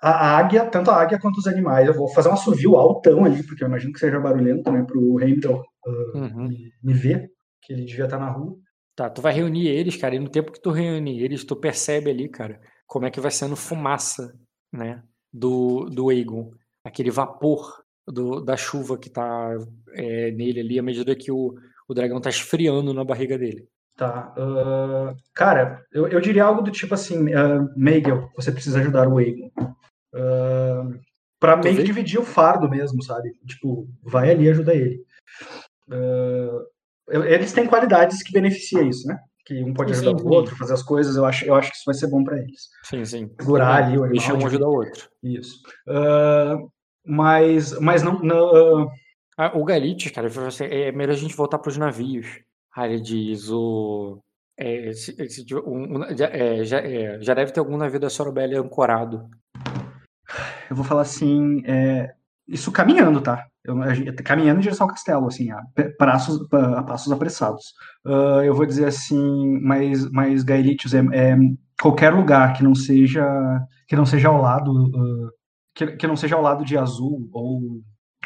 a 0.00 0.36
águia, 0.36 0.66
tanto 0.66 0.90
a 0.90 0.96
águia 1.00 1.18
quanto 1.18 1.38
os 1.38 1.46
animais, 1.46 1.86
eu 1.86 1.94
vou 1.94 2.08
fazer 2.08 2.28
um 2.28 2.32
assovio 2.32 2.76
altão 2.76 3.24
ali, 3.24 3.42
porque 3.44 3.62
eu 3.64 3.68
imagino 3.68 3.92
que 3.92 3.98
seja 3.98 4.20
barulhento, 4.20 4.70
né? 4.70 4.82
Para 4.84 4.98
o 4.98 5.20
Heimdall 5.20 5.62
ah, 5.86 6.18
Uhum. 6.18 6.48
me, 6.48 6.72
me 6.82 6.92
ver, 6.92 7.30
que 7.62 7.72
ele 7.72 7.84
devia 7.84 8.04
estar 8.04 8.18
na 8.18 8.30
rua. 8.30 8.56
Tá, 8.94 9.08
tu 9.08 9.22
vai 9.22 9.32
reunir 9.32 9.68
eles, 9.68 9.96
cara, 9.96 10.14
e 10.14 10.18
no 10.18 10.28
tempo 10.28 10.52
que 10.52 10.60
tu 10.60 10.70
reúne 10.70 11.22
eles, 11.22 11.44
tu 11.44 11.56
percebe 11.56 12.10
ali, 12.10 12.28
cara, 12.28 12.60
como 12.86 13.06
é 13.06 13.10
que 13.10 13.20
vai 13.20 13.30
sendo 13.30 13.56
fumaça, 13.56 14.32
né, 14.72 15.02
do, 15.32 15.86
do 15.86 16.10
Aegon. 16.10 16.50
Aquele 16.84 17.10
vapor 17.10 17.82
do, 18.06 18.40
da 18.40 18.56
chuva 18.56 18.98
que 18.98 19.08
tá 19.08 19.56
é, 19.94 20.30
nele 20.32 20.60
ali, 20.60 20.78
à 20.78 20.82
medida 20.82 21.16
que 21.16 21.32
o, 21.32 21.54
o 21.88 21.94
dragão 21.94 22.20
tá 22.20 22.28
esfriando 22.28 22.92
na 22.92 23.04
barriga 23.04 23.38
dele. 23.38 23.66
Tá. 23.96 24.32
ah, 24.36 25.14
cara, 25.34 25.84
eu, 25.92 26.08
eu 26.08 26.20
diria 26.20 26.44
algo 26.44 26.62
do 26.62 26.70
tipo 26.70 26.94
assim, 26.94 27.34
uh, 27.34 27.68
Meigel, 27.76 28.30
você 28.34 28.50
precisa 28.50 28.80
ajudar 28.80 29.06
o 29.08 29.18
Aegon. 29.18 29.50
Uh, 30.14 30.98
pra 31.38 31.56
meio 31.56 31.76
que 31.76 31.82
dividir 31.82 32.18
o 32.18 32.24
fardo 32.24 32.68
mesmo, 32.68 33.02
sabe? 33.02 33.32
Tipo, 33.46 33.86
vai 34.02 34.30
ali 34.30 34.44
e 34.44 34.50
ajuda 34.50 34.74
ele. 34.74 35.04
Eu- 37.08 37.24
eles 37.24 37.52
têm 37.52 37.66
qualidades 37.66 38.22
que 38.22 38.32
beneficiam 38.32 38.88
isso, 38.88 39.06
né? 39.06 39.18
Que 39.44 39.62
um 39.62 39.74
pode 39.74 39.92
Sim, 39.94 40.00
ajudar 40.02 40.18
sim, 40.18 40.24
o 40.24 40.28
sim. 40.28 40.34
outro, 40.36 40.56
fazer 40.56 40.72
as 40.74 40.82
coisas. 40.82 41.16
Eu 41.16 41.24
acho, 41.24 41.44
eu 41.44 41.54
acho 41.54 41.70
que 41.70 41.76
isso 41.76 41.84
vai 41.84 41.94
ser 41.94 42.06
bom 42.06 42.22
pra 42.22 42.38
eles. 42.38 42.68
Sim, 42.84 43.04
sim. 43.04 43.30
Segurar 43.40 43.84
ali 43.84 43.98
o 43.98 44.04
animal. 44.04 44.10
Deixa 44.10 44.34
um 44.34 44.46
ajudar 44.46 44.68
o 44.68 44.74
outro. 44.74 45.08
Isso. 45.22 45.60
Ah, 45.88 46.56
mas, 47.04 47.78
mas 47.80 48.02
não. 48.02 48.20
não 48.20 48.82
ah, 49.36 49.46
Ah, 49.48 49.58
o 49.58 49.64
Galites, 49.64 50.12
cara, 50.12 50.28
assim, 50.46 50.64
é 50.64 50.92
melhor 50.92 51.14
a 51.14 51.16
gente 51.18 51.34
voltar 51.34 51.58
pros 51.58 51.76
navios. 51.76 52.26
Aí 52.74 52.92
ele 52.94 53.02
diz, 53.02 53.50
o... 53.50 54.20
é, 54.56 54.92
se- 54.92 55.28
se- 55.28 55.54
um- 55.56 55.98
um- 55.98 56.16
já, 56.16 56.26
é, 56.28 56.64
já, 56.64 56.78
é, 56.78 57.20
já 57.20 57.34
deve 57.34 57.52
ter 57.52 57.60
algum 57.60 57.76
navio 57.76 58.00
da 58.00 58.10
Sorobelli 58.10 58.56
ancorado. 58.56 59.28
eu 60.70 60.76
vou 60.76 60.84
falar 60.84 61.02
assim, 61.02 61.62
é, 61.66 62.12
isso 62.48 62.72
caminhando, 62.72 63.20
tá? 63.20 63.46
Eu, 63.64 63.76
caminhando 64.24 64.58
em 64.58 64.62
direção 64.62 64.86
ao 64.86 64.92
castelo, 64.92 65.26
assim, 65.28 65.50
a, 65.50 65.62
passos, 65.98 66.48
pa- 66.48 66.78
a 66.78 66.82
passos 66.82 67.12
apressados. 67.12 67.72
Ah, 68.04 68.42
eu 68.44 68.54
vou 68.54 68.66
dizer 68.66 68.86
assim, 68.86 69.58
mas, 69.62 70.10
mas 70.10 70.42
Gaelitius, 70.42 70.94
é, 70.94 70.98
é 71.12 71.36
qualquer 71.80 72.10
lugar 72.12 72.52
que 72.54 72.62
não 72.64 72.74
seja 72.74 73.24
que 73.88 73.96
não 73.96 74.06
seja 74.06 74.28
ao 74.28 74.40
lado 74.40 74.70
ah, 74.96 75.30
que, 75.74 75.86
que 75.96 76.06
não 76.06 76.16
seja 76.16 76.36
ao 76.36 76.42
lado 76.42 76.64
de 76.64 76.76
Azul 76.78 77.28
ou, 77.32 77.80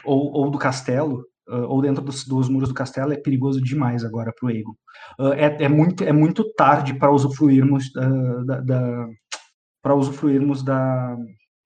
ou, 0.05 0.33
ou 0.33 0.51
do 0.51 0.59
castelo 0.59 1.25
ah, 1.49 1.67
ou 1.67 1.81
dentro 1.83 2.03
dos, 2.03 2.25
dos 2.27 2.49
muros 2.49 2.69
do 2.69 2.75
castelo 2.75 3.13
é 3.13 3.17
perigoso 3.17 3.61
demais 3.61 4.05
agora 4.05 4.33
para 4.39 4.47
o 4.47 4.51
Aegon. 4.51 4.75
Ah, 5.19 5.35
é, 5.37 5.65
é 5.65 5.69
muito 5.69 6.05
é 6.05 6.13
muito 6.13 6.45
tarde 6.55 6.95
para 6.95 7.11
usufruirmos 7.11 7.91
ah, 7.97 8.45
da, 8.45 8.61
da 8.61 9.09
para 9.83 9.95
usufruirmos 9.95 10.63
da 10.63 11.17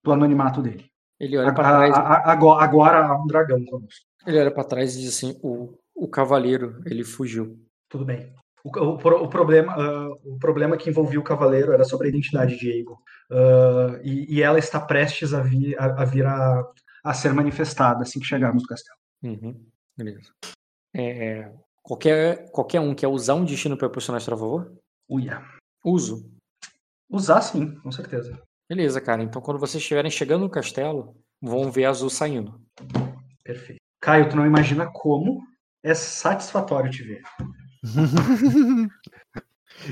do 0.04 0.12
anonimato 0.12 0.62
dele. 0.62 0.84
Ele 1.18 1.36
olha 1.36 1.50
A- 1.50 1.54
pra 1.54 1.68
a- 1.68 1.70
trás, 1.76 1.94
a- 1.94 2.30
agora, 2.32 2.64
agora 2.64 3.06
há 3.06 3.22
um 3.22 3.26
dragão 3.26 3.62
conosco. 3.66 4.04
ele 4.26 4.38
olha 4.40 4.50
para 4.50 4.64
trás 4.64 4.94
e 4.96 5.00
diz 5.00 5.14
assim, 5.14 5.38
o, 5.42 5.74
o 5.94 6.08
cavaleiro, 6.08 6.80
ele 6.86 7.04
fugiu. 7.04 7.58
Tudo 7.90 8.04
bem. 8.06 8.32
O, 8.64 8.70
o 8.78 9.24
o 9.24 9.28
problema, 9.28 9.74
ah, 9.74 10.08
o 10.24 10.38
problema 10.38 10.76
que 10.78 10.88
envolvia 10.90 11.20
o 11.20 11.24
cavaleiro 11.24 11.72
era 11.72 11.84
sobre 11.84 12.06
a 12.06 12.10
identidade 12.10 12.58
de 12.58 12.70
Aegon. 12.72 12.96
Ah, 13.30 14.00
e, 14.02 14.36
e 14.36 14.42
ela 14.42 14.58
está 14.58 14.80
prestes 14.80 15.32
a 15.34 15.40
vir 15.42 15.78
a, 15.78 16.02
a, 16.02 16.04
vir 16.06 16.24
a, 16.26 16.62
a 17.04 17.12
ser 17.14 17.32
manifestada 17.34 18.02
assim 18.02 18.18
que 18.20 18.26
chegarmos 18.26 18.62
no 18.62 18.68
castelo. 18.68 18.96
Uhum, 19.22 19.54
beleza. 20.04 20.32
É, 20.94 21.52
qualquer, 21.82 22.50
qualquer 22.50 22.80
um 22.80 22.94
quer 22.94 23.08
usar 23.08 23.34
um 23.34 23.44
destino 23.44 23.76
para 23.76 23.88
personagem 23.88 24.26
a 24.26 24.30
favor? 24.30 24.72
Uia. 25.08 25.42
Uso. 25.84 26.30
Usar 27.10 27.40
sim, 27.42 27.74
com 27.76 27.90
certeza. 27.90 28.40
Beleza, 28.68 29.00
cara. 29.00 29.22
Então 29.22 29.42
quando 29.42 29.58
vocês 29.58 29.82
estiverem 29.82 30.10
chegando 30.10 30.42
no 30.42 30.50
castelo, 30.50 31.16
vão 31.40 31.70
ver 31.70 31.86
a 31.86 31.90
Azul 31.90 32.10
saindo. 32.10 32.60
Perfeito. 33.42 33.80
Caio, 34.00 34.28
tu 34.28 34.36
não 34.36 34.46
imagina 34.46 34.90
como 34.90 35.42
é 35.82 35.94
satisfatório 35.94 36.90
te 36.90 37.02
ver. 37.02 37.22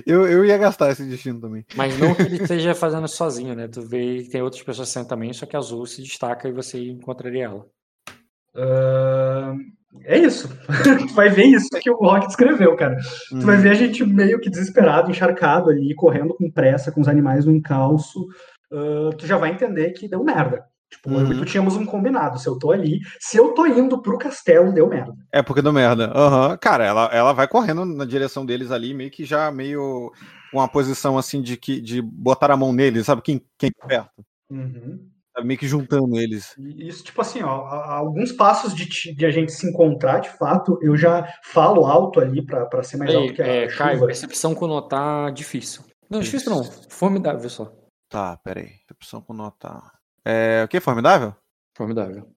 eu, 0.06 0.26
eu 0.26 0.44
ia 0.44 0.56
gastar 0.56 0.90
esse 0.90 1.04
destino 1.04 1.40
também. 1.40 1.64
Mas 1.74 1.98
não 1.98 2.14
que 2.14 2.22
ele 2.22 2.36
esteja 2.42 2.74
fazendo 2.74 3.08
sozinho, 3.08 3.54
né? 3.54 3.68
Tu 3.68 3.82
vê 3.82 4.22
que 4.22 4.30
tem 4.30 4.42
outras 4.42 4.62
pessoas 4.62 4.88
saindo 4.88 5.08
também, 5.08 5.32
só 5.32 5.46
que 5.46 5.56
a 5.56 5.58
Azul 5.58 5.86
se 5.86 6.02
destaca 6.02 6.48
e 6.48 6.52
você 6.52 6.78
encontraria 6.88 7.44
ela. 7.44 7.66
Ah, 8.54 9.54
é 10.04 10.18
isso. 10.18 10.48
tu 11.08 11.14
vai 11.14 11.28
ver 11.28 11.44
isso 11.44 11.68
que 11.80 11.90
o 11.90 11.96
Rock 11.96 12.26
descreveu, 12.26 12.76
cara. 12.76 12.96
Tu 13.30 13.40
vai 13.46 13.56
Hum. 13.56 13.60
ver 13.60 13.70
a 13.70 13.74
gente 13.74 14.04
meio 14.04 14.40
que 14.40 14.50
desesperado, 14.50 15.10
encharcado 15.10 15.70
ali, 15.70 15.94
correndo 15.94 16.34
com 16.34 16.50
pressa, 16.50 16.92
com 16.92 17.00
os 17.00 17.08
animais 17.08 17.44
no 17.44 17.52
encalço. 17.52 18.26
Ah, 18.72 19.10
tu 19.16 19.26
já 19.26 19.36
vai 19.38 19.50
entender 19.50 19.90
que 19.92 20.08
deu 20.08 20.22
merda. 20.22 20.64
Tipo, 20.90 21.10
eu 21.10 21.20
e 21.20 21.24
Uhum. 21.24 21.38
tu 21.40 21.44
tínhamos 21.44 21.76
um 21.76 21.84
combinado. 21.84 22.38
Se 22.38 22.48
eu 22.48 22.58
tô 22.58 22.70
ali, 22.72 23.00
se 23.20 23.36
eu 23.36 23.52
tô 23.52 23.66
indo 23.66 24.00
pro 24.00 24.16
castelo, 24.16 24.72
deu 24.72 24.88
merda. 24.88 25.14
É 25.30 25.42
porque 25.42 25.60
deu 25.60 25.72
merda. 25.72 26.10
Aham. 26.14 26.56
Cara, 26.56 26.84
ela, 26.84 27.04
ela 27.12 27.32
vai 27.34 27.46
correndo 27.46 27.84
na 27.84 28.06
direção 28.06 28.46
deles 28.46 28.70
ali, 28.70 28.94
meio 28.94 29.10
que 29.10 29.22
já 29.24 29.50
meio 29.50 30.10
com 30.50 30.58
uma 30.58 30.68
posição 30.68 31.18
assim 31.18 31.42
de 31.42 31.58
que 31.58 31.78
de 31.78 32.00
botar 32.00 32.50
a 32.50 32.56
mão 32.56 32.72
neles, 32.72 33.04
sabe? 33.04 33.20
Quem, 33.20 33.42
quem 33.58 33.70
perto. 33.86 34.24
Sabe? 35.38 35.46
Meio 35.46 35.58
que 35.58 35.68
juntando 35.68 36.18
eles. 36.18 36.54
Isso, 36.58 37.04
tipo 37.04 37.20
assim, 37.20 37.42
ó, 37.42 37.66
alguns 37.66 38.32
passos 38.32 38.74
de, 38.74 38.86
ti- 38.86 39.14
de 39.14 39.24
a 39.24 39.30
gente 39.30 39.52
se 39.52 39.68
encontrar, 39.68 40.20
de 40.20 40.28
fato, 40.30 40.78
eu 40.82 40.96
já 40.96 41.26
falo 41.44 41.86
alto 41.86 42.20
ali 42.20 42.44
pra, 42.44 42.66
pra 42.66 42.82
ser 42.82 42.96
mais 42.96 43.10
Ei, 43.10 43.16
alto 43.16 43.34
que 43.34 43.42
a 43.42 43.46
é, 43.46 43.68
chuva. 43.68 43.84
Caio, 43.84 44.06
percepção 44.06 44.54
com 44.54 44.66
notar 44.66 45.32
difícil. 45.32 45.82
Não, 46.10 46.20
difícil 46.20 46.50
não. 46.50 46.64
Formidável 46.88 47.48
só. 47.48 47.72
Tá, 48.08 48.36
peraí. 48.38 48.70
Opção 48.90 49.20
com 49.20 49.32
notar. 49.32 49.92
É, 50.24 50.62
o 50.64 50.68
que? 50.68 50.80
Formidável? 50.80 51.34
Formidável. 51.76 52.28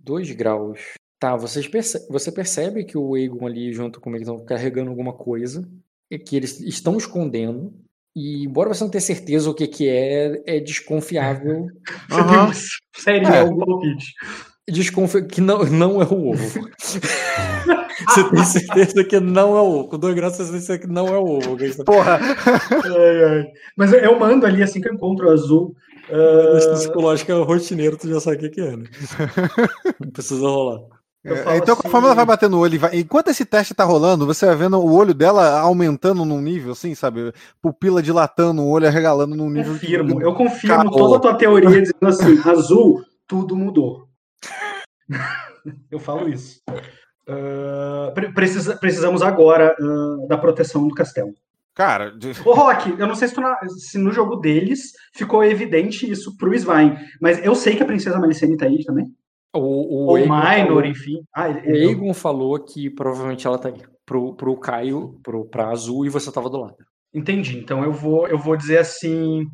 Dois 0.00 0.30
graus. 0.32 0.80
Tá, 1.20 1.36
vocês 1.36 1.68
perce- 1.68 2.06
você 2.10 2.32
percebe 2.32 2.84
que 2.84 2.98
o 2.98 3.14
Aegon 3.14 3.46
ali 3.46 3.72
junto 3.72 4.00
com 4.00 4.10
eles 4.14 4.26
estão 4.28 4.44
carregando 4.44 4.90
alguma 4.90 5.12
coisa 5.12 5.66
e 6.10 6.18
que 6.18 6.36
eles 6.36 6.60
estão 6.60 6.96
escondendo. 6.96 7.72
E 8.16 8.44
embora 8.44 8.72
você 8.72 8.84
não 8.84 8.90
tenha 8.90 9.00
certeza 9.00 9.50
o 9.50 9.54
que 9.54 9.66
que 9.66 9.88
é, 9.88 10.42
é 10.46 10.60
desconfiável. 10.60 11.66
Você 12.08 12.22
viu? 12.22 12.52
Sério, 12.96 13.28
É. 13.28 13.38
é 13.38 13.42
o 13.42 13.54
Glow 13.54 13.80
Pitch. 13.80 14.04
desconfia 14.68 15.22
que 15.24 15.40
não, 15.40 15.64
não 15.64 16.00
é 16.00 16.04
o 16.04 16.28
ovo. 16.30 16.68
Você 18.08 18.30
tem 18.30 18.44
certeza 18.44 19.04
que 19.04 19.20
não 19.20 19.56
é 19.56 19.60
o 19.60 19.64
ovo. 19.64 19.88
Com 19.88 19.98
dois 19.98 20.14
graus, 20.14 20.34
você 20.36 20.50
tem 20.50 20.60
certeza 20.60 20.78
que 20.80 20.86
não 20.92 21.08
é 21.08 21.18
o 21.18 21.24
ovo. 21.24 21.56
Porra! 21.84 22.18
Ai, 22.20 23.24
ai. 23.24 23.44
Mas 23.76 23.92
eu, 23.92 24.18
mando 24.18 24.46
ali 24.46 24.62
assim 24.62 24.80
que 24.80 24.88
eu 24.88 24.94
encontro 24.94 25.26
o 25.26 25.30
azul. 25.30 25.74
Esse 26.56 26.68
ah, 26.68 26.72
psicológico 26.72 27.32
é 27.32 27.34
o 27.34 27.44
rotineiro, 27.44 27.96
tu 27.96 28.08
já 28.08 28.20
sabe 28.20 28.36
o 28.36 28.40
que 28.40 28.48
que 28.50 28.60
é, 28.60 28.76
né? 28.76 28.84
Não 30.00 30.10
precisa 30.10 30.46
rolar. 30.46 30.82
É, 31.24 31.56
então, 31.56 31.72
assim, 31.72 31.82
conforme 31.82 32.06
ela 32.06 32.14
vai 32.14 32.26
batendo 32.26 32.56
o 32.56 32.60
olho, 32.60 32.74
e 32.74 32.78
vai- 32.78 32.96
enquanto 32.98 33.28
esse 33.28 33.46
teste 33.46 33.72
tá 33.74 33.82
rolando, 33.82 34.26
você 34.26 34.44
vai 34.44 34.56
vendo 34.56 34.78
o 34.78 34.92
olho 34.94 35.14
dela 35.14 35.58
aumentando 35.60 36.22
num 36.24 36.40
nível, 36.40 36.72
assim, 36.72 36.94
sabe? 36.94 37.32
Pupila 37.62 38.02
dilatando, 38.02 38.60
o 38.62 38.68
olho 38.68 38.86
arregalando 38.86 39.34
num 39.34 39.48
nível. 39.48 39.72
confirmo, 39.72 40.20
eu 40.22 40.34
confirmo 40.34 40.90
toda 40.90 41.16
a 41.16 41.20
tua 41.20 41.34
teoria 41.34 41.80
dizendo 41.80 42.06
assim, 42.06 42.38
azul, 42.46 43.02
tudo 43.26 43.56
mudou. 43.56 44.06
eu 45.90 45.98
falo 45.98 46.28
isso. 46.28 46.60
Pre- 48.14 48.32
precisa- 48.32 48.76
precisamos 48.76 49.22
agora 49.22 49.74
ah, 49.80 50.26
da 50.28 50.36
proteção 50.36 50.86
do 50.86 50.94
castelo. 50.94 51.32
Cara, 51.74 52.10
de- 52.10 52.32
Ô, 52.44 52.52
Rock, 52.52 52.94
eu 52.98 53.06
não 53.06 53.14
sei 53.14 53.28
se, 53.28 53.40
na- 53.40 53.58
se 53.68 53.98
no 53.98 54.12
jogo 54.12 54.36
deles 54.36 54.92
ficou 55.14 55.42
evidente 55.42 56.08
isso 56.08 56.36
pro 56.36 56.54
Svain, 56.54 56.96
mas 57.20 57.42
eu 57.44 57.54
sei 57.54 57.74
que 57.76 57.82
a 57.82 57.86
princesa 57.86 58.18
Malicene 58.20 58.56
tá 58.56 58.66
aí 58.66 58.84
também. 58.84 59.06
O, 59.54 60.12
o, 60.12 60.16
Minor, 60.16 60.66
falou- 60.66 60.84
enfim. 60.84 61.22
Ah, 61.34 61.48
o 61.48 61.70
Aegon 61.88 62.12
falou 62.14 62.58
que 62.58 62.90
provavelmente 62.90 63.46
ela 63.46 63.58
tá 63.58 63.68
aí. 63.68 63.80
Pro, 64.04 64.34
pro 64.34 64.56
Caio, 64.56 65.18
pro, 65.22 65.44
pra 65.46 65.68
Azul, 65.70 66.04
e 66.04 66.10
você 66.10 66.30
tava 66.30 66.50
do 66.50 66.58
lado. 66.60 66.76
Entendi. 67.14 67.58
Então 67.58 67.82
eu 67.84 67.92
vou, 67.92 68.26
eu 68.28 68.36
vou 68.36 68.56
dizer 68.56 68.78
assim. 68.78 69.46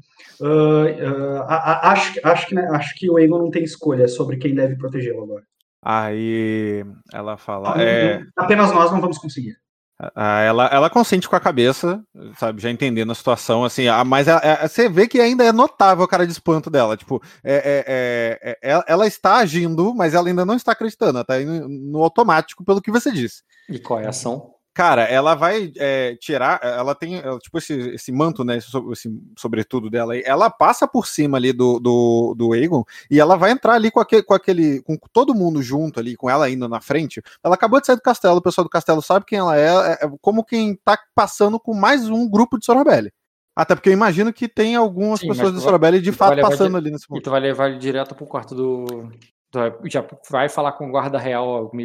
ah, 0.42 1.44
ah, 1.46 1.54
a- 1.54 1.72
a- 1.88 1.92
acho, 1.92 2.14
que- 2.14 2.20
acho, 2.24 2.46
que, 2.48 2.54
né, 2.54 2.66
acho 2.72 2.94
que 2.96 3.10
o 3.10 3.16
Aegon 3.18 3.38
não 3.38 3.50
tem 3.50 3.62
escolha 3.62 4.08
sobre 4.08 4.38
quem 4.38 4.54
deve 4.54 4.76
protegê-lo 4.76 5.22
agora. 5.24 5.42
aí 5.82 6.84
ela 7.12 7.36
fala. 7.36 7.74
Não- 7.76 7.82
é, 7.82 8.22
apenas 8.36 8.72
nós 8.72 8.90
não 8.90 9.00
vamos 9.00 9.18
conseguir. 9.18 9.54
Ah, 10.14 10.40
ela, 10.40 10.66
ela 10.66 10.88
consente 10.88 11.28
com 11.28 11.36
a 11.36 11.40
cabeça, 11.40 12.02
sabe, 12.38 12.62
já 12.62 12.70
entendendo 12.70 13.12
a 13.12 13.14
situação, 13.14 13.64
assim, 13.64 13.86
ah, 13.88 14.02
mas 14.04 14.26
é- 14.28 14.66
você 14.66 14.88
vê 14.88 15.06
que 15.06 15.20
ainda 15.20 15.44
é 15.44 15.52
notável 15.52 16.04
a 16.04 16.08
cara 16.08 16.26
de 16.26 16.32
espanto 16.32 16.70
dela, 16.70 16.96
tipo, 16.96 17.22
é, 17.44 17.54
é- 17.54 17.84
é- 17.86 18.50
é- 18.52 18.58
ela- 18.62 18.84
ela 18.86 19.06
está 19.06 19.36
agindo, 19.36 19.94
mas 19.94 20.14
ela 20.14 20.28
ainda 20.28 20.44
não 20.46 20.54
está 20.54 20.72
acreditando, 20.72 21.18
ela 21.18 21.20
está 21.22 21.40
indo 21.40 21.68
no 21.68 22.02
automático 22.02 22.64
pelo 22.64 22.80
que 22.80 22.90
você 22.90 23.12
disse. 23.12 23.42
E 23.68 23.78
qual 23.78 24.00
é 24.00 24.06
a 24.06 24.10
ação? 24.10 24.54
Cara, 24.80 25.02
ela 25.02 25.34
vai 25.34 25.70
é, 25.76 26.16
tirar, 26.16 26.58
ela 26.62 26.94
tem, 26.94 27.16
ela, 27.16 27.38
tipo, 27.38 27.58
esse, 27.58 27.74
esse 27.90 28.10
manto, 28.10 28.42
né, 28.42 28.56
esse, 28.56 28.70
esse 28.92 29.10
sobretudo 29.36 29.90
dela 29.90 30.14
aí, 30.14 30.22
ela 30.24 30.48
passa 30.48 30.88
por 30.88 31.06
cima 31.06 31.36
ali 31.36 31.52
do, 31.52 31.78
do, 31.78 32.34
do 32.34 32.54
Aegon, 32.54 32.82
e 33.10 33.20
ela 33.20 33.36
vai 33.36 33.50
entrar 33.50 33.74
ali 33.74 33.90
com 33.90 34.00
aquele, 34.00 34.22
com 34.22 34.32
aquele, 34.32 34.80
com 34.80 34.96
todo 35.12 35.34
mundo 35.34 35.62
junto 35.62 36.00
ali, 36.00 36.16
com 36.16 36.30
ela 36.30 36.48
indo 36.48 36.66
na 36.66 36.80
frente, 36.80 37.20
ela 37.44 37.56
acabou 37.56 37.78
de 37.78 37.88
sair 37.88 37.96
do 37.96 38.00
castelo, 38.00 38.38
o 38.38 38.42
pessoal 38.42 38.64
do 38.64 38.70
castelo 38.70 39.02
sabe 39.02 39.26
quem 39.26 39.38
ela 39.40 39.54
é, 39.54 39.66
é 39.66 40.06
é 40.06 40.10
como 40.22 40.42
quem 40.42 40.74
tá 40.82 40.98
passando 41.14 41.60
com 41.60 41.74
mais 41.74 42.08
um 42.08 42.26
grupo 42.26 42.58
de 42.58 42.64
Sorabelli. 42.64 43.12
Até 43.54 43.74
porque 43.74 43.90
eu 43.90 43.92
imagino 43.92 44.32
que 44.32 44.48
tem 44.48 44.76
algumas 44.76 45.20
Sim, 45.20 45.28
pessoas 45.28 45.52
vai- 45.52 45.60
Sorabelli 45.60 46.00
de 46.00 46.10
fato 46.10 46.40
passando 46.40 46.70
de- 46.70 46.76
ali 46.78 46.90
nesse 46.90 47.04
E 47.04 47.08
ponto. 47.08 47.20
tu 47.22 47.30
vai 47.30 47.40
levar 47.40 47.68
ele 47.68 47.78
direto 47.78 48.14
pro 48.14 48.24
quarto 48.26 48.54
do. 48.54 48.84
do- 49.52 49.90
já 49.90 50.02
vai 50.30 50.48
falar 50.48 50.72
com 50.72 50.88
o 50.88 50.90
guarda 50.90 51.18
real. 51.18 51.70
me 51.74 51.84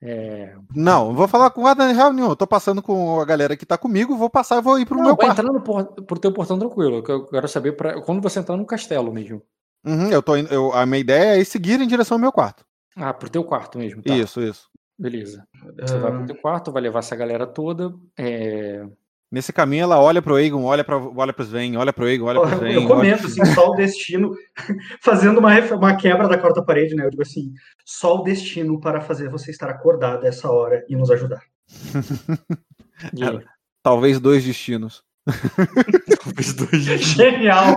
é, 0.00 0.54
Não, 0.74 1.06
não 1.08 1.14
vou 1.14 1.26
falar 1.28 1.50
com 1.50 1.62
guarda 1.62 1.86
real 1.92 2.12
nenhum, 2.12 2.28
eu 2.30 2.36
tô 2.36 2.46
passando 2.46 2.80
com 2.82 3.20
a 3.20 3.24
galera 3.24 3.56
que 3.56 3.66
tá 3.66 3.76
comigo, 3.76 4.16
vou 4.16 4.30
passar 4.30 4.58
e 4.58 4.62
vou 4.62 4.78
ir 4.78 4.86
pro 4.86 4.96
Não, 4.96 5.04
meu 5.04 5.16
quarto. 5.16 5.40
entrar 5.40 5.52
no 5.52 5.60
por, 5.60 5.84
pro 6.04 6.18
teu 6.18 6.32
portão 6.32 6.58
tranquilo. 6.58 7.02
que 7.02 7.10
Eu 7.10 7.26
quero 7.26 7.48
saber 7.48 7.72
pra, 7.72 8.00
quando 8.02 8.20
você 8.22 8.38
entrar 8.38 8.56
no 8.56 8.64
castelo 8.66 9.12
mesmo. 9.12 9.42
Uhum, 9.84 10.10
eu 10.10 10.22
tô 10.22 10.36
indo, 10.36 10.52
eu- 10.52 10.72
a 10.72 10.84
minha 10.86 10.98
ideia 11.00 11.36
é 11.36 11.40
ir 11.40 11.44
seguir 11.44 11.80
em 11.80 11.86
direção 11.86 12.16
ao 12.16 12.20
meu 12.20 12.32
quarto. 12.32 12.64
Ah, 12.96 13.12
pro 13.14 13.30
teu 13.30 13.44
quarto 13.44 13.78
mesmo. 13.78 14.02
Tá. 14.02 14.14
Isso, 14.14 14.40
isso. 14.40 14.68
Beleza. 14.98 15.46
Você 15.80 15.96
vai 15.98 16.10
pro 16.10 16.26
teu 16.26 16.36
quarto, 16.36 16.72
vai 16.72 16.82
levar 16.82 16.98
essa 16.98 17.14
galera 17.14 17.46
toda. 17.46 17.94
é, 18.18 18.84
Nesse 19.30 19.52
caminho, 19.52 19.82
ela 19.82 20.00
olha 20.00 20.22
pro 20.22 20.38
Egon, 20.38 20.64
olha 20.64 20.82
para 20.82 20.96
olha 20.96 21.34
pro 21.34 21.44
Sven, 21.44 21.76
olha 21.76 21.92
pro 21.92 22.08
Egon, 22.08 22.24
olha 22.26 22.40
pro 22.40 22.56
Sven. 22.56 22.72
eu 22.72 22.86
comento, 22.86 23.26
assim, 23.26 23.44
só 23.44 23.70
o 23.70 23.74
destino, 23.74 24.34
fazendo 25.02 25.38
uma, 25.38 25.50
uma 25.74 25.96
quebra 25.96 26.26
da 26.26 26.38
quarta 26.38 26.62
parede, 26.62 26.94
né? 26.94 27.04
Eu 27.04 27.10
digo 27.10 27.20
assim, 27.22 27.52
só 27.84 28.16
o 28.16 28.22
destino 28.22 28.80
para 28.80 29.02
fazer 29.02 29.28
você 29.28 29.50
estar 29.50 29.68
acordado 29.68 30.26
essa 30.26 30.50
hora 30.50 30.82
e 30.88 30.96
nos 30.96 31.10
ajudar. 31.10 31.42
e 33.14 33.22
aí? 33.22 33.44
Talvez 33.82 34.18
dois 34.18 34.44
destinos. 34.44 35.02
Talvez 36.24 36.54
dois 36.54 36.84
dias. 36.84 37.00
Genial! 37.02 37.76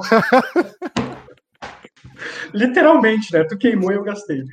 Literalmente, 2.54 3.34
né? 3.34 3.44
Tu 3.44 3.58
queimou 3.58 3.92
e 3.92 3.96
eu 3.96 4.04
gastei. 4.04 4.44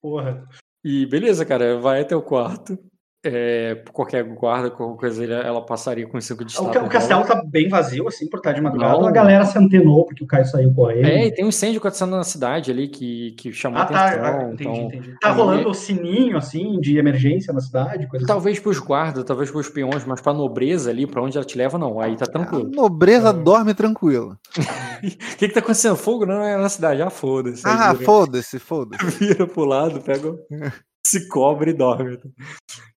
Porra. 0.00 0.46
E 0.84 1.06
beleza, 1.06 1.44
cara, 1.46 1.78
vai 1.78 2.02
até 2.02 2.14
o 2.14 2.22
quarto. 2.22 2.78
É, 3.22 3.82
qualquer 3.92 4.24
guarda, 4.24 4.70
qualquer 4.70 4.98
coisa, 4.98 5.24
ela 5.26 5.60
passaria 5.60 6.06
com 6.06 6.18
cinco 6.20 6.42
de 6.42 6.58
O, 6.58 6.64
o 6.64 6.88
castelo 6.88 7.22
tá 7.26 7.42
bem 7.44 7.68
vazio, 7.68 8.08
assim, 8.08 8.26
por 8.26 8.38
estar 8.38 8.52
de 8.52 8.62
madrugada. 8.62 8.98
Não. 8.98 9.06
A 9.06 9.10
galera 9.10 9.44
se 9.44 9.58
antenou 9.58 10.06
porque 10.06 10.24
o 10.24 10.26
Caio 10.26 10.46
saiu 10.46 10.72
correndo. 10.72 11.06
É, 11.06 11.26
e 11.26 11.34
tem 11.34 11.44
um 11.44 11.48
incêndio 11.48 11.78
acontecendo 11.78 12.16
na 12.16 12.24
cidade 12.24 12.70
ali 12.70 12.88
que, 12.88 13.32
que 13.32 13.52
chamou 13.52 13.82
ah, 13.82 13.84
tá. 13.84 14.06
atenção. 14.06 14.24
ah, 14.24 14.52
entendi, 14.52 14.62
então, 14.62 14.86
entendi. 14.86 15.14
Tá 15.20 15.30
rolando 15.32 15.68
o 15.68 15.74
sininho, 15.74 16.38
assim, 16.38 16.80
de 16.80 16.96
emergência 16.96 17.52
na 17.52 17.60
cidade, 17.60 18.06
coisa 18.06 18.24
assim. 18.24 18.32
Talvez 18.32 18.58
pros 18.58 18.78
guardas, 18.78 19.22
talvez 19.24 19.50
pros 19.50 19.68
peões, 19.68 20.04
mas 20.06 20.22
pra 20.22 20.32
nobreza 20.32 20.88
ali, 20.88 21.06
pra 21.06 21.22
onde 21.22 21.36
ela 21.36 21.44
te 21.44 21.58
leva, 21.58 21.76
não. 21.76 22.00
Aí 22.00 22.16
tá 22.16 22.24
A 22.24 22.28
tranquilo. 22.28 22.70
nobreza 22.70 23.34
dorme 23.34 23.74
tranquila. 23.74 24.38
O 24.56 25.00
que 25.36 25.46
que 25.46 25.48
tá 25.48 25.60
acontecendo? 25.60 25.96
Fogo 25.96 26.24
não 26.24 26.42
é 26.42 26.56
na 26.56 26.70
cidade. 26.70 27.02
Ah, 27.02 27.10
foda-se. 27.10 27.62
Ah, 27.66 27.94
foda-se, 27.94 28.58
foda-se. 28.58 29.04
vira 29.18 29.46
pro 29.46 29.64
lado, 29.64 30.00
pega, 30.00 30.34
se 31.04 31.28
cobre 31.28 31.72
e 31.72 31.74
dorme. 31.74 32.18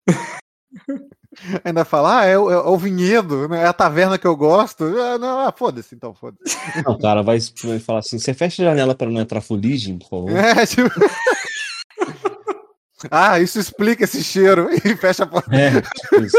Ainda 1.64 1.86
fala, 1.86 2.20
ah, 2.20 2.26
é, 2.26 2.38
o- 2.38 2.52
é 2.52 2.58
o 2.58 2.78
vinhedo, 2.78 3.48
né? 3.48 3.64
é 3.64 3.66
a 3.66 3.74
taverna 3.74 4.18
que 4.18 4.28
eu 4.28 4.36
gosto. 4.36 4.84
Ah, 4.84 5.18
não, 5.18 5.40
ah, 5.40 5.52
foda-se, 5.52 5.96
então, 5.96 6.14
foda-se. 6.14 6.58
Não, 6.86 6.94
o 6.94 7.00
cara 7.00 7.22
vai, 7.24 7.38
vai 7.64 7.80
falar 7.80 8.00
assim: 8.00 8.20
você 8.20 8.34
fecha 8.34 8.62
a 8.62 8.66
janela 8.66 8.94
para 8.94 9.10
não 9.10 9.22
entrar 9.22 9.40
fuligem, 9.42 9.98
por 9.98 10.10
favor. 10.10 10.32
É, 10.32 10.66
tipo... 10.68 10.90
ah, 13.10 13.40
isso 13.40 13.60
explica 13.60 14.04
esse 14.04 14.22
cheiro. 14.24 14.70
E 14.74 14.96
fecha 14.98 15.24
a 15.24 15.28
porta. 15.28 15.56
É, 15.56 15.82
tipo 15.82 16.16
isso. 16.24 16.38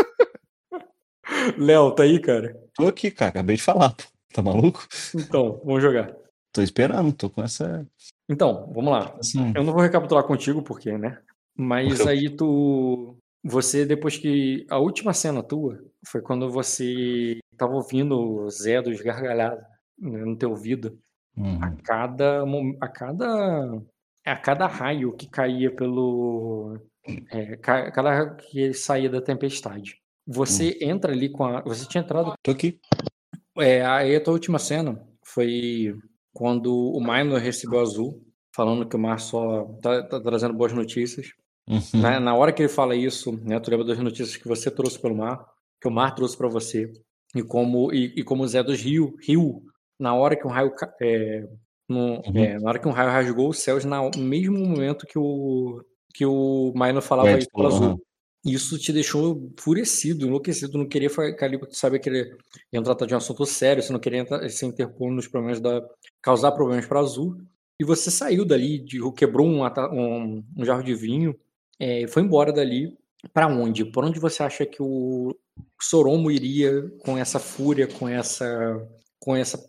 Léo, 1.57 1.93
tá 1.93 2.03
aí, 2.03 2.21
cara? 2.21 2.55
Tô 2.75 2.87
aqui, 2.89 3.11
cara, 3.11 3.31
acabei 3.31 3.57
de 3.57 3.63
falar, 3.63 3.91
pô. 3.91 4.03
Tá 4.35 4.43
maluco? 4.43 4.87
Então, 5.15 5.61
vamos 5.65 5.83
jogar. 5.83 6.15
Tô 6.53 6.63
esperando, 6.63 7.13
tô 7.13 7.29
com 7.31 7.43
essa. 7.43 7.87
Então, 8.29 8.71
vamos 8.75 8.93
lá. 8.93 9.15
assim, 9.19 9.53
Eu 9.55 9.63
não 9.65 9.73
vou 9.73 9.83
recapitular 9.83 10.25
contigo, 10.25 10.63
porque, 10.63 10.97
né? 10.97 11.19
Mas 11.57 12.07
aí 12.07 12.31
tu. 12.31 13.17
Você, 13.45 13.85
depois 13.85 14.17
que. 14.17 14.65
A 14.71 14.79
última 14.79 15.13
cena 15.13 15.43
tua 15.43 15.79
foi 16.07 16.21
quando 16.23 16.49
você 16.51 17.39
tava 17.57 17.75
ouvindo 17.75 18.19
o 18.19 18.51
Zé 18.51 18.81
dos 18.81 19.01
gargalhados 19.01 19.65
né, 19.99 20.25
no 20.25 20.37
teu 20.37 20.51
ouvido. 20.51 20.99
uhum. 21.37 21.59
A 21.63 21.71
cada. 21.83 22.45
A 22.81 22.89
cada. 22.89 23.83
A 24.25 24.37
cada 24.37 24.67
raio 24.69 25.13
que 25.17 25.29
caía 25.29 25.75
pelo. 25.75 26.79
É, 27.33 27.57
ca- 27.57 27.91
cada 27.91 28.11
raio 28.15 28.37
que 28.37 28.73
saía 28.73 29.11
da 29.11 29.21
tempestade. 29.21 29.97
Você 30.25 30.79
entra 30.81 31.13
ali 31.13 31.29
com 31.31 31.45
a. 31.45 31.63
Você 31.63 31.89
tinha 31.89 32.03
entrado 32.03 32.35
Tô 32.43 32.53
aqui. 32.53 32.79
é, 33.59 33.85
aí 33.85 34.15
a 34.15 34.23
tua 34.23 34.35
última 34.35 34.59
cena 34.61 35.05
foi 35.25 35.97
quando 36.33 36.73
o 36.73 37.01
Minor 37.01 37.41
recebeu 37.41 37.81
azul, 37.81 38.23
falando 38.55 38.89
que 38.89 38.95
o 38.95 38.99
Mar 39.01 39.19
só 39.19 39.65
tá, 39.83 40.01
tá 40.07 40.21
trazendo 40.21 40.55
boas 40.55 40.73
notícias. 40.73 41.33
Uhum. 41.69 41.81
Na, 42.01 42.19
na 42.21 42.35
hora 42.35 42.53
que 42.53 42.63
ele 42.63 42.69
fala 42.69 42.95
isso, 42.97 43.33
né, 43.45 43.59
tu 43.61 43.71
lembra 43.71 43.87
das 43.87 43.99
notícias 43.99 44.37
que 44.37 44.49
você 44.49 44.71
trouxe 44.71 44.99
pelo 44.99 45.15
Mar, 45.17 45.45
que 45.81 45.89
o 45.89 45.91
Mar 45.91 46.15
trouxe 46.15 46.37
para 46.37 46.49
você, 46.49 46.91
e 47.35 47.43
como, 47.43 47.93
e, 47.93 48.13
e 48.17 48.25
como 48.25 48.43
o 48.43 48.49
Zé 48.49 48.63
dos 48.63 48.81
Rio, 48.81 49.15
Rio, 49.21 49.63
na 49.99 50.15
hora 50.15 50.37
que 50.37 50.47
um 50.47 50.51
raio, 50.51 50.73
é, 51.01 51.49
no, 51.89 52.17
Uhum. 52.17 52.23
é, 52.37 52.59
na 52.59 52.69
hora 52.69 52.79
que 52.79 52.89
um 52.89 52.93
raio 52.93 53.11
rasgou 53.11 53.49
os 53.49 53.59
céus, 53.59 53.85
na- 53.85 54.11
no 54.11 54.23
mesmo 54.23 54.59
momento 54.59 55.07
que 55.07 55.19
o, 55.19 55.83
que 56.15 56.27
o 56.27 56.73
Minor 56.75 57.01
falava 57.03 57.39
isso 57.39 57.49
pro 57.53 57.63
falou, 57.71 57.77
azul. 57.89 58.03
Isso 58.45 58.77
te 58.77 58.93
deixou 58.93 59.41
enfurecido, 59.57 60.27
enlouquecido, 60.27 60.77
não 60.77 60.89
queria 60.89 61.09
ficar 61.09 61.47
ali, 61.47 61.57
tu 61.59 61.77
sabia 61.77 62.01
que 62.01 62.09
ele 62.09 62.37
ia 62.73 62.83
tratar 62.83 63.07
de 63.07 63.15
um 63.15 63.17
assunto 63.17 63.47
sério, 63.47 63.81
você 63.81 63.93
não 63.93 64.01
queria 64.01 64.19
entrar, 64.19 64.49
se 64.51 64.67
interpor 64.67 65.13
nos 65.13 65.29
problemas 65.29 65.61
da. 65.61 65.81
causar 66.21 66.51
problemas 66.51 66.85
para 66.87 66.99
Azul. 66.99 67.37
E 67.79 67.85
você 67.85 68.11
saiu 68.11 68.45
dali, 68.45 68.81
de, 68.81 68.99
quebrou 69.13 69.47
um, 69.47 69.65
um, 69.65 70.45
um 70.57 70.65
jarro 70.65 70.83
de 70.83 70.93
vinho, 70.95 71.37
é, 71.79 72.07
foi 72.07 72.23
embora 72.23 72.53
dali. 72.53 72.97
Para 73.33 73.47
onde? 73.47 73.85
Por 73.85 74.05
onde 74.05 74.19
você 74.19 74.43
acha 74.43 74.67
que 74.67 74.83
o 74.83 75.37
Soromo 75.81 76.31
iria 76.31 76.89
com 77.05 77.17
essa 77.17 77.39
fúria, 77.39 77.87
com 77.87 78.09
essa. 78.09 78.89
com 79.21 79.37
essa. 79.37 79.65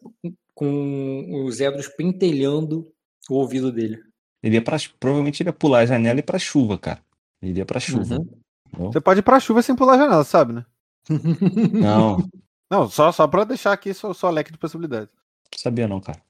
com 0.55 1.45
os 1.45 1.59
Edros 1.59 1.87
pentelhando 1.87 2.91
o 3.29 3.35
ouvido 3.35 3.71
dele? 3.71 4.01
Ele 4.41 4.55
ia 4.55 4.61
pra, 4.63 4.77
provavelmente 4.99 5.41
ele 5.41 5.49
ia 5.49 5.53
pular 5.53 5.79
a 5.79 5.85
janela 5.85 6.19
e 6.19 6.21
ir 6.21 6.23
pra 6.23 6.39
chuva, 6.39 6.77
cara. 6.77 7.01
Ele 7.41 7.59
ia 7.59 7.65
pra 7.65 7.79
chuva. 7.79 8.15
Uhum. 8.15 8.91
Você 8.91 8.99
pode 8.99 9.19
ir 9.19 9.23
pra 9.23 9.39
chuva 9.39 9.61
sem 9.61 9.75
pular 9.75 9.93
a 9.93 9.97
janela, 9.97 10.23
sabe, 10.23 10.53
né? 10.53 10.65
Não, 11.71 12.17
Não, 12.69 12.89
só, 12.89 13.11
só 13.11 13.27
pra 13.27 13.43
deixar 13.43 13.71
aqui 13.73 13.93
só, 13.93 14.13
só 14.13 14.29
leque 14.29 14.51
de 14.51 14.57
possibilidades. 14.57 15.13
sabia 15.55 15.87
não, 15.87 16.01
cara. 16.01 16.21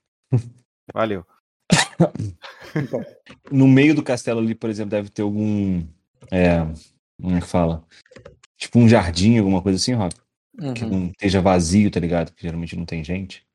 Valeu. 0.93 1.25
Então, 2.75 3.05
No 3.51 3.67
meio 3.67 3.93
do 3.93 4.01
castelo 4.01 4.39
ali, 4.39 4.55
por 4.55 4.69
exemplo, 4.69 4.89
deve 4.89 5.09
ter 5.09 5.21
algum. 5.21 5.83
É, 6.31 6.65
como 7.21 7.35
é 7.35 7.39
que 7.39 7.47
fala? 7.47 7.83
Tipo 8.57 8.79
um 8.79 8.89
jardim, 8.89 9.37
alguma 9.37 9.61
coisa 9.61 9.77
assim? 9.77 9.91
Que 10.73 10.83
uhum. 10.83 10.89
não 10.89 11.05
esteja 11.07 11.39
vazio, 11.41 11.91
tá 11.91 11.99
ligado? 11.99 12.31
Que 12.31 12.41
geralmente 12.41 12.75
não 12.75 12.85
tem 12.85 13.03
gente. 13.03 13.45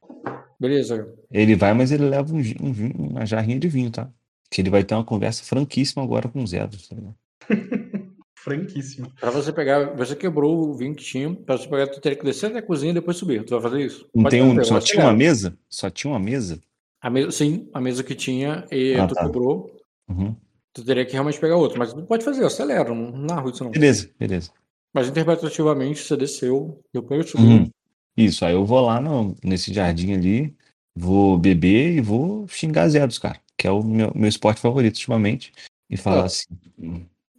Beleza. 0.60 1.08
Ele 1.30 1.54
vai, 1.54 1.72
mas 1.72 1.92
ele 1.92 2.08
leva 2.08 2.32
um, 2.34 2.38
um 2.38 3.08
uma 3.10 3.26
jarrinha 3.26 3.58
de 3.58 3.68
vinho, 3.68 3.90
tá? 3.90 4.10
Que 4.50 4.60
ele 4.60 4.70
vai 4.70 4.82
ter 4.82 4.94
uma 4.94 5.04
conversa 5.04 5.44
franquíssima 5.44 6.02
agora 6.02 6.28
com 6.28 6.42
o 6.42 6.46
Zedos, 6.46 6.88
tá 6.88 6.96
ligado? 6.96 7.16
Franquíssimo. 8.36 9.12
Pra 9.20 9.30
você 9.30 9.52
pegar, 9.52 9.94
você 9.94 10.16
quebrou 10.16 10.70
o 10.70 10.74
vinho 10.74 10.94
que 10.94 11.04
tinha, 11.04 11.34
pra 11.34 11.56
você 11.56 11.68
pegar, 11.68 11.88
tu 11.88 12.00
teria 12.00 12.16
que 12.16 12.24
descer 12.24 12.46
até 12.46 12.58
a 12.58 12.62
cozinha 12.62 12.92
e 12.92 12.94
depois 12.94 13.16
subir. 13.16 13.44
Tu 13.44 13.50
vai 13.50 13.60
fazer 13.60 13.84
isso? 13.84 14.08
Não 14.14 14.22
Pode 14.22 14.36
tem 14.36 14.42
um, 14.42 14.64
só 14.64 14.80
tinha 14.80 15.04
uma 15.04 15.12
mesa? 15.12 15.58
Só 15.68 15.90
tinha 15.90 16.10
uma 16.10 16.20
mesa? 16.20 16.60
A 17.00 17.10
mesa, 17.10 17.30
sim, 17.30 17.68
a 17.72 17.80
mesa 17.80 18.02
que 18.02 18.14
tinha 18.14 18.66
e 18.72 18.94
Ah, 18.94 19.06
tu 19.06 19.14
tá. 19.14 19.24
quebrou. 19.24 19.70
Uhum. 20.08 20.34
Tu 20.72 20.84
teria 20.84 21.04
que 21.04 21.12
realmente 21.12 21.38
pegar 21.40 21.56
outra, 21.56 21.78
mas 21.78 21.92
tu 21.92 22.02
pode 22.02 22.24
fazer, 22.24 22.42
eu 22.42 22.46
acelero, 22.46 22.94
não 22.94 23.12
narro 23.12 23.50
isso 23.50 23.62
não. 23.64 23.70
Beleza, 23.70 24.10
beleza. 24.18 24.50
Mas 24.92 25.08
interpretativamente 25.08 26.00
você 26.02 26.16
desceu, 26.16 26.80
depois 26.92 27.28
subiu. 27.30 27.46
Uhum. 27.46 27.70
Isso, 28.16 28.44
aí 28.44 28.52
eu 28.54 28.64
vou 28.64 28.80
lá 28.80 29.00
no, 29.00 29.36
nesse 29.44 29.72
jardim 29.72 30.12
ali, 30.12 30.56
vou 30.96 31.38
beber 31.38 31.96
e 31.96 32.00
vou 32.00 32.46
xingar 32.48 32.88
Zedos, 32.88 33.18
cara, 33.18 33.40
que 33.56 33.66
é 33.66 33.70
o 33.70 33.82
meu, 33.82 34.12
meu 34.14 34.28
esporte 34.28 34.60
favorito 34.60 34.94
ultimamente, 34.96 35.52
e 35.88 35.96
falar 35.96 36.22
Ah. 36.22 36.26
assim. 36.26 36.46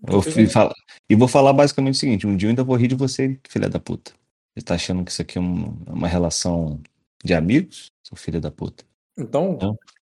Eu 0.08 0.22
fui 0.22 0.48
falar, 0.48 0.74
e 1.10 1.16
vou 1.16 1.28
falar 1.28 1.52
basicamente 1.52 1.96
o 1.96 1.98
seguinte: 1.98 2.26
um 2.26 2.38
dia 2.38 2.48
eu 2.48 2.52
ainda 2.52 2.64
vou 2.64 2.78
rir 2.78 2.88
de 2.88 2.96
você, 2.96 3.38
filha 3.50 3.68
da 3.68 3.80
puta. 3.80 4.14
Você 4.56 4.64
tá 4.64 4.76
achando 4.76 5.04
que 5.04 5.12
isso 5.12 5.22
aqui 5.22 5.38
é 5.38 5.42
um- 5.42 5.78
uma 5.88 6.08
relação 6.08 6.80
de 7.24 7.34
amigos, 7.34 7.92
seu 8.02 8.16
filho 8.16 8.40
da 8.40 8.50
puta? 8.50 8.86
Então, 9.20 9.58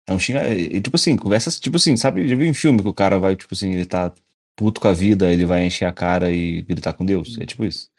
É 0.08 0.14
um 0.14 0.20
xinga. 0.20 0.54
E, 0.54 0.82
tipo 0.82 0.96
assim, 0.96 1.16
conversa 1.16 1.50
tipo 1.60 1.78
assim, 1.78 1.96
sabe? 1.96 2.28
Já 2.28 2.36
viu 2.36 2.46
em 2.48 2.54
filme 2.54 2.82
que 2.82 2.88
o 2.88 2.94
cara 2.94 3.20
vai, 3.20 3.36
tipo 3.36 3.54
assim, 3.54 3.74
ele 3.74 3.86
tá 3.86 4.14
puto 4.56 4.80
com 4.82 4.88
a 4.88 4.94
vida, 4.94 5.32
ele 5.32 5.46
vai 5.46 5.66
encher 5.66 5.86
a 5.86 5.92
cara 5.94 6.32
e 6.32 6.62
gritar 6.62 6.94
com 6.94 7.06
Deus? 7.06 7.38
É 7.40 7.46
tipo 7.46 7.66
isso. 7.66 7.90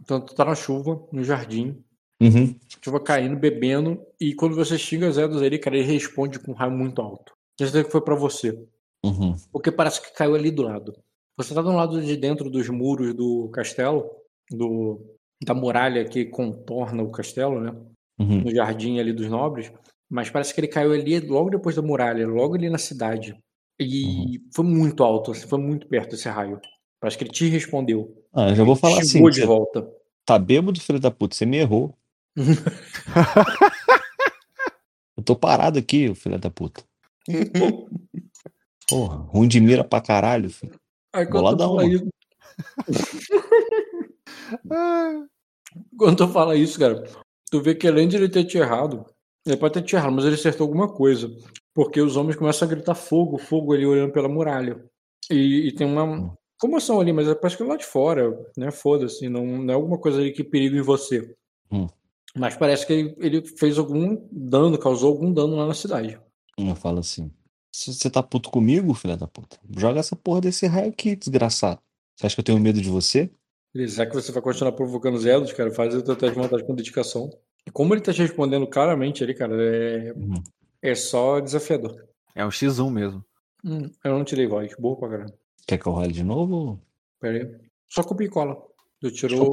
então 0.00 0.20
tu 0.20 0.34
tá 0.34 0.44
na 0.44 0.54
chuva, 0.54 1.02
no 1.12 1.22
jardim, 1.22 1.76
Uhum. 2.22 2.54
chuva 2.80 3.00
caindo, 3.00 3.36
bebendo, 3.36 4.00
e 4.20 4.32
quando 4.32 4.54
você 4.54 4.78
xinga 4.78 5.10
Zé 5.10 5.26
dos 5.26 5.42
ele, 5.42 5.58
cara, 5.58 5.76
ele 5.76 5.92
responde 5.92 6.38
com 6.38 6.52
um 6.52 6.54
raio 6.54 6.70
muito 6.70 7.02
alto. 7.02 7.32
Quer 7.58 7.64
dizer 7.64 7.84
que 7.84 7.90
foi 7.90 8.00
pra 8.00 8.14
você. 8.14 8.56
Uhum. 9.04 9.34
Porque 9.50 9.72
parece 9.72 10.00
que 10.00 10.14
caiu 10.14 10.36
ali 10.36 10.52
do 10.52 10.62
lado. 10.62 10.96
Você 11.36 11.52
tá 11.52 11.60
do 11.60 11.72
lado 11.72 12.00
de 12.00 12.16
dentro 12.16 12.48
dos 12.48 12.68
muros 12.68 13.12
do 13.12 13.48
castelo, 13.48 14.08
do, 14.48 15.00
da 15.44 15.52
muralha 15.52 16.04
que 16.04 16.24
contorna 16.26 17.02
o 17.02 17.10
castelo, 17.10 17.60
né? 17.60 17.74
Uhum. 18.20 18.42
No 18.42 18.54
jardim 18.54 19.00
ali 19.00 19.12
dos 19.12 19.28
nobres. 19.28 19.72
Mas 20.12 20.28
parece 20.28 20.52
que 20.52 20.60
ele 20.60 20.68
caiu 20.68 20.92
ali 20.92 21.18
logo 21.20 21.48
depois 21.48 21.74
da 21.74 21.80
muralha, 21.80 22.28
logo 22.28 22.54
ali 22.54 22.68
na 22.68 22.76
cidade. 22.76 23.34
E 23.80 24.42
foi 24.54 24.62
muito 24.62 25.02
alto, 25.02 25.30
assim, 25.30 25.48
foi 25.48 25.58
muito 25.58 25.88
perto 25.88 26.14
esse 26.14 26.28
raio. 26.28 26.60
Parece 27.00 27.16
que 27.16 27.24
ele 27.24 27.30
te 27.30 27.48
respondeu. 27.48 28.14
Ah, 28.30 28.50
eu 28.50 28.56
já 28.56 28.62
vou 28.62 28.76
falar 28.76 29.00
assim. 29.00 29.26
De 29.30 29.46
volta. 29.46 29.90
Tá 30.26 30.38
bêbado, 30.38 30.78
filho 30.78 31.00
da 31.00 31.10
puta, 31.10 31.34
você 31.34 31.46
me 31.46 31.56
errou. 31.56 31.96
Eu 35.16 35.22
tô 35.22 35.34
parado 35.34 35.78
aqui, 35.78 36.14
filho 36.14 36.38
da 36.38 36.50
puta. 36.50 36.84
Porra, 38.86 39.16
ruim 39.16 39.48
de 39.48 39.60
mira 39.60 39.82
pra 39.82 40.02
caralho, 40.02 40.50
filho. 40.50 40.78
Aí 41.14 41.26
Boladão, 41.26 41.76
mano. 41.76 41.90
isso. 41.90 42.06
Quando 45.96 46.16
tu 46.18 46.28
fala 46.28 46.54
isso, 46.54 46.78
cara, 46.78 47.02
tu 47.50 47.62
vê 47.62 47.74
que 47.74 47.88
além 47.88 48.08
de 48.08 48.16
ele 48.16 48.28
ter 48.28 48.44
te 48.44 48.58
errado, 48.58 49.06
ele 49.46 49.56
pode 49.56 49.74
ter 49.74 49.82
te 49.82 49.96
errado, 49.96 50.12
mas 50.12 50.24
ele 50.24 50.34
acertou 50.34 50.66
alguma 50.66 50.88
coisa. 50.88 51.30
Porque 51.74 52.00
os 52.00 52.16
homens 52.16 52.36
começam 52.36 52.66
a 52.66 52.70
gritar 52.70 52.94
fogo, 52.94 53.38
fogo 53.38 53.72
ali 53.72 53.86
olhando 53.86 54.12
pela 54.12 54.28
muralha. 54.28 54.84
E, 55.30 55.68
e 55.68 55.72
tem 55.72 55.86
uma 55.86 56.36
comoção 56.58 57.00
ali, 57.00 57.12
mas 57.12 57.32
parece 57.34 57.56
que 57.56 57.62
é 57.62 57.66
lá 57.66 57.76
de 57.76 57.84
fora, 57.84 58.38
né? 58.56 58.70
Foda-se, 58.70 59.28
não, 59.28 59.44
não 59.44 59.72
é 59.72 59.74
alguma 59.74 59.98
coisa 59.98 60.20
ali 60.20 60.32
que 60.32 60.44
periga 60.44 60.76
em 60.76 60.82
você. 60.82 61.34
Hum. 61.70 61.88
Mas 62.36 62.56
parece 62.56 62.86
que 62.86 62.92
ele, 62.92 63.16
ele 63.18 63.46
fez 63.46 63.78
algum 63.78 64.16
dano, 64.30 64.78
causou 64.78 65.10
algum 65.10 65.32
dano 65.32 65.56
lá 65.56 65.66
na 65.66 65.74
cidade. 65.74 66.18
Eu 66.56 66.74
falo 66.76 67.00
assim. 67.00 67.30
Você 67.74 68.10
tá 68.10 68.22
puto 68.22 68.50
comigo, 68.50 68.92
filho 68.92 69.16
da 69.16 69.26
puta, 69.26 69.58
joga 69.76 70.00
essa 70.00 70.14
porra 70.14 70.42
desse 70.42 70.66
raio 70.66 70.90
aqui, 70.90 71.16
desgraçado. 71.16 71.80
Você 72.14 72.26
acha 72.26 72.36
que 72.36 72.40
eu 72.40 72.44
tenho 72.44 72.60
medo 72.60 72.80
de 72.80 72.90
você? 72.90 73.30
Já 73.74 74.04
que 74.04 74.14
você 74.14 74.30
vai 74.30 74.42
continuar 74.42 74.72
provocando 74.72 75.18
Zelos, 75.18 75.52
cara, 75.54 75.70
faz 75.70 75.94
o 75.94 76.02
teu 76.02 76.14
teste 76.14 76.36
de 76.36 76.42
vontade 76.42 76.64
com 76.64 76.74
dedicação. 76.74 77.30
E 77.66 77.70
como 77.70 77.94
ele 77.94 78.00
tá 78.00 78.12
te 78.12 78.20
respondendo 78.22 78.66
claramente 78.66 79.22
ali, 79.22 79.34
cara, 79.34 79.54
é, 79.54 80.12
Uhum. 80.12 80.42
é 80.80 80.94
só 80.94 81.40
desafiador. 81.40 82.04
É 82.34 82.44
um 82.44 82.48
X1 82.50 82.90
mesmo. 82.90 83.24
Hum, 83.64 83.90
eu 84.04 84.18
não 84.18 84.24
tirei 84.24 84.46
voz, 84.46 84.74
boa 84.78 84.96
pra 84.96 85.08
caramba. 85.08 85.34
Quer 85.66 85.78
que 85.78 85.86
eu 85.86 85.92
role 85.92 86.12
de 86.12 86.24
novo? 86.24 86.80
Pera 87.20 87.38
aí. 87.38 87.56
Só 87.88 88.02
copia 88.02 88.26
e 88.26 88.30
cola. 88.30 88.60
Tu 89.00 89.10
tirou 89.12 89.50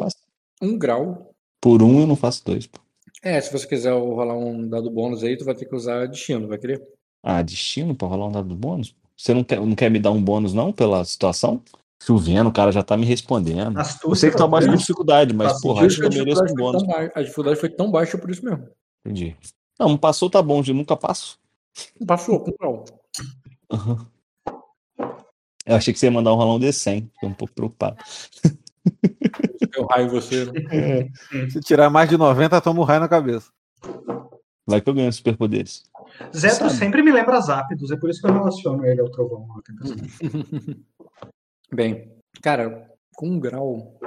um 0.62 0.78
grau. 0.78 1.34
Por 1.62 1.84
um 1.84 2.00
eu 2.00 2.08
não 2.08 2.16
faço 2.16 2.44
dois, 2.46 2.66
pô. 2.66 2.80
É, 3.22 3.40
se 3.42 3.52
você 3.52 3.68
quiser 3.68 3.92
rolar 3.92 4.36
um 4.38 4.68
dado 4.68 4.90
bônus 4.90 5.24
aí, 5.24 5.38
tu 5.38 5.44
vai 5.46 5.54
ter 5.54 5.66
que 5.66 5.76
usar 5.76 6.08
destino, 6.08 6.48
vai 6.48 6.58
querer? 6.58 6.82
Ah, 7.22 7.42
destino 7.42 7.94
pra 7.94 8.08
rolar 8.08 8.28
um 8.28 8.32
dado 8.32 8.56
bônus? 8.56 8.96
Você 9.16 9.34
não 9.34 9.44
quer, 9.44 9.60
não 9.60 9.76
quer 9.76 9.92
me 9.92 10.00
dar 10.00 10.12
um 10.12 10.24
bônus, 10.24 10.54
não, 10.54 10.72
pela 10.72 11.04
situação? 11.04 11.62
Chovendo, 12.02 12.50
o 12.50 12.54
cara 12.54 12.72
já 12.72 12.82
tá 12.82 12.96
me 12.96 13.06
respondendo. 13.06 13.78
Astúcia, 13.78 14.08
Eu 14.08 14.16
sei 14.16 14.32
que 14.32 14.38
tá 14.38 14.46
abaixo 14.46 14.70
de 14.70 14.78
dificuldade, 14.78 15.34
mas, 15.34 15.52
Faz 15.52 15.62
porra, 15.62 15.82
Por 15.82 15.88
acho 15.88 16.00
que 16.00 16.06
eu 16.06 16.10
mereço 16.10 16.44
um 16.44 16.54
bônus. 16.56 16.82
tão 16.84 16.92
baixa, 16.92 17.12
a 17.14 17.22
dificuldade 17.22 17.60
foi 17.60 17.70
tão 17.70 17.92
baixa 17.92 18.18
por 18.18 18.30
isso 18.30 18.44
mesmo. 18.44 18.70
Entendi. 19.06 19.36
Não, 19.78 19.98
passou, 19.98 20.30
tá 20.30 20.42
bom, 20.42 20.64
eu 20.66 20.74
nunca 20.74 20.96
passo. 20.96 21.38
Passou 22.06 22.40
com 22.40 22.52
um. 22.66 22.84
Aham. 23.72 24.08
Eu 25.66 25.76
achei 25.76 25.94
que 25.94 26.00
você 26.00 26.08
ia 26.08 26.12
mandar 26.12 26.34
um 26.34 26.38
rolão 26.38 26.60
de 26.60 26.72
100, 26.74 27.12
fiquei 27.14 27.30
um 27.30 27.34
pouco 27.34 27.54
preocupado. 27.54 27.98
Eu 29.76 29.86
raio 29.86 30.10
você. 30.10 30.46
Né? 30.46 31.12
Se 31.50 31.60
tirar 31.60 31.90
mais 31.90 32.10
de 32.10 32.18
90, 32.18 32.60
toma 32.62 32.82
um 32.82 32.84
raio 32.84 33.02
na 33.02 33.08
cabeça. 33.08 33.52
Vai 34.66 34.82
que 34.82 34.90
eu 34.90 34.94
ganho 34.94 35.12
superpoderes. 35.14 35.84
Zeto 36.36 36.56
Sabe. 36.56 36.74
sempre 36.74 37.02
me 37.04 37.12
lembra 37.12 37.40
Zápidos, 37.40 37.92
é 37.92 37.98
por 37.98 38.10
isso 38.10 38.22
que 38.22 38.28
eu 38.28 38.34
relaciono 38.34 38.86
ele 38.86 39.02
ao 39.02 39.10
trovão. 39.10 39.48
ó, 39.56 39.62
tem 39.62 39.76
que 39.76 39.88
ser. 39.88 40.78
Bem, 41.74 42.12
cara, 42.42 42.90
com 43.16 43.28
um 43.30 43.40
grau, 43.40 44.00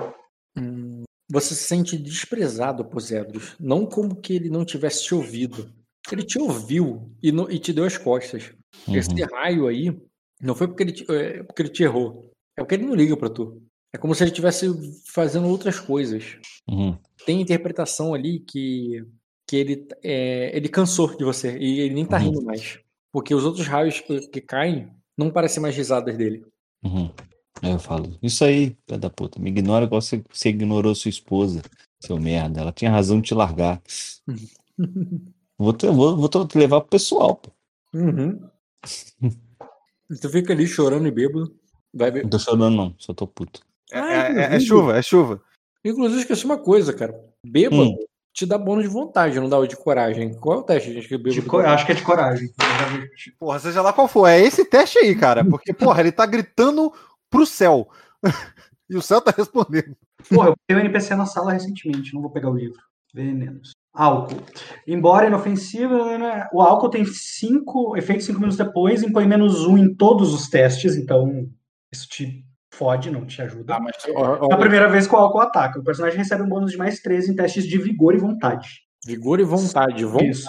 hum, 0.57 1.03
você 1.31 1.55
se 1.55 1.65
sente 1.65 1.97
desprezado 1.97 2.85
por 2.85 3.01
Zedros. 3.01 3.55
Não 3.61 3.87
como 3.87 4.17
que 4.17 4.35
ele 4.35 4.51
não 4.51 4.65
tivesse 4.65 5.05
te 5.05 5.15
ouvido. 5.15 5.73
Ele 6.11 6.23
te 6.25 6.39
ouviu 6.39 7.11
e, 7.23 7.31
não- 7.31 7.51
e 7.51 7.59
te 7.59 7.73
deu 7.73 7.85
as 7.85 7.97
costas. 7.97 8.53
Uhum. 8.89 8.97
Esse 8.97 9.23
raio 9.33 9.67
aí 9.69 9.97
não 10.41 10.55
foi 10.55 10.67
porque 10.67 10.83
ele, 10.83 10.93
te, 10.93 11.07
é, 11.11 11.43
porque 11.45 11.63
ele 11.63 11.69
te 11.69 11.83
errou. 11.85 12.31
É 12.57 12.63
porque 12.63 12.75
ele 12.75 12.85
não 12.87 12.95
liga 12.95 13.17
pra 13.17 13.31
tu. 13.31 13.63
É 13.95 13.99
como 13.99 14.15
se 14.15 14.23
ele 14.25 14.31
estivesse 14.31 14.67
fazendo 15.07 15.47
outras 15.49 15.79
coisas. 15.79 16.39
Uhum. 16.69 16.99
Tem 17.25 17.41
interpretação 17.41 18.15
ali 18.15 18.41
que, 18.41 19.05
que 19.47 19.57
ele, 19.57 19.87
é, 20.03 20.57
ele 20.57 20.69
cansou 20.69 21.17
de 21.17 21.25
você 21.25 21.57
e 21.59 21.81
ele 21.81 21.95
nem 21.95 22.05
tá 22.07 22.17
Uhum. 22.19 22.25
rindo 22.25 22.43
mais. 22.43 22.81
Porque 23.13 23.35
os 23.35 23.45
outros 23.45 23.67
raios 23.67 24.01
que, 24.01 24.21
que 24.29 24.41
caem 24.41 24.89
não 25.17 25.31
parecem 25.31 25.63
mais 25.63 25.77
risadas 25.77 26.17
dele. 26.17 26.45
Uhum. 26.83 27.13
Aí 27.61 27.71
eu 27.73 27.79
falo, 27.79 28.17
isso 28.23 28.45
aí, 28.45 28.77
filho 28.87 28.99
da 29.01 29.11
puta, 29.11 29.39
me 29.41 29.51
ignora 29.51 29.85
igual 29.85 30.01
você, 30.01 30.23
você 30.33 30.49
ignorou 30.49 30.95
sua 30.95 31.09
esposa, 31.11 31.61
seu 32.01 32.19
merda. 32.19 32.61
Ela 32.61 32.73
tinha 32.73 32.91
razão 32.91 33.21
de 33.21 33.29
te 33.29 33.35
largar. 33.35 33.81
Vou 35.59 35.73
te, 35.73 35.87
vou, 35.87 36.17
vou 36.17 36.29
te 36.29 36.59
levar 36.59 36.81
pro 36.81 36.91
pessoal, 36.91 37.37
pô. 37.37 37.51
Uhum. 37.95 38.41
tu 40.21 40.29
fica 40.29 40.53
ali 40.53 40.67
chorando 40.67 41.07
e 41.07 41.11
bêbado. 41.11 41.55
Vai 41.95 42.11
be... 42.11 42.23
Não 42.23 42.31
tô 42.31 42.39
chorando, 42.39 42.71
não, 42.77 42.95
só 42.99 43.13
tô 43.15 43.27
puto. 43.29 43.61
É, 43.93 43.99
Ah, 43.99 44.13
é- 44.13 44.17
é- 44.17 44.23
é 44.41 44.45
inclusive- 44.47 44.67
chuva, 44.67 44.97
é 44.99 45.03
chuva. 45.03 45.43
Inclusive, 45.85 46.21
esqueci 46.23 46.45
uma 46.47 46.59
coisa, 46.59 46.93
cara. 46.93 47.15
Bêbado 47.47 47.83
Hum. 47.83 47.99
te 48.33 48.45
dá 48.45 48.59
bônus 48.59 48.85
de 48.85 48.91
vontade, 48.91 49.39
não 49.39 49.49
dá 49.49 49.59
o 49.59 49.67
de 49.67 49.77
coragem. 49.77 50.35
Qual 50.35 50.59
é 50.59 50.61
o 50.61 50.65
teste, 50.65 50.93
gente? 50.93 51.07
Que 51.07 51.17
bêbado 51.17 51.35
De 51.43 51.43
co- 51.43 51.59
acho 51.59 51.87
que 51.87 51.93
é 51.93 51.95
de 51.95 52.03
coragem. 52.03 52.51
Porra, 53.39 53.59
seja 53.61 53.83
lá 53.83 53.93
qual 53.93 54.09
for, 54.09 54.27
é 54.27 54.41
esse 54.41 54.65
teste 54.65 54.99
aí, 54.99 55.15
cara. 55.15 55.45
Porque, 55.45 55.73
porra, 55.73 56.01
ele 56.01 56.11
tá 56.11 56.27
gritando 56.27 56.93
pro 57.33 57.47
céu. 57.47 57.89
e 58.89 58.97
o 58.97 59.03
céu 59.03 59.21
tá 59.21 59.33
respondendo. 59.37 59.97
Porra, 60.29 60.51
eu 60.51 60.55
peguei 60.67 60.83
o 60.83 60.87
NPC 60.87 61.17
na 61.17 61.27
sala 61.27 61.53
recentemente, 61.53 62.15
não 62.15 62.21
vou 62.21 62.31
pegar 62.31 62.51
o 62.51 62.57
livro. 62.57 62.79
Venenos. 63.13 63.73
Álcool. 63.93 64.41
Embora 64.87 65.27
inofensivo, 65.27 66.17
né, 66.17 66.49
o 66.53 66.63
álcool 66.63 66.89
tem 66.89 67.05
cinco 67.05 67.97
efeitos 67.97 68.27
cinco 68.27 68.39
minutos 68.39 68.57
depois, 68.57 69.03
impõe 69.03 69.27
menos 69.27 69.67
um 69.67 69.77
em 69.77 69.95
todos 69.95 70.33
os 70.33 70.49
testes, 70.49 70.97
então 70.97 71.47
isso 71.93 72.09
te 72.09 72.45
fode, 72.73 73.11
não 73.11 73.27
te 73.27 73.43
ajuda. 73.43 73.75
Ah, 73.75 73.81
mas 73.81 73.97
ó, 74.15 74.47
ó, 74.47 74.49
É 74.51 74.55
a 74.55 74.59
primeira 74.59 74.89
vez 74.89 75.07
que 75.07 75.15
o 75.15 75.19
álcool 75.19 75.41
ataca. 75.41 75.81
O 75.81 75.85
personagem 75.85 76.19
recebe 76.19 76.43
um 76.43 76.49
bônus 76.49 76.71
de 76.71 76.79
mais 76.79 77.01
13 77.01 77.33
em 77.33 77.37
testes 77.37 77.65
de 77.67 77.77
vigor 77.77 78.15
e 78.15 78.19
vontade. 78.19 78.83
vigor 79.05 79.41
e 79.41 79.45
vontade. 79.45 80.05
Vontade. 80.05 80.31
Isso. 80.31 80.49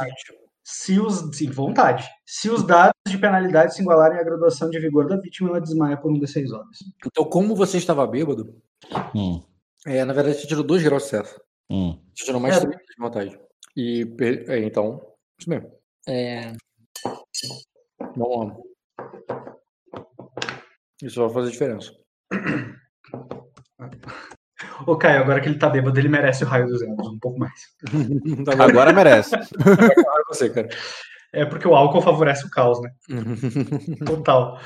Se 0.64 1.00
os. 1.00 1.36
Sim, 1.36 1.50
vontade. 1.52 2.08
Se 2.26 2.50
os 2.50 2.64
dados 2.66 2.94
de 3.08 3.18
penalidade 3.18 3.76
se 3.76 3.82
igualarem 3.82 4.18
à 4.20 4.24
graduação 4.24 4.70
de 4.70 4.80
vigor 4.80 5.08
da 5.08 5.18
vítima, 5.18 5.50
ela 5.50 5.62
desmaia 5.62 5.98
por 5.98 6.12
um 6.12 6.20
de 6.20 6.28
6 6.28 6.52
horas. 6.52 6.78
Então, 7.06 7.26
como 7.26 7.56
você 7.56 7.78
estava 7.78 8.06
bêbado, 8.08 8.56
Hum, 9.16 9.42
é, 9.86 10.04
na 10.06 10.14
verdade, 10.14 10.38
você 10.38 10.48
tirou 10.48 10.64
dois 10.64 10.82
graus 10.84 11.04
de 11.04 11.10
sucesso. 11.10 11.40
hum. 11.70 11.98
Você 12.16 12.26
tirou 12.26 12.40
mais 12.42 12.58
É. 12.58 12.60
três 12.62 12.76
de 12.78 12.96
vontade. 13.00 13.40
E, 13.76 14.06
per- 14.06 14.50
é, 14.50 14.60
então, 14.60 15.02
isso 15.40 15.50
mesmo. 15.50 15.72
É... 16.08 16.54
Vamos 18.16 18.48
lá. 18.48 18.58
Isso 21.02 21.20
vai 21.22 21.30
fazer 21.34 21.52
diferença. 21.52 21.92
Ô, 24.86 24.98
Caio, 24.98 25.22
agora 25.22 25.42
que 25.42 25.48
ele 25.48 25.58
tá 25.58 25.70
bêbado, 25.70 26.00
ele 26.00 26.10
merece 26.10 26.44
o 26.44 26.48
raio 26.48 26.68
dos 26.68 26.82
Elos, 26.82 27.08
um 27.08 27.20
pouco 27.20 27.40
mais. 27.40 27.54
Tá. 28.46 28.64
Agora 28.64 28.94
merece. 28.94 29.36
Agora 29.36 30.24
você, 30.28 30.50
cara. 30.50 30.70
É 31.32 31.46
porque 31.46 31.68
o 31.68 31.76
álcool 31.76 32.02
favorece 32.02 32.46
o 32.46 32.50
caos, 32.50 32.80
né? 32.82 32.92
Total. 34.06 34.60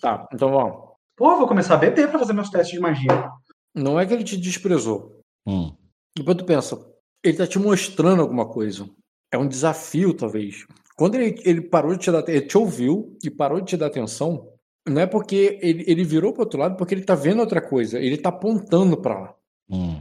Tá, 0.00 0.28
então 0.32 0.50
vamos. 0.50 0.92
Pô, 1.16 1.32
eu 1.32 1.38
vou 1.38 1.48
começar 1.48 1.74
a 1.74 1.78
beber 1.78 2.08
pra 2.08 2.18
fazer 2.18 2.32
meus 2.32 2.50
testes 2.50 2.74
de 2.74 2.80
magia. 2.80 3.30
Não 3.74 3.98
é 3.98 4.06
que 4.06 4.14
ele 4.14 4.24
te 4.24 4.36
desprezou. 4.36 5.20
Hum. 5.46 5.74
Depois 6.16 6.36
tu 6.36 6.44
pensa, 6.44 6.78
ele 7.22 7.36
tá 7.36 7.46
te 7.46 7.58
mostrando 7.58 8.22
alguma 8.22 8.46
coisa. 8.46 8.88
É 9.32 9.38
um 9.38 9.48
desafio, 9.48 10.14
talvez. 10.14 10.66
Quando 10.96 11.16
ele, 11.16 11.40
ele 11.44 11.60
parou 11.62 11.92
de 11.92 11.98
te 11.98 12.10
dar, 12.10 12.28
ele 12.28 12.42
te 12.42 12.56
ouviu 12.56 13.16
e 13.24 13.30
parou 13.30 13.60
de 13.60 13.66
te 13.66 13.76
dar 13.76 13.86
atenção, 13.86 14.48
não 14.86 15.00
é 15.02 15.06
porque 15.06 15.58
ele, 15.62 15.84
ele 15.86 16.04
virou 16.04 16.32
pro 16.32 16.42
outro 16.42 16.58
lado, 16.58 16.76
porque 16.76 16.94
ele 16.94 17.04
tá 17.04 17.14
vendo 17.14 17.40
outra 17.40 17.60
coisa. 17.60 17.98
Ele 17.98 18.16
tá 18.16 18.28
apontando 18.30 18.96
pra 18.96 19.18
lá. 19.20 19.34
Hum. 19.70 20.00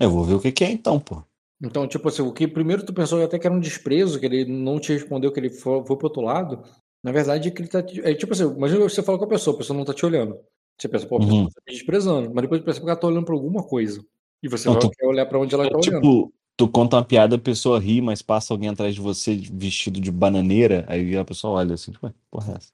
Eu 0.00 0.10
vou 0.10 0.24
ver 0.24 0.34
o 0.34 0.40
que, 0.40 0.52
que 0.52 0.64
é 0.64 0.70
então, 0.70 0.98
pô. 1.00 1.22
Então, 1.60 1.88
tipo 1.88 2.08
assim, 2.08 2.22
o 2.22 2.32
que 2.32 2.46
primeiro 2.46 2.84
tu 2.84 2.92
pensou 2.92 3.22
até 3.22 3.38
que 3.38 3.46
era 3.46 3.54
um 3.56 3.58
desprezo, 3.60 4.20
que 4.20 4.26
ele 4.26 4.44
não 4.44 4.78
te 4.78 4.92
respondeu, 4.92 5.32
que 5.32 5.40
ele 5.40 5.50
foi, 5.50 5.84
foi 5.84 5.96
pro 5.96 6.06
outro 6.06 6.22
lado. 6.22 6.62
Na 7.02 7.10
verdade, 7.10 7.48
é 7.48 7.50
que 7.50 7.60
ele 7.62 7.68
tá. 7.68 7.80
É 8.04 8.14
tipo 8.14 8.32
assim, 8.32 8.44
imagina 8.44 8.80
você 8.80 9.02
falar 9.02 9.18
com 9.18 9.24
a 9.24 9.28
pessoa, 9.28 9.54
a 9.54 9.58
pessoa 9.58 9.76
não 9.76 9.84
tá 9.84 9.92
te 9.92 10.06
olhando. 10.06 10.36
Você 10.78 10.88
pensa, 10.88 11.06
pô, 11.06 11.16
a 11.16 11.20
pessoa 11.20 11.40
Uhum. 11.40 11.48
tá 11.48 11.60
me 11.66 11.72
desprezando. 11.72 12.30
Mas 12.32 12.42
depois 12.42 12.60
tu 12.60 12.64
pensa 12.64 12.78
que 12.80 12.86
ela 12.86 12.94
tá 12.96 13.06
olhando 13.08 13.24
pra 13.24 13.34
alguma 13.34 13.64
coisa. 13.64 14.00
E 14.40 14.48
você 14.48 14.66
Não, 14.68 14.74
vai 14.74 14.82
tu- 14.82 14.90
quer 14.90 15.06
olhar 15.06 15.26
pra 15.26 15.40
onde 15.40 15.52
ela 15.52 15.68
tá 15.68 15.76
olhando. 15.76 16.00
Tipo, 16.00 16.32
tu 16.56 16.68
conta 16.68 16.96
uma 16.96 17.04
piada, 17.04 17.34
a 17.34 17.38
pessoa 17.40 17.80
ri, 17.80 18.00
mas 18.00 18.22
passa 18.22 18.54
alguém 18.54 18.68
atrás 18.68 18.94
de 18.94 19.00
você 19.00 19.34
vestido 19.34 20.00
de 20.00 20.12
bananeira, 20.12 20.84
aí 20.86 21.16
a 21.16 21.24
pessoa 21.24 21.54
olha 21.58 21.74
assim, 21.74 21.90
tipo, 21.90 22.06
"Ué, 22.06 22.12
porra 22.30 22.52
é 22.52 22.56
essa? 22.56 22.68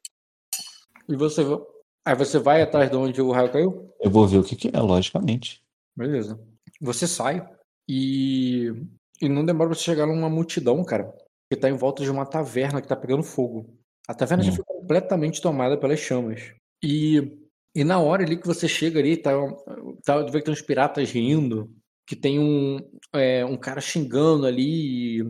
E 1.09 1.17
você. 1.17 1.43
Aí 2.07 2.15
você 2.15 2.39
vai 2.39 2.61
atrás 2.63 2.91
de 2.91 2.97
onde 2.97 3.21
o 3.23 3.31
raio 3.31 3.51
caiu? 3.53 3.91
Eu 4.01 4.11
vou 4.11 4.27
ver 4.27 4.39
o 4.39 4.45
que, 4.45 4.55
que 4.57 4.69
é, 4.73 4.81
logicamente. 4.81 5.63
Beleza. 5.97 6.39
Você 6.81 7.07
sai 7.07 7.47
e. 7.89 8.73
E 9.23 9.29
não 9.29 9.45
demora 9.45 9.71
pra 9.71 9.79
você 9.79 9.85
chegar 9.85 10.07
numa 10.07 10.29
multidão, 10.29 10.85
cara. 10.85 11.15
Que 11.51 11.57
tá 11.59 11.69
em 11.71 11.77
volta 11.77 12.03
de 12.03 12.11
uma 12.11 12.27
taverna 12.27 12.83
que 12.83 12.89
tá 12.89 12.97
pegando 12.97 13.23
fogo. 13.23 13.79
A 14.09 14.15
taverna 14.15 14.43
já 14.43 14.51
Hum. 14.53 14.57
foi 14.57 14.65
completamente 14.65 15.41
tomada 15.41 15.79
pelas 15.79 16.01
chamas. 16.01 16.53
E, 16.83 17.39
e 17.75 17.85
na 17.85 17.99
hora 18.01 18.23
ali 18.25 18.37
que 18.37 18.47
você 18.47 18.67
chega 18.69 18.99
ali, 18.99 19.17
tá, 19.17 19.31
tá, 20.05 20.19
vê 20.25 20.39
que 20.41 20.45
tem 20.45 20.53
uns 20.53 20.61
piratas 20.61 21.11
rindo, 21.11 21.71
que 22.07 22.15
tem 22.17 22.39
um, 22.39 22.79
é, 23.15 23.45
um 23.47 23.57
cara 23.57 23.81
xingando 23.81 24.47
ali, 24.47 25.21
e, 25.23 25.27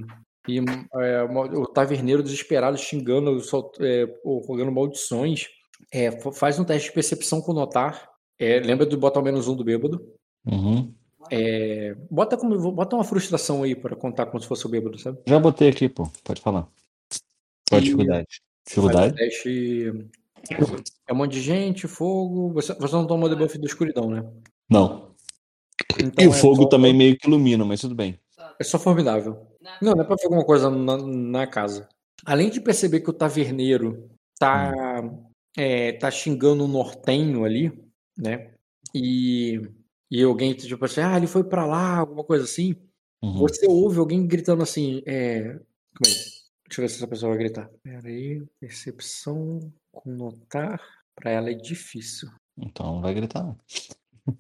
e, 0.49 0.59
é, 0.95 1.23
o 1.23 1.67
taverneiro 1.67 2.23
desesperado 2.23 2.77
xingando, 2.77 3.39
sol- 3.41 3.71
é, 3.81 4.07
ou 4.25 4.41
rogando 4.45 4.73
maldições. 4.73 5.47
É, 5.95 6.11
fa- 6.11 6.33
faz 6.33 6.59
um 6.59 6.65
teste 6.65 6.89
de 6.89 6.95
percepção 6.95 7.41
com 7.41 7.53
notar. 7.53 8.11
É, 8.37 8.59
lembra 8.59 8.85
de 8.85 8.97
botar 8.97 9.21
ao 9.21 9.25
menos 9.25 9.47
um 9.47 9.55
do 9.55 9.63
bêbado. 9.63 10.05
Uhum. 10.45 10.93
É, 11.31 11.95
bota, 12.11 12.37
como, 12.37 12.73
bota 12.73 12.97
uma 12.97 13.05
frustração 13.05 13.63
aí 13.63 13.77
para 13.77 13.95
contar 13.95 14.27
como 14.27 14.41
se 14.41 14.49
fosse 14.49 14.67
o 14.67 14.69
bêbado, 14.69 14.99
sabe? 14.99 15.19
Já 15.27 15.39
botei 15.39 15.69
aqui, 15.69 15.89
pô. 15.89 16.11
Pode 16.25 16.41
falar. 16.41 16.67
Qual 17.69 17.79
a 17.79 17.81
dificuldade? 17.81 18.27
Dificuldade? 18.67 19.15
teste. 19.15 19.93
É 21.09 21.13
um 21.13 21.17
monte 21.17 21.33
de 21.35 21.41
gente, 21.41 21.87
fogo. 21.87 22.53
Você, 22.55 22.75
você 22.75 22.95
não 22.95 23.07
toma 23.07 23.27
o 23.27 23.29
debuff 23.29 23.57
da 23.57 23.65
escuridão, 23.67 24.11
né? 24.11 24.25
Não. 24.69 25.15
Então 25.99 26.25
E 26.25 26.29
o 26.29 26.33
é 26.33 26.35
fogo 26.35 26.63
só- 26.65 26.69
também 26.69 26.93
meio 26.93 27.17
que 27.17 27.29
ilumina, 27.29 27.65
mas 27.65 27.81
tudo 27.81 27.95
bem. 27.95 28.19
É 28.61 28.65
só 28.65 28.79
formidável. 28.79 29.47
Não, 29.81 29.95
não 29.95 30.03
é 30.03 30.05
pra 30.05 30.17
ver 30.17 30.25
alguma 30.25 30.45
coisa 30.45 30.69
na, 30.71 30.97
na 30.99 31.47
casa. 31.47 31.89
Além 32.27 32.51
de 32.51 32.61
perceber 32.61 33.01
que 33.01 33.11
o 33.11 33.15
taverneiro 33.15 34.11
tá, 34.39 35.03
é, 35.57 35.93
tá 35.93 36.11
xingando 36.11 36.65
o 36.65 36.69
nortenho 36.69 37.45
ali, 37.45 37.73
né? 38.17 38.55
E, 38.95 39.61
e 40.11 40.23
alguém, 40.23 40.55
tipo 40.55 40.85
assim, 40.85 41.01
ah, 41.01 41.17
ele 41.17 41.27
foi 41.27 41.45
pra 41.45 41.67
lá, 41.67 41.99
alguma 41.99 42.25
coisa 42.25 42.45
assim. 42.45 42.75
Uhum. 43.23 43.39
Você 43.39 43.67
ouve 43.67 43.99
alguém 43.99 44.27
gritando 44.27 44.63
assim, 44.63 45.03
é... 45.07 45.59
Aí. 46.05 46.35
Deixa 46.67 46.81
eu 46.81 46.85
ver 46.85 46.89
se 46.89 46.97
essa 46.97 47.07
pessoa 47.07 47.31
vai 47.31 47.39
gritar. 47.39 47.71
Pera 47.83 48.09
aí, 48.09 48.43
percepção 48.59 49.61
com 49.93 50.11
notar. 50.11 50.81
Pra 51.15 51.31
ela 51.31 51.51
é 51.51 51.55
difícil. 51.55 52.29
Então 52.59 53.01
vai 53.01 53.15
gritar. 53.15 53.45
não. 53.45 53.57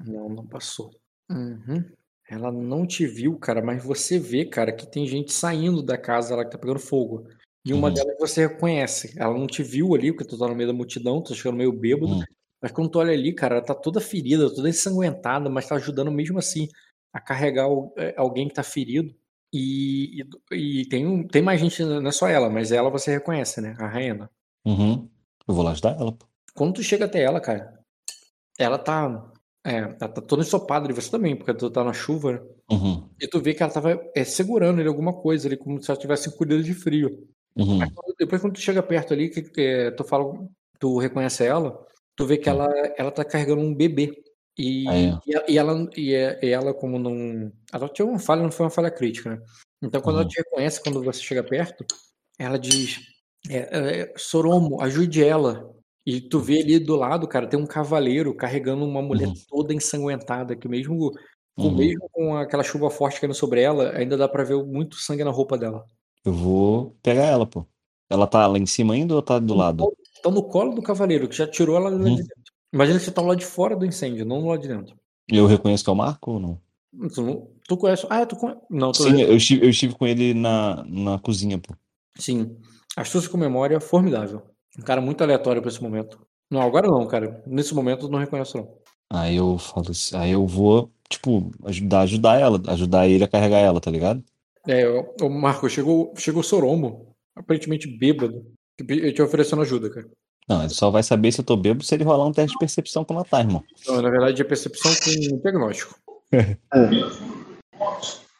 Não, 0.04 0.28
não 0.28 0.46
passou. 0.46 0.90
Uhum. 1.30 1.84
Ela 2.28 2.50
não 2.50 2.86
te 2.86 3.06
viu, 3.06 3.38
cara, 3.38 3.62
mas 3.62 3.84
você 3.84 4.18
vê, 4.18 4.44
cara, 4.46 4.72
que 4.72 4.90
tem 4.90 5.06
gente 5.06 5.32
saindo 5.32 5.82
da 5.82 5.98
casa 5.98 6.34
lá 6.34 6.44
que 6.44 6.50
tá 6.50 6.58
pegando 6.58 6.80
fogo. 6.80 7.28
E 7.64 7.72
uma 7.72 7.88
Uhum. 7.88 7.94
delas 7.94 8.16
você 8.18 8.46
reconhece. 8.46 9.14
Ela 9.16 9.32
não 9.32 9.46
te 9.46 9.62
viu 9.62 9.94
ali, 9.94 10.12
porque 10.12 10.28
tu 10.28 10.38
tá 10.38 10.46
no 10.46 10.54
meio 10.54 10.68
da 10.68 10.74
multidão, 10.74 11.22
tu 11.22 11.30
tá 11.30 11.34
chegando 11.34 11.56
meio 11.56 11.72
bêbado. 11.72 12.12
Hum. 12.14 12.22
Mas 12.60 12.72
quando 12.72 12.90
tu 12.90 12.98
olha 12.98 13.12
ali, 13.12 13.32
cara, 13.34 13.56
ela 13.56 13.64
tá 13.64 13.74
toda 13.74 14.00
ferida, 14.00 14.54
toda 14.54 14.68
ensanguentada, 14.68 15.48
mas 15.50 15.66
tá 15.68 15.74
ajudando 15.76 16.10
mesmo 16.10 16.38
assim 16.38 16.68
a 17.12 17.20
carregar 17.20 17.68
é, 17.96 18.14
alguém 18.16 18.48
que 18.48 18.54
tá 18.54 18.62
ferido. 18.62 19.14
E, 19.52 20.22
e, 20.50 20.80
e 20.80 20.88
tem, 20.88 21.06
um, 21.06 21.26
tem 21.26 21.40
mais 21.40 21.60
gente, 21.60 21.82
não 21.84 22.08
é 22.08 22.12
só 22.12 22.26
ela, 22.26 22.50
mas 22.50 22.72
ela 22.72 22.90
você 22.90 23.12
reconhece, 23.12 23.60
né? 23.60 23.76
A 23.78 23.86
Raena. 23.86 24.28
Uhum. 24.66 25.08
Eu 25.46 25.54
vou 25.54 25.62
lá 25.62 25.70
ajudar 25.70 25.96
ela. 25.98 26.16
Quando 26.54 26.74
tu 26.74 26.82
chega 26.82 27.04
até 27.04 27.22
ela, 27.22 27.40
cara, 27.40 27.78
ela 28.58 28.78
tá. 28.78 29.30
É, 29.66 29.78
ela 29.78 29.94
tá 29.94 30.08
toda 30.08 30.42
ensopada, 30.42 30.90
e 30.90 30.94
você 30.94 31.10
também, 31.10 31.34
porque 31.36 31.54
tu 31.54 31.70
tá 31.70 31.82
na 31.82 31.92
chuva, 31.94 32.32
né? 32.32 32.40
Uhum. 32.70 33.08
E 33.18 33.26
tu 33.26 33.40
vê 33.40 33.54
que 33.54 33.62
ela 33.62 33.72
tava 33.72 33.98
é, 34.14 34.22
segurando 34.24 34.78
ele 34.80 34.88
alguma 34.88 35.12
coisa 35.14 35.48
ali, 35.48 35.56
como 35.56 35.80
se 35.82 35.90
ela 35.90 35.98
tivesse 35.98 36.28
encolhido 36.28 36.62
de 36.62 36.74
frio. 36.74 37.26
Uhum. 37.56 37.78
Mas 37.78 37.90
depois 38.18 38.40
quando 38.40 38.54
tu 38.54 38.60
chega 38.60 38.82
perto 38.82 39.12
ali, 39.14 39.30
que, 39.30 39.60
é, 39.60 39.90
tu 39.92 40.04
fala, 40.04 40.24
tu 40.78 40.98
reconhece 40.98 41.44
ela, 41.44 41.86
tu 42.16 42.26
vê 42.26 42.36
que 42.36 42.48
ela, 42.48 42.66
ela 42.96 43.10
tá 43.10 43.24
carregando 43.24 43.60
um 43.62 43.74
bebê. 43.74 44.12
E, 44.58 44.88
Ah, 44.88 44.94
é. 44.96 45.18
e, 45.52 45.58
ela, 45.58 45.88
e, 45.96 46.14
é- 46.14 46.38
ela, 46.48 46.72
como 46.74 46.98
não. 46.98 47.52
Ela 47.72 47.88
tinha 47.88 48.06
uma 48.06 48.18
falha, 48.18 48.42
não 48.42 48.52
foi 48.52 48.64
uma 48.66 48.70
falha 48.70 48.90
crítica, 48.90 49.30
né? 49.30 49.42
Então 49.82 50.00
quando 50.00 50.16
ela 50.16 50.24
Uhum. 50.24 50.28
te 50.28 50.38
reconhece, 50.38 50.82
quando 50.82 51.02
você 51.02 51.20
chega 51.20 51.42
perto, 51.42 51.84
ela 52.38 52.58
diz: 52.58 53.00
é, 53.50 54.02
é, 54.02 54.12
Soromo, 54.16 54.80
ajude 54.80 55.22
ela. 55.24 55.70
E 56.06 56.20
tu 56.20 56.38
vê 56.38 56.60
ali 56.60 56.78
do 56.78 56.96
lado, 56.96 57.26
cara, 57.26 57.46
tem 57.48 57.58
um 57.58 57.66
cavaleiro 57.66 58.34
carregando 58.36 58.84
uma 58.84 59.00
mulher 59.02 59.28
Uhum. 59.28 59.34
toda 59.48 59.74
ensanguentada, 59.74 60.54
que 60.54 60.68
mesmo 60.68 61.12
com, 61.56 61.68
Uhum. 61.68 61.76
mesmo 61.76 62.08
com 62.12 62.36
aquela 62.36 62.62
chuva 62.62 62.90
forte 62.90 63.20
caindo 63.20 63.34
sobre 63.34 63.60
ela, 63.62 63.90
ainda 63.96 64.16
dá 64.16 64.28
pra 64.28 64.44
ver 64.44 64.62
muito 64.64 64.96
sangue 64.96 65.24
na 65.24 65.30
roupa 65.30 65.56
dela. 65.58 65.84
Eu 66.24 66.32
vou 66.32 66.96
pegar 67.02 67.24
ela, 67.24 67.46
pô. 67.46 67.64
Ela 68.08 68.26
tá 68.26 68.46
lá 68.46 68.58
em 68.58 68.66
cima 68.66 68.94
ainda 68.94 69.14
ou 69.14 69.22
tá 69.22 69.38
do 69.38 69.54
lado? 69.54 69.84
Tá 70.22 70.30
no 70.30 70.42
colo 70.42 70.74
do 70.74 70.82
cavaleiro, 70.82 71.28
que 71.28 71.36
já 71.36 71.46
tirou 71.46 71.76
ela 71.76 71.88
lá 71.90 71.96
Uhum. 71.96 72.14
de 72.16 72.22
dentro. 72.22 72.34
Imagina 72.72 72.98
que 72.98 73.04
você 73.04 73.10
tá 73.10 73.22
lá 73.22 73.34
de 73.34 73.44
fora 73.44 73.76
do 73.76 73.84
incêndio, 73.86 74.24
não 74.24 74.46
lado 74.48 74.62
de 74.62 74.68
dentro. 74.68 74.96
Eu 75.28 75.46
reconheço 75.46 75.84
que 75.84 75.90
é 75.90 75.92
o 75.92 75.96
Marco 75.96 76.32
ou 76.32 76.40
não? 76.40 76.60
Tu, 77.12 77.22
não- 77.22 77.48
tu 77.68 77.76
conhece. 77.76 78.06
Ah, 78.10 78.24
tu 78.26 78.36
conhece. 78.36 78.60
Não, 78.70 78.92
tu 78.92 79.02
Sim, 79.02 79.20
eu 79.20 79.36
estive, 79.36 79.64
eu 79.64 79.70
estive 79.70 79.94
com 79.94 80.06
ele 80.06 80.32
na, 80.34 80.84
na 80.84 81.18
cozinha, 81.18 81.58
pô. 81.58 81.74
Sim. 82.18 82.56
Astúcia 82.96 83.28
com 83.30 83.36
memória, 83.36 83.80
formidável. 83.80 84.42
Um 84.78 84.82
cara 84.82 85.00
muito 85.00 85.22
aleatório 85.22 85.60
pra 85.60 85.70
esse 85.70 85.82
momento. 85.82 86.18
Não, 86.50 86.60
agora 86.62 86.86
não, 86.88 87.06
cara. 87.06 87.42
Nesse 87.46 87.74
momento 87.74 88.06
eu 88.06 88.10
não 88.10 88.18
reconheço, 88.18 88.56
não. 88.58 88.68
Aí 89.10 89.36
eu 89.36 89.58
falo 89.58 89.90
assim, 89.90 90.16
aí 90.16 90.30
eu 90.32 90.46
vou, 90.46 90.90
tipo, 91.08 91.50
ajudar, 91.64 92.00
ajudar 92.02 92.40
ela, 92.40 92.60
ajudar 92.68 93.08
ele 93.08 93.24
a 93.24 93.28
carregar 93.28 93.58
ela, 93.58 93.80
tá 93.80 93.90
ligado? 93.90 94.22
É, 94.66 94.88
o 95.20 95.28
Marco, 95.28 95.68
chegou, 95.68 96.12
chegou 96.16 96.40
o 96.40 96.44
Soromo, 96.44 97.14
aparentemente 97.36 97.86
bêbado, 97.86 98.46
te 98.78 99.22
oferecendo 99.22 99.62
ajuda, 99.62 99.90
cara. 99.90 100.08
Não, 100.48 100.60
ele 100.60 100.70
só 100.70 100.90
vai 100.90 101.02
saber 101.02 101.32
se 101.32 101.40
eu 101.40 101.44
tô 101.44 101.56
bêbado 101.56 101.84
se 101.84 101.94
ele 101.94 102.04
rolar 102.04 102.26
um 102.26 102.32
teste 102.32 102.52
de 102.52 102.58
percepção 102.58 103.04
com 103.04 103.14
Natar, 103.14 103.40
irmão. 103.40 103.64
Não, 103.86 104.02
na 104.02 104.10
verdade 104.10 104.40
é 104.40 104.44
percepção 104.44 104.92
com 104.94 105.38
diagnóstico. 105.38 105.98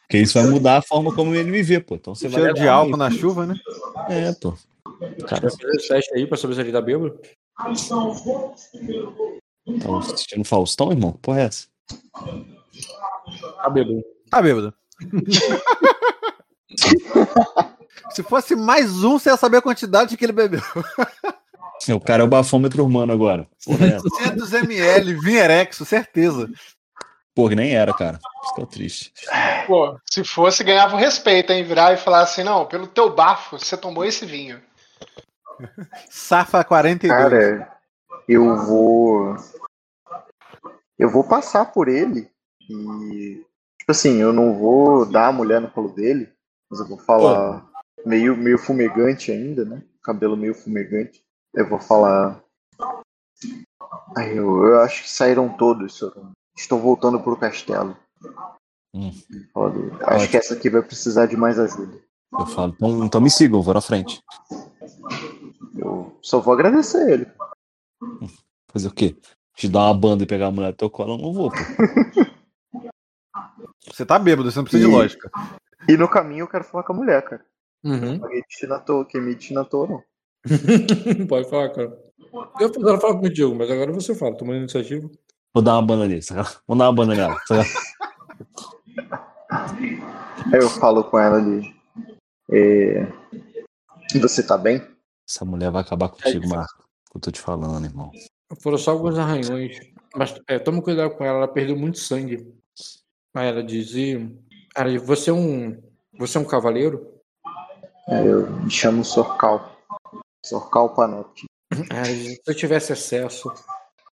Porque 0.01 0.19
isso 0.19 0.39
vai 0.39 0.47
mudar 0.49 0.77
a 0.77 0.81
forma 0.81 1.13
como 1.13 1.33
ele 1.33 1.49
me 1.49 1.63
vê, 1.63 1.79
pô. 1.79 1.95
Então 1.95 2.13
você 2.13 2.27
vai. 2.27 2.41
Cheiro 2.41 2.53
de 2.53 2.61
levar 2.61 2.73
álcool 2.73 2.97
na 2.97 3.09
chuva, 3.09 3.47
né? 3.47 3.55
É, 4.07 4.31
pô. 4.33 4.53
Cara, 5.27 5.41
Vai 5.41 5.51
fazer 5.51 5.75
esse 5.75 5.87
teste 5.87 6.13
aí 6.15 6.27
pra 6.27 6.37
saber 6.37 6.53
se 6.53 6.61
ele 6.61 6.71
tá 6.71 6.81
bêbado. 6.81 7.19
tá 7.55 7.71
assistindo 9.97 10.45
Faustão, 10.45 10.91
irmão? 10.91 11.13
Porra, 11.13 11.41
é 11.41 11.45
essa? 11.45 11.67
Tá 13.57 13.69
bêbado. 13.69 14.03
Tá 14.29 14.41
bêbado. 14.41 14.73
Se 18.11 18.23
fosse 18.23 18.55
mais 18.55 19.03
um, 19.03 19.17
você 19.17 19.29
ia 19.29 19.37
saber 19.37 19.57
a 19.57 19.61
quantidade 19.61 20.15
que 20.15 20.23
ele 20.23 20.31
bebeu. 20.31 20.61
O 21.89 21.99
cara 21.99 22.23
é 22.23 22.25
o 22.25 22.29
bafômetro 22.29 22.85
humano 22.85 23.11
agora. 23.11 23.47
Porra, 23.65 23.85
é 23.85 23.89
essa? 23.95 24.07
200 24.35 24.53
ml, 24.53 25.13
vinho 25.19 25.39
erexo, 25.39 25.85
certeza. 25.85 26.49
Porra, 27.35 27.55
nem 27.55 27.75
era, 27.75 27.93
cara. 27.93 28.19
Estou 28.45 28.65
triste. 28.65 29.11
Pô, 29.67 29.99
se 30.09 30.23
fosse, 30.23 30.63
ganhava 30.63 30.95
o 30.95 30.99
respeito, 30.99 31.51
hein? 31.51 31.65
Virar 31.65 31.93
e 31.93 31.97
falar 31.97 32.21
assim, 32.21 32.43
não, 32.43 32.65
pelo 32.65 32.87
teu 32.87 33.13
bafo, 33.13 33.59
você 33.59 33.75
tomou 33.75 34.05
esse 34.05 34.25
vinho. 34.25 34.61
Safa 36.09 36.63
42. 36.63 37.21
Cara, 37.21 37.71
eu 38.27 38.55
vou. 38.55 39.35
Eu 40.97 41.09
vou 41.09 41.23
passar 41.23 41.65
por 41.65 41.89
ele 41.89 42.29
e. 42.69 43.43
Tipo 43.79 43.91
assim, 43.91 44.17
eu 44.17 44.33
não 44.33 44.57
vou 44.57 45.05
dar 45.05 45.27
a 45.27 45.33
mulher 45.33 45.61
no 45.61 45.69
colo 45.69 45.89
dele, 45.89 46.31
mas 46.69 46.79
eu 46.79 46.87
vou 46.87 46.97
falar. 46.97 47.67
meio, 48.05 48.35
meio 48.37 48.57
fumegante 48.57 49.31
ainda, 49.31 49.65
né? 49.65 49.83
Cabelo 50.03 50.37
meio 50.37 50.53
fumegante. 50.53 51.23
Eu 51.53 51.67
vou 51.69 51.79
falar. 51.79 52.43
Aí 54.17 54.35
eu, 54.35 54.63
eu 54.65 54.79
acho 54.81 55.03
que 55.03 55.09
saíram 55.09 55.49
todos, 55.57 55.93
Soroma. 55.95 56.31
Estou 56.57 56.79
voltando 56.79 57.19
pro 57.21 57.37
castelo. 57.37 57.95
Hum. 58.93 59.11
Acho 60.03 60.29
que 60.29 60.37
essa 60.37 60.53
aqui 60.53 60.69
vai 60.69 60.81
precisar 60.81 61.25
de 61.25 61.35
mais 61.35 61.59
ajuda. 61.59 61.99
Eu 62.37 62.45
falo, 62.45 62.73
então, 62.75 63.05
então 63.05 63.21
me 63.21 63.29
sigam, 63.29 63.61
vou 63.61 63.73
na 63.73 63.81
frente. 63.81 64.21
Eu 65.77 66.17
só 66.21 66.39
vou 66.39 66.53
agradecer 66.53 67.09
ele. 67.09 67.27
Fazer 68.71 68.87
o 68.87 68.93
quê? 68.93 69.15
Te 69.55 69.67
dar 69.69 69.85
uma 69.85 69.93
banda 69.93 70.23
e 70.23 70.27
pegar 70.27 70.47
a 70.47 70.51
mulher 70.51 70.71
do 70.71 70.77
teu 70.77 70.89
colo, 70.89 71.13
eu 71.13 71.17
não 71.17 71.33
vou, 71.33 71.49
pô. 71.49 71.57
Você 73.87 74.05
tá 74.05 74.17
bêbado, 74.19 74.51
você 74.51 74.57
não 74.57 74.63
precisa 74.65 74.83
de 74.83 74.89
E- 74.89 74.93
lógica. 74.93 75.29
E 75.87 75.97
no 75.97 76.09
caminho 76.09 76.43
eu 76.43 76.47
quero 76.47 76.63
falar 76.63 76.83
com 76.83 76.93
a 76.93 76.95
mulher, 76.95 77.21
cara. 77.23 77.45
Uhum. 77.83 78.13
Ninguém 78.13 78.41
te 78.47 78.65
na 78.65 78.79
toa, 78.79 79.05
quem 79.05 79.21
me 79.21 79.35
te 79.35 79.53
na 79.53 79.63
toa, 79.63 79.87
não. 79.87 80.03
Pode 81.27 81.49
falar, 81.49 81.69
cara. 81.69 81.97
Eu 82.59 82.69
tentando 82.69 82.99
falar 82.99 83.19
contigo, 83.19 83.55
mas 83.55 83.69
agora 83.69 83.91
você 83.91 84.15
fala, 84.15 84.35
tomando 84.35 84.59
iniciativa. 84.59 85.09
Vou 85.53 85.63
dar 85.63 85.73
uma 85.75 85.85
banda 85.85 86.03
ali, 86.03 86.21
saca? 86.21 86.59
Vou 86.67 86.77
dar 86.77 86.89
uma 86.89 86.93
banda 86.93 87.15
nela. 87.15 87.37
eu 90.53 90.69
falo 90.69 91.03
com 91.03 91.17
ela 91.19 91.37
ali. 91.37 91.73
é, 92.51 93.07
Você 94.19 94.45
tá 94.45 94.57
bem? 94.57 94.85
Essa 95.27 95.45
mulher 95.45 95.71
vai 95.71 95.81
acabar 95.81 96.09
contigo, 96.09 96.47
Marco. 96.47 96.85
Eu 97.13 97.21
tô 97.21 97.31
te 97.31 97.39
falando, 97.39 97.85
irmão. 97.85 98.11
Foram 98.61 98.77
só 98.77 98.91
alguns 98.91 99.17
arranhões. 99.17 99.79
Mas 100.15 100.35
é, 100.47 100.59
toma 100.59 100.81
cuidado 100.81 101.11
com 101.15 101.23
ela, 101.23 101.37
ela 101.39 101.47
perdeu 101.47 101.77
muito 101.77 101.99
sangue. 101.99 102.53
Aí 103.33 103.47
ela 103.47 103.63
dizia. 103.63 104.29
Cara, 104.75 104.99
você 104.99 105.29
é 105.29 105.33
um. 105.33 105.81
Você 106.19 106.37
é 106.37 106.41
um 106.41 106.45
cavaleiro? 106.45 107.09
Aí 108.09 108.27
eu 108.27 108.51
me 108.51 108.69
chamo 108.69 109.05
Sorcal. 109.05 109.79
Sorcal 110.43 110.93
Panotti. 110.93 111.45
Cara, 111.89 112.05
se 112.05 112.41
eu 112.45 112.53
tivesse 112.53 112.91
acesso 112.91 113.49
a 113.49 113.55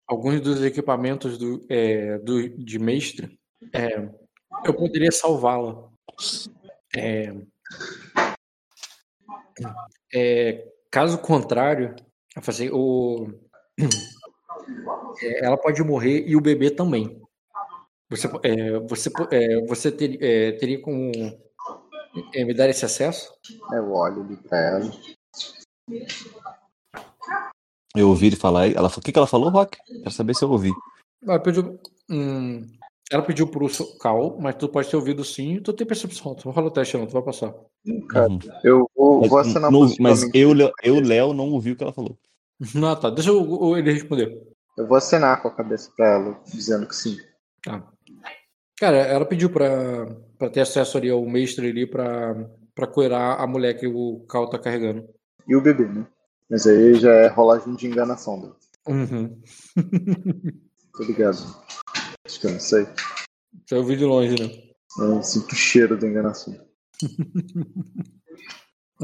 alguns 0.08 0.40
dos 0.40 0.64
equipamentos 0.64 1.40
do, 1.40 1.66
é, 1.68 2.20
do, 2.20 2.48
de 2.48 2.78
mestre, 2.78 3.40
é, 3.74 4.08
eu 4.64 4.74
poderia 4.74 5.12
salvá-la. 5.12 5.90
É, 6.96 7.34
é, 10.14 10.68
caso 10.92 11.18
contrário, 11.18 11.96
eu 12.36 12.42
falei 12.42 12.70
o, 12.72 13.28
é, 15.24 15.46
ela 15.46 15.58
pode 15.58 15.84
morrer 15.84 16.24
e 16.28 16.36
o 16.36 16.42
bebê 16.42 16.70
também. 16.70 17.21
Você, 18.12 18.28
é, 18.44 18.80
você, 18.80 19.10
é, 19.32 19.66
você 19.66 19.92
ter- 19.92 20.22
é, 20.22 20.52
teria 20.52 20.82
como 20.82 21.12
é, 22.36 22.44
me 22.44 22.54
dar 22.54 22.70
esse 22.70 22.84
acesso? 22.84 23.34
Eu 23.72 23.92
olho 23.94 24.22
ali 24.24 24.36
pra 24.36 24.58
ela. 24.60 24.92
Eu 27.96 28.10
ouvi 28.10 28.28
ele 28.28 28.36
falar. 28.36 28.68
Ela, 28.68 28.90
falou- 28.90 29.00
o 29.00 29.02
que, 29.02 29.12
que 29.14 29.18
ela 29.18 29.28
falou, 29.28 29.50
Rock? 29.50 29.78
Quero 29.88 30.12
saber 30.12 30.36
se 30.36 30.44
eu 30.44 30.52
ouvi. 30.52 30.72
Ela 31.26 31.40
pediu, 31.40 31.80
hum, 32.10 32.68
ela 33.10 33.22
pediu 33.24 33.48
pro 33.48 33.68
Cal, 34.00 34.38
mas 34.40 34.56
tu 34.56 34.68
pode 34.68 34.90
ter 34.90 34.96
ouvido 34.98 35.24
sim. 35.24 35.62
Tu 35.62 35.72
tem 35.72 35.88
percepção. 35.88 36.36
Tu 36.36 36.50
rola 36.50 36.68
o 36.68 36.72
teste, 36.72 36.98
não, 36.98 37.08
tu 37.08 37.14
vai 37.14 37.22
passar. 37.22 37.54
Cara, 38.10 38.28
Uhum. 38.30 38.40
eu 38.64 38.90
vou, 38.96 39.22
vou 39.28 39.38
acenar 39.40 39.72
não- 39.72 39.90
mas 40.00 40.24
eu, 40.34 40.54
Léo- 40.54 40.72
eu, 40.84 41.00
Léo, 41.00 41.34
não 41.34 41.50
ouvi 41.52 41.72
o 41.72 41.76
que 41.78 41.84
ela 41.84 41.94
falou. 41.94 42.18
Não, 42.76 42.94
tá. 42.96 43.10
Deixa 43.10 43.30
eu, 43.30 43.40
eu- 43.40 43.78
ele 43.78 43.92
responder. 43.94 44.38
Eu 44.78 44.88
vou 44.88 44.98
acenar 44.98 45.42
com 45.42 45.48
a 45.48 45.56
cabeça 45.56 45.92
pra 45.96 46.08
ela, 46.16 46.40
dizendo 46.46 46.88
que 46.88 46.96
sim. 46.96 47.18
Tá. 47.64 47.84
Cara, 48.78 48.98
ela 48.98 49.26
pediu 49.26 49.50
pra, 49.50 50.08
pra 50.38 50.50
ter 50.50 50.62
acesso 50.62 50.98
ali 50.98 51.10
ao 51.10 51.24
mestre 51.26 51.70
ali 51.70 51.86
pra, 51.86 52.50
pra 52.74 52.88
curar 52.88 53.40
a 53.40 53.46
mulher 53.46 53.76
que 53.76 53.88
o 53.88 54.26
Cal 54.28 54.50
tá 54.50 54.58
carregando. 54.58 55.08
E 55.48 55.56
o 55.56 55.62
bebê, 55.62 55.86
né? 55.86 56.08
Mas 56.50 56.66
aí 56.66 56.96
já 56.96 57.12
é 57.12 57.28
rolagem 57.28 57.76
de 57.76 57.88
enganação. 57.88 58.42
Né? 58.42 58.52
Uhum. 58.88 59.42
Tô 60.98 61.04
ligado. 61.04 61.38
Acho 62.26 62.40
que 62.40 62.48
eu 62.48 62.52
não 62.52 62.60
sei. 62.60 62.88
Você 63.66 63.76
ouviu 63.76 63.98
de 63.98 64.06
longe, 64.06 64.36
né? 64.42 64.72
Eu 65.00 65.24
sinto 65.24 65.52
o 65.52 65.56
cheiro 65.56 65.98
da 65.98 66.08
enganação. 66.08 66.60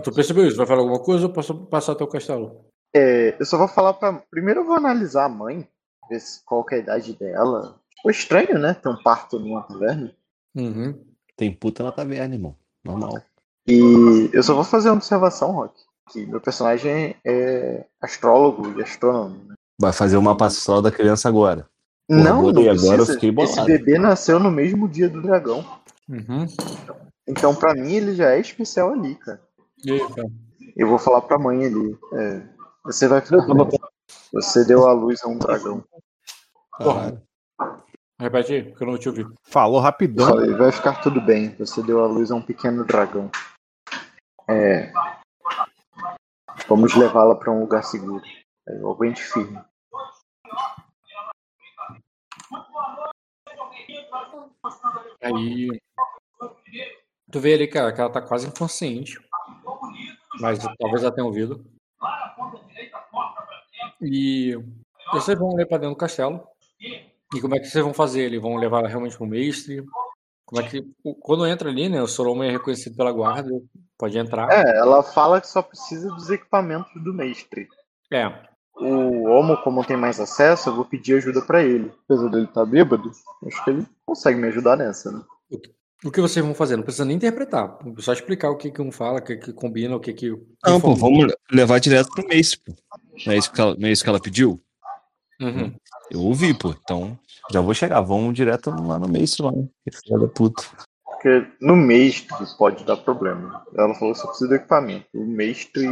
Tu 0.03 0.11
percebeu 0.11 0.47
isso? 0.47 0.57
Vai 0.57 0.67
falar 0.67 0.81
alguma 0.81 1.01
coisa 1.01 1.25
ou 1.25 1.33
posso 1.33 1.65
passar 1.65 1.93
até 1.93 2.03
o 2.03 2.07
castelo? 2.07 2.65
É, 2.95 3.35
eu 3.39 3.45
só 3.45 3.57
vou 3.57 3.67
falar 3.67 3.93
pra. 3.93 4.13
Primeiro 4.29 4.61
eu 4.61 4.65
vou 4.65 4.75
analisar 4.75 5.25
a 5.25 5.29
mãe, 5.29 5.67
ver 6.09 6.21
qual 6.45 6.63
que 6.63 6.75
é 6.75 6.77
a 6.77 6.81
idade 6.81 7.13
dela. 7.13 7.79
Ficou 8.07 8.11
estranho, 8.11 8.59
né? 8.59 8.73
Ter 8.73 8.89
um 8.89 9.01
parto 9.01 9.39
numa 9.39 9.63
taverna. 9.63 10.13
Uhum. 10.55 10.97
Tem 11.35 11.51
puta 11.51 11.83
na 11.83 11.91
taverna, 11.91 12.35
irmão. 12.35 12.55
Normal. 12.83 13.21
E 13.67 14.29
eu 14.31 14.41
só 14.41 14.53
vou 14.53 14.63
fazer 14.63 14.89
uma 14.89 14.95
observação, 14.95 15.51
Rock. 15.51 15.73
Que 16.09 16.25
meu 16.25 16.39
personagem 16.39 17.15
é 17.25 17.85
astrólogo 18.01 18.79
e 18.79 18.81
astrônomo. 18.81 19.43
Né? 19.45 19.55
Vai 19.79 19.91
fazer 19.91 20.15
uma 20.15 20.37
astral 20.39 20.81
da 20.81 20.91
criança 20.91 21.27
agora. 21.27 21.67
Não, 22.09 22.41
Corroborei, 22.41 22.73
não 22.73 22.83
agora 22.83 23.01
eu 23.01 23.05
fiquei 23.05 23.29
Esse 23.29 23.35
bolado. 23.35 23.65
bebê 23.65 23.99
nasceu 23.99 24.39
no 24.39 24.49
mesmo 24.49 24.87
dia 24.87 25.09
do 25.09 25.21
dragão. 25.21 25.65
Uhum. 26.07 26.47
Então, 27.27 27.53
pra 27.53 27.73
mim, 27.73 27.91
ele 27.91 28.15
já 28.15 28.31
é 28.31 28.39
especial 28.39 28.93
ali, 28.93 29.15
cara. 29.15 29.41
E 29.83 29.91
aí, 29.91 29.99
cara? 29.99 30.29
Eu 30.77 30.87
vou 30.87 30.97
falar 30.97 31.21
pra 31.21 31.37
mãe 31.37 31.65
ali. 31.65 31.97
é, 32.13 32.41
você 32.85 33.07
vai 33.09 33.19
ficar. 33.19 33.45
Você 34.31 34.63
deu 34.63 34.87
a 34.87 34.93
luz 34.93 35.21
a 35.23 35.27
um 35.27 35.37
dragão. 35.37 35.83
Caralho. 36.77 37.26
Repete 38.19 38.53
aí, 38.53 38.63
porque 38.63 38.83
eu 38.83 38.87
não 38.87 38.97
te 38.97 39.09
ouvi. 39.09 39.25
Falou 39.43 39.79
rapidão. 39.79 40.27
falei, 40.27 40.51
vai 40.55 40.71
ficar 40.71 41.01
tudo 41.01 41.21
bem. 41.21 41.55
Você 41.55 41.83
deu 41.83 42.03
a 42.03 42.07
luz 42.07 42.31
a 42.31 42.35
um 42.35 42.41
pequeno 42.41 42.83
dragão. 42.83 43.29
É. 44.49 44.91
Vamos 46.67 46.95
levá-la 46.95 47.35
pra 47.35 47.51
um 47.51 47.59
lugar 47.59 47.83
seguro. 47.83 48.23
Aí 48.67 48.75
eu 48.75 48.89
aguente 48.89 49.21
firme. 49.21 49.59
Aí. 55.21 55.79
Tu 57.31 57.39
vê 57.39 57.53
ali, 57.53 57.67
cara, 57.67 57.93
que 57.93 58.01
ela 58.01 58.11
tá 58.11 58.21
quase 58.21 58.47
inconsciente. 58.47 59.19
Mas 60.39 60.57
talvez 60.79 61.03
ela 61.03 61.13
tenha 61.13 61.25
ouvido. 61.25 61.63
E 64.01 64.55
vocês 65.11 65.37
vão 65.37 65.55
ler 65.55 65.67
pra 65.67 65.77
dentro 65.77 65.93
do 65.93 65.99
castelo. 65.99 66.47
E 67.35 67.41
como 67.41 67.55
é 67.55 67.59
que 67.59 67.65
vocês 67.67 67.83
vão 67.83 67.93
fazer? 67.93 68.21
Eles 68.21 68.41
vão 68.41 68.55
levar 68.55 68.79
ela 68.79 68.87
realmente 68.87 69.17
pro 69.17 69.25
mestre? 69.27 69.83
Como 70.45 70.61
é 70.61 70.67
que. 70.67 70.85
o- 71.03 71.13
Quando 71.15 71.45
entra 71.45 71.69
ali, 71.69 71.89
né? 71.89 72.01
O 72.01 72.07
Soroma 72.07 72.45
é 72.45 72.51
reconhecido 72.51 72.95
pela 72.95 73.11
guarda, 73.11 73.49
pode 73.97 74.17
entrar. 74.17 74.49
É, 74.49 74.77
ela 74.77 75.03
fala 75.03 75.41
que 75.41 75.47
só 75.47 75.61
precisa 75.61 76.09
dos 76.09 76.29
equipamentos 76.29 76.91
do 77.03 77.13
mestre. 77.13 77.67
É. 78.11 78.27
O 78.79 79.23
Homo, 79.27 79.57
como 79.63 79.83
tem 79.83 79.97
mais 79.97 80.19
acesso, 80.19 80.69
eu 80.69 80.75
vou 80.75 80.85
pedir 80.85 81.15
ajuda 81.17 81.41
pra 81.41 81.63
ele. 81.63 81.91
Apesar 82.05 82.29
dele 82.29 82.45
estar 82.45 82.65
bêbado, 82.65 83.11
acho 83.45 83.63
que 83.63 83.69
ele 83.71 83.85
consegue 84.05 84.39
me 84.39 84.47
ajudar 84.47 84.77
nessa, 84.77 85.11
né? 85.11 85.21
O 86.05 86.11
que 86.11 86.21
vocês 86.21 86.45
vão 86.45 86.53
fazer? 86.53 86.75
Não 86.77 86.83
precisa 86.83 87.03
nem 87.03 87.17
interpretar. 87.17 87.75
Só 87.97 88.13
explicar 88.13 88.51
o 88.51 88.55
que, 88.55 88.69
que 88.69 88.81
um 88.81 88.91
fala, 88.91 89.17
o 89.17 89.21
que, 89.23 89.35
que 89.35 89.51
combina, 89.51 89.95
o 89.95 89.99
que, 89.99 90.13
que. 90.13 90.29
Não, 90.63 90.79
pô, 90.79 90.93
vamos 90.93 91.33
levar 91.51 91.79
direto 91.79 92.09
pro 92.11 92.27
mestre, 92.27 92.59
pô. 92.63 92.73
Não 93.25 93.33
é 93.33 93.37
isso 93.37 93.51
que 93.51 93.59
ela, 93.59 93.75
não 93.75 93.87
é 93.87 93.91
isso 93.91 94.03
que 94.03 94.09
ela 94.09 94.19
pediu? 94.21 94.61
Uhum. 95.41 95.73
Eu 96.11 96.21
ouvi, 96.21 96.53
pô. 96.53 96.73
Então, 96.83 97.17
já 97.51 97.61
vou 97.61 97.73
chegar. 97.73 98.01
Vamos 98.01 98.33
direto 98.33 98.69
lá 98.69 98.97
no 98.99 99.07
mestre 99.07 99.43
lá. 99.43 99.51
né? 99.51 99.65
Que 99.83 99.97
filha 99.97 100.19
da 100.19 100.27
puta. 100.27 100.63
Porque 101.05 101.47
no 101.59 101.75
mestre 101.75 102.35
pode 102.57 102.83
dar 102.83 102.97
problema. 102.97 103.63
Ela 103.75 103.93
falou 103.95 104.13
que 104.13 104.19
só 104.19 104.27
precisa 104.27 104.49
do 104.49 104.55
equipamento. 104.55 105.05
O 105.13 105.25
mestre 105.25 105.85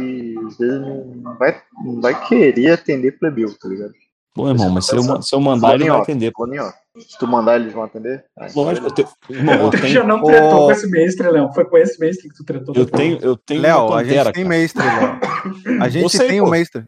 às 0.46 0.56
vezes, 0.56 0.80
não 0.80 1.36
vai, 1.38 1.60
não 1.84 2.00
vai 2.00 2.28
querer 2.28 2.72
atender 2.72 3.18
plebeu, 3.18 3.52
tá 3.58 3.68
ligado? 3.68 3.92
Pô, 4.36 4.48
irmão, 4.50 4.68
mas 4.68 4.84
se 4.84 4.94
eu, 4.94 5.22
se 5.22 5.34
eu 5.34 5.40
mandar, 5.40 5.74
ele 5.74 5.88
vai 5.88 5.98
atender. 5.98 6.30
Off. 6.36 6.74
Se 6.98 7.18
tu 7.18 7.26
mandar, 7.26 7.58
eles 7.58 7.72
vão 7.72 7.82
atender? 7.84 8.24
Ah, 8.38 8.46
então 8.48 8.64
Lógico, 8.64 8.86
eu 8.86 8.90
tenho. 8.90 9.08
Irmão, 9.30 9.70
eu 9.72 9.88
já 9.88 10.04
não 10.04 10.22
tretou 10.22 10.66
com 10.66 10.72
esse 10.72 10.90
mestre, 10.90 11.30
Léo. 11.30 11.52
Foi 11.54 11.64
com 11.64 11.78
esse 11.78 11.98
mestre 11.98 12.28
que 12.28 12.36
tu 12.36 12.44
tretou. 12.44 12.74
Eu 12.74 12.86
tenho, 12.86 13.18
eu 13.22 13.36
tenho 13.36 13.62
Léo, 13.62 13.94
a 13.94 14.04
gente 14.04 14.32
tem 14.32 14.44
mestre, 14.44 14.82
Léo. 14.82 15.80
A 15.80 15.88
gente 15.88 16.18
tem 16.18 16.40
um 16.40 16.50
mestre. 16.50 16.84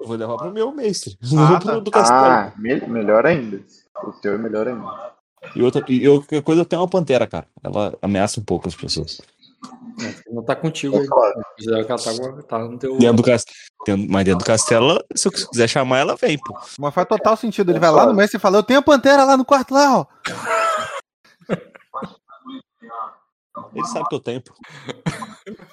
Eu 0.00 0.06
vou 0.06 0.16
levar 0.16 0.36
pro 0.36 0.52
meu 0.52 0.70
mestre. 0.72 1.16
Ah, 1.24 1.34
Não 1.34 1.46
vou 1.48 1.58
tá. 1.58 1.72
pro 1.72 1.80
do 1.80 1.90
castelo. 1.90 2.20
Ah, 2.26 2.52
me- 2.56 2.86
melhor 2.86 3.26
ainda. 3.26 3.60
O 4.02 4.12
teu 4.12 4.34
é 4.34 4.38
melhor 4.38 4.68
ainda. 4.68 4.86
E 5.54 5.62
outra, 5.62 5.84
e 5.88 6.02
eu, 6.04 6.24
coisa 6.42 6.62
eu 6.62 6.64
tenho 6.64 6.82
uma 6.82 6.88
pantera, 6.88 7.26
cara. 7.26 7.46
Ela 7.62 7.96
ameaça 8.02 8.40
um 8.40 8.44
pouco 8.44 8.68
as 8.68 8.74
pessoas. 8.74 9.20
Não 10.30 10.44
tá 10.44 10.54
contigo 10.54 10.96
aí. 10.98 11.06
Claro. 11.06 11.40
Ela 11.66 11.84
tá, 11.84 11.96
tá 12.48 12.58
no 12.58 12.78
teu. 12.78 12.96
Dentro 12.98 13.16
do 13.16 13.22
castelo, 13.22 14.06
mas 14.08 14.24
dentro 14.24 14.38
do 14.38 14.44
castelo, 14.44 15.04
se 15.14 15.26
eu 15.26 15.32
quiser 15.32 15.68
chamar, 15.68 15.98
ela 15.98 16.16
vem, 16.16 16.38
pô. 16.38 16.56
Mas 16.78 16.94
faz 16.94 17.08
total 17.08 17.36
sentido. 17.36 17.70
Ele 17.72 17.80
vai 17.80 17.90
lá 17.90 18.06
no 18.06 18.14
mestre 18.14 18.36
e 18.36 18.40
fala: 18.40 18.58
Eu 18.58 18.62
tenho 18.62 18.78
a 18.80 18.82
pantera 18.82 19.24
lá 19.24 19.36
no 19.36 19.44
quarto 19.44 19.74
lá, 19.74 19.98
ó. 20.00 20.06
Ele 23.74 23.86
sabe 23.86 24.08
que 24.08 24.14
eu 24.14 24.20
tenho, 24.20 24.40
pô. 24.42 24.52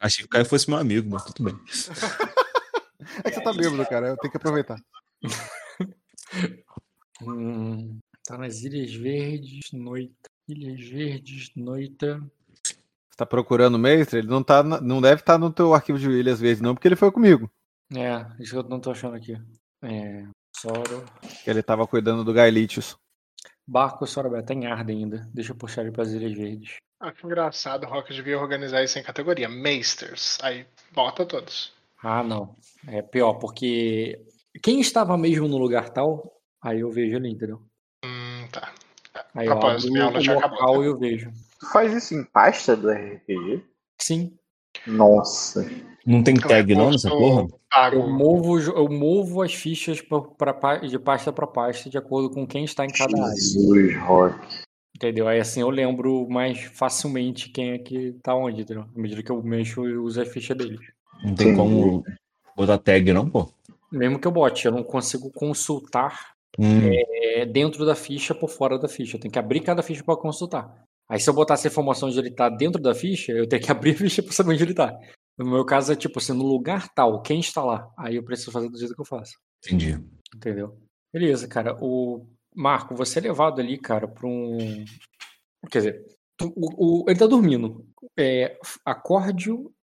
Achei 0.00 0.22
que 0.22 0.26
o 0.26 0.28
Caio 0.30 0.44
fosse 0.44 0.68
meu 0.68 0.78
amigo, 0.78 1.08
mas 1.10 1.24
tudo 1.24 1.44
bem. 1.44 1.58
É 3.24 3.30
que 3.30 3.36
você 3.36 3.42
tá 3.42 3.52
bêbado, 3.52 3.84
cara. 3.88 4.08
Eu 4.08 4.16
tenho 4.18 4.30
que 4.30 4.36
aproveitar. 4.36 4.76
Hum, 7.22 7.98
tá 8.24 8.38
nas 8.38 8.62
Ilhas 8.62 8.94
Verdes, 8.94 9.72
noite. 9.72 10.14
Ilhas 10.48 10.88
Verdes, 10.88 11.50
noite. 11.54 12.06
Você 12.64 13.16
tá 13.16 13.26
procurando 13.26 13.74
o 13.74 13.78
mestre? 13.78 14.20
Ele 14.20 14.28
não, 14.28 14.42
tá, 14.42 14.62
na- 14.62 14.80
não 14.80 15.00
deve 15.00 15.20
estar 15.20 15.38
no 15.38 15.52
teu 15.52 15.74
arquivo 15.74 15.98
de 15.98 16.08
William 16.08 16.32
às 16.32 16.40
vezes, 16.40 16.62
não, 16.62 16.74
porque 16.74 16.88
ele 16.88 16.96
foi 16.96 17.10
comigo. 17.12 17.50
É, 17.94 18.24
isso 18.42 18.52
que 18.52 18.56
eu 18.58 18.62
não 18.62 18.80
tô 18.80 18.90
achando 18.90 19.16
aqui. 19.16 19.34
É, 19.82 20.24
Soro. 20.56 21.04
Que 21.44 21.50
ele 21.50 21.62
tava 21.62 21.86
cuidando 21.86 22.24
do 22.24 22.32
Gaelitius. 22.32 22.96
Barco 23.70 24.04
Sorobé, 24.04 24.42
tem 24.42 24.66
Arda 24.66 24.90
ainda. 24.90 25.28
Deixa 25.32 25.52
eu 25.52 25.56
puxar 25.56 25.82
ele 25.82 25.92
pras 25.92 26.12
Ilhas 26.12 26.32
Verdes. 26.36 26.74
Ah, 26.98 27.12
que 27.12 27.24
engraçado, 27.24 27.84
o 27.84 27.88
Rock 27.88 28.12
devia 28.12 28.36
organizar 28.36 28.82
isso 28.82 28.98
em 28.98 29.02
categoria. 29.02 29.48
Meisters. 29.48 30.38
Aí 30.42 30.66
bota 30.92 31.24
todos. 31.24 31.72
Ah, 32.02 32.24
não. 32.24 32.56
É 32.88 33.00
pior, 33.00 33.34
porque 33.34 34.20
quem 34.60 34.80
estava 34.80 35.16
mesmo 35.16 35.46
no 35.46 35.56
lugar 35.56 35.90
tal, 35.90 36.36
aí 36.60 36.80
eu 36.80 36.90
vejo 36.90 37.16
ali, 37.16 37.30
entendeu? 37.30 37.62
Hum, 38.04 38.48
tá. 38.50 38.74
Aí 39.34 39.46
eu 39.46 39.52
Propósito, 39.52 39.86
abro 39.86 39.92
minha 39.92 40.04
aula 40.04 40.18
o 40.18 40.20
já 40.20 40.34
local 40.34 40.48
acabou. 40.56 40.82
e 40.84 40.86
eu 40.88 40.98
vejo. 40.98 41.30
Tu 41.60 41.66
faz 41.72 41.92
isso 41.92 42.12
em 42.14 42.24
pasta 42.24 42.76
do 42.76 42.90
RPG? 42.90 43.64
Sim. 44.00 44.36
Nossa. 44.84 45.64
Não 46.06 46.22
tem 46.22 46.34
tag 46.34 46.74
não 46.74 46.90
nessa 46.90 47.08
porra? 47.08 47.46
Eu 47.92 48.08
movo, 48.08 48.58
eu 48.58 48.88
movo 48.88 49.42
as 49.42 49.54
fichas 49.54 50.00
pra, 50.00 50.52
pra 50.52 50.78
de 50.78 50.98
pasta 50.98 51.32
para 51.32 51.46
pasta 51.46 51.88
de 51.88 51.98
acordo 51.98 52.30
com 52.30 52.46
quem 52.46 52.64
está 52.64 52.84
em 52.84 52.90
cada 52.90 53.22
área. 53.22 53.34
Jesus, 53.34 53.96
Rock. 53.98 54.38
Entendeu? 54.96 55.28
Aí 55.28 55.38
assim 55.38 55.60
eu 55.60 55.70
lembro 55.70 56.28
mais 56.28 56.62
facilmente 56.64 57.48
quem 57.50 57.72
é 57.72 57.78
que 57.78 58.12
tá 58.22 58.34
onde, 58.34 58.62
entendeu? 58.62 58.84
À 58.84 59.00
medida 59.00 59.22
que 59.22 59.30
eu 59.30 59.42
mexo, 59.42 59.86
eu 59.86 60.04
uso 60.04 60.20
a 60.20 60.26
ficha 60.26 60.54
deles. 60.54 60.80
Não 61.24 61.34
tem 61.34 61.54
como 61.54 62.02
botar 62.56 62.78
tag 62.78 63.12
não, 63.12 63.28
pô? 63.28 63.52
Mesmo 63.92 64.18
que 64.18 64.26
eu 64.26 64.32
bote, 64.32 64.66
eu 64.66 64.72
não 64.72 64.82
consigo 64.82 65.30
consultar 65.30 66.34
Hum. 66.58 66.90
é, 66.92 67.46
dentro 67.46 67.86
da 67.86 67.94
ficha 67.94 68.34
por 68.34 68.50
fora 68.50 68.78
da 68.78 68.88
ficha. 68.88 69.16
Eu 69.16 69.20
tenho 69.20 69.32
que 69.32 69.38
abrir 69.38 69.60
cada 69.60 69.82
ficha 69.82 70.02
para 70.02 70.16
consultar. 70.16 70.84
Aí 71.08 71.18
se 71.18 71.28
eu 71.28 71.34
botar 71.34 71.54
essa 71.54 71.68
informação 71.68 72.08
onde 72.08 72.18
ele 72.18 72.30
tá 72.30 72.48
dentro 72.48 72.80
da 72.80 72.94
ficha, 72.94 73.32
eu 73.32 73.48
tenho 73.48 73.62
que 73.62 73.70
abrir 73.72 73.92
a 73.92 73.96
ficha 73.96 74.22
para 74.22 74.32
saber 74.32 74.52
onde 74.52 74.62
ele 74.62 74.74
tá. 74.74 74.96
No 75.38 75.46
meu 75.50 75.64
caso 75.64 75.92
é 75.92 75.96
tipo 75.96 76.18
assim, 76.18 76.32
no 76.32 76.44
lugar 76.46 76.88
tal, 76.94 77.22
quem 77.22 77.40
está 77.40 77.62
lá? 77.64 77.90
Aí 77.98 78.16
eu 78.16 78.22
preciso 78.22 78.52
fazer 78.52 78.68
do 78.68 78.78
jeito 78.78 78.94
que 78.94 79.00
eu 79.00 79.06
faço. 79.06 79.32
Entendi. 79.64 79.98
Entendeu? 80.34 80.78
Beleza, 81.12 81.48
cara. 81.48 81.76
O 81.80 82.26
Marco, 82.54 82.94
você 82.94 83.18
é 83.18 83.22
levado 83.22 83.60
ali, 83.60 83.78
cara, 83.78 84.06
pra 84.06 84.26
um. 84.28 84.84
Quer 85.70 85.78
dizer, 85.78 86.06
o, 86.42 87.02
o- 87.02 87.10
ele 87.10 87.18
tá 87.18 87.26
dormindo. 87.26 87.86
É, 88.18 88.58
acorde 88.84 89.50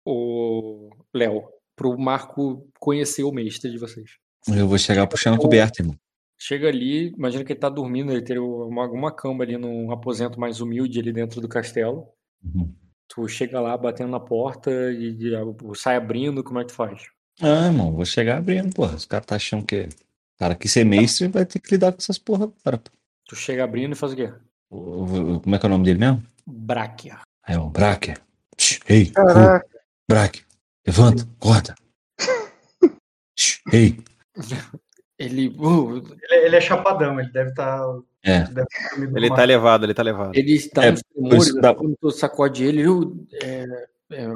o 0.05 0.89
Léo 1.13 1.43
pro 1.75 1.97
Marco 1.97 2.67
conhecer 2.79 3.23
o 3.23 3.31
mestre 3.31 3.71
de 3.71 3.77
vocês. 3.77 4.11
Eu 4.47 4.67
vou 4.67 4.77
chegar 4.77 5.07
puxando 5.07 5.35
a 5.35 5.39
coberta, 5.39 5.81
irmão. 5.81 5.95
Chega 6.39 6.67
ali, 6.67 7.09
imagina 7.09 7.43
que 7.43 7.53
ele 7.53 7.59
tá 7.59 7.69
dormindo, 7.69 8.11
ele 8.11 8.23
tem 8.23 8.39
uma, 8.39 8.87
uma 8.89 9.11
cama 9.11 9.43
ali 9.43 9.57
num 9.57 9.91
aposento 9.91 10.39
mais 10.39 10.59
humilde 10.59 10.99
ali 10.99 11.13
dentro 11.13 11.39
do 11.39 11.47
castelo. 11.47 12.07
Uhum. 12.43 12.73
Tu 13.13 13.27
chega 13.27 13.59
lá 13.59 13.75
batendo 13.77 14.11
na 14.11 14.19
porta 14.19 14.71
e, 14.91 15.17
e 15.19 15.35
a- 15.35 15.41
sai 15.75 15.97
abrindo, 15.97 16.43
como 16.43 16.59
é 16.59 16.63
que 16.63 16.69
tu 16.69 16.75
faz? 16.75 17.03
Ah, 17.41 17.65
irmão, 17.67 17.91
vou 17.91 18.05
chegar 18.05 18.37
abrindo, 18.37 18.73
porra. 18.73 18.95
Os 18.95 19.05
caras 19.05 19.25
tá 19.25 19.35
achando 19.35 19.65
que. 19.65 19.89
Cara, 20.37 20.55
que 20.55 20.67
ser 20.67 20.85
mestre 20.85 21.27
vai 21.27 21.45
ter 21.45 21.59
que 21.59 21.71
lidar 21.71 21.91
com 21.91 21.97
essas 21.97 22.17
porra 22.17 22.45
agora. 22.45 22.77
pô. 22.77 22.89
Tu 23.27 23.35
chega 23.35 23.63
abrindo 23.63 23.91
e 23.93 23.95
faz 23.95 24.13
o 24.13 24.15
quê? 24.15 24.33
O- 24.69 25.03
o- 25.35 25.39
Como 25.41 25.55
é 25.55 25.59
que 25.59 25.65
é 25.65 25.67
o 25.67 25.71
nome 25.71 25.85
dele 25.85 25.99
mesmo? 25.99 26.23
Bráquia. 26.47 27.19
É 27.47 27.57
o 27.57 27.69
Braque. 27.69 28.13
Tch, 28.57 28.79
Ei, 28.87 29.07
Caraca. 29.07 29.65
Levanta, 30.85 31.23
acorda. 31.39 31.75
Tch, 33.35 33.61
Ei. 33.73 33.99
Ele. 35.23 35.55
uh, 35.59 35.97
Ele, 35.97 36.45
ele 36.45 36.55
é 36.55 36.61
chapadão, 36.61 37.19
ele 37.19 37.31
deve 37.31 37.49
estar. 37.51 37.81
É. 38.23 38.43
Ele 39.15 39.29
tá 39.29 39.43
levado, 39.45 39.85
ele 39.85 39.93
tá 39.93 40.03
levado. 40.03 40.31
Ele 40.35 40.53
está 40.53 40.85
É, 40.85 40.91
nos 40.91 41.01
tremores, 41.03 41.55
dá- 41.55 41.73
quando 41.75 42.11
sacode 42.11 42.63
ele, 42.63 42.81
eu, 42.81 43.15
é, 43.41 43.87
é, 44.11 44.27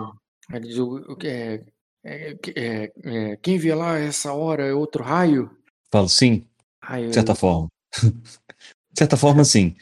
ele 0.53 0.68
diz, 0.68 0.78
o- 0.80 0.95
o 1.12 1.16
que 1.16 1.28
é, 1.28 1.64
é, 2.03 2.38
é, 2.56 2.91
é, 3.03 3.36
quem 3.38 3.57
vê 3.57 3.74
lá 3.76 3.98
essa 3.98 4.34
hora 4.34 4.64
é 4.66 4.74
outro 4.74 5.03
raio? 5.03 5.49
Falo 5.91 6.10
sim, 6.10 6.48
Aí 6.82 7.07
de 7.07 7.14
certa 7.14 7.36
forma. 7.36 7.68
De 8.95 8.99
certa 8.99 9.18
forma, 9.18 9.44
sim. 9.44 9.76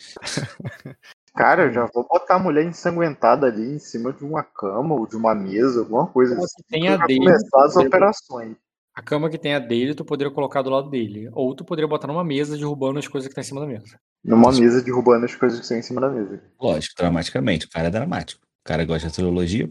Cara, 1.36 1.66
eu 1.66 1.72
já 1.74 1.86
vou 1.94 2.04
botar 2.08 2.36
a 2.36 2.40
mulher 2.40 2.66
ensanguentada 2.66 3.46
ali 3.46 3.76
em 3.76 3.78
cima 3.80 4.12
de 4.12 4.24
uma 4.24 4.42
cama 4.44 4.96
ou 4.96 5.06
de 5.06 5.16
uma 5.16 5.36
mesa, 5.36 5.82
alguma 5.82 6.08
coisa 6.08 6.36
assim. 6.36 6.64
tem 6.68 6.88
a 6.88 6.98
começar 7.00 7.64
as 7.66 7.76
dele. 7.76 7.88
operações. 7.90 8.56
A 8.96 9.02
cama 9.02 9.30
que 9.30 9.40
tem 9.40 9.56
a 9.56 9.60
dele, 9.60 9.96
tu 9.96 10.06
poderia 10.06 10.32
colocar 10.32 10.62
do 10.62 10.70
lado 10.70 10.90
dele. 10.90 11.28
Ou 11.34 11.56
tu 11.56 11.66
poderia 11.66 11.88
botar 11.88 12.08
numa 12.08 12.24
mesa 12.24 12.56
derrubando 12.56 13.00
as 13.00 13.08
coisas 13.08 13.28
que 13.28 13.34
tá 13.34 13.42
em 13.42 13.44
cima 13.44 13.60
da 13.60 13.66
mesa. 13.66 14.00
Numa 14.24 14.52
mesa 14.52 14.84
derrubando 14.84 15.26
as 15.26 15.36
coisas 15.36 15.60
que 15.60 15.66
estão 15.66 15.78
em 15.78 15.82
cima 15.82 16.00
da 16.00 16.10
mesa. 16.10 16.42
Lógico, 16.62 16.96
dramaticamente. 16.96 17.66
O 17.66 17.70
cara 17.70 17.88
é 17.88 17.92
dramático. 17.92 18.42
O 18.44 18.64
cara 18.64 18.86
gosta 18.86 19.02
de 19.02 19.08
astrologia. 19.08 19.70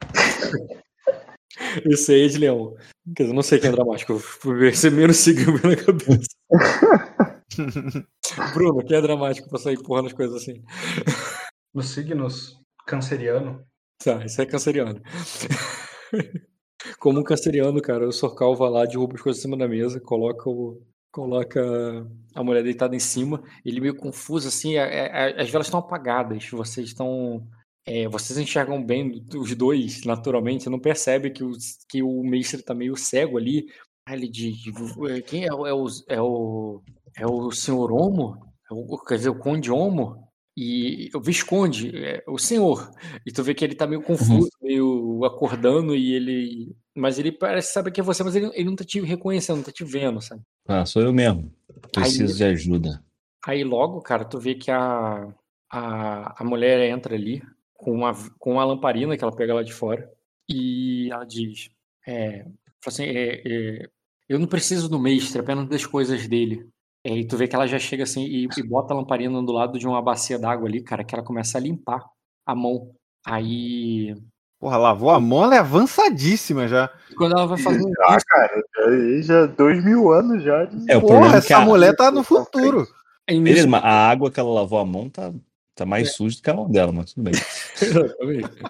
Isso 1.84 2.12
aí 2.12 2.24
é 2.24 2.28
de 2.28 2.38
leão. 2.38 2.76
Quer 3.14 3.24
dizer, 3.24 3.32
eu 3.32 3.34
não 3.34 3.42
sei 3.42 3.58
quem 3.58 3.70
é 3.70 3.72
dramático. 3.72 4.22
Ser 4.72 4.92
menos 4.92 5.16
signo 5.16 5.54
na 5.54 5.76
cabeça. 5.76 6.28
Bruno, 8.54 8.84
quem 8.86 8.96
é 8.96 9.02
dramático 9.02 9.48
pra 9.48 9.58
sair 9.58 9.74
empurrando 9.74 10.06
as 10.06 10.12
coisas 10.12 10.42
assim? 10.42 10.62
Nos 11.74 11.90
signos 11.90 12.56
canceriano. 12.86 13.64
Tá, 14.02 14.24
isso 14.24 14.40
é 14.40 14.46
canceriano. 14.46 15.02
Como 16.98 17.20
um 17.20 17.24
canceriano, 17.24 17.80
cara, 17.82 18.08
o 18.08 18.12
Sorcal 18.12 18.54
vai 18.56 18.70
lá, 18.70 18.84
derruba 18.86 19.14
as 19.14 19.20
coisas 19.22 19.40
em 19.40 19.42
cima 19.42 19.56
da 19.56 19.68
mesa, 19.68 20.00
coloca 20.00 20.48
o. 20.48 20.80
Coloca 21.12 21.60
a 22.36 22.44
mulher 22.44 22.62
deitada 22.62 22.94
em 22.94 23.00
cima, 23.00 23.42
ele 23.64 23.80
meio 23.80 23.96
confuso, 23.96 24.46
assim, 24.46 24.76
a- 24.78 24.84
a- 24.86 25.42
as 25.42 25.50
velas 25.50 25.66
estão 25.66 25.80
apagadas, 25.80 26.48
vocês 26.50 26.88
estão. 26.88 27.42
é, 27.86 28.06
vocês 28.08 28.38
enxergam 28.38 28.80
bem 28.84 29.24
os 29.34 29.54
dois, 29.56 30.04
naturalmente, 30.04 30.62
você 30.64 30.70
não 30.70 30.78
percebe 30.78 31.30
que 31.30 31.42
o, 31.42 31.50
que 31.88 32.02
o 32.02 32.22
mestre 32.22 32.62
tá 32.62 32.74
meio 32.74 32.94
cego 32.96 33.36
ali. 33.38 33.64
Aí 34.06 34.16
ele 34.18 34.28
diz: 34.28 34.56
"É, 35.08 35.20
quem 35.22 35.44
é, 35.46 35.52
o- 35.52 35.66
é 35.66 35.74
o. 35.74 35.86
É 36.08 36.20
o, 36.22 36.82
é 37.16 37.26
o 37.26 37.50
senhor 37.50 37.90
Homo? 37.92 38.36
É 38.70 38.74
o- 38.74 38.98
quer 39.04 39.16
dizer, 39.16 39.30
o 39.30 39.38
Conde 39.38 39.70
Homo? 39.72 40.29
E 40.56 41.08
o 41.14 41.20
Visconde, 41.20 41.96
é, 41.96 42.22
o 42.26 42.36
senhor. 42.36 42.90
E 43.24 43.32
tu 43.32 43.42
vê 43.42 43.54
que 43.54 43.64
ele 43.64 43.74
tá 43.74 43.86
meio 43.86 44.02
confuso, 44.02 44.50
meio 44.60 45.24
acordando, 45.24 45.94
e 45.94 46.12
ele. 46.12 46.76
Mas 46.94 47.18
ele 47.18 47.32
parece 47.32 47.72
saber 47.72 47.90
que 47.92 48.00
é 48.00 48.04
você, 48.04 48.22
mas 48.22 48.34
ele, 48.34 48.50
ele 48.54 48.64
não 48.64 48.76
tá 48.76 48.84
te 48.84 49.00
reconhecendo, 49.00 49.56
não 49.58 49.62
tá 49.64 49.72
te 49.72 49.84
vendo, 49.84 50.20
sabe? 50.20 50.42
Ah, 50.66 50.84
sou 50.84 51.02
eu 51.02 51.12
mesmo. 51.12 51.52
Preciso 51.92 52.32
Aí- 52.32 52.38
de 52.38 52.44
ajuda. 52.44 53.04
Aí 53.46 53.64
logo, 53.64 54.02
cara, 54.02 54.24
tu 54.24 54.38
vê 54.38 54.54
que 54.54 54.70
a, 54.70 55.32
a, 55.70 56.42
a 56.42 56.44
mulher 56.44 56.90
entra 56.90 57.14
ali 57.14 57.42
com 57.72 57.92
uma, 57.92 58.12
com 58.38 58.52
uma 58.52 58.64
lamparina 58.64 59.16
que 59.16 59.24
ela 59.24 59.34
pega 59.34 59.54
lá 59.54 59.62
de 59.62 59.72
fora 59.72 60.10
e 60.48 61.08
ela 61.10 61.24
diz: 61.24 61.70
é, 62.06 62.44
assim, 62.86 63.04
é, 63.04 63.42
é, 63.46 63.88
Eu 64.28 64.38
não 64.38 64.46
preciso 64.46 64.88
do 64.88 64.98
mestre, 64.98 65.40
apenas 65.40 65.66
das 65.68 65.86
coisas 65.86 66.28
dele. 66.28 66.68
É, 67.04 67.16
e 67.16 67.26
tu 67.26 67.36
vê 67.36 67.48
que 67.48 67.54
ela 67.56 67.66
já 67.66 67.78
chega 67.78 68.02
assim 68.02 68.24
e, 68.24 68.46
e 68.56 68.62
bota 68.62 68.92
a 68.92 68.96
lamparina 68.96 69.42
do 69.42 69.52
lado 69.52 69.78
de 69.78 69.86
uma 69.86 70.02
bacia 70.02 70.38
d'água 70.38 70.68
ali, 70.68 70.82
cara, 70.82 71.02
que 71.02 71.14
ela 71.14 71.24
começa 71.24 71.56
a 71.56 71.60
limpar 71.60 72.04
a 72.46 72.54
mão. 72.54 72.90
Aí. 73.26 74.14
Porra, 74.60 74.76
lavou 74.76 75.10
a 75.10 75.18
mão, 75.18 75.44
ela 75.44 75.56
é 75.56 75.58
avançadíssima 75.58 76.68
já. 76.68 76.92
Quando 77.16 77.32
ela 77.32 77.46
vai 77.46 77.58
fazer 77.58 77.82
Ah, 78.06 78.18
cara, 78.26 78.62
aí 78.86 79.22
já 79.22 79.46
dois 79.46 79.82
mil 79.82 80.12
anos 80.12 80.42
já. 80.42 80.66
de- 80.66 80.90
É, 80.90 81.00
Porra, 81.00 81.28
é 81.28 81.30
que 81.40 81.52
essa 81.52 81.58
a... 81.58 81.64
mulher 81.64 81.96
tá 81.96 82.10
no 82.10 82.22
futuro. 82.22 82.86
Beleza, 83.26 83.54
nisso, 83.54 83.68
mas 83.68 83.82
a 83.84 84.10
água 84.10 84.30
que 84.30 84.38
ela 84.38 84.52
lavou 84.52 84.78
a 84.78 84.84
mão 84.84 85.08
tá, 85.08 85.32
tá 85.74 85.86
mais 85.86 86.14
suja 86.14 86.36
do 86.36 86.42
que 86.42 86.50
a 86.50 86.54
mão 86.54 86.68
dela, 86.68 86.92
mas 86.92 87.14
tudo 87.14 87.24
bem. 87.24 87.34
Exatamente. 87.80 88.62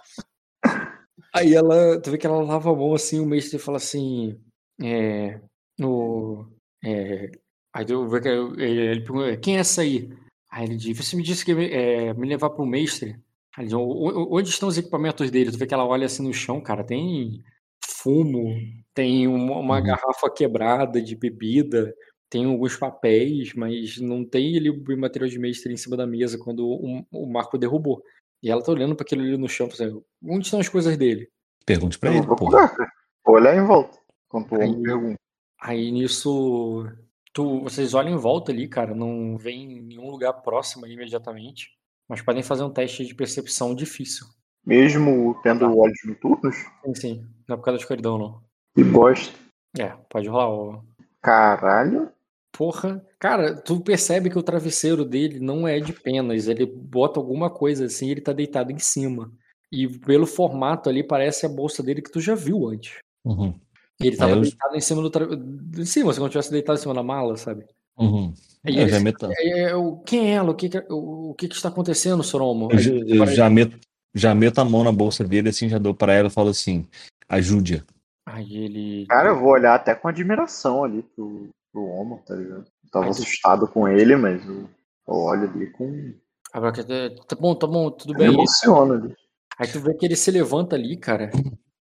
Aí 1.32 1.54
ela, 1.54 2.00
tu 2.00 2.10
vê 2.10 2.18
que 2.18 2.26
ela 2.26 2.42
lava 2.42 2.70
a 2.70 2.74
mão 2.74 2.94
assim, 2.94 3.18
o 3.18 3.26
mestre 3.26 3.58
fala 3.58 3.78
assim, 3.78 4.38
é, 4.80 5.40
no, 5.78 6.46
é, 6.84 7.30
aí 7.72 7.84
tu 7.84 8.06
vê 8.08 8.20
que 8.20 8.28
ele, 8.28 8.62
ele 8.62 9.00
pergunta, 9.00 9.36
quem 9.36 9.56
é 9.56 9.60
essa 9.60 9.82
aí? 9.82 10.10
Aí 10.50 10.64
ele 10.64 10.76
diz, 10.76 10.96
você 10.96 11.16
me 11.16 11.22
disse 11.22 11.44
que 11.44 11.52
é, 11.52 12.12
me 12.14 12.26
levar 12.28 12.50
para 12.50 12.62
o 12.62 12.66
mestre? 12.66 13.10
Aí 13.56 13.64
ele 13.64 13.66
diz, 13.68 13.74
"O- 13.74 13.80
o- 13.82 14.36
onde 14.36 14.48
estão 14.48 14.68
os 14.68 14.78
equipamentos 14.78 15.30
dele? 15.30 15.50
Tu 15.52 15.58
vê 15.58 15.66
que 15.66 15.74
ela 15.74 15.86
olha 15.86 16.06
assim 16.06 16.22
no 16.22 16.32
chão, 16.32 16.60
cara, 16.60 16.82
tem 16.84 17.42
fumo, 17.84 18.54
tem 18.94 19.26
uma, 19.28 19.58
uma 19.58 19.76
Uhum. 19.78 19.84
garrafa 19.84 20.30
quebrada 20.30 21.00
de 21.00 21.14
bebida, 21.16 21.94
tem 22.28 22.44
alguns 22.44 22.76
papéis, 22.76 23.52
mas 23.54 23.98
não 23.98 24.24
tem 24.24 24.56
ali 24.56 24.70
o 24.70 24.98
material 24.98 25.28
de 25.28 25.38
mestre 25.38 25.72
em 25.72 25.76
cima 25.76 25.96
da 25.96 26.06
mesa 26.06 26.38
quando 26.38 26.60
o, 26.66 27.04
o 27.10 27.26
Marco 27.26 27.58
derrubou. 27.58 28.02
E 28.42 28.50
ela 28.50 28.62
tá 28.62 28.72
olhando 28.72 28.94
para 28.96 29.04
aquilo 29.04 29.22
ali 29.22 29.36
no 29.36 29.48
chão, 29.48 29.66
assim, 29.66 30.00
onde 30.24 30.44
estão 30.46 30.60
as 30.60 30.68
coisas 30.68 30.96
dele? 30.96 31.28
Pergunte 31.66 31.98
pra 31.98 32.10
Eu 32.10 32.14
ele, 32.18 32.22
porra. 32.26 32.36
procurar. 32.36 32.92
Vou 33.24 33.34
olhar 33.36 33.56
em 33.56 33.64
volta. 33.66 33.98
Enquanto 34.26 34.52
o 34.52 34.60
Aí- 34.62 34.82
pergunta. 34.82 35.18
Aí 35.60 35.90
nisso, 35.90 36.86
tu, 37.32 37.62
vocês 37.62 37.94
olham 37.94 38.14
em 38.14 38.18
volta 38.18 38.52
ali, 38.52 38.68
cara, 38.68 38.94
não 38.94 39.36
vem 39.36 39.82
nenhum 39.82 40.10
lugar 40.10 40.32
próximo 40.34 40.86
aí 40.86 40.92
imediatamente, 40.92 41.68
mas 42.08 42.22
podem 42.22 42.42
fazer 42.42 42.64
um 42.64 42.72
teste 42.72 43.04
de 43.04 43.14
percepção 43.14 43.74
difícil. 43.74 44.26
Mesmo 44.64 45.38
tendo 45.42 45.64
olhos 45.78 45.98
noturnos? 46.04 46.56
Sim, 46.84 46.94
sim, 46.94 47.26
não 47.48 47.54
é 47.54 47.56
por 47.56 47.64
causa 47.64 47.78
da 47.78 47.82
escuridão, 47.82 48.18
não. 48.18 48.42
Que 48.74 48.84
bosta. 48.84 49.32
É, 49.78 49.88
pode 50.08 50.28
rolar. 50.28 50.48
Ó. 50.48 50.82
Caralho. 51.22 52.10
Porra, 52.52 53.04
cara, 53.18 53.54
tu 53.54 53.80
percebe 53.80 54.28
que 54.28 54.38
o 54.38 54.42
travesseiro 54.42 55.04
dele 55.04 55.38
não 55.38 55.66
é 55.66 55.78
de 55.78 55.92
penas, 55.92 56.48
ele 56.48 56.66
bota 56.66 57.18
alguma 57.18 57.48
coisa 57.48 57.86
assim, 57.86 58.10
ele 58.10 58.20
tá 58.20 58.32
deitado 58.32 58.72
em 58.72 58.78
cima. 58.78 59.32
E 59.72 59.88
pelo 60.00 60.26
formato 60.26 60.90
ali, 60.90 61.02
parece 61.02 61.46
a 61.46 61.48
bolsa 61.48 61.82
dele 61.82 62.02
que 62.02 62.10
tu 62.10 62.20
já 62.20 62.34
viu 62.34 62.68
antes. 62.68 62.98
Uhum. 63.24 63.58
E 64.02 64.06
ele 64.06 64.16
tava 64.16 64.32
Aí 64.32 64.38
eu- 64.38 64.42
deitado 64.42 64.76
em 64.76 64.80
cima 64.80 65.02
do. 65.02 65.10
Tra... 65.10 65.26
Em 65.78 65.84
cima, 65.84 66.12
se 66.12 66.20
não 66.20 66.28
tivesse 66.28 66.50
deitado 66.50 66.78
em 66.78 66.82
cima 66.82 66.94
da 66.94 67.02
mala, 67.02 67.36
sabe? 67.36 67.64
Uhum. 67.98 68.32
Aí 68.64 68.76
Eu 68.76 68.82
ele, 68.82 68.90
já 68.90 69.00
meto, 69.00 69.26
"É, 69.30 69.60
é, 69.70 69.76
o- 69.76 69.96
quem 69.98 70.30
é 70.30 70.34
ela? 70.34 70.50
O 70.50 70.54
que, 70.54 70.68
que, 70.68 70.84
o, 70.90 71.34
que, 71.36 71.48
que 71.48 71.54
está 71.54 71.68
acontecendo, 71.68 72.22
Soromo? 72.22 72.68
eu 72.72 72.76
Aí 72.78 72.82
já, 72.82 72.92
eu 72.94 73.24
para- 73.24 73.32
já 73.34 73.50
meto, 73.50 73.78
já 74.14 74.34
meto 74.34 74.58
a 74.60 74.64
mão 74.64 74.84
na 74.84 74.92
bolsa 74.92 75.22
dele, 75.24 75.48
assim, 75.50 75.68
já 75.68 75.78
dou 75.78 75.94
pra 75.94 76.12
ela 76.14 76.28
e 76.28 76.32
falo 76.32 76.48
assim: 76.50 76.86
ajude-a. 77.28 77.82
Aí 78.26 78.56
ele. 78.56 79.06
Cara, 79.06 79.30
eu 79.30 79.38
vou 79.40 79.50
olhar 79.50 79.74
até 79.74 79.94
com 79.94 80.08
admiração 80.08 80.84
ali 80.84 81.02
pro, 81.14 81.48
pro 81.72 81.84
Homo, 81.84 82.22
tá 82.26 82.34
ligado? 82.34 82.64
Eu 82.84 82.90
tava 82.90 83.04
Aí- 83.06 83.10
assustado 83.10 83.66
com 83.68 83.86
ele, 83.88 84.16
mas 84.16 84.46
eu, 84.46 84.68
eu 85.08 85.14
olho 85.14 85.50
ali 85.50 85.66
com. 85.70 86.12
Tá 86.52 87.36
bom, 87.38 87.54
tá 87.54 87.66
bom, 87.66 87.90
tudo 87.90 88.12
Me 88.14 88.18
bem. 88.20 88.28
emociona 88.32 88.94
ali. 88.94 89.14
Aí 89.58 89.68
tu 89.68 89.78
vê 89.80 89.94
que 89.94 90.04
ele 90.06 90.16
se 90.16 90.30
levanta 90.30 90.74
ali, 90.74 90.96
cara. 90.96 91.30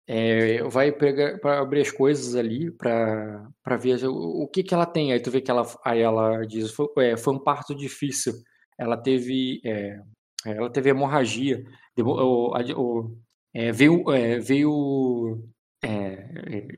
É, 0.07 0.63
vai 0.63 0.91
pegar 0.91 1.37
para 1.39 1.59
abrir 1.59 1.81
as 1.81 1.91
coisas 1.91 2.35
ali 2.35 2.71
pra 2.71 3.47
para 3.63 3.75
ver 3.77 4.05
o, 4.07 4.43
o 4.43 4.47
que 4.47 4.63
que 4.63 4.73
ela 4.73 4.85
tem. 4.85 5.11
Aí 5.11 5.19
tu 5.19 5.29
vê 5.31 5.41
que 5.41 5.51
ela 5.51 5.67
aí 5.85 5.99
ela 6.01 6.45
diz 6.45 6.71
foi, 6.71 6.87
é, 6.99 7.17
foi 7.17 7.33
um 7.33 7.39
parto 7.39 7.75
difícil. 7.75 8.33
Ela 8.79 8.95
teve 8.97 9.59
é, 9.65 9.99
ela 10.45 10.69
teve 10.71 10.89
hemorragia. 10.89 11.63
O- 11.99 12.53
o- 12.77 13.17
é, 13.53 13.71
veio 13.71 14.09
é, 14.11 14.39
veio 14.39 15.43
é, 15.83 16.29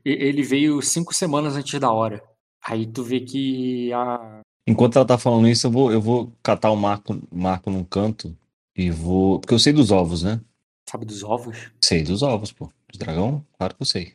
ele 0.04 0.42
veio 0.42 0.80
cinco 0.82 1.14
semanas 1.14 1.56
antes 1.56 1.78
da 1.78 1.90
hora. 1.92 2.22
Aí 2.64 2.86
tu 2.86 3.02
vê 3.02 3.20
que 3.20 3.92
a 3.92 4.40
Enquanto 4.66 4.96
ela 4.96 5.06
tá 5.06 5.18
falando 5.18 5.48
isso, 5.48 5.66
eu 5.66 5.70
vou, 5.70 5.92
eu 5.92 6.00
vou 6.00 6.32
catar 6.42 6.70
o 6.70 6.76
Marco, 6.76 7.18
Marco 7.32 7.70
num 7.70 7.82
canto 7.84 8.36
e 8.76 8.90
vou. 8.90 9.40
Porque 9.40 9.54
eu 9.54 9.58
sei 9.58 9.72
dos 9.72 9.90
ovos, 9.90 10.22
né? 10.22 10.40
sabe 10.88 11.04
dos 11.06 11.22
ovos? 11.22 11.70
Sei 11.82 12.02
dos 12.02 12.22
ovos, 12.22 12.52
pô. 12.52 12.70
Dos 12.90 12.98
dragão? 12.98 13.44
Claro 13.58 13.74
que 13.74 13.82
eu 13.82 13.86
sei. 13.86 14.14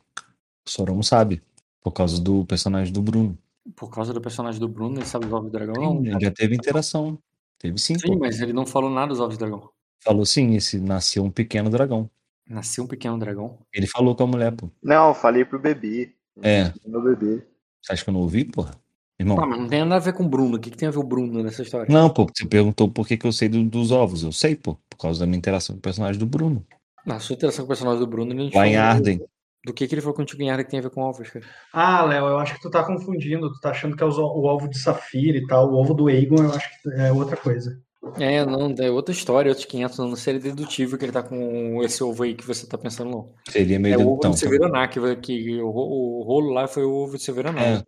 O 0.65 0.69
Soromo 0.69 1.03
sabe. 1.03 1.41
Por 1.81 1.91
causa 1.91 2.19
do 2.21 2.45
personagem 2.45 2.91
do 2.93 3.01
Bruno. 3.01 3.37
Por 3.75 3.89
causa 3.89 4.13
do 4.13 4.21
personagem 4.21 4.59
do 4.59 4.67
Bruno, 4.67 4.97
ele 4.97 5.05
sabe 5.05 5.25
dos 5.25 5.33
ovos 5.33 5.51
do 5.51 5.57
dragão? 5.57 5.95
Não, 5.95 6.03
Sim, 6.13 6.19
já 6.19 6.31
teve 6.31 6.55
interação. 6.55 7.17
Teve 7.57 7.77
sim, 7.79 7.97
Sim, 7.97 8.07
pô. 8.13 8.19
mas 8.19 8.39
ele 8.41 8.53
não 8.53 8.65
falou 8.65 8.89
nada 8.89 9.07
dos 9.07 9.19
ovos 9.19 9.37
do 9.37 9.39
dragão. 9.39 9.69
Falou 10.03 10.25
sim, 10.25 10.55
esse 10.55 10.79
nasceu 10.79 11.23
um 11.23 11.31
pequeno 11.31 11.69
dragão. 11.69 12.09
Nasceu 12.47 12.83
um 12.83 12.87
pequeno 12.87 13.17
dragão. 13.17 13.57
Ele 13.73 13.87
falou 13.87 14.15
com 14.15 14.23
a 14.23 14.27
mulher, 14.27 14.51
pô. 14.55 14.69
Não, 14.83 15.09
eu 15.09 15.13
falei 15.15 15.43
pro 15.45 15.59
bebê. 15.59 16.13
É. 16.43 16.71
Meu 16.85 17.01
bebê. 17.01 17.43
Você 17.81 17.93
acha 17.93 18.03
que 18.03 18.09
eu 18.09 18.13
não 18.13 18.21
ouvi, 18.21 18.45
porra? 18.45 18.75
Irmão. 19.17 19.39
Ah, 19.39 19.45
mas 19.47 19.59
não 19.59 19.67
tem 19.67 19.79
nada 19.81 19.95
a 19.95 19.99
ver 19.99 20.13
com 20.13 20.23
o 20.25 20.29
Bruno. 20.29 20.57
O 20.57 20.59
que, 20.59 20.69
que 20.69 20.77
tem 20.77 20.87
a 20.87 20.91
ver 20.91 20.99
o 20.99 21.03
Bruno 21.03 21.41
nessa 21.41 21.61
história? 21.63 21.91
Não, 21.91 22.09
pô, 22.09 22.27
você 22.31 22.45
perguntou 22.45 22.89
por 22.91 23.07
que, 23.07 23.15
que 23.17 23.25
eu 23.25 23.31
sei 23.31 23.47
do- 23.49 23.63
dos 23.63 23.91
ovos. 23.91 24.21
Eu 24.23 24.31
sei, 24.31 24.55
pô. 24.55 24.77
Por 24.89 24.97
causa 24.97 25.21
da 25.21 25.25
minha 25.25 25.37
interação 25.37 25.75
com 25.75 25.79
o 25.79 25.81
personagem 25.81 26.19
do 26.19 26.25
Bruno. 26.25 26.63
Na 27.05 27.19
sua 27.19 27.35
interação 27.35 27.63
com 27.63 27.65
o 27.65 27.67
personagem 27.67 27.99
do 27.99 28.07
Bruno, 28.07 28.31
ele 28.31 28.43
não 28.43 28.49
te 28.49 28.55
Lá 28.57 28.67
em 28.67 28.75
Arden. 28.75 29.21
Do 29.65 29.73
que, 29.73 29.87
que 29.87 29.95
ele 29.95 30.01
falou 30.01 30.15
contigo 30.15 30.41
em 30.43 30.49
Arden 30.49 30.65
que 30.65 30.71
tem 30.71 30.79
a 30.79 30.83
ver 30.83 30.89
com 30.91 31.01
ovos, 31.01 31.29
cara? 31.29 31.45
Ah, 31.73 32.03
Léo, 32.05 32.25
eu 32.27 32.37
acho 32.37 32.55
que 32.55 32.61
tu 32.61 32.69
tá 32.69 32.83
confundindo. 32.83 33.51
Tu 33.51 33.59
tá 33.59 33.71
achando 33.71 33.95
que 33.95 34.03
é 34.03 34.05
o, 34.05 34.09
o 34.09 34.45
ovo 34.45 34.67
de 34.67 34.77
Safira 34.79 35.37
e 35.37 35.47
tal. 35.47 35.71
O 35.71 35.75
ovo 35.75 35.93
do 35.93 36.07
Aegon, 36.07 36.43
eu 36.43 36.51
acho 36.53 36.69
que 36.81 36.89
é 36.89 37.11
outra 37.11 37.35
coisa. 37.35 37.79
É, 38.19 38.45
não, 38.45 38.71
é 38.77 38.91
outra 38.91 39.11
história, 39.11 39.49
outros 39.49 39.65
500, 39.65 39.97
não 39.97 40.15
seria 40.15 40.39
dedutível 40.39 40.95
que 40.95 41.05
ele 41.05 41.11
tá 41.11 41.23
com 41.23 41.81
esse 41.83 42.03
ovo 42.03 42.21
aí 42.21 42.35
que 42.35 42.45
você 42.45 42.67
tá 42.67 42.77
pensando, 42.77 43.09
não. 43.09 43.33
Seria 43.49 43.79
meio 43.79 43.95
É 43.95 43.97
o 43.97 44.01
ovo 44.01 44.09
dedutão. 44.09 44.31
de 44.31 44.39
Severaná, 44.39 44.87
que, 44.87 45.15
que 45.15 45.59
o, 45.59 45.67
o 45.69 46.23
rolo 46.23 46.53
lá 46.53 46.67
foi 46.67 46.83
o 46.85 46.91
ovo 46.93 47.17
de 47.17 47.23
Severaná. 47.23 47.61
É. 47.63 47.83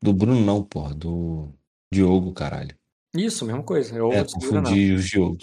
Do 0.00 0.12
Bruno 0.12 0.38
não, 0.40 0.62
porra. 0.62 0.94
Do 0.94 1.52
Diogo, 1.92 2.32
caralho. 2.32 2.76
Isso, 3.12 3.44
mesma 3.44 3.64
coisa. 3.64 3.98
É 3.98 4.00
o 4.00 4.06
ovo 4.06 4.14
É, 4.14 4.22
de 4.22 4.30
Severaná. 4.30 4.62
confundi 4.68 4.92
os 4.92 5.04
Diogos. 5.04 5.42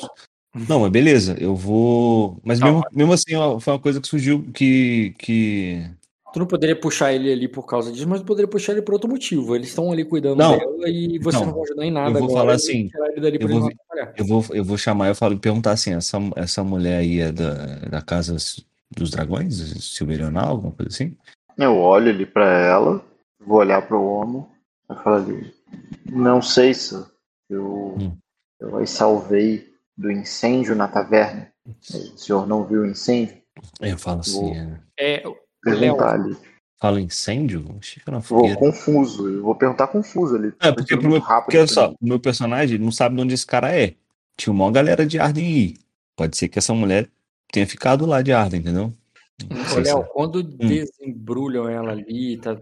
Não, 0.67 0.81
mas 0.81 0.91
beleza, 0.91 1.35
eu 1.39 1.55
vou. 1.55 2.39
Mas 2.43 2.59
mesmo, 2.59 2.83
mesmo 2.91 3.13
assim, 3.13 3.33
foi 3.59 3.73
uma 3.73 3.79
coisa 3.79 4.01
que 4.01 4.07
surgiu 4.07 4.43
que. 4.53 5.13
que... 5.19 5.85
Tu 6.33 6.39
não 6.39 6.45
poderia 6.45 6.75
puxar 6.75 7.13
ele 7.13 7.31
ali 7.31 7.47
por 7.47 7.65
causa 7.65 7.91
disso, 7.91 8.07
mas 8.07 8.19
tu 8.19 8.25
poderia 8.25 8.49
puxar 8.49 8.73
ele 8.73 8.81
por 8.81 8.93
outro 8.93 9.09
motivo. 9.09 9.55
Eles 9.55 9.69
estão 9.69 9.91
ali 9.91 10.03
cuidando 10.03 10.37
Não. 10.37 10.57
dela 10.57 10.89
e 10.89 11.17
você 11.19 11.37
não, 11.39 11.53
vai 11.53 11.63
ajudar 11.63 11.85
em 11.85 11.91
nada 11.91 12.09
Eu 12.09 12.13
vou 12.13 12.23
agora. 12.23 12.39
falar 12.39 12.51
e 12.51 12.55
assim. 12.55 12.89
Eu 13.39 13.47
vou, 13.47 13.59
não 13.61 13.69
eu, 14.15 14.25
vou, 14.25 14.45
eu 14.51 14.63
vou 14.63 14.77
chamar, 14.77 15.07
eu 15.07 15.15
falo, 15.15 15.37
perguntar 15.37 15.71
assim: 15.71 15.93
essa, 15.93 16.17
essa 16.35 16.63
mulher 16.63 16.99
aí 16.99 17.21
é 17.21 17.31
da, 17.31 17.75
da 17.89 18.01
casa 18.01 18.35
dos 18.95 19.09
dragões? 19.09 19.55
Silverional, 19.83 20.49
alguma 20.49 20.71
coisa 20.73 20.89
assim? 20.89 21.15
Eu 21.57 21.77
olho 21.77 22.09
ali 22.09 22.25
pra 22.25 22.47
ela, 22.47 23.03
vou 23.39 23.57
olhar 23.57 23.81
pro 23.81 24.01
Homo, 24.01 24.47
eu 24.87 24.95
falo 24.97 25.15
ali, 25.15 25.51
não 26.05 26.39
sei 26.39 26.73
se 26.73 26.95
eu, 27.49 27.97
eu 28.59 28.77
aí 28.77 28.85
salvei 28.85 29.67
do 29.97 30.11
incêndio 30.11 30.75
na 30.75 30.87
taverna. 30.87 31.51
O 31.65 32.17
senhor 32.17 32.47
não 32.47 32.63
viu 32.63 32.81
o 32.81 32.85
incêndio? 32.85 33.37
Eu 33.81 33.97
falo 33.97 34.19
assim. 34.21 34.39
Vou 34.39 34.53
é, 34.97 35.15
É, 35.15 35.23
perguntar 35.63 36.13
ali. 36.13 36.37
Fala 36.79 37.01
incêndio? 37.01 37.65
Fica 37.81 38.11
na 38.11 38.19
Vou 38.19 38.39
fogueira. 38.39 38.59
confuso, 38.59 39.27
eu 39.27 39.41
vou 39.41 39.55
perguntar 39.55 39.87
confuso 39.87 40.35
ali. 40.35 40.53
É, 40.61 40.71
porque, 40.71 40.95
pro 40.95 41.09
meu, 41.09 41.19
rápido 41.19 41.45
porque 41.45 41.57
olha 41.57 41.67
só, 41.67 41.89
o 41.89 41.95
meu 41.99 42.19
personagem 42.19 42.77
não 42.77 42.91
sabe 42.91 43.15
de 43.15 43.21
onde 43.23 43.33
esse 43.33 43.45
cara 43.45 43.75
é. 43.75 43.95
Tinha 44.37 44.53
uma 44.53 44.71
galera 44.71 45.05
de 45.05 45.19
Arden 45.19 45.45
aí. 45.45 45.77
Pode 46.15 46.37
ser 46.37 46.47
que 46.47 46.59
essa 46.59 46.73
mulher 46.75 47.09
tenha 47.51 47.65
ficado 47.65 48.05
lá 48.05 48.21
de 48.21 48.31
Arden, 48.31 48.59
entendeu? 48.59 48.93
Não 49.49 49.75
Ô, 49.75 49.79
Léo, 49.79 50.03
quando 50.13 50.43
desembrulham 50.43 51.69
ela 51.69 51.91
ali, 51.91 52.37
tá, 52.37 52.53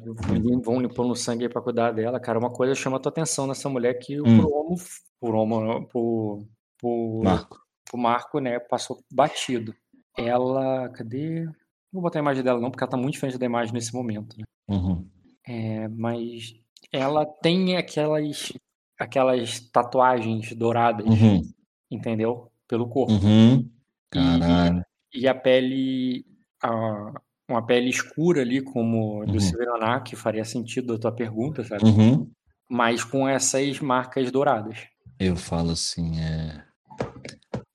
vão 0.62 0.82
limpando 0.82 1.12
o 1.12 1.16
sangue 1.16 1.46
aí 1.46 1.50
pra 1.50 1.62
cuidar 1.62 1.92
dela, 1.92 2.20
cara, 2.20 2.40
uma 2.40 2.50
coisa 2.50 2.76
chama 2.76 2.98
a 2.98 3.00
tua 3.00 3.10
atenção 3.10 3.48
nessa 3.48 3.70
mulher 3.70 3.94
que 3.96 4.20
Hum. 4.22 4.40
pro 4.40 4.54
homo, 4.54 4.76
por 5.20 5.36
homo, 5.36 5.86
por, 5.88 6.46
por, 6.86 7.24
Marco. 7.24 7.60
Marco, 7.96 8.40
né, 8.40 8.60
passou 8.60 9.00
batido. 9.12 9.74
Ela, 10.18 10.90
cadê? 10.90 11.46
Não 11.46 11.54
vou 11.94 12.04
botar 12.04 12.20
a 12.20 12.22
imagem 12.22 12.44
dela 12.44 12.60
não, 12.60 12.70
porque 12.70 12.84
ela 12.84 12.92
tá 12.92 12.98
muito 12.98 13.14
diferente 13.14 13.38
da 13.40 13.46
imagem 13.46 13.74
nesse 13.74 13.94
momento, 13.94 14.38
né? 14.38 14.44
Uhum. 14.68 15.08
É, 15.48 15.88
mas 15.88 16.54
ela 16.92 17.26
tem 17.26 17.76
aquelas, 17.78 18.54
aquelas 19.00 19.60
tatuagens 19.72 20.54
douradas, 20.54 21.06
Uhum. 21.08 21.42
entendeu? 21.90 22.52
Pelo 22.68 22.88
corpo. 22.88 23.14
Uhum. 23.14 23.68
Caralho. 24.12 24.84
E 25.14 25.28
a 25.28 25.34
pele, 25.34 26.26
a- 26.62 27.14
uma 27.50 27.66
pele 27.66 27.90
escura 27.90 28.42
ali, 28.42 28.62
como 28.62 29.26
do 29.26 29.34
Uhum. 29.34 29.40
Silveraná, 29.40 30.02
que 30.02 30.16
faria 30.16 30.44
sentido 30.46 30.94
a 30.94 31.00
tua 31.00 31.12
pergunta, 31.12 31.64
sabe? 31.64 31.84
Uhum. 31.86 32.30
Mas 32.70 33.04
com 33.04 33.28
essas 33.28 33.80
marcas 33.80 34.32
douradas. 34.32 34.88
Eu 35.20 35.36
falo 35.36 35.72
assim, 35.72 36.20
é. 36.20 36.64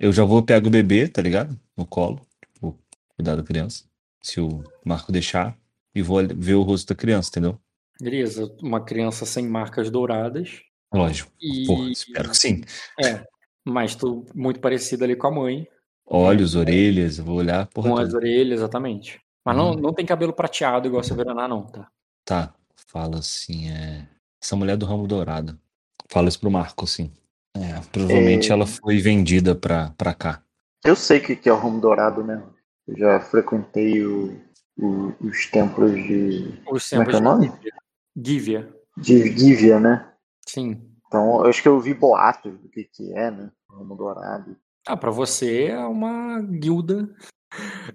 Eu 0.01 0.13
já 0.13 0.25
vou 0.25 0.43
pegar 0.43 0.67
o 0.67 0.71
bebê, 0.71 1.07
tá 1.07 1.21
ligado? 1.23 1.57
No 1.77 1.85
colo. 1.87 2.21
Tipo, 2.55 2.77
cuidar 3.15 3.37
da 3.37 3.43
criança. 3.43 3.85
Se 4.23 4.41
o 4.41 4.65
Marco 4.85 5.13
deixar. 5.13 5.57
E 5.95 6.01
vou 6.03 6.19
ver 6.27 6.55
o 6.55 6.63
rosto 6.63 6.89
da 6.89 6.95
criança, 6.95 7.29
entendeu? 7.31 7.61
Beleza, 8.01 8.51
uma 8.63 8.81
criança 8.81 9.27
sem 9.27 9.47
marcas 9.47 9.91
douradas. 9.91 10.63
Lógico. 10.93 11.31
E... 11.41 11.67
Porra, 11.67 11.91
espero 11.91 12.31
que 12.31 12.39
sim. 12.39 12.63
É, 13.05 13.25
mas 13.65 13.95
tu 13.95 14.25
muito 14.35 14.59
parecida 14.61 15.05
ali 15.05 15.15
com 15.17 15.27
a 15.27 15.31
mãe, 15.31 15.67
Olhos, 16.13 16.57
orelhas, 16.57 17.19
eu 17.19 17.25
vou 17.25 17.37
olhar, 17.37 17.67
porra. 17.69 17.89
com 17.91 17.97
as 17.99 18.07
toda. 18.09 18.19
orelhas, 18.19 18.59
exatamente. 18.61 19.21
Mas 19.45 19.57
não, 19.57 19.71
Uhum. 19.73 19.77
não 19.81 19.93
tem 19.95 20.05
cabelo 20.05 20.33
prateado 20.33 20.89
igual 20.89 21.01
a 21.01 21.05
Silveraná, 21.05 21.47
não, 21.47 21.65
tá? 21.67 21.89
Tá. 22.25 22.55
Fala 22.89 23.19
assim, 23.19 23.71
é. 23.71 24.09
Essa 24.43 24.57
mulher 24.57 24.77
do 24.77 24.87
ramo 24.87 25.07
dourado. 25.07 25.57
Fala 26.09 26.29
isso 26.29 26.41
pro 26.41 26.51
Marco, 26.51 26.85
assim. 26.85 27.13
É, 27.57 27.81
provavelmente 27.93 28.51
É. 28.51 28.53
ela 28.53 28.67
foi 28.67 28.99
vendida 28.99 29.55
pra, 29.55 29.91
pra 29.99 30.15
cá. 30.15 30.43
Eu 30.85 30.95
sei 30.97 31.19
o 31.19 31.23
que 31.23 31.37
que 31.37 31.49
é 31.49 31.53
o 31.53 31.57
Ramo 31.59 31.81
Dourado 31.81 32.25
mesmo. 32.25 32.55
Eu 32.87 32.97
já 32.97 33.21
frequentei 33.21 34.05
o- 34.05 34.41
o- 34.79 35.13
os 35.21 35.47
templos 35.51 35.93
de. 35.93 36.59
Os 36.71 36.89
Como 36.89 37.03
é 37.03 37.07
que 37.07 37.13
é 37.13 37.19
o 37.19 37.21
templos 37.21 37.21
nome? 37.21 37.53
Gívia. 38.17 38.75
De 38.97 39.37
Gívia, 39.39 39.79
né? 39.81 40.13
Sim. 40.47 40.87
Então, 41.07 41.43
eu 41.45 41.47
acho 41.51 41.61
que 41.63 41.69
eu 41.69 41.79
vi 41.81 41.93
boatos 41.93 42.53
do 42.59 42.69
que, 42.69 42.85
que 42.85 43.13
é, 43.15 43.31
né? 43.31 43.51
O 43.71 43.75
Ramo 43.79 43.97
Dourado. 43.97 44.57
Ah, 44.87 44.97
pra 44.97 45.11
você 45.11 45.67
é 45.67 45.79
uma 45.79 46.41
guilda. 46.41 47.09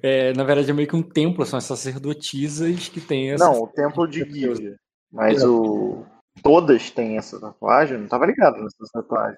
É, 0.03 0.33
na 0.33 0.43
verdade, 0.43 0.69
é 0.69 0.73
meio 0.73 0.87
que 0.87 0.95
um 0.95 1.01
templo, 1.01 1.45
são 1.45 1.57
as 1.57 1.63
sacerdotisas 1.63 2.89
que 2.89 2.99
tem 3.01 3.31
essa. 3.31 3.45
Não, 3.45 3.61
o 3.63 3.67
templo 3.67 4.05
de 4.07 4.19
Gívia. 4.19 4.75
Mas 5.11 5.43
o. 5.43 6.05
Todas 6.43 6.91
têm 6.91 7.17
essa 7.17 7.39
tatuagem, 7.39 7.95
eu 7.95 8.01
não 8.01 8.07
tava 8.09 8.25
ligado 8.25 8.57
nessa 8.61 8.75
tatuagem. 8.93 9.37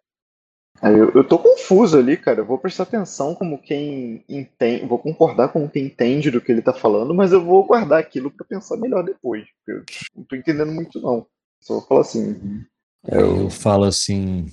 Eu, 0.83 1.11
eu 1.11 1.23
tô 1.23 1.39
confuso 1.39 1.97
ali, 1.97 2.15
cara. 2.17 2.41
Eu 2.41 2.45
vou 2.45 2.57
prestar 2.57 2.83
atenção 2.83 3.33
como 3.33 3.57
quem 3.57 4.23
entende. 4.29 4.85
Vou 4.85 4.99
concordar 4.99 5.49
com 5.49 5.67
quem 5.67 5.85
entende 5.85 6.29
do 6.29 6.39
que 6.39 6.51
ele 6.51 6.61
tá 6.61 6.73
falando, 6.73 7.13
mas 7.13 7.31
eu 7.31 7.43
vou 7.43 7.65
guardar 7.65 7.99
aquilo 7.99 8.29
pra 8.29 8.45
pensar 8.45 8.77
melhor 8.77 9.03
depois. 9.03 9.45
Eu 9.67 9.83
não 10.15 10.23
tô 10.23 10.35
entendendo 10.35 10.71
muito, 10.71 11.01
não. 11.01 11.25
Só 11.61 11.75
vou 11.75 11.83
falar 11.87 12.01
assim. 12.01 12.27
uhum. 12.33 12.63
Aí 13.11 13.19
eu 13.19 13.49
falo 13.49 13.85
assim. 13.85 14.45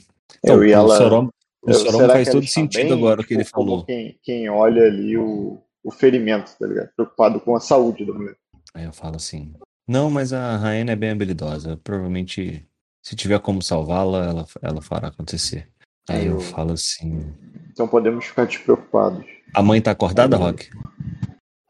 Eu 0.43 0.55
Então, 0.55 0.65
e 0.65 0.69
o 0.69 0.73
ela- 0.73 0.97
Sorom, 0.97 1.29
o 1.63 1.71
eu- 1.71 1.75
Sorom 1.75 1.99
será 1.99 2.13
faz 2.15 2.29
todo 2.31 2.43
está 2.45 2.61
sentido 2.61 2.89
bem? 2.89 2.93
agora 2.99 3.21
o 3.21 3.25
que 3.25 3.35
ele 3.35 3.45
Tipo, 3.45 3.57
falou. 3.57 3.85
Quem, 3.85 4.19
quem 4.23 4.49
olha 4.49 4.83
ali 4.85 5.17
o, 5.19 5.59
o 5.83 5.91
ferimento, 5.91 6.53
tá 6.59 6.67
ligado? 6.67 6.89
Preocupado 6.97 7.39
com 7.41 7.55
a 7.55 7.61
saúde 7.61 8.05
da 8.07 8.15
mulher. 8.15 8.37
Aí 8.75 8.85
eu 8.85 8.93
falo 8.93 9.17
assim: 9.17 9.53
Não, 9.87 10.11
mas 10.11 10.33
a 10.33 10.57
Rainha 10.57 10.91
é 10.93 10.97
bem 10.97 11.11
habilidosa. 11.11 11.79
Provavelmente, 11.85 12.67
se 13.03 13.15
tiver 13.15 13.39
como 13.41 13.61
salvá-la, 13.61 14.25
ela, 14.27 14.47
ela 14.63 14.81
fará 14.81 15.09
acontecer. 15.09 15.69
Aí 16.09 16.27
eu 16.27 16.35
Eu- 16.35 16.41
falo 16.41 16.73
assim: 16.73 17.35
Então 17.73 17.89
podemos 17.89 18.25
ficar 18.27 18.47
despreocupados. 18.47 19.25
A 19.55 19.63
mãe 19.63 19.81
tá 19.81 19.91
acordada, 19.93 20.37
Rock? 20.37 20.69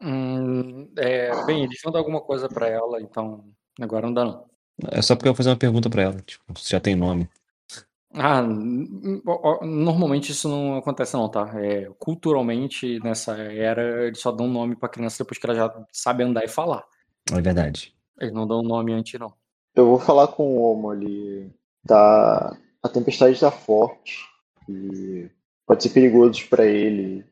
Hum, 0.01 0.89
é, 0.97 1.45
bem, 1.45 1.63
eles 1.63 1.79
vão 1.83 1.91
dar 1.91 1.99
alguma 1.99 2.21
coisa 2.21 2.47
pra 2.49 2.67
ela, 2.67 3.01
então 3.01 3.45
agora 3.79 4.05
não 4.07 4.13
dá 4.13 4.25
não. 4.25 4.45
É 4.91 5.01
só 5.01 5.15
porque 5.15 5.27
eu 5.29 5.33
vou 5.33 5.37
fazer 5.37 5.49
uma 5.49 5.55
pergunta 5.57 5.89
pra 5.89 6.01
ela. 6.03 6.21
Tipo, 6.21 6.59
se 6.59 6.69
já 6.71 6.79
tem 6.79 6.95
nome. 6.95 7.29
Ah, 8.13 8.41
normalmente 9.61 10.31
isso 10.31 10.47
não 10.47 10.77
acontece 10.77 11.13
não, 11.15 11.29
tá? 11.29 11.51
É, 11.61 11.89
culturalmente, 11.99 12.99
nessa 13.03 13.35
era, 13.37 14.05
eles 14.07 14.19
só 14.19 14.31
dão 14.31 14.47
nome 14.47 14.75
pra 14.75 14.89
criança 14.89 15.23
depois 15.23 15.37
que 15.37 15.45
ela 15.45 15.55
já 15.55 15.85
sabe 15.91 16.23
andar 16.23 16.43
e 16.43 16.47
falar. 16.47 16.83
É 17.31 17.41
verdade. 17.41 17.93
Eles 18.19 18.33
não 18.33 18.47
dão 18.47 18.61
nome 18.61 18.93
antes, 18.93 19.19
não. 19.19 19.33
Eu 19.75 19.85
vou 19.87 19.99
falar 19.99 20.27
com 20.29 20.43
o 20.57 20.71
Omo 20.71 20.91
ali. 20.91 21.51
Tá, 21.85 22.55
a 22.85 22.89
tempestade 22.89 23.39
tá 23.39 23.49
forte 23.49 24.23
e 24.69 25.27
pode 25.65 25.81
ser 25.81 25.89
perigoso 25.89 26.47
pra 26.47 26.65
ele, 26.65 27.25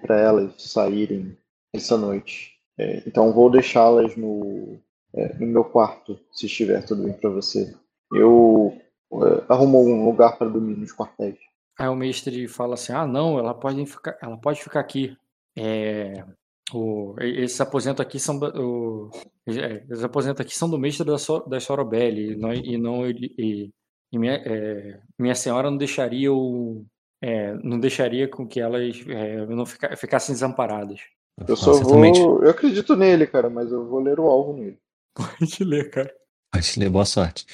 pra 0.00 0.16
elas 0.16 0.54
saírem 0.62 1.36
essa 1.74 1.98
noite. 1.98 2.52
É, 2.78 3.02
então 3.06 3.32
vou 3.32 3.50
deixá-las 3.50 4.16
no, 4.16 4.78
é, 5.12 5.34
no 5.34 5.46
meu 5.46 5.64
quarto, 5.64 6.18
se 6.32 6.46
estiver 6.46 6.84
tudo 6.84 7.02
bem 7.02 7.12
pra 7.12 7.28
você. 7.30 7.74
Eu 8.12 8.76
é, 9.12 9.44
arrumo 9.48 9.80
um 9.80 10.04
lugar 10.04 10.38
para 10.38 10.48
dormir 10.48 10.76
nos 10.76 10.92
quartéis. 10.92 11.38
Aí 11.76 11.88
o 11.88 11.96
mestre 11.96 12.46
fala 12.46 12.74
assim: 12.74 12.92
ah, 12.92 13.06
não, 13.06 13.36
ela 13.36 13.52
pode 13.52 13.84
ficar, 13.86 14.16
ela 14.22 14.36
pode 14.36 14.62
ficar 14.62 14.78
aqui. 14.78 15.16
É, 15.56 16.24
o, 16.72 17.16
esses 17.20 17.60
aposentos 17.60 18.00
aqui 18.00 18.20
são 18.20 18.38
o, 18.38 19.10
é, 19.48 19.84
esses 19.90 20.04
aposentos 20.04 20.40
aqui 20.40 20.54
são 20.54 20.70
do 20.70 20.78
mestre 20.78 21.04
da, 21.04 21.18
so, 21.18 21.40
da 21.48 21.58
Sorobelli 21.58 22.32
e 22.32 22.36
não, 22.36 22.52
e 22.52 22.78
não 22.78 23.06
e, 23.08 23.72
e 24.14 24.18
minha, 24.18 24.34
é, 24.34 25.00
minha 25.18 25.34
senhora 25.34 25.68
não 25.68 25.76
deixaria 25.76 26.32
o 26.32 26.86
é, 27.20 27.52
não 27.64 27.80
deixaria 27.80 28.28
com 28.28 28.46
que 28.46 28.60
elas 28.60 29.02
é, 29.08 29.44
não 29.46 29.66
fica, 29.66 29.96
ficassem 29.96 30.34
desamparadas. 30.34 31.00
Eu 31.48 31.56
só 31.56 31.72
vou. 31.72 32.44
Eu 32.44 32.50
acredito 32.50 32.94
nele, 32.94 33.26
cara, 33.26 33.50
mas 33.50 33.72
eu 33.72 33.88
vou 33.88 34.00
ler 34.00 34.20
o 34.20 34.28
alvo 34.28 34.52
nele. 34.52 34.78
Pode 35.16 35.64
ler, 35.64 35.90
cara. 35.90 36.14
Pode 36.52 36.78
ler, 36.78 36.88
boa 36.88 37.04
sorte. 37.04 37.44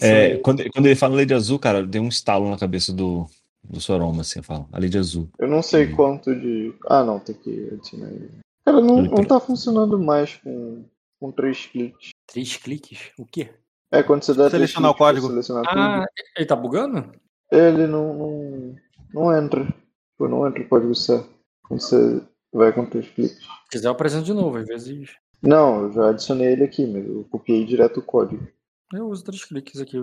É, 0.00 0.38
quando, 0.38 0.62
quando 0.70 0.86
ele 0.86 0.94
fala 0.94 1.26
de 1.26 1.34
Azul, 1.34 1.58
cara, 1.58 1.84
deu 1.84 2.00
um 2.00 2.08
estalo 2.08 2.48
na 2.48 2.56
cabeça 2.56 2.90
do, 2.90 3.26
do 3.62 3.80
Soroma, 3.80 4.22
assim, 4.22 4.38
eu 4.38 4.44
falo. 4.44 4.66
A 4.72 4.80
de 4.80 4.96
Azul. 4.96 5.28
Eu 5.38 5.48
não 5.48 5.62
sei 5.62 5.88
quanto 5.88 6.34
de. 6.34 6.72
Ah, 6.86 7.04
não, 7.04 7.18
tem 7.18 7.34
que 7.34 7.68
adicionar 7.72 8.08
ele. 8.08 8.30
Cara, 8.64 8.80
não, 8.80 9.02
não 9.02 9.24
tá 9.24 9.38
funcionando 9.38 9.98
mais 9.98 10.36
com, 10.36 10.84
com 11.20 11.30
três 11.30 11.66
cliques. 11.66 12.10
Três 12.26 12.56
cliques? 12.56 13.10
O 13.18 13.26
quê? 13.26 13.50
É, 13.92 14.02
quando 14.02 14.24
você 14.24 14.32
dá 14.34 14.48
Selecionar 14.48 14.90
o 14.90 14.94
pra 14.94 15.06
código. 15.06 15.28
Selecionar 15.28 15.64
Ah, 15.68 16.06
tudo, 16.06 16.08
ele 16.36 16.46
tá 16.46 16.56
bugando? 16.56 17.12
ele 17.50 17.86
não, 17.86 18.14
não, 18.14 18.76
não 19.12 19.36
entra. 19.38 19.64
Tipo, 19.66 20.28
não 20.28 20.46
entra 20.46 20.62
o 20.62 20.68
código 20.68 20.94
certo. 20.94 21.28
Quando 21.62 21.80
você 21.80 22.22
vai 22.52 22.72
com 22.72 22.86
três 22.86 23.08
cliques. 23.10 23.38
Se 23.38 23.46
quiser, 23.70 23.88
eu 23.88 23.92
apresento 23.92 24.24
de 24.24 24.32
novo, 24.32 24.56
às 24.56 24.66
vezes 24.66 25.10
Não, 25.42 25.82
eu 25.82 25.92
já 25.92 26.08
adicionei 26.10 26.52
ele 26.52 26.64
aqui, 26.64 26.86
mas 26.86 27.06
eu 27.06 27.24
copiei 27.30 27.64
direto 27.66 28.00
o 28.00 28.02
código. 28.02 28.46
eu 28.92 29.06
uso 29.08 29.24
três 29.24 29.44
cliques 29.44 29.80
aqui, 29.80 29.98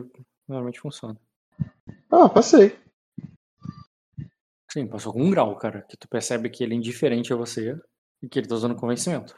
normalmente 0.47 0.79
funciona. 0.79 1.17
Ah, 2.11 2.29
passei. 2.29 2.77
Sim, 4.71 4.85
passou 4.87 5.11
com 5.13 5.23
um 5.23 5.31
grau, 5.31 5.55
cara, 5.57 5.81
que 5.81 5.97
tu 5.97 6.07
percebe 6.07 6.49
que 6.49 6.63
ele 6.63 6.75
é 6.75 6.77
indiferente 6.77 7.33
a 7.33 7.35
você 7.35 7.75
e 8.21 8.29
que 8.29 8.37
ele 8.37 8.47
tá 8.47 8.53
usando 8.53 8.75
convencimento. 8.75 9.35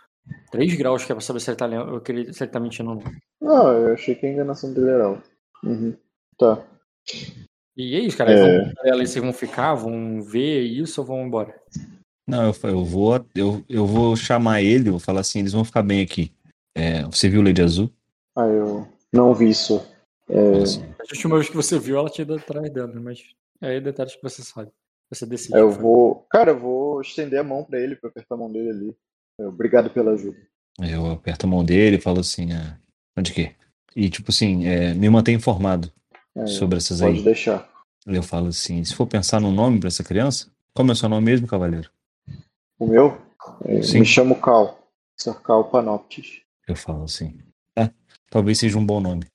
Três 0.52 0.74
graus 0.76 1.04
que 1.06 1.12
é 1.12 1.16
pra 1.16 1.22
saber 1.22 1.40
se 1.40 1.50
ele 1.50 1.58
tá, 1.58 1.68
ele- 2.10 2.34
se 2.34 2.44
ele 2.44 2.52
tá 2.52 2.60
mentindo 2.60 2.90
ou 2.92 2.96
não. 2.98 3.04
Não, 3.42 3.74
eu 3.74 3.94
achei 3.94 4.16
que 4.16 4.26
a 4.26 4.30
enganação 4.32 4.74
dele 4.74 4.90
era 4.90 5.06
alta. 5.06 5.24
Uhum. 5.64 5.96
Tá. 6.38 6.66
E 7.78 7.96
é 7.96 8.00
isso, 8.00 8.18
cara. 8.18 8.32
É. 8.32 8.64
Vão, 8.66 8.98
vocês 8.98 9.16
vão 9.16 9.34
ficar, 9.34 9.74
vão 9.76 10.22
ver 10.22 10.62
isso 10.62 11.02
ou 11.02 11.08
vão 11.08 11.26
embora? 11.26 11.56
Não, 12.28 12.46
eu, 12.48 12.70
eu 12.70 12.86
vou 12.86 13.26
eu, 13.36 13.64
eu 13.68 13.86
vou 13.86 14.16
chamar 14.16 14.62
ele, 14.62 14.90
vou 14.92 15.00
falar 15.00 15.22
assim, 15.22 15.40
eles 15.40 15.54
vão 15.54 15.64
ficar 15.66 15.82
bem 15.82 16.02
aqui. 16.02 16.32
É, 16.76 17.04
você 17.04 17.28
viu 17.28 17.42
Lei 17.42 17.54
de 17.54 17.62
Azul? 17.62 17.90
Ah, 18.36 18.46
eu 18.48 18.88
não 19.12 19.34
vi 19.34 19.50
isso. 19.50 19.86
É, 20.30 20.36
A 20.38 21.04
última 21.12 21.36
vez 21.36 21.50
que 21.50 21.56
você 21.56 21.78
viu, 21.80 21.98
ela 21.98 22.10
tinha 22.10 22.24
ido 22.24 22.36
atrás 22.36 22.70
dela, 22.72 22.94
mas 23.02 23.22
aí 23.60 23.78
é 23.78 23.82
detalhes 23.82 24.16
que 24.16 24.24
você 24.24 24.42
sabe. 24.44 24.72
Você 25.10 25.26
decide. 25.26 25.58
eu 25.58 25.70
vou. 25.70 26.26
Cara, 26.30 26.52
eu 26.52 26.60
vou 26.60 27.02
estender 27.02 27.40
a 27.40 27.44
mão 27.44 27.66
pra 27.66 27.80
ele, 27.80 27.98
pra 27.98 28.10
apertar 28.10 28.36
a 28.36 28.38
mão 28.38 28.50
dele 28.52 28.70
ali. 28.70 28.96
É, 29.42 29.48
Obrigado 29.48 29.90
pela 29.90 30.12
ajuda. 30.12 30.38
Eu 30.80 31.12
aperto 31.12 31.46
a 31.46 31.50
mão 31.50 31.64
dele 31.64 31.98
e 31.98 32.02
falo 32.02 32.20
assim, 32.20 32.52
ah, 32.54 32.78
onde 33.18 33.34
que? 33.34 33.54
E 33.96 34.10
tipo 34.10 34.32
assim, 34.32 34.66
é, 34.66 34.94
me 34.94 35.10
mantém 35.10 35.36
informado 35.36 35.92
É, 36.36 36.46
sobre 36.48 36.78
essas 36.78 37.02
pode 37.02 37.18
aí. 37.18 37.24
deixar. 37.24 37.70
Eu 38.06 38.24
falo 38.24 38.48
assim, 38.48 38.84
se 38.84 38.96
for 38.96 39.06
pensar 39.06 39.40
num 39.42 39.52
nome 39.52 39.80
pra 39.80 39.88
essa 39.88 40.04
criança, 40.04 40.50
como 40.74 40.92
é 40.92 40.94
o 40.94 40.96
seu 40.96 41.10
nome 41.10 41.26
mesmo, 41.26 41.46
cavaleiro? 41.48 41.90
O 42.80 42.88
meu? 42.88 43.22
É, 43.66 43.82
Sim. 43.82 44.00
Me 44.00 44.06
chamo 44.06 44.40
Cal. 44.40 44.80
Sir 45.20 45.36
Cal 45.42 45.70
Panoptis. 45.70 46.42
Eu 46.68 46.76
falo 46.76 47.04
assim, 47.04 47.38
é, 47.78 47.92
talvez 48.30 48.58
seja 48.58 48.78
um 48.78 48.86
bom 48.86 49.00
nome. 49.02 49.26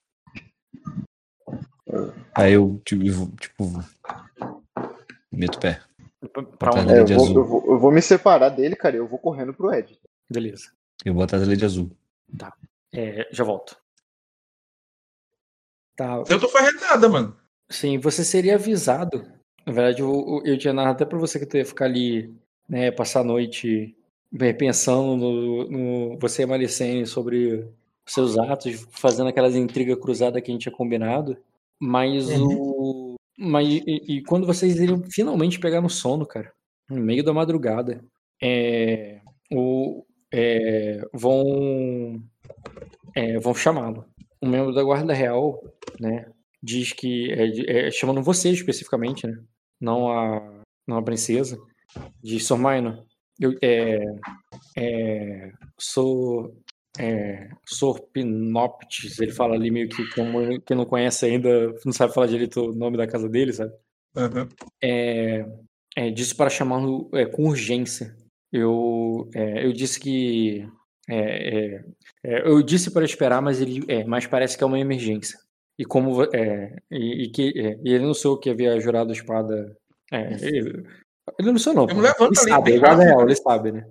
Aí 2.34 2.54
eu, 2.54 2.80
tipo, 2.84 3.04
eu 3.06 3.28
tipo 3.40 3.70
meto 5.30 5.56
o 5.56 5.60
pé. 5.60 5.80
Pra 6.42 6.72
onde? 6.72 6.92
É, 6.92 7.00
eu, 7.00 7.06
vou, 7.06 7.28
eu, 7.28 7.44
vou, 7.44 7.64
eu 7.66 7.78
vou 7.78 7.92
me 7.92 8.02
separar 8.02 8.50
dele, 8.50 8.76
cara. 8.76 8.96
e 8.96 8.98
Eu 8.98 9.06
vou 9.06 9.18
correndo 9.18 9.54
pro 9.54 9.72
Ed. 9.72 9.98
Beleza. 10.30 10.70
Eu 11.04 11.14
vou 11.14 11.22
atrás 11.22 11.46
da 11.46 11.54
de 11.54 11.64
azul. 11.64 11.90
É, 12.92 13.28
já 13.30 13.44
volto. 13.44 13.76
Tá. 15.96 16.22
Eu 16.28 16.40
tô 16.40 16.48
nada, 16.80 17.08
mano. 17.08 17.36
Sim, 17.68 17.98
você 17.98 18.24
seria 18.24 18.56
avisado. 18.56 19.26
Na 19.64 19.72
verdade, 19.72 20.02
eu, 20.02 20.42
eu 20.44 20.58
tinha 20.58 20.72
narrado 20.72 20.96
até 20.96 21.04
pra 21.04 21.18
você 21.18 21.38
que 21.38 21.46
tu 21.46 21.56
ia 21.56 21.64
ficar 21.64 21.86
ali, 21.86 22.32
né, 22.68 22.90
passar 22.90 23.20
a 23.20 23.24
noite 23.24 23.96
pensando 24.58 25.16
no, 25.16 25.70
no 25.70 26.18
você 26.18 26.42
e 26.42 26.44
a 26.44 26.46
Malicene 26.46 27.06
sobre 27.06 27.66
os 28.06 28.12
seus 28.12 28.38
atos, 28.38 28.86
fazendo 28.90 29.28
aquelas 29.28 29.56
intrigas 29.56 29.98
cruzadas 29.98 30.42
que 30.42 30.50
a 30.50 30.54
gente 30.54 30.62
tinha 30.62 30.74
combinado. 30.74 31.36
Mas 31.78 32.28
o. 32.30 33.05
Mas, 33.38 33.68
e, 33.68 34.16
e 34.16 34.22
quando 34.22 34.46
vocês 34.46 34.76
iriam 34.76 35.02
finalmente 35.10 35.58
pegar 35.58 35.80
no 35.80 35.90
sono, 35.90 36.26
cara, 36.26 36.52
no 36.88 37.00
meio 37.00 37.22
da 37.22 37.32
madrugada, 37.32 38.02
é, 38.42 39.20
o, 39.52 40.04
é, 40.32 41.02
vão, 41.12 42.22
é, 43.14 43.38
vão 43.38 43.54
chamá-lo. 43.54 44.04
Um 44.42 44.48
membro 44.48 44.72
da 44.72 44.82
Guarda 44.82 45.12
Real, 45.12 45.62
né, 46.00 46.30
diz 46.62 46.92
que 46.92 47.32
é, 47.32 47.86
é, 47.86 47.90
chamando 47.90 48.22
você 48.22 48.50
especificamente, 48.50 49.26
né? 49.26 49.38
Não 49.80 50.10
a 50.10 50.62
não 50.86 50.96
a 50.96 51.02
princesa. 51.02 51.58
Diz 52.22 52.46
Sormaina, 52.46 53.04
eu 53.40 53.54
é, 53.62 53.98
é, 54.76 55.52
sou 55.78 56.54
é, 56.98 57.48
Sorpinoptes, 57.64 59.18
ele 59.20 59.32
fala 59.32 59.54
ali 59.54 59.70
meio 59.70 59.88
que 59.88 60.08
como 60.10 60.60
quem 60.62 60.76
não 60.76 60.84
conhece 60.84 61.26
ainda, 61.26 61.74
não 61.84 61.92
sabe 61.92 62.14
falar 62.14 62.26
direito 62.26 62.70
o 62.70 62.74
nome 62.74 62.96
da 62.96 63.06
casa 63.06 63.28
dele, 63.28 63.52
sabe? 63.52 63.72
Uhum. 64.16 64.48
É, 64.82 65.46
é, 65.96 66.10
disse 66.10 66.34
para 66.34 66.50
chamá-lo 66.50 67.08
é, 67.12 67.26
com 67.26 67.44
urgência. 67.44 68.16
Eu, 68.52 69.28
é, 69.34 69.66
eu 69.66 69.72
disse 69.72 70.00
que 70.00 70.66
é, 71.08 71.82
é, 72.24 72.48
eu 72.48 72.62
disse 72.62 72.90
para 72.90 73.04
esperar, 73.04 73.40
mas 73.42 73.60
ele, 73.60 73.84
é, 73.88 74.04
mas 74.04 74.26
parece 74.26 74.56
que 74.56 74.64
é 74.64 74.66
uma 74.66 74.78
emergência. 74.78 75.38
E 75.78 75.84
como 75.84 76.22
é, 76.32 76.76
e, 76.90 77.24
e 77.24 77.30
que 77.30 77.52
e 77.84 77.92
ele 77.92 78.06
não 78.06 78.14
sou 78.14 78.34
o 78.34 78.38
que 78.38 78.50
havia 78.50 78.80
jurado 78.80 79.10
a 79.10 79.12
espada. 79.12 79.76
Ele, 80.10 80.86
ele 81.38 81.52
não 81.52 81.58
sou 81.58 81.74
não. 81.74 81.86
Ele 81.88 82.06
ali, 82.06 82.36
sabe, 82.36 82.70
ele 82.70 82.80
guarda 82.80 83.04
real, 83.04 83.22
ele 83.22 83.36
sabe, 83.36 83.72
né? 83.72 83.86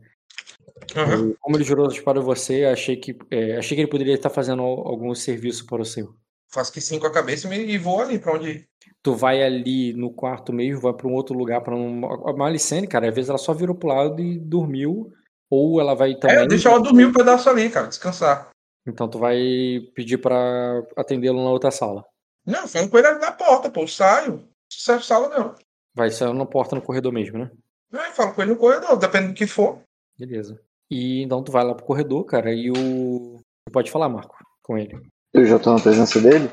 Uhum. 0.96 1.30
E 1.32 1.36
Como 1.40 1.56
ele 1.58 1.64
jurou 1.64 1.88
a 1.88 1.94
espada 1.94 2.20
a 2.20 2.24
você, 2.24 2.66
achei 2.66 2.98
que 2.98 3.18
é, 3.32 3.58
achei 3.58 3.76
que 3.76 3.82
ele 3.82 3.90
poderia 3.90 4.14
estar 4.14 4.30
fazendo 4.30 4.62
al- 4.62 4.88
algum 4.88 5.14
serviço 5.16 5.66
para 5.66 5.82
o 5.82 5.86
seu. 5.86 6.14
Faço 6.52 6.72
que 6.72 6.82
sim 6.82 7.00
com 7.00 7.08
a 7.08 7.12
cabeça 7.12 7.54
e 7.54 7.78
vou 7.78 8.02
ali 8.02 8.20
pra 8.20 8.34
onde 8.34 8.50
ir. 8.50 8.68
tu 9.02 9.14
vai 9.14 9.42
ali 9.44 9.94
no 9.94 10.12
quarto 10.14 10.54
mesmo, 10.54 10.82
vai 10.82 10.94
para 10.94 11.08
um 11.08 11.14
outro 11.14 11.36
lugar 11.38 11.62
para 11.62 11.76
um... 11.76 12.06
A 12.28 12.34
Malicene, 12.34 12.88
cara, 12.88 13.10
às 13.10 13.16
vezes 13.16 13.30
ela 13.30 13.38
só 13.38 13.54
virou 13.54 13.76
pro 13.76 13.90
lado 13.90 14.22
e 14.22 14.38
dormiu, 14.40 15.12
ou 15.50 15.80
ela 15.82 15.94
vai 15.96 16.16
também. 16.16 16.38
É, 16.38 16.48
deixa 16.48 16.70
ela 16.70 16.80
dormir 16.80 17.06
um 17.06 17.12
pedaço 17.14 17.50
ali, 17.50 17.70
cara, 17.70 17.88
descansar. 17.88 18.50
Então 18.88 19.10
tu 19.10 19.18
vai 19.18 19.38
pedir 19.96 20.18
para 20.18 20.84
atendê-lo 20.96 21.44
na 21.44 21.50
outra 21.50 21.72
sala. 21.72 22.06
Não, 22.46 22.68
falando 22.68 22.92
com 22.92 22.98
ele 23.00 23.08
ali 23.08 23.20
na 23.20 23.32
porta, 23.32 23.70
pô. 23.70 23.82
Eu 23.82 23.88
saio. 23.88 24.32
Não 24.34 24.48
serve 24.70 25.04
sala, 25.04 25.28
não. 25.30 25.56
Vai 25.94 26.12
sair 26.12 26.34
na 26.34 26.46
porta 26.46 26.76
no 26.76 26.82
corredor 26.82 27.12
mesmo, 27.12 27.40
né? 27.40 27.52
É, 27.94 28.12
falo 28.12 28.34
com 28.34 28.42
ele 28.44 28.52
no 28.52 28.58
corredor, 28.58 28.98
dependendo 28.98 29.34
do 29.34 29.36
que 29.38 29.48
for. 29.48 29.82
Beleza. 30.18 30.62
E 30.90 31.22
então 31.24 31.44
tu 31.44 31.52
vai 31.52 31.64
lá 31.64 31.74
pro 31.74 31.86
corredor, 31.86 32.24
cara, 32.26 32.54
e 32.54 32.70
o. 32.72 33.40
Tu 33.68 33.72
pode 33.72 33.90
falar, 33.92 34.08
Marco, 34.10 34.36
com 34.64 34.78
ele. 34.78 34.96
Eu 35.34 35.46
já 35.46 35.58
tô 35.60 35.74
na 35.74 35.82
presença 35.82 36.20
dele? 36.22 36.50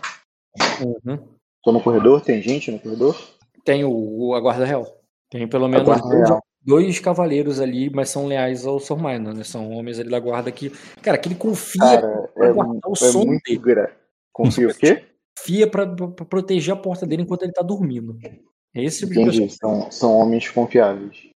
Uhum. 0.80 1.18
Tô 1.62 1.72
no 1.72 1.82
corredor? 1.82 2.20
Tem 2.22 2.40
gente 2.42 2.70
no 2.70 2.78
corredor? 2.78 3.16
Tem 3.64 3.84
o, 3.84 3.90
o- 3.92 4.34
a 4.34 4.40
guarda 4.40 4.64
real. 4.64 4.86
Tem 5.30 5.46
pelo 5.48 5.68
menos 5.68 5.86
dois, 5.86 6.40
dois 6.64 6.98
cavaleiros 6.98 7.60
ali, 7.60 7.90
mas 7.90 8.10
são 8.10 8.26
leais 8.26 8.66
ao 8.66 8.78
Sormaina, 8.80 9.32
né? 9.32 9.44
São 9.44 9.70
homens 9.70 9.98
ali 9.98 10.10
da 10.10 10.18
guarda 10.18 10.50
que. 10.50 10.70
Cara, 11.02 11.18
que 11.18 11.28
ele 11.28 11.34
confia 11.36 11.80
Cara, 11.80 12.28
pra 12.34 12.48
é, 12.48 12.52
guardar 12.52 12.80
o 12.90 12.92
é 12.92 12.96
som 12.96 13.24
muito 13.24 13.42
dele. 13.44 13.58
gra... 13.58 13.96
Confia 14.32 14.68
o 14.68 14.74
quê? 14.74 15.04
Confia 15.38 15.70
pra, 15.70 15.86
pra- 15.86 16.24
proteger 16.24 16.74
a 16.74 16.76
porta 16.76 17.06
dele 17.06 17.22
enquanto 17.22 17.42
ele 17.42 17.52
tá 17.52 17.62
dormindo. 17.62 18.18
É 18.74 18.82
esse 18.82 19.00
tipo 19.00 19.12
de 19.12 19.20
Entendi. 19.20 19.50
São, 19.50 19.90
são 19.90 20.16
homens 20.16 20.48
confiáveis. 20.48 21.28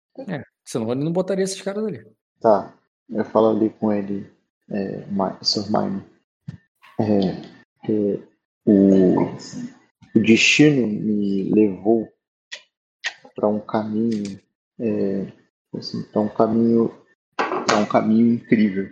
Senão 0.64 0.92
ele 0.92 1.04
não 1.04 1.12
botaria 1.12 1.44
esses 1.44 1.60
caras 1.60 1.84
ali. 1.84 2.06
Tá. 2.40 2.72
Eu 3.10 3.24
falo 3.24 3.56
ali 3.56 3.70
com 3.70 3.92
ele, 3.92 4.30
é, 4.70 5.04
Sr. 5.42 5.66
Minor. 5.70 6.02
É, 6.98 7.90
é, 7.90 8.18
o, 8.64 9.22
o 10.14 10.20
destino 10.20 10.86
me 10.86 11.50
levou 11.52 12.08
para 13.34 13.48
um 13.48 13.60
caminho, 13.60 14.40
é, 14.78 15.26
assim, 15.76 16.02
para 16.04 16.20
um 16.22 16.28
caminho, 16.28 16.94
para 17.36 17.78
um 17.78 17.86
caminho 17.86 18.34
incrível. 18.34 18.90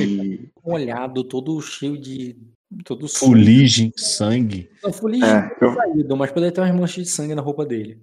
E 0.00 0.48
Molhado, 0.64 1.24
todo 1.24 1.60
cheio 1.60 1.98
de. 1.98 2.36
Todo. 2.84 3.08
Fuligem, 3.08 3.92
sangue. 3.96 4.70
Não, 4.82 4.92
fuligem 4.92 5.28
é, 5.28 5.56
eu- 5.60 5.74
saído, 5.74 6.16
mas 6.16 6.30
poderia 6.30 6.52
ter 6.52 6.60
umas 6.60 6.74
manchas 6.74 7.04
de 7.04 7.10
sangue 7.10 7.34
na 7.34 7.42
roupa 7.42 7.66
dele. 7.66 8.00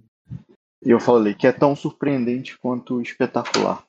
E 0.84 0.90
eu 0.90 1.00
falei 1.00 1.34
que 1.34 1.46
é 1.46 1.52
tão 1.52 1.74
surpreendente 1.74 2.58
quanto 2.58 3.00
espetacular. 3.00 3.87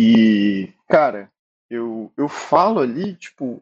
E, 0.00 0.72
cara, 0.88 1.28
eu, 1.68 2.12
eu 2.16 2.28
falo 2.28 2.78
ali, 2.78 3.16
tipo, 3.16 3.60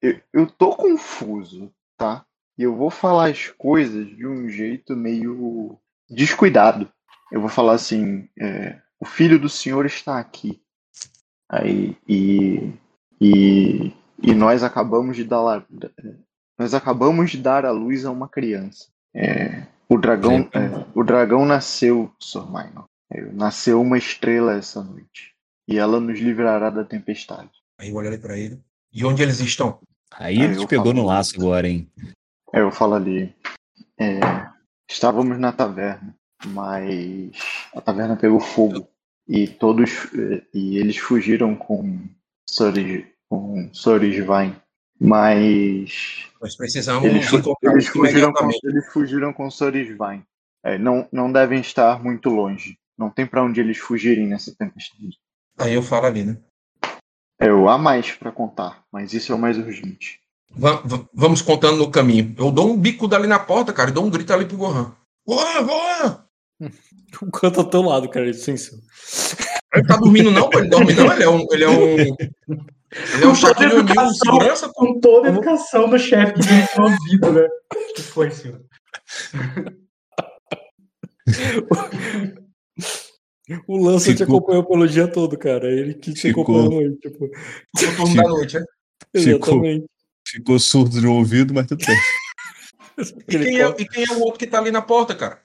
eu, 0.00 0.20
eu 0.32 0.46
tô 0.46 0.76
confuso, 0.76 1.68
tá? 1.96 2.24
E 2.56 2.62
eu 2.62 2.76
vou 2.76 2.90
falar 2.90 3.30
as 3.30 3.48
coisas 3.48 4.06
de 4.06 4.24
um 4.24 4.48
jeito 4.48 4.94
meio 4.94 5.76
descuidado. 6.08 6.88
Eu 7.32 7.40
vou 7.40 7.50
falar 7.50 7.72
assim, 7.72 8.28
é, 8.38 8.80
o 9.00 9.04
filho 9.04 9.36
do 9.36 9.48
senhor 9.48 9.84
está 9.84 10.20
aqui. 10.20 10.62
Aí, 11.50 11.96
e, 12.08 12.72
e, 13.20 13.92
e 14.22 14.34
nós 14.36 14.62
acabamos 14.62 15.16
de 15.16 15.24
dar 15.24 15.66
nós 16.56 16.72
acabamos 16.72 17.32
de 17.32 17.38
dar 17.38 17.66
à 17.66 17.72
luz 17.72 18.04
a 18.04 18.12
uma 18.12 18.28
criança. 18.28 18.86
É, 19.12 19.66
o 19.88 19.98
dragão, 19.98 20.48
é, 20.52 20.86
o 20.94 21.02
dragão 21.02 21.44
nasceu, 21.44 22.14
Sr. 22.20 22.46
Minor. 22.46 22.84
É, 23.10 23.22
nasceu 23.32 23.80
uma 23.80 23.98
estrela 23.98 24.54
essa 24.54 24.84
noite. 24.84 25.36
E 25.68 25.78
ela 25.78 26.00
nos 26.00 26.18
livrará 26.18 26.70
da 26.70 26.82
tempestade. 26.84 27.50
Aí 27.78 27.90
eu 27.90 27.94
olhei 27.96 28.16
pra 28.18 28.36
ele. 28.38 28.58
E 28.92 29.04
onde 29.04 29.22
eles 29.22 29.38
estão? 29.40 29.78
Aí 30.12 30.38
Aí 30.38 30.44
ele 30.44 30.56
te 30.56 30.66
pegou 30.66 30.86
falo- 30.86 30.96
no 30.96 31.06
laço 31.06 31.36
agora, 31.36 31.68
hein? 31.68 31.88
É, 32.54 32.60
eu 32.62 32.72
falo 32.72 32.94
ali. 32.94 33.34
é, 34.00 34.18
estávamos 34.90 35.38
na 35.38 35.52
taverna, 35.52 36.14
mas 36.46 37.30
a 37.74 37.80
taverna 37.80 38.16
pegou 38.16 38.40
fogo. 38.40 38.88
E 39.28 39.46
todos. 39.46 40.06
é, 40.14 40.42
E 40.54 40.78
eles 40.78 40.96
fugiram 40.96 41.54
com 41.54 42.08
Soris, 42.48 43.04
com 43.28 43.68
Sorisvain. 43.74 44.56
Mas 45.00 46.28
Nós 46.40 46.56
precisamos 46.56 47.04
eles, 47.04 47.32
encontrar 47.32 47.72
eles 47.72 47.86
fugiram 47.88 48.32
com, 48.32 48.50
eles 48.64 48.92
fugiram 48.92 49.32
com 49.32 49.50
Sorisvain. 49.50 50.22
É, 50.64 50.76
não, 50.78 51.06
não 51.12 51.30
devem 51.30 51.60
estar 51.60 52.02
muito 52.02 52.30
longe. 52.30 52.76
Não 52.98 53.10
tem 53.10 53.26
para 53.26 53.44
onde 53.44 53.60
eles 53.60 53.78
fugirem 53.78 54.26
nessa 54.26 54.52
tempestade. 54.56 55.18
Aí 55.58 55.74
eu 55.74 55.82
falo 55.82 56.06
ali, 56.06 56.24
né? 56.24 56.36
É, 57.40 57.48
eu 57.48 57.68
há 57.68 57.76
mais 57.78 58.12
para 58.12 58.32
contar, 58.32 58.82
mas 58.92 59.12
isso 59.12 59.32
é 59.32 59.34
o 59.34 59.38
mais 59.38 59.56
urgente. 59.58 60.20
Va- 60.50 60.80
va- 60.84 61.04
vamos 61.14 61.42
contando 61.42 61.76
no 61.76 61.90
caminho. 61.90 62.34
Eu 62.38 62.50
dou 62.50 62.70
um 62.70 62.76
bico 62.76 63.06
dali 63.06 63.26
na 63.26 63.38
porta, 63.38 63.72
cara, 63.72 63.90
e 63.90 63.92
dou 63.92 64.04
um 64.04 64.10
grito 64.10 64.32
ali 64.32 64.44
pro 64.46 64.56
Gohan. 64.56 64.92
Gohan, 65.26 65.62
Gohan! 65.64 66.24
O 67.22 67.30
canto 67.30 67.54
tá 67.54 67.60
ao 67.62 67.70
teu 67.70 67.82
lado, 67.82 68.08
cara, 68.10 68.28
isso 68.28 68.44
sim. 68.56 68.76
Ele 69.74 69.86
tá 69.86 69.96
dormindo 69.96 70.30
não, 70.30 70.50
pô, 70.50 70.58
ele 70.58 70.68
dorme 70.68 70.92
não, 70.92 71.10
ele 71.12 71.22
é 71.24 71.28
um. 71.28 71.46
Ele 71.50 71.64
é 71.64 71.68
um. 71.68 71.96
Ele 71.98 72.16
é 73.22 73.26
um 73.26 73.34
Shaquille 73.34 73.72
O'Neal, 73.72 73.86
educação. 73.86 74.14
segurança. 74.14 74.68
Com 74.74 75.00
toda 75.00 75.28
a 75.28 75.30
educação 75.30 75.88
do 75.88 75.98
chefe 75.98 76.34
que 76.34 76.42
vem 76.42 76.66
no 76.76 76.84
ouvido, 76.84 77.32
né? 77.32 77.48
Que 77.96 78.02
foi, 78.02 78.30
senhor? 78.30 78.60
O 83.66 83.76
Lança 83.82 84.12
te 84.12 84.18
Ficou- 84.18 84.38
acompanhou 84.38 84.64
pelo 84.64 84.86
dia 84.88 85.08
todo, 85.08 85.36
cara. 85.38 85.70
Ele 85.70 85.94
que 85.94 86.12
te 86.12 86.20
Ficou. 86.22 86.42
acompanhou 86.42 86.70
noite, 86.82 87.00
tipo. 87.00 87.24
O 87.24 87.96
turno 87.96 88.14
da 88.16 88.22
noite, 88.28 88.58
né? 88.60 88.64
Ficou. 89.16 89.54
Exatamente. 89.54 89.86
Ficou 90.26 90.58
surdo 90.58 91.00
no 91.00 91.14
ouvido, 91.14 91.54
mas 91.54 91.66
tudo 91.66 91.84
bem. 91.86 91.96
E 92.98 93.38
quem, 93.38 93.60
é, 93.60 93.68
e 93.78 93.86
quem 93.86 94.04
é 94.10 94.12
o 94.12 94.22
outro 94.22 94.40
que 94.40 94.46
tá 94.46 94.58
ali 94.58 94.72
na 94.72 94.82
porta, 94.82 95.14
cara? 95.14 95.40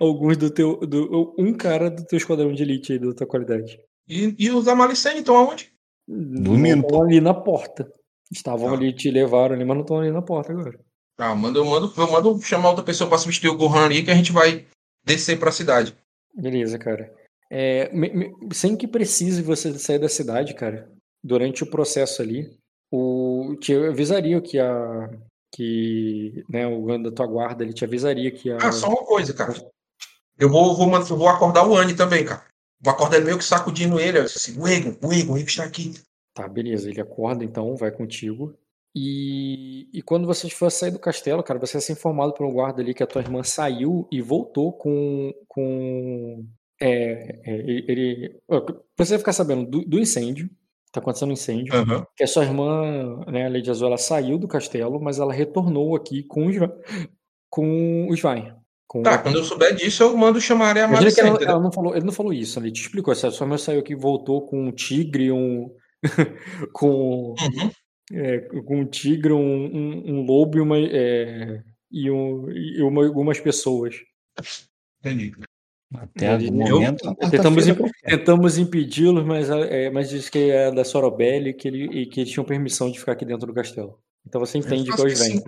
Alguns 0.00 0.36
do 0.36 0.50
teu. 0.50 0.76
Do, 0.78 1.32
um 1.38 1.54
cara 1.54 1.88
do 1.88 2.04
teu 2.04 2.16
esquadrão 2.16 2.52
de 2.52 2.64
elite 2.64 2.92
aí, 2.94 2.98
da 2.98 3.14
tua 3.14 3.28
qualidade. 3.28 3.78
E, 4.08 4.34
e 4.36 4.50
os 4.50 4.64
da 4.64 4.74
Malicene 4.74 5.20
estão 5.20 5.36
aonde? 5.36 5.72
Dormindo, 6.08 6.82
estão 6.82 7.02
ali 7.04 7.20
na 7.20 7.32
porta. 7.32 7.88
Estavam 8.32 8.70
Tá. 8.70 8.74
ali, 8.74 8.92
te 8.92 9.08
levaram 9.08 9.54
ali, 9.54 9.64
mas 9.64 9.76
não 9.76 9.82
estão 9.82 10.00
ali 10.00 10.10
na 10.10 10.20
porta 10.20 10.50
agora. 10.52 10.80
Tá, 11.16 11.32
manda, 11.32 11.60
eu, 11.60 11.64
mando, 11.64 11.92
eu 11.96 12.10
mando 12.10 12.42
chamar 12.42 12.70
outra 12.70 12.84
pessoa 12.84 13.08
pra 13.08 13.18
substituir 13.18 13.50
o 13.50 13.56
Gohan 13.56 13.84
ali 13.84 14.02
que 14.02 14.10
a 14.10 14.14
gente 14.16 14.32
vai 14.32 14.66
descer 15.04 15.38
pra 15.38 15.52
cidade. 15.52 15.94
Beleza, 16.34 16.76
cara. 16.76 17.14
É, 17.50 17.92
me- 17.92 18.10
me- 18.10 18.32
sem 18.54 18.76
que 18.76 18.86
precise 18.86 19.42
você 19.42 19.76
sair 19.78 19.98
da 19.98 20.08
cidade, 20.08 20.54
cara, 20.54 20.88
durante 21.22 21.64
o 21.64 21.70
processo 21.70 22.22
ali, 22.22 22.56
o, 22.92 23.56
te 23.60 23.74
avisaria 23.74 24.40
que 24.40 24.58
a. 24.58 25.10
que 25.54 26.44
né, 26.48 26.66
o 26.66 26.98
da 26.98 27.10
tua 27.10 27.26
guarda 27.26 27.64
ele 27.64 27.72
te 27.72 27.84
avisaria 27.84 28.30
que 28.30 28.50
a. 28.50 28.56
Ah, 28.56 28.72
só 28.72 28.88
uma 28.88 29.04
coisa, 29.04 29.34
cara. 29.34 29.54
Eu 30.38 30.48
vou, 30.48 30.74
vou, 30.76 30.88
vou 31.02 31.28
acordar 31.28 31.68
o 31.68 31.76
Annie 31.76 31.96
também, 31.96 32.24
cara. 32.24 32.44
Vou 32.80 32.92
acordar 32.92 33.16
ele 33.16 33.26
meio 33.26 33.38
que 33.38 33.44
sacudindo 33.44 34.00
ele. 34.00 34.18
Assim, 34.18 34.58
o 34.58 34.66
Egon, 34.66 34.96
o 35.02 35.12
Egon, 35.12 35.34
o 35.34 35.36
Egon 35.36 35.46
está 35.46 35.64
aqui. 35.64 35.92
Tá, 36.34 36.48
beleza. 36.48 36.88
Ele 36.88 37.00
acorda 37.00 37.44
então, 37.44 37.76
vai 37.76 37.90
contigo. 37.90 38.54
E, 38.94 39.88
e 39.92 40.02
quando 40.02 40.26
vocês 40.26 40.52
for 40.52 40.70
sair 40.70 40.90
do 40.90 40.98
castelo, 40.98 41.42
cara, 41.42 41.60
você 41.60 41.74
vai 41.74 41.82
ser 41.82 41.92
informado 41.92 42.32
por 42.32 42.46
um 42.46 42.52
guarda 42.52 42.80
ali 42.80 42.94
que 42.94 43.02
a 43.02 43.06
tua 43.06 43.22
irmã 43.22 43.42
saiu 43.42 44.08
e 44.10 44.20
voltou 44.22 44.72
com. 44.72 45.32
com 45.46 46.44
é, 46.80 47.40
é, 47.44 47.54
ele, 47.60 48.40
ficar 49.18 49.32
sabendo 49.32 49.66
do, 49.66 49.84
do 49.84 49.98
incêndio. 49.98 50.48
Tá 50.92 50.98
acontecendo 51.00 51.30
um 51.30 51.34
incêndio. 51.34 51.72
Aham. 51.74 52.04
Que 52.16 52.24
a 52.24 52.26
sua 52.26 52.44
irmã, 52.44 53.24
né, 53.26 53.46
a 53.46 53.48
Lady 53.48 53.70
Azul, 53.70 53.86
ela 53.86 53.98
saiu 53.98 54.36
do 54.38 54.48
castelo, 54.48 55.00
mas 55.00 55.18
ela 55.20 55.32
retornou 55.32 55.94
aqui 55.94 56.24
com 56.24 56.46
os, 56.46 56.56
com 57.48 58.08
os 58.08 58.20
Vain. 58.20 58.52
Com 58.88 59.02
Tá, 59.02 59.18
quando 59.18 59.36
eu 59.36 59.44
souber 59.44 59.72
disso, 59.76 60.02
eu 60.02 60.16
mando 60.16 60.40
chamar 60.40 60.76
a 60.76 60.88
Malicene, 60.88 61.28
ela, 61.28 61.38
ela 61.44 61.60
não 61.60 61.70
falou, 61.70 61.94
ele 61.94 62.04
não 62.04 62.12
falou 62.12 62.32
isso, 62.32 62.58
ele 62.58 62.72
te 62.72 62.80
explicou. 62.82 63.14
Se 63.14 63.24
a 63.24 63.30
sua 63.30 63.44
irmã 63.44 63.56
saiu 63.56 63.78
aqui 63.78 63.92
e 63.92 63.96
voltou 63.96 64.44
com 64.46 64.66
um 64.66 64.72
tigre, 64.72 65.30
um. 65.30 65.70
com, 66.72 67.34
Uhum. 67.40 67.70
é, 68.12 68.38
com 68.40 68.80
um 68.80 68.86
tigre, 68.86 69.32
um, 69.32 69.38
um, 69.38 70.02
um 70.14 70.22
lobo 70.22 70.58
e, 70.58 70.60
uma, 70.60 70.76
é, 70.76 71.62
e, 71.88 72.10
um, 72.10 72.50
e 72.50 72.82
uma- 72.82 73.06
algumas 73.06 73.38
pessoas. 73.38 73.94
Entendi. 74.98 75.32
Até 75.94 76.36
o 76.36 76.52
momento. 76.52 77.04
eu- 77.20 77.30
tentamos, 77.30 77.66
imp- 77.66 77.90
tentamos 78.04 78.58
impedi-los, 78.58 79.24
mas, 79.24 79.50
é, 79.50 79.90
mas 79.90 80.08
disse 80.10 80.30
que 80.30 80.50
é 80.50 80.70
da 80.70 80.84
Sorobelli 80.84 81.50
e 81.50 81.54
que, 81.54 81.66
ele, 81.66 81.84
e 82.02 82.06
que 82.06 82.20
eles 82.20 82.32
tinham 82.32 82.44
permissão 82.44 82.90
de 82.90 82.98
ficar 83.00 83.12
aqui 83.12 83.24
dentro 83.24 83.46
do 83.46 83.52
castelo. 83.54 83.98
Então 84.26 84.40
você 84.40 84.58
entende 84.58 84.92
que 84.92 85.00
hoje 85.00 85.14
vem. 85.16 85.42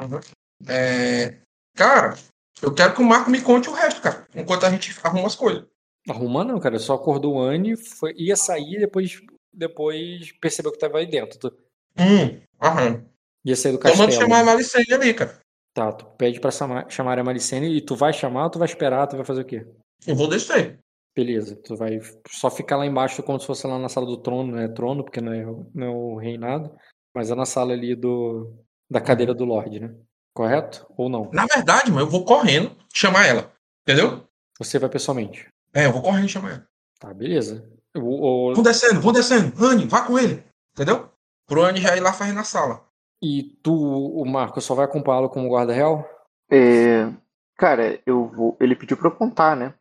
Uhum. 0.00 0.20
É, 0.68 1.34
Cara, 1.76 2.16
eu 2.62 2.72
quero 2.72 2.94
que 2.94 3.02
o 3.02 3.04
Marco 3.04 3.28
me 3.30 3.40
conte 3.40 3.68
o 3.68 3.72
resto, 3.72 4.00
cara. 4.00 4.26
Enquanto 4.34 4.64
a 4.64 4.70
gente 4.70 4.94
arruma 5.02 5.26
as 5.26 5.34
coisas. 5.34 5.64
Arrumar 6.08 6.44
não, 6.44 6.60
cara. 6.60 6.78
Só 6.78 6.94
acordou 6.94 7.34
o 7.34 7.40
Anne, 7.42 7.76
foi, 7.76 8.14
ia 8.16 8.36
sair 8.36 8.76
e 8.76 8.78
depois, 8.80 9.20
depois 9.52 10.30
percebeu 10.40 10.70
que 10.70 10.78
tava 10.78 10.98
aí 10.98 11.06
dentro. 11.06 11.52
Hum, 11.98 12.40
aham. 12.62 13.04
Ia 13.44 13.56
sair 13.56 13.72
do 13.72 13.78
Então 13.78 13.90
castelo. 13.90 13.98
manda 14.08 14.12
chamar 14.12 14.40
a 14.40 14.44
Malicene 14.44 14.92
ali, 14.92 15.12
cara. 15.12 15.40
Tá, 15.74 15.92
tu 15.92 16.06
pede 16.16 16.38
pra 16.40 16.50
chamar, 16.52 17.18
a 17.18 17.24
Malicene 17.24 17.66
e 17.76 17.80
tu 17.80 17.96
vai 17.96 18.12
chamar 18.12 18.44
ou 18.44 18.50
tu 18.50 18.58
vai 18.60 18.66
esperar, 18.66 19.06
tu 19.08 19.16
vai 19.16 19.24
fazer 19.24 19.40
o 19.42 19.44
quê? 19.44 19.66
Eu 20.06 20.14
vou 20.14 20.28
descer. 20.28 20.78
Beleza, 21.16 21.56
tu 21.64 21.76
vai 21.76 22.00
só 22.28 22.48
ficar 22.50 22.76
lá 22.76 22.86
embaixo 22.86 23.22
como 23.22 23.38
se 23.40 23.46
fosse 23.46 23.66
lá 23.66 23.78
na 23.78 23.88
sala 23.88 24.06
do 24.06 24.16
trono, 24.16 24.52
não 24.52 24.58
é 24.60 24.68
trono, 24.68 25.04
porque 25.04 25.20
não 25.20 25.32
é, 25.32 25.44
o- 25.46 25.70
não 25.74 25.86
é 25.86 25.90
o 25.90 26.16
reinado, 26.16 26.74
mas 27.14 27.30
é 27.30 27.34
na 27.34 27.44
sala 27.44 27.72
ali 27.72 27.94
do, 27.94 28.52
da 28.90 29.00
cadeira 29.00 29.34
do 29.34 29.44
Lorde, 29.44 29.80
né? 29.80 29.94
Correto? 30.32 30.86
Ou 30.96 31.08
não? 31.08 31.30
Na 31.32 31.46
verdade, 31.46 31.90
mano, 31.90 32.02
eu 32.06 32.10
vou 32.10 32.24
correndo 32.24 32.76
chamar 32.92 33.26
ela. 33.26 33.52
Entendeu? 33.82 34.24
Você 34.58 34.78
vai 34.78 34.88
pessoalmente. 34.90 35.48
É, 35.72 35.86
eu 35.86 35.92
vou 35.92 36.02
correndo 36.02 36.28
chamar 36.28 36.50
ela. 36.50 36.66
Tá, 37.00 37.12
beleza. 37.14 37.68
O, 37.96 38.50
o- 38.50 38.54
Vou 38.54 38.64
descendo, 38.64 39.00
vou 39.00 39.12
descendo. 39.12 39.52
Anne, 39.64 39.86
vá 39.86 40.02
com 40.02 40.18
ele. 40.18 40.42
Entendeu? 40.72 41.08
Pro 41.46 41.62
Anne 41.64 41.80
já 41.80 41.96
ir 41.96 42.00
lá 42.00 42.12
fazer 42.12 42.32
na 42.32 42.42
sala. 42.44 42.84
E 43.26 43.42
tu, 43.62 43.72
o 43.74 44.24
Marco, 44.26 44.60
só 44.60 44.74
vai 44.74 44.84
acompanhá-lo 44.84 45.30
como 45.30 45.48
guarda 45.48 45.72
real? 45.72 46.06
É, 46.50 47.08
cara, 47.56 47.98
eu 48.04 48.26
vou. 48.26 48.54
Ele 48.60 48.76
pediu 48.76 48.98
pra 48.98 49.08
eu 49.08 49.12
contar, 49.14 49.56
né? 49.56 49.72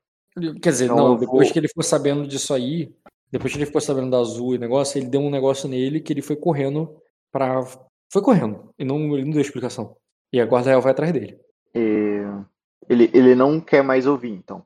Quer 0.62 0.70
dizer, 0.70 0.86
Então 0.86 0.96
não, 0.96 1.18
depois 1.18 1.48
vou- 1.48 1.54
que 1.54 1.60
ele 1.60 1.68
ficou 1.68 1.84
sabendo 1.84 2.26
disso 2.26 2.54
aí, 2.54 2.96
depois 3.30 3.52
que 3.52 3.60
ele 3.60 3.66
ficou 3.66 3.82
sabendo 3.82 4.10
da 4.10 4.20
azul 4.20 4.56
e 4.56 4.58
negócio, 4.58 4.98
ele 4.98 5.08
deu 5.08 5.20
um 5.20 5.30
negócio 5.30 5.68
nele 5.68 6.00
que 6.00 6.14
ele 6.14 6.22
foi 6.22 6.38
correndo 6.38 6.96
pra. 7.32 7.66
Foi 8.12 8.22
correndo. 8.22 8.70
E 8.80 8.86
não, 8.86 8.98
ele 9.14 9.26
não 9.26 9.32
deu 9.32 9.42
explicação. 9.42 9.98
E 10.32 10.40
a 10.40 10.46
guarda 10.46 10.70
real 10.70 10.82
vai 10.82 10.94
atrás 10.94 11.12
dele. 11.12 11.38
É, 11.74 12.26
ele, 12.88 13.12
ele 13.14 13.36
não 13.36 13.60
quer 13.60 13.84
mais 13.84 14.08
ouvir, 14.08 14.32
então. 14.32 14.64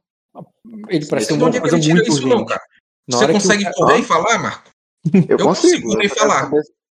Ele 0.87 1.05
parece 1.07 1.29
ter 1.29 1.33
De 1.33 1.39
uma 1.39 1.47
onde 1.47 1.57
é 1.57 1.61
que 1.61 1.79
tira 1.79 1.95
muito 1.95 2.09
isso, 2.11 2.27
não, 2.27 2.45
cara? 2.45 2.61
Na 3.07 3.17
Você 3.17 3.25
que 3.27 3.33
consegue 3.33 3.63
cara- 3.63 3.75
correr 3.75 3.97
e 3.99 4.03
falar, 4.03 4.37
Marco? 4.37 4.69
Eu, 5.13 5.37
Eu 5.37 5.45
consigo 5.45 5.95
nem 5.97 6.07
só 6.07 6.15
quero 6.15 6.29
falar. 6.29 6.51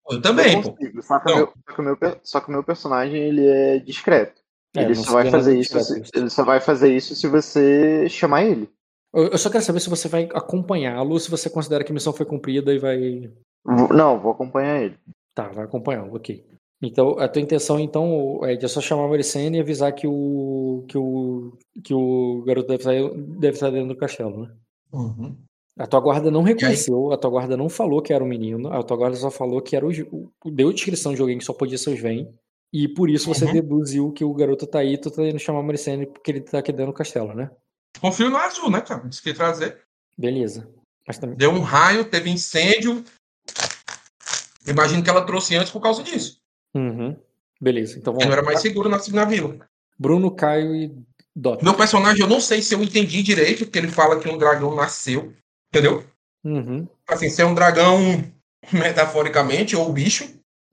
Eu 0.10 0.22
também, 0.22 0.56
eu 0.56 0.62
pô. 0.62 0.72
consigo, 0.72 1.04
Só 1.04 1.20
que, 1.20 1.34
meu, 1.36 1.46
só, 1.48 1.74
que 1.76 1.82
meu, 1.82 1.98
só 2.24 2.40
que 2.42 2.48
o 2.50 2.52
meu 2.52 2.64
personagem 2.64 3.22
ele 3.22 3.46
é 3.48 3.80
discreto. 3.80 4.42
É, 4.76 4.84
ele 4.84 4.96
só 4.96 5.12
vai 5.14 5.30
fazer 5.30 5.60
isso. 5.60 5.80
Se, 5.82 6.02
ele 6.16 6.30
só 6.30 6.44
vai 6.44 6.60
fazer 6.62 6.96
isso 6.96 7.16
se 7.16 7.28
você 7.28 8.08
chamar 8.10 8.44
ele. 8.46 8.70
Eu 9.14 9.28
eu 9.28 9.38
só 9.38 9.50
quero 9.50 9.64
saber 9.64 9.82
se 9.82 9.90
você 9.90 10.08
vai 10.08 10.30
acompanhá-lo 10.34 11.12
ou 11.12 11.20
se 11.20 11.30
você 11.30 11.50
considera 11.50 11.84
que 11.84 11.92
a 11.92 11.94
missão 11.94 12.14
foi 12.14 12.26
cumprida 12.26 12.74
e 12.74 12.80
vai. 12.80 13.32
Vou- 13.66 13.94
Não, 13.94 14.20
vou 14.20 14.32
acompanhar 14.32 14.82
ele. 14.82 14.98
Tá, 15.36 15.50
vai 15.50 15.66
acompanhá-lo, 15.66 16.16
ok. 16.16 16.46
Então, 16.82 17.20
a 17.20 17.28
tua 17.28 17.42
intenção, 17.42 17.80
então, 17.80 18.40
é 18.44 18.68
só 18.68 18.82
chamar 18.82 19.06
a 19.06 19.08
Maricene 19.08 19.58
e 19.58 19.62
avisar 19.62 19.94
que 19.94 20.08
o. 20.08 20.84
que 20.88 20.98
o. 20.98 21.58
que 21.84 21.94
o 21.94 22.44
garoto 22.46 22.70
deve 22.70 22.82
estar, 22.82 23.20
deve 23.40 23.54
estar 23.54 23.70
dentro 23.70 23.90
do 23.90 23.98
castelo, 23.98 24.44
né? 24.46 24.56
Uhum. 24.92 25.38
A 25.80 25.88
tua 25.88 26.00
guarda 26.02 26.30
não 26.30 26.44
reconheceu, 26.44 27.12
a 27.12 27.18
tua 27.18 27.30
guarda 27.32 27.56
não 27.56 27.70
falou 27.70 28.02
que 28.02 28.12
era 28.14 28.24
um 28.24 28.28
menino, 28.28 28.72
a 28.72 28.84
tua 28.84 28.98
guarda 28.98 29.16
só 29.16 29.32
falou 29.32 29.62
que 29.62 29.76
era 29.76 29.86
o. 29.86 29.90
o- 30.12 30.52
deu 30.52 30.70
a 30.70 30.74
descrição 30.74 31.14
de 31.14 31.22
alguém 31.22 31.38
que 31.38 31.46
só 31.46 31.54
podia 31.54 31.78
ser 31.78 31.92
os 31.92 32.00
Vem. 32.00 32.34
E 32.74 32.88
por 32.88 33.10
isso 33.10 33.28
você 33.28 33.46
Uhum. 33.46 33.54
deduziu 33.54 34.12
que 34.12 34.24
o 34.24 34.34
garoto 34.34 34.66
tá 34.68 34.80
aí, 34.80 34.98
tu 34.98 35.10
tá 35.12 35.24
indo 35.24 35.40
chamar 35.40 35.60
a 35.60 35.64
Maricene 35.64 36.06
porque 36.06 36.32
ele 36.32 36.42
tá 36.42 36.60
aqui 36.60 36.72
dentro 36.72 36.88
do 36.92 36.96
castelo, 36.96 37.34
né? 37.34 37.50
Confio 38.00 38.30
no 38.30 38.38
azul, 38.38 38.70
né, 38.70 38.80
cara? 38.82 39.06
Isso 39.10 39.22
que 39.22 39.30
ia 39.30 39.36
trazer. 39.36 39.78
Beleza. 40.18 40.70
Também. 41.20 41.36
Deu 41.36 41.52
um 41.52 41.60
raio, 41.60 42.06
teve 42.06 42.30
incêndio. 42.30 43.04
Imagino 44.68 45.04
que 45.04 45.10
ela 45.10 45.26
trouxe 45.26 45.56
antes 45.56 45.72
por 45.72 45.82
causa 45.82 46.04
disso. 46.04 46.38
Uhum. 46.74 47.18
Beleza, 47.60 47.98
então 47.98 48.14
vamos 48.14 48.26
não 48.26 48.34
era 48.34 48.42
mais 48.44 48.60
seguro 48.62 48.88
na, 48.90 49.00
na 49.12 49.26
vila. 49.26 49.58
Bruno, 50.00 50.32
Caio 50.32 50.74
e 50.76 50.96
Dota. 51.36 51.64
Meu 51.64 51.74
personagem, 51.74 52.22
eu 52.22 52.28
não 52.30 52.40
sei 52.40 52.62
se 52.62 52.74
eu 52.74 52.82
entendi 52.82 53.22
direito, 53.22 53.66
porque 53.66 53.80
ele 53.80 53.88
fala 53.90 54.20
que 54.20 54.30
um 54.30 54.38
dragão 54.38 54.74
nasceu. 54.76 55.34
Entendeu? 55.74 56.04
Uhum. 56.44 56.88
Assim, 57.08 57.30
ser 57.30 57.46
um 57.46 57.54
dragão, 57.56 57.98
metaforicamente, 58.74 59.76
ou 59.76 59.92
bicho. 59.92 60.30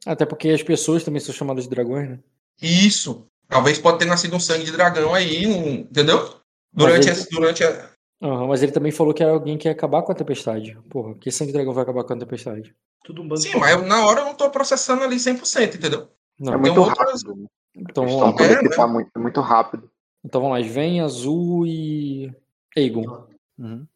Até 0.06 0.24
porque 0.26 0.48
as 0.48 0.62
pessoas 0.62 1.04
também 1.04 1.20
são 1.20 1.34
chamadas 1.34 1.64
de 1.64 1.70
dragões, 1.70 2.08
né? 2.10 2.18
Isso. 2.60 3.26
Talvez 3.48 3.78
pode 3.78 3.98
ter 3.98 4.04
nascido 4.04 4.34
um 4.36 4.40
sangue 4.40 4.64
de 4.64 4.72
dragão 4.72 5.14
aí, 5.14 5.46
um- 5.46 5.80
entendeu? 5.80 6.34
Durante, 6.72 7.08
ele- 7.08 7.12
esse- 7.12 7.30
durante 7.30 7.64
a. 7.64 7.90
Aham, 8.20 8.48
mas 8.48 8.62
ele 8.62 8.72
também 8.72 8.90
falou 8.90 9.14
que 9.14 9.22
era 9.22 9.32
alguém 9.32 9.56
que 9.56 9.68
ia 9.68 9.72
acabar 9.72 10.02
com 10.02 10.10
a 10.10 10.14
tempestade. 10.14 10.76
Porra, 10.90 11.14
que 11.14 11.30
sangue 11.30 11.52
de 11.52 11.56
dragão 11.56 11.72
vai 11.72 11.82
acabar 11.84 12.02
com 12.04 12.12
a 12.12 12.16
tempestade? 12.18 12.74
Tudo 13.04 13.22
um 13.22 13.28
bando 13.28 13.40
Sim, 13.40 13.50
de 13.52 13.56
mas 13.58 13.70
eu, 13.72 13.82
na 13.86 14.04
hora 14.04 14.20
eu 14.20 14.24
não 14.24 14.34
tô 14.34 14.50
processando 14.50 15.04
ali 15.04 15.18
100%, 15.20 15.76
entendeu? 15.76 16.08
Não. 16.38 16.54
É 16.54 16.56
muito 16.56 16.80
outras- 16.80 17.22
rápido. 17.22 17.36
né? 17.36 17.46
Então 17.76 18.06
vamos 18.08 18.40
é 18.40 18.62
né? 18.62 18.68
tá 18.70 18.86
muito, 18.88 19.10
é 19.14 19.18
muito 19.20 19.40
rápido. 19.40 19.88
Então 20.24 20.40
vamos 20.40 20.58
lá. 20.60 20.66
Vem 20.72 21.00
Azul 21.00 21.64
e. 21.66 22.32
Aegon. 22.76 23.26
Uhum. 23.56 23.86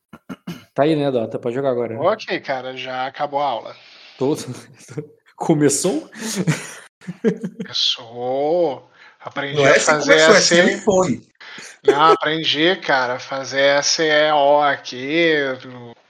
Tá 0.74 0.84
aí, 0.84 0.96
né, 0.96 1.10
Dota? 1.10 1.38
Pode 1.38 1.54
jogar 1.54 1.70
agora. 1.70 1.94
né? 1.94 2.00
Ok, 2.00 2.40
cara, 2.40 2.76
já 2.76 3.06
acabou 3.06 3.40
a 3.40 3.46
aula. 3.46 3.76
Todo... 4.18 4.42
Começou? 5.36 6.08
Começou. 7.66 8.88
Aprendi 9.20 9.56
Não 9.56 9.66
é 9.66 9.76
a 9.76 9.80
fazer 9.80 10.18
é 10.18 10.26
assim. 10.26 10.78
foi. 10.78 11.20
Não, 11.84 12.12
aprendi, 12.12 12.76
cara, 12.76 13.14
a 13.14 13.18
fazer 13.18 13.82
SEO 13.82 14.60
aqui, 14.62 15.34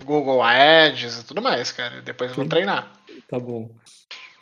Google 0.04 0.42
Ads 0.42 1.20
e 1.20 1.24
tudo 1.24 1.42
mais, 1.42 1.72
cara. 1.72 2.02
Depois 2.02 2.30
eu 2.30 2.36
vou 2.36 2.46
treinar. 2.46 2.92
Tá 3.28 3.38
bom. 3.38 3.70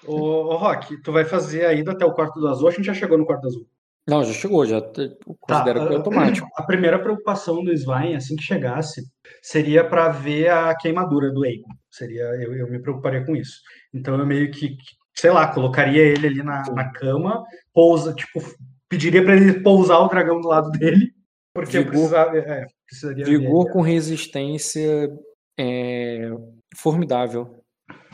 Ô, 0.04 0.16
ô, 0.16 0.56
Rock, 0.56 0.96
tu 1.02 1.12
vai 1.12 1.24
fazer 1.24 1.66
a 1.66 1.72
ida 1.72 1.92
até 1.92 2.04
o 2.04 2.12
quarto 2.12 2.40
do 2.40 2.48
azul, 2.48 2.68
a 2.68 2.70
gente 2.70 2.84
já 2.84 2.94
chegou 2.94 3.18
no 3.18 3.26
quarto 3.26 3.42
do 3.42 3.48
azul. 3.48 3.66
Não, 4.08 4.24
já 4.24 4.32
chegou, 4.32 4.64
já 4.66 4.80
te- 4.80 5.16
considera 5.38 5.80
que 5.86 5.92
é 5.92 5.94
a- 5.94 5.98
automático. 5.98 6.48
A 6.56 6.62
primeira 6.62 6.98
preocupação 6.98 7.62
do 7.62 7.72
Svein, 7.72 8.16
assim 8.16 8.34
que 8.34 8.42
chegasse, 8.42 9.02
seria 9.42 9.84
para 9.88 10.08
ver 10.08 10.48
a 10.50 10.74
queimadura 10.74 11.30
do 11.30 11.44
Aegon. 11.44 11.68
Seria, 11.90 12.22
eu, 12.42 12.54
eu 12.54 12.70
me 12.70 12.80
preocuparia 12.80 13.24
com 13.24 13.36
isso. 13.36 13.60
Então 13.94 14.18
eu 14.18 14.26
meio 14.26 14.50
que, 14.50 14.76
sei 15.14 15.30
lá, 15.30 15.52
colocaria 15.52 16.02
ele 16.02 16.26
ali 16.26 16.42
na, 16.42 16.62
na 16.72 16.90
cama, 16.92 17.44
pousa, 17.72 18.12
tipo, 18.14 18.40
pediria 18.88 19.22
para 19.24 19.36
ele 19.36 19.60
pousar 19.60 19.98
o 20.00 20.08
dragão 20.08 20.40
do 20.40 20.48
lado 20.48 20.70
dele, 20.72 21.12
porque 21.54 21.78
Vigor- 21.78 21.90
precisava, 21.92 22.36
é, 22.38 22.66
precisaria 22.86 23.24
ver 23.24 23.38
Vigor 23.38 23.64
ele. 23.66 23.72
com 23.72 23.80
resistência 23.82 25.10
é 25.58 26.30
formidável. 26.76 27.62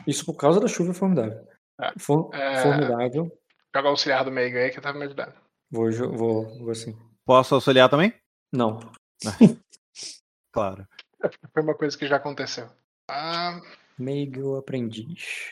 Isso 0.06 0.24
por 0.26 0.34
causa 0.34 0.60
da 0.60 0.68
chuva 0.68 0.90
é 0.90 0.94
formidável. 0.94 1.38
É. 1.80 1.92
For- 1.98 2.30
É. 2.34 2.62
Formidável. 2.62 3.30
Joga 3.74 3.88
o 3.88 3.90
auxiliar 3.92 4.24
do 4.24 4.32
Meigo 4.32 4.56
aí 4.58 4.70
que 4.70 4.80
tava 4.80 4.98
me 4.98 5.04
ajudando. 5.04 5.32
Vou, 5.70 5.90
vou, 5.92 6.58
vou 6.60 6.70
assim. 6.70 6.96
Posso 7.24 7.54
auxiliar 7.54 7.88
também? 7.88 8.12
Não. 8.52 8.80
Claro. 10.52 10.86
Foi 11.52 11.62
uma 11.62 11.74
coisa 11.74 11.96
que 11.98 12.06
já 12.06 12.16
aconteceu. 12.16 12.66
Ah, 13.10 13.60
Meio 13.98 14.56
aprendiz. 14.56 15.50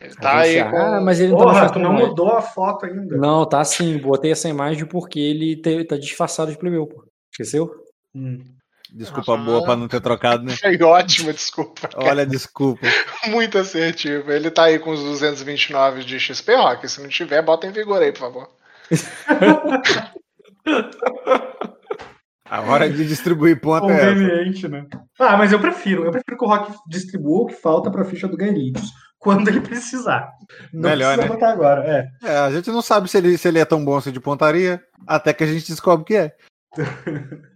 ele 0.00 0.14
tá 0.14 0.40
Aí 0.40 0.62
com. 0.62 0.76
Ah, 0.76 1.00
mas 1.00 1.20
ele 1.20 1.32
não 1.32 1.38
tá 1.38 1.44
Porra, 1.44 1.60
mostrando 1.62 1.72
tu 1.72 1.78
não 1.88 1.92
mais. 1.94 2.08
mudou 2.08 2.28
a 2.32 2.42
foto 2.42 2.84
ainda. 2.86 3.16
Não, 3.16 3.46
tá 3.48 3.64
sim. 3.64 3.96
Botei 3.98 4.32
essa 4.32 4.48
imagem 4.50 4.84
porque 4.84 5.18
ele 5.18 5.56
te- 5.56 5.84
tá 5.84 5.96
disfarçado 5.96 6.50
de 6.50 6.58
plebeu, 6.58 6.86
pô. 6.86 7.04
Esqueceu? 7.32 7.86
Hum. 8.14 8.44
Desculpa 8.90 9.38
boa 9.38 9.64
pra 9.64 9.74
não 9.74 9.88
ter 9.88 10.02
trocado, 10.02 10.44
né? 10.44 10.54
Foi 10.54 10.78
ótima, 10.82 11.32
desculpa. 11.32 11.88
cara. 11.88 12.04
Olha, 12.10 12.26
desculpa. 12.26 12.82
Muito 13.30 13.56
assertivo. 13.56 14.30
Ele 14.30 14.50
tá 14.50 14.64
aí 14.64 14.78
com 14.78 14.90
os 14.90 15.00
229 15.00 16.04
de 16.04 16.20
XP, 16.20 16.54
Rock. 16.56 16.86
Se 16.86 17.00
não 17.00 17.08
tiver, 17.08 17.40
bota 17.40 17.66
em 17.66 17.72
vigor 17.72 18.02
aí, 18.02 18.12
por 18.12 18.18
favor. 18.20 18.50
A 22.52 22.60
hora 22.60 22.90
de 22.90 23.06
distribuir 23.06 23.58
ponto 23.58 23.88
é 23.88 23.94
essa. 23.94 24.06
Conveniente, 24.08 24.68
né? 24.68 24.86
Ah, 25.18 25.38
mas 25.38 25.52
eu 25.52 25.58
prefiro. 25.58 26.04
Eu 26.04 26.10
prefiro 26.10 26.36
que 26.36 26.44
o 26.44 26.46
Rock 26.46 26.70
distribua 26.86 27.44
o 27.44 27.46
que 27.46 27.54
falta 27.54 27.90
pra 27.90 28.04
ficha 28.04 28.28
do 28.28 28.36
Gaelitius 28.36 28.90
quando 29.18 29.48
ele 29.48 29.62
precisar. 29.62 30.30
Não 30.70 30.90
Melhor, 30.90 31.14
precisa 31.16 31.22
né? 31.22 31.28
botar 31.28 31.50
agora. 31.50 31.82
É. 31.82 32.10
É, 32.22 32.36
a 32.36 32.50
gente 32.50 32.70
não 32.70 32.82
sabe 32.82 33.08
se 33.08 33.16
ele, 33.16 33.38
se 33.38 33.48
ele 33.48 33.58
é 33.58 33.64
tão 33.64 33.82
bom 33.82 33.96
assim 33.96 34.12
de 34.12 34.20
pontaria, 34.20 34.84
até 35.06 35.32
que 35.32 35.42
a 35.44 35.46
gente 35.46 35.66
descobre 35.68 36.04
que 36.04 36.14
é. 36.14 36.36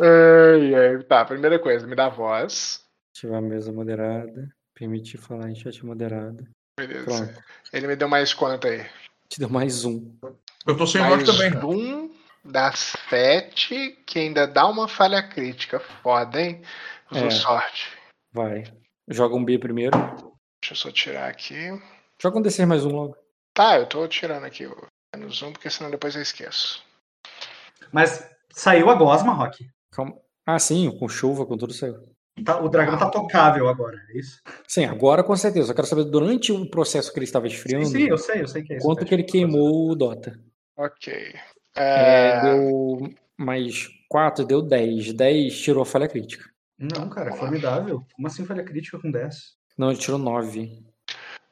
Ai, 0.00 0.74
ai. 0.74 1.02
Tá, 1.04 1.24
primeira 1.24 1.56
coisa, 1.56 1.86
me 1.86 1.94
dá 1.94 2.08
voz. 2.08 2.80
Ativar 3.14 3.38
a 3.38 3.42
mesa 3.42 3.72
moderada. 3.72 4.48
Permitir 4.74 5.18
falar 5.18 5.48
em 5.48 5.54
chat 5.54 5.86
moderado. 5.86 6.44
Beleza. 6.76 7.04
Pronto. 7.04 7.42
Ele 7.72 7.86
me 7.86 7.94
deu 7.94 8.08
mais 8.08 8.34
quanto 8.34 8.66
aí? 8.66 8.84
Te 9.28 9.38
deu 9.38 9.48
mais 9.48 9.84
um. 9.84 10.12
Eu 10.66 10.76
tô 10.76 10.86
sem 10.86 11.02
voz 11.02 11.24
também. 11.24 11.52
um 11.64 12.10
das 12.44 12.94
sete, 13.08 13.98
que 14.06 14.18
ainda 14.18 14.46
dá 14.46 14.66
uma 14.66 14.88
falha 14.88 15.22
crítica. 15.22 15.80
Foda, 16.02 16.40
hein? 16.40 16.62
Usou 17.10 17.26
É. 17.26 17.30
sorte. 17.30 17.90
Vai. 18.32 18.64
Joga 19.08 19.34
um 19.34 19.44
B 19.44 19.58
primeiro. 19.58 19.96
Deixa 20.62 20.72
eu 20.72 20.76
só 20.76 20.90
tirar 20.90 21.28
aqui. 21.28 21.56
Joga 22.20 22.38
um 22.38 22.42
D6 22.42 22.66
mais 22.66 22.84
um 22.84 22.90
logo. 22.90 23.16
Tá, 23.54 23.76
eu 23.78 23.86
tô 23.86 24.06
tirando 24.08 24.44
aqui 24.44 24.66
o 24.66 24.76
menos 25.14 25.42
um, 25.42 25.52
porque 25.52 25.68
senão 25.68 25.90
depois 25.90 26.14
eu 26.14 26.22
esqueço. 26.22 26.82
Mas 27.92 28.26
saiu 28.52 28.88
a 28.88 28.94
gosma, 28.94 29.32
Rock. 29.34 29.66
Calma. 29.90 30.14
Ah, 30.46 30.58
sim, 30.58 30.90
com 30.98 31.08
chuva, 31.08 31.44
com 31.44 31.56
tudo 31.56 31.72
saiu. 31.74 31.96
Tá- 32.44 32.60
o 32.60 32.68
dragão 32.68 32.96
tá 32.98 33.10
tocável 33.10 33.68
agora, 33.68 33.96
é 34.10 34.18
isso? 34.18 34.40
Sim, 34.66 34.86
agora 34.86 35.22
com 35.22 35.36
certeza. 35.36 35.70
Eu 35.72 35.74
quero 35.76 35.86
saber 35.86 36.04
durante 36.04 36.50
o 36.50 36.68
processo 36.70 37.12
que 37.12 37.18
ele 37.18 37.24
estava 37.26 37.46
esfriando, 37.46 37.84
Sim, 37.86 37.92
sim, 37.92 38.02
eu 38.08 38.16
sei, 38.18 38.40
eu 38.40 38.48
sei 38.48 38.62
que 38.62 38.72
é 38.72 38.76
isso. 38.78 38.86
quanto 38.86 39.04
que 39.04 39.12
ele 39.14 39.24
queimou 39.24 39.90
o 39.90 39.94
Dota. 39.94 40.40
Ok. 40.76 41.34
É, 41.74 42.28
É, 42.28 42.40
deu 42.42 43.14
mais 43.36 43.88
4, 44.08 44.44
deu 44.44 44.62
10. 44.62 45.12
10 45.12 45.60
tirou 45.60 45.82
a 45.82 45.86
falha 45.86 46.08
crítica. 46.08 46.50
Não, 46.78 47.08
cara, 47.08 47.30
é 47.30 47.36
formidável. 47.36 48.04
Como 48.14 48.26
assim 48.26 48.44
falha 48.44 48.64
crítica 48.64 48.98
com 48.98 49.10
10? 49.10 49.54
Não, 49.78 49.90
ele 49.90 49.98
tirou 50.00 50.18
9. 50.18 50.82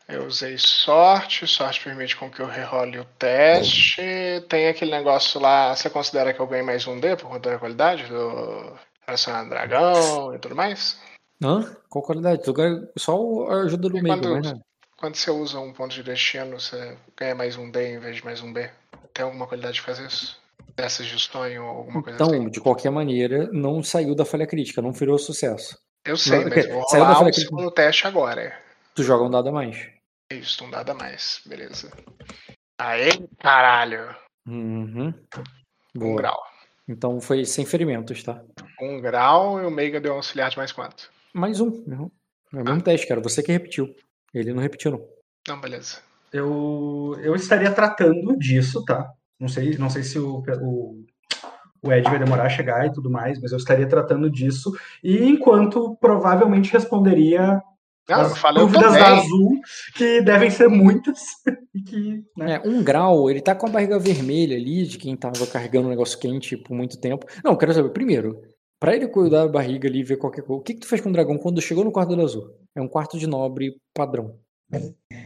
Eu 0.09 0.27
usei 0.27 0.57
sorte, 0.59 1.47
sorte 1.47 1.85
permite 1.85 2.17
com 2.17 2.29
que 2.29 2.41
eu 2.41 2.47
rerole 2.47 2.99
o 2.99 3.05
teste. 3.05 4.03
Tem 4.49 4.67
aquele 4.69 4.91
negócio 4.91 5.41
lá, 5.41 5.75
você 5.75 5.89
considera 5.89 6.35
que 6.35 6.41
eu 6.41 6.47
ganhei 6.49 6.65
mais 6.65 6.87
um 6.87 6.99
D 6.99 7.15
por 7.17 7.29
conta 7.31 7.51
da 7.51 7.59
qualidade 7.59 8.07
do 8.09 8.73
relacionado 9.07 9.49
dragão 9.49 10.35
e 10.35 10.39
tudo 10.41 10.57
mais? 10.57 11.01
Hã? 11.43 11.77
Qual 11.89 12.03
qualidade? 12.05 12.43
Tu 12.43 12.53
ganha 12.53 12.89
só 12.99 13.15
a 13.51 13.63
ajuda 13.63 13.89
do 13.89 13.99
E 13.99 14.03
meio, 14.03 14.17
quando- 14.21 14.41
nada. 14.43 14.61
Quando 14.97 15.15
você 15.15 15.31
usa 15.31 15.59
um 15.61 15.73
ponto 15.73 15.95
de 15.95 16.03
destino, 16.03 16.61
você 16.61 16.99
ganha 17.17 17.35
mais 17.35 17.57
um 17.57 17.71
D 17.71 17.95
em 17.95 17.99
vez 17.99 18.17
de 18.17 18.25
mais 18.25 18.43
um 18.43 18.53
B. 18.53 18.69
Tem 19.13 19.25
alguma 19.25 19.47
qualidade 19.47 19.75
de 19.75 19.81
fazer 19.81 20.07
isso? 20.07 20.41
Dessas 20.77 21.07
de 21.07 21.19
sonho 21.19 21.63
ou 21.65 21.69
alguma 21.79 22.03
coisa 22.03 22.23
assim? 22.23 22.35
Então, 22.37 22.49
de 22.51 22.61
qualquer 22.61 22.91
maneira, 22.91 23.49
não 23.53 23.83
saiu 23.83 24.15
da 24.15 24.25
falha 24.25 24.47
crítica, 24.47 24.81
não 24.81 24.93
virou 24.93 25.19
sucesso. 25.19 25.79
Eu 26.05 26.17
sei, 26.17 26.45
não- 26.45 26.51
mas 26.51 26.67
vou 26.69 26.89
saiu 26.89 27.05
da 27.05 27.15
falha 27.15 27.31
crítica. 27.33 27.49
segundo 27.49 27.71
teste 27.71 28.07
agora. 28.07 28.59
Tu 28.95 29.03
joga 29.03 29.25
um 29.25 29.31
dado 29.31 29.49
a 29.49 29.53
mais. 29.53 29.89
Isso, 30.33 30.65
um 30.65 30.71
dado 30.71 30.91
a 30.91 30.95
mais. 30.95 31.43
Beleza. 31.45 31.91
Aê, 32.81 33.11
caralho. 33.39 34.15
Uhum. 34.47 35.13
Um 35.95 35.99
Boa. 35.99 36.17
grau. 36.17 36.43
Então 36.89 37.21
foi 37.21 37.45
sem 37.45 37.67
ferimentos, 37.67 38.23
tá? 38.23 38.43
Um 38.81 39.01
grau 39.01 39.61
e 39.61 39.67
o 39.67 39.71
Meiga 39.71 40.01
deu 40.01 40.13
um 40.13 40.17
auxiliar 40.17 40.51
de 40.51 40.57
mais 40.57 40.73
quanto? 40.73 41.11
Mais 41.33 41.61
um. 41.61 41.69
Uhum. 41.69 42.11
É 42.53 42.57
o 42.61 42.65
mesmo 42.65 42.83
teste, 42.83 43.07
cara. 43.07 43.21
Você 43.21 43.43
que 43.43 43.53
repetiu. 43.53 43.95
Ele 44.33 44.53
não 44.53 44.63
repetiu, 44.63 44.93
não. 44.93 45.09
Não, 45.49 45.61
beleza. 45.61 45.99
Eu, 46.33 47.17
eu 47.23 47.35
estaria 47.35 47.71
tratando 47.71 48.37
disso, 48.39 48.85
tá? 48.85 49.11
Não 49.39 49.49
sei, 49.49 49.77
não 49.79 49.91
sei 49.91 50.03
se 50.03 50.19
o, 50.19 50.43
o, 50.61 51.05
o 51.83 51.93
Ed 51.93 52.05
vai 52.05 52.19
demorar 52.19 52.45
a 52.45 52.51
chegar 52.51 52.87
e 52.87 52.93
tudo 52.93 53.11
mais, 53.11 53.41
mas 53.41 53.53
eu 53.53 53.59
estaria 53.59 53.89
tratando 53.89 54.31
disso. 54.31 54.71
E 55.03 55.25
enquanto 55.25 55.97
provavelmente 55.97 56.73
responderia 56.73 57.61
Não, 58.09 58.21
eu 58.21 58.27
As 58.27 58.55
dúvidas 58.55 58.93
da. 58.93 59.19
Azul, 59.19 59.61
que 59.95 60.21
devem 60.21 60.51
ser 60.51 60.69
muitas. 60.69 61.21
Que, 61.87 62.25
né? 62.37 62.57
É, 62.57 62.69
um 62.69 62.83
grau, 62.83 63.31
ele 63.31 63.41
tá 63.41 63.55
com 63.55 63.69
a 63.69 63.71
barriga 63.71 63.97
vermelha 63.97 64.57
ali, 64.57 64.85
de 64.85 64.99
quem 64.99 65.17
tava 65.17 65.47
carregando 65.47 65.87
um 65.87 65.91
negócio 65.91 66.19
quente 66.19 66.57
por 66.57 66.75
muito 66.75 67.01
tempo. 67.01 67.25
Não, 67.45 67.53
eu 67.53 67.57
quero 67.57 67.73
saber, 67.73 67.91
primeiro, 67.91 68.43
pra 68.81 68.97
ele 68.97 69.07
cuidar 69.07 69.45
da 69.45 69.53
barriga 69.53 69.89
ali 69.89 70.01
e 70.01 70.03
ver 70.03 70.17
qualquer 70.17 70.43
coisa, 70.43 70.61
o 70.61 70.65
que 70.65 70.75
que 70.75 70.81
tu 70.81 70.89
fez 70.89 71.01
com 71.01 71.11
o 71.11 71.13
dragão 71.13 71.39
quando 71.39 71.63
chegou 71.63 71.85
no 71.85 71.93
quarto 71.93 72.17
do 72.17 72.23
azul? 72.23 72.51
É 72.75 72.83
um 72.83 72.89
quarto 72.89 73.21
de 73.21 73.29
nobre 73.29 73.77
padrão. 73.95 74.37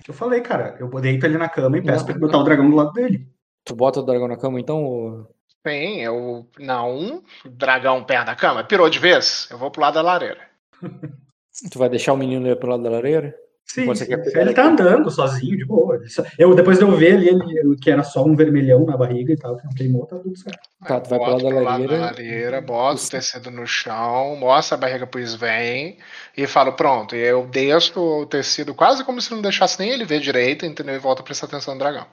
Eu 0.07 0.15
falei, 0.15 0.41
cara, 0.41 0.77
eu 0.79 0.89
deito 1.01 1.27
ele 1.27 1.39
na 1.39 1.49
cama 1.49 1.79
e 1.79 1.83
peço 1.83 1.99
Não, 1.99 2.05
pra 2.05 2.13
ele 2.15 2.21
botar 2.21 2.39
o 2.39 2.45
dragão 2.45 2.71
do 2.71 2.77
lado 2.77 2.93
dele. 2.93 3.29
Tu 3.65 3.75
bota 3.75 4.01
o 4.01 4.03
dragão 4.03 4.29
na 4.29 4.37
cama, 4.37 4.61
então? 4.61 4.85
ou- 4.85 5.35
Sim, 5.67 6.01
eu. 6.01 6.47
Não, 6.59 7.23
o 7.45 7.49
dragão 7.49 8.05
perto 8.05 8.27
da 8.27 8.37
cama. 8.37 8.65
Pirou 8.65 8.89
de 8.91 8.99
vez? 8.99 9.49
Eu 9.51 9.57
vou 9.59 9.71
pro 9.71 9.81
lado 9.81 9.95
da 9.95 10.03
lareira. 10.03 10.41
Tu 11.71 11.79
vai 11.79 11.89
deixar 11.89 12.13
o 12.13 12.17
menino 12.17 12.49
ir 12.49 12.57
pro 12.59 12.69
lado 12.69 12.83
da 12.83 12.91
lareira? 12.91 13.33
Sim, 13.67 13.87
ele 14.35 14.53
tá 14.53 14.67
andando 14.67 15.11
sozinho, 15.11 15.57
de 15.57 15.65
boa. 15.65 15.97
Ele 15.97 16.07
Eu, 16.39 16.55
depois 16.55 16.79
de 16.79 16.85
eu 16.85 16.93
ver 16.93 17.15
ali, 17.15 17.29
ele, 17.29 17.77
que 17.81 17.91
era 17.91 18.05
só 18.05 18.23
um 18.23 18.37
vermelhão 18.37 18.85
na 18.85 18.97
barriga 18.97 19.33
e 19.33 19.37
tal, 19.37 19.57
que 19.57 19.65
não 19.65 19.73
queimou, 19.73 20.07
tá 20.07 20.17
tudo 20.19 20.37
certo. 20.37 20.61
Tá, 20.87 21.01
tu 21.01 21.09
vai 21.09 21.19
Boto 21.19 21.31
lado 21.31 21.43
da 21.43 21.61
lareira. 21.61 21.99
lareira, 21.99 22.61
boto 22.61 23.03
o 23.03 23.11
tecido 23.11 23.51
no 23.51 23.67
chão, 23.67 24.37
mostro 24.37 24.77
a 24.77 24.79
barriga 24.79 25.07
pro 25.07 25.19
Sven 25.21 25.97
e 26.37 26.47
falo, 26.47 26.75
pronto. 26.75 27.17
E 27.17 27.21
eu 27.21 27.47
desço 27.47 27.99
o 27.99 28.27
tecido 28.27 28.75
quase 28.75 29.03
como 29.03 29.21
se 29.21 29.33
não 29.33 29.41
deixasse 29.41 29.79
nem 29.81 29.91
ele 29.91 30.05
ver 30.05 30.21
direito, 30.21 30.67
entendeu? 30.67 30.95
E 30.95 30.99
volto 30.99 31.21
a 31.21 31.25
prestar 31.25 31.47
atenção 31.47 31.75
no 31.75 31.81
dragão. 31.81 32.07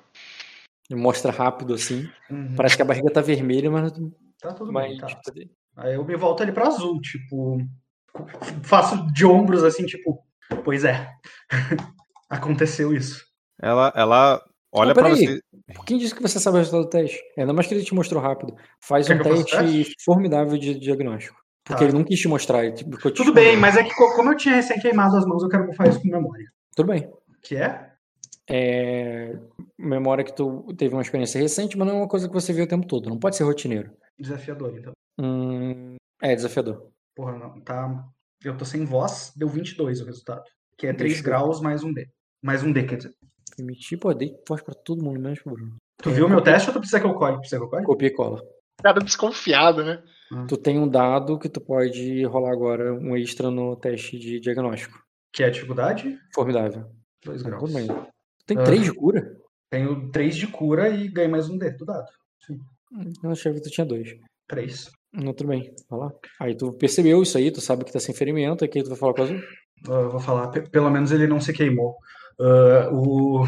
E 0.90 0.96
mostra 0.96 1.32
rápido 1.32 1.74
assim. 1.74 2.10
Uhum. 2.30 2.56
Parece 2.56 2.76
que 2.76 2.82
a 2.82 2.86
barriga 2.86 3.12
tá 3.12 3.22
vermelha, 3.22 3.70
mas. 3.70 3.92
Tá 4.42 4.54
tudo 4.54 4.72
mas 4.72 4.90
bem, 4.90 4.98
tá. 4.98 5.08
Aí 5.78 5.94
eu 5.96 6.04
me 6.04 6.16
volto 6.16 6.42
ali 6.44 6.52
pra 6.52 6.68
azul, 6.68 7.00
tipo. 7.02 7.60
Faço 8.64 9.06
de 9.14 9.26
ombros 9.26 9.64
assim, 9.64 9.86
tipo. 9.86 10.24
Pois 10.64 10.84
é. 10.84 11.10
Aconteceu 12.30 12.94
isso. 12.94 13.24
Ela, 13.62 13.92
ela 13.96 14.42
olha 14.72 14.94
pra 14.94 15.04
peraí. 15.04 15.26
você. 15.26 15.42
Quem 15.86 15.98
disse 15.98 16.16
que 16.16 16.22
você 16.22 16.40
sabe 16.40 16.56
o 16.58 16.60
resultado 16.60 16.84
do 16.84 16.90
teste? 16.90 17.20
Ainda 17.38 17.54
mais 17.54 17.68
que 17.68 17.74
ele 17.74 17.84
te 17.84 17.94
mostrou 17.94 18.22
rápido. 18.22 18.56
Faz 18.82 19.08
Quer 19.08 19.20
um 19.20 19.24
teste 19.24 19.52
teste? 19.58 19.96
formidável 20.04 20.58
de 20.58 20.80
diagnóstico. 20.80 21.40
Porque 21.64 21.84
Tá. 21.84 21.90
ele 21.90 21.98
não 21.98 22.04
quis 22.04 22.20
te 22.20 22.28
mostrar. 22.28 22.66
Ele 22.66 22.76
ficou 22.78 23.12
te 23.12 23.18
Tudo 23.18 23.34
bem, 23.34 23.56
mas 23.58 23.78
é 23.78 23.84
que 23.84 23.94
co- 23.96 24.16
como 24.16 24.32
eu 24.32 24.38
tinha 24.38 24.56
recém 24.56 24.80
queimado 24.80 25.16
as 25.18 25.26
mãos, 25.26 25.44
eu 25.44 25.50
quero 25.50 25.68
bufar 25.68 25.88
isso 25.88 26.02
com 26.02 26.08
memória. 26.08 26.46
Tudo 26.76 26.88
bem. 26.92 27.10
Que 27.44 27.56
é? 27.58 27.92
É... 28.50 29.38
Memória 29.78 30.24
que 30.24 30.36
tu 30.36 30.74
teve 30.78 30.94
uma 30.96 31.02
experiência 31.02 31.40
recente, 31.40 31.78
mas 31.78 31.88
não 31.88 31.96
é 31.96 31.98
uma 32.00 32.08
coisa 32.08 32.28
que 32.28 32.34
você 32.34 32.52
vê 32.52 32.64
o 32.64 32.68
tempo 32.68 32.88
todo. 32.88 33.10
Não 33.10 33.20
pode 33.20 33.36
ser 33.36 33.44
rotineiro. 33.44 33.92
Desafiador, 34.18 34.74
então. 34.78 34.94
Hum... 35.20 35.96
É 36.22 36.36
desafiador. 36.36 36.88
Porra, 37.16 37.38
não. 37.38 37.60
Tá. 37.62 38.04
Eu 38.44 38.58
tô 38.58 38.66
sem 38.66 38.86
voz, 38.86 39.32
deu 39.36 39.48
22 39.48 40.02
o 40.02 40.06
resultado. 40.06 40.44
Que 40.78 40.88
é 40.88 40.94
3 40.94 41.14
Deixa 41.14 41.22
eu- 41.22 41.26
graus 41.26 41.62
mais 41.62 41.84
um 41.84 41.94
D. 41.94 42.08
Mais 42.42 42.64
um 42.64 42.72
D, 42.72 42.84
quer 42.84 42.98
dizer. 42.98 43.14
Permitir, 43.56 43.98
pô, 43.98 44.14
dei 44.14 44.34
voz 44.48 44.62
pra 44.62 44.74
todo 44.74 45.04
mundo, 45.04 45.20
menos 45.20 45.40
pro 45.42 45.54
Bruno. 45.54 45.76
Tu 46.02 46.10
É, 46.10 46.14
viu 46.14 46.28
meu 46.28 46.40
copia- 46.40 46.54
teste 46.54 46.70
ou 46.70 46.74
tu 46.74 46.80
precisa 46.80 47.00
que 47.00 47.06
eu 47.06 47.14
colhe? 47.14 47.38
Precisa 47.38 47.58
que 47.58 47.64
eu 47.66 47.70
colhe? 47.70 47.86
Copia 47.86 48.08
e 48.08 48.12
cola. 48.14 48.42
Cara 48.82 49.00
desconfiado, 49.00 49.84
né? 49.84 50.02
Tu 50.48 50.58
tem 50.58 50.80
um 50.80 50.88
dado 50.88 51.38
que 51.38 51.50
tu 51.50 51.62
pode 51.62 52.24
rolar 52.26 52.52
agora 52.54 52.94
um 52.94 53.16
extra 53.16 53.52
no 53.52 53.76
teste 53.76 54.18
de 54.18 54.40
diagnóstico. 54.40 54.98
Que 55.32 55.44
é 55.44 55.48
a 55.48 55.50
dificuldade? 55.52 56.18
Formidável. 56.34 56.90
2 57.24 57.42
Ah, 57.42 57.46
graus. 57.50 57.64
Tudo 57.64 57.74
bem. 57.74 57.88
Tu 57.88 58.46
tem 58.48 58.58
Ah. 58.58 58.64
3 58.64 58.84
de 58.86 58.94
cura? 58.94 59.38
Tenho 59.70 60.10
3 60.12 60.36
de 60.36 60.48
cura 60.48 60.90
e 60.90 61.08
ganhei 61.10 61.30
mais 61.30 61.48
um 61.50 61.58
D 61.58 61.70
do 61.72 61.86
dado. 61.86 62.08
Eu 63.24 63.30
achava 63.32 63.56
que 63.56 63.62
tu 63.62 63.70
tinha 63.70 63.86
2. 63.86 64.18
3. 64.48 64.90
Não, 65.14 65.34
tudo 65.34 65.48
bem. 65.50 65.74
Lá. 65.90 66.12
Aí 66.40 66.56
tu 66.56 66.72
percebeu 66.74 67.22
isso 67.22 67.38
aí, 67.38 67.52
tu 67.52 67.60
sabe 67.62 67.84
que 67.84 67.92
tá 67.92 68.00
sem 68.00 68.16
ferimento, 68.16 68.64
aqui 68.64 68.82
tu 68.82 68.90
vai 68.90 68.98
falar 68.98 69.14
com 69.14 69.22
o 69.22 69.24
azul. 69.26 69.40
Ah, 69.90 70.08
vou 70.10 70.20
falar, 70.20 70.48
pe- 70.50 70.70
pelo 70.70 70.90
menos 70.90 71.12
ele 71.12 71.28
não 71.28 71.40
se 71.42 71.52
queimou. 71.52 71.96
Ah, 72.40 72.90
o, 72.92 73.44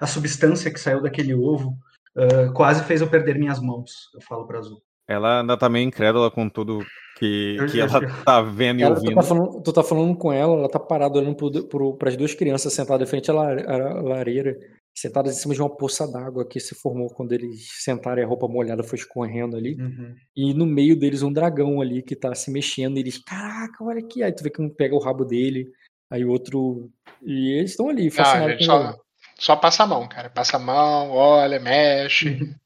a 0.00 0.06
substância 0.06 0.70
que 0.72 0.78
saiu 0.80 1.02
daquele 1.02 1.34
ovo 1.34 1.74
ah, 2.16 2.52
quase 2.54 2.84
fez 2.84 3.00
eu 3.00 3.08
perder 3.10 3.38
minhas 3.38 3.60
mãos. 3.60 3.90
Eu 4.14 4.20
falo 4.20 4.46
pra 4.46 4.58
Azul. 4.60 4.80
Ela 5.08 5.40
ainda 5.40 5.56
tá 5.56 5.68
meio 5.68 5.84
incrédula 5.88 6.30
com 6.30 6.48
tudo 6.48 6.78
que, 7.18 7.56
Eu- 7.58 7.66
que 7.66 7.80
ela 7.80 8.00
tá 8.24 8.40
vendo 8.42 8.78
e 8.78 8.82
Ela, 8.84 8.94
tu, 8.94 8.98
ouvindo. 9.00 9.16
tá 9.16 9.22
falando, 9.22 9.62
tu 9.62 9.72
tá 9.72 9.82
falando 9.82 10.16
com 10.16 10.32
ela, 10.32 10.54
ela 10.54 10.68
tá 10.68 10.78
parada 10.78 11.18
olhando 11.18 11.34
pro, 11.34 11.50
pro, 11.66 11.94
pras 11.96 12.16
duas 12.16 12.32
crianças 12.34 12.72
sentadas 12.72 13.08
em 13.08 13.10
frente 13.10 13.28
à 13.30 13.34
la- 13.34 13.60
à 13.60 14.00
lareira, 14.02 14.56
sentadas 14.94 15.36
em 15.36 15.40
cima 15.40 15.54
de 15.54 15.60
uma 15.62 15.74
poça 15.74 16.06
d'água 16.10 16.46
que 16.46 16.60
se 16.60 16.74
formou 16.74 17.08
quando 17.08 17.32
eles 17.32 17.68
sentaram 17.82 18.20
e 18.20 18.24
a 18.24 18.28
roupa 18.28 18.46
molhada 18.48 18.82
foi 18.82 18.98
escorrendo 18.98 19.56
ali. 19.56 19.76
Uhum. 19.80 20.14
E 20.36 20.52
no 20.54 20.66
meio 20.66 20.98
deles 20.98 21.22
um 21.22 21.32
dragão 21.32 21.80
ali 21.80 22.02
que 22.02 22.14
tá 22.16 22.34
se 22.34 22.50
mexendo, 22.50 22.96
e 22.96 23.00
eles, 23.00 23.18
caraca, 23.18 23.82
olha 23.84 24.00
aqui. 24.00 24.22
Aí 24.22 24.32
tu 24.32 24.42
vê 24.42 24.50
que 24.50 24.60
um 24.60 24.68
pega 24.68 24.94
o 24.94 25.00
rabo 25.00 25.24
dele, 25.24 25.66
aí 26.10 26.24
o 26.24 26.30
outro. 26.30 26.90
E 27.22 27.58
eles 27.58 27.70
estão 27.72 27.88
ali, 27.88 28.08
Ah, 28.08 28.10
fascinados 28.10 28.54
ele. 28.56 28.64
só, 28.64 28.96
só 29.38 29.56
passa 29.56 29.84
a 29.84 29.86
mão, 29.86 30.06
cara. 30.08 30.28
Passa 30.28 30.56
a 30.56 30.60
mão, 30.60 31.10
olha, 31.10 31.58
mexe. 31.58 32.54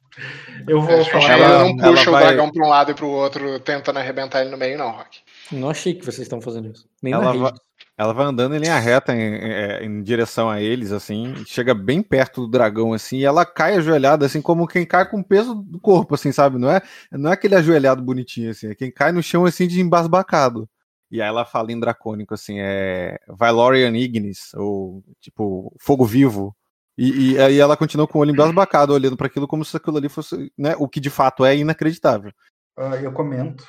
Eu 0.69 0.81
vou 0.81 1.05
falar. 1.07 1.31
Ela- 1.39 1.65
não 1.65 1.77
puxa 1.77 2.03
ela 2.03 2.09
o 2.09 2.13
vai- 2.13 2.23
dragão 2.27 2.51
pra 2.53 2.65
um 2.65 2.69
lado 2.69 2.93
e 2.93 2.95
pro 2.95 3.09
outro 3.09 3.59
tentando 3.59 3.99
arrebentar 3.99 4.43
ele 4.43 4.51
no 4.51 4.57
meio, 4.57 4.79
não, 4.79 4.93
Rock. 4.93 5.19
Não 5.51 5.69
achei 5.69 5.93
que 5.93 6.05
vocês 6.05 6.21
estão 6.21 6.41
fazendo 6.41 6.71
isso. 6.71 6.89
Nem 7.03 7.13
na 7.13 7.19
Ela 7.19 7.33
rede. 7.49 7.61
Vai, 7.97 8.05
ela 8.05 8.13
vai 8.13 8.27
andando 8.27 8.55
em 8.55 8.59
linha 8.59 8.79
reta 8.79 9.15
em, 9.15 9.21
em- 9.21 9.85
em 9.87 10.03
direção 10.03 10.51
a 10.51 10.61
eles, 10.61 10.93
assim, 10.93 11.35
chega 11.47 11.75
bem 11.75 12.03
perto 12.03 12.43
do 12.43 12.49
dragão, 12.49 12.93
assim, 12.93 13.19
e 13.19 13.25
ela 13.25 13.45
cai 13.47 13.77
ajoelhada, 13.77 14.27
assim, 14.27 14.43
como 14.43 14.67
quem 14.67 14.85
cai 14.87 15.09
com 15.09 15.21
o 15.21 15.25
peso 15.25 15.55
do 15.55 15.79
corpo, 15.81 16.15
assim, 16.15 16.33
sabe? 16.33 16.59
Não 16.59 16.71
é, 16.71 16.81
não 17.13 17.31
é 17.31 17.35
aquele 17.35 17.55
ajoelhado 17.55 18.03
bonitinho, 18.03 18.51
assim, 18.51 18.69
é 18.69 18.75
quem 18.75 18.91
cai 18.91 19.13
no 19.13 19.23
chão, 19.23 19.45
assim, 19.45 19.67
de 19.67 19.81
embasbacado. 19.81 20.69
E 21.11 21.23
aí 21.23 21.29
ela 21.29 21.45
fala 21.45 21.71
em 21.71 21.79
dracônico, 21.79 22.35
assim, 22.35 22.57
é 22.59 23.19
Valorian 23.29 23.97
Ignis, 23.97 24.53
ou, 24.55 25.03
tipo, 25.21 25.73
fogo 25.79 26.05
vivo. 26.05 26.55
E, 26.97 27.33
e 27.33 27.39
aí 27.41 27.59
ela 27.59 27.77
continua 27.77 28.07
com 28.07 28.19
o 28.19 28.21
olho 28.23 28.31
embasbacado, 28.31 28.93
olhando 28.93 29.17
para 29.17 29.27
aquilo 29.27 29.47
como 29.49 29.65
se 29.65 29.77
aquilo 29.77 29.97
ali 29.99 30.09
fosse, 30.09 30.53
né, 30.57 30.75
o 30.79 30.89
que 30.89 31.01
de 31.01 31.11
fato 31.11 31.45
é 31.45 31.57
inacreditável. 31.57 32.33
Ah, 32.77 32.97
eu 32.97 33.13
comento 33.13 33.65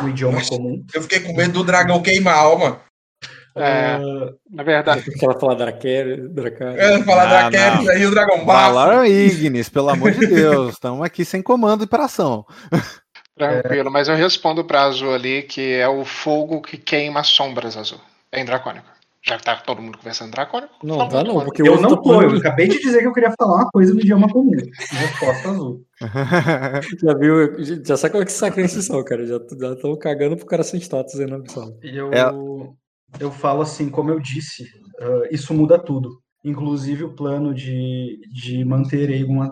no 0.00 0.08
idioma 0.08 0.38
Nossa. 0.38 0.50
comum. 0.50 0.82
Eu 0.94 1.02
fiquei 1.02 1.20
com 1.20 1.34
medo 1.34 1.52
do 1.54 1.64
dragão 1.64 2.02
queimar 2.02 2.34
a 2.34 2.38
alma. 2.38 2.80
É, 3.56 3.94
Ah, 3.94 4.00
na 4.50 4.62
verdade, 4.62 5.02
Porque 5.02 5.24
ela 5.24 5.38
fala 5.38 5.56
Dracar, 5.56 6.28
Dracar. 6.30 6.74
Eu 6.76 6.98
ia 6.98 7.04
falar 7.04 7.50
Não, 7.50 7.82
não. 7.84 7.90
aí 7.90 8.06
o 8.06 8.10
dragão 8.10 8.44
bafo. 8.44 8.74
Valorian 8.74 9.06
Ignis, 9.06 9.68
pelo 9.68 9.88
amor 9.90 10.12
de 10.12 10.26
Deus, 10.26 10.72
estamos 10.74 11.02
aqui 11.04 11.24
sem 11.24 11.42
comando 11.42 11.84
e 11.84 11.86
para 11.86 12.04
ação. 12.04 12.44
tranquilo, 13.36 13.90
mas 13.90 14.08
eu 14.08 14.14
respondo 14.16 14.64
pra 14.64 14.82
Azul 14.84 15.12
ali 15.14 15.42
que 15.42 15.72
é 15.74 15.88
o 15.88 16.04
fogo 16.04 16.60
que 16.60 16.76
queima 16.76 17.22
sombras, 17.24 17.76
Azul. 17.76 18.00
É 18.32 18.40
em 18.40 18.44
dracônico. 18.44 18.86
Já 19.22 19.36
que 19.36 19.44
tá 19.44 19.54
todo 19.56 19.82
mundo 19.82 19.98
conversando 19.98 20.28
em 20.28 20.30
dracônico. 20.30 20.72
Não, 20.82 20.96
fala 20.96 21.08
tá 21.10 21.16
não, 21.18 21.22
dracônico. 21.24 21.44
porque 21.46 21.62
eu 21.62 21.72
outro 21.72 21.90
não 21.90 21.96
tá 21.96 22.02
tô, 22.02 22.22
eu 22.22 22.38
acabei 22.38 22.68
de 22.68 22.78
dizer 22.80 23.00
que 23.00 23.06
eu 23.06 23.12
queria 23.12 23.34
falar 23.38 23.56
uma 23.56 23.70
coisa 23.70 23.92
no 23.92 24.00
idioma 24.00 24.28
comum. 24.28 24.50
Resposta 24.90 25.48
azul. 25.50 25.84
Já 27.02 27.14
viu? 27.14 27.84
Já 27.84 27.96
sabe 27.98 28.12
qual 28.14 28.24
que 28.24 28.32
sacanagem 28.32 28.80
são, 28.80 29.04
cara. 29.04 29.26
Já 29.26 29.36
estão 29.36 29.94
cagando 29.98 30.36
pro 30.38 30.46
cara 30.46 30.62
sem 30.62 30.80
status 30.80 31.20
aí 31.20 31.26
na 31.26 31.38
missão. 31.38 31.76
E 31.82 31.98
eu, 31.98 32.10
É. 32.12 32.32
eu 33.18 33.30
falo 33.30 33.62
assim, 33.62 33.88
como 33.88 34.10
eu 34.10 34.20
disse, 34.20 34.64
ah, 35.00 35.28
isso 35.30 35.52
muda 35.54 35.78
tudo. 35.78 36.20
Inclusive 36.44 37.04
o 37.04 37.14
plano 37.14 37.52
de, 37.54 38.18
de 38.32 38.64
manter 38.64 39.10
Aegon, 39.10 39.44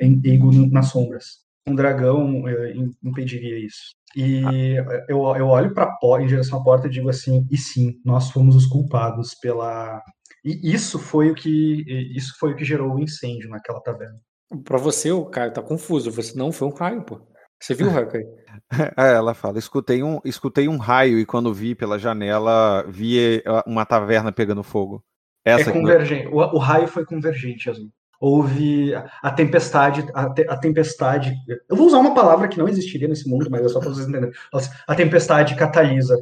em- 0.00 0.20
Aegon 0.24 0.68
nas 0.70 0.88
sombras. 0.90 1.44
Um 1.66 1.74
dragão 1.74 2.48
im- 2.48 2.94
impediria 3.02 3.58
isso. 3.58 3.90
E 4.14 4.42
eu, 5.08 5.18
eu 5.36 5.46
olho 5.48 5.74
para 5.74 5.92
em 6.22 6.26
direção 6.26 6.60
à 6.60 6.62
porta 6.62 6.86
e 6.86 6.90
digo 6.90 7.08
assim, 7.10 7.46
e 7.50 7.56
sim, 7.58 8.00
nós 8.04 8.30
fomos 8.30 8.54
os 8.54 8.66
culpados 8.66 9.34
pela. 9.34 10.00
E 10.44 10.72
isso 10.72 10.98
foi 10.98 11.30
o 11.30 11.34
que 11.34 11.84
isso 12.16 12.34
foi 12.38 12.52
o 12.52 12.56
que 12.56 12.64
gerou 12.64 12.94
o 12.94 13.00
incêndio 13.00 13.50
naquela 13.50 13.80
taverna. 13.80 14.18
Pra 14.64 14.78
você, 14.78 15.10
o 15.10 15.24
Caio 15.26 15.52
tá 15.52 15.60
confuso. 15.60 16.10
Você 16.12 16.38
não 16.38 16.52
foi 16.52 16.68
um 16.68 16.72
raio, 16.74 17.02
pô. 17.02 17.20
Você 17.60 17.74
viu 17.74 17.86
o 17.88 17.90
raio, 17.90 18.08
Caio? 18.08 18.26
É, 18.96 19.14
ela 19.14 19.34
fala, 19.34 19.58
escutei 19.58 20.02
um, 20.02 20.18
escutei 20.24 20.68
um 20.68 20.76
raio 20.76 21.18
e 21.18 21.26
quando 21.26 21.52
vi 21.54 21.74
pela 21.74 21.98
janela, 21.98 22.84
vi 22.88 23.38
eh, 23.38 23.42
uma 23.66 23.84
taverna 23.86 24.32
pegando 24.32 24.62
fogo. 24.62 25.04
Essa 25.44 25.70
é 25.70 25.72
que- 25.72 25.78
convergente. 25.78 26.26
O, 26.28 26.36
o 26.38 26.58
raio 26.58 26.88
foi 26.88 27.04
convergente, 27.04 27.70
Azul. 27.70 27.90
Houve 28.18 28.94
a, 28.94 29.10
a 29.22 29.30
tempestade, 29.30 30.04
a, 30.14 30.30
te- 30.30 30.46
a 30.48 30.56
tempestade. 30.56 31.32
Eu 31.68 31.76
vou 31.76 31.86
usar 31.86 31.98
uma 31.98 32.14
palavra 32.14 32.48
que 32.48 32.58
não 32.58 32.66
existiria 32.68 33.06
nesse 33.08 33.28
mundo, 33.28 33.46
mas 33.50 33.62
é 33.64 33.68
só 33.68 33.78
para 33.78 33.90
vocês 33.90 34.08
entenderem. 34.08 34.34
A 34.86 34.94
tempestade 34.94 35.54
catalisa 35.54 36.16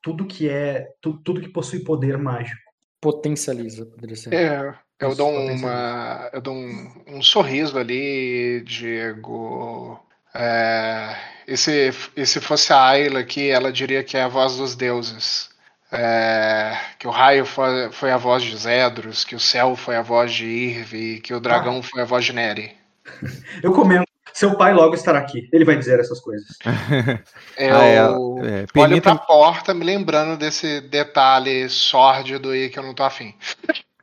tudo 0.00 0.24
que 0.26 0.48
é, 0.48 0.86
tu- 1.00 1.18
tudo 1.22 1.40
que 1.40 1.48
possui 1.48 1.80
poder 1.80 2.16
mágico. 2.16 2.58
Potencializa, 3.00 3.84
poderia 3.84 4.16
ser. 4.16 4.32
É, 4.32 4.74
eu 5.00 5.14
dou 5.14 5.28
uma. 5.30 6.30
Eu 6.32 6.40
dou 6.40 6.54
um, 6.54 6.92
um 7.08 7.22
sorriso 7.22 7.76
ali, 7.78 8.62
Diego. 8.64 9.98
É, 10.34 11.16
e 11.46 11.56
se, 11.56 11.92
e 12.16 12.24
se 12.26 12.40
fosse 12.40 12.72
a 12.72 12.82
Ayla 12.82 13.20
aqui, 13.20 13.48
ela 13.50 13.72
diria 13.72 14.02
que 14.04 14.16
é 14.16 14.22
a 14.22 14.28
voz 14.28 14.56
dos 14.56 14.74
deuses. 14.74 15.48
É, 15.92 16.76
que 17.00 17.08
o 17.08 17.10
raio 17.10 17.44
foi, 17.44 17.90
foi 17.90 18.12
a 18.12 18.16
voz 18.16 18.44
de 18.44 18.56
Zedros, 18.56 19.24
que 19.24 19.34
o 19.34 19.40
céu 19.40 19.74
foi 19.74 19.96
a 19.96 20.02
voz 20.02 20.32
de 20.32 20.44
Irvi, 20.46 21.20
que 21.20 21.34
o 21.34 21.40
dragão 21.40 21.82
foi 21.82 22.02
a 22.02 22.04
voz 22.04 22.24
de 22.24 22.32
Neri. 22.32 22.76
Eu 23.62 23.72
comento. 23.72 24.04
Seu 24.32 24.56
pai 24.56 24.72
logo 24.72 24.94
estará 24.94 25.18
aqui. 25.18 25.48
Ele 25.52 25.64
vai 25.64 25.76
dizer 25.76 25.98
essas 25.98 26.20
coisas. 26.20 26.46
Eu 27.58 27.76
Ah, 27.76 27.84
é, 27.84 27.94
é, 27.96 28.08
olho 28.08 28.66
permita- 28.72 29.16
pra 29.16 29.18
porta, 29.26 29.74
me 29.74 29.84
lembrando 29.84 30.38
desse 30.38 30.80
detalhe 30.82 31.68
sórdido 31.68 32.50
aí 32.50 32.68
que 32.70 32.78
eu 32.78 32.84
não 32.84 32.94
tô 32.94 33.02
afim. 33.02 33.34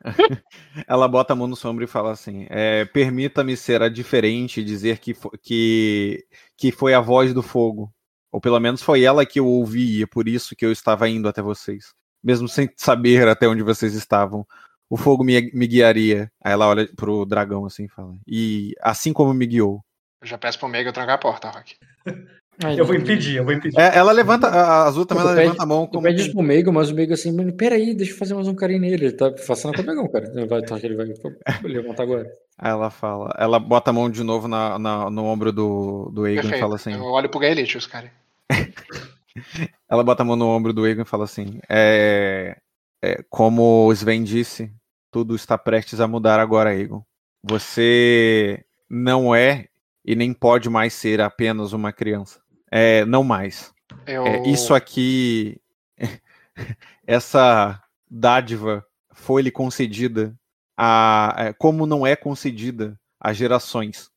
Ela 0.86 1.08
bota 1.08 1.32
a 1.32 1.36
mão 1.36 1.46
no 1.46 1.56
seu 1.56 1.70
ombro 1.70 1.84
e 1.84 1.88
fala 1.88 2.12
assim: 2.12 2.46
é, 2.50 2.84
Permita-me 2.86 3.56
ser 3.56 3.82
a 3.82 3.88
diferente 3.88 4.60
e 4.60 4.64
dizer 4.64 4.98
que, 4.98 5.14
fo- 5.14 5.32
que, 5.42 6.24
que 6.56 6.70
foi 6.72 6.94
a 6.94 7.00
voz 7.00 7.32
do 7.34 7.42
fogo. 7.42 7.92
Ou 8.30 8.40
pelo 8.40 8.60
menos 8.60 8.82
foi 8.82 9.02
ela 9.02 9.24
que 9.24 9.40
eu 9.40 9.46
ouvi, 9.46 9.98
e 9.98 10.02
é 10.02 10.06
por 10.06 10.28
isso 10.28 10.54
que 10.54 10.64
eu 10.64 10.70
estava 10.72 11.08
indo 11.08 11.28
até 11.28 11.40
vocês. 11.40 11.94
Mesmo 12.22 12.48
sem 12.48 12.68
saber 12.76 13.26
até 13.28 13.48
onde 13.48 13.62
vocês 13.62 13.94
estavam. 13.94 14.46
O 14.90 14.96
fogo 14.96 15.24
me, 15.24 15.50
me 15.52 15.66
guiaria. 15.66 16.30
Aí 16.42 16.52
ela 16.52 16.68
olha 16.68 16.88
pro 16.96 17.24
dragão 17.24 17.64
assim 17.64 17.84
e 17.84 17.88
fala. 17.88 18.16
E 18.26 18.74
assim 18.80 19.12
como 19.12 19.32
me 19.32 19.46
guiou. 19.46 19.84
Eu 20.20 20.26
já 20.26 20.36
peço 20.36 20.58
pro 20.58 20.68
Mega 20.68 20.92
trancar 20.92 21.14
a 21.14 21.18
porta, 21.18 21.48
Rock. 21.48 21.76
Eu 22.76 22.84
vou 22.84 22.94
impedir, 22.96 23.36
eu 23.36 23.44
vou 23.44 23.52
impedir. 23.52 23.78
É, 23.78 23.96
ela 23.96 24.10
levanta, 24.10 24.48
a 24.48 24.84
Azul 24.84 25.06
também 25.06 25.22
ela 25.22 25.32
pede- 25.32 25.44
levanta 25.46 25.62
a 25.62 25.66
mão 25.66 25.86
Tu 25.86 25.90
como. 25.92 26.02
pede 26.02 26.22
isso 26.22 26.32
pro 26.32 26.42
Meigo, 26.42 26.72
mas 26.72 26.90
o 26.90 26.94
Meigo 26.94 27.12
assim, 27.14 27.30
mano, 27.32 27.52
peraí, 27.52 27.94
deixa 27.94 28.12
eu 28.12 28.16
fazer 28.18 28.34
mais 28.34 28.48
um 28.48 28.54
carinho 28.54 28.80
nele. 28.80 28.94
Ele 28.96 29.12
tá 29.12 29.32
façando 29.36 29.74
com 29.74 29.80
o 29.80 29.84
dragão, 29.84 30.08
cara. 30.08 30.32
Ele 30.34 30.46
vai, 30.46 30.62
tá, 30.62 30.76
ele 30.82 30.96
vai 30.96 31.06
levantar 31.62 32.02
agora. 32.02 32.28
Aí 32.58 32.70
ela 32.72 32.90
fala. 32.90 33.32
Ela 33.38 33.60
bota 33.60 33.90
a 33.90 33.92
mão 33.92 34.10
de 34.10 34.24
novo 34.24 34.48
na, 34.48 34.76
na- 34.78 35.08
no 35.08 35.24
ombro 35.24 35.52
do, 35.52 36.10
do 36.12 36.24
Aegon 36.24 36.48
e 36.48 36.58
fala 36.58 36.74
assim. 36.74 36.92
Eu 36.94 37.04
olho 37.04 37.28
pro 37.28 37.38
Gaelitius, 37.38 37.86
cara. 37.86 38.10
Ela 39.88 40.02
bota 40.02 40.22
a 40.22 40.26
mão 40.26 40.36
no 40.36 40.48
ombro 40.48 40.72
do 40.72 40.86
Egon 40.86 41.02
e 41.02 41.06
fala 41.06 41.24
assim: 41.24 41.60
é, 41.68 42.56
é, 43.02 43.22
Como 43.30 43.86
o 43.86 43.92
Sven 43.92 44.22
disse, 44.24 44.70
tudo 45.10 45.34
está 45.36 45.56
prestes 45.56 46.00
a 46.00 46.08
mudar 46.08 46.40
agora, 46.40 46.74
Egon. 46.76 47.02
Você 47.42 48.64
não 48.90 49.34
é 49.34 49.66
e 50.04 50.16
nem 50.16 50.32
pode 50.32 50.68
mais 50.68 50.92
ser 50.92 51.20
apenas 51.20 51.72
uma 51.72 51.92
criança. 51.92 52.40
É, 52.70 53.04
não 53.04 53.24
mais. 53.24 53.72
Eu... 54.06 54.26
É, 54.26 54.42
isso 54.48 54.74
aqui, 54.74 55.60
essa 57.06 57.82
dádiva 58.10 58.84
foi-lhe 59.12 59.50
concedida 59.50 60.34
a, 60.76 61.34
é, 61.38 61.52
como 61.52 61.86
não 61.86 62.06
é 62.06 62.14
concedida 62.14 62.98
a 63.20 63.32
gerações. 63.32 64.10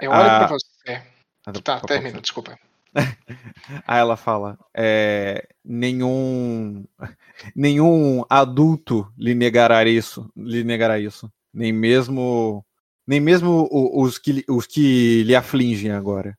Eu 0.00 0.10
olho 0.10 0.20
Ah, 0.30 0.38
pra 0.38 0.48
você. 0.48 1.02
ah, 1.46 1.52
Tá, 1.52 1.80
termina, 1.80 2.20
desculpa. 2.20 2.58
Aí 3.86 3.98
ela 3.98 4.16
fala: 4.16 4.58
é, 4.74 5.48
nenhum 5.64 6.84
nenhum 7.56 8.22
adulto 8.28 9.10
lhe 9.16 9.34
negará 9.34 9.84
isso, 9.84 10.30
lhe 10.36 10.62
negará 10.62 10.98
isso, 10.98 11.32
nem 11.52 11.72
mesmo 11.72 12.64
nem 13.06 13.18
mesmo 13.20 13.68
os 13.70 14.18
que 14.18 14.44
os 14.48 14.66
que 14.66 15.22
lhe 15.24 15.34
afligem 15.34 15.90
agora. 15.90 16.38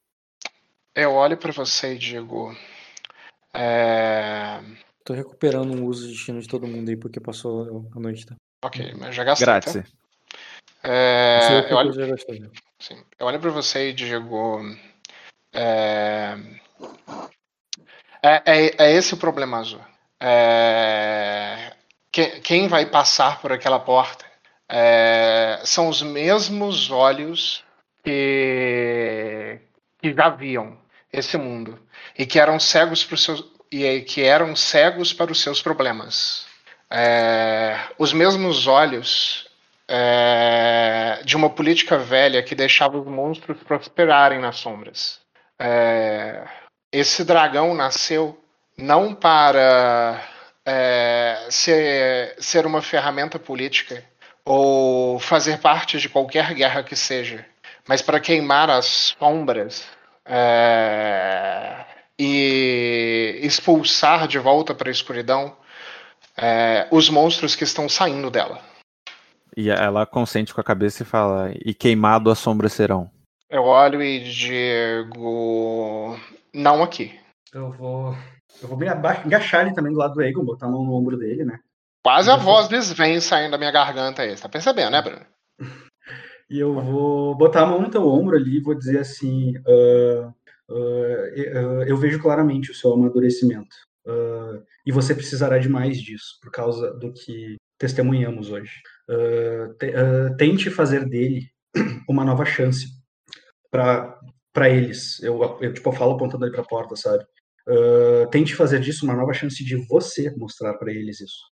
Eu 0.96 1.14
olho 1.14 1.38
pra 1.38 1.52
você 1.52 1.96
e 1.96 1.98
digo. 1.98 2.56
É... 3.54 4.60
Tô 5.04 5.14
recuperando 5.14 5.74
um 5.74 5.86
uso 5.86 6.08
de 6.08 6.14
destino 6.14 6.40
de 6.40 6.48
todo 6.48 6.68
mundo 6.68 6.90
aí, 6.90 6.96
porque 6.96 7.20
passou 7.20 7.90
a 7.96 8.00
noite, 8.00 8.26
tá? 8.26 8.36
Ok, 8.64 8.94
mas 8.98 9.16
já 9.16 9.24
gastei. 9.24 9.46
Grátis. 9.46 9.74
Tá? 9.74 9.84
É, 10.84 11.40
Esse 11.40 11.72
eu, 11.72 11.78
olho, 11.78 11.94
sim, 12.80 13.04
eu 13.18 13.26
olho 13.26 13.40
pra 13.40 13.50
você 13.52 13.90
e 13.90 13.94
digo. 13.94 14.60
É, 15.54 16.38
é, 18.22 18.42
é, 18.46 18.76
é 18.78 18.92
esse 18.92 19.14
o 19.14 19.18
problema, 19.18 19.60
Azul. 19.60 19.82
É, 20.20 21.74
que- 22.12 22.40
quem 22.42 22.68
vai 22.68 22.86
passar 22.86 23.42
por 23.42 23.52
aquela 23.52 23.80
porta 23.80 24.26
é, 24.70 25.62
são 25.66 25.90
os 25.90 26.02
mesmos 26.02 26.90
olhos 26.92 27.64
que, 28.04 29.60
que 30.02 30.14
já 30.14 30.30
viam 30.30 30.78
esse 31.14 31.38
mundo 31.38 31.80
e 32.18 32.26
que 32.26 32.40
eram 32.40 32.60
cegos 32.60 33.06
para 33.06 33.16
os 33.16 33.24
seus 33.24 33.46
e 33.72 34.02
que 34.02 34.24
eram 34.24 34.56
cegos 34.56 35.14
para 35.14 35.32
os 35.32 35.42
seus 35.42 35.62
problemas. 35.62 36.46
É, 36.90 37.80
os 37.98 38.14
mesmos 38.14 38.68
olhos 38.68 39.48
é, 39.88 41.22
de 41.26 41.36
uma 41.36 41.50
política 41.50 41.98
velha 41.98 42.44
que 42.44 42.54
deixava 42.54 43.00
os 43.00 43.08
monstros 43.08 43.58
prosperarem 43.64 44.40
nas 44.40 44.58
sombras. 44.58 45.20
É, 45.58 46.44
esse 46.92 47.24
dragão 47.24 47.74
nasceu 47.74 48.40
não 48.78 49.16
para 49.16 50.24
é, 50.64 51.48
ser, 51.50 52.36
ser 52.38 52.68
uma 52.68 52.82
ferramenta 52.82 53.40
política 53.40 54.04
ou 54.46 55.20
fazer 55.20 55.58
parte 55.60 55.98
de 55.98 56.10
qualquer 56.10 56.54
guerra 56.54 56.84
que 56.84 56.96
seja, 56.96 57.44
mas 57.88 58.04
para 58.04 58.20
queimar 58.20 58.70
as 58.70 59.16
sombras 59.18 59.88
é, 60.26 61.86
e 62.18 63.40
expulsar 63.44 64.28
de 64.28 64.40
volta 64.40 64.74
para 64.74 64.90
a 64.90 64.92
escuridão 64.92 65.56
é, 66.38 66.88
os 66.92 67.10
monstros 67.10 67.56
que 67.56 67.64
estão 67.64 67.88
saindo 67.88 68.30
dela. 68.30 68.62
E 69.56 69.70
ela 69.70 70.06
consente 70.06 70.54
com 70.54 70.62
a 70.62 70.64
cabeça 70.64 71.04
e 71.04 71.06
fala: 71.06 71.52
e 71.54 71.74
queimado 71.74 72.32
as 72.32 72.40
sombras 72.40 72.74
serão. 72.74 73.10
Eu 73.50 73.64
olho 73.64 74.02
e 74.02 74.20
digo. 74.20 76.18
Não 76.54 76.82
aqui. 76.82 77.20
Eu 77.54 77.72
vou. 77.72 78.16
Eu 78.62 78.68
vou 78.68 78.78
me 78.78 78.88
agachar 78.88 79.62
ali 79.62 79.74
também 79.74 79.92
do 79.92 80.00
lado 80.00 80.14
do 80.14 80.22
Egon, 80.22 80.44
botar 80.44 80.68
a 80.68 80.70
mão 80.70 80.84
no 80.84 80.94
ombro 80.94 81.18
dele, 81.18 81.44
né? 81.44 81.60
Quase 82.04 82.30
a 82.30 82.36
voz 82.36 82.68
desvém 82.68 83.20
saindo 83.20 83.52
da 83.52 83.58
minha 83.58 83.72
garganta 83.72 84.24
aí. 84.24 84.36
Você 84.36 84.44
tá 84.44 84.50
percebendo, 84.50 84.92
né, 84.92 85.02
Bruno? 85.02 85.26
E 86.54 86.60
eu 86.60 86.72
vou 86.80 87.34
botar 87.34 87.64
a 87.64 87.66
mão 87.66 87.82
no 87.82 87.90
teu 87.90 88.08
ombro 88.08 88.36
ali 88.38 88.58
e 88.58 88.62
vou 88.62 88.76
dizer 88.76 89.00
assim: 89.00 89.56
e- 91.36 91.48
ah, 91.50 91.86
eu 91.88 91.98
vejo 91.98 92.22
claramente 92.22 92.70
o 92.70 92.76
seu 92.76 92.94
amadurecimento. 92.94 93.76
Ah, 94.08 94.62
e 94.86 94.92
você 94.92 95.16
precisará 95.16 95.58
de 95.58 95.68
mais 95.68 95.98
disso, 96.00 96.38
por 96.44 96.52
causa 96.52 96.94
do 96.94 97.12
que 97.12 97.56
testemunhamos 97.80 98.52
hoje. 98.52 98.84
Te- 99.80 99.94
tente 100.38 100.70
fazer 100.70 101.10
dele 101.10 101.50
uma 102.08 102.24
nova 102.24 102.46
chance 102.46 102.86
para 103.72 104.70
eles. 104.70 105.20
Eu, 105.24 105.58
eu 105.60 105.74
tipo 105.74 105.90
eu 105.90 105.94
falo 105.94 106.12
apontando 106.14 106.46
ali 106.46 106.54
para 106.54 106.62
a 106.62 106.68
porta, 106.68 106.96
sabe? 106.96 107.26
Tente 108.30 108.54
fazer 108.56 108.80
disso 108.80 109.06
uma 109.06 109.16
nova 109.16 109.34
chance 109.34 109.66
de 109.66 109.76
você 109.88 110.30
mostrar 110.38 110.76
para 110.76 110.92
eles 110.92 111.20
isso. 111.20 111.52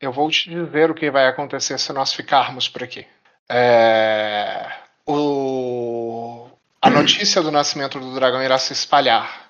Eu 0.00 0.10
vou 0.10 0.28
te 0.28 0.50
dizer 0.50 0.90
o 0.90 0.94
que 0.94 1.08
vai 1.08 1.28
acontecer 1.28 1.78
se 1.78 1.92
nós 1.92 2.12
ficarmos 2.12 2.68
por 2.68 2.82
aqui. 2.82 3.06
É, 3.48 4.66
o- 5.06 6.46
a 6.80 6.90
notícia 6.90 7.42
do 7.42 7.50
nascimento 7.50 7.98
do 8.00 8.14
dragão 8.14 8.42
irá 8.42 8.58
se 8.58 8.72
espalhar. 8.72 9.44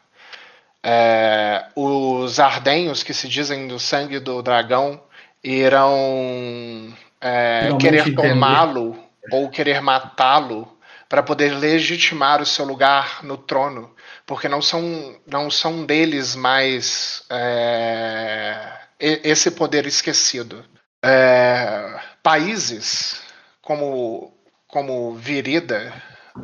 É, 0.82 1.64
os 1.74 2.38
ardenhos 2.38 3.02
que 3.02 3.14
se 3.14 3.26
dizem 3.26 3.66
do 3.66 3.78
sangue 3.78 4.18
do 4.18 4.42
dragão 4.42 5.02
irão 5.42 6.94
é, 7.20 7.68
querer 7.78 8.02
tomá-lo 8.14 9.02
ou 9.30 9.48
querer 9.48 9.80
matá-lo 9.80 10.70
para 11.08 11.22
poder 11.22 11.54
legitimar 11.54 12.42
o 12.42 12.46
seu 12.46 12.64
lugar 12.66 13.22
no 13.22 13.38
trono, 13.38 13.94
porque 14.26 14.48
não 14.48 14.60
são, 14.60 15.16
não 15.26 15.50
são 15.50 15.86
deles 15.86 16.34
mais 16.36 17.24
é, 17.30 18.72
esse 18.98 19.50
poder 19.52 19.86
esquecido. 19.86 20.64
É, 21.02 21.98
países 22.22 23.23
como, 23.64 24.32
como 24.68 25.14
Virida 25.14 25.92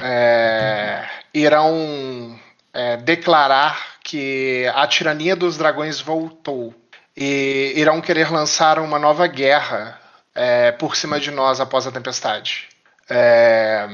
é, 0.00 1.07
irão 1.34 2.39
é, 2.73 2.97
declarar 2.97 3.99
que 4.02 4.66
a 4.74 4.86
tirania 4.86 5.36
dos 5.36 5.57
dragões 5.57 6.00
voltou 6.00 6.74
e 7.16 7.74
irão 7.76 8.00
querer 8.00 8.32
lançar 8.32 8.78
uma 8.78 8.99
nova 8.99 9.26
guerra 9.26 10.00
é, 10.34 10.73
por 10.73 10.97
cima 10.97 11.20
de 11.20 11.31
nós 11.31 11.60
após 11.60 11.86
a 11.86 11.92
tempestade. 11.92 12.68
É, 13.08 13.86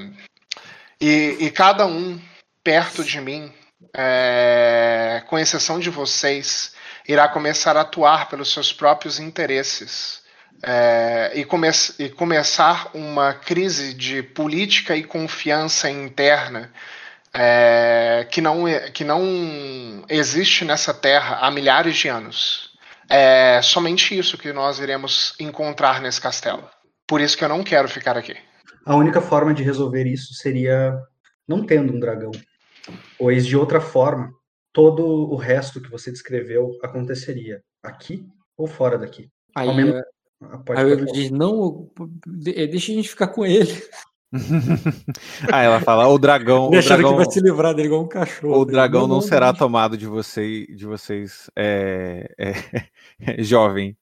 e, 1.00 1.36
e 1.40 1.50
cada 1.50 1.84
um 1.86 2.20
perto 2.62 3.02
de 3.02 3.20
mim, 3.20 3.52
é, 3.92 5.22
com 5.26 5.38
exceção 5.38 5.80
de 5.80 5.90
vocês, 5.90 6.74
irá 7.08 7.28
começar 7.28 7.76
a 7.76 7.80
atuar 7.80 8.28
pelos 8.28 8.52
seus 8.52 8.72
próprios 8.72 9.18
interesses 9.18 10.25
é, 10.62 11.32
e, 11.34 11.44
come 11.44 11.68
e 11.98 12.08
começar 12.08 12.90
uma 12.94 13.34
crise 13.34 13.94
de 13.94 14.22
política 14.22 14.96
e 14.96 15.04
confiança 15.04 15.90
interna 15.90 16.72
é, 17.32 18.26
que, 18.30 18.40
não, 18.40 18.64
que 18.92 19.04
não 19.04 20.04
existe 20.08 20.64
nessa 20.64 20.94
terra 20.94 21.38
há 21.40 21.50
milhares 21.50 21.96
de 21.96 22.08
anos. 22.08 22.70
É 23.08 23.60
somente 23.62 24.18
isso 24.18 24.38
que 24.38 24.52
nós 24.52 24.78
iremos 24.78 25.34
encontrar 25.38 26.00
nesse 26.00 26.20
castelo. 26.20 26.68
Por 27.06 27.20
isso 27.20 27.36
que 27.36 27.44
eu 27.44 27.48
não 27.48 27.62
quero 27.62 27.88
ficar 27.88 28.16
aqui. 28.16 28.36
A 28.84 28.96
única 28.96 29.20
forma 29.20 29.54
de 29.54 29.62
resolver 29.62 30.04
isso 30.06 30.34
seria 30.34 30.96
não 31.46 31.64
tendo 31.64 31.92
um 31.92 32.00
dragão. 32.00 32.32
Pois, 33.18 33.46
de 33.46 33.56
outra 33.56 33.80
forma, 33.80 34.32
todo 34.72 35.04
o 35.04 35.36
resto 35.36 35.80
que 35.80 35.90
você 35.90 36.10
descreveu 36.10 36.76
aconteceria 36.82 37.62
aqui 37.82 38.26
ou 38.56 38.66
fora 38.66 38.98
daqui. 38.98 39.28
Aí, 39.54 39.68
Ao 39.68 39.74
menos- 39.74 39.96
é, 39.96 40.02
Ah, 40.42 40.58
pode- 40.58 40.80
aí 40.80 40.90
ele 40.90 41.06
diz, 41.12 41.30
não, 41.30 41.90
de- 42.26 42.66
deixa 42.66 42.92
a 42.92 42.94
gente 42.94 43.08
ficar 43.08 43.28
com 43.28 43.44
ele. 43.44 43.72
ah, 45.52 45.62
ela 45.62 45.80
fala, 45.80 46.06
o 46.08 46.18
dragão. 46.18 46.68
Ele 46.72 46.78
O 46.80 46.82
dragão, 46.82 47.10
que 47.12 47.16
vai 47.24 47.30
se 47.32 47.40
livrar 47.40 47.74
dele 47.74 47.88
igual 47.88 48.02
um 48.04 48.08
cachorro. 48.08 48.60
o 48.60 48.64
dragão 48.64 49.02
Não, 49.02 49.08
não 49.08 49.14
não, 49.16 49.22
será 49.22 49.52
não. 49.52 49.58
tomado 49.58 49.96
de, 49.96 50.06
você, 50.06 50.66
de 50.66 50.84
vocês, 50.84 51.48
é, 51.56 52.28
é, 52.38 52.52
jovem. 53.42 53.96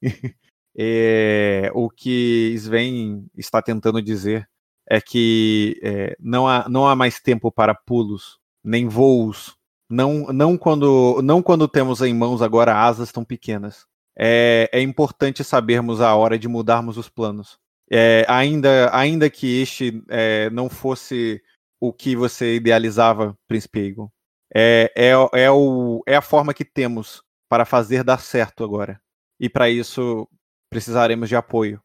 É, 0.76 1.70
o 1.74 1.88
que 1.90 2.54
Sven 2.56 3.26
está 3.36 3.62
tentando 3.62 4.02
dizer 4.02 4.48
é 4.88 5.00
que 5.00 5.78
é, 5.82 6.16
não, 6.18 6.48
há, 6.48 6.68
não 6.68 6.86
há 6.88 6.96
mais 6.96 7.20
tempo 7.20 7.52
para 7.52 7.74
pulos, 7.74 8.38
nem 8.62 8.88
voos. 8.88 9.56
Não, 9.88 10.26
não, 10.32 10.56
quando, 10.56 11.20
não 11.22 11.42
quando 11.42 11.68
temos 11.68 12.00
em 12.00 12.12
mãos 12.14 12.42
agora 12.42 12.74
asas 12.76 13.12
tão 13.12 13.24
pequenas. 13.24 13.86
É, 14.18 14.68
é 14.72 14.80
importante 14.80 15.42
sabermos 15.42 16.00
a 16.00 16.14
hora 16.14 16.38
de 16.38 16.48
mudarmos 16.48 16.96
os 16.96 17.08
planos. 17.08 17.58
É, 17.90 18.24
ainda, 18.28 18.94
ainda 18.96 19.28
que 19.28 19.60
este 19.60 20.02
é, 20.08 20.48
não 20.50 20.68
fosse 20.68 21.42
o 21.80 21.92
que 21.92 22.16
você 22.16 22.56
idealizava, 22.56 23.36
Príncipe 23.46 23.80
Aegon. 23.80 24.08
É, 24.54 24.90
é, 24.96 25.10
é, 25.42 25.50
o, 25.50 26.02
é 26.06 26.16
a 26.16 26.22
forma 26.22 26.54
que 26.54 26.64
temos 26.64 27.22
para 27.48 27.64
fazer 27.64 28.02
dar 28.04 28.18
certo 28.20 28.64
agora. 28.64 29.00
E 29.38 29.48
para 29.48 29.68
isso 29.68 30.28
precisaremos 30.70 31.28
de 31.28 31.36
apoio. 31.36 31.80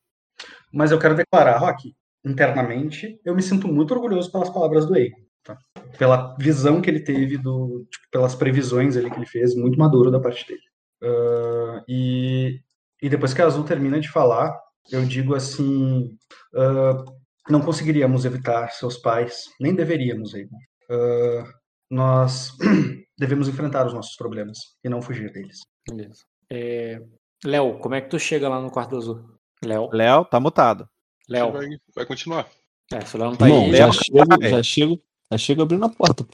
Mas 0.72 0.92
eu 0.92 1.00
quero 1.00 1.16
declarar, 1.16 1.58
Rock, 1.58 1.94
internamente, 2.24 3.20
eu 3.26 3.36
me 3.36 3.42
sinto 3.42 3.68
muito 3.68 3.94
orgulhoso 3.94 4.32
pelas 4.32 4.50
palavras 4.50 4.86
do 4.86 4.96
Eiko. 4.96 5.20
Tá? 5.44 5.58
Pela 5.98 6.36
visão 6.38 6.82
que 6.82 6.90
ele 6.90 7.00
teve, 7.00 7.38
do, 7.38 7.86
tipo, 7.90 8.06
pelas 8.12 8.36
previsões 8.36 8.96
ali 8.96 9.10
que 9.10 9.18
ele 9.18 9.26
fez, 9.26 9.56
muito 9.56 9.80
maduro 9.80 10.12
da 10.12 10.20
parte 10.20 10.48
dele. 10.48 10.62
Uh, 11.02 11.82
e, 11.88 12.60
e 13.02 13.10
depois 13.10 13.34
que 13.34 13.42
a 13.42 13.46
Azul 13.46 13.64
termina 13.64 14.00
de 14.00 14.10
falar, 14.12 14.58
eu 14.92 15.06
digo 15.06 15.34
assim: 15.36 16.18
uh, 16.54 17.06
não 17.50 17.62
conseguiríamos 17.62 18.26
evitar 18.26 18.70
seus 18.72 18.98
pais, 18.98 19.46
nem 19.60 19.74
deveríamos, 19.76 20.34
Eiko. 20.34 20.56
Uh, 20.92 21.44
nós 21.90 22.52
devemos 23.18 23.48
enfrentar 23.48 23.88
os 23.88 23.94
nossos 23.94 24.16
problemas 24.16 24.58
e 24.84 24.90
não 24.90 25.02
fugir 25.02 25.32
deles. 25.32 25.60
Beleza. 25.88 26.22
É, 26.52 27.00
Léo, 27.46 27.80
como 27.80 27.96
é 27.96 28.02
que 28.02 28.10
tu 28.10 28.20
chega 28.20 28.50
lá 28.50 28.60
no 28.62 28.72
quarto 28.72 28.98
azul? 28.98 29.24
Léo, 29.64 29.90
Léo, 29.92 30.26
tá 30.26 30.40
mutado. 30.40 30.88
Léo. 31.28 31.52
Vai, 31.52 31.68
vai 31.96 32.06
continuar. 32.06 32.50
É, 32.92 33.02
se 33.02 33.16
o 33.16 33.20
Léo 33.20 33.30
não 33.30 33.38
tá 33.38 33.48
Não, 33.48 33.62
aí. 33.66 33.76
já 33.76 33.86
Léo- 33.86 33.94
chego, 33.94 34.44
É. 34.44 34.50
já 34.50 34.64
chego, 34.64 35.02
já 35.32 35.38
chego 35.38 35.62
abrindo 35.62 35.86
a 35.86 35.90
porta. 35.90 36.26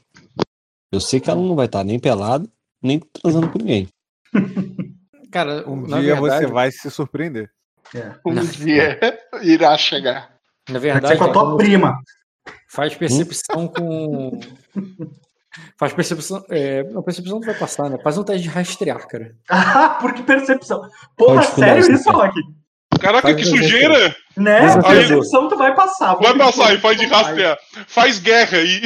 Eu 0.92 1.00
sei 1.00 1.20
que 1.20 1.28
ela 1.30 1.40
não 1.40 1.54
vai 1.54 1.66
estar 1.66 1.84
nem 1.84 1.98
pelada, 1.98 2.48
nem 2.82 2.98
transando 2.98 3.50
com 3.50 3.58
ninguém. 3.58 3.88
Cara, 5.32 5.68
Um 5.68 5.86
na 5.86 6.00
dia 6.00 6.14
verdade, 6.14 6.46
você 6.46 6.52
vai 6.52 6.70
se 6.70 6.90
surpreender. 6.90 7.50
Um 8.24 8.34
Não. 8.34 8.44
dia 8.44 8.98
irá 9.42 9.76
chegar. 9.76 10.30
na 10.68 10.78
verdade, 10.78 11.18
com 11.18 11.24
a 11.24 11.32
tua 11.32 11.56
prima. 11.56 11.98
faz 12.68 12.94
percepção 12.94 13.68
com. 13.68 14.40
Faz 15.78 15.92
percepção. 15.92 16.44
É, 16.50 16.82
não, 16.84 17.02
percepção 17.02 17.38
não 17.38 17.46
vai 17.46 17.54
passar, 17.54 17.88
né? 17.88 17.98
Faz 18.02 18.18
um 18.18 18.24
teste 18.24 18.42
de 18.42 18.48
rastrear, 18.48 19.06
cara. 19.08 19.34
Ah, 19.48 19.98
por 20.00 20.12
que 20.14 20.22
percepção? 20.22 20.88
Porra, 21.16 21.42
sério 21.42 21.80
isso, 21.80 22.02
Stefan. 22.02 22.30
Caraca, 23.00 23.22
Faz 23.28 23.36
que 23.36 23.44
sujeira! 23.44 24.14
Né? 24.36 24.60
Desafio. 24.60 24.82
Percepção 24.90 25.48
tu 25.48 25.56
vai 25.56 25.74
passar. 25.74 26.14
Vai 26.16 26.36
passar 26.36 26.66
aí, 26.68 26.74
ver. 26.76 26.80
faz 26.82 26.98
de 26.98 27.06
rastrear. 27.06 27.58
Faz 27.86 28.18
guerra 28.18 28.58
aí. 28.58 28.82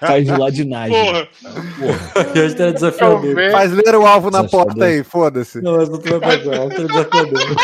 Faz 0.00 0.24
de 0.24 0.32
ladinagem. 0.32 1.04
Porra. 1.04 1.28
Porra. 1.78 2.30
Era 2.34 2.72
desafiador. 2.72 3.22
Talvez. 3.22 3.52
Faz 3.52 3.72
ler 3.72 3.94
o 3.96 4.06
alvo 4.06 4.30
na 4.30 4.44
porta 4.44 4.84
aí, 4.84 5.02
foda-se. 5.02 5.60
Não, 5.60 5.76
mas 5.76 5.88
não 5.88 5.98
tu 5.98 6.18
vai 6.18 6.38
fazer, 6.38 6.54
é 6.54 6.60
um 6.60 6.68
desafiador. 6.68 7.56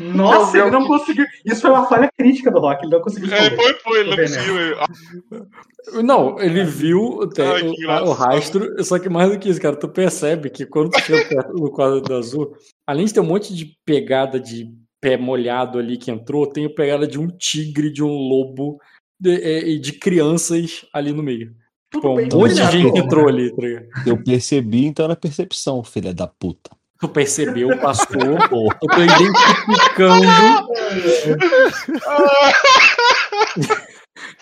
Nossa, 0.00 0.58
ele 0.58 0.70
não 0.70 0.86
conseguiu. 0.86 1.24
Isso 1.44 1.60
foi 1.60 1.70
uma 1.70 1.86
falha 1.86 2.08
crítica 2.16 2.50
do 2.50 2.58
Rock. 2.60 2.84
Ele 2.84 2.92
não 2.94 3.00
conseguiu 3.00 3.32
É, 3.34 3.50
foi, 3.50 3.74
foi, 3.74 4.04
não 4.04 4.16
vendo. 4.16 4.28
possível. 4.34 4.76
Ah, 4.80 6.02
Não, 6.02 6.40
ele 6.40 6.64
viu 6.64 6.98
o, 7.00 7.28
Ai, 7.38 7.62
o- 7.62 8.08
o 8.08 8.12
rastro, 8.12 8.82
só 8.82 8.98
que 8.98 9.08
mais 9.08 9.30
do 9.30 9.38
que 9.38 9.48
isso, 9.48 9.60
cara, 9.60 9.76
tu 9.76 9.88
percebe 9.88 10.50
que 10.50 10.64
quando 10.66 10.90
tu 10.90 11.00
chega 11.00 11.28
perto 11.28 11.52
do 11.52 11.70
quadro 11.70 12.00
do 12.00 12.14
azul, 12.16 12.56
além 12.86 13.06
de 13.06 13.14
ter 13.14 13.20
um 13.20 13.24
monte 13.26 13.54
de 13.54 13.76
pegada 13.84 14.38
de 14.40 14.72
pé 15.00 15.16
molhado 15.16 15.78
ali 15.78 15.96
que 15.96 16.10
entrou, 16.10 16.46
tem 16.46 16.66
a 16.66 16.70
pegada 16.70 17.06
de 17.06 17.18
um 17.18 17.28
tigre, 17.28 17.90
de 17.92 18.02
um 18.02 18.08
lobo 18.08 18.78
de- 19.20 19.40
é, 19.42 19.68
e 19.68 19.78
de 19.78 19.92
crianças 19.92 20.84
ali 20.92 21.12
no 21.12 21.22
meio. 21.22 21.54
Tudo 21.90 22.00
Tipo, 22.02 22.12
um 22.12 22.16
bem, 22.16 22.28
monte 22.32 22.54
de 22.54 22.66
gente 22.70 22.98
entrou 22.98 23.28
ali, 23.28 23.54
tá? 23.54 23.62
Eu 24.06 24.22
percebi, 24.22 24.84
então 24.86 25.04
era 25.04 25.14
percepção, 25.14 25.84
filha 25.84 26.12
da 26.12 26.26
puta. 26.26 26.70
Tu 27.00 27.08
percebeu, 27.08 27.78
passou, 27.80 28.06
eu 28.82 28.88
tô 28.88 29.02
identificando. 29.02 30.24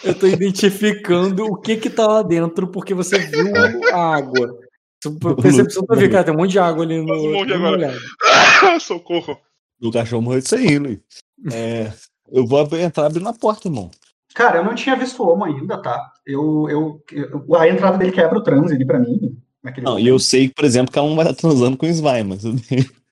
Eu 0.05 0.15
tô 0.19 0.27
identificando 0.27 1.45
o 1.47 1.57
que 1.57 1.77
que 1.77 1.89
tá 1.89 2.07
lá 2.07 2.23
dentro, 2.23 2.69
porque 2.69 2.93
você 2.95 3.19
viu 3.19 3.47
a 3.93 4.17
água. 4.17 4.59
Tu- 5.03 5.37
percepção, 5.37 5.85
tu 5.85 5.97
vê, 5.97 6.09
cara, 6.09 6.25
tem 6.25 6.33
um 6.35 6.37
monte 6.39 6.53
de 6.53 6.59
água 6.61 6.85
ali 6.85 6.99
no. 6.99 7.07
Morri 7.33 7.53
agora. 7.53 7.71
molhado. 7.71 7.99
Socorro. 8.81 9.37
O 9.83 9.91
cachorro 9.91 10.23
morreu 10.23 10.41
disso 10.41 10.55
aí, 10.57 10.79
Luiz. 10.79 10.99
É, 11.53 11.93
eu 12.31 12.47
vou 12.47 12.61
entrar 12.79 13.07
abrindo 13.07 13.29
a 13.29 13.33
porta, 13.33 13.67
irmão. 13.67 13.91
Cara, 14.33 14.59
eu 14.59 14.65
não 14.65 14.77
tinha 14.77 14.95
visto 14.95 15.21
o 15.21 15.29
Homo 15.29 15.45
ainda, 15.45 15.77
tá? 15.77 16.13
Eu, 16.25 16.69
eu, 16.71 17.03
eu- 17.11 17.55
a 17.57 17.69
entrada 17.69 17.99
dele 17.99 18.13
quebra 18.13 18.39
o 18.39 18.43
transe 18.45 18.73
ali 18.75 18.87
pra 18.87 19.01
mim. 19.01 19.37
naquele 19.61 19.85
Não, 19.85 19.99
e 19.99 20.07
eu 20.07 20.21
sei, 20.21 20.49
por 20.49 20.65
exemplo, 20.65 20.93
que 20.93 20.99
ela 21.01 21.09
não 21.09 21.17
vai 21.17 21.25
estar 21.29 21.35
transando 21.37 21.77
com 21.77 21.85
o 21.85 21.89
Sly, 21.89 22.23
mas. 22.23 22.45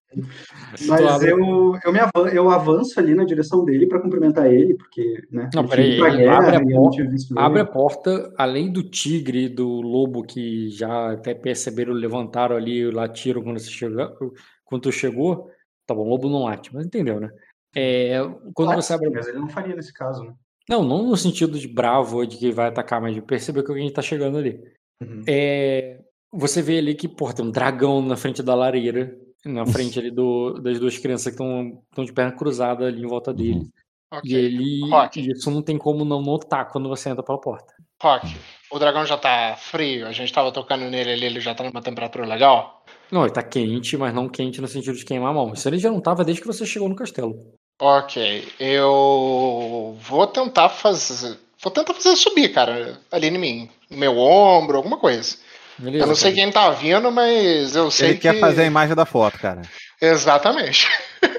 Mas 0.88 1.22
eu, 1.22 1.38
eu, 1.84 1.92
me 1.92 1.98
avan- 1.98 2.28
eu 2.32 2.50
avanço 2.50 2.98
ali 3.00 3.14
na 3.14 3.24
direção 3.24 3.64
dele 3.64 3.86
pra 3.86 4.00
cumprimentar 4.00 4.46
ele, 4.52 4.74
porque, 4.76 5.24
né? 5.30 5.50
Não, 5.54 5.66
peraí, 5.66 6.00
abre 6.28 6.56
a 6.56 6.60
porta- 6.64 7.02
Abre 7.36 7.60
a 7.60 7.64
porta, 7.66 8.32
além 8.36 8.72
do 8.72 8.82
tigre 8.82 9.44
e 9.44 9.48
do 9.48 9.68
lobo 9.80 10.22
que 10.22 10.70
já 10.70 11.12
até 11.12 11.34
perceberam, 11.34 11.92
levantaram 11.92 12.56
ali, 12.56 12.90
latiram 12.90 13.42
quando 13.42 13.58
você 13.58 13.70
chegou, 13.70 14.34
quando 14.64 14.82
tu 14.82 14.92
chegou. 14.92 15.50
Tá 15.86 15.94
bom, 15.94 16.02
o 16.02 16.08
lobo 16.08 16.28
não 16.28 16.44
late, 16.44 16.72
mas 16.72 16.86
entendeu, 16.86 17.18
né? 17.18 17.30
É, 17.74 18.18
quando 18.54 18.68
Pode 18.70 18.84
você 18.84 18.92
abre. 18.92 19.10
Mas 19.10 19.26
ele 19.28 19.38
não 19.38 19.48
faria 19.48 19.74
nesse 19.74 19.92
caso, 19.92 20.22
né? 20.24 20.32
Não, 20.68 20.84
não 20.84 21.08
no 21.08 21.16
sentido 21.16 21.58
de 21.58 21.66
bravo 21.66 22.18
ou 22.18 22.26
de 22.26 22.36
que 22.36 22.52
vai 22.52 22.68
atacar, 22.68 23.00
mas 23.00 23.14
de 23.14 23.20
perceber 23.20 23.64
que 23.64 23.70
alguém 23.70 23.92
tá 23.92 24.02
chegando 24.02 24.38
ali. 24.38 24.60
Uhum. 25.02 25.24
É, 25.26 25.98
você 26.32 26.62
vê 26.62 26.78
ali 26.78 26.94
que, 26.94 27.08
porra, 27.08 27.34
tem 27.34 27.44
um 27.44 27.50
dragão 27.50 28.00
na 28.00 28.16
frente 28.16 28.40
da 28.40 28.54
lareira, 28.54 29.18
na 29.44 29.66
frente 29.66 29.98
ali 29.98 30.10
do, 30.10 30.54
das 30.54 30.78
duas 30.78 30.98
crianças 30.98 31.34
que 31.34 31.42
estão 31.42 32.04
de 32.04 32.12
perna 32.12 32.32
cruzada 32.32 32.86
ali 32.86 33.02
em 33.02 33.06
volta 33.06 33.32
dele. 33.32 33.68
Ok. 34.12 34.30
E 34.30 34.34
ele. 34.34 34.90
Rock. 34.90 35.30
Isso 35.30 35.50
não 35.50 35.62
tem 35.62 35.78
como 35.78 36.04
não 36.04 36.20
notar 36.20 36.68
quando 36.68 36.88
você 36.88 37.08
entra 37.08 37.22
pela 37.22 37.40
porta. 37.40 37.72
Rock, 38.02 38.34
o 38.72 38.78
dragão 38.78 39.04
já 39.04 39.16
tá 39.16 39.54
frio, 39.58 40.06
a 40.06 40.12
gente 40.12 40.32
tava 40.32 40.50
tocando 40.50 40.88
nele 40.88 41.12
ali, 41.12 41.26
ele 41.26 41.40
já 41.40 41.54
tá 41.54 41.62
numa 41.62 41.82
temperatura 41.82 42.26
legal. 42.26 42.82
Não, 43.10 43.24
ele 43.24 43.32
tá 43.32 43.42
quente, 43.42 43.96
mas 43.96 44.14
não 44.14 44.28
quente 44.28 44.60
no 44.60 44.68
sentido 44.68 44.96
de 44.96 45.04
queimar 45.04 45.30
a 45.30 45.34
mão. 45.34 45.52
Isso 45.52 45.68
ele 45.68 45.78
já 45.78 45.90
não 45.90 46.00
tava 46.00 46.24
desde 46.24 46.40
que 46.40 46.46
você 46.46 46.64
chegou 46.64 46.88
no 46.88 46.96
castelo. 46.96 47.34
Ok, 47.80 48.46
eu 48.58 49.96
vou 50.00 50.26
tentar 50.26 50.68
fazer. 50.68 51.38
Vou 51.62 51.70
tentar 51.70 51.92
fazer 51.92 52.16
subir, 52.16 52.50
cara, 52.52 52.98
ali 53.12 53.28
em 53.28 53.38
mim. 53.38 53.70
No 53.90 53.98
meu 53.98 54.16
ombro, 54.18 54.78
alguma 54.78 54.98
coisa. 54.98 55.36
Beleza, 55.78 56.04
Eu 56.04 56.08
não 56.08 56.14
sei 56.14 56.32
cara. 56.32 56.42
quem 56.44 56.52
tá 56.52 56.70
vindo, 56.70 57.10
mas 57.10 57.74
eu 57.74 57.90
sei 57.90 58.08
Ele 58.10 58.14
que. 58.16 58.20
quer 58.22 58.38
fazer 58.40 58.62
a 58.62 58.66
imagem 58.66 58.94
da 58.94 59.06
foto, 59.06 59.38
cara. 59.38 59.62
Exatamente. 60.00 60.86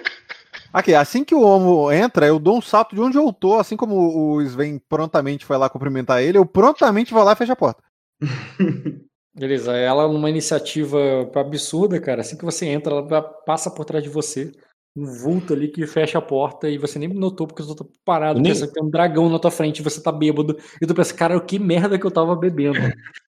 Aqui, 0.73 0.95
assim 0.95 1.23
que 1.23 1.35
o 1.35 1.41
Homo 1.41 1.91
entra, 1.91 2.25
eu 2.25 2.39
dou 2.39 2.57
um 2.57 2.61
salto 2.61 2.95
de 2.95 3.01
onde 3.01 3.17
eu 3.17 3.33
tô, 3.33 3.59
assim 3.59 3.75
como 3.75 3.95
o 3.95 4.41
Sven 4.41 4.79
prontamente 4.87 5.45
foi 5.45 5.57
lá 5.57 5.69
cumprimentar 5.69 6.23
ele, 6.23 6.37
eu 6.37 6.45
prontamente 6.45 7.13
vou 7.13 7.23
lá 7.23 7.33
e 7.33 7.35
fecho 7.35 7.51
a 7.51 7.55
porta. 7.57 7.83
Beleza, 9.35 9.73
ela 9.75 10.07
numa 10.07 10.29
iniciativa 10.29 10.97
absurda, 11.35 11.99
cara. 11.99 12.21
Assim 12.21 12.37
que 12.37 12.45
você 12.45 12.65
entra, 12.67 12.93
ela 12.95 13.21
passa 13.21 13.69
por 13.71 13.85
trás 13.85 14.03
de 14.03 14.09
você. 14.09 14.51
Um 14.95 15.05
vulto 15.05 15.53
ali 15.53 15.69
que 15.69 15.87
fecha 15.87 16.17
a 16.17 16.21
porta 16.21 16.67
e 16.69 16.77
você 16.77 16.99
nem 16.99 17.07
notou 17.07 17.47
porque 17.47 17.63
você 17.63 17.73
tá 17.75 17.85
parado, 18.03 18.39
Eu 18.39 18.43
nem- 18.43 18.51
pensando 18.51 18.67
que 18.67 18.73
tem 18.73 18.83
um 18.83 18.89
dragão 18.89 19.29
na 19.29 19.39
tua 19.39 19.49
frente 19.51 19.79
e 19.79 19.83
você 19.83 20.01
tá 20.03 20.11
bêbado. 20.11 20.57
E 20.81 20.85
tu 20.85 20.93
pensa, 20.93 21.13
cara, 21.13 21.39
que 21.39 21.57
merda 21.57 21.97
que 21.97 22.05
eu 22.05 22.11
tava 22.11 22.35
bebendo. 22.35 22.77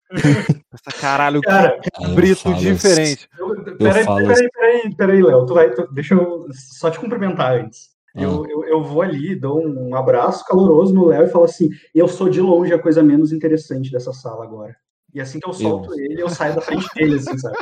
Essa 0.73 0.99
caralho, 0.99 1.41
que 1.41 1.47
Cara, 1.47 1.79
eu 2.01 2.15
brito 2.15 2.41
falo 2.41 2.55
diferente. 2.55 3.27
eu, 3.39 3.77
peraí, 3.77 4.03
falo 4.03 4.27
peraí, 4.27 4.49
peraí, 4.51 4.95
peraí, 4.95 5.23
Léo. 5.23 5.45
Tu 5.45 5.53
vai, 5.53 5.71
tu- 5.71 5.87
deixa 5.93 6.13
eu 6.15 6.45
só 6.51 6.89
te 6.91 6.99
cumprimentar 6.99 7.53
antes. 7.53 7.89
Ah. 8.15 8.21
Eu, 8.21 8.45
eu, 8.47 8.63
eu 8.65 8.83
vou 8.83 9.01
ali, 9.01 9.35
dou 9.35 9.65
um 9.65 9.95
abraço 9.95 10.45
caloroso 10.45 10.93
no 10.93 11.05
Léo 11.07 11.23
e 11.23 11.29
falo 11.29 11.45
assim: 11.45 11.69
eu 11.95 12.07
sou 12.07 12.29
de 12.29 12.41
longe 12.41 12.73
a 12.73 12.77
coisa 12.79 13.01
menos 13.01 13.31
interessante 13.31 13.89
dessa 13.91 14.13
sala 14.13 14.43
agora. 14.43 14.75
E 15.13 15.21
assim 15.21 15.39
que 15.39 15.47
eu 15.47 15.53
solto 15.53 15.93
ele, 15.99 16.21
eu 16.21 16.29
saio 16.29 16.55
da 16.55 16.61
frente 16.61 16.87
dele, 16.95 17.15
assim, 17.15 17.37
sabe? 17.37 17.55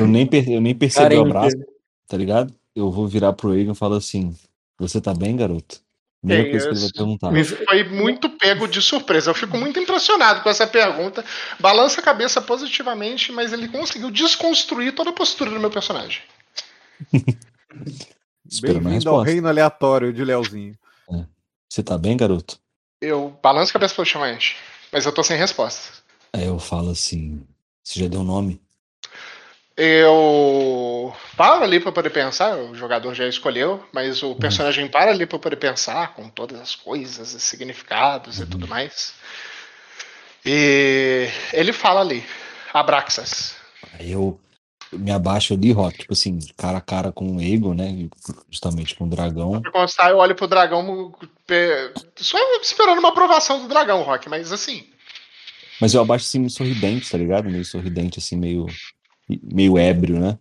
Eu 0.00 0.06
nem, 0.06 0.26
per- 0.26 0.48
eu 0.48 0.60
nem 0.60 0.74
percebi 0.74 1.02
Carente. 1.16 1.22
o 1.22 1.26
abraço, 1.26 1.56
tá 2.08 2.16
ligado? 2.16 2.52
Eu 2.74 2.90
vou 2.90 3.06
virar 3.06 3.32
pro 3.32 3.56
Egan 3.58 3.72
e 3.72 3.76
falar 3.76 3.98
assim: 3.98 4.36
Você 4.78 5.00
tá 5.00 5.14
bem, 5.14 5.36
garoto? 5.36 5.80
Primeira 6.20 6.50
coisa 6.50 6.66
que 6.68 6.74
ele 6.74 6.80
vai 6.80 6.90
perguntar. 6.92 7.30
Me- 7.30 7.44
Foi 7.44 7.84
muito 7.84 8.30
pego 8.30 8.66
de 8.66 8.80
surpresa. 8.80 9.30
Eu 9.30 9.34
fico 9.34 9.56
muito 9.58 9.78
impressionado 9.78 10.42
com 10.42 10.48
essa 10.48 10.66
pergunta. 10.66 11.24
Balança 11.60 12.00
a 12.00 12.04
cabeça 12.04 12.40
positivamente, 12.40 13.30
mas 13.30 13.52
ele 13.52 13.68
conseguiu 13.68 14.10
desconstruir 14.10 14.94
toda 14.94 15.10
a 15.10 15.12
postura 15.12 15.50
do 15.50 15.60
meu 15.60 15.70
personagem. 15.70 16.22
Bem-vindo 18.60 19.10
ao 19.10 19.22
reino 19.22 19.48
aleatório 19.48 20.12
de 20.12 20.24
Leozinho. 20.24 20.76
Você 21.68 21.82
tá 21.82 21.98
bem, 21.98 22.16
garoto? 22.16 22.58
Eu 23.00 23.36
balanço 23.42 23.70
a 23.70 23.74
cabeça 23.74 24.04
chamante, 24.04 24.56
mas 24.92 25.04
eu 25.04 25.12
tô 25.12 25.22
sem 25.22 25.36
resposta. 25.36 25.90
Aí 26.32 26.46
eu 26.46 26.58
falo 26.58 26.90
assim: 26.90 27.42
Você 27.82 28.00
já 28.00 28.08
deu 28.08 28.22
nome? 28.22 28.60
Eu 29.76 31.12
paro 31.36 31.64
ali 31.64 31.80
pra 31.80 31.90
poder 31.90 32.10
pensar, 32.10 32.56
o 32.56 32.74
jogador 32.76 33.12
já 33.12 33.26
escolheu, 33.26 33.84
mas 33.92 34.22
o 34.22 34.36
personagem 34.36 34.86
para 34.86 35.10
ali 35.10 35.26
pra 35.26 35.38
poder 35.38 35.56
pensar 35.56 36.14
com 36.14 36.28
todas 36.28 36.60
as 36.60 36.76
coisas, 36.76 37.34
os 37.34 37.42
significados 37.42 38.38
e 38.38 38.46
tudo 38.46 38.68
mais. 38.68 39.14
E 40.46 41.28
ele 41.52 41.72
fala 41.72 42.00
ali, 42.00 42.24
Abraxas. 42.72 43.56
Eu 43.98 44.38
me 44.92 45.10
abaixo 45.10 45.54
ali, 45.54 45.72
Rock, 45.72 45.98
tipo 45.98 46.12
assim, 46.12 46.38
cara 46.56 46.78
a 46.78 46.80
cara 46.80 47.10
com 47.10 47.36
o 47.36 47.40
Ego, 47.40 47.74
né? 47.74 48.08
Justamente 48.50 48.94
com 48.94 49.04
o 49.04 49.10
dragão. 49.10 49.60
Pra 49.60 49.72
constar, 49.72 50.10
eu 50.10 50.18
olho 50.18 50.36
pro 50.36 50.46
dragão, 50.46 51.12
só 52.16 52.38
esperando 52.62 52.98
uma 52.98 53.08
aprovação 53.08 53.60
do 53.60 53.68
dragão, 53.68 54.02
Rock, 54.02 54.28
mas 54.28 54.52
assim, 54.52 54.86
Mas 55.80 55.94
eu 55.94 56.00
abaixo 56.00 56.26
assim, 56.26 56.38
meio 56.38 56.50
sorridente, 56.50 57.10
tá 57.10 57.18
ligado? 57.18 57.50
Meio 57.50 57.64
sorridente, 57.64 58.18
assim, 58.18 58.36
meio, 58.36 58.66
meio 59.42 59.78
ébrio, 59.78 60.18
né? 60.20 60.38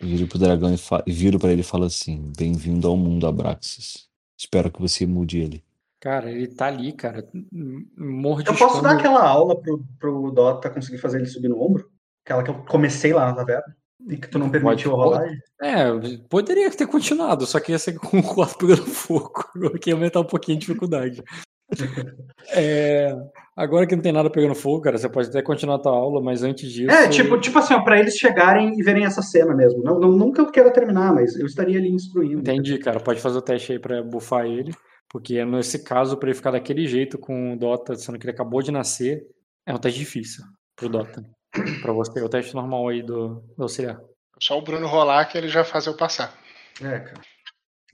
Eu 0.00 0.06
viro 0.08 0.26
pro 0.28 0.38
dragão 0.38 0.72
e, 0.72 0.78
fa- 0.78 1.02
viro 1.06 1.38
pra 1.38 1.50
ele 1.50 1.60
e 1.62 1.64
falo 1.64 1.84
assim: 1.84 2.32
Bem-vindo 2.36 2.86
ao 2.88 2.96
mundo, 2.96 3.26
Abraxas. 3.26 4.06
Espero 4.38 4.70
que 4.70 4.80
você 4.80 5.04
mude 5.06 5.38
ele. 5.38 5.64
Cara, 6.00 6.30
ele 6.30 6.46
tá 6.46 6.66
ali, 6.66 6.92
cara, 6.92 7.28
Eu 7.34 7.44
mordiscando. 7.96 8.58
posso 8.58 8.80
dar 8.80 8.92
aquela 8.92 9.26
aula 9.26 9.60
pro, 9.60 9.84
pro 9.98 10.30
Dota 10.30 10.70
conseguir 10.70 10.98
fazer 10.98 11.18
ele 11.18 11.26
subir 11.26 11.48
no 11.48 11.60
ombro? 11.60 11.90
Aquela 12.24 12.44
que 12.44 12.50
eu 12.50 12.64
comecei 12.66 13.12
lá 13.12 13.26
na 13.26 13.34
taverna. 13.34 13.76
E 14.08 14.16
que 14.16 14.28
tu 14.28 14.38
não 14.38 14.48
permitiu 14.48 14.92
Pode- 14.92 15.02
rolagem? 15.02 15.38
É, 15.60 15.86
poderia 16.28 16.70
ter 16.70 16.86
continuado, 16.86 17.44
só 17.46 17.58
que 17.58 17.72
ia 17.72 17.78
ser 17.80 17.98
com 17.98 18.18
o 18.20 18.22
quarto 18.22 18.58
pegando 18.58 18.86
fogo. 18.86 19.44
Que 19.82 19.90
ia 19.90 19.94
aumentar 19.96 20.20
um 20.20 20.24
pouquinho 20.24 20.56
a 20.56 20.60
dificuldade. 20.60 21.20
É, 22.50 23.14
agora 23.54 23.86
que 23.86 23.94
não 23.94 24.02
tem 24.02 24.12
nada 24.12 24.30
pegando 24.30 24.54
fogo, 24.54 24.80
cara, 24.80 24.96
você 24.96 25.08
pode 25.08 25.28
até 25.28 25.42
continuar 25.42 25.76
a 25.76 25.80
tua 25.80 25.92
aula, 25.92 26.22
mas 26.22 26.42
antes 26.42 26.72
disso. 26.72 26.90
É, 26.90 27.08
tipo, 27.08 27.38
tipo 27.38 27.58
assim, 27.58 27.74
ó, 27.74 27.82
pra 27.82 27.98
eles 27.98 28.16
chegarem 28.16 28.78
e 28.78 28.82
verem 28.82 29.04
essa 29.04 29.20
cena 29.20 29.54
mesmo. 29.54 29.82
Não, 29.82 29.98
não, 29.98 30.32
que 30.32 30.40
eu 30.40 30.50
queira 30.50 30.72
terminar, 30.72 31.12
mas 31.12 31.36
eu 31.36 31.46
estaria 31.46 31.78
ali 31.78 31.90
instruindo. 31.90 32.40
Entendi, 32.40 32.78
cara. 32.78 33.00
Pode 33.00 33.20
fazer 33.20 33.38
o 33.38 33.42
teste 33.42 33.72
aí 33.72 33.78
pra 33.78 34.02
bufar 34.02 34.46
ele. 34.46 34.72
Porque 35.10 35.44
nesse 35.44 35.82
caso, 35.84 36.16
pra 36.18 36.28
ele 36.28 36.36
ficar 36.36 36.50
daquele 36.50 36.86
jeito 36.86 37.18
com 37.18 37.54
o 37.54 37.58
Dota, 37.58 37.94
sendo 37.94 38.18
que 38.18 38.26
ele 38.26 38.32
acabou 38.32 38.62
de 38.62 38.70
nascer, 38.70 39.22
é 39.66 39.74
um 39.74 39.78
teste 39.78 39.98
difícil 39.98 40.44
pro 40.76 40.88
Dota. 40.88 41.22
Pra 41.82 41.92
você, 41.92 42.20
o 42.22 42.28
teste 42.28 42.54
normal 42.54 42.88
aí 42.88 43.02
do, 43.02 43.42
do 43.56 43.62
auxiliar. 43.62 43.98
só 44.38 44.58
o 44.58 44.62
Bruno 44.62 44.86
rolar 44.86 45.24
que 45.26 45.38
ele 45.38 45.48
já 45.48 45.64
faz 45.64 45.86
eu 45.86 45.96
passar. 45.96 46.34
É, 46.80 47.00
cara. 47.00 47.20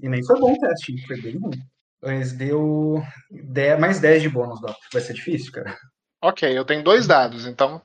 E 0.00 0.08
nem 0.08 0.24
foi 0.24 0.40
bom 0.40 0.52
o 0.52 0.58
teste, 0.58 1.06
foi 1.06 1.20
bem 1.20 1.38
ruim. 1.38 1.62
Mas 2.04 2.32
deu 2.32 3.02
10, 3.30 3.80
mais 3.80 3.98
10 4.00 4.22
de 4.22 4.28
bônus, 4.28 4.60
Dota. 4.60 4.76
Vai 4.92 5.00
ser 5.02 5.14
difícil, 5.14 5.50
cara. 5.52 5.76
Ok, 6.22 6.56
eu 6.56 6.64
tenho 6.64 6.82
dois 6.82 7.06
dados, 7.06 7.46
então 7.46 7.80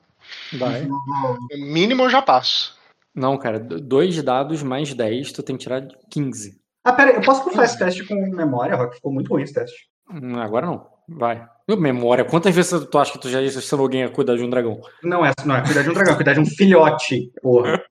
Vai. 0.58 0.86
o 0.86 1.38
mínimo 1.56 2.02
eu 2.02 2.10
já 2.10 2.20
passo. 2.22 2.78
Não, 3.14 3.36
cara, 3.36 3.58
dois 3.58 4.22
dados 4.22 4.62
mais 4.62 4.94
10, 4.94 5.32
tu 5.32 5.42
tem 5.42 5.56
que 5.56 5.62
tirar 5.62 5.86
15. 6.10 6.60
Ah, 6.84 6.92
pera 6.92 7.12
eu 7.12 7.20
posso 7.20 7.44
passar 7.44 7.64
esse 7.64 7.78
teste 7.78 8.04
com 8.06 8.14
memória, 8.14 8.76
Rock? 8.76 8.96
Ficou 8.96 9.12
muito 9.12 9.30
ruim 9.30 9.42
esse 9.42 9.52
teste. 9.54 9.88
Hum, 10.10 10.38
Agora 10.38 10.66
não. 10.66 10.86
Vai. 11.08 11.46
Meu, 11.66 11.76
Memória. 11.76 12.24
Quantas 12.24 12.54
vezes 12.54 12.86
tu 12.88 12.98
acha 12.98 13.12
que 13.12 13.18
tu 13.18 13.28
já 13.28 13.42
ensinou 13.42 13.82
alguém 13.84 14.04
a 14.04 14.08
cuidar 14.08 14.36
de 14.36 14.42
um 14.42 14.50
dragão? 14.50 14.80
Não 15.02 15.26
é, 15.26 15.32
não 15.44 15.56
é 15.56 15.62
cuidar 15.64 15.82
de 15.82 15.90
um 15.90 15.92
dragão, 15.92 16.12
é 16.12 16.16
cuidar 16.16 16.32
de 16.34 16.40
um 16.40 16.46
filhote, 16.46 17.32
porra. 17.42 17.82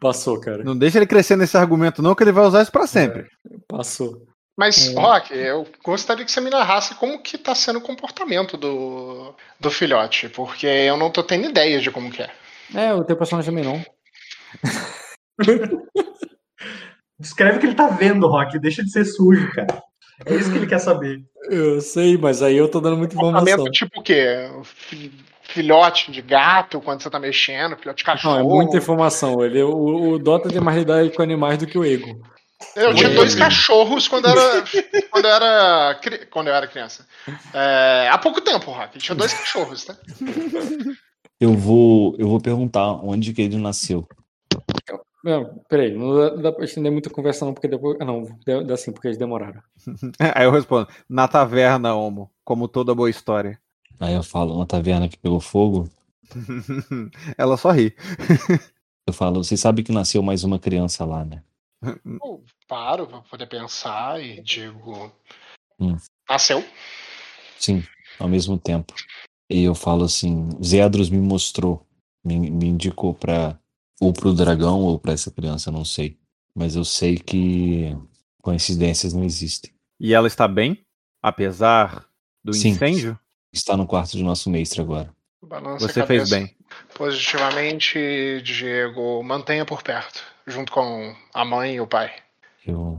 Passou, 0.00 0.40
cara. 0.40 0.62
Não 0.64 0.76
deixa 0.76 0.98
ele 0.98 1.06
crescer 1.06 1.36
nesse 1.36 1.56
argumento, 1.56 2.02
não, 2.02 2.14
que 2.14 2.22
ele 2.22 2.32
vai 2.32 2.44
usar 2.44 2.62
isso 2.62 2.72
pra 2.72 2.86
sempre. 2.86 3.28
Passou. 3.68 4.26
Mas, 4.56 4.88
É. 4.88 4.98
Rock, 5.00 5.34
eu 5.34 5.66
gostaria 5.84 6.24
que 6.24 6.32
você 6.32 6.40
me 6.40 6.48
narrasse 6.50 6.94
como 6.94 7.20
que 7.22 7.36
tá 7.36 7.54
sendo 7.54 7.78
o 7.78 7.82
comportamento 7.82 8.56
do, 8.56 9.34
do 9.60 9.70
filhote, 9.70 10.28
porque 10.30 10.66
eu 10.66 10.96
não 10.96 11.10
tô 11.10 11.22
tendo 11.22 11.48
ideia 11.48 11.78
de 11.80 11.90
como 11.90 12.10
que 12.10 12.22
é. 12.22 12.30
É, 12.74 12.94
o 12.94 13.04
teu 13.04 13.16
personagem 13.16 13.54
também 13.54 13.64
não. 13.70 13.84
Descreve 17.18 17.56
o 17.56 17.60
que 17.60 17.66
ele 17.66 17.74
tá 17.74 17.88
vendo, 17.88 18.26
Rock. 18.28 18.58
Deixa 18.58 18.82
de 18.82 18.90
ser 18.90 19.04
sujo, 19.04 19.50
cara. 19.52 19.82
É 20.24 20.34
isso 20.34 20.50
que 20.50 20.56
ele 20.58 20.66
quer 20.66 20.78
saber. 20.78 21.22
Eu 21.50 21.80
sei, 21.80 22.16
mas 22.16 22.42
aí 22.42 22.56
eu 22.56 22.70
tô 22.70 22.80
dando 22.80 22.96
muita 22.96 23.14
informação. 23.14 23.44
Comportamento 23.58 23.72
tipo 23.72 24.00
o 24.00 24.02
quê? 24.02 24.50
Fi- 24.64 25.12
Filhote 25.42 26.10
de 26.10 26.20
gato 26.22 26.80
quando 26.80 27.00
você 27.02 27.08
tá 27.08 27.20
mexendo, 27.20 27.76
filhote 27.76 28.02
de 28.02 28.08
Não, 28.08 28.14
cachorro. 28.14 28.38
é 28.40 28.42
muita 28.42 28.76
informação. 28.78 29.44
Ele, 29.44 29.62
o, 29.62 30.12
o 30.14 30.18
Dota 30.18 30.48
tem 30.48 30.60
mais 30.60 30.76
lidade 30.78 31.10
com 31.10 31.22
animais 31.22 31.56
do 31.58 31.66
que 31.66 31.78
o 31.78 31.84
Ego. 31.84 32.20
Eu 32.74 32.94
tinha 32.94 33.10
Oi. 33.10 33.14
dois 33.14 33.34
cachorros 33.34 34.08
quando 34.08 34.26
eu 34.26 34.30
era, 34.30 34.64
quando 35.10 35.24
eu 35.24 35.30
era, 35.30 36.00
quando 36.30 36.48
eu 36.48 36.54
era 36.54 36.66
criança. 36.66 37.06
É, 37.52 38.08
há 38.10 38.18
pouco 38.18 38.40
tempo, 38.40 38.70
Rock. 38.70 38.98
Tinha 38.98 39.14
dois 39.14 39.32
cachorros, 39.32 39.84
tá? 39.84 39.96
Eu 41.38 41.54
vou, 41.54 42.16
eu 42.18 42.28
vou 42.28 42.40
perguntar 42.40 42.92
onde 43.04 43.32
que 43.34 43.42
ele 43.42 43.58
nasceu. 43.58 44.08
Não, 45.22 45.60
peraí, 45.68 45.92
não 45.92 46.16
dá, 46.16 46.28
dá 46.36 46.52
pra 46.52 46.64
estender 46.64 46.90
muita 46.90 47.10
conversa 47.10 47.44
não, 47.44 47.52
porque 47.52 47.66
depois... 47.66 47.96
Ah, 48.00 48.04
não, 48.04 48.24
dá 48.64 48.76
sim, 48.76 48.92
porque 48.92 49.08
eles 49.08 49.18
demoraram. 49.18 49.60
Aí 50.34 50.44
eu 50.44 50.52
respondo: 50.52 50.88
na 51.08 51.26
taverna, 51.26 51.94
Homo, 51.94 52.30
como 52.44 52.68
toda 52.68 52.94
boa 52.94 53.10
história. 53.10 53.58
Aí 53.98 54.14
eu 54.14 54.22
falo, 54.22 54.58
na 54.58 54.66
taverna 54.66 55.08
que 55.08 55.18
pegou 55.18 55.40
fogo. 55.40 55.88
Ela 57.36 57.56
só 57.56 57.70
ri. 57.70 57.94
Eu 59.06 59.12
falo, 59.12 59.42
vocês 59.42 59.60
sabem 59.60 59.84
que 59.84 59.92
nasceu 59.92 60.22
mais 60.22 60.44
uma 60.44 60.58
criança 60.58 61.04
lá, 61.04 61.24
né? 61.24 61.42
Eu 61.82 62.44
paro 62.66 63.06
pra 63.06 63.20
poder 63.20 63.46
pensar 63.46 64.22
e 64.22 64.40
digo. 64.42 65.12
Hum. 65.78 65.96
Nasceu? 66.28 66.64
Sim, 67.58 67.82
ao 68.18 68.28
mesmo 68.28 68.58
tempo. 68.58 68.94
E 69.48 69.62
eu 69.62 69.74
falo 69.74 70.04
assim, 70.04 70.50
Zedros 70.62 71.08
me 71.08 71.18
mostrou, 71.18 71.86
me, 72.24 72.50
me 72.50 72.66
indicou 72.66 73.14
pra 73.14 73.58
ou 74.00 74.12
pro 74.12 74.34
dragão 74.34 74.80
ou 74.80 74.98
pra 74.98 75.12
essa 75.12 75.30
criança, 75.30 75.70
não 75.70 75.84
sei. 75.84 76.18
Mas 76.54 76.76
eu 76.76 76.84
sei 76.84 77.16
que 77.16 77.96
coincidências 78.42 79.12
não 79.12 79.24
existem. 79.24 79.72
E 79.98 80.12
ela 80.14 80.26
está 80.26 80.46
bem? 80.46 80.84
Apesar 81.22 82.06
do 82.44 82.52
Sim. 82.52 82.70
incêndio? 82.70 83.18
Está 83.52 83.76
no 83.76 83.86
quarto 83.86 84.16
de 84.16 84.22
nosso 84.22 84.50
mestre 84.50 84.80
agora. 84.80 85.14
Balança 85.42 85.88
Você 85.88 86.06
fez 86.06 86.28
bem. 86.28 86.56
Positivamente, 86.94 88.40
Diego, 88.42 89.22
mantenha 89.22 89.64
por 89.64 89.82
perto, 89.82 90.22
junto 90.46 90.72
com 90.72 91.14
a 91.34 91.44
mãe 91.44 91.74
e 91.76 91.80
o 91.80 91.86
pai. 91.86 92.10
Eu, 92.66 92.98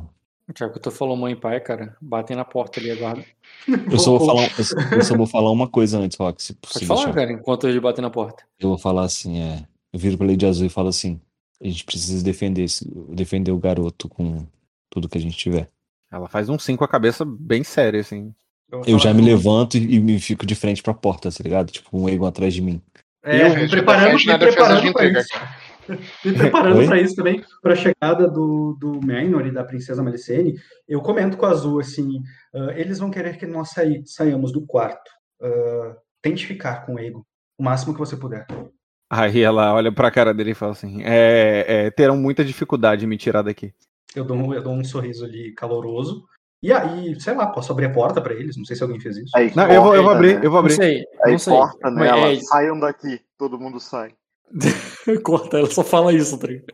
Já 0.55 0.69
que 0.69 0.79
tu 0.79 0.91
falou 0.91 1.15
mãe 1.17 1.33
e 1.33 1.35
pai, 1.35 1.59
cara, 1.59 1.95
batem 2.01 2.35
na 2.35 2.45
porta 2.45 2.79
ali, 2.79 2.91
aguarda. 2.91 3.23
eu 3.67 3.99
só 3.99 4.17
vou 4.17 4.25
falar, 4.27 4.49
eu 4.57 4.63
só- 5.03 5.13
eu 5.13 5.17
vou 5.17 5.27
falar 5.27 5.51
uma 5.51 5.67
coisa 5.67 5.99
antes, 5.99 6.17
Rock, 6.17 6.41
se 6.41 6.53
Pode 6.53 6.73
possível. 6.73 6.95
falar, 6.97 7.13
cara, 7.13 7.31
enquanto 7.31 7.67
eles 7.67 7.81
batem 7.81 8.01
na 8.01 8.09
porta. 8.09 8.43
Eu 8.59 8.69
vou 8.69 8.77
falar 8.77 9.03
assim, 9.03 9.41
é. 9.41 9.65
Eu 9.93 9.99
viro 9.99 10.17
pra 10.17 10.27
Lady 10.27 10.45
Azul 10.45 10.65
e 10.65 10.69
falo 10.69 10.87
assim: 10.89 11.19
a 11.61 11.67
gente 11.67 11.83
precisa 11.83 12.23
defender, 12.23 12.63
esse- 12.63 12.85
defender 13.09 13.51
o 13.51 13.57
garoto 13.57 14.07
com 14.09 14.45
tudo 14.89 15.09
que 15.09 15.17
a 15.17 15.21
gente 15.21 15.35
tiver. 15.37 15.69
Ela 16.11 16.27
faz 16.29 16.47
um 16.49 16.57
sim 16.57 16.75
com 16.77 16.83
a 16.83 16.87
cabeça 16.87 17.25
bem 17.25 17.63
séria, 17.63 17.99
assim. 17.99 18.33
vou 18.69 18.83
Eu 18.85 18.97
já 18.99 19.13
me 19.13 19.21
levanto 19.21 19.75
e 19.77 19.95
e 19.95 19.99
me 19.99 20.19
fico 20.19 20.45
de 20.45 20.55
frente 20.55 20.81
pra 20.83 20.93
porta, 20.93 21.29
tá 21.31 21.43
ligado? 21.43 21.71
Tipo, 21.71 21.89
um 21.97 22.07
ego 22.07 22.25
atrás 22.25 22.53
de 22.53 22.61
mim. 22.61 22.81
É, 23.23 23.47
Eu 23.47 23.55
me 23.55 23.67
preparando, 23.69 24.15
me 24.15 24.37
preparando 24.37 24.93
pra 24.93 25.05
isso. 25.05 25.29
cara. 25.29 25.57
Me 26.25 26.33
preparando 26.33 26.85
pra 26.85 26.99
isso 26.99 27.15
também, 27.15 27.43
pra 27.61 27.75
chegada 27.75 28.29
do, 28.29 28.75
do 28.79 28.99
Menor 29.05 29.45
e 29.45 29.51
da 29.51 29.63
princesa 29.63 30.03
Malicene, 30.03 30.55
eu 30.87 31.01
comento 31.01 31.37
com 31.37 31.45
a 31.45 31.49
Azul 31.49 31.79
assim: 31.79 32.21
ah, 32.53 32.73
eles 32.75 32.99
vão 32.99 33.09
querer 33.11 33.37
que 33.37 33.45
nós 33.45 33.69
saí- 33.71 34.03
saiamos 34.05 34.51
do 34.51 34.65
quarto. 34.65 35.09
Ah, 35.41 35.95
tente 36.21 36.45
ficar 36.45 36.85
com 36.85 36.95
o 36.95 36.99
Ego 36.99 37.25
o 37.59 37.63
máximo 37.63 37.93
que 37.93 37.99
você 37.99 38.15
puder. 38.17 38.45
Aí 39.09 39.41
ela 39.41 39.73
olha 39.73 39.91
pra 39.91 40.11
cara 40.11 40.33
dele 40.33 40.51
e 40.51 40.55
fala 40.55 40.73
assim: 40.73 41.01
é, 41.03 41.65
é, 41.85 41.91
terão 41.91 42.17
muita 42.17 42.43
dificuldade 42.43 43.05
em 43.05 43.07
me 43.07 43.17
tirar 43.17 43.41
daqui. 43.41 43.73
Eu 44.15 44.23
dou, 44.25 44.35
um- 44.37 44.53
eu 44.53 44.61
dou 44.63 44.73
um 44.73 44.83
sorriso 44.83 45.25
ali 45.25 45.53
caloroso. 45.53 46.25
E 46.61 46.73
aí, 46.73 47.19
sei 47.21 47.35
lá, 47.35 47.45
posso 47.45 47.71
abrir 47.71 47.85
a 47.85 47.91
porta 47.93 48.19
pra 48.19 48.33
eles? 48.33 48.57
Não 48.57 48.65
sei 48.65 48.75
se 48.75 48.81
alguém 48.81 48.99
fez 48.99 49.15
isso. 49.17 49.29
Aí 49.37 49.53
Não, 49.55 49.71
eu 49.71 49.81
vou, 49.83 49.95
eu 49.95 50.01
vou 50.01 50.11
abrir, 50.11 50.33
né? 50.33 50.39
eu 50.43 50.49
vou 50.49 50.53
Não 50.53 50.59
abrir. 50.59 50.73
sei, 50.73 51.03
Aí 51.23 51.31
não 51.33 51.39
sei. 51.39 51.53
corta 51.53 51.91
Mas 51.91 51.93
nela, 52.03 52.31
é- 52.33 52.39
saiam 52.39 52.79
daqui, 52.79 53.21
todo 53.37 53.59
mundo 53.59 53.79
sai. 53.79 54.11
Corta, 55.23 55.57
ela 55.59 55.69
só 55.71 55.83
fala 55.83 56.13
isso, 56.13 56.37
tá 56.37 56.47
ligado? 56.47 56.65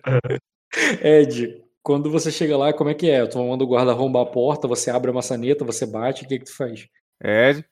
Ed, 1.01 1.63
quando 1.81 2.09
você 2.09 2.31
chega 2.31 2.57
lá, 2.57 2.73
como 2.73 2.89
é 2.89 2.93
que 2.93 3.09
é? 3.09 3.25
Tu 3.25 3.37
manda 3.43 3.63
o 3.63 3.67
guarda 3.67 3.91
arrombar 3.91 4.23
a 4.23 4.25
porta, 4.31 4.67
você 4.67 4.89
abre 4.89 5.11
a 5.11 5.13
maçaneta, 5.13 5.65
você 5.65 5.85
bate, 5.85 6.23
o 6.23 6.27
que 6.27 6.39
que 6.39 6.45
tu 6.45 6.55
faz? 6.55 6.87
Ed. 7.23 7.65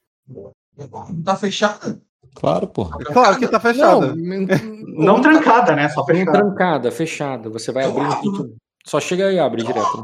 Tá 1.26 1.36
fechada? 1.36 2.02
Claro, 2.36 2.68
porra. 2.68 2.98
Claro 3.00 3.38
que 3.40 3.48
tá 3.48 3.60
fechada. 3.60 4.16
Não, 4.16 4.56
Não 5.16 5.22
trancada, 5.22 5.76
né? 5.76 5.90
Só 5.90 6.02
não 6.02 6.06
fechada. 6.08 6.32
trancada, 6.32 6.92
fechada. 6.92 7.50
Você 7.50 7.72
vai 7.72 7.86
abrir 7.86 8.06
aqui, 8.06 8.24
tu- 8.32 8.56
só 8.86 9.00
chega 9.00 9.32
e 9.32 9.40
abre 9.40 9.64
direto. 9.64 9.98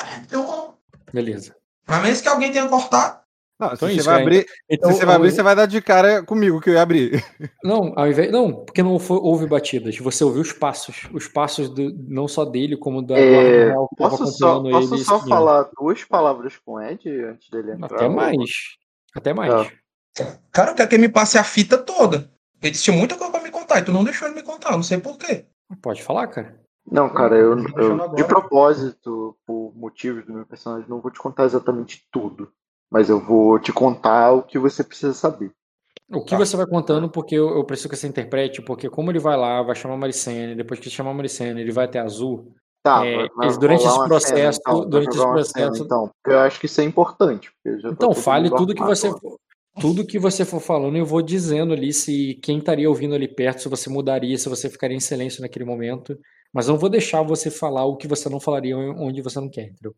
né? 0.00 0.24
Eu, 0.30 0.74
Beleza. 1.12 1.54
a 1.86 1.98
menos 2.00 2.20
que 2.20 2.28
alguém 2.28 2.50
tenha 2.52 2.68
cortado. 2.68 3.20
Não, 3.60 3.72
Então 3.72 3.88
é 3.88 3.90
se 3.90 3.96
você 3.96 4.00
isso, 4.00 4.04
vai 4.04 4.14
cara. 4.14 4.22
abrir, 4.22 4.46
Então, 4.70 4.90
se 4.92 4.96
você 4.98 5.04
vai 5.04 5.14
ao 5.14 5.20
abrir, 5.20 5.32
você 5.32 5.42
vai 5.42 5.56
dar 5.56 5.66
de 5.66 5.80
cara 5.82 6.22
comigo 6.22 6.60
que 6.60 6.70
eu 6.70 6.74
ia 6.74 6.82
abrir. 6.82 7.10
Não, 7.64 7.92
ao 7.96 8.06
invés, 8.06 8.30
não, 8.30 8.64
porque 8.64 8.82
não 8.82 8.98
foi- 9.00 9.18
houve 9.18 9.46
batidas. 9.46 9.98
Você 9.98 10.22
ouviu 10.22 10.42
os 10.42 10.52
passos. 10.52 11.08
Os 11.12 11.26
passos 11.26 11.68
do- 11.68 11.92
não 12.08 12.28
só 12.28 12.44
dele, 12.44 12.76
como 12.76 13.02
da 13.02 13.18
É, 13.18 13.66
real 13.70 13.88
posso 13.96 14.26
só, 14.28 14.62
posso 14.62 14.94
ele. 14.94 15.04
só 15.04 15.18
falar 15.26 15.68
duas 15.76 16.04
palavras 16.04 16.56
com 16.56 16.74
o 16.74 16.80
Ed 16.80 17.08
antes 17.24 17.50
dele 17.50 17.72
entrar? 17.72 17.96
Até 17.96 18.08
mais. 18.08 18.50
Até 19.14 19.34
mais. 19.34 19.52
Tá. 20.14 20.38
Cara, 20.52 20.70
eu 20.70 20.74
quero 20.76 20.88
que 20.88 20.94
ele 20.94 21.02
me 21.06 21.12
passe 21.12 21.36
a 21.36 21.42
fita 21.44 21.76
toda. 21.78 22.30
Ele 22.62 22.74
tinha 22.74 22.96
muita 22.96 23.16
coisa 23.16 23.32
pra 23.32 23.42
me 23.42 23.50
contar 23.50 23.78
e 23.80 23.84
tu 23.84 23.92
não 23.92 24.04
deixou 24.04 24.26
ele 24.28 24.36
me 24.36 24.42
contar, 24.42 24.72
não 24.72 24.82
sei 24.82 24.98
porquê. 24.98 25.46
Pode 25.82 26.02
falar, 26.02 26.26
cara. 26.28 26.58
Não, 26.90 27.08
cara, 27.12 27.36
eu, 27.36 27.58
eu 27.76 27.94
agora. 27.94 28.14
de 28.14 28.24
propósito, 28.24 29.36
por 29.46 29.72
motivos 29.76 30.24
do 30.24 30.32
meu 30.32 30.46
personagem, 30.46 30.88
não 30.88 31.00
vou 31.00 31.10
te 31.10 31.18
contar 31.18 31.44
exatamente 31.44 32.06
tudo. 32.10 32.50
Mas 32.90 33.08
eu 33.10 33.20
vou 33.20 33.58
te 33.58 33.72
contar 33.72 34.32
o 34.32 34.42
que 34.42 34.58
você 34.58 34.82
precisa 34.82 35.12
saber. 35.12 35.50
O 36.10 36.22
que 36.24 36.30
Tá. 36.30 36.38
você 36.38 36.56
vai 36.56 36.66
contando, 36.66 37.08
porque 37.10 37.34
eu, 37.34 37.50
eu 37.50 37.64
preciso 37.64 37.88
que 37.90 37.96
você 37.96 38.08
interprete, 38.08 38.62
porque 38.62 38.88
como 38.88 39.10
ele 39.10 39.18
vai 39.18 39.36
lá, 39.36 39.62
vai 39.62 39.74
chamar 39.76 39.94
a 39.94 39.98
Maricene, 39.98 40.54
depois 40.54 40.80
que 40.80 40.88
chamar 40.88 41.10
a 41.10 41.14
Maricene, 41.14 41.60
ele 41.60 41.72
vai 41.72 41.84
até 41.84 41.98
Azul. 41.98 42.54
Tá, 42.82 43.04
É, 43.04 43.28
vai 43.34 43.46
eles- 43.46 43.58
durante 43.58 43.84
esse 43.84 44.04
processo- 44.04 44.60
cena, 44.62 44.78
então, 44.78 44.88
durante 44.88 45.10
esse 45.10 45.18
uma 45.18 45.44
cena, 45.44 45.66
processo- 45.66 45.84
então, 45.84 46.10
porque 46.22 46.34
eu 46.34 46.40
acho 46.40 46.58
que 46.60 46.66
isso 46.66 46.80
é 46.80 46.84
importante. 46.84 47.50
Então, 47.66 48.14
fale 48.14 48.48
tudo 48.48 48.74
que 48.74 48.82
você 48.82 49.10
for, 49.10 49.36
tudo 49.78 50.06
que 50.06 50.18
você 50.18 50.44
for 50.46 50.60
falando, 50.60 50.96
eu 50.96 51.04
vou 51.04 51.20
dizendo 51.20 51.74
ali 51.74 51.92
se 51.92 52.34
quem 52.42 52.58
estaria 52.58 52.88
ouvindo 52.88 53.14
ali 53.14 53.28
perto, 53.28 53.60
se 53.62 53.68
você 53.68 53.90
mudaria, 53.90 54.38
se 54.38 54.48
você 54.48 54.70
ficaria 54.70 54.96
em 54.96 55.00
silêncio 55.00 55.42
naquele 55.42 55.64
momento. 55.66 56.18
Mas 56.54 56.66
eu 56.66 56.72
não 56.72 56.80
vou 56.80 56.88
deixar 56.88 57.20
você 57.22 57.50
falar 57.50 57.84
o 57.84 57.96
que 57.96 58.08
você 58.08 58.28
não 58.30 58.40
falaria 58.40 58.74
onde 58.78 59.20
você 59.20 59.38
não 59.38 59.50
quer, 59.50 59.64
entendeu? 59.66 59.94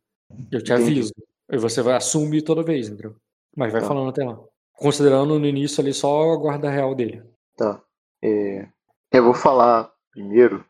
Eu 0.50 0.60
te 0.60 0.72
Entendi. 0.72 0.90
aviso. 0.90 1.12
E 1.50 1.56
você 1.58 1.82
vai 1.82 1.94
assumir 1.94 2.42
toda 2.42 2.62
vez, 2.62 2.88
entendeu? 2.88 3.14
Mas 3.56 3.72
vai 3.72 3.80
Tá. 3.80 3.88
falando 3.88 4.10
até 4.10 4.24
lá. 4.24 4.38
Considerando 4.74 5.38
no 5.38 5.46
início 5.46 5.80
ali 5.82 5.92
só 5.92 6.32
a 6.32 6.36
guarda 6.36 6.70
real 6.70 6.94
dele. 6.94 7.22
Tá. 7.56 7.80
É, 8.22 8.66
eu 9.12 9.24
vou 9.24 9.34
falar 9.34 9.90
primeiro, 10.12 10.64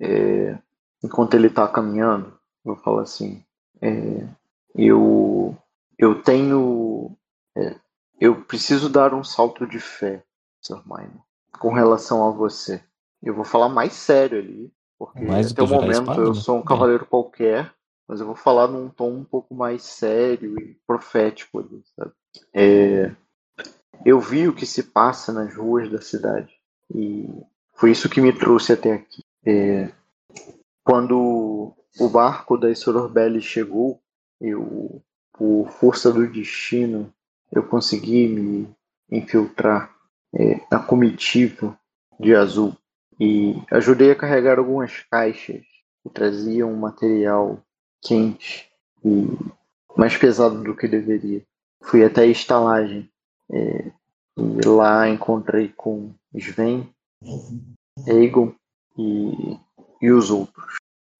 é, 0.00 0.58
enquanto 1.02 1.34
ele 1.34 1.50
tá 1.50 1.66
caminhando, 1.66 2.28
eu 2.64 2.74
vou 2.74 2.76
falar 2.76 3.02
assim, 3.02 3.42
é, 3.80 4.26
eu, 4.74 5.56
eu 5.98 6.22
tenho, 6.22 7.16
é, 7.56 7.74
eu 8.20 8.42
preciso 8.44 8.88
dar 8.88 9.14
um 9.14 9.24
salto 9.24 9.66
de 9.66 9.78
fé, 9.80 10.22
Sir 10.60 10.80
Minor, 10.86 11.22
com 11.58 11.72
relação 11.72 12.26
a 12.26 12.30
você. 12.30 12.82
Eu 13.22 13.34
vou 13.34 13.44
falar 13.44 13.68
mais 13.68 13.92
sério 13.94 14.38
ali, 14.38 14.72
porque 14.98 15.20
Mais 15.20 15.50
até 15.52 15.62
o 15.62 15.66
momento 15.66 15.92
espada, 16.02 16.20
eu 16.20 16.28
né? 16.28 16.34
sou 16.40 16.56
um 16.58 16.60
É. 16.60 16.64
cavaleiro 16.64 17.06
qualquer, 17.06 17.72
mas 18.08 18.20
eu 18.20 18.26
vou 18.26 18.34
falar 18.34 18.66
num 18.66 18.88
tom 18.88 19.12
um 19.12 19.24
pouco 19.24 19.54
mais 19.54 19.82
sério 19.82 20.58
e 20.58 20.74
profético 20.86 21.58
ali, 21.60 21.82
sabe? 21.94 22.12
É, 22.54 23.14
eu 24.04 24.18
vi 24.18 24.48
o 24.48 24.54
que 24.54 24.64
se 24.64 24.84
passa 24.84 25.32
nas 25.32 25.54
ruas 25.54 25.90
da 25.90 26.00
cidade 26.00 26.52
e 26.94 27.28
foi 27.74 27.90
isso 27.90 28.08
que 28.08 28.20
me 28.20 28.32
trouxe 28.32 28.72
até 28.72 28.94
aqui. 28.94 29.22
É, 29.44 29.92
quando 30.82 31.74
o 32.00 32.08
barco 32.08 32.56
da 32.56 32.74
Sororbelli 32.74 33.42
chegou, 33.42 34.00
eu, 34.40 35.02
por 35.32 35.68
força 35.70 36.10
do 36.10 36.26
destino, 36.26 37.12
eu 37.52 37.62
consegui 37.62 38.26
me 38.26 38.74
infiltrar 39.10 39.94
é, 40.34 40.60
na 40.70 40.80
comitiva 40.80 41.78
de 42.18 42.34
Azul 42.34 42.74
e 43.20 43.60
ajudei 43.70 44.10
a 44.10 44.16
carregar 44.16 44.58
algumas 44.58 45.00
caixas 45.10 45.62
que 46.02 46.10
traziam 46.10 46.72
material 46.74 47.62
quente 48.02 48.70
e 49.04 49.26
mais 49.96 50.16
pesado 50.16 50.62
do 50.62 50.76
que 50.76 50.86
deveria. 50.88 51.42
Fui 51.82 52.04
até 52.04 52.22
a 52.22 52.26
estalagem 52.26 53.08
é, 53.50 53.90
e 54.36 54.66
lá 54.66 55.08
encontrei 55.08 55.68
com 55.68 56.12
Sven, 56.34 56.88
Egon 58.06 58.52
e, 58.96 59.58
e 60.00 60.10
os 60.10 60.30
outros 60.30 60.76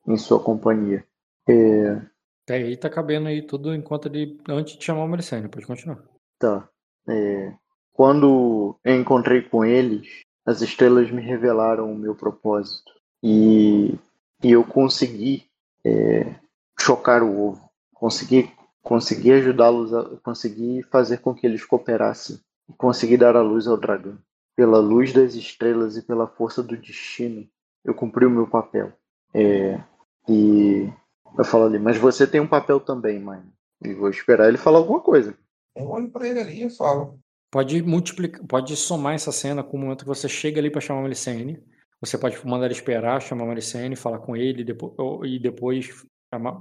em 0.06 0.16
sua 0.16 0.40
companhia. 0.40 1.04
É, 1.48 2.02
Até 2.44 2.56
aí 2.56 2.76
tá 2.76 2.88
cabendo 2.88 3.28
aí 3.28 3.42
tudo 3.42 3.74
enquanto 3.74 4.06
ele. 4.06 4.38
Antes 4.48 4.76
de 4.76 4.84
chamar 4.84 5.04
o 5.04 5.08
Maricene, 5.08 5.48
pode 5.48 5.66
continuar. 5.66 6.02
Tá. 6.38 6.68
É, 7.08 7.52
quando 7.92 8.78
eu 8.84 8.94
encontrei 8.94 9.42
com 9.42 9.64
eles, 9.64 10.22
as 10.46 10.60
estrelas 10.60 11.10
me 11.10 11.20
revelaram 11.20 11.90
o 11.90 11.98
meu 11.98 12.14
propósito. 12.14 12.92
E, 13.22 13.94
e 14.42 14.52
eu 14.52 14.62
consegui 14.64 15.46
é, 15.84 16.34
chocar 16.80 17.22
o 17.22 17.48
ovo. 17.48 17.70
Consegui, 17.92 18.52
consegui 18.82 19.32
ajudá-los, 19.32 19.92
a, 19.92 20.16
consegui 20.22 20.82
fazer 20.84 21.18
com 21.18 21.34
que 21.34 21.46
eles 21.46 21.64
cooperassem. 21.64 22.38
E 22.68 22.72
consegui 22.74 23.16
dar 23.16 23.36
a 23.36 23.42
luz 23.42 23.66
ao 23.66 23.76
dragão. 23.76 24.18
Pela 24.56 24.78
luz 24.78 25.12
das 25.12 25.34
estrelas 25.34 25.96
e 25.96 26.02
pela 26.02 26.26
força 26.26 26.62
do 26.62 26.76
destino, 26.76 27.46
eu 27.84 27.94
cumpri 27.94 28.26
o 28.26 28.30
meu 28.30 28.46
papel. 28.46 28.92
É, 29.32 29.80
e 30.28 30.90
eu 31.36 31.44
falo 31.44 31.64
ali, 31.64 31.78
mas 31.78 31.96
você 31.96 32.26
tem 32.26 32.40
um 32.40 32.46
papel 32.46 32.80
também, 32.80 33.18
mãe. 33.18 33.42
E 33.82 33.94
vou 33.94 34.10
esperar 34.10 34.48
ele 34.48 34.58
falar 34.58 34.78
alguma 34.78 35.00
coisa. 35.00 35.36
Eu 35.76 35.88
olho 35.88 36.10
pra 36.10 36.26
ele 36.26 36.40
ali 36.40 36.66
e 36.66 36.70
falo. 36.70 37.18
Pode 37.50 37.80
multiplicar, 37.82 38.44
pode 38.46 38.76
somar 38.76 39.14
essa 39.14 39.32
cena 39.32 39.62
com 39.62 39.76
o 39.76 39.80
momento 39.80 40.00
que 40.00 40.08
você 40.08 40.28
chega 40.28 40.60
ali 40.60 40.70
pra 40.70 40.80
chamar 40.80 41.00
a 41.00 41.02
Maricene. 41.02 41.62
Você 42.00 42.18
pode 42.18 42.44
mandar 42.46 42.66
ele 42.66 42.74
esperar, 42.74 43.22
chamar 43.22 43.44
a 43.44 43.48
Maricene, 43.48 43.96
falar 43.96 44.18
com 44.18 44.36
ele 44.36 44.62
depois, 44.62 44.94
e 45.24 45.38
depois 45.38 46.04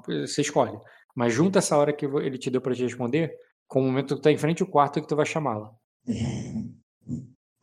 você 0.05 0.41
escolhe. 0.41 0.77
Mas 1.15 1.33
junta 1.33 1.59
essa 1.59 1.75
hora 1.77 1.93
que 1.93 2.05
ele 2.05 2.37
te 2.37 2.49
deu 2.49 2.61
pra 2.61 2.75
te 2.75 2.83
responder 2.83 3.35
com 3.67 3.81
o 3.81 3.85
momento 3.85 4.15
que 4.15 4.21
tá 4.21 4.31
em 4.31 4.37
frente 4.37 4.61
ao 4.61 4.69
quarto 4.69 5.01
que 5.01 5.07
tu 5.07 5.15
vai 5.15 5.25
chamá-la. 5.25 5.73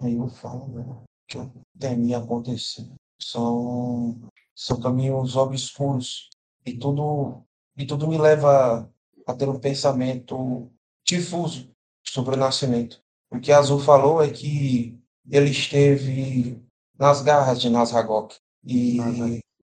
Aí 0.01 0.17
eu 0.17 0.29
falo, 0.29 0.69
né? 0.69 1.03
Que 1.27 1.39
temia 1.79 2.19
acontecer. 2.19 2.87
São, 3.21 4.21
são 4.55 4.81
caminhos 4.81 5.37
obscuros. 5.37 6.29
E 6.67 6.77
tudo, 6.77 7.43
e 7.77 7.87
tudo 7.87 8.09
me 8.09 8.19
leva 8.19 8.91
a 9.27 9.35
ter 9.35 9.49
um 9.49 9.59
pensamento 9.59 10.71
difuso 11.07 11.71
sobre 12.03 12.35
o 12.35 12.39
nascimento. 12.39 13.03
O 13.31 13.41
que 13.41 13.53
Azul 13.53 13.81
falou 13.81 14.23
é 14.23 14.31
que 14.31 14.99
ele 15.31 15.51
esteve 15.51 16.63
nas 16.99 17.23
garras 17.23 17.61
de 17.61 17.71
Nazragok. 17.71 18.37
E, 18.65 18.99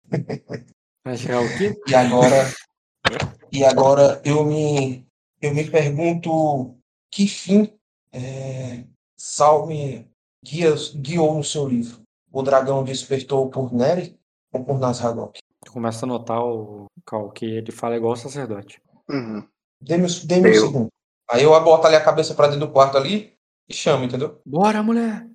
Mas 1.04 1.26
é 1.26 1.38
o 1.38 1.58
quê? 1.58 1.74
e 1.86 1.94
agora, 1.94 2.52
e 3.50 3.64
agora 3.64 4.20
eu 4.24 4.44
me, 4.44 5.06
eu 5.40 5.54
me 5.54 5.68
pergunto 5.68 6.76
que 7.10 7.26
fim 7.26 7.72
é, 8.12 8.84
Salme 9.16 10.10
guia, 10.44 10.74
guiou 10.96 11.34
no 11.34 11.44
seu 11.44 11.68
livro. 11.68 12.02
O 12.32 12.42
dragão 12.42 12.84
despertou 12.84 13.50
por 13.50 13.72
Neri 13.72 14.18
ou 14.52 14.64
por 14.64 14.78
Nazragok? 14.78 15.40
Tu 15.64 15.72
começa 15.72 16.06
a 16.06 16.08
notar 16.08 16.42
o 16.42 16.86
Cal, 17.04 17.30
que 17.30 17.44
ele 17.44 17.72
fala 17.72 17.96
igual 17.96 18.12
o 18.12 18.16
sacerdote. 18.16 18.80
Uhum. 19.08 19.46
Dê-me 19.80 20.06
dê 20.24 20.50
um 20.50 20.54
segundo. 20.54 20.88
Aí 21.30 21.42
eu 21.42 21.50
boto 21.62 21.86
ali 21.86 21.96
a 21.96 22.04
cabeça 22.04 22.34
pra 22.34 22.46
dentro 22.46 22.66
do 22.66 22.72
quarto 22.72 22.96
ali 22.96 23.34
e 23.68 23.74
chamo, 23.74 24.04
entendeu? 24.04 24.40
Bora, 24.44 24.82
mulher! 24.82 25.26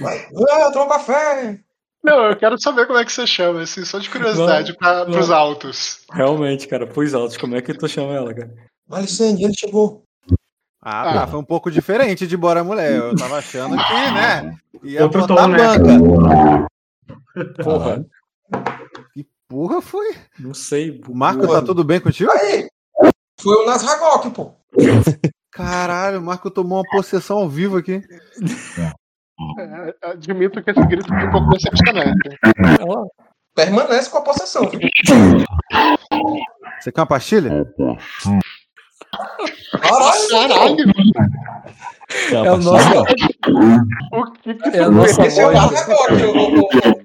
Vai. 0.00 0.28
Ah, 0.50 0.70
toma 0.72 0.94
café! 0.94 1.64
Não, 2.06 2.26
eu 2.26 2.36
quero 2.36 2.56
saber 2.60 2.86
como 2.86 3.00
é 3.00 3.04
que 3.04 3.12
você 3.12 3.26
chama, 3.26 3.62
assim, 3.62 3.84
só 3.84 3.98
de 3.98 4.08
curiosidade 4.08 4.76
para 4.76 5.10
os 5.10 5.28
altos. 5.28 6.02
Realmente, 6.12 6.68
cara, 6.68 6.86
pros 6.86 7.12
altos, 7.12 7.36
como 7.36 7.56
é 7.56 7.60
que 7.60 7.74
tu 7.74 7.88
chama 7.88 8.14
ela, 8.14 8.32
cara? 8.32 8.54
Malicene, 8.88 9.42
ele 9.42 9.52
chegou. 9.52 10.04
Ah, 10.80 11.12
tá. 11.12 11.26
Foi 11.26 11.40
um 11.40 11.44
pouco 11.44 11.68
diferente 11.68 12.24
de 12.24 12.36
Bora 12.36 12.62
Mulher. 12.62 12.92
Eu 12.92 13.16
tava 13.16 13.38
achando 13.38 13.76
que, 13.76 14.10
né? 14.12 14.56
Ia 14.84 15.02
Outro 15.02 15.22
botar 15.22 15.34
tom, 15.34 15.42
a 15.42 15.48
né? 15.48 15.58
banca. 15.58 16.68
Porra, 17.64 18.06
Que 19.12 19.26
porra 19.48 19.82
foi? 19.82 20.14
não 20.38 20.54
sei. 20.54 21.02
O 21.08 21.12
Marco, 21.12 21.48
tá 21.48 21.60
tudo 21.60 21.82
bem 21.82 21.98
contigo? 21.98 22.30
Aí! 22.30 22.68
Foi 23.40 23.64
o 23.64 23.66
Nazragok, 23.66 24.30
pô. 24.30 24.52
Caralho, 25.50 26.20
o 26.20 26.22
Marco 26.22 26.52
tomou 26.52 26.78
uma 26.78 26.88
possessão 26.88 27.38
ao 27.38 27.48
vivo 27.48 27.78
aqui. 27.78 28.00
É, 29.58 29.94
admito 30.10 30.62
que 30.62 30.70
esse 30.70 30.86
grito 30.86 31.08
foi 31.08 31.26
um 31.26 31.30
pouco 31.30 31.48
decepcionante. 31.50 32.38
Ela- 32.80 33.06
Permanece 33.54 34.10
com 34.10 34.18
a 34.18 34.22
possessão. 34.22 34.62
Você 36.80 36.92
quer 36.92 37.00
uma 37.00 37.06
pastilha? 37.06 37.64
Caralho! 39.80 40.28
Caralho, 40.30 40.76
É 42.44 42.52
o 42.52 42.56
nosso, 42.58 43.00
o 44.12 44.32
que 44.32 44.54
que 44.54 44.68
é 44.76 44.82
a 44.82 44.90
nossa 44.90 45.26
Esse 45.26 45.40
é 45.40 45.46
o 45.46 45.52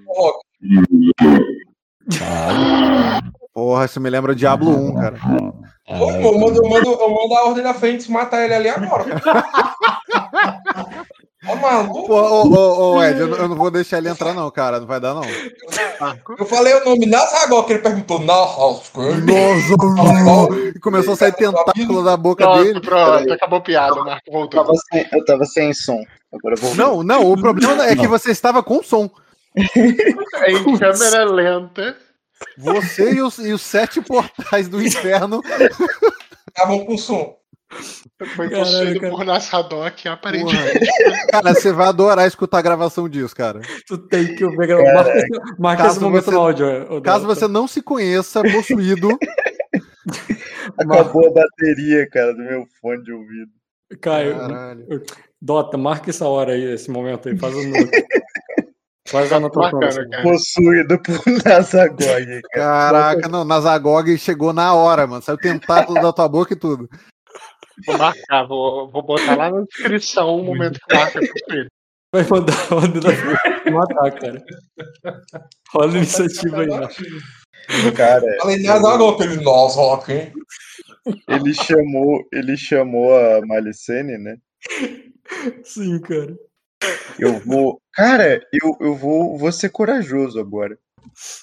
Rock. 0.08 0.40
Porra, 3.54 3.86
isso 3.86 4.00
me 4.02 4.10
lembra 4.10 4.36
Diablo 4.36 4.72
1, 4.72 4.96
cara. 4.96 5.16
Ô, 5.90 6.12
Eu 6.12 6.38
mando, 6.40 6.64
eu, 6.64 6.70
mando, 6.70 6.90
eu 6.92 7.10
mando 7.10 7.34
a 7.36 7.46
ordem 7.48 7.64
da 7.64 7.74
frente 7.74 8.12
matar 8.12 8.44
ele 8.44 8.54
ali 8.54 8.70
agora. 8.70 9.06
Ó, 11.48 11.56
maluco? 11.56 12.14
Ô, 12.14 12.44
ô, 12.48 12.96
ô, 12.98 13.04
Ed, 13.04 13.20
eu, 13.20 13.28
não- 13.28 13.38
eu 13.38 13.48
não 13.48 13.56
vou 13.56 13.72
deixar 13.72 13.98
ele 13.98 14.10
entrar, 14.10 14.34
não, 14.34 14.50
cara. 14.52 14.80
Não 14.80 14.86
vai 14.86 15.00
dar, 15.00 15.14
não. 15.16 15.24
Eu 16.38 16.46
falei 16.46 16.74
o 16.76 16.86
nome 16.86 17.06
Nazagol, 17.08 17.64
que 17.64 17.74
ele 17.74 17.82
perguntou. 17.82 18.20
Nossa, 18.20 18.92
E 20.76 20.80
começou 20.80 21.14
a 21.14 21.18
sair 21.18 21.34
tentáculo 21.34 22.04
da 22.04 22.16
boca 22.16 22.44
Pronto, 22.44 22.64
dele. 22.64 22.82
pronto, 22.82 23.34
acabou 23.34 23.58
a 23.60 23.62
piada, 23.62 23.94
o 24.02 24.06
Marco 24.06 24.22
Eu 24.28 24.34
voltou. 24.34 24.64
tava 24.64 24.74
sem, 24.92 25.08
eu 25.12 25.26
tava 25.26 25.46
sem 25.46 25.74
som. 25.74 26.04
Agora 26.34 26.56
eu 26.56 26.62
vou. 26.62 26.76
Não, 26.76 27.04
não, 27.04 27.32
o 27.32 27.36
problema 27.40 27.86
é 27.88 27.96
que 27.96 28.08
você 28.08 28.32
estava 28.32 28.62
com 28.64 28.84
som. 28.84 29.10
Em 29.56 30.78
câmera 30.78 31.26
lenta. 31.26 31.98
Você 32.58 33.14
e 33.14 33.22
os, 33.22 33.38
e 33.38 33.52
os 33.52 33.62
sete 33.62 34.02
portais 34.02 34.68
do 34.68 34.82
inferno. 34.82 35.42
Estavam 36.48 36.86
com 36.86 36.98
som. 36.98 37.36
Foi 38.36 38.50
possuído 38.50 39.00
cara. 39.00 39.12
por 39.12 39.26
Nasradok, 39.26 40.08
aparentemente. 40.08 40.80
Cara, 41.32 41.54
você 41.54 41.72
vai 41.72 41.88
adorar 41.88 42.28
escutar 42.28 42.60
a 42.60 42.62
gravação 42.62 43.08
disso, 43.10 43.36
cara. 43.36 43.62
Tu 43.88 43.98
tem 44.08 44.36
que 44.36 44.46
ver. 44.56 44.78
Marca, 45.58 45.88
esse- 45.88 46.00
momento 46.00 46.26
você- 46.26 46.32
no 46.32 46.40
áudio. 46.40 47.02
Caso 47.02 47.26
você 47.26 47.48
não 47.48 47.68
se 47.68 47.82
conheça 47.82 48.42
possuído, 48.44 49.10
Acabou 50.78 51.28
a 51.28 51.32
bateria, 51.34 52.08
cara, 52.10 52.34
do 52.34 52.40
meu 52.44 52.66
fone 52.82 53.04
de 53.04 53.12
ouvido. 53.12 53.52
Caio, 54.02 54.38
Caralho. 54.38 54.86
Dota, 55.42 55.78
marca 55.78 56.10
essa 56.10 56.28
hora 56.28 56.54
aí, 56.54 56.74
esse 56.74 56.90
momento 56.90 57.28
aí. 57.30 57.38
Faz 57.38 57.56
um 57.56 57.68
note. 57.70 58.06
Faz 59.08 59.34
a 59.34 59.38
anotação. 59.38 59.80
Possuído 60.24 61.02
por 61.02 61.20
Nazagog, 61.46 62.06
cara. 62.06 62.42
caraca, 62.54 63.28
não, 63.28 63.44
Nazagog 63.44 64.18
chegou 64.18 64.54
na 64.54 64.74
hora, 64.74 65.06
mano. 65.08 65.22
Saiu 65.22 65.38
tentáculo 65.38 66.02
da 66.02 66.14
tua 66.14 66.28
boca 66.30 66.54
e 66.54 66.58
tudo. 66.58 66.88
Vou 67.86 67.98
marcar, 67.98 68.44
vou, 68.44 68.90
vou 68.90 69.02
botar 69.02 69.36
lá 69.36 69.50
na 69.50 69.62
descrição 69.62 70.38
o 70.38 70.44
momento 70.44 70.80
que 70.80 70.96
o 70.96 71.00
é 71.00 71.12
possuído. 71.12 71.70
Vai 72.14 72.28
mandar 72.28 72.54
a 72.70 72.76
ordem 72.76 73.02
da 73.02 73.72
matar, 73.72 74.12
cara. 74.12 74.46
Rola 75.70 75.94
a 75.94 75.98
iniciativa 75.98 76.62
aí, 76.62 76.68
né? 76.68 76.88
Cara, 77.96 78.26
Falei 78.42 78.62
Nazagol, 78.64 79.16
que 79.16 79.24
ele. 79.24 79.42
Nossa, 79.42 79.80
ok. 79.80 80.34
ele 81.30 81.54
chamou, 81.54 82.28
ele 82.34 82.58
chamou 82.58 83.16
a 83.16 83.46
Malicene, 83.46 84.18
né? 84.18 84.38
Sim, 85.64 86.02
cara. 86.02 86.36
Eu 87.18 87.40
vou. 87.40 87.82
Cara, 87.94 88.46
eu, 88.52 88.78
eu 88.82 88.96
vou, 88.96 89.38
vou 89.38 89.52
ser 89.52 89.70
corajoso 89.70 90.40
agora. 90.40 90.78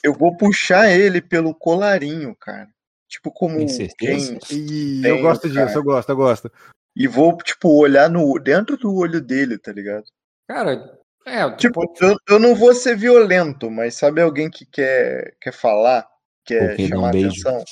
Eu 0.02 0.12
vou 0.12 0.36
puxar 0.36 0.90
ele 0.90 1.20
pelo 1.20 1.54
colarinho, 1.54 2.36
cara. 2.38 2.68
Tipo, 3.08 3.30
como 3.32 3.56
Tem 3.56 3.66
quem. 3.98 4.38
E 4.50 5.00
Tenho, 5.02 5.16
eu 5.16 5.22
gosto 5.22 5.48
cara. 5.48 5.66
disso, 5.66 5.78
eu 5.78 5.82
gosto, 5.82 6.08
eu 6.10 6.16
gosto. 6.16 6.52
E 6.94 7.06
vou, 7.08 7.36
tipo, 7.38 7.68
olhar 7.70 8.10
no, 8.10 8.38
dentro 8.38 8.76
do 8.76 8.94
olho 8.94 9.20
dele, 9.20 9.56
tá 9.58 9.72
ligado? 9.72 10.04
Cara, 10.46 10.98
é, 11.24 11.50
Tipo, 11.52 11.86
pode- 11.86 12.00
eu, 12.02 12.16
eu 12.28 12.38
não 12.38 12.54
vou 12.54 12.74
ser 12.74 12.96
violento, 12.96 13.70
mas 13.70 13.94
sabe 13.94 14.20
alguém 14.20 14.50
que 14.50 14.66
quer, 14.66 15.34
quer 15.40 15.52
falar? 15.52 16.06
Quer 16.44 16.76
um 16.80 16.88
chamar 16.88 17.08
atenção? 17.10 17.64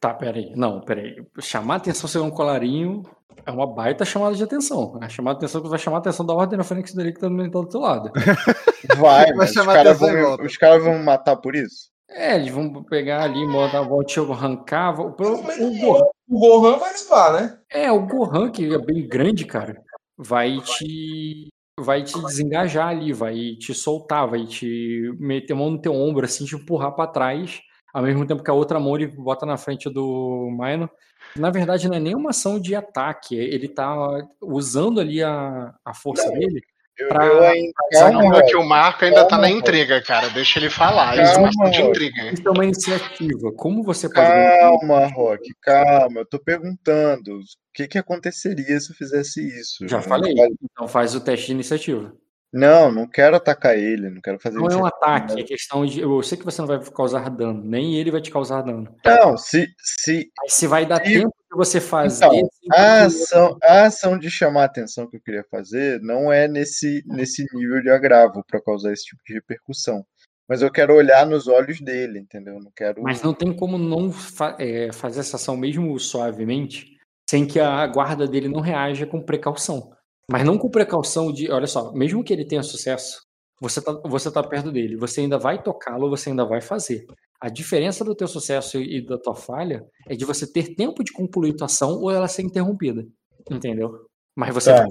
Tá, 0.00 0.14
peraí. 0.14 0.52
Não, 0.54 0.80
peraí. 0.80 1.16
Chamar 1.40 1.76
atenção 1.76 2.08
ser 2.08 2.18
um 2.18 2.30
colarinho 2.30 3.02
é 3.44 3.50
uma 3.50 3.66
baita 3.66 4.04
chamada 4.04 4.34
de 4.36 4.42
atenção. 4.42 4.98
A 5.00 5.08
chamada 5.08 5.38
de 5.38 5.44
atenção 5.44 5.62
que 5.62 5.68
vai 5.68 5.78
chamar 5.78 5.96
a 5.98 6.00
atenção 6.00 6.24
da 6.24 6.34
ordem 6.34 6.56
na 6.56 6.64
Fênix 6.64 6.94
dele 6.94 7.12
que 7.12 7.20
tá 7.20 7.28
do 7.28 7.68
teu 7.68 7.80
lado. 7.80 8.12
Vai, 8.96 9.26
Vai 9.26 9.32
mas 9.34 9.48
os 9.50 9.54
chamar 9.54 9.74
caras 9.74 10.02
atenção 10.02 10.36
vão, 10.36 10.46
os 10.46 10.56
caras 10.56 10.82
vão 10.82 10.98
me 10.98 11.04
matar 11.04 11.36
por 11.36 11.56
isso? 11.56 11.90
É, 12.10 12.36
eles 12.36 12.50
vão 12.50 12.82
pegar 12.84 13.22
ali, 13.22 13.46
mandar 13.46 13.82
vão 13.82 14.02
te 14.02 14.18
arrancar. 14.18 14.98
O, 14.98 15.14
menos 15.18 15.58
o 15.58 15.80
Gohan, 15.80 16.04
O 16.28 16.38
Gohan 16.40 16.78
vai 16.78 16.92
levar, 16.92 17.32
né? 17.34 17.58
é, 17.70 17.92
o 17.92 18.06
Gohan, 18.06 18.50
que 18.50 18.72
é 18.74 18.78
bem 18.78 19.06
grande, 19.06 19.44
cara, 19.44 19.82
vai 20.16 20.58
te. 20.60 21.48
Vai 21.80 22.02
te 22.02 22.20
desengajar 22.20 22.88
ali, 22.88 23.12
vai 23.12 23.54
te 23.54 23.72
soltar, 23.72 24.28
vai 24.28 24.44
te 24.46 25.14
meter 25.20 25.52
a 25.52 25.56
mão 25.56 25.70
no 25.70 25.80
teu 25.80 25.94
ombro, 25.94 26.24
assim, 26.24 26.44
te 26.44 26.56
empurrar 26.56 26.92
pra 26.92 27.06
trás, 27.06 27.60
ao 27.94 28.02
mesmo 28.02 28.26
tempo 28.26 28.42
que 28.42 28.50
a 28.50 28.54
outra 28.54 28.80
mão 28.80 28.96
ele 28.96 29.06
bota 29.06 29.46
na 29.46 29.56
frente 29.56 29.88
do 29.88 30.48
Mino. 30.58 30.90
Na 31.36 31.50
verdade, 31.50 31.86
não 31.88 31.94
é 31.96 32.00
nem 32.00 32.16
uma 32.16 32.30
ação 32.30 32.58
de 32.58 32.74
ataque, 32.74 33.36
ele 33.36 33.68
tá 33.68 33.94
usando 34.42 35.00
ali 35.00 35.22
a, 35.22 35.72
a 35.84 35.94
força 35.94 36.28
dele 36.30 36.60
Eu, 36.60 36.77
Pra- 37.08 37.24
eu 37.26 37.42
ainda. 37.42 37.72
Calma, 37.92 38.20
Calma, 38.20 38.42
que 38.44 38.56
o 38.56 38.64
Marco 38.64 39.04
ainda 39.04 39.24
tá 39.26 39.38
na 39.38 39.48
intriga, 39.50 40.02
cara. 40.02 40.28
Deixa 40.30 40.58
ele 40.58 40.68
falar. 40.70 41.14
Calma, 41.16 41.48
Isso 41.48 41.62
é 41.62 41.70
de 41.70 41.80
Rock. 41.82 41.90
intriga. 41.90 42.30
Isso 42.32 42.42
é 42.48 42.50
uma 42.50 42.64
iniciativa. 42.64 43.52
Como 43.56 43.82
você 43.82 44.08
pode. 44.08 44.26
calma, 44.28 45.06
Rock, 45.06 45.50
calma. 45.62 46.20
Eu 46.20 46.26
tô 46.26 46.38
perguntando 46.38 47.36
o 47.38 47.42
que 47.74 47.86
que 47.86 47.98
aconteceria 47.98 48.80
se 48.80 48.90
eu 48.92 48.96
fizesse 48.96 49.40
isso. 49.60 49.86
Já 49.88 50.00
falei. 50.02 50.34
Então 50.72 50.88
faz 50.88 51.14
o 51.14 51.20
teste 51.20 51.46
de 51.46 51.52
iniciativa. 51.52 52.12
Não, 52.52 52.90
não 52.90 53.06
quero 53.06 53.36
atacar 53.36 53.76
ele, 53.76 54.08
não 54.08 54.22
quero 54.22 54.40
fazer 54.40 54.56
Não 54.58 54.68
é 54.68 54.76
um 54.76 54.86
ataque, 54.86 55.38
é 55.40 55.44
questão 55.44 55.84
de. 55.84 56.00
Eu 56.00 56.22
sei 56.22 56.38
que 56.38 56.44
você 56.44 56.60
não 56.62 56.68
vai 56.68 56.80
causar 56.82 57.28
dano, 57.28 57.62
nem 57.62 57.96
ele 57.96 58.10
vai 58.10 58.22
te 58.22 58.30
causar 58.30 58.62
dano. 58.62 58.94
Não, 59.04 59.36
se, 59.36 59.68
se 59.78 60.30
se 60.46 60.66
vai 60.66 60.86
dar 60.86 61.06
E- 61.06 61.20
tempo 61.20 61.28
de 61.50 61.56
você 61.56 61.78
fazer. 61.80 62.24
Então, 62.24 62.48
a 62.72 63.02
ação, 63.04 63.58
a 63.62 63.82
ação 63.84 64.18
de 64.18 64.30
chamar 64.30 64.62
a 64.62 64.66
atenção 64.66 65.06
que 65.06 65.16
eu 65.16 65.20
queria 65.20 65.44
fazer 65.50 66.00
não 66.00 66.32
é 66.32 66.48
nesse, 66.48 67.02
nesse 67.06 67.44
nível 67.54 67.82
de 67.82 67.90
agravo 67.90 68.42
para 68.46 68.62
causar 68.62 68.92
esse 68.92 69.04
tipo 69.04 69.20
de 69.26 69.34
repercussão. 69.34 70.02
Mas 70.48 70.62
eu 70.62 70.70
quero 70.72 70.94
olhar 70.94 71.26
nos 71.26 71.46
olhos 71.46 71.78
dele, 71.82 72.18
entendeu? 72.18 72.54
Eu 72.54 72.60
Não 72.62 72.72
quero. 72.74 73.02
Mas 73.02 73.20
não 73.20 73.34
tem 73.34 73.52
como 73.54 73.76
não 73.76 74.10
fa- 74.10 74.56
é, 74.58 74.90
fazer 74.90 75.20
essa 75.20 75.36
ação 75.36 75.54
mesmo 75.54 75.98
suavemente, 76.00 76.96
sem 77.28 77.46
que 77.46 77.60
a 77.60 77.86
guarda 77.86 78.26
dele 78.26 78.48
não 78.48 78.60
reaja 78.62 79.06
com 79.06 79.20
precaução. 79.20 79.92
Mas 80.30 80.44
não 80.44 80.58
com 80.58 80.70
precaução 80.70 81.32
de, 81.32 81.50
olha 81.50 81.66
só, 81.66 81.92
mesmo 81.92 82.22
que 82.22 82.32
ele 82.32 82.46
tenha 82.46 82.62
sucesso, 82.62 83.22
você 83.60 83.82
tá, 83.82 83.92
você 84.04 84.30
tá 84.30 84.42
perto 84.42 84.70
dele, 84.70 84.96
você 84.96 85.22
ainda 85.22 85.38
vai 85.38 85.62
tocá-lo, 85.62 86.10
você 86.10 86.30
ainda 86.30 86.44
vai 86.44 86.60
fazer. 86.60 87.06
A 87.40 87.48
diferença 87.48 88.04
do 88.04 88.14
teu 88.14 88.28
sucesso 88.28 88.78
e 88.78 89.04
da 89.04 89.16
tua 89.16 89.34
falha 89.34 89.84
é 90.06 90.14
de 90.14 90.24
você 90.24 90.50
ter 90.50 90.74
tempo 90.74 91.02
de 91.02 91.12
concluir 91.12 91.56
tua 91.56 91.66
ação 91.66 92.00
ou 92.00 92.10
ela 92.10 92.28
ser 92.28 92.42
interrompida. 92.42 93.06
Entendeu? 93.50 94.06
Mas 94.36 94.52
você 94.54 94.72
Tá. 94.72 94.86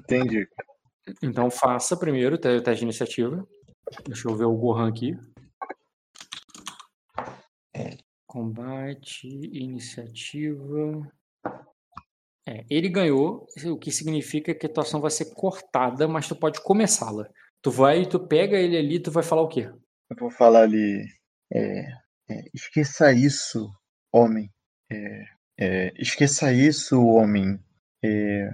Entendi. 0.00 0.46
Então 1.22 1.50
faça 1.50 1.96
primeiro 1.96 2.36
o 2.36 2.38
teste 2.38 2.76
de 2.76 2.84
iniciativa. 2.84 3.46
Deixa 4.06 4.28
eu 4.28 4.36
ver 4.36 4.44
o 4.44 4.56
Gohan 4.56 4.88
aqui. 4.88 5.16
Combate, 8.26 9.26
iniciativa. 9.26 11.10
É, 12.48 12.64
ele 12.70 12.88
ganhou, 12.88 13.46
o 13.66 13.76
que 13.76 13.92
significa 13.92 14.54
que 14.54 14.64
a 14.64 14.68
tua 14.72 14.82
ação 14.82 15.02
vai 15.02 15.10
ser 15.10 15.34
cortada, 15.34 16.08
mas 16.08 16.26
tu 16.26 16.34
pode 16.34 16.62
começá-la. 16.62 17.28
Tu 17.60 17.70
vai, 17.70 18.06
tu 18.06 18.18
pega 18.18 18.56
ele 18.56 18.74
ali, 18.74 18.98
tu 18.98 19.10
vai 19.10 19.22
falar 19.22 19.42
o 19.42 19.48
quê? 19.48 19.70
Eu 20.10 20.16
vou 20.18 20.30
falar 20.30 20.62
ali. 20.62 21.04
é, 21.52 21.80
é, 22.30 22.44
esqueça 22.54 23.12
isso, 23.12 23.70
homem. 24.10 24.50
É, 24.90 25.24
é, 25.60 25.92
esqueça 25.98 26.50
isso, 26.50 26.98
homem. 27.04 27.58
É, 28.02 28.48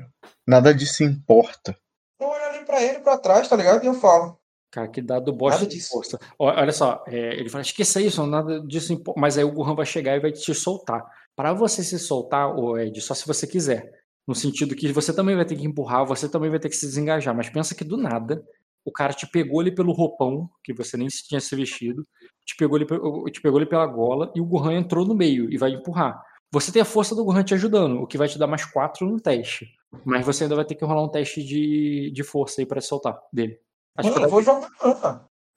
nada 0.45 0.75
disso 0.75 1.05
importa. 1.05 1.77
Eu 2.21 2.27
olho 2.27 2.45
ali 2.47 2.65
pra 2.65 2.83
ele, 2.83 2.99
pra 2.99 3.17
trás, 3.17 3.47
tá 3.47 3.55
ligado? 3.55 3.85
E 3.85 3.87
eu 3.87 3.95
falo. 3.95 4.41
Cara, 4.73 4.89
que 4.89 5.01
dado 5.01 5.33
bosta 5.33 5.61
Nada 5.61 5.71
de 5.71 5.77
disso. 5.77 5.91
força. 5.91 6.19
Olha 6.37 6.73
só, 6.73 7.05
é, 7.07 7.35
ele 7.35 7.49
fala, 7.49 7.63
esqueça 7.63 8.01
isso, 8.01 8.27
nada 8.27 8.61
disso 8.61 8.93
importa. 8.93 9.21
Mas 9.21 9.39
aí 9.39 9.45
o 9.45 9.53
Gohan 9.53 9.77
vai 9.77 9.87
chegar 9.87 10.17
e 10.17 10.21
vai 10.21 10.33
te 10.33 10.53
soltar. 10.53 11.05
Para 11.37 11.53
você 11.53 11.83
se 11.83 11.99
soltar, 11.99 12.55
ô 12.57 12.79
Ed, 12.79 13.01
só 13.01 13.15
se 13.15 13.27
você 13.27 13.47
quiser. 13.47 13.93
No 14.27 14.35
sentido 14.35 14.75
que 14.75 14.91
você 14.93 15.13
também 15.13 15.37
vai 15.37 15.45
ter 15.45 15.57
que 15.57 15.67
empurrar, 15.67 16.07
você 16.07 16.29
também 16.29 16.51
vai 16.51 16.59
ter 16.59 16.69
que 16.69 16.77
se 16.77 16.87
desengajar. 16.87 17.35
Mas 17.35 17.51
pensa 17.51 17.75
que 17.75 17.85
do 17.85 17.97
nada, 17.97 18.43
o 18.85 18.93
cara 18.93 19.13
te 19.13 19.27
pegou 19.27 19.61
ali 19.61 19.75
pelo 19.75 19.93
roupão, 19.93 20.49
que 20.63 20.73
você 20.73 20.97
nem 20.97 21.09
tinha 21.09 21.41
se 21.41 21.55
vestido, 21.57 22.07
te 22.45 22.57
pegou 22.57 22.77
ali, 22.77 22.87
te 23.31 23.41
pegou 23.41 23.59
ali 23.59 23.69
pela 23.69 23.87
gola, 23.87 24.33
e 24.35 24.41
o 24.41 24.45
Gohan 24.45 24.75
entrou 24.75 25.05
no 25.05 25.15
meio 25.15 25.53
e 25.53 25.59
vai 25.59 25.71
empurrar. 25.71 26.23
Você 26.53 26.71
tem 26.71 26.81
a 26.81 26.85
força 26.85 27.15
do 27.15 27.25
Gohan 27.25 27.43
te 27.43 27.55
ajudando, 27.55 28.01
o 28.01 28.07
que 28.07 28.17
vai 28.17 28.29
te 28.29 28.39
dar 28.39 28.47
mais 28.47 28.65
quatro 28.65 29.07
no 29.07 29.21
teste. 29.21 29.67
Mas 30.05 30.25
você 30.25 30.45
ainda 30.45 30.57
vai 30.57 30.65
ter 30.65 30.75
que 30.75 30.85
rolar 30.85 31.03
um 31.03 31.11
teste 31.11 31.43
de, 31.43 32.11
de 32.13 32.23
força 32.23 32.61
aí 32.61 32.67
para 32.67 32.81
soltar 32.81 33.19
dele. 33.33 33.59
Acho 33.97 34.13
que 34.13 34.19
eu 34.19 34.29
vou 34.29 34.43
jogar. 34.43 34.71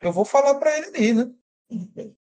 Eu 0.02 0.12
vou 0.12 0.26
falar 0.26 0.56
pra 0.56 0.78
ele 0.78 0.88
ali, 0.88 1.14
né? 1.14 1.32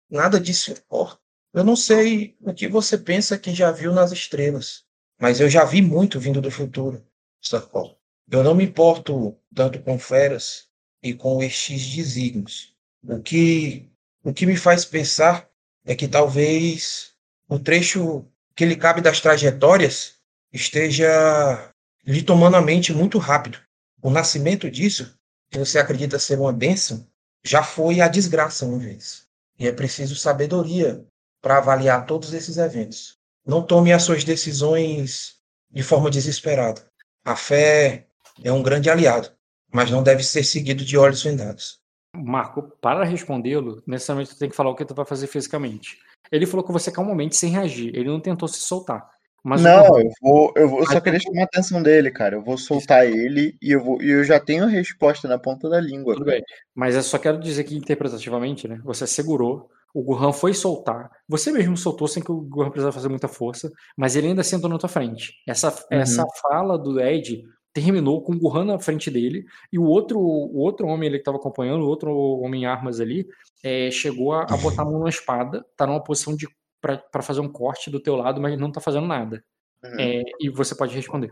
Nada 0.09 0.39
disso 0.39 0.71
importa. 0.71 1.22
Eu 1.53 1.63
não 1.63 1.75
sei 1.75 2.35
o 2.41 2.51
que 2.51 2.67
você 2.67 2.97
pensa 2.97 3.37
que 3.37 3.53
já 3.53 3.71
viu 3.71 3.93
nas 3.93 4.11
estrelas, 4.11 4.83
mas 5.19 5.39
eu 5.39 5.47
já 5.47 5.63
vi 5.63 5.83
muito 5.83 6.19
vindo 6.19 6.41
do 6.41 6.49
futuro, 6.49 7.05
sacou? 7.39 7.95
Eu 8.31 8.43
não 8.43 8.55
me 8.55 8.63
importo 8.63 9.37
tanto 9.53 9.79
com 9.79 9.99
feras 9.99 10.67
e 11.03 11.13
com 11.13 11.43
estes 11.43 11.93
desígnios. 11.93 12.75
O 13.07 13.21
que, 13.21 13.87
o 14.23 14.33
que 14.33 14.47
me 14.47 14.57
faz 14.57 14.83
pensar 14.83 15.47
é 15.85 15.95
que 15.95 16.07
talvez 16.07 17.13
o 17.47 17.59
trecho 17.59 18.25
que 18.55 18.65
lhe 18.65 18.75
cabe 18.75 19.01
das 19.01 19.19
trajetórias 19.19 20.15
esteja 20.51 21.71
lhe 22.03 22.23
tomando 22.23 22.57
a 22.57 22.61
mente 22.61 22.91
muito 22.91 23.19
rápido. 23.19 23.59
O 24.01 24.09
nascimento 24.09 24.71
disso 24.71 25.15
que 25.51 25.59
você 25.59 25.77
acredita 25.77 26.17
ser 26.17 26.39
uma 26.39 26.51
bênção, 26.51 27.07
já 27.43 27.61
foi 27.61 28.01
a 28.01 28.07
desgraça 28.07 28.65
uma 28.65 28.79
vez. 28.79 29.27
E 29.59 29.67
é 29.67 29.71
preciso 29.71 30.15
sabedoria 30.15 31.05
para 31.43 31.57
avaliar 31.57 32.05
todos 32.05 32.33
esses 32.33 32.57
eventos. 32.57 33.17
Não 33.45 33.61
tome 33.61 33.91
as 33.91 34.03
suas 34.03 34.23
decisões 34.23 35.35
de 35.69 35.83
forma 35.83 36.09
desesperada. 36.09 36.81
A 37.25 37.35
fé 37.35 38.07
é 38.41 38.51
um 38.51 38.63
grande 38.63 38.89
aliado, 38.89 39.29
mas 39.71 39.91
não 39.91 40.01
deve 40.01 40.23
ser 40.23 40.45
seguido 40.45 40.85
de 40.85 40.97
olhos 40.97 41.21
vendados. 41.21 41.79
Marco, 42.15 42.63
para 42.79 43.03
respondê-lo, 43.03 43.83
necessariamente 43.85 44.33
tu 44.33 44.39
tem 44.39 44.49
que 44.49 44.55
falar 44.55 44.69
o 44.69 44.75
que 44.75 44.85
tu 44.85 44.95
vai 44.95 45.05
fazer 45.05 45.27
fisicamente. 45.27 45.97
Ele 46.31 46.45
falou 46.45 46.65
com 46.65 46.71
você 46.71 46.89
calmamente, 46.91 47.35
sem 47.35 47.51
reagir. 47.51 47.93
Ele 47.93 48.09
não 48.09 48.21
tentou 48.21 48.47
se 48.47 48.59
soltar. 48.59 49.09
Mas 49.43 49.61
não, 49.61 49.99
eu 49.99 50.09
vou, 50.21 50.53
eu 50.55 50.69
vou, 50.69 50.79
eu 50.79 50.85
só 50.85 51.01
queria 51.01 51.19
chamar 51.19 51.41
a 51.41 51.43
atenção 51.43 51.83
dele, 51.83 52.09
cara. 52.09 52.37
Eu 52.37 52.41
vou 52.41 52.57
soltar 52.57 53.05
ele 53.05 53.57
e 53.61 53.71
eu 53.71 53.83
vou, 53.83 54.01
e 54.01 54.09
eu 54.09 54.23
já 54.23 54.39
tenho 54.39 54.63
a 54.63 54.67
resposta 54.67 55.27
na 55.27 55.37
ponta 55.37 55.67
da 55.67 55.81
língua. 55.81 56.13
Tudo 56.13 56.27
bem. 56.27 56.41
Mas 56.73 56.95
eu 56.95 57.03
só 57.03 57.17
quero 57.17 57.37
dizer 57.39 57.65
que 57.65 57.75
interpretativamente, 57.75 58.69
né? 58.69 58.79
Você 58.85 59.05
segurou, 59.05 59.69
o 59.93 60.01
Gohan 60.03 60.31
foi 60.33 60.53
soltar. 60.53 61.09
Você 61.27 61.51
mesmo 61.51 61.77
soltou 61.77 62.07
sem 62.07 62.23
que 62.23 62.31
o 62.31 62.41
Gohan 62.41 62.69
precisava 62.69 62.91
fazer 62.93 63.09
muita 63.09 63.27
força, 63.27 63.71
mas 63.97 64.15
ele 64.15 64.27
ainda 64.27 64.43
sentou 64.43 64.69
na 64.69 64.77
tua 64.77 64.89
frente. 64.89 65.33
Essa, 65.47 65.69
Uhum. 65.69 65.83
essa 65.91 66.25
fala 66.41 66.77
do 66.77 66.99
Ed 66.99 67.43
terminou 67.73 68.21
com 68.23 68.33
o 68.33 68.39
Gohan 68.39 68.65
na 68.65 68.79
frente 68.79 69.09
dele 69.09 69.45
e 69.71 69.79
o 69.79 69.83
outro, 69.83 70.19
o 70.19 70.57
outro 70.59 70.87
homem 70.87 71.09
ali 71.09 71.17
que 71.17 71.21
estava 71.21 71.37
acompanhando, 71.37 71.83
o 71.83 71.87
outro 71.87 72.11
homem 72.11 72.63
em 72.63 72.65
armas 72.65 72.99
ali, 72.99 73.27
eh, 73.63 73.89
chegou 73.91 74.33
a, 74.33 74.43
a 74.43 74.57
botar 74.57 74.83
a 74.83 74.85
mão 74.85 74.99
na 74.99 75.09
espada, 75.09 75.65
tá 75.75 75.85
numa 75.87 76.03
posição 76.03 76.35
de 76.35 76.47
para 76.81 77.21
fazer 77.23 77.39
um 77.39 77.49
corte 77.49 77.89
do 77.89 77.99
teu 78.01 78.15
lado, 78.15 78.41
mas 78.41 78.59
não 78.59 78.69
tá 78.71 78.81
fazendo 78.81 79.07
nada. 79.07 79.43
Uhum. 79.83 79.99
Eh, 79.99 80.23
e 80.41 80.49
você 80.49 80.75
pode 80.75 80.93
responder. 80.95 81.31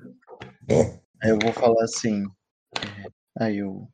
Aí 1.22 1.30
eu 1.30 1.38
vou 1.42 1.52
falar 1.54 1.84
assim. 1.84 2.24
é, 2.78 3.10
Aí 3.44 3.58
eu. 3.58 3.88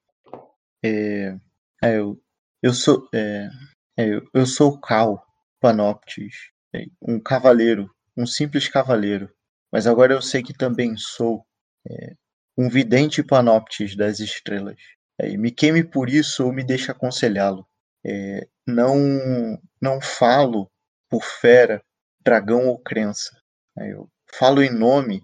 É, 0.83 1.35
aí 1.83 1.95
eu. 1.95 2.19
Eu 2.61 2.73
sou. 2.73 3.07
É, 3.13 3.49
é, 3.97 4.21
eu, 4.31 4.45
sou 4.45 4.79
Cal 4.79 5.25
Panoptes, 5.59 6.51
é, 6.73 6.85
um 7.01 7.19
cavaleiro, 7.19 7.89
um 8.15 8.27
simples 8.27 8.67
cavaleiro. 8.67 9.27
Mas 9.71 9.87
agora 9.87 10.13
eu 10.13 10.21
sei 10.21 10.43
que 10.43 10.53
também 10.53 10.95
sou 10.95 11.43
é, 11.89 12.13
um 12.55 12.69
vidente 12.69 13.23
Panoptes 13.23 13.95
das 13.95 14.19
estrelas. 14.19 14.77
É, 15.19 15.35
me 15.35 15.49
queime 15.49 15.83
por 15.83 16.09
isso 16.09 16.45
ou 16.45 16.53
me 16.53 16.63
deixe 16.63 16.91
aconselhá-lo. 16.91 17.67
É, 18.05 18.47
não, 18.67 19.59
não 19.81 19.99
falo 19.99 20.69
por 21.09 21.23
fera, 21.23 21.83
dragão 22.23 22.67
ou 22.67 22.77
crença. 22.77 23.35
Eu 23.77 24.09
falo 24.31 24.61
em 24.61 24.71
nome 24.71 25.23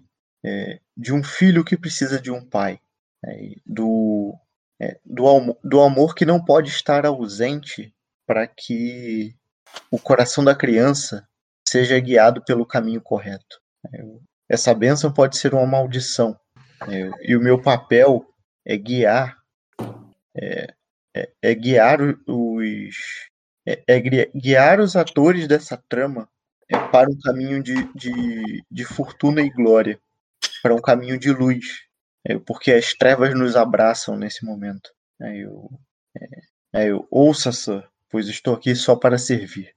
de 0.94 1.12
um 1.12 1.24
filho 1.24 1.64
que 1.64 1.76
precisa 1.76 2.20
de 2.20 2.30
um 2.30 2.44
pai, 2.46 2.78
do, 3.64 4.38
do, 5.02 5.58
do 5.64 5.80
amor 5.80 6.14
que 6.14 6.26
não 6.26 6.44
pode 6.44 6.68
estar 6.68 7.06
ausente 7.06 7.94
para 8.26 8.46
que 8.46 9.34
o 9.90 9.98
coração 9.98 10.44
da 10.44 10.54
criança 10.54 11.26
seja 11.68 11.98
guiado 11.98 12.42
pelo 12.44 12.66
caminho 12.66 13.00
correto. 13.00 13.60
Essa 14.48 14.74
bênção 14.74 15.12
pode 15.12 15.36
ser 15.36 15.54
uma 15.54 15.66
maldição, 15.66 16.38
né, 16.86 17.10
e 17.22 17.34
o 17.36 17.40
meu 17.40 17.60
papel 17.60 18.24
é 18.64 18.76
guiar, 18.76 19.36
é, 20.36 20.74
é- 21.14 21.30
é 21.42 21.54
guiar 21.54 21.98
os, 22.26 22.96
é, 23.66 23.82
é 23.86 24.00
gui- 24.00 24.30
guiar 24.34 24.80
os 24.80 24.96
atores 24.96 25.46
dessa 25.48 25.76
trama 25.88 26.28
é, 26.70 26.78
para 26.88 27.10
um 27.10 27.18
caminho 27.20 27.62
de, 27.62 27.74
de, 27.94 28.64
de 28.70 28.84
fortuna 28.84 29.40
e 29.42 29.50
glória 29.50 29.98
para 30.62 30.74
um 30.74 30.80
caminho 30.80 31.18
de 31.18 31.30
luz, 31.30 31.82
é, 32.26 32.38
porque 32.38 32.72
as 32.72 32.94
trevas 32.94 33.34
nos 33.34 33.54
abraçam 33.56 34.16
nesse 34.16 34.44
momento. 34.44 34.90
Aí 35.20 35.40
eu, 35.40 35.70
é, 36.72 36.88
eu 36.88 37.06
ouça, 37.10 37.52
Sir, 37.52 37.86
pois 38.14 38.28
estou 38.28 38.54
aqui 38.54 38.76
só 38.76 38.94
para 38.94 39.18
servir. 39.18 39.72